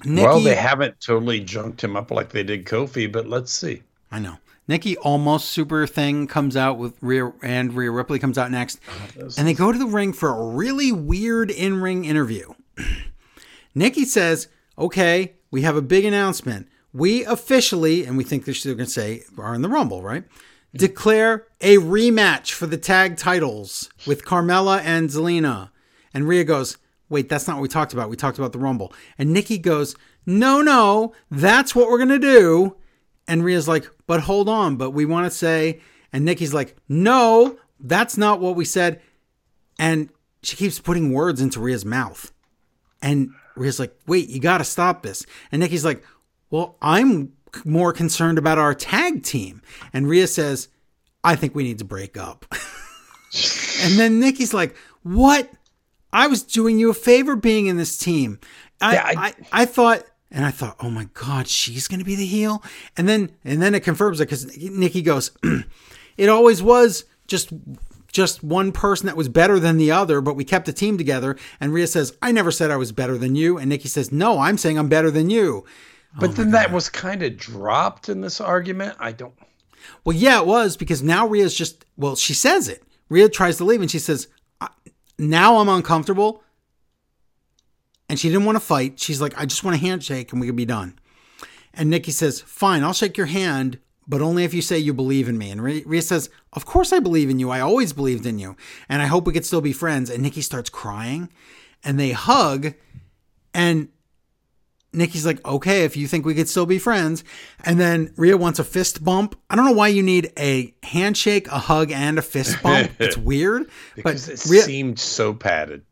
Nikki, 0.05 0.27
Well, 0.27 0.41
they 0.41 0.57
haven't 0.57 1.01
totally 1.01 1.41
junked 1.41 1.83
him 1.83 1.97
up 1.97 2.11
like 2.11 2.31
they 2.31 2.43
did 2.43 2.67
Kofi, 2.67 3.11
but 3.11 3.29
let's 3.29 3.53
see. 3.53 3.83
I 4.11 4.19
know. 4.19 4.37
Nikki 4.67 4.97
almost 4.97 5.51
super 5.51 5.87
thing 5.87 6.27
comes 6.27 6.57
out 6.57 6.79
with 6.79 6.97
Rhea 7.03 7.33
and 7.43 7.75
Rhea 7.75 7.91
Ripley 7.91 8.19
comes 8.19 8.39
out 8.39 8.51
next. 8.51 8.81
And 9.39 9.47
they 9.47 9.55
go 9.55 9.73
to 9.73 9.79
the 9.79 9.87
ring 9.87 10.13
for 10.13 10.31
a 10.31 10.47
really 10.55 10.91
weird 10.91 11.51
in 11.51 11.81
ring 11.81 12.05
interview. 12.05 12.55
Nikki 13.75 14.05
says, 14.05 14.49
Okay, 14.79 15.35
we 15.51 15.63
have 15.63 15.77
a 15.77 15.83
big 15.83 16.05
announcement. 16.05 16.69
We 16.93 17.25
officially, 17.25 18.05
and 18.05 18.17
we 18.17 18.25
think 18.25 18.45
they're 18.45 18.55
going 18.75 18.79
to 18.79 18.87
say, 18.87 19.25
are 19.37 19.55
in 19.55 19.63
the 19.63 19.69
Rumble, 19.69 20.01
right? 20.01 20.25
Declare 20.75 21.47
a 21.61 21.77
rematch 21.77 22.53
for 22.53 22.67
the 22.67 22.77
tag 22.79 23.17
titles 23.17 23.91
with 24.07 24.25
Carmella 24.25 24.81
and 24.81 25.09
Zelina. 25.09 25.71
And 26.13 26.27
Rhea 26.27 26.45
goes, 26.45 26.79
Wait, 27.09 27.29
that's 27.29 27.47
not 27.47 27.57
what 27.57 27.63
we 27.63 27.69
talked 27.69 27.93
about. 27.93 28.09
We 28.09 28.17
talked 28.17 28.39
about 28.39 28.53
the 28.53 28.59
Rumble. 28.59 28.93
And 29.19 29.33
Nikki 29.33 29.59
goes, 29.59 29.95
No, 30.25 30.63
no, 30.63 31.13
that's 31.31 31.75
what 31.75 31.89
we're 31.89 31.99
going 31.99 32.09
to 32.09 32.19
do. 32.19 32.77
And 33.27 33.45
Rhea's 33.45 33.67
like, 33.69 33.87
but 34.07 34.21
hold 34.21 34.49
on, 34.49 34.77
but 34.77 34.91
we 34.91 35.05
want 35.05 35.27
to 35.27 35.31
say, 35.31 35.81
and 36.13 36.25
Nikki's 36.25 36.53
like, 36.55 36.77
no, 36.89 37.59
that's 37.81 38.17
not 38.17 38.41
what 38.41 38.55
we 38.57 38.65
said. 38.65 39.01
And 39.79 40.11
she 40.43 40.57
keeps 40.57 40.79
putting 40.79 41.13
words 41.13 41.41
into 41.41 41.61
Rhea's 41.61 41.85
mouth. 41.85 42.33
And 43.01 43.31
Rhea's 43.57 43.81
like, 43.81 43.95
wait, 44.07 44.29
you 44.29 44.41
got 44.41 44.59
to 44.59 44.65
stop 44.65 45.03
this. 45.03 45.25
And 45.51 45.61
Nikki's 45.61 45.85
like, 45.85 46.05
well, 46.51 46.77
I'm 46.83 47.33
more 47.65 47.93
concerned 47.93 48.39
about 48.39 48.59
our 48.59 48.75
tag 48.75 49.23
team. 49.23 49.63
And 49.93 50.09
Rhea 50.09 50.27
says, 50.27 50.69
I 51.23 51.37
think 51.37 51.55
we 51.55 51.65
need 51.65 51.79
to 51.79 51.85
break 51.85 52.17
up. 52.17 52.45
and 53.83 53.99
then 53.99 54.21
Nikki's 54.21 54.55
like, 54.55 54.77
what? 55.03 55.51
I 56.13 56.27
was 56.29 56.43
doing 56.43 56.79
you 56.79 56.91
a 56.91 56.95
favor 56.95 57.35
being 57.37 57.67
in 57.67 57.77
this 57.77 57.97
team. 57.99 58.39
I, 58.81 58.95
Yeah, 58.95 59.05
I, 59.05 59.13
I- 59.27 59.35
I, 59.53 59.65
thought, 59.65 60.05
and 60.35 60.45
I 60.45 60.51
thought, 60.51 60.77
oh 60.81 60.91
my 60.91 61.09
god, 61.15 61.47
she's 61.47 61.89
gonna 61.89 62.05
be 62.05 62.17
the 62.17 62.27
heel, 62.27 62.63
and 62.97 63.09
then 63.09 63.31
and 63.45 63.63
then 63.63 63.75
it 63.75 63.81
confirms 63.81 64.21
it 64.21 64.25
because 64.25 64.57
Nikki 64.59 65.01
goes, 65.01 65.31
it 66.17 66.29
always 66.29 66.63
was 66.63 67.05
just 67.29 67.51
just 68.11 68.43
one 68.45 68.73
person 68.73 69.07
that 69.07 69.17
was 69.17 69.29
better 69.29 69.59
than 69.59 69.77
the 69.77 69.91
other, 69.91 70.21
but 70.21 70.37
we 70.37 70.45
kept 70.45 70.67
the 70.67 70.73
team 70.73 70.99
together. 70.99 71.37
And 71.59 71.73
Rhea 71.73 71.87
says, 71.87 72.17
I 72.23 72.31
never 72.31 72.53
said 72.53 72.71
I 72.71 72.77
was 72.77 72.93
better 72.93 73.19
than 73.19 73.35
you, 73.35 73.59
and 73.59 73.69
Nikki 73.69 73.89
says, 73.89 74.13
no, 74.13 74.39
I'm 74.39 74.57
saying 74.57 74.79
I'm 74.79 74.89
better 74.89 75.11
than 75.11 75.31
you. 75.31 75.65
Oh 76.17 76.21
but 76.21 76.37
then 76.37 76.53
that 76.53 76.71
was 76.71 76.89
kind 76.89 77.23
of 77.23 77.37
dropped 77.37 78.09
in 78.09 78.21
this 78.21 78.41
argument. 78.41 78.97
I 79.01 79.13
don't. 79.13 79.35
Well, 80.05 80.17
yeah, 80.17 80.41
it 80.41 80.47
was 80.47 80.77
because 80.77 81.03
now 81.03 81.27
Rhea's 81.27 81.55
just 81.55 81.85
well, 81.97 82.17
she 82.17 82.35
says 82.35 82.69
it. 82.69 82.83
Rhea 83.09 83.29
tries 83.29 83.57
to 83.59 83.65
leave, 83.65 83.81
and 83.81 83.91
she 83.91 83.99
says, 83.99 84.29
now 85.19 85.59
I'm 85.59 85.69
uncomfortable. 85.69 86.44
And 88.09 88.19
she 88.19 88.29
didn't 88.29 88.45
want 88.45 88.57
to 88.57 88.61
fight. 88.61 89.01
She's 89.01 89.21
like, 89.21 89.39
I 89.39 89.47
just 89.47 89.65
want 89.65 89.77
a 89.77 89.81
handshake 89.81 90.33
and 90.33 90.41
we 90.41 90.47
can 90.47 90.57
be 90.57 90.65
done. 90.67 90.99
And 91.73 91.91
Nikki 91.91 92.11
says, 92.11 92.41
Fine, 92.41 92.85
I'll 92.85 92.93
shake 92.93 93.17
your 93.17 93.27
hand, 93.27 93.79
but 94.07 94.21
only 94.21 94.45
if 94.45 94.55
you 94.55 94.63
say 94.63 94.79
you 94.79 94.95
believe 94.95 95.29
in 95.29 95.39
me. 95.39 95.51
And 95.51 95.63
Rhea 95.63 96.03
says, 96.03 96.31
Of 96.53 96.67
course 96.67 96.93
I 96.93 97.01
believe 97.01 97.31
in 97.31 97.39
you. 97.39 97.51
I 97.51 97.61
always 97.61 97.93
believed 97.93 98.27
in 98.27 98.39
you. 98.39 98.57
And 98.89 99.03
I 99.03 99.07
hope 99.07 99.27
we 99.27 99.33
could 99.33 99.47
still 99.47 99.61
be 99.61 99.73
friends. 99.73 100.11
And 100.11 100.23
Nikki 100.23 100.43
starts 100.43 100.71
crying 100.71 101.31
and 101.83 101.99
they 101.99 102.13
hug. 102.13 102.75
And 103.53 103.89
Nikki's 104.93 105.27
like, 105.27 105.45
Okay, 105.45 105.85
if 105.85 105.97
you 105.97 106.07
think 106.07 106.25
we 106.25 106.35
could 106.35 106.49
still 106.49 106.67
be 106.67 106.79
friends. 106.79 107.25
And 107.65 107.81
then 107.81 108.13
Rhea 108.17 108.37
wants 108.37 108.59
a 108.59 108.65
fist 108.65 109.03
bump. 109.03 109.35
I 109.51 109.57
don't 109.57 109.65
know 109.65 109.73
why 109.73 109.89
you 109.89 110.03
need 110.03 110.33
a 110.39 110.75
handshake, 110.85 111.49
a 111.49 111.59
hug, 111.59 111.91
and 111.91 112.19
a 112.19 112.23
fist 112.23 112.63
bump. 112.63 112.91
It's 113.01 113.17
weird. 113.17 113.69
Because 113.97 114.27
but 114.27 114.35
it 114.35 114.47
Rhea, 114.47 114.63
seemed 114.63 114.99
so 115.01 115.35
padded. 115.35 115.83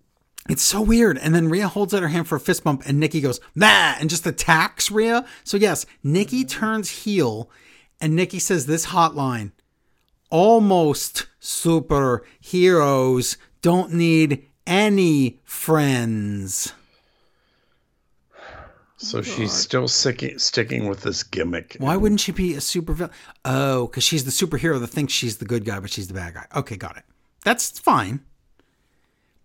It's 0.48 0.62
so 0.62 0.80
weird. 0.82 1.18
And 1.18 1.34
then 1.34 1.48
Rhea 1.48 1.68
holds 1.68 1.94
out 1.94 2.02
her 2.02 2.08
hand 2.08 2.28
for 2.28 2.36
a 2.36 2.40
fist 2.40 2.64
bump, 2.64 2.82
and 2.86 2.98
Nikki 2.98 3.20
goes, 3.20 3.40
nah, 3.54 3.94
and 3.98 4.10
just 4.10 4.26
attacks 4.26 4.90
Rhea. 4.90 5.24
So, 5.44 5.56
yes, 5.56 5.86
Nikki 6.02 6.44
turns 6.44 7.04
heel, 7.04 7.50
and 8.00 8.16
Nikki 8.16 8.38
says 8.38 8.66
this 8.66 8.86
hotline 8.86 9.52
almost 10.32 11.26
superheroes 11.40 13.36
don't 13.60 13.92
need 13.92 14.44
any 14.66 15.38
friends. 15.44 16.72
So 18.96 19.18
oh, 19.18 19.22
she's 19.22 19.52
still 19.52 19.88
sticking 19.88 20.38
sticking 20.38 20.88
with 20.88 21.02
this 21.02 21.22
gimmick. 21.22 21.76
Why 21.78 21.96
wouldn't 21.96 22.20
she 22.20 22.32
be 22.32 22.54
a 22.54 22.60
super 22.60 22.92
villain? 22.92 23.12
Oh, 23.44 23.86
because 23.88 24.04
she's 24.04 24.24
the 24.24 24.30
superhero 24.30 24.80
that 24.80 24.86
thinks 24.86 25.12
she's 25.12 25.38
the 25.38 25.44
good 25.44 25.64
guy, 25.64 25.80
but 25.80 25.90
she's 25.90 26.08
the 26.08 26.14
bad 26.14 26.34
guy. 26.34 26.46
Okay, 26.54 26.76
got 26.76 26.96
it. 26.96 27.02
That's 27.44 27.78
fine. 27.78 28.20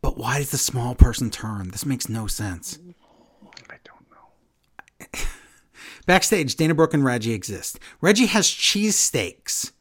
But 0.08 0.18
why 0.18 0.38
does 0.38 0.52
the 0.52 0.58
small 0.58 0.96
person 0.96 1.30
turn? 1.30 1.68
This 1.72 1.86
makes 1.86 2.08
no 2.08 2.28
sense. 2.28 2.80
I 3.70 3.76
don't 3.84 4.06
know. 4.10 5.20
Backstage, 6.06 6.56
Dana 6.56 6.74
Brooke 6.74 6.94
and 6.94 7.04
Reggie 7.04 7.34
exist. 7.34 7.78
Reggie 8.00 8.28
has 8.28 8.48
cheesesteaks. 8.48 9.74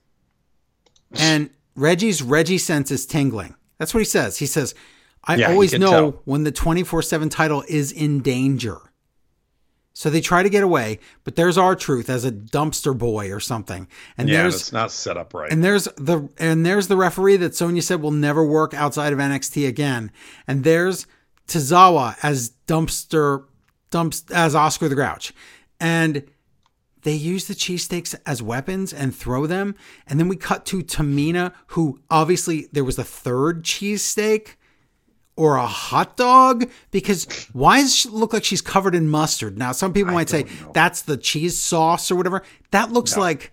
And 1.15 1.51
Reggie's 1.77 2.23
Reggie 2.23 2.59
sense 2.59 2.91
is 2.91 3.07
tingling. 3.07 3.55
That's 3.79 3.95
what 3.95 4.01
he 4.01 4.05
says. 4.05 4.39
He 4.39 4.47
says, 4.47 4.75
I 5.23 5.37
Yeah, 5.37 5.51
always 5.53 5.73
know 5.75 5.91
tell. 6.11 6.23
when 6.25 6.43
the 6.43 6.51
24 6.51 7.03
7 7.03 7.29
title 7.29 7.63
is 7.69 7.93
in 7.93 8.21
danger. 8.21 8.79
So 9.99 10.11
they 10.11 10.21
try 10.21 10.43
to 10.43 10.51
get 10.51 10.63
away, 10.63 10.99
but 11.25 11.37
there's 11.37 11.57
R-Truth 11.57 12.11
as 12.11 12.27
a 12.27 12.31
dumpster 12.31 12.97
boy 12.97 13.33
or 13.33 13.41
something. 13.41 13.89
And 14.19 14.29
Yeah, 14.29 14.43
there's 14.43 14.57
it's 14.57 14.71
not 14.71 14.93
set 14.93 15.17
up 15.17 15.33
right. 15.33 15.51
and 15.51 15.65
there's 15.65 15.85
the 15.97 16.29
and 16.37 16.67
there's 16.67 16.89
the 16.89 16.99
referee 16.99 17.39
that 17.39 17.55
Sonya 17.55 17.81
said 17.81 18.03
will 18.03 18.11
never 18.11 18.45
work 18.45 18.75
outside 18.75 19.15
of 19.15 19.19
NXT 19.19 19.67
again. 19.67 20.13
And 20.47 20.65
there's 20.65 21.07
Tozawa 21.49 22.15
as 22.23 22.53
dumpster 22.67 23.45
dumps 23.91 24.23
as 24.31 24.55
Oscar 24.55 24.91
the 24.91 24.95
Grouch. 24.95 25.33
And 25.81 26.25
they 27.01 27.15
use 27.15 27.47
the 27.47 27.55
cheesesteaks 27.55 28.15
as 28.27 28.43
weapons 28.43 28.93
and 28.93 29.17
throw 29.17 29.47
them. 29.47 29.77
And 30.07 30.21
then 30.21 30.29
we 30.29 30.37
cut 30.37 30.67
to 30.67 30.83
Tamina, 30.83 31.55
who 31.69 32.01
obviously 32.11 32.69
there 32.71 32.85
was 32.85 32.99
a 32.99 33.05
third 33.05 33.63
cheesesteak 33.65 34.57
or 35.37 35.57
a 35.57 35.67
hot 35.67 36.17
dog 36.17 36.69
because 36.91 37.27
why 37.53 37.81
does 37.81 37.95
she 37.95 38.09
look 38.09 38.33
like 38.33 38.45
she's 38.45 38.63
covered 38.63 38.95
in 38.95 39.09
mustard? 39.09 39.57
Now, 39.59 39.73
some 39.73 39.93
people 39.93 40.13
might 40.13 40.29
say 40.29 40.47
that's 40.73 41.03
the 41.03 41.17
cheese 41.17 41.59
sauce 41.59 42.11
or 42.11 42.17
whatever. 42.17 42.43
That 42.71 42.93
looks 42.93 43.17
like. 43.17 43.53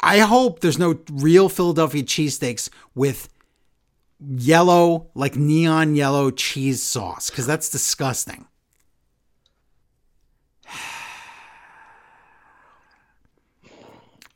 I 0.00 0.20
hope 0.20 0.60
there's 0.60 0.78
no 0.78 1.00
real 1.10 1.48
Philadelphia 1.48 2.04
cheesesteaks 2.04 2.68
with 2.94 3.28
yellow, 4.20 5.08
like 5.14 5.34
neon 5.34 5.96
yellow 5.96 6.30
cheese 6.30 6.80
sauce 6.80 7.30
because 7.30 7.46
that's 7.48 7.68
disgusting. 7.68 8.46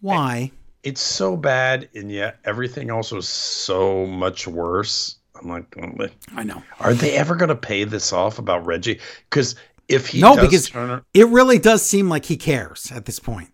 Why? 0.00 0.50
it's 0.86 1.00
so 1.02 1.36
bad, 1.36 1.89
and 1.97 2.12
yet 2.12 2.39
everything 2.44 2.91
else 2.91 3.10
was 3.10 3.26
so 3.26 4.07
much 4.07 4.47
worse. 4.47 5.16
I'm 5.40 5.48
like, 5.48 5.76
oh, 5.82 6.08
I 6.36 6.42
know. 6.44 6.62
are 6.81 6.94
they 6.94 7.16
ever 7.16 7.34
going 7.36 7.48
to 7.48 7.56
pay 7.56 7.84
this 7.84 8.12
off 8.12 8.39
about 8.39 8.65
Reggie? 8.66 9.00
Because 9.31 9.55
if 9.89 10.08
he 10.08 10.20
No, 10.20 10.34
does 10.34 10.47
because 10.47 10.68
turn, 10.70 11.02
it 11.15 11.28
really 11.28 11.58
does 11.58 11.84
seem 11.84 12.08
like 12.08 12.24
he 12.26 12.36
cares 12.36 12.90
at 12.92 13.05
this 13.06 13.18
point. 13.18 13.50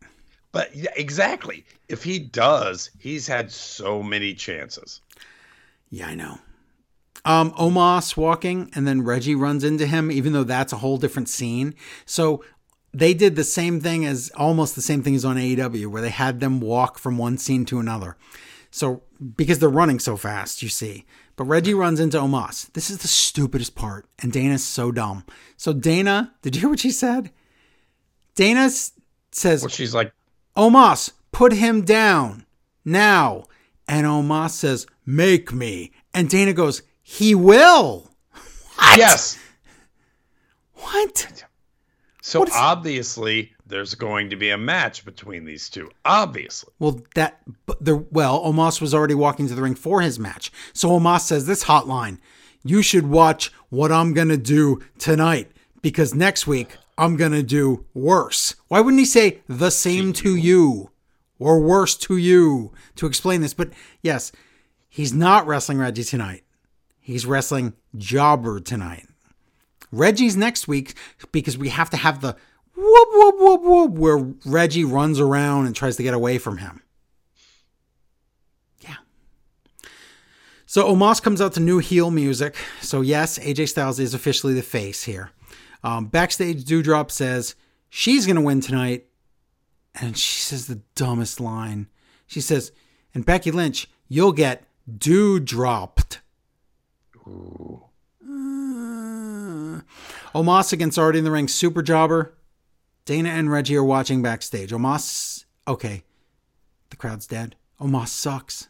but 0.52 0.75
yeah, 0.75 0.91
exactly, 0.97 1.65
if 1.89 2.02
he 2.05 2.19
does, 2.19 2.91
he's 2.99 3.27
had 3.27 3.51
so 3.52 4.02
many 4.02 4.35
chances. 4.35 5.01
Yeah, 5.91 6.09
I 6.09 6.15
know. 6.15 6.39
Um, 7.25 7.52
Omos 7.52 8.17
walking, 8.17 8.70
and 8.75 8.86
then 8.86 9.02
Reggie 9.02 9.35
runs 9.35 9.62
into 9.65 9.86
him, 9.86 10.11
even 10.11 10.33
though 10.33 10.44
that's 10.44 10.73
a 10.73 10.78
whole 10.78 10.97
different 10.99 11.28
scene. 11.28 11.75
So 12.05 12.44
they 12.93 13.15
did 13.15 13.36
the 13.36 13.44
same 13.44 13.81
thing 13.81 14.05
as 14.05 14.31
almost 14.36 14.75
the 14.75 14.83
same 14.83 15.02
thing 15.02 15.15
as 15.15 15.25
on 15.25 15.36
AEW, 15.36 15.86
where 15.86 16.02
they 16.02 16.11
had 16.11 16.41
them 16.41 16.61
walk 16.61 16.99
from 16.99 17.19
one 17.19 17.39
scene 17.39 17.65
to 17.67 17.78
another. 17.78 18.17
So 18.70 19.02
because 19.36 19.59
they're 19.61 19.69
running 19.69 19.99
so 20.01 20.17
fast, 20.17 20.62
you 20.62 20.69
see. 20.69 21.05
But 21.36 21.44
Reggie 21.44 21.75
runs 21.75 21.99
into 21.99 22.19
Omos. 22.19 22.70
This 22.73 22.91
is 22.91 22.99
the 22.99 23.09
stupidest 23.09 23.75
part, 23.75 24.07
and 24.20 24.31
Dana's 24.33 24.65
so 24.65 24.93
dumb. 24.93 25.25
So 25.57 25.73
Dana, 25.73 26.35
did 26.43 26.55
you 26.55 26.61
hear 26.61 26.70
what 26.70 26.81
she 26.81 26.91
said? 26.91 27.31
Dana 28.35 28.69
says, 29.33 29.62
Well, 29.62 29.69
she's 29.69 29.94
like, 29.94 30.12
Omos, 30.57 31.12
put 31.33 31.52
him 31.55 31.83
down 31.85 32.44
now. 32.85 33.44
And 33.89 34.07
Omos 34.07 34.51
says, 34.51 34.86
Make 35.07 35.52
me. 35.52 35.93
And 36.15 36.28
Dana 36.28 36.52
goes, 36.52 36.83
He 37.02 37.35
will. 37.35 38.11
What? 38.77 38.99
yes. 38.99 39.39
What? 40.75 41.44
So 42.20 42.41
What 42.41 42.49
is- 42.49 42.55
obviously, 42.57 43.52
there's 43.73 43.94
going 43.94 44.28
to 44.28 44.36
be 44.36 44.51
a 44.51 44.59
match 44.59 45.02
between 45.02 45.47
these 45.47 45.70
two. 45.70 45.91
Obviously, 46.05 46.70
Well, 46.78 47.01
that, 47.15 47.41
but 47.65 47.83
the, 47.83 47.97
well, 47.97 48.44
Omos 48.44 48.83
was 48.83 48.92
already 48.92 49.15
walking 49.15 49.49
to 49.49 49.55
the 49.55 49.62
ring 49.62 49.75
for 49.75 50.02
his 50.02 50.18
match. 50.18 50.52
So 50.75 50.91
Omos 50.91 51.20
says, 51.20 51.47
This 51.47 51.65
hotline, 51.65 52.18
you 52.62 52.83
should 52.83 53.07
watch 53.07 53.51
what 53.70 53.91
I'm 53.91 54.12
going 54.12 54.28
to 54.28 54.36
do 54.36 54.81
tonight 54.99 55.51
because 55.81 56.15
next 56.15 56.47
week 56.47 56.76
I'm 56.99 57.17
going 57.17 57.33
to 57.33 57.42
do 57.42 57.86
worse. 57.94 58.55
Why 58.68 58.81
wouldn't 58.81 59.01
he 59.01 59.07
say 59.07 59.41
the 59.49 59.70
same 59.70 60.12
to 60.15 60.36
you 60.36 60.91
or 61.39 61.59
worse 61.59 61.97
to 61.97 62.18
you 62.18 62.73
to 62.97 63.07
explain 63.07 63.41
this? 63.41 63.55
But 63.55 63.70
yes, 64.02 64.33
he's 64.91 65.15
not 65.15 65.47
wrestling 65.47 65.78
Reggie 65.78 66.05
tonight. 66.05 66.44
He's 67.01 67.25
wrestling 67.25 67.73
Jobber 67.97 68.60
tonight. 68.60 69.09
Reggie's 69.91 70.36
next 70.36 70.68
week 70.68 70.94
because 71.33 71.57
we 71.57 71.70
have 71.70 71.91
to 71.91 71.97
have 71.97 72.20
the 72.20 72.36
whoop 72.75 73.09
whoop 73.12 73.34
whoop 73.39 73.62
whoop 73.62 73.91
where 73.92 74.34
Reggie 74.44 74.84
runs 74.84 75.20
around 75.20 75.67
and 75.67 75.76
tries 75.76 75.97
to 75.97 76.02
get 76.02 76.15
away 76.15 76.39
from 76.39 76.59
him. 76.59 76.83
Yeah. 78.81 78.97
So 80.67 80.92
Omos 80.92 81.23
comes 81.23 81.41
out 81.41 81.52
to 81.55 81.60
new 81.60 81.78
heel 81.78 82.10
music. 82.10 82.57
So 82.81 83.01
yes, 83.01 83.39
AJ 83.39 83.68
Styles 83.68 83.99
is 83.99 84.15
officially 84.15 84.55
the 84.55 84.62
face 84.62 85.05
here. 85.05 85.31
Um, 85.84 86.07
backstage, 86.07 86.65
Doudrop 86.65 87.10
says 87.10 87.55
she's 87.91 88.26
gonna 88.26 88.41
win 88.41 88.60
tonight, 88.60 89.07
and 90.01 90.17
she 90.17 90.41
says 90.41 90.67
the 90.67 90.81
dumbest 90.94 91.41
line. 91.41 91.89
She 92.26 92.41
says, 92.41 92.73
"And 93.15 93.26
Becky 93.26 93.51
Lynch, 93.51 93.89
you'll 94.09 94.33
get 94.33 94.65
dewdropped." 94.99 96.20
Uh, 97.26 97.81
Omos 100.34 100.73
against 100.73 100.99
already 100.99 101.18
in 101.18 101.25
the 101.25 101.31
ring, 101.31 101.49
super 101.49 101.83
jobber. 101.83 102.34
Dana 103.05 103.31
and 103.31 103.51
Reggie 103.51 103.77
are 103.77 103.85
watching 103.85 104.23
backstage. 104.23 104.71
Omos, 104.71 105.45
okay, 105.67 106.05
the 106.91 106.97
crowd's 106.97 107.27
dead. 107.27 107.57
Omos 107.81 108.09
sucks. 108.09 108.69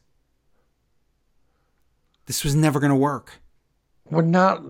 This 2.26 2.44
was 2.44 2.54
never 2.54 2.80
gonna 2.80 2.96
work. 2.96 3.40
we're 4.10 4.22
not. 4.22 4.62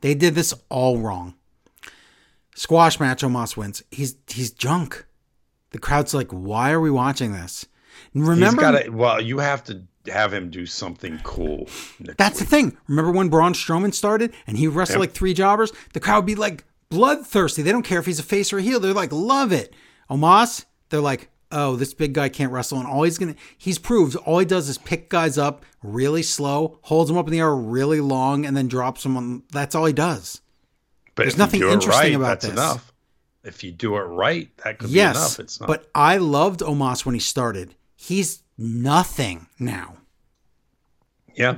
They 0.00 0.14
did 0.14 0.34
this 0.34 0.52
all 0.68 0.98
wrong. 0.98 1.34
Squash 2.54 3.00
match, 3.00 3.22
Omos 3.22 3.56
wins. 3.56 3.82
He's 3.90 4.16
he's 4.28 4.50
junk. 4.50 5.06
The 5.70 5.78
crowd's 5.78 6.14
like, 6.14 6.30
why 6.30 6.72
are 6.72 6.80
we 6.80 6.90
watching 6.90 7.32
this? 7.32 7.66
And 8.14 8.26
Remember, 8.26 8.62
He's 8.62 8.70
got 8.72 8.82
to. 8.84 8.90
Well, 8.90 9.20
you 9.20 9.38
have 9.38 9.64
to 9.64 9.82
have 10.12 10.32
him 10.32 10.50
do 10.50 10.64
something 10.66 11.18
cool. 11.24 11.68
that's 12.18 12.38
the 12.38 12.44
thing. 12.44 12.76
Remember 12.86 13.10
when 13.10 13.28
Braun 13.28 13.52
Strowman 13.52 13.92
started 13.94 14.32
and 14.46 14.56
he 14.58 14.68
wrestled 14.68 14.96
Yep. 14.96 15.08
like 15.08 15.12
three 15.12 15.34
jobbers? 15.34 15.72
The 15.92 16.00
crowd 16.00 16.18
would 16.18 16.26
be 16.26 16.34
like 16.34 16.64
bloodthirsty. 16.88 17.62
They 17.62 17.72
don't 17.72 17.82
care 17.84 17.98
if 18.00 18.06
he's 18.06 18.18
a 18.18 18.22
face 18.24 18.52
or 18.52 18.58
a 18.58 18.62
heel. 18.62 18.80
They're 18.80 18.92
like, 18.92 19.12
love 19.12 19.52
it. 19.52 19.74
Omos, 20.10 20.64
they're 20.88 21.00
like, 21.00 21.30
oh, 21.52 21.76
this 21.76 21.94
big 21.94 22.12
guy 22.12 22.28
can't 22.28 22.52
wrestle. 22.52 22.78
And 22.78 22.86
all 22.86 23.02
he's 23.02 23.18
gonna, 23.18 23.34
he's 23.58 23.78
proved 23.78 24.16
all 24.16 24.38
he 24.38 24.44
does 24.46 24.68
is 24.68 24.78
pick 24.78 25.08
guys 25.08 25.38
up 25.38 25.64
really 25.82 26.22
slow, 26.22 26.78
holds 26.82 27.08
them 27.08 27.18
up 27.18 27.26
in 27.26 27.32
the 27.32 27.40
air 27.40 27.54
really 27.54 28.00
long, 28.00 28.44
and 28.46 28.56
then 28.56 28.68
drops 28.68 29.02
them 29.02 29.16
on. 29.16 29.42
That's 29.52 29.74
all 29.74 29.86
he 29.86 29.92
does. 29.92 30.40
But 31.14 31.22
There's 31.24 31.38
nothing 31.38 31.62
interesting 31.62 31.90
right, 31.92 32.14
about 32.14 32.26
that's 32.40 32.44
this. 32.46 32.52
enough. 32.52 32.92
If 33.42 33.62
you 33.64 33.70
do 33.72 33.96
it 33.96 34.00
right, 34.00 34.50
that 34.64 34.78
could 34.78 34.92
be 34.92 34.98
enough. 35.00 35.38
It's 35.38 35.60
not. 35.60 35.66
but 35.68 35.88
I 35.94 36.16
loved 36.16 36.60
Omos 36.60 37.06
when 37.06 37.14
he 37.14 37.20
started. 37.20 37.74
He's 37.94 38.42
nothing 38.58 39.46
now. 39.58 39.98
yeah, 41.34 41.56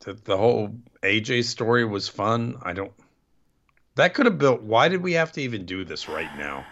the, 0.00 0.14
the 0.14 0.36
whole 0.36 0.74
AJ 1.02 1.44
story 1.44 1.84
was 1.84 2.08
fun. 2.08 2.56
I 2.62 2.72
don't. 2.72 2.92
That 3.96 4.14
could 4.14 4.26
have 4.26 4.38
built. 4.38 4.62
Why 4.62 4.88
did 4.88 5.02
we 5.02 5.12
have 5.12 5.32
to 5.32 5.40
even 5.40 5.64
do 5.64 5.84
this 5.84 6.08
right 6.08 6.36
now? 6.36 6.66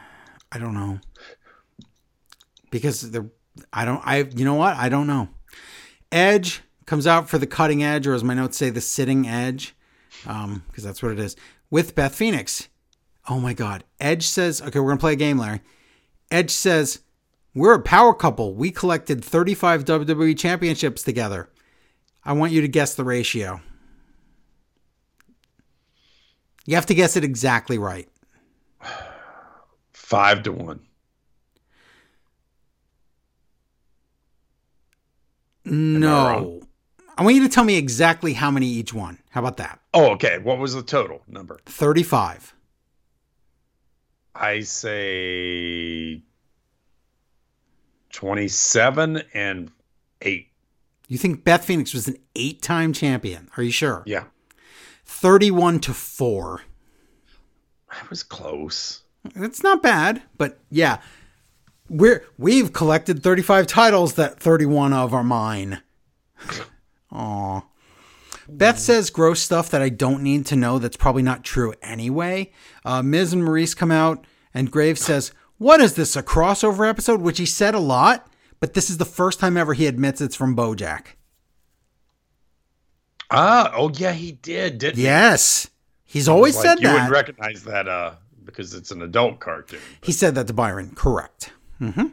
I 0.51 0.59
don't 0.59 0.75
know. 0.75 0.99
Because 2.70 3.10
the 3.10 3.31
I 3.73 3.84
don't 3.84 4.02
I 4.05 4.18
you 4.34 4.44
know 4.44 4.55
what? 4.55 4.76
I 4.76 4.89
don't 4.89 5.07
know. 5.07 5.28
Edge 6.10 6.62
comes 6.86 7.07
out 7.07 7.28
for 7.28 7.39
the 7.39 7.47
cutting 7.47 7.83
edge, 7.83 8.07
or 8.07 8.15
as 8.15 8.25
my 8.25 8.34
notes 8.34 8.57
say, 8.57 8.70
the 8.70 8.81
sitting 8.81 9.26
edge. 9.26 9.75
Um, 10.26 10.65
because 10.68 10.84
that's 10.84 11.02
what 11.02 11.12
it 11.12 11.18
is. 11.18 11.36
With 11.70 11.94
Beth 11.94 12.15
Phoenix. 12.15 12.68
Oh 13.28 13.39
my 13.39 13.55
god. 13.55 13.84
Edge 14.01 14.26
says, 14.26 14.60
okay, 14.60 14.81
we're 14.81 14.91
gonna 14.91 15.01
play 15.01 15.12
a 15.12 15.17
game, 15.17 15.39
Larry. 15.39 15.60
Edge 16.31 16.51
says, 16.51 17.01
We're 17.55 17.75
a 17.75 17.83
power 17.83 18.15
couple. 18.15 18.55
We 18.55 18.70
collected 18.70 19.25
35 19.25 19.84
WWE 19.84 20.36
championships 20.36 21.02
together. 21.02 21.51
I 22.25 22.33
want 22.33 22.52
you 22.52 22.62
to 22.62 22.68
guess 22.68 22.94
the 22.94 23.05
ratio. 23.05 23.60
You 26.65 26.74
have 26.76 26.86
to 26.86 26.94
guess 26.94 27.16
it 27.16 27.24
exactly 27.24 27.78
right. 27.78 28.08
Five 29.92 30.42
to 30.44 30.52
one. 30.52 30.81
No. 35.65 36.26
wrong? 36.26 36.62
I 37.16 37.23
want 37.23 37.36
you 37.36 37.42
to 37.42 37.49
tell 37.49 37.65
me 37.65 37.76
exactly 37.76 38.32
how 38.32 38.50
many 38.50 38.66
each 38.66 38.92
one. 38.92 39.18
How 39.31 39.41
about 39.41 39.58
that? 39.58 39.81
Oh, 39.94 40.10
okay. 40.12 40.39
What 40.39 40.58
was 40.58 40.74
the 40.74 40.82
total 40.82 41.23
number? 41.28 41.60
35. 41.66 42.55
I 44.34 44.60
say 44.60 46.23
27 48.10 49.23
and 49.34 49.70
8. 50.23 50.49
You 51.08 51.18
think 51.18 51.44
Beth 51.44 51.65
Phoenix 51.65 51.92
was 51.92 52.08
an 52.08 52.16
eight 52.34 52.62
time 52.62 52.92
champion? 52.92 53.50
Are 53.57 53.62
you 53.62 53.70
sure? 53.70 54.02
Yeah. 54.07 54.24
31 55.05 55.81
to 55.81 55.94
4. 55.94 56.62
I 57.90 57.97
was 58.08 58.22
close. 58.22 59.02
It's 59.36 59.62
not 59.62 59.82
bad, 59.82 60.22
but 60.36 60.58
yeah. 60.70 60.98
We're 61.89 62.24
we've 62.39 62.72
collected 62.72 63.22
35 63.22 63.66
titles 63.66 64.14
that 64.14 64.40
31 64.40 64.92
of 64.92 65.12
are 65.12 65.24
mine. 65.24 65.82
Aw. 67.12 67.62
Beth 68.48 68.78
says 68.78 69.10
gross 69.10 69.40
stuff 69.40 69.70
that 69.70 69.82
I 69.82 69.89
don't 69.89 70.22
need 70.22 70.47
to 70.47 70.56
know 70.56 70.78
that's 70.78 70.97
probably 70.97 71.22
not 71.22 71.44
true 71.44 71.74
anyway. 71.82 72.50
Uh, 72.84 73.02
Miz 73.02 73.32
and 73.32 73.42
Maryse 73.42 73.76
come 73.76 73.92
out, 73.92 74.26
and 74.52 74.70
Graves 74.70 75.00
says, 75.00 75.32
What 75.58 75.81
is 75.81 75.94
this, 75.94 76.16
a 76.16 76.22
crossover 76.22 76.89
episode? 76.89 77.20
Which 77.20 77.39
he 77.39 77.47
said 77.47 77.74
a 77.74 77.78
lot, 77.78 78.26
but 78.60 78.74
this 78.74 78.90
is 78.90 78.98
the 78.98 79.05
first 79.05 79.39
time 79.39 79.56
ever 79.56 79.74
he 79.74 79.86
admits 79.86 80.20
it's 80.20 80.36
from 80.36 80.56
Bojack. 80.56 81.14
Ah, 83.33 83.73
oh 83.75 83.91
yeah, 83.94 84.12
he 84.12 84.33
did, 84.33 84.78
didn't 84.78 84.97
he? 84.99 85.05
Yes. 85.05 85.69
He's 86.05 86.28
always 86.28 86.55
Like, 86.57 86.65
said 86.65 86.81
you 86.81 86.89
that. 86.89 86.97
You 86.97 87.02
would 87.05 87.11
recognize 87.17 87.65
that 87.65 87.89
uh, 87.89 88.12
because 88.44 88.75
it's 88.75 88.91
an 88.91 89.02
adult 89.02 89.41
cartoon. 89.41 89.81
he 90.02 90.12
said 90.12 90.35
that 90.35 90.47
to 90.49 90.52
Byron. 90.52 90.93
Correct. 90.94 91.52
hmm 91.78 92.09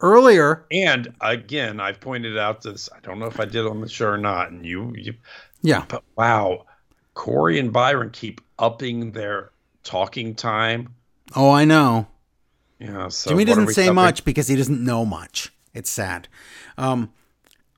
Earlier, 0.00 0.66
And 0.70 1.14
again, 1.20 1.80
I've 1.80 2.00
pointed 2.00 2.36
out 2.36 2.60
this. 2.62 2.90
I 2.94 2.98
don't 3.00 3.18
know 3.18 3.26
if 3.26 3.40
I 3.40 3.46
did 3.46 3.64
on 3.64 3.80
the 3.80 3.88
show 3.88 4.08
or 4.08 4.18
not. 4.18 4.50
And 4.50 4.66
you, 4.66 4.92
you 4.96 5.14
yeah. 5.62 5.84
but 5.88 6.02
wow, 6.16 6.66
Corey 7.14 7.58
and 7.58 7.72
Byron 7.72 8.10
keep 8.10 8.42
upping 8.58 9.12
their 9.12 9.50
talking 9.82 10.34
time. 10.34 10.94
Oh, 11.34 11.50
I 11.50 11.64
know. 11.64 12.08
Yeah, 12.78 13.08
so 13.08 13.30
Jimmy 13.30 13.44
doesn't 13.46 13.68
say 13.68 13.84
upping? 13.84 13.94
much 13.94 14.24
because 14.26 14.48
he 14.48 14.56
doesn't 14.56 14.84
know 14.84 15.06
much. 15.06 15.52
It's 15.72 15.88
sad. 15.90 16.28
Um, 16.76 17.10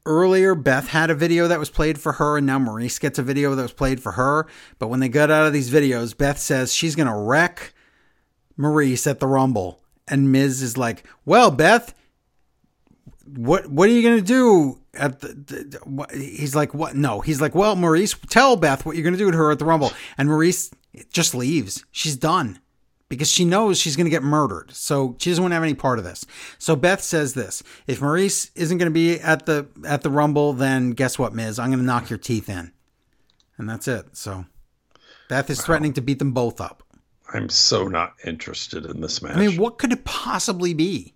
earlier, 0.07 0.55
Beth 0.55 0.89
had 0.89 1.11
a 1.11 1.15
video 1.15 1.49
that 1.49 1.59
was 1.59 1.69
played 1.69 2.01
for 2.01 2.13
her, 2.13 2.39
and 2.39 2.47
now 2.47 2.59
Maryse 2.59 2.99
gets 2.99 3.19
a 3.19 3.23
video 3.23 3.55
that 3.55 3.63
was 3.63 3.73
played 3.73 4.01
for 4.01 4.13
her. 4.13 4.47
But 4.79 4.89
when 4.89 5.01
they 5.01 5.09
got 5.09 5.31
out 5.31 5.47
of 5.47 5.53
these 5.53 5.71
videos, 5.71 6.17
Beth 6.17 6.39
says 6.39 6.73
she's 6.73 6.95
going 6.95 7.09
to 7.09 7.15
wreck 7.15 7.75
Maryse 8.59 9.07
at 9.07 9.21
the 9.21 9.27
Rumble. 9.27 9.83
And 10.09 10.33
Miz 10.33 10.63
is 10.63 10.79
like, 10.79 11.05
Well, 11.25 11.51
Beth, 11.51 11.95
what 13.27 13.67
what 13.67 13.89
are 13.89 13.93
you 13.93 14.03
going 14.03 14.19
to 14.19 14.25
do 14.25 14.81
at 14.95 15.21
the, 15.21 15.29
the 15.29 16.07
he's 16.17 16.55
like 16.55 16.73
what? 16.73 16.95
No 16.95 17.21
he's 17.21 17.41
like 17.41 17.57
well 17.57 17.75
maryse 17.75 18.17
tell 18.29 18.55
beth 18.55 18.87
what 18.87 18.95
you're 18.95 19.03
going 19.03 19.15
to 19.15 19.19
do 19.19 19.31
to 19.31 19.37
her 19.37 19.51
at 19.51 19.59
the 19.59 19.65
rumble. 19.65 19.93
And 20.17 20.29
maryse 20.29 20.73
just 21.11 21.35
leaves. 21.35 21.85
She's 21.91 22.17
done 22.17 22.61
because 23.09 23.31
she 23.31 23.45
knows 23.45 23.79
she's 23.79 23.97
going 23.97 24.07
to 24.07 24.11
get 24.11 24.23
murdered. 24.23 24.73
So 24.73 25.17
she 25.19 25.31
doesn't 25.31 25.43
want 25.43 25.53
to 25.53 25.57
have 25.57 25.63
any 25.63 25.75
part 25.75 25.99
of 25.99 26.05
this. 26.05 26.27
So 26.59 26.75
beth 26.77 27.03
says 27.03 27.35
this 27.35 27.63
if 27.87 28.01
maryse 28.01 28.51
isn't 28.55 28.79
going 28.79 28.91
to 28.91 28.95
be 28.95 29.21
at 29.21 29.47
the 29.47 29.67
at 29.85 30.03
the 30.03 30.11
rumble 30.11 30.53
then 30.53 30.91
guess 30.91 31.19
what 31.19 31.35
miz? 31.35 31.59
I'm 31.59 31.71
going 31.71 31.79
to 31.79 31.85
knock 31.85 32.11
your 32.11 32.19
teeth 32.19 32.49
in. 32.49 32.73
And 33.59 33.69
that's 33.69 33.89
it. 33.89 34.17
So 34.17 34.47
beth 35.29 35.51
is 35.51 35.63
threatening 35.63 35.93
to 35.95 36.01
beat 36.01 36.19
them 36.19 36.33
both 36.33 36.61
up. 36.61 36.83
I'm 37.33 37.49
so 37.49 37.89
not 37.89 38.15
interested 38.25 38.87
in 38.87 39.01
this 39.01 39.21
match. 39.21 39.37
i 39.37 39.41
mean 39.41 39.57
what 39.61 39.79
could 39.79 39.93
it 39.93 40.05
possibly 40.05 40.75
be? 40.75 41.15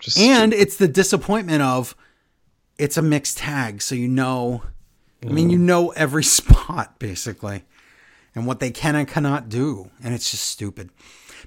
Just 0.00 0.18
and 0.18 0.52
it's 0.52 0.76
the 0.76 0.88
disappointment 0.88 1.62
of 1.62 1.94
it's 2.78 2.96
a 2.98 3.02
mixed 3.02 3.38
tag 3.38 3.80
so 3.80 3.94
you 3.94 4.08
know 4.08 4.62
i 5.24 5.30
mean 5.30 5.48
you 5.48 5.58
mm. 5.58 5.62
know 5.62 5.88
every 5.90 6.22
spot 6.38 6.98
basically 6.98 7.64
and 8.36 8.46
what 8.46 8.60
they 8.60 8.70
can 8.70 8.94
and 8.94 9.08
cannot 9.08 9.48
do 9.48 9.90
and 10.04 10.14
it's 10.14 10.30
just 10.30 10.44
stupid. 10.44 10.90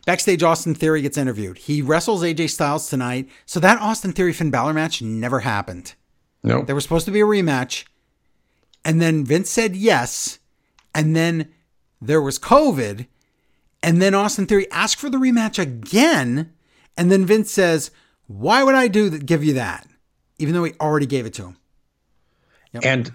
Backstage 0.05 0.43
austin 0.43 0.75
theory 0.75 1.01
gets 1.01 1.17
interviewed. 1.17 1.57
He 1.59 1.81
wrestles 1.81 2.23
aj 2.23 2.49
styles 2.49 2.89
tonight. 2.89 3.29
So 3.45 3.61
that 3.61 3.79
austin 3.79 4.11
theory 4.11 4.33
finn 4.33 4.51
Balor 4.51 4.73
match 4.73 5.01
never 5.01 5.39
happened. 5.39 5.93
No. 6.43 6.63
there 6.63 6.75
was 6.75 6.83
supposed 6.83 7.05
to 7.05 7.11
be 7.11 7.21
a 7.21 7.25
rematch 7.25 7.85
and 8.83 9.01
then 9.01 9.25
vince 9.25 9.49
said 9.49 9.75
yes 9.75 10.39
and 10.95 11.13
then 11.15 11.49
there 12.01 12.21
was 12.21 12.39
covid 12.39 13.07
and 13.83 14.01
then 14.01 14.15
austin 14.15 14.45
theory 14.45 14.69
asked 14.71 14.99
for 14.99 15.09
the 15.09 15.17
rematch 15.17 15.59
again 15.59 16.53
and 16.95 17.11
then 17.11 17.25
vince 17.25 17.51
says 17.51 17.91
why 18.27 18.63
would 18.63 18.75
i 18.75 18.87
do 18.87 19.09
that 19.09 19.25
give 19.25 19.43
you 19.43 19.53
that? 19.53 19.87
Even 20.37 20.53
though 20.53 20.63
he 20.63 20.73
already 20.79 21.07
gave 21.07 21.25
it 21.25 21.33
to 21.33 21.47
him. 21.47 21.57
And 22.83 23.11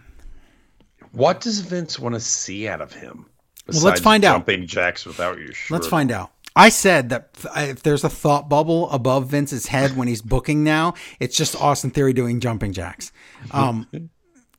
what 1.12 1.40
does 1.40 1.60
Vince 1.60 1.98
want 1.98 2.14
to 2.14 2.20
see 2.20 2.66
out 2.68 2.80
of 2.80 2.92
him? 2.92 3.26
Well, 3.68 3.82
let's 3.82 4.00
find 4.00 4.24
out. 4.24 4.34
Jumping 4.34 4.66
jacks 4.66 5.06
without 5.06 5.38
your 5.38 5.52
shirt. 5.52 5.70
Let's 5.70 5.86
find 5.86 6.10
out. 6.10 6.32
I 6.56 6.68
said 6.68 7.08
that 7.08 7.30
if 7.56 7.82
there's 7.82 8.04
a 8.04 8.08
thought 8.08 8.48
bubble 8.48 8.88
above 8.90 9.28
Vince's 9.28 9.66
head 9.66 9.96
when 9.96 10.06
he's 10.06 10.22
booking 10.22 10.62
now, 10.62 10.94
it's 11.18 11.36
just 11.36 11.60
Austin 11.60 11.90
Theory 11.90 12.12
doing 12.12 12.38
jumping 12.38 12.72
jacks. 12.72 13.10
Um, 13.50 13.88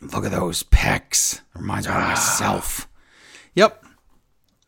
look 0.01 0.25
at 0.25 0.31
those 0.31 0.63
pecs. 0.63 1.41
Reminds 1.53 1.87
me 1.87 1.93
of 1.93 1.99
myself. 2.01 2.89
Yep. 3.53 3.83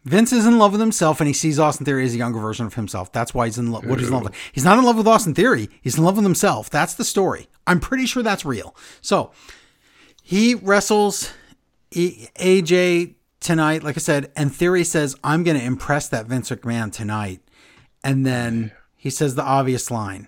Vince 0.05 0.31
is 0.31 0.45
in 0.45 0.57
love 0.57 0.71
with 0.71 0.79
himself, 0.79 1.19
and 1.19 1.27
he 1.27 1.33
sees 1.33 1.59
Austin 1.59 1.85
Theory 1.85 2.05
as 2.05 2.15
a 2.15 2.17
younger 2.17 2.39
version 2.39 2.65
of 2.65 2.75
himself. 2.75 3.11
That's 3.11 3.33
why 3.33 3.47
he's 3.47 3.57
in 3.57 3.73
love. 3.73 3.85
What 3.85 3.99
he's 3.99 4.07
in 4.07 4.13
love 4.13 4.23
with. 4.23 4.33
He's 4.53 4.63
not 4.63 4.77
in 4.77 4.85
love 4.85 4.95
with 4.95 5.07
Austin 5.07 5.33
Theory. 5.35 5.69
He's 5.81 5.97
in 5.97 6.05
love 6.05 6.15
with 6.15 6.23
himself. 6.23 6.69
That's 6.69 6.93
the 6.93 7.03
story. 7.03 7.49
I'm 7.65 7.81
pretty 7.81 8.05
sure 8.05 8.23
that's 8.23 8.45
real. 8.45 8.73
So 9.01 9.31
he 10.23 10.55
wrestles 10.55 11.33
AJ 11.91 13.15
tonight, 13.39 13.83
like 13.83 13.97
I 13.97 13.99
said, 13.99 14.31
and 14.35 14.53
Theory 14.53 14.83
says, 14.83 15.15
I'm 15.23 15.43
going 15.43 15.57
to 15.57 15.63
impress 15.63 16.07
that 16.09 16.27
Vince 16.27 16.49
McMahon 16.49 16.91
tonight. 16.91 17.41
And 18.03 18.25
then 18.25 18.71
he 18.95 19.09
says 19.09 19.35
the 19.35 19.43
obvious 19.43 19.91
line. 19.91 20.27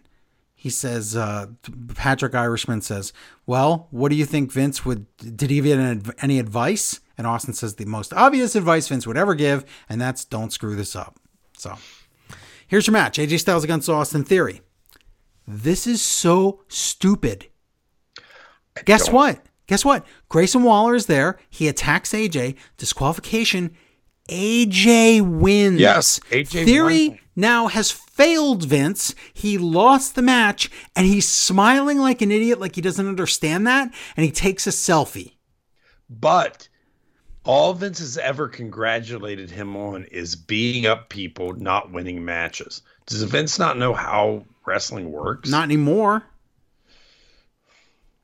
He 0.56 0.70
says, 0.70 1.16
uh, 1.16 1.48
Patrick 1.96 2.36
Irishman 2.36 2.82
says, 2.82 3.14
Well, 3.46 3.88
what 3.92 4.10
do 4.10 4.16
you 4.16 4.26
think 4.26 4.52
Vince 4.52 4.84
would, 4.84 5.06
did 5.18 5.50
he 5.50 5.62
give 5.62 6.14
any 6.22 6.38
advice? 6.38 7.00
And 7.18 7.26
Austin 7.26 7.54
says, 7.54 7.76
The 7.76 7.86
most 7.86 8.14
obvious 8.14 8.56
advice 8.56 8.88
Vince 8.90 9.08
would 9.08 9.18
ever 9.18 9.36
give, 9.36 9.64
and 9.88 10.02
that's 10.02 10.26
don't 10.26 10.52
screw 10.52 10.76
this 10.76 10.98
up. 10.98 11.18
So 11.58 11.78
here's 12.68 12.88
your 12.88 12.92
match 12.92 13.18
AJ 13.18 13.40
Styles 13.40 13.64
against 13.64 13.88
Austin 13.88 14.26
Theory. 14.26 14.62
This 15.48 15.88
is 15.88 16.02
so 16.02 16.64
stupid. 16.68 17.48
Guess 18.86 19.10
what? 19.10 19.42
Guess 19.70 19.86
what? 19.86 20.04
Grayson 20.30 20.64
Waller 20.64 20.96
is 20.96 21.06
there. 21.06 21.38
He 21.48 21.68
attacks 21.68 22.12
AJ. 22.12 22.56
Disqualification. 22.78 23.78
AJ 24.28 25.22
wins. 25.22 25.80
Yes, 25.80 26.20
AJ 26.32 26.66
Theory 26.66 27.10
won. 27.10 27.20
now 27.36 27.68
has 27.68 27.92
failed 27.92 28.66
Vince. 28.66 29.14
He 29.32 29.60
lost 29.60 30.16
the 30.16 30.24
match 30.24 30.72
and 30.96 31.06
he's 31.06 31.28
smiling 31.28 32.00
like 32.00 32.24
an 32.24 32.32
idiot, 32.32 32.60
like 32.60 32.74
he 32.74 32.82
doesn't 32.82 33.08
understand 33.08 33.68
that. 33.68 33.94
And 34.18 34.26
he 34.26 34.32
takes 34.32 34.66
a 34.66 34.72
selfie. 34.72 35.34
But 36.10 36.68
all 37.44 37.76
Vince 37.76 38.00
has 38.00 38.18
ever 38.18 38.48
congratulated 38.48 39.52
him 39.52 39.76
on 39.78 40.06
is 40.06 40.36
beating 40.36 40.88
up 40.88 41.10
people, 41.10 41.54
not 41.54 41.92
winning 41.92 42.26
matches. 42.26 42.82
Does 43.06 43.22
Vince 43.22 43.60
not 43.60 43.78
know 43.78 43.94
how 43.94 44.46
wrestling 44.66 45.12
works? 45.12 45.48
Not 45.48 45.66
anymore. 45.66 46.24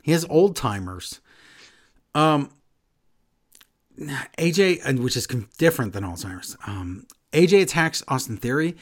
He 0.01 0.11
has 0.11 0.25
old 0.27 0.55
timers. 0.55 1.21
Um, 2.15 2.49
AJ, 4.37 4.81
uh, 4.87 5.01
which 5.01 5.15
is 5.15 5.27
different 5.57 5.93
than 5.93 6.03
Alzheimer's. 6.03 6.57
Um, 6.65 7.05
AJ 7.33 7.61
attacks 7.61 8.03
Austin 8.07 8.37
Theory. 8.37 8.75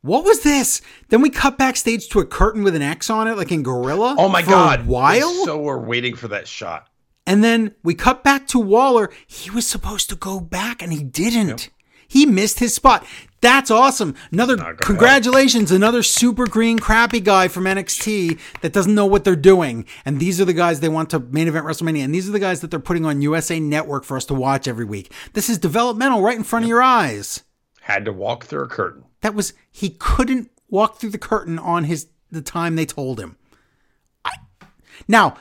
What 0.00 0.24
was 0.24 0.42
this? 0.42 0.80
Then 1.10 1.20
we 1.22 1.30
cut 1.30 1.58
backstage 1.58 2.08
to 2.08 2.18
a 2.20 2.26
curtain 2.26 2.64
with 2.64 2.74
an 2.74 2.82
X 2.82 3.08
on 3.08 3.28
it, 3.28 3.36
like 3.36 3.52
in 3.52 3.62
Gorilla. 3.62 4.16
Oh 4.18 4.28
my 4.28 4.42
for 4.42 4.50
god! 4.50 4.86
While, 4.86 5.44
So 5.44 5.58
we're 5.60 5.78
waiting 5.78 6.16
for 6.16 6.28
that 6.28 6.48
shot. 6.48 6.88
and 7.24 7.44
then 7.44 7.74
we 7.84 7.94
cut 7.94 8.24
back 8.24 8.48
to 8.48 8.58
Waller. 8.58 9.10
He 9.26 9.48
was 9.50 9.66
supposed 9.66 10.08
to 10.10 10.16
go 10.16 10.40
back, 10.40 10.82
and 10.82 10.92
he 10.92 11.04
didn't. 11.04 11.70
He 12.08 12.26
missed 12.26 12.58
his 12.58 12.74
spot. 12.74 13.06
That's 13.42 13.72
awesome. 13.72 14.14
Another 14.30 14.56
congratulations, 14.80 15.72
another 15.72 16.04
super 16.04 16.46
green 16.46 16.78
crappy 16.78 17.18
guy 17.18 17.48
from 17.48 17.64
NXT 17.64 18.38
that 18.60 18.72
doesn't 18.72 18.94
know 18.94 19.04
what 19.04 19.24
they're 19.24 19.34
doing. 19.34 19.84
And 20.04 20.20
these 20.20 20.40
are 20.40 20.44
the 20.44 20.52
guys 20.52 20.78
they 20.78 20.88
want 20.88 21.10
to 21.10 21.18
main 21.18 21.48
event 21.48 21.66
WrestleMania. 21.66 22.04
And 22.04 22.14
these 22.14 22.28
are 22.28 22.32
the 22.32 22.38
guys 22.38 22.60
that 22.60 22.70
they're 22.70 22.78
putting 22.78 23.04
on 23.04 23.20
USA 23.20 23.58
Network 23.58 24.04
for 24.04 24.16
us 24.16 24.24
to 24.26 24.34
watch 24.34 24.68
every 24.68 24.84
week. 24.84 25.12
This 25.32 25.50
is 25.50 25.58
developmental 25.58 26.22
right 26.22 26.36
in 26.36 26.44
front 26.44 26.64
of 26.64 26.68
your 26.68 26.82
eyes. 26.82 27.42
Had 27.80 28.04
to 28.04 28.12
walk 28.12 28.44
through 28.44 28.62
a 28.62 28.68
curtain. 28.68 29.04
That 29.22 29.34
was 29.34 29.54
he 29.68 29.90
couldn't 29.90 30.48
walk 30.70 30.98
through 30.98 31.10
the 31.10 31.18
curtain 31.18 31.58
on 31.58 31.84
his 31.84 32.06
the 32.30 32.42
time 32.42 32.76
they 32.76 32.86
told 32.86 33.18
him. 33.18 33.36
I, 34.24 34.34
now, 35.08 35.36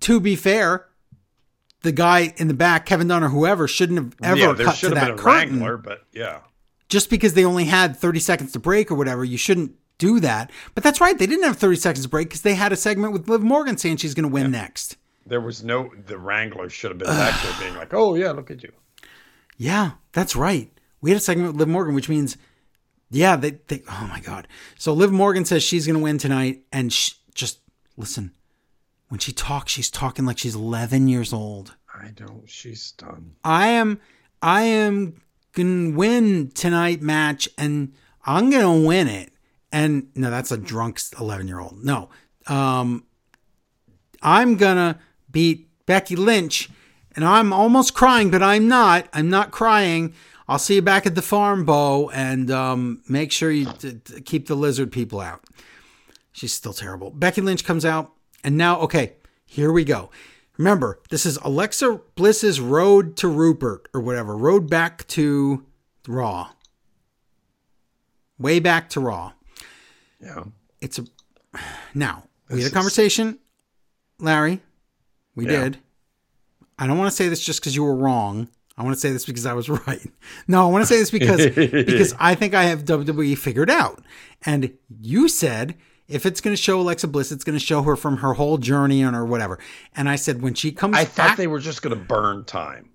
to 0.00 0.20
be 0.20 0.36
fair, 0.36 0.86
the 1.82 1.92
guy 1.92 2.32
in 2.38 2.48
the 2.48 2.54
back, 2.54 2.86
Kevin 2.86 3.08
Dunn 3.08 3.22
or 3.22 3.28
whoever, 3.28 3.68
shouldn't 3.68 3.98
have 3.98 4.14
ever 4.22 4.38
yeah, 4.38 4.52
there 4.54 4.66
cut 4.66 4.76
to 4.76 4.86
have 4.86 4.94
that 4.94 5.04
been 5.04 5.14
a 5.14 5.16
curtain. 5.18 5.50
wrangler, 5.50 5.76
but 5.76 6.06
yeah. 6.12 6.38
Just 6.92 7.08
because 7.08 7.32
they 7.32 7.46
only 7.46 7.64
had 7.64 7.96
30 7.96 8.20
seconds 8.20 8.52
to 8.52 8.58
break 8.58 8.90
or 8.90 8.94
whatever, 8.94 9.24
you 9.24 9.38
shouldn't 9.38 9.72
do 9.96 10.20
that. 10.20 10.50
But 10.74 10.84
that's 10.84 11.00
right, 11.00 11.18
they 11.18 11.26
didn't 11.26 11.44
have 11.44 11.56
30 11.56 11.76
seconds 11.76 12.04
to 12.04 12.10
break 12.10 12.28
because 12.28 12.42
they 12.42 12.52
had 12.52 12.70
a 12.70 12.76
segment 12.76 13.14
with 13.14 13.30
Liv 13.30 13.40
Morgan 13.40 13.78
saying 13.78 13.96
she's 13.96 14.12
going 14.12 14.28
to 14.28 14.32
win 14.32 14.50
next. 14.50 14.98
There 15.24 15.40
was 15.40 15.64
no. 15.64 15.90
The 16.06 16.18
Wrangler 16.18 16.68
should 16.68 16.90
have 16.90 16.98
been 16.98 17.08
back 17.08 17.42
there, 17.42 17.54
being 17.58 17.74
like, 17.76 17.94
"Oh 17.94 18.14
yeah, 18.14 18.32
look 18.32 18.50
at 18.50 18.62
you." 18.62 18.72
Yeah, 19.56 19.92
that's 20.12 20.36
right. 20.36 20.70
We 21.00 21.08
had 21.08 21.16
a 21.16 21.20
segment 21.20 21.52
with 21.52 21.60
Liv 21.60 21.68
Morgan, 21.68 21.94
which 21.94 22.10
means, 22.10 22.36
yeah, 23.10 23.36
they, 23.36 23.52
they 23.68 23.82
oh 23.88 24.06
my 24.10 24.20
God. 24.20 24.46
So 24.76 24.92
Liv 24.92 25.12
Morgan 25.12 25.46
says 25.46 25.62
she's 25.62 25.86
going 25.86 25.98
to 25.98 26.02
win 26.02 26.18
tonight. 26.18 26.64
And 26.70 26.92
sh- 26.92 27.14
just 27.34 27.60
listen, 27.96 28.32
when 29.08 29.18
she 29.18 29.32
talks, 29.32 29.72
she's 29.72 29.90
talking 29.90 30.26
like 30.26 30.36
she's 30.36 30.54
11 30.54 31.08
years 31.08 31.32
old. 31.32 31.74
I 31.94 32.08
don't, 32.08 32.50
she's 32.50 32.92
done. 32.92 33.36
I 33.44 33.68
am, 33.68 33.98
I 34.42 34.62
am 34.64 35.21
to 35.52 35.94
win 35.94 36.50
tonight 36.50 37.02
match 37.02 37.48
and 37.58 37.92
I'm 38.24 38.50
to 38.82 38.86
win 38.86 39.08
it. 39.08 39.32
And 39.70 40.08
no, 40.14 40.30
that's 40.30 40.52
a 40.52 40.56
drunk 40.56 41.00
11 41.18 41.48
year 41.48 41.60
old. 41.60 41.82
No, 41.82 42.10
um, 42.46 43.04
I'm 44.22 44.56
to 44.76 44.98
beat 45.30 45.68
Becky 45.86 46.16
Lynch 46.16 46.70
and 47.14 47.24
I'm 47.24 47.52
almost 47.52 47.94
crying, 47.94 48.30
but 48.30 48.42
I'm 48.42 48.68
not. 48.68 49.08
I'm 49.12 49.30
not 49.30 49.50
crying. 49.50 50.14
I'll 50.48 50.58
see 50.58 50.76
you 50.76 50.82
back 50.82 51.06
at 51.06 51.14
the 51.14 51.22
farm, 51.22 51.64
Bo, 51.64 52.10
and 52.10 52.50
um, 52.50 53.02
make 53.08 53.32
sure 53.32 53.50
you 53.50 53.66
t- 53.72 54.00
t- 54.04 54.20
keep 54.20 54.48
the 54.48 54.54
lizard 54.54 54.92
people 54.92 55.20
out. 55.20 55.42
She's 56.32 56.52
still 56.52 56.72
terrible. 56.72 57.10
Becky 57.10 57.40
Lynch 57.40 57.64
comes 57.64 57.84
out, 57.84 58.12
and 58.42 58.56
now, 58.56 58.80
okay, 58.80 59.14
here 59.46 59.72
we 59.72 59.84
go. 59.84 60.10
Remember, 60.62 61.00
this 61.10 61.26
is 61.26 61.38
Alexa 61.38 62.00
Bliss's 62.14 62.60
road 62.60 63.16
to 63.16 63.26
Rupert 63.26 63.88
or 63.92 64.00
whatever, 64.00 64.36
road 64.36 64.70
back 64.70 65.04
to 65.08 65.66
Raw. 66.06 66.50
Way 68.38 68.60
back 68.60 68.88
to 68.90 69.00
Raw. 69.00 69.32
Yeah. 70.20 70.44
It's 70.80 71.00
a 71.00 71.04
now 71.94 72.28
we 72.48 72.56
This 72.56 72.64
had 72.66 72.66
a 72.66 72.66
is- 72.66 72.72
conversation, 72.74 73.38
Larry. 74.20 74.62
We 75.34 75.46
Yeah. 75.46 75.62
did. 75.64 75.78
I 76.78 76.86
don't 76.86 76.96
want 76.96 77.10
to 77.10 77.16
say 77.16 77.28
this 77.28 77.40
just 77.44 77.60
because 77.60 77.74
you 77.74 77.82
were 77.82 77.96
wrong. 77.96 78.46
I 78.78 78.84
want 78.84 78.94
to 78.94 79.00
say 79.00 79.10
this 79.10 79.24
because 79.26 79.46
I 79.46 79.54
was 79.54 79.68
right. 79.88 80.12
No, 80.46 80.64
I 80.68 80.70
want 80.70 80.82
to 80.82 80.86
say 80.86 81.00
this 81.00 81.10
because 81.10 81.44
because 81.56 82.14
I 82.20 82.36
think 82.36 82.54
I 82.54 82.64
have 82.64 82.84
WWE 82.84 83.36
figured 83.36 83.68
out. 83.68 84.00
And 84.46 84.72
you 85.00 85.28
said 85.28 85.74
if 86.12 86.26
it's 86.26 86.40
going 86.40 86.54
to 86.54 86.62
show 86.62 86.80
Alexa 86.80 87.08
Bliss, 87.08 87.32
it's 87.32 87.44
going 87.44 87.58
to 87.58 87.64
show 87.64 87.82
her 87.82 87.96
from 87.96 88.18
her 88.18 88.34
whole 88.34 88.58
journey 88.58 89.02
on 89.02 89.14
or 89.14 89.24
whatever. 89.24 89.58
And 89.96 90.08
I 90.08 90.16
said 90.16 90.42
when 90.42 90.54
she 90.54 90.70
comes 90.70 90.96
I 90.96 91.04
thought 91.04 91.28
back, 91.28 91.36
they 91.38 91.46
were 91.46 91.58
just 91.58 91.82
going 91.82 91.96
to 91.96 92.04
burn 92.04 92.44
time. 92.44 92.90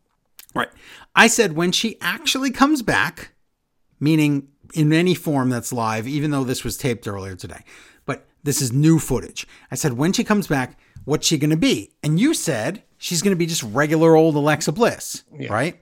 Right. 0.53 0.69
I 1.15 1.27
said 1.27 1.53
when 1.53 1.71
she 1.71 1.97
actually 1.99 2.51
comes 2.51 2.81
back, 2.81 3.33
meaning 3.99 4.49
in 4.73 4.93
any 4.93 5.15
form 5.15 5.49
that's 5.49 5.73
live, 5.73 6.07
even 6.07 6.31
though 6.31 6.43
this 6.43 6.63
was 6.63 6.77
taped 6.77 7.07
earlier 7.07 7.35
today, 7.35 7.63
but 8.05 8.27
this 8.43 8.61
is 8.61 8.71
new 8.71 8.99
footage. 8.99 9.47
I 9.71 9.75
said 9.75 9.93
when 9.93 10.13
she 10.13 10.23
comes 10.23 10.47
back, 10.47 10.79
what's 11.05 11.27
she 11.27 11.37
going 11.37 11.49
to 11.49 11.57
be? 11.57 11.93
And 12.03 12.19
you 12.19 12.33
said 12.33 12.83
she's 12.97 13.21
going 13.21 13.35
to 13.35 13.39
be 13.39 13.47
just 13.47 13.63
regular 13.63 14.15
old 14.15 14.35
Alexa 14.35 14.71
Bliss, 14.71 15.23
right? 15.49 15.81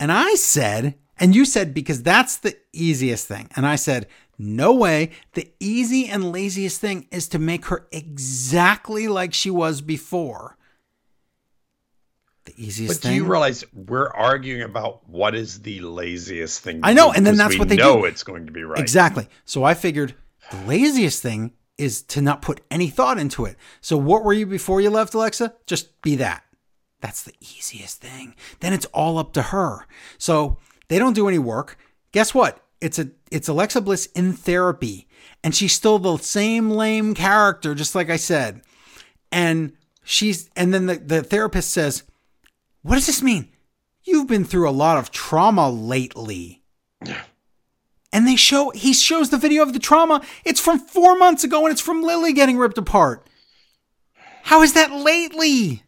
And 0.00 0.10
I 0.10 0.34
said, 0.34 0.94
and 1.18 1.34
you 1.34 1.44
said 1.44 1.74
because 1.74 2.02
that's 2.02 2.38
the 2.38 2.56
easiest 2.72 3.28
thing. 3.28 3.48
And 3.54 3.66
I 3.66 3.76
said, 3.76 4.06
no 4.38 4.72
way. 4.72 5.10
The 5.34 5.50
easy 5.60 6.06
and 6.06 6.32
laziest 6.32 6.80
thing 6.80 7.06
is 7.10 7.28
to 7.28 7.38
make 7.38 7.66
her 7.66 7.86
exactly 7.92 9.08
like 9.08 9.34
she 9.34 9.50
was 9.50 9.80
before. 9.80 10.56
The 12.44 12.54
easiest 12.56 13.00
thing. 13.00 13.10
But 13.10 13.14
do 13.14 13.14
you 13.14 13.24
realize 13.24 13.64
we're 13.72 14.10
arguing 14.10 14.62
about 14.62 15.08
what 15.08 15.34
is 15.34 15.60
the 15.60 15.80
laziest 15.80 16.62
thing? 16.62 16.82
to 16.82 16.86
I 16.86 16.92
know, 16.92 17.12
and 17.12 17.26
then 17.26 17.36
that's 17.36 17.58
what 17.58 17.68
they 17.68 17.76
know 17.76 18.00
do. 18.00 18.04
it's 18.04 18.22
going 18.22 18.46
to 18.46 18.52
be 18.52 18.64
right. 18.64 18.78
Exactly. 18.78 19.28
So 19.44 19.64
I 19.64 19.74
figured 19.74 20.14
the 20.50 20.58
laziest 20.66 21.22
thing 21.22 21.52
is 21.78 22.02
to 22.02 22.20
not 22.20 22.42
put 22.42 22.60
any 22.70 22.88
thought 22.88 23.18
into 23.18 23.44
it. 23.44 23.56
So 23.80 23.96
what 23.96 24.24
were 24.24 24.32
you 24.32 24.46
before 24.46 24.80
you 24.80 24.90
left, 24.90 25.14
Alexa? 25.14 25.54
Just 25.66 26.00
be 26.02 26.16
that. 26.16 26.44
That's 27.00 27.22
the 27.22 27.34
easiest 27.40 28.00
thing. 28.00 28.34
Then 28.60 28.72
it's 28.72 28.86
all 28.86 29.18
up 29.18 29.32
to 29.34 29.42
her. 29.42 29.86
So 30.18 30.58
they 30.88 30.98
don't 30.98 31.14
do 31.14 31.28
any 31.28 31.38
work. 31.38 31.78
Guess 32.12 32.34
what? 32.34 32.60
It's 32.80 32.98
a 32.98 33.10
it's 33.34 33.48
Alexa 33.48 33.80
Bliss 33.80 34.06
in 34.14 34.32
therapy, 34.32 35.08
and 35.42 35.54
she's 35.54 35.72
still 35.72 35.98
the 35.98 36.16
same 36.18 36.70
lame 36.70 37.14
character, 37.14 37.74
just 37.74 37.94
like 37.94 38.08
I 38.08 38.16
said. 38.16 38.62
And 39.32 39.72
she's 40.04 40.48
and 40.54 40.72
then 40.72 40.86
the, 40.86 40.96
the 40.96 41.22
therapist 41.22 41.70
says, 41.70 42.04
What 42.82 42.94
does 42.94 43.06
this 43.06 43.22
mean? 43.22 43.48
You've 44.04 44.28
been 44.28 44.44
through 44.44 44.68
a 44.68 44.70
lot 44.70 44.98
of 44.98 45.10
trauma 45.10 45.68
lately 45.70 46.62
Yeah. 47.04 47.22
and 48.12 48.28
they 48.28 48.36
show 48.36 48.70
he 48.70 48.92
shows 48.94 49.30
the 49.30 49.38
video 49.38 49.62
of 49.62 49.72
the 49.72 49.78
trauma. 49.78 50.22
It's 50.44 50.60
from 50.60 50.78
four 50.78 51.16
months 51.18 51.42
ago, 51.42 51.64
and 51.64 51.72
it's 51.72 51.80
from 51.80 52.02
Lilly 52.02 52.32
getting 52.32 52.56
ripped 52.58 52.78
apart. 52.78 53.26
How 54.44 54.62
is 54.62 54.74
that 54.74 54.92
lately? 54.92 55.82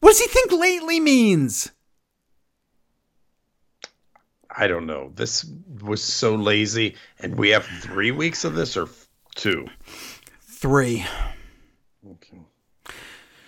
What 0.00 0.10
does 0.10 0.20
he 0.20 0.26
think 0.26 0.50
lately 0.52 0.98
means? 0.98 1.70
I 4.60 4.68
don't 4.68 4.84
know. 4.84 5.10
This 5.14 5.50
was 5.80 6.02
so 6.02 6.34
lazy, 6.34 6.94
and 7.18 7.36
we 7.36 7.48
have 7.48 7.64
three 7.64 8.10
weeks 8.10 8.44
of 8.44 8.54
this 8.54 8.76
or 8.76 8.90
two. 9.34 9.66
Three. 10.42 11.06
Okay. 12.06 12.40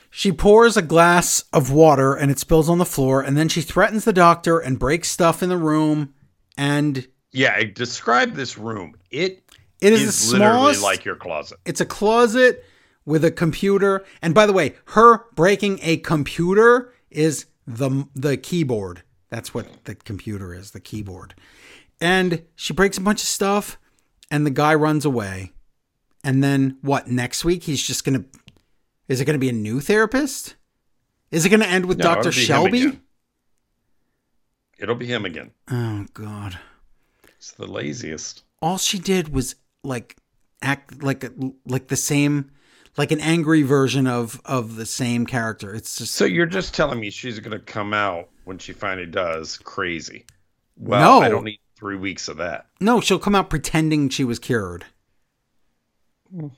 She 0.09 0.33
pours 0.33 0.79
a 0.79 0.83
glass 0.83 1.45
of 1.53 1.71
water 1.71 2.15
and 2.15 2.31
it 2.31 2.39
spills 2.39 2.71
on 2.71 2.79
the 2.79 2.87
floor, 2.87 3.21
and 3.21 3.37
then 3.37 3.51
she 3.51 3.61
threatens 3.61 4.07
the 4.07 4.15
doctor 4.15 4.59
and 4.59 4.79
breaks 4.79 5.11
stuff 5.11 5.43
in 5.43 5.51
the 5.51 5.59
room. 5.59 6.15
And 6.57 7.07
Yeah, 7.31 7.55
I 7.55 7.65
describe 7.65 8.33
this 8.33 8.57
room. 8.57 8.95
It 9.11 9.43
it 9.83 9.93
is, 9.93 10.25
is 10.25 10.33
literally 10.33 10.79
like 10.79 11.05
your 11.05 11.17
closet. 11.17 11.59
It's 11.67 11.83
a 11.83 11.87
closet 11.87 12.65
with 13.05 13.23
a 13.23 13.31
computer. 13.31 14.03
And 14.23 14.33
by 14.33 14.47
the 14.47 14.55
way, 14.55 14.77
her 14.87 15.27
breaking 15.35 15.79
a 15.83 15.99
computer 15.99 16.95
is 17.11 17.45
the 17.67 18.09
the 18.15 18.39
keyboard. 18.39 19.03
That's 19.33 19.55
what 19.55 19.85
the 19.85 19.95
computer 19.95 20.53
is, 20.53 20.73
the 20.73 20.81
keyboard. 20.81 21.35
And 22.03 22.45
she 22.55 22.75
breaks 22.75 22.99
a 22.99 23.01
bunch 23.01 23.23
of 23.23 23.29
stuff 23.29 23.79
and 24.31 24.45
the 24.45 24.51
guy 24.51 24.75
runs 24.75 25.07
away. 25.07 25.53
And 26.23 26.45
then 26.45 26.77
what, 26.83 27.09
next 27.09 27.43
week 27.43 27.63
he's 27.63 27.83
just 27.83 28.05
going 28.05 28.23
to 28.23 28.39
Is 29.09 29.23
it 29.23 29.25
going 29.25 29.33
to 29.33 29.41
be 29.41 29.49
a 29.49 29.53
new 29.55 29.81
therapist? 29.81 30.57
Is 31.31 31.47
it 31.47 31.49
going 31.49 31.61
to 31.61 31.67
end 31.67 31.87
with 31.87 31.97
No, 31.97 32.13
it'll 32.13 32.25
be 32.25 32.31
Shelby? 32.33 33.01
It'll 34.79 34.97
be 34.97 35.07
him 35.07 35.25
again. 35.25 35.53
Oh 35.71 36.05
god. 36.13 36.59
It's 37.39 37.53
the 37.53 37.67
laziest. 37.67 38.43
all 38.61 38.77
she 38.77 38.99
did 38.99 39.33
was 39.33 39.55
like 39.83 40.19
act 40.61 41.03
like 41.03 41.25
a, 41.25 41.33
like 41.67 41.89
the 41.89 41.97
same 41.97 42.51
like 42.97 43.11
an 43.13 43.21
angry 43.21 43.63
version 43.63 44.07
of 44.07 44.41
of 44.45 44.77
the 44.77 44.87
same 44.87 45.25
character 45.27 45.75
it's 45.75 45.97
just 45.99 46.15
So 46.15 46.25
you're 46.25 46.47
just 46.47 46.75
telling 46.75 47.01
me 47.01 47.11
she's 47.11 47.39
going 47.41 47.59
to 47.59 47.65
come 47.65 47.95
out 47.95 48.29
when 48.45 48.59
she 48.59 48.73
finally 48.73 49.07
does 49.07 49.59
crazy. 49.59 50.25
Well, 50.77 51.21
No. 51.21 51.25
I 51.27 51.29
don't 51.29 51.45
need 51.45 51.61
three 51.77 51.97
weeks 51.97 52.29
of 52.29 52.37
that. 52.39 52.67
no 52.81 53.01
she'll 53.01 53.19
come 53.19 53.35
out 53.35 53.51
pretending 53.51 54.09
she 54.09 54.25
was 54.25 54.39
cured 54.39 54.85
hmm, 56.31 56.49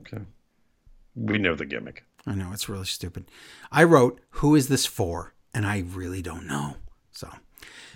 Okay. 0.00 0.18
We 1.14 1.38
know 1.38 1.54
the 1.54 1.64
gimmick. 1.66 2.04
i 2.26 2.34
know 2.34 2.50
it's 2.52 2.68
really 2.68 2.84
stupid 2.84 3.24
i 3.72 3.82
wrote 3.82 4.20
who 4.30 4.54
is 4.54 4.68
this 4.68 4.84
for 4.86 5.34
and 5.54 5.66
i 5.66 5.84
really 5.94 6.20
don't 6.22 6.46
know 6.46 6.76
so 7.12 7.28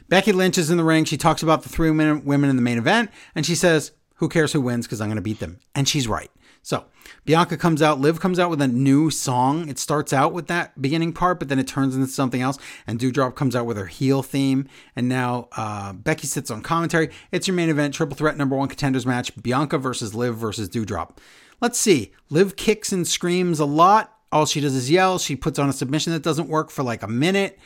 becky 0.09 0.33
lynch 0.33 0.57
is 0.59 0.71
in 0.71 0.77
the 0.79 0.85
ring 0.85 1.05
she 1.05 1.17
talks 1.19 1.43
about 1.43 1.63
the 1.63 1.69
three 1.69 1.91
women 1.91 2.25
women 2.25 2.49
in 2.51 2.57
the 2.57 2.63
main 2.63 2.79
event 2.79 3.11
and 3.35 3.45
she 3.45 3.55
says 3.55 3.93
who 4.17 4.29
cares 4.29 4.53
who 4.53 4.61
wins 4.61 4.87
because 4.87 5.01
i'm 5.01 5.09
going 5.09 5.17
to 5.17 5.23
beat 5.23 5.39
them 5.41 5.59
and 5.75 5.87
she's 5.89 6.09
right 6.09 6.31
so 6.63 6.85
bianca 7.25 7.57
comes 7.57 7.83
out 7.83 8.01
liv 8.01 8.21
comes 8.21 8.39
out 8.39 8.51
with 8.51 8.63
a 8.63 8.69
new 8.69 9.11
song. 9.11 9.69
It 9.69 9.79
starts 9.79 10.13
out 10.13 10.33
with 10.33 10.47
that 10.47 10.81
beginning 10.81 11.13
part 11.13 11.39
but 11.39 11.49
then 11.49 11.59
it 11.59 11.67
turns 11.67 11.95
into 11.95 12.07
something 12.07 12.41
else 12.41 12.59
and 12.87 12.99
Doudrop 12.99 13.35
comes 13.35 13.55
out 13.55 13.67
with 13.67 13.77
her 13.77 13.87
heel 13.87 14.23
theme. 14.23 14.69
And 14.97 15.09
now 15.09 15.49
uh, 15.57 15.93
becky 15.93 16.27
sits 16.27 16.51
on 16.51 16.63
commentary. 16.63 17.11
It's 17.31 17.47
your 17.47 17.55
main 17.57 17.69
event 17.69 17.95
triple 17.95 18.17
threat 18.17 18.37
number 18.37 18.57
one 18.57 18.69
contenders 18.69 19.07
match 19.07 19.35
bianca 19.43 19.79
versus 19.79 20.15
liv 20.15 20.37
versus 20.37 20.69
Doudrop. 20.69 21.19
Let's 21.61 21.79
see. 21.79 22.13
Liv 22.29 22.57
kicks 22.57 22.93
and 22.93 23.07
screams 23.07 23.61
a 23.61 23.65
lot. 23.65 24.17
All 24.33 24.47
she 24.47 24.61
does 24.61 24.75
is 24.75 24.91
yell. 24.91 25.19
She 25.19 25.37
puts 25.37 25.59
on 25.59 25.69
a 25.69 25.73
submission 25.73 26.13
that 26.13 26.23
doesn't 26.23 26.49
work 26.49 26.71
for 26.71 26.83
like 26.83 27.03
a 27.03 27.09
minute. 27.09 27.59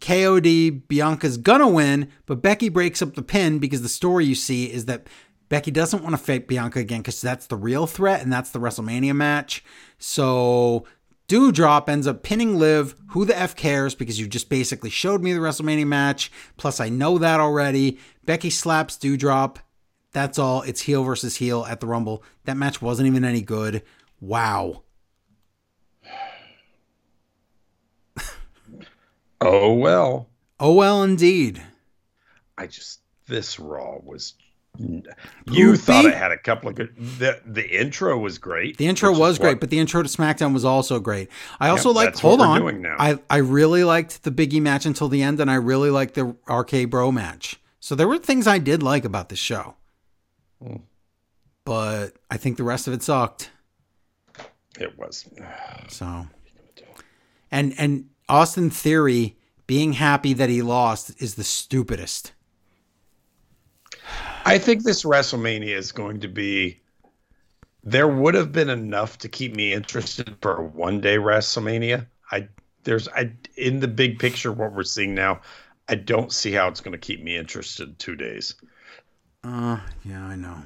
KOD, 0.00 0.88
Bianca's 0.88 1.36
gonna 1.36 1.68
win, 1.68 2.10
but 2.26 2.42
Becky 2.42 2.68
breaks 2.68 3.00
up 3.00 3.14
the 3.14 3.22
pin 3.22 3.60
because 3.60 3.82
the 3.82 3.88
story 3.88 4.24
you 4.24 4.34
see 4.34 4.64
is 4.64 4.86
that 4.86 5.06
Becky 5.52 5.70
doesn't 5.70 6.02
want 6.02 6.14
to 6.14 6.22
fight 6.22 6.48
Bianca 6.48 6.78
again 6.78 7.02
because 7.02 7.20
that's 7.20 7.46
the 7.46 7.58
real 7.58 7.86
threat 7.86 8.22
and 8.22 8.32
that's 8.32 8.48
the 8.48 8.58
WrestleMania 8.58 9.14
match. 9.14 9.62
So 9.98 10.86
Doudrop 11.28 11.90
ends 11.90 12.06
up 12.06 12.22
pinning 12.22 12.58
Liv. 12.58 12.94
Who 13.08 13.26
the 13.26 13.38
F 13.38 13.54
cares? 13.54 13.94
Because 13.94 14.18
you 14.18 14.26
just 14.26 14.48
basically 14.48 14.88
showed 14.88 15.22
me 15.22 15.34
the 15.34 15.40
WrestleMania 15.40 15.86
match. 15.86 16.32
Plus, 16.56 16.80
I 16.80 16.88
know 16.88 17.18
that 17.18 17.38
already. 17.38 17.98
Becky 18.24 18.48
slaps 18.48 18.96
Doudrop. 18.96 19.58
That's 20.12 20.38
all. 20.38 20.62
It's 20.62 20.80
heel 20.80 21.04
versus 21.04 21.36
heel 21.36 21.66
at 21.68 21.80
the 21.80 21.86
Rumble. 21.86 22.24
That 22.44 22.56
match 22.56 22.80
wasn't 22.80 23.08
even 23.08 23.22
any 23.22 23.42
good. 23.42 23.82
Wow. 24.22 24.84
Oh 29.42 29.74
well. 29.74 30.30
Oh, 30.58 30.72
well, 30.72 31.02
indeed. 31.02 31.62
I 32.56 32.68
just 32.68 33.00
this 33.26 33.60
Raw 33.60 33.98
was 34.02 34.32
You 34.78 35.76
thought 35.76 36.06
it 36.06 36.14
had 36.14 36.32
a 36.32 36.38
couple 36.38 36.70
of 36.70 36.76
good. 36.76 36.94
The 36.96 37.40
the 37.44 37.68
intro 37.78 38.18
was 38.18 38.38
great. 38.38 38.78
The 38.78 38.86
intro 38.86 39.16
was 39.16 39.38
great, 39.38 39.50
what- 39.52 39.60
but 39.60 39.70
the 39.70 39.78
intro 39.78 40.02
to 40.02 40.08
SmackDown 40.08 40.54
was 40.54 40.64
also 40.64 40.98
great. 40.98 41.28
I 41.60 41.68
also 41.68 41.90
Yep, 41.90 41.96
like. 41.96 42.18
Hold 42.18 42.40
on. 42.40 42.86
I 42.98 43.18
I 43.28 43.36
really 43.38 43.84
liked 43.84 44.22
the 44.22 44.30
Biggie 44.30 44.62
match 44.62 44.86
until 44.86 45.08
the 45.08 45.22
end, 45.22 45.40
and 45.40 45.50
I 45.50 45.54
really 45.56 45.90
liked 45.90 46.14
the 46.14 46.34
RK 46.48 46.86
Bro 46.86 47.12
match. 47.12 47.60
So 47.80 47.94
there 47.94 48.08
were 48.08 48.18
things 48.18 48.46
I 48.46 48.58
did 48.58 48.82
like 48.82 49.04
about 49.04 49.28
this 49.28 49.38
show, 49.38 49.74
Hmm. 50.62 50.76
but 51.64 52.16
I 52.30 52.36
think 52.38 52.56
the 52.56 52.64
rest 52.64 52.86
of 52.88 52.94
it 52.94 53.02
sucked. 53.02 53.50
it 54.80 54.96
was. 54.98 55.28
So, 55.88 56.28
and 57.50 57.74
and 57.76 58.06
Austin 58.28 58.70
Theory 58.70 59.36
being 59.66 59.92
happy 59.94 60.32
that 60.32 60.48
he 60.48 60.62
lost 60.62 61.12
is 61.22 61.34
the 61.34 61.44
stupidest. 61.44 62.32
I 64.44 64.58
think 64.58 64.82
this 64.82 65.04
WrestleMania 65.04 65.76
is 65.76 65.92
going 65.92 66.20
to 66.20 66.28
be. 66.28 66.80
There 67.84 68.08
would 68.08 68.34
have 68.34 68.52
been 68.52 68.70
enough 68.70 69.18
to 69.18 69.28
keep 69.28 69.56
me 69.56 69.72
interested 69.72 70.36
for 70.40 70.56
a 70.56 70.62
one 70.62 71.00
day 71.00 71.16
WrestleMania. 71.16 72.06
I 72.30 72.48
there's 72.84 73.08
I 73.08 73.32
in 73.56 73.80
the 73.80 73.88
big 73.88 74.18
picture 74.18 74.52
what 74.52 74.72
we're 74.72 74.84
seeing 74.84 75.14
now. 75.14 75.40
I 75.88 75.96
don't 75.96 76.32
see 76.32 76.52
how 76.52 76.68
it's 76.68 76.80
going 76.80 76.92
to 76.92 76.98
keep 76.98 77.22
me 77.22 77.36
interested 77.36 77.98
two 77.98 78.16
days. 78.16 78.54
Uh, 79.42 79.80
yeah, 80.04 80.24
I 80.24 80.36
know. 80.36 80.62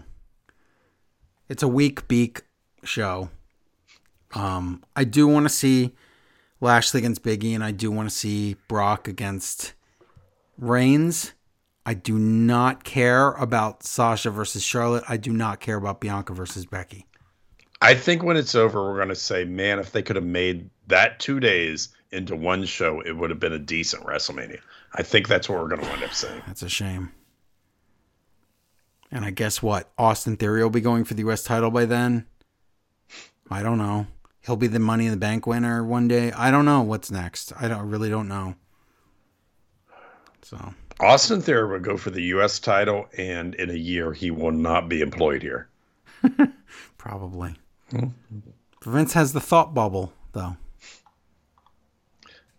It's 1.49 1.63
a 1.63 1.69
weak 1.69 2.07
beak 2.07 2.43
show. 2.85 3.31
Um, 4.35 4.85
I 4.95 5.05
do 5.05 5.27
want 5.27 5.47
to 5.47 5.51
see 5.51 5.95
Lashley 6.61 6.99
against 6.99 7.23
Biggie, 7.23 7.55
and 7.55 7.65
I 7.65 7.71
do 7.71 7.91
want 7.91 8.09
to 8.09 8.15
see 8.15 8.57
Brock 8.69 9.09
against 9.09 9.73
Reigns. 10.59 11.33
I 11.87 11.95
do 11.95 12.19
not 12.19 12.83
care 12.83 13.31
about 13.35 13.85
Sasha 13.85 14.31
versus 14.31 14.65
Charlotte. 14.65 15.05
I 15.09 15.17
do 15.17 15.33
not 15.33 15.61
care 15.61 15.77
about 15.77 16.01
Bianca 16.01 16.35
versus 16.35 16.67
Becky. 16.67 17.07
I 17.81 17.95
think 17.95 18.25
when 18.25 18.37
it's 18.37 18.57
over, 18.57 18.83
we're 18.83 18.97
going 18.97 19.09
to 19.09 19.15
say, 19.15 19.45
man, 19.45 19.79
if 19.79 19.93
they 19.93 20.03
could 20.03 20.17
have 20.17 20.25
made 20.25 20.69
that 20.89 21.21
two 21.21 21.39
days 21.39 21.91
into 22.11 22.35
one 22.35 22.65
show, 22.65 23.01
it 23.03 23.13
would 23.13 23.31
have 23.31 23.39
been 23.39 23.53
a 23.53 23.59
decent 23.61 24.03
WrestleMania. 24.05 24.59
I 24.95 25.05
think 25.05 25.29
that's 25.29 25.49
what 25.49 25.61
we're 25.61 25.69
going 25.69 25.83
to 25.83 25.89
wind 25.89 26.03
up 26.03 26.13
saying. 26.13 26.43
That's 26.49 26.63
a 26.63 26.69
shame. 26.69 27.13
And 29.13 29.25
I 29.25 29.31
guess 29.31 29.63
what? 29.63 29.89
Austin 29.97 30.37
Theory 30.37 30.65
will 30.65 30.71
be 30.71 30.81
going 30.81 31.05
for 31.05 31.15
the 31.15 31.23
U.S. 31.23 31.45
title 31.45 31.71
by 31.71 31.85
then. 31.85 32.27
I 33.49 33.63
don't 33.63 33.79
know. 33.79 34.09
He'll 34.41 34.57
be 34.57 34.67
the 34.67 34.81
Money 34.81 35.07
in 35.07 35.13
the 35.13 35.17
Bank 35.17 35.47
winner 35.47 35.85
one 35.85 36.09
day. 36.09 36.33
I 36.33 36.51
don't 36.51 36.65
know 36.65 36.83
what's 36.83 37.13
next. 37.13 37.53
I 37.61 37.69
don't 37.69 37.89
really 37.89 38.11
don't 38.11 38.27
know. 38.27 38.57
So 40.43 40.75
Austin 41.01 41.41
Theory 41.43 41.69
would 41.69 41.83
go 41.83 41.97
for 41.97 42.11
the 42.11 42.23
U.S. 42.23 42.59
title, 42.59 43.07
and 43.19 43.55
in 43.57 43.71
a 43.71 43.75
year, 43.75 44.13
he 44.13 44.31
will 44.31 44.53
not 44.53 44.89
be 44.89 45.01
employed 45.03 45.43
here. 45.43 45.69
probably. 46.99 47.55
Vince 48.85 49.13
has 49.13 49.33
the 49.33 49.41
thought 49.41 49.75
bubble 49.75 50.13
though. 50.33 50.57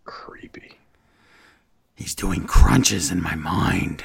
Creepy. 0.06 0.74
He's 1.96 2.16
doing 2.16 2.46
crunches 2.46 3.12
in 3.12 3.22
my 3.22 3.36
mind. 3.36 4.04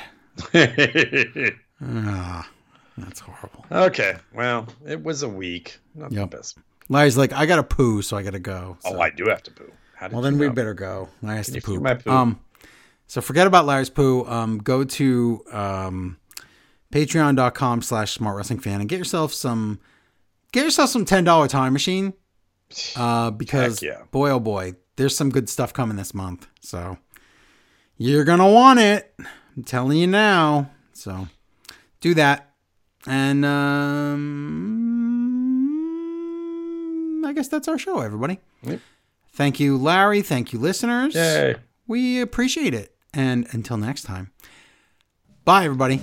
Ah, 1.84 2.48
that's 2.96 3.18
horrible. 3.18 3.66
okay, 3.72 4.14
well, 4.32 4.68
it 4.86 5.02
was 5.02 5.24
a 5.24 5.28
week. 5.28 5.80
Not 5.96 6.12
Yep. 6.12 6.30
the 6.30 6.36
best. 6.36 6.58
Larry's 6.88 7.16
like, 7.18 7.32
I 7.32 7.44
gotta 7.44 7.64
poo, 7.64 8.02
so 8.02 8.16
I 8.16 8.22
gotta 8.22 8.38
go. 8.38 8.76
So- 8.82 8.94
Oh, 8.96 9.00
I 9.00 9.10
do 9.10 9.24
have 9.26 9.42
to 9.42 9.50
poo. 9.50 9.72
Well, 10.12 10.22
then 10.22 10.38
we 10.38 10.48
better 10.48 10.74
go. 10.74 11.08
Larry 11.22 11.38
has 11.38 11.50
to 11.50 11.80
my 11.80 11.94
poop? 11.94 12.06
Um, 12.06 12.38
so 13.12 13.20
forget 13.20 13.46
about 13.46 13.66
Larry's 13.66 13.90
poo. 13.90 14.24
Um, 14.24 14.56
go 14.56 14.84
to 14.84 15.44
um, 15.52 16.16
patreon.com 16.94 17.82
slash 17.82 18.12
smart 18.12 18.38
wrestling 18.38 18.60
fan 18.60 18.80
and 18.80 18.88
get 18.88 18.96
yourself 18.96 19.34
some, 19.34 19.80
get 20.50 20.64
yourself 20.64 20.88
some 20.88 21.04
$10 21.04 21.48
time 21.50 21.74
machine. 21.74 22.14
Uh, 22.96 23.30
because 23.30 23.82
yeah. 23.82 24.00
boy, 24.12 24.30
oh 24.30 24.40
boy, 24.40 24.76
there's 24.96 25.14
some 25.14 25.28
good 25.28 25.50
stuff 25.50 25.74
coming 25.74 25.98
this 25.98 26.14
month. 26.14 26.46
So 26.60 26.96
you're 27.98 28.24
going 28.24 28.38
to 28.38 28.46
want 28.46 28.78
it. 28.78 29.14
I'm 29.58 29.64
telling 29.64 29.98
you 29.98 30.06
now. 30.06 30.70
So 30.94 31.28
do 32.00 32.14
that. 32.14 32.54
And, 33.06 33.44
um, 33.44 34.22
I 37.26 37.34
guess 37.34 37.48
that's 37.48 37.68
our 37.68 37.76
show, 37.76 38.00
everybody. 38.00 38.40
Yep. 38.62 38.80
Thank 39.34 39.60
you, 39.60 39.76
Larry. 39.76 40.22
Thank 40.22 40.54
you, 40.54 40.58
listeners. 40.58 41.14
Yay. 41.14 41.56
We 41.86 42.18
appreciate 42.22 42.72
it. 42.72 42.91
And 43.14 43.46
until 43.50 43.76
next 43.76 44.04
time, 44.04 44.30
bye, 45.44 45.64
everybody. 45.64 46.00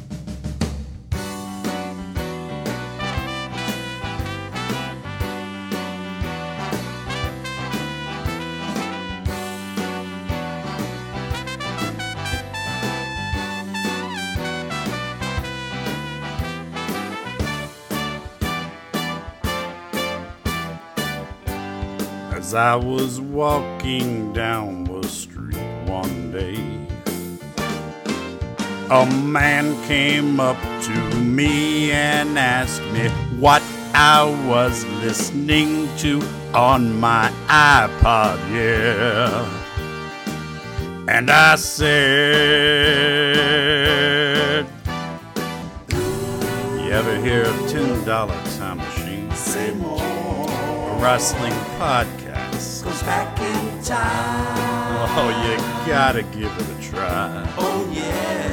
As 22.32 22.54
I 22.54 22.76
was 22.76 23.20
walking 23.20 24.32
down 24.34 24.84
the 24.84 25.08
street 25.08 25.58
one 25.86 26.32
day, 26.32 26.79
a 28.92 29.06
man 29.06 29.76
came 29.88 30.40
up 30.40 30.58
to 30.82 31.20
me 31.20 31.92
and 31.92 32.40
asked 32.40 32.82
me 32.92 33.08
what 33.40 33.62
I 33.94 34.24
was 34.48 34.84
listening 35.04 35.88
to 35.98 36.22
on 36.56 37.00
my 37.00 37.32
iPod, 37.48 38.38
yeah. 38.52 39.48
And 41.08 41.30
I 41.30 41.56
said, 41.56 41.86
You 45.90 46.92
ever 46.92 47.16
hear 47.22 47.44
of 47.44 47.56
$10 47.70 48.58
Time 48.58 48.78
Machine? 48.78 49.32
Say 49.36 49.72
more. 49.76 50.00
A 50.02 51.00
wrestling 51.00 51.54
podcast. 51.78 52.84
goes 52.84 53.04
back 53.04 53.40
in 53.40 53.84
time. 53.84 54.80
Oh, 55.12 55.30
you 55.46 55.58
gotta 55.88 56.24
give 56.24 56.52
it 56.60 56.70
a 56.70 56.82
try. 56.92 57.54
Oh 57.58 57.88
yeah. 57.92 58.49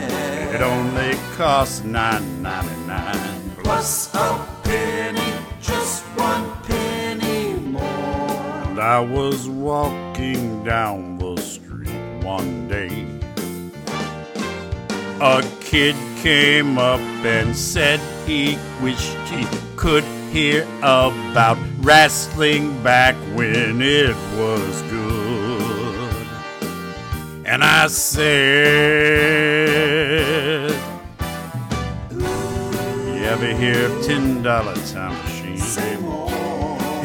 It 0.57 0.63
only 0.63 1.19
costs 1.37 1.85
nine 1.85 2.41
ninety 2.41 2.75
nine. 2.87 3.51
Plus 3.63 4.09
a 4.15 4.43
penny, 4.65 5.35
just 5.61 6.03
one 6.17 6.51
penny 6.63 7.61
more. 7.61 7.83
And 7.83 8.81
I 8.81 9.01
was 9.01 9.51
walking 9.51 10.65
down 10.65 11.19
the 11.19 11.37
street 11.43 12.25
one 12.25 12.69
day. 12.69 13.07
A 15.21 15.45
kid 15.61 15.95
came 16.23 16.79
up 16.79 17.01
and 17.23 17.55
said 17.55 18.01
he 18.27 18.57
wished 18.81 19.15
he 19.29 19.47
could 19.77 20.05
hear 20.33 20.63
about 20.79 21.59
wrestling 21.81 22.83
back 22.83 23.15
when 23.35 23.83
it 23.83 24.17
was 24.39 24.81
good. 24.91 25.16
And 27.49 27.63
I 27.63 27.87
said, 27.87 28.27
You 32.11 33.23
ever 33.25 33.47
hear 33.55 33.87
of 33.87 33.93
$10 34.05 34.43
Time 34.93 35.15
Machine? 35.23 35.53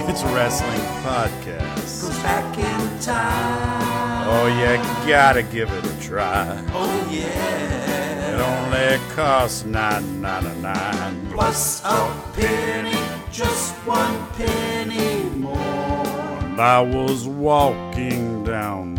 It's 0.09 0.23
a 0.23 0.25
wrestling 0.33 0.81
podcast. 1.03 2.01
Goes 2.01 2.19
back 2.23 2.57
in 2.57 2.99
time. 3.01 4.27
Oh, 4.33 4.47
you 4.47 4.77
gotta 5.07 5.43
give 5.43 5.71
it 5.71 5.85
a 5.85 5.99
try. 6.01 6.59
Oh 6.73 7.07
yeah. 7.11 8.33
It 8.33 8.41
only 8.41 8.97
costs 9.13 9.63
nine 9.63 10.21
ninety 10.21 10.59
nine. 10.59 11.27
Plus 11.31 11.83
a 11.85 12.11
penny, 12.33 12.97
just 13.31 13.75
one 13.85 14.25
penny 14.31 15.29
more. 15.37 15.55
And 15.55 16.59
I 16.59 16.81
was 16.81 17.27
walking 17.27 18.43
down 18.43 18.95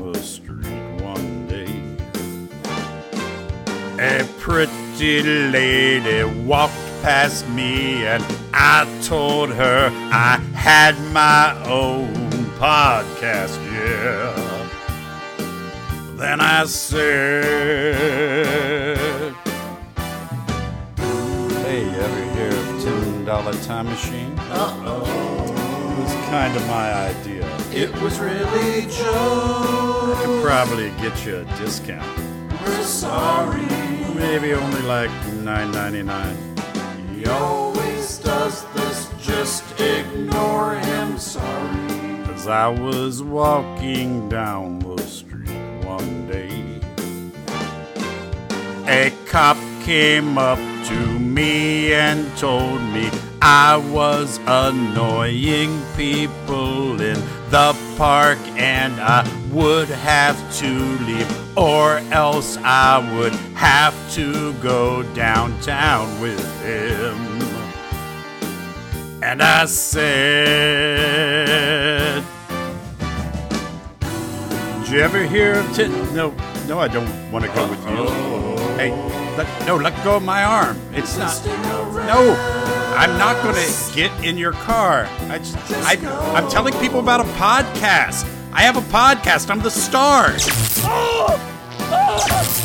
A 4.03 4.25
pretty 4.41 5.23
lady 5.23 6.25
walked 6.45 6.75
past 7.03 7.49
me, 7.51 8.05
and 8.05 8.25
I 8.53 8.85
told 9.05 9.51
her 9.51 9.91
I 10.11 10.39
had 10.55 10.99
my 11.13 11.55
own 11.71 12.13
podcast, 12.59 13.57
yeah. 13.73 14.35
Then 16.17 16.41
I 16.41 16.65
said, 16.65 17.45
Hey, 21.63 21.85
you 21.85 22.01
ever 22.01 22.25
hear 22.35 22.49
of 22.49 22.67
$10 22.83 23.67
Time 23.67 23.87
Machine? 23.87 24.37
Uh-oh. 24.51 25.05
It 25.93 25.99
was 26.03 26.13
kind 26.29 26.57
of 26.57 26.67
my 26.67 26.93
idea. 26.93 27.47
It 27.73 27.95
was 28.03 28.19
really 28.19 28.87
Joe. 28.91 30.13
I 30.17 30.23
could 30.25 30.43
probably 30.43 30.91
get 31.01 31.25
you 31.25 31.37
a 31.37 31.45
discount. 31.57 32.32
We're 32.65 32.83
sorry. 32.85 33.67
Maybe 34.15 34.55
only 34.55 34.83
like 34.83 35.11
nine 35.35 35.73
ninety 35.73 36.03
nine. 36.03 36.37
He 37.15 37.27
always 37.27 38.19
does 38.19 38.65
this, 38.75 39.09
just 39.21 39.65
ignore 39.81 40.75
him, 40.75 41.19
sorry. 41.19 42.33
As 42.35 42.49
I 42.49 42.69
was 42.69 43.23
walking 43.23 44.29
down 44.29 44.81
the 44.81 44.99
street 45.03 45.85
one 45.85 46.27
day, 46.27 46.81
a 48.87 49.13
cop 49.27 49.57
came 49.83 50.39
up 50.39 50.59
to 50.87 51.19
me 51.19 51.93
and 51.95 52.27
told 52.37 52.81
me 52.95 53.11
I 53.41 53.77
was 53.77 54.39
annoying 54.47 55.83
people 55.97 57.01
in 57.01 57.21
the 57.51 57.77
park 58.03 58.39
and 58.59 58.93
I 59.01 59.23
would 59.53 59.89
have 59.89 60.37
to 60.59 60.69
leave 61.07 61.57
or 61.57 61.99
else 62.11 62.57
I 62.57 62.99
would 63.15 63.33
have 63.55 63.95
to 64.15 64.53
go 64.55 65.05
downtown 65.15 66.21
with 66.21 66.43
him. 66.65 67.17
And 69.23 69.41
I 69.41 69.67
said, 69.67 70.05
Did 74.81 74.89
you 74.89 74.99
ever 74.99 75.25
hear 75.25 75.61
of 75.61 75.73
Tit? 75.73 75.89
No, 76.13 76.35
no, 76.67 76.81
I 76.81 76.89
don't 76.89 77.31
want 77.31 77.45
to 77.45 77.53
go 77.53 77.69
with 77.71 77.79
you. 77.87 78.09
Hey, 78.79 78.91
let, 79.37 79.47
no, 79.65 79.77
let 79.77 79.95
go 80.03 80.17
of 80.17 80.25
my 80.25 80.43
arm. 80.43 80.77
It's 80.93 81.17
not. 81.17 81.41
No, 81.47 82.35
I'm 82.95 83.19
not 83.19 83.43
going 83.43 83.55
to 83.55 83.95
get 83.95 84.25
in 84.25 84.37
your 84.37 84.53
car. 84.53 85.09
I 85.29 85.39
just, 85.39 85.57
I, 85.71 85.97
I'm 86.37 86.49
telling 86.51 86.75
people 86.75 87.01
about 87.01 87.21
a 87.21 87.25
podcast. 87.35 88.25
I 88.53 88.63
have 88.63 88.77
a 88.77 88.83
podcast. 88.93 89.51
I'm 89.51 89.61
the 89.61 89.71
star. 89.71 90.29
Oh! 90.85 91.39
Oh! 91.91 92.59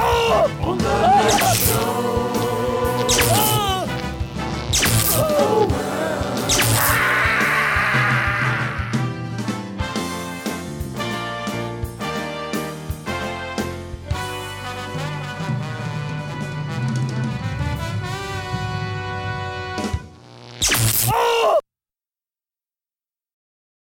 Oh! 0.00 0.58
On 0.62 0.78
the 0.78 1.54
show. 1.54 2.17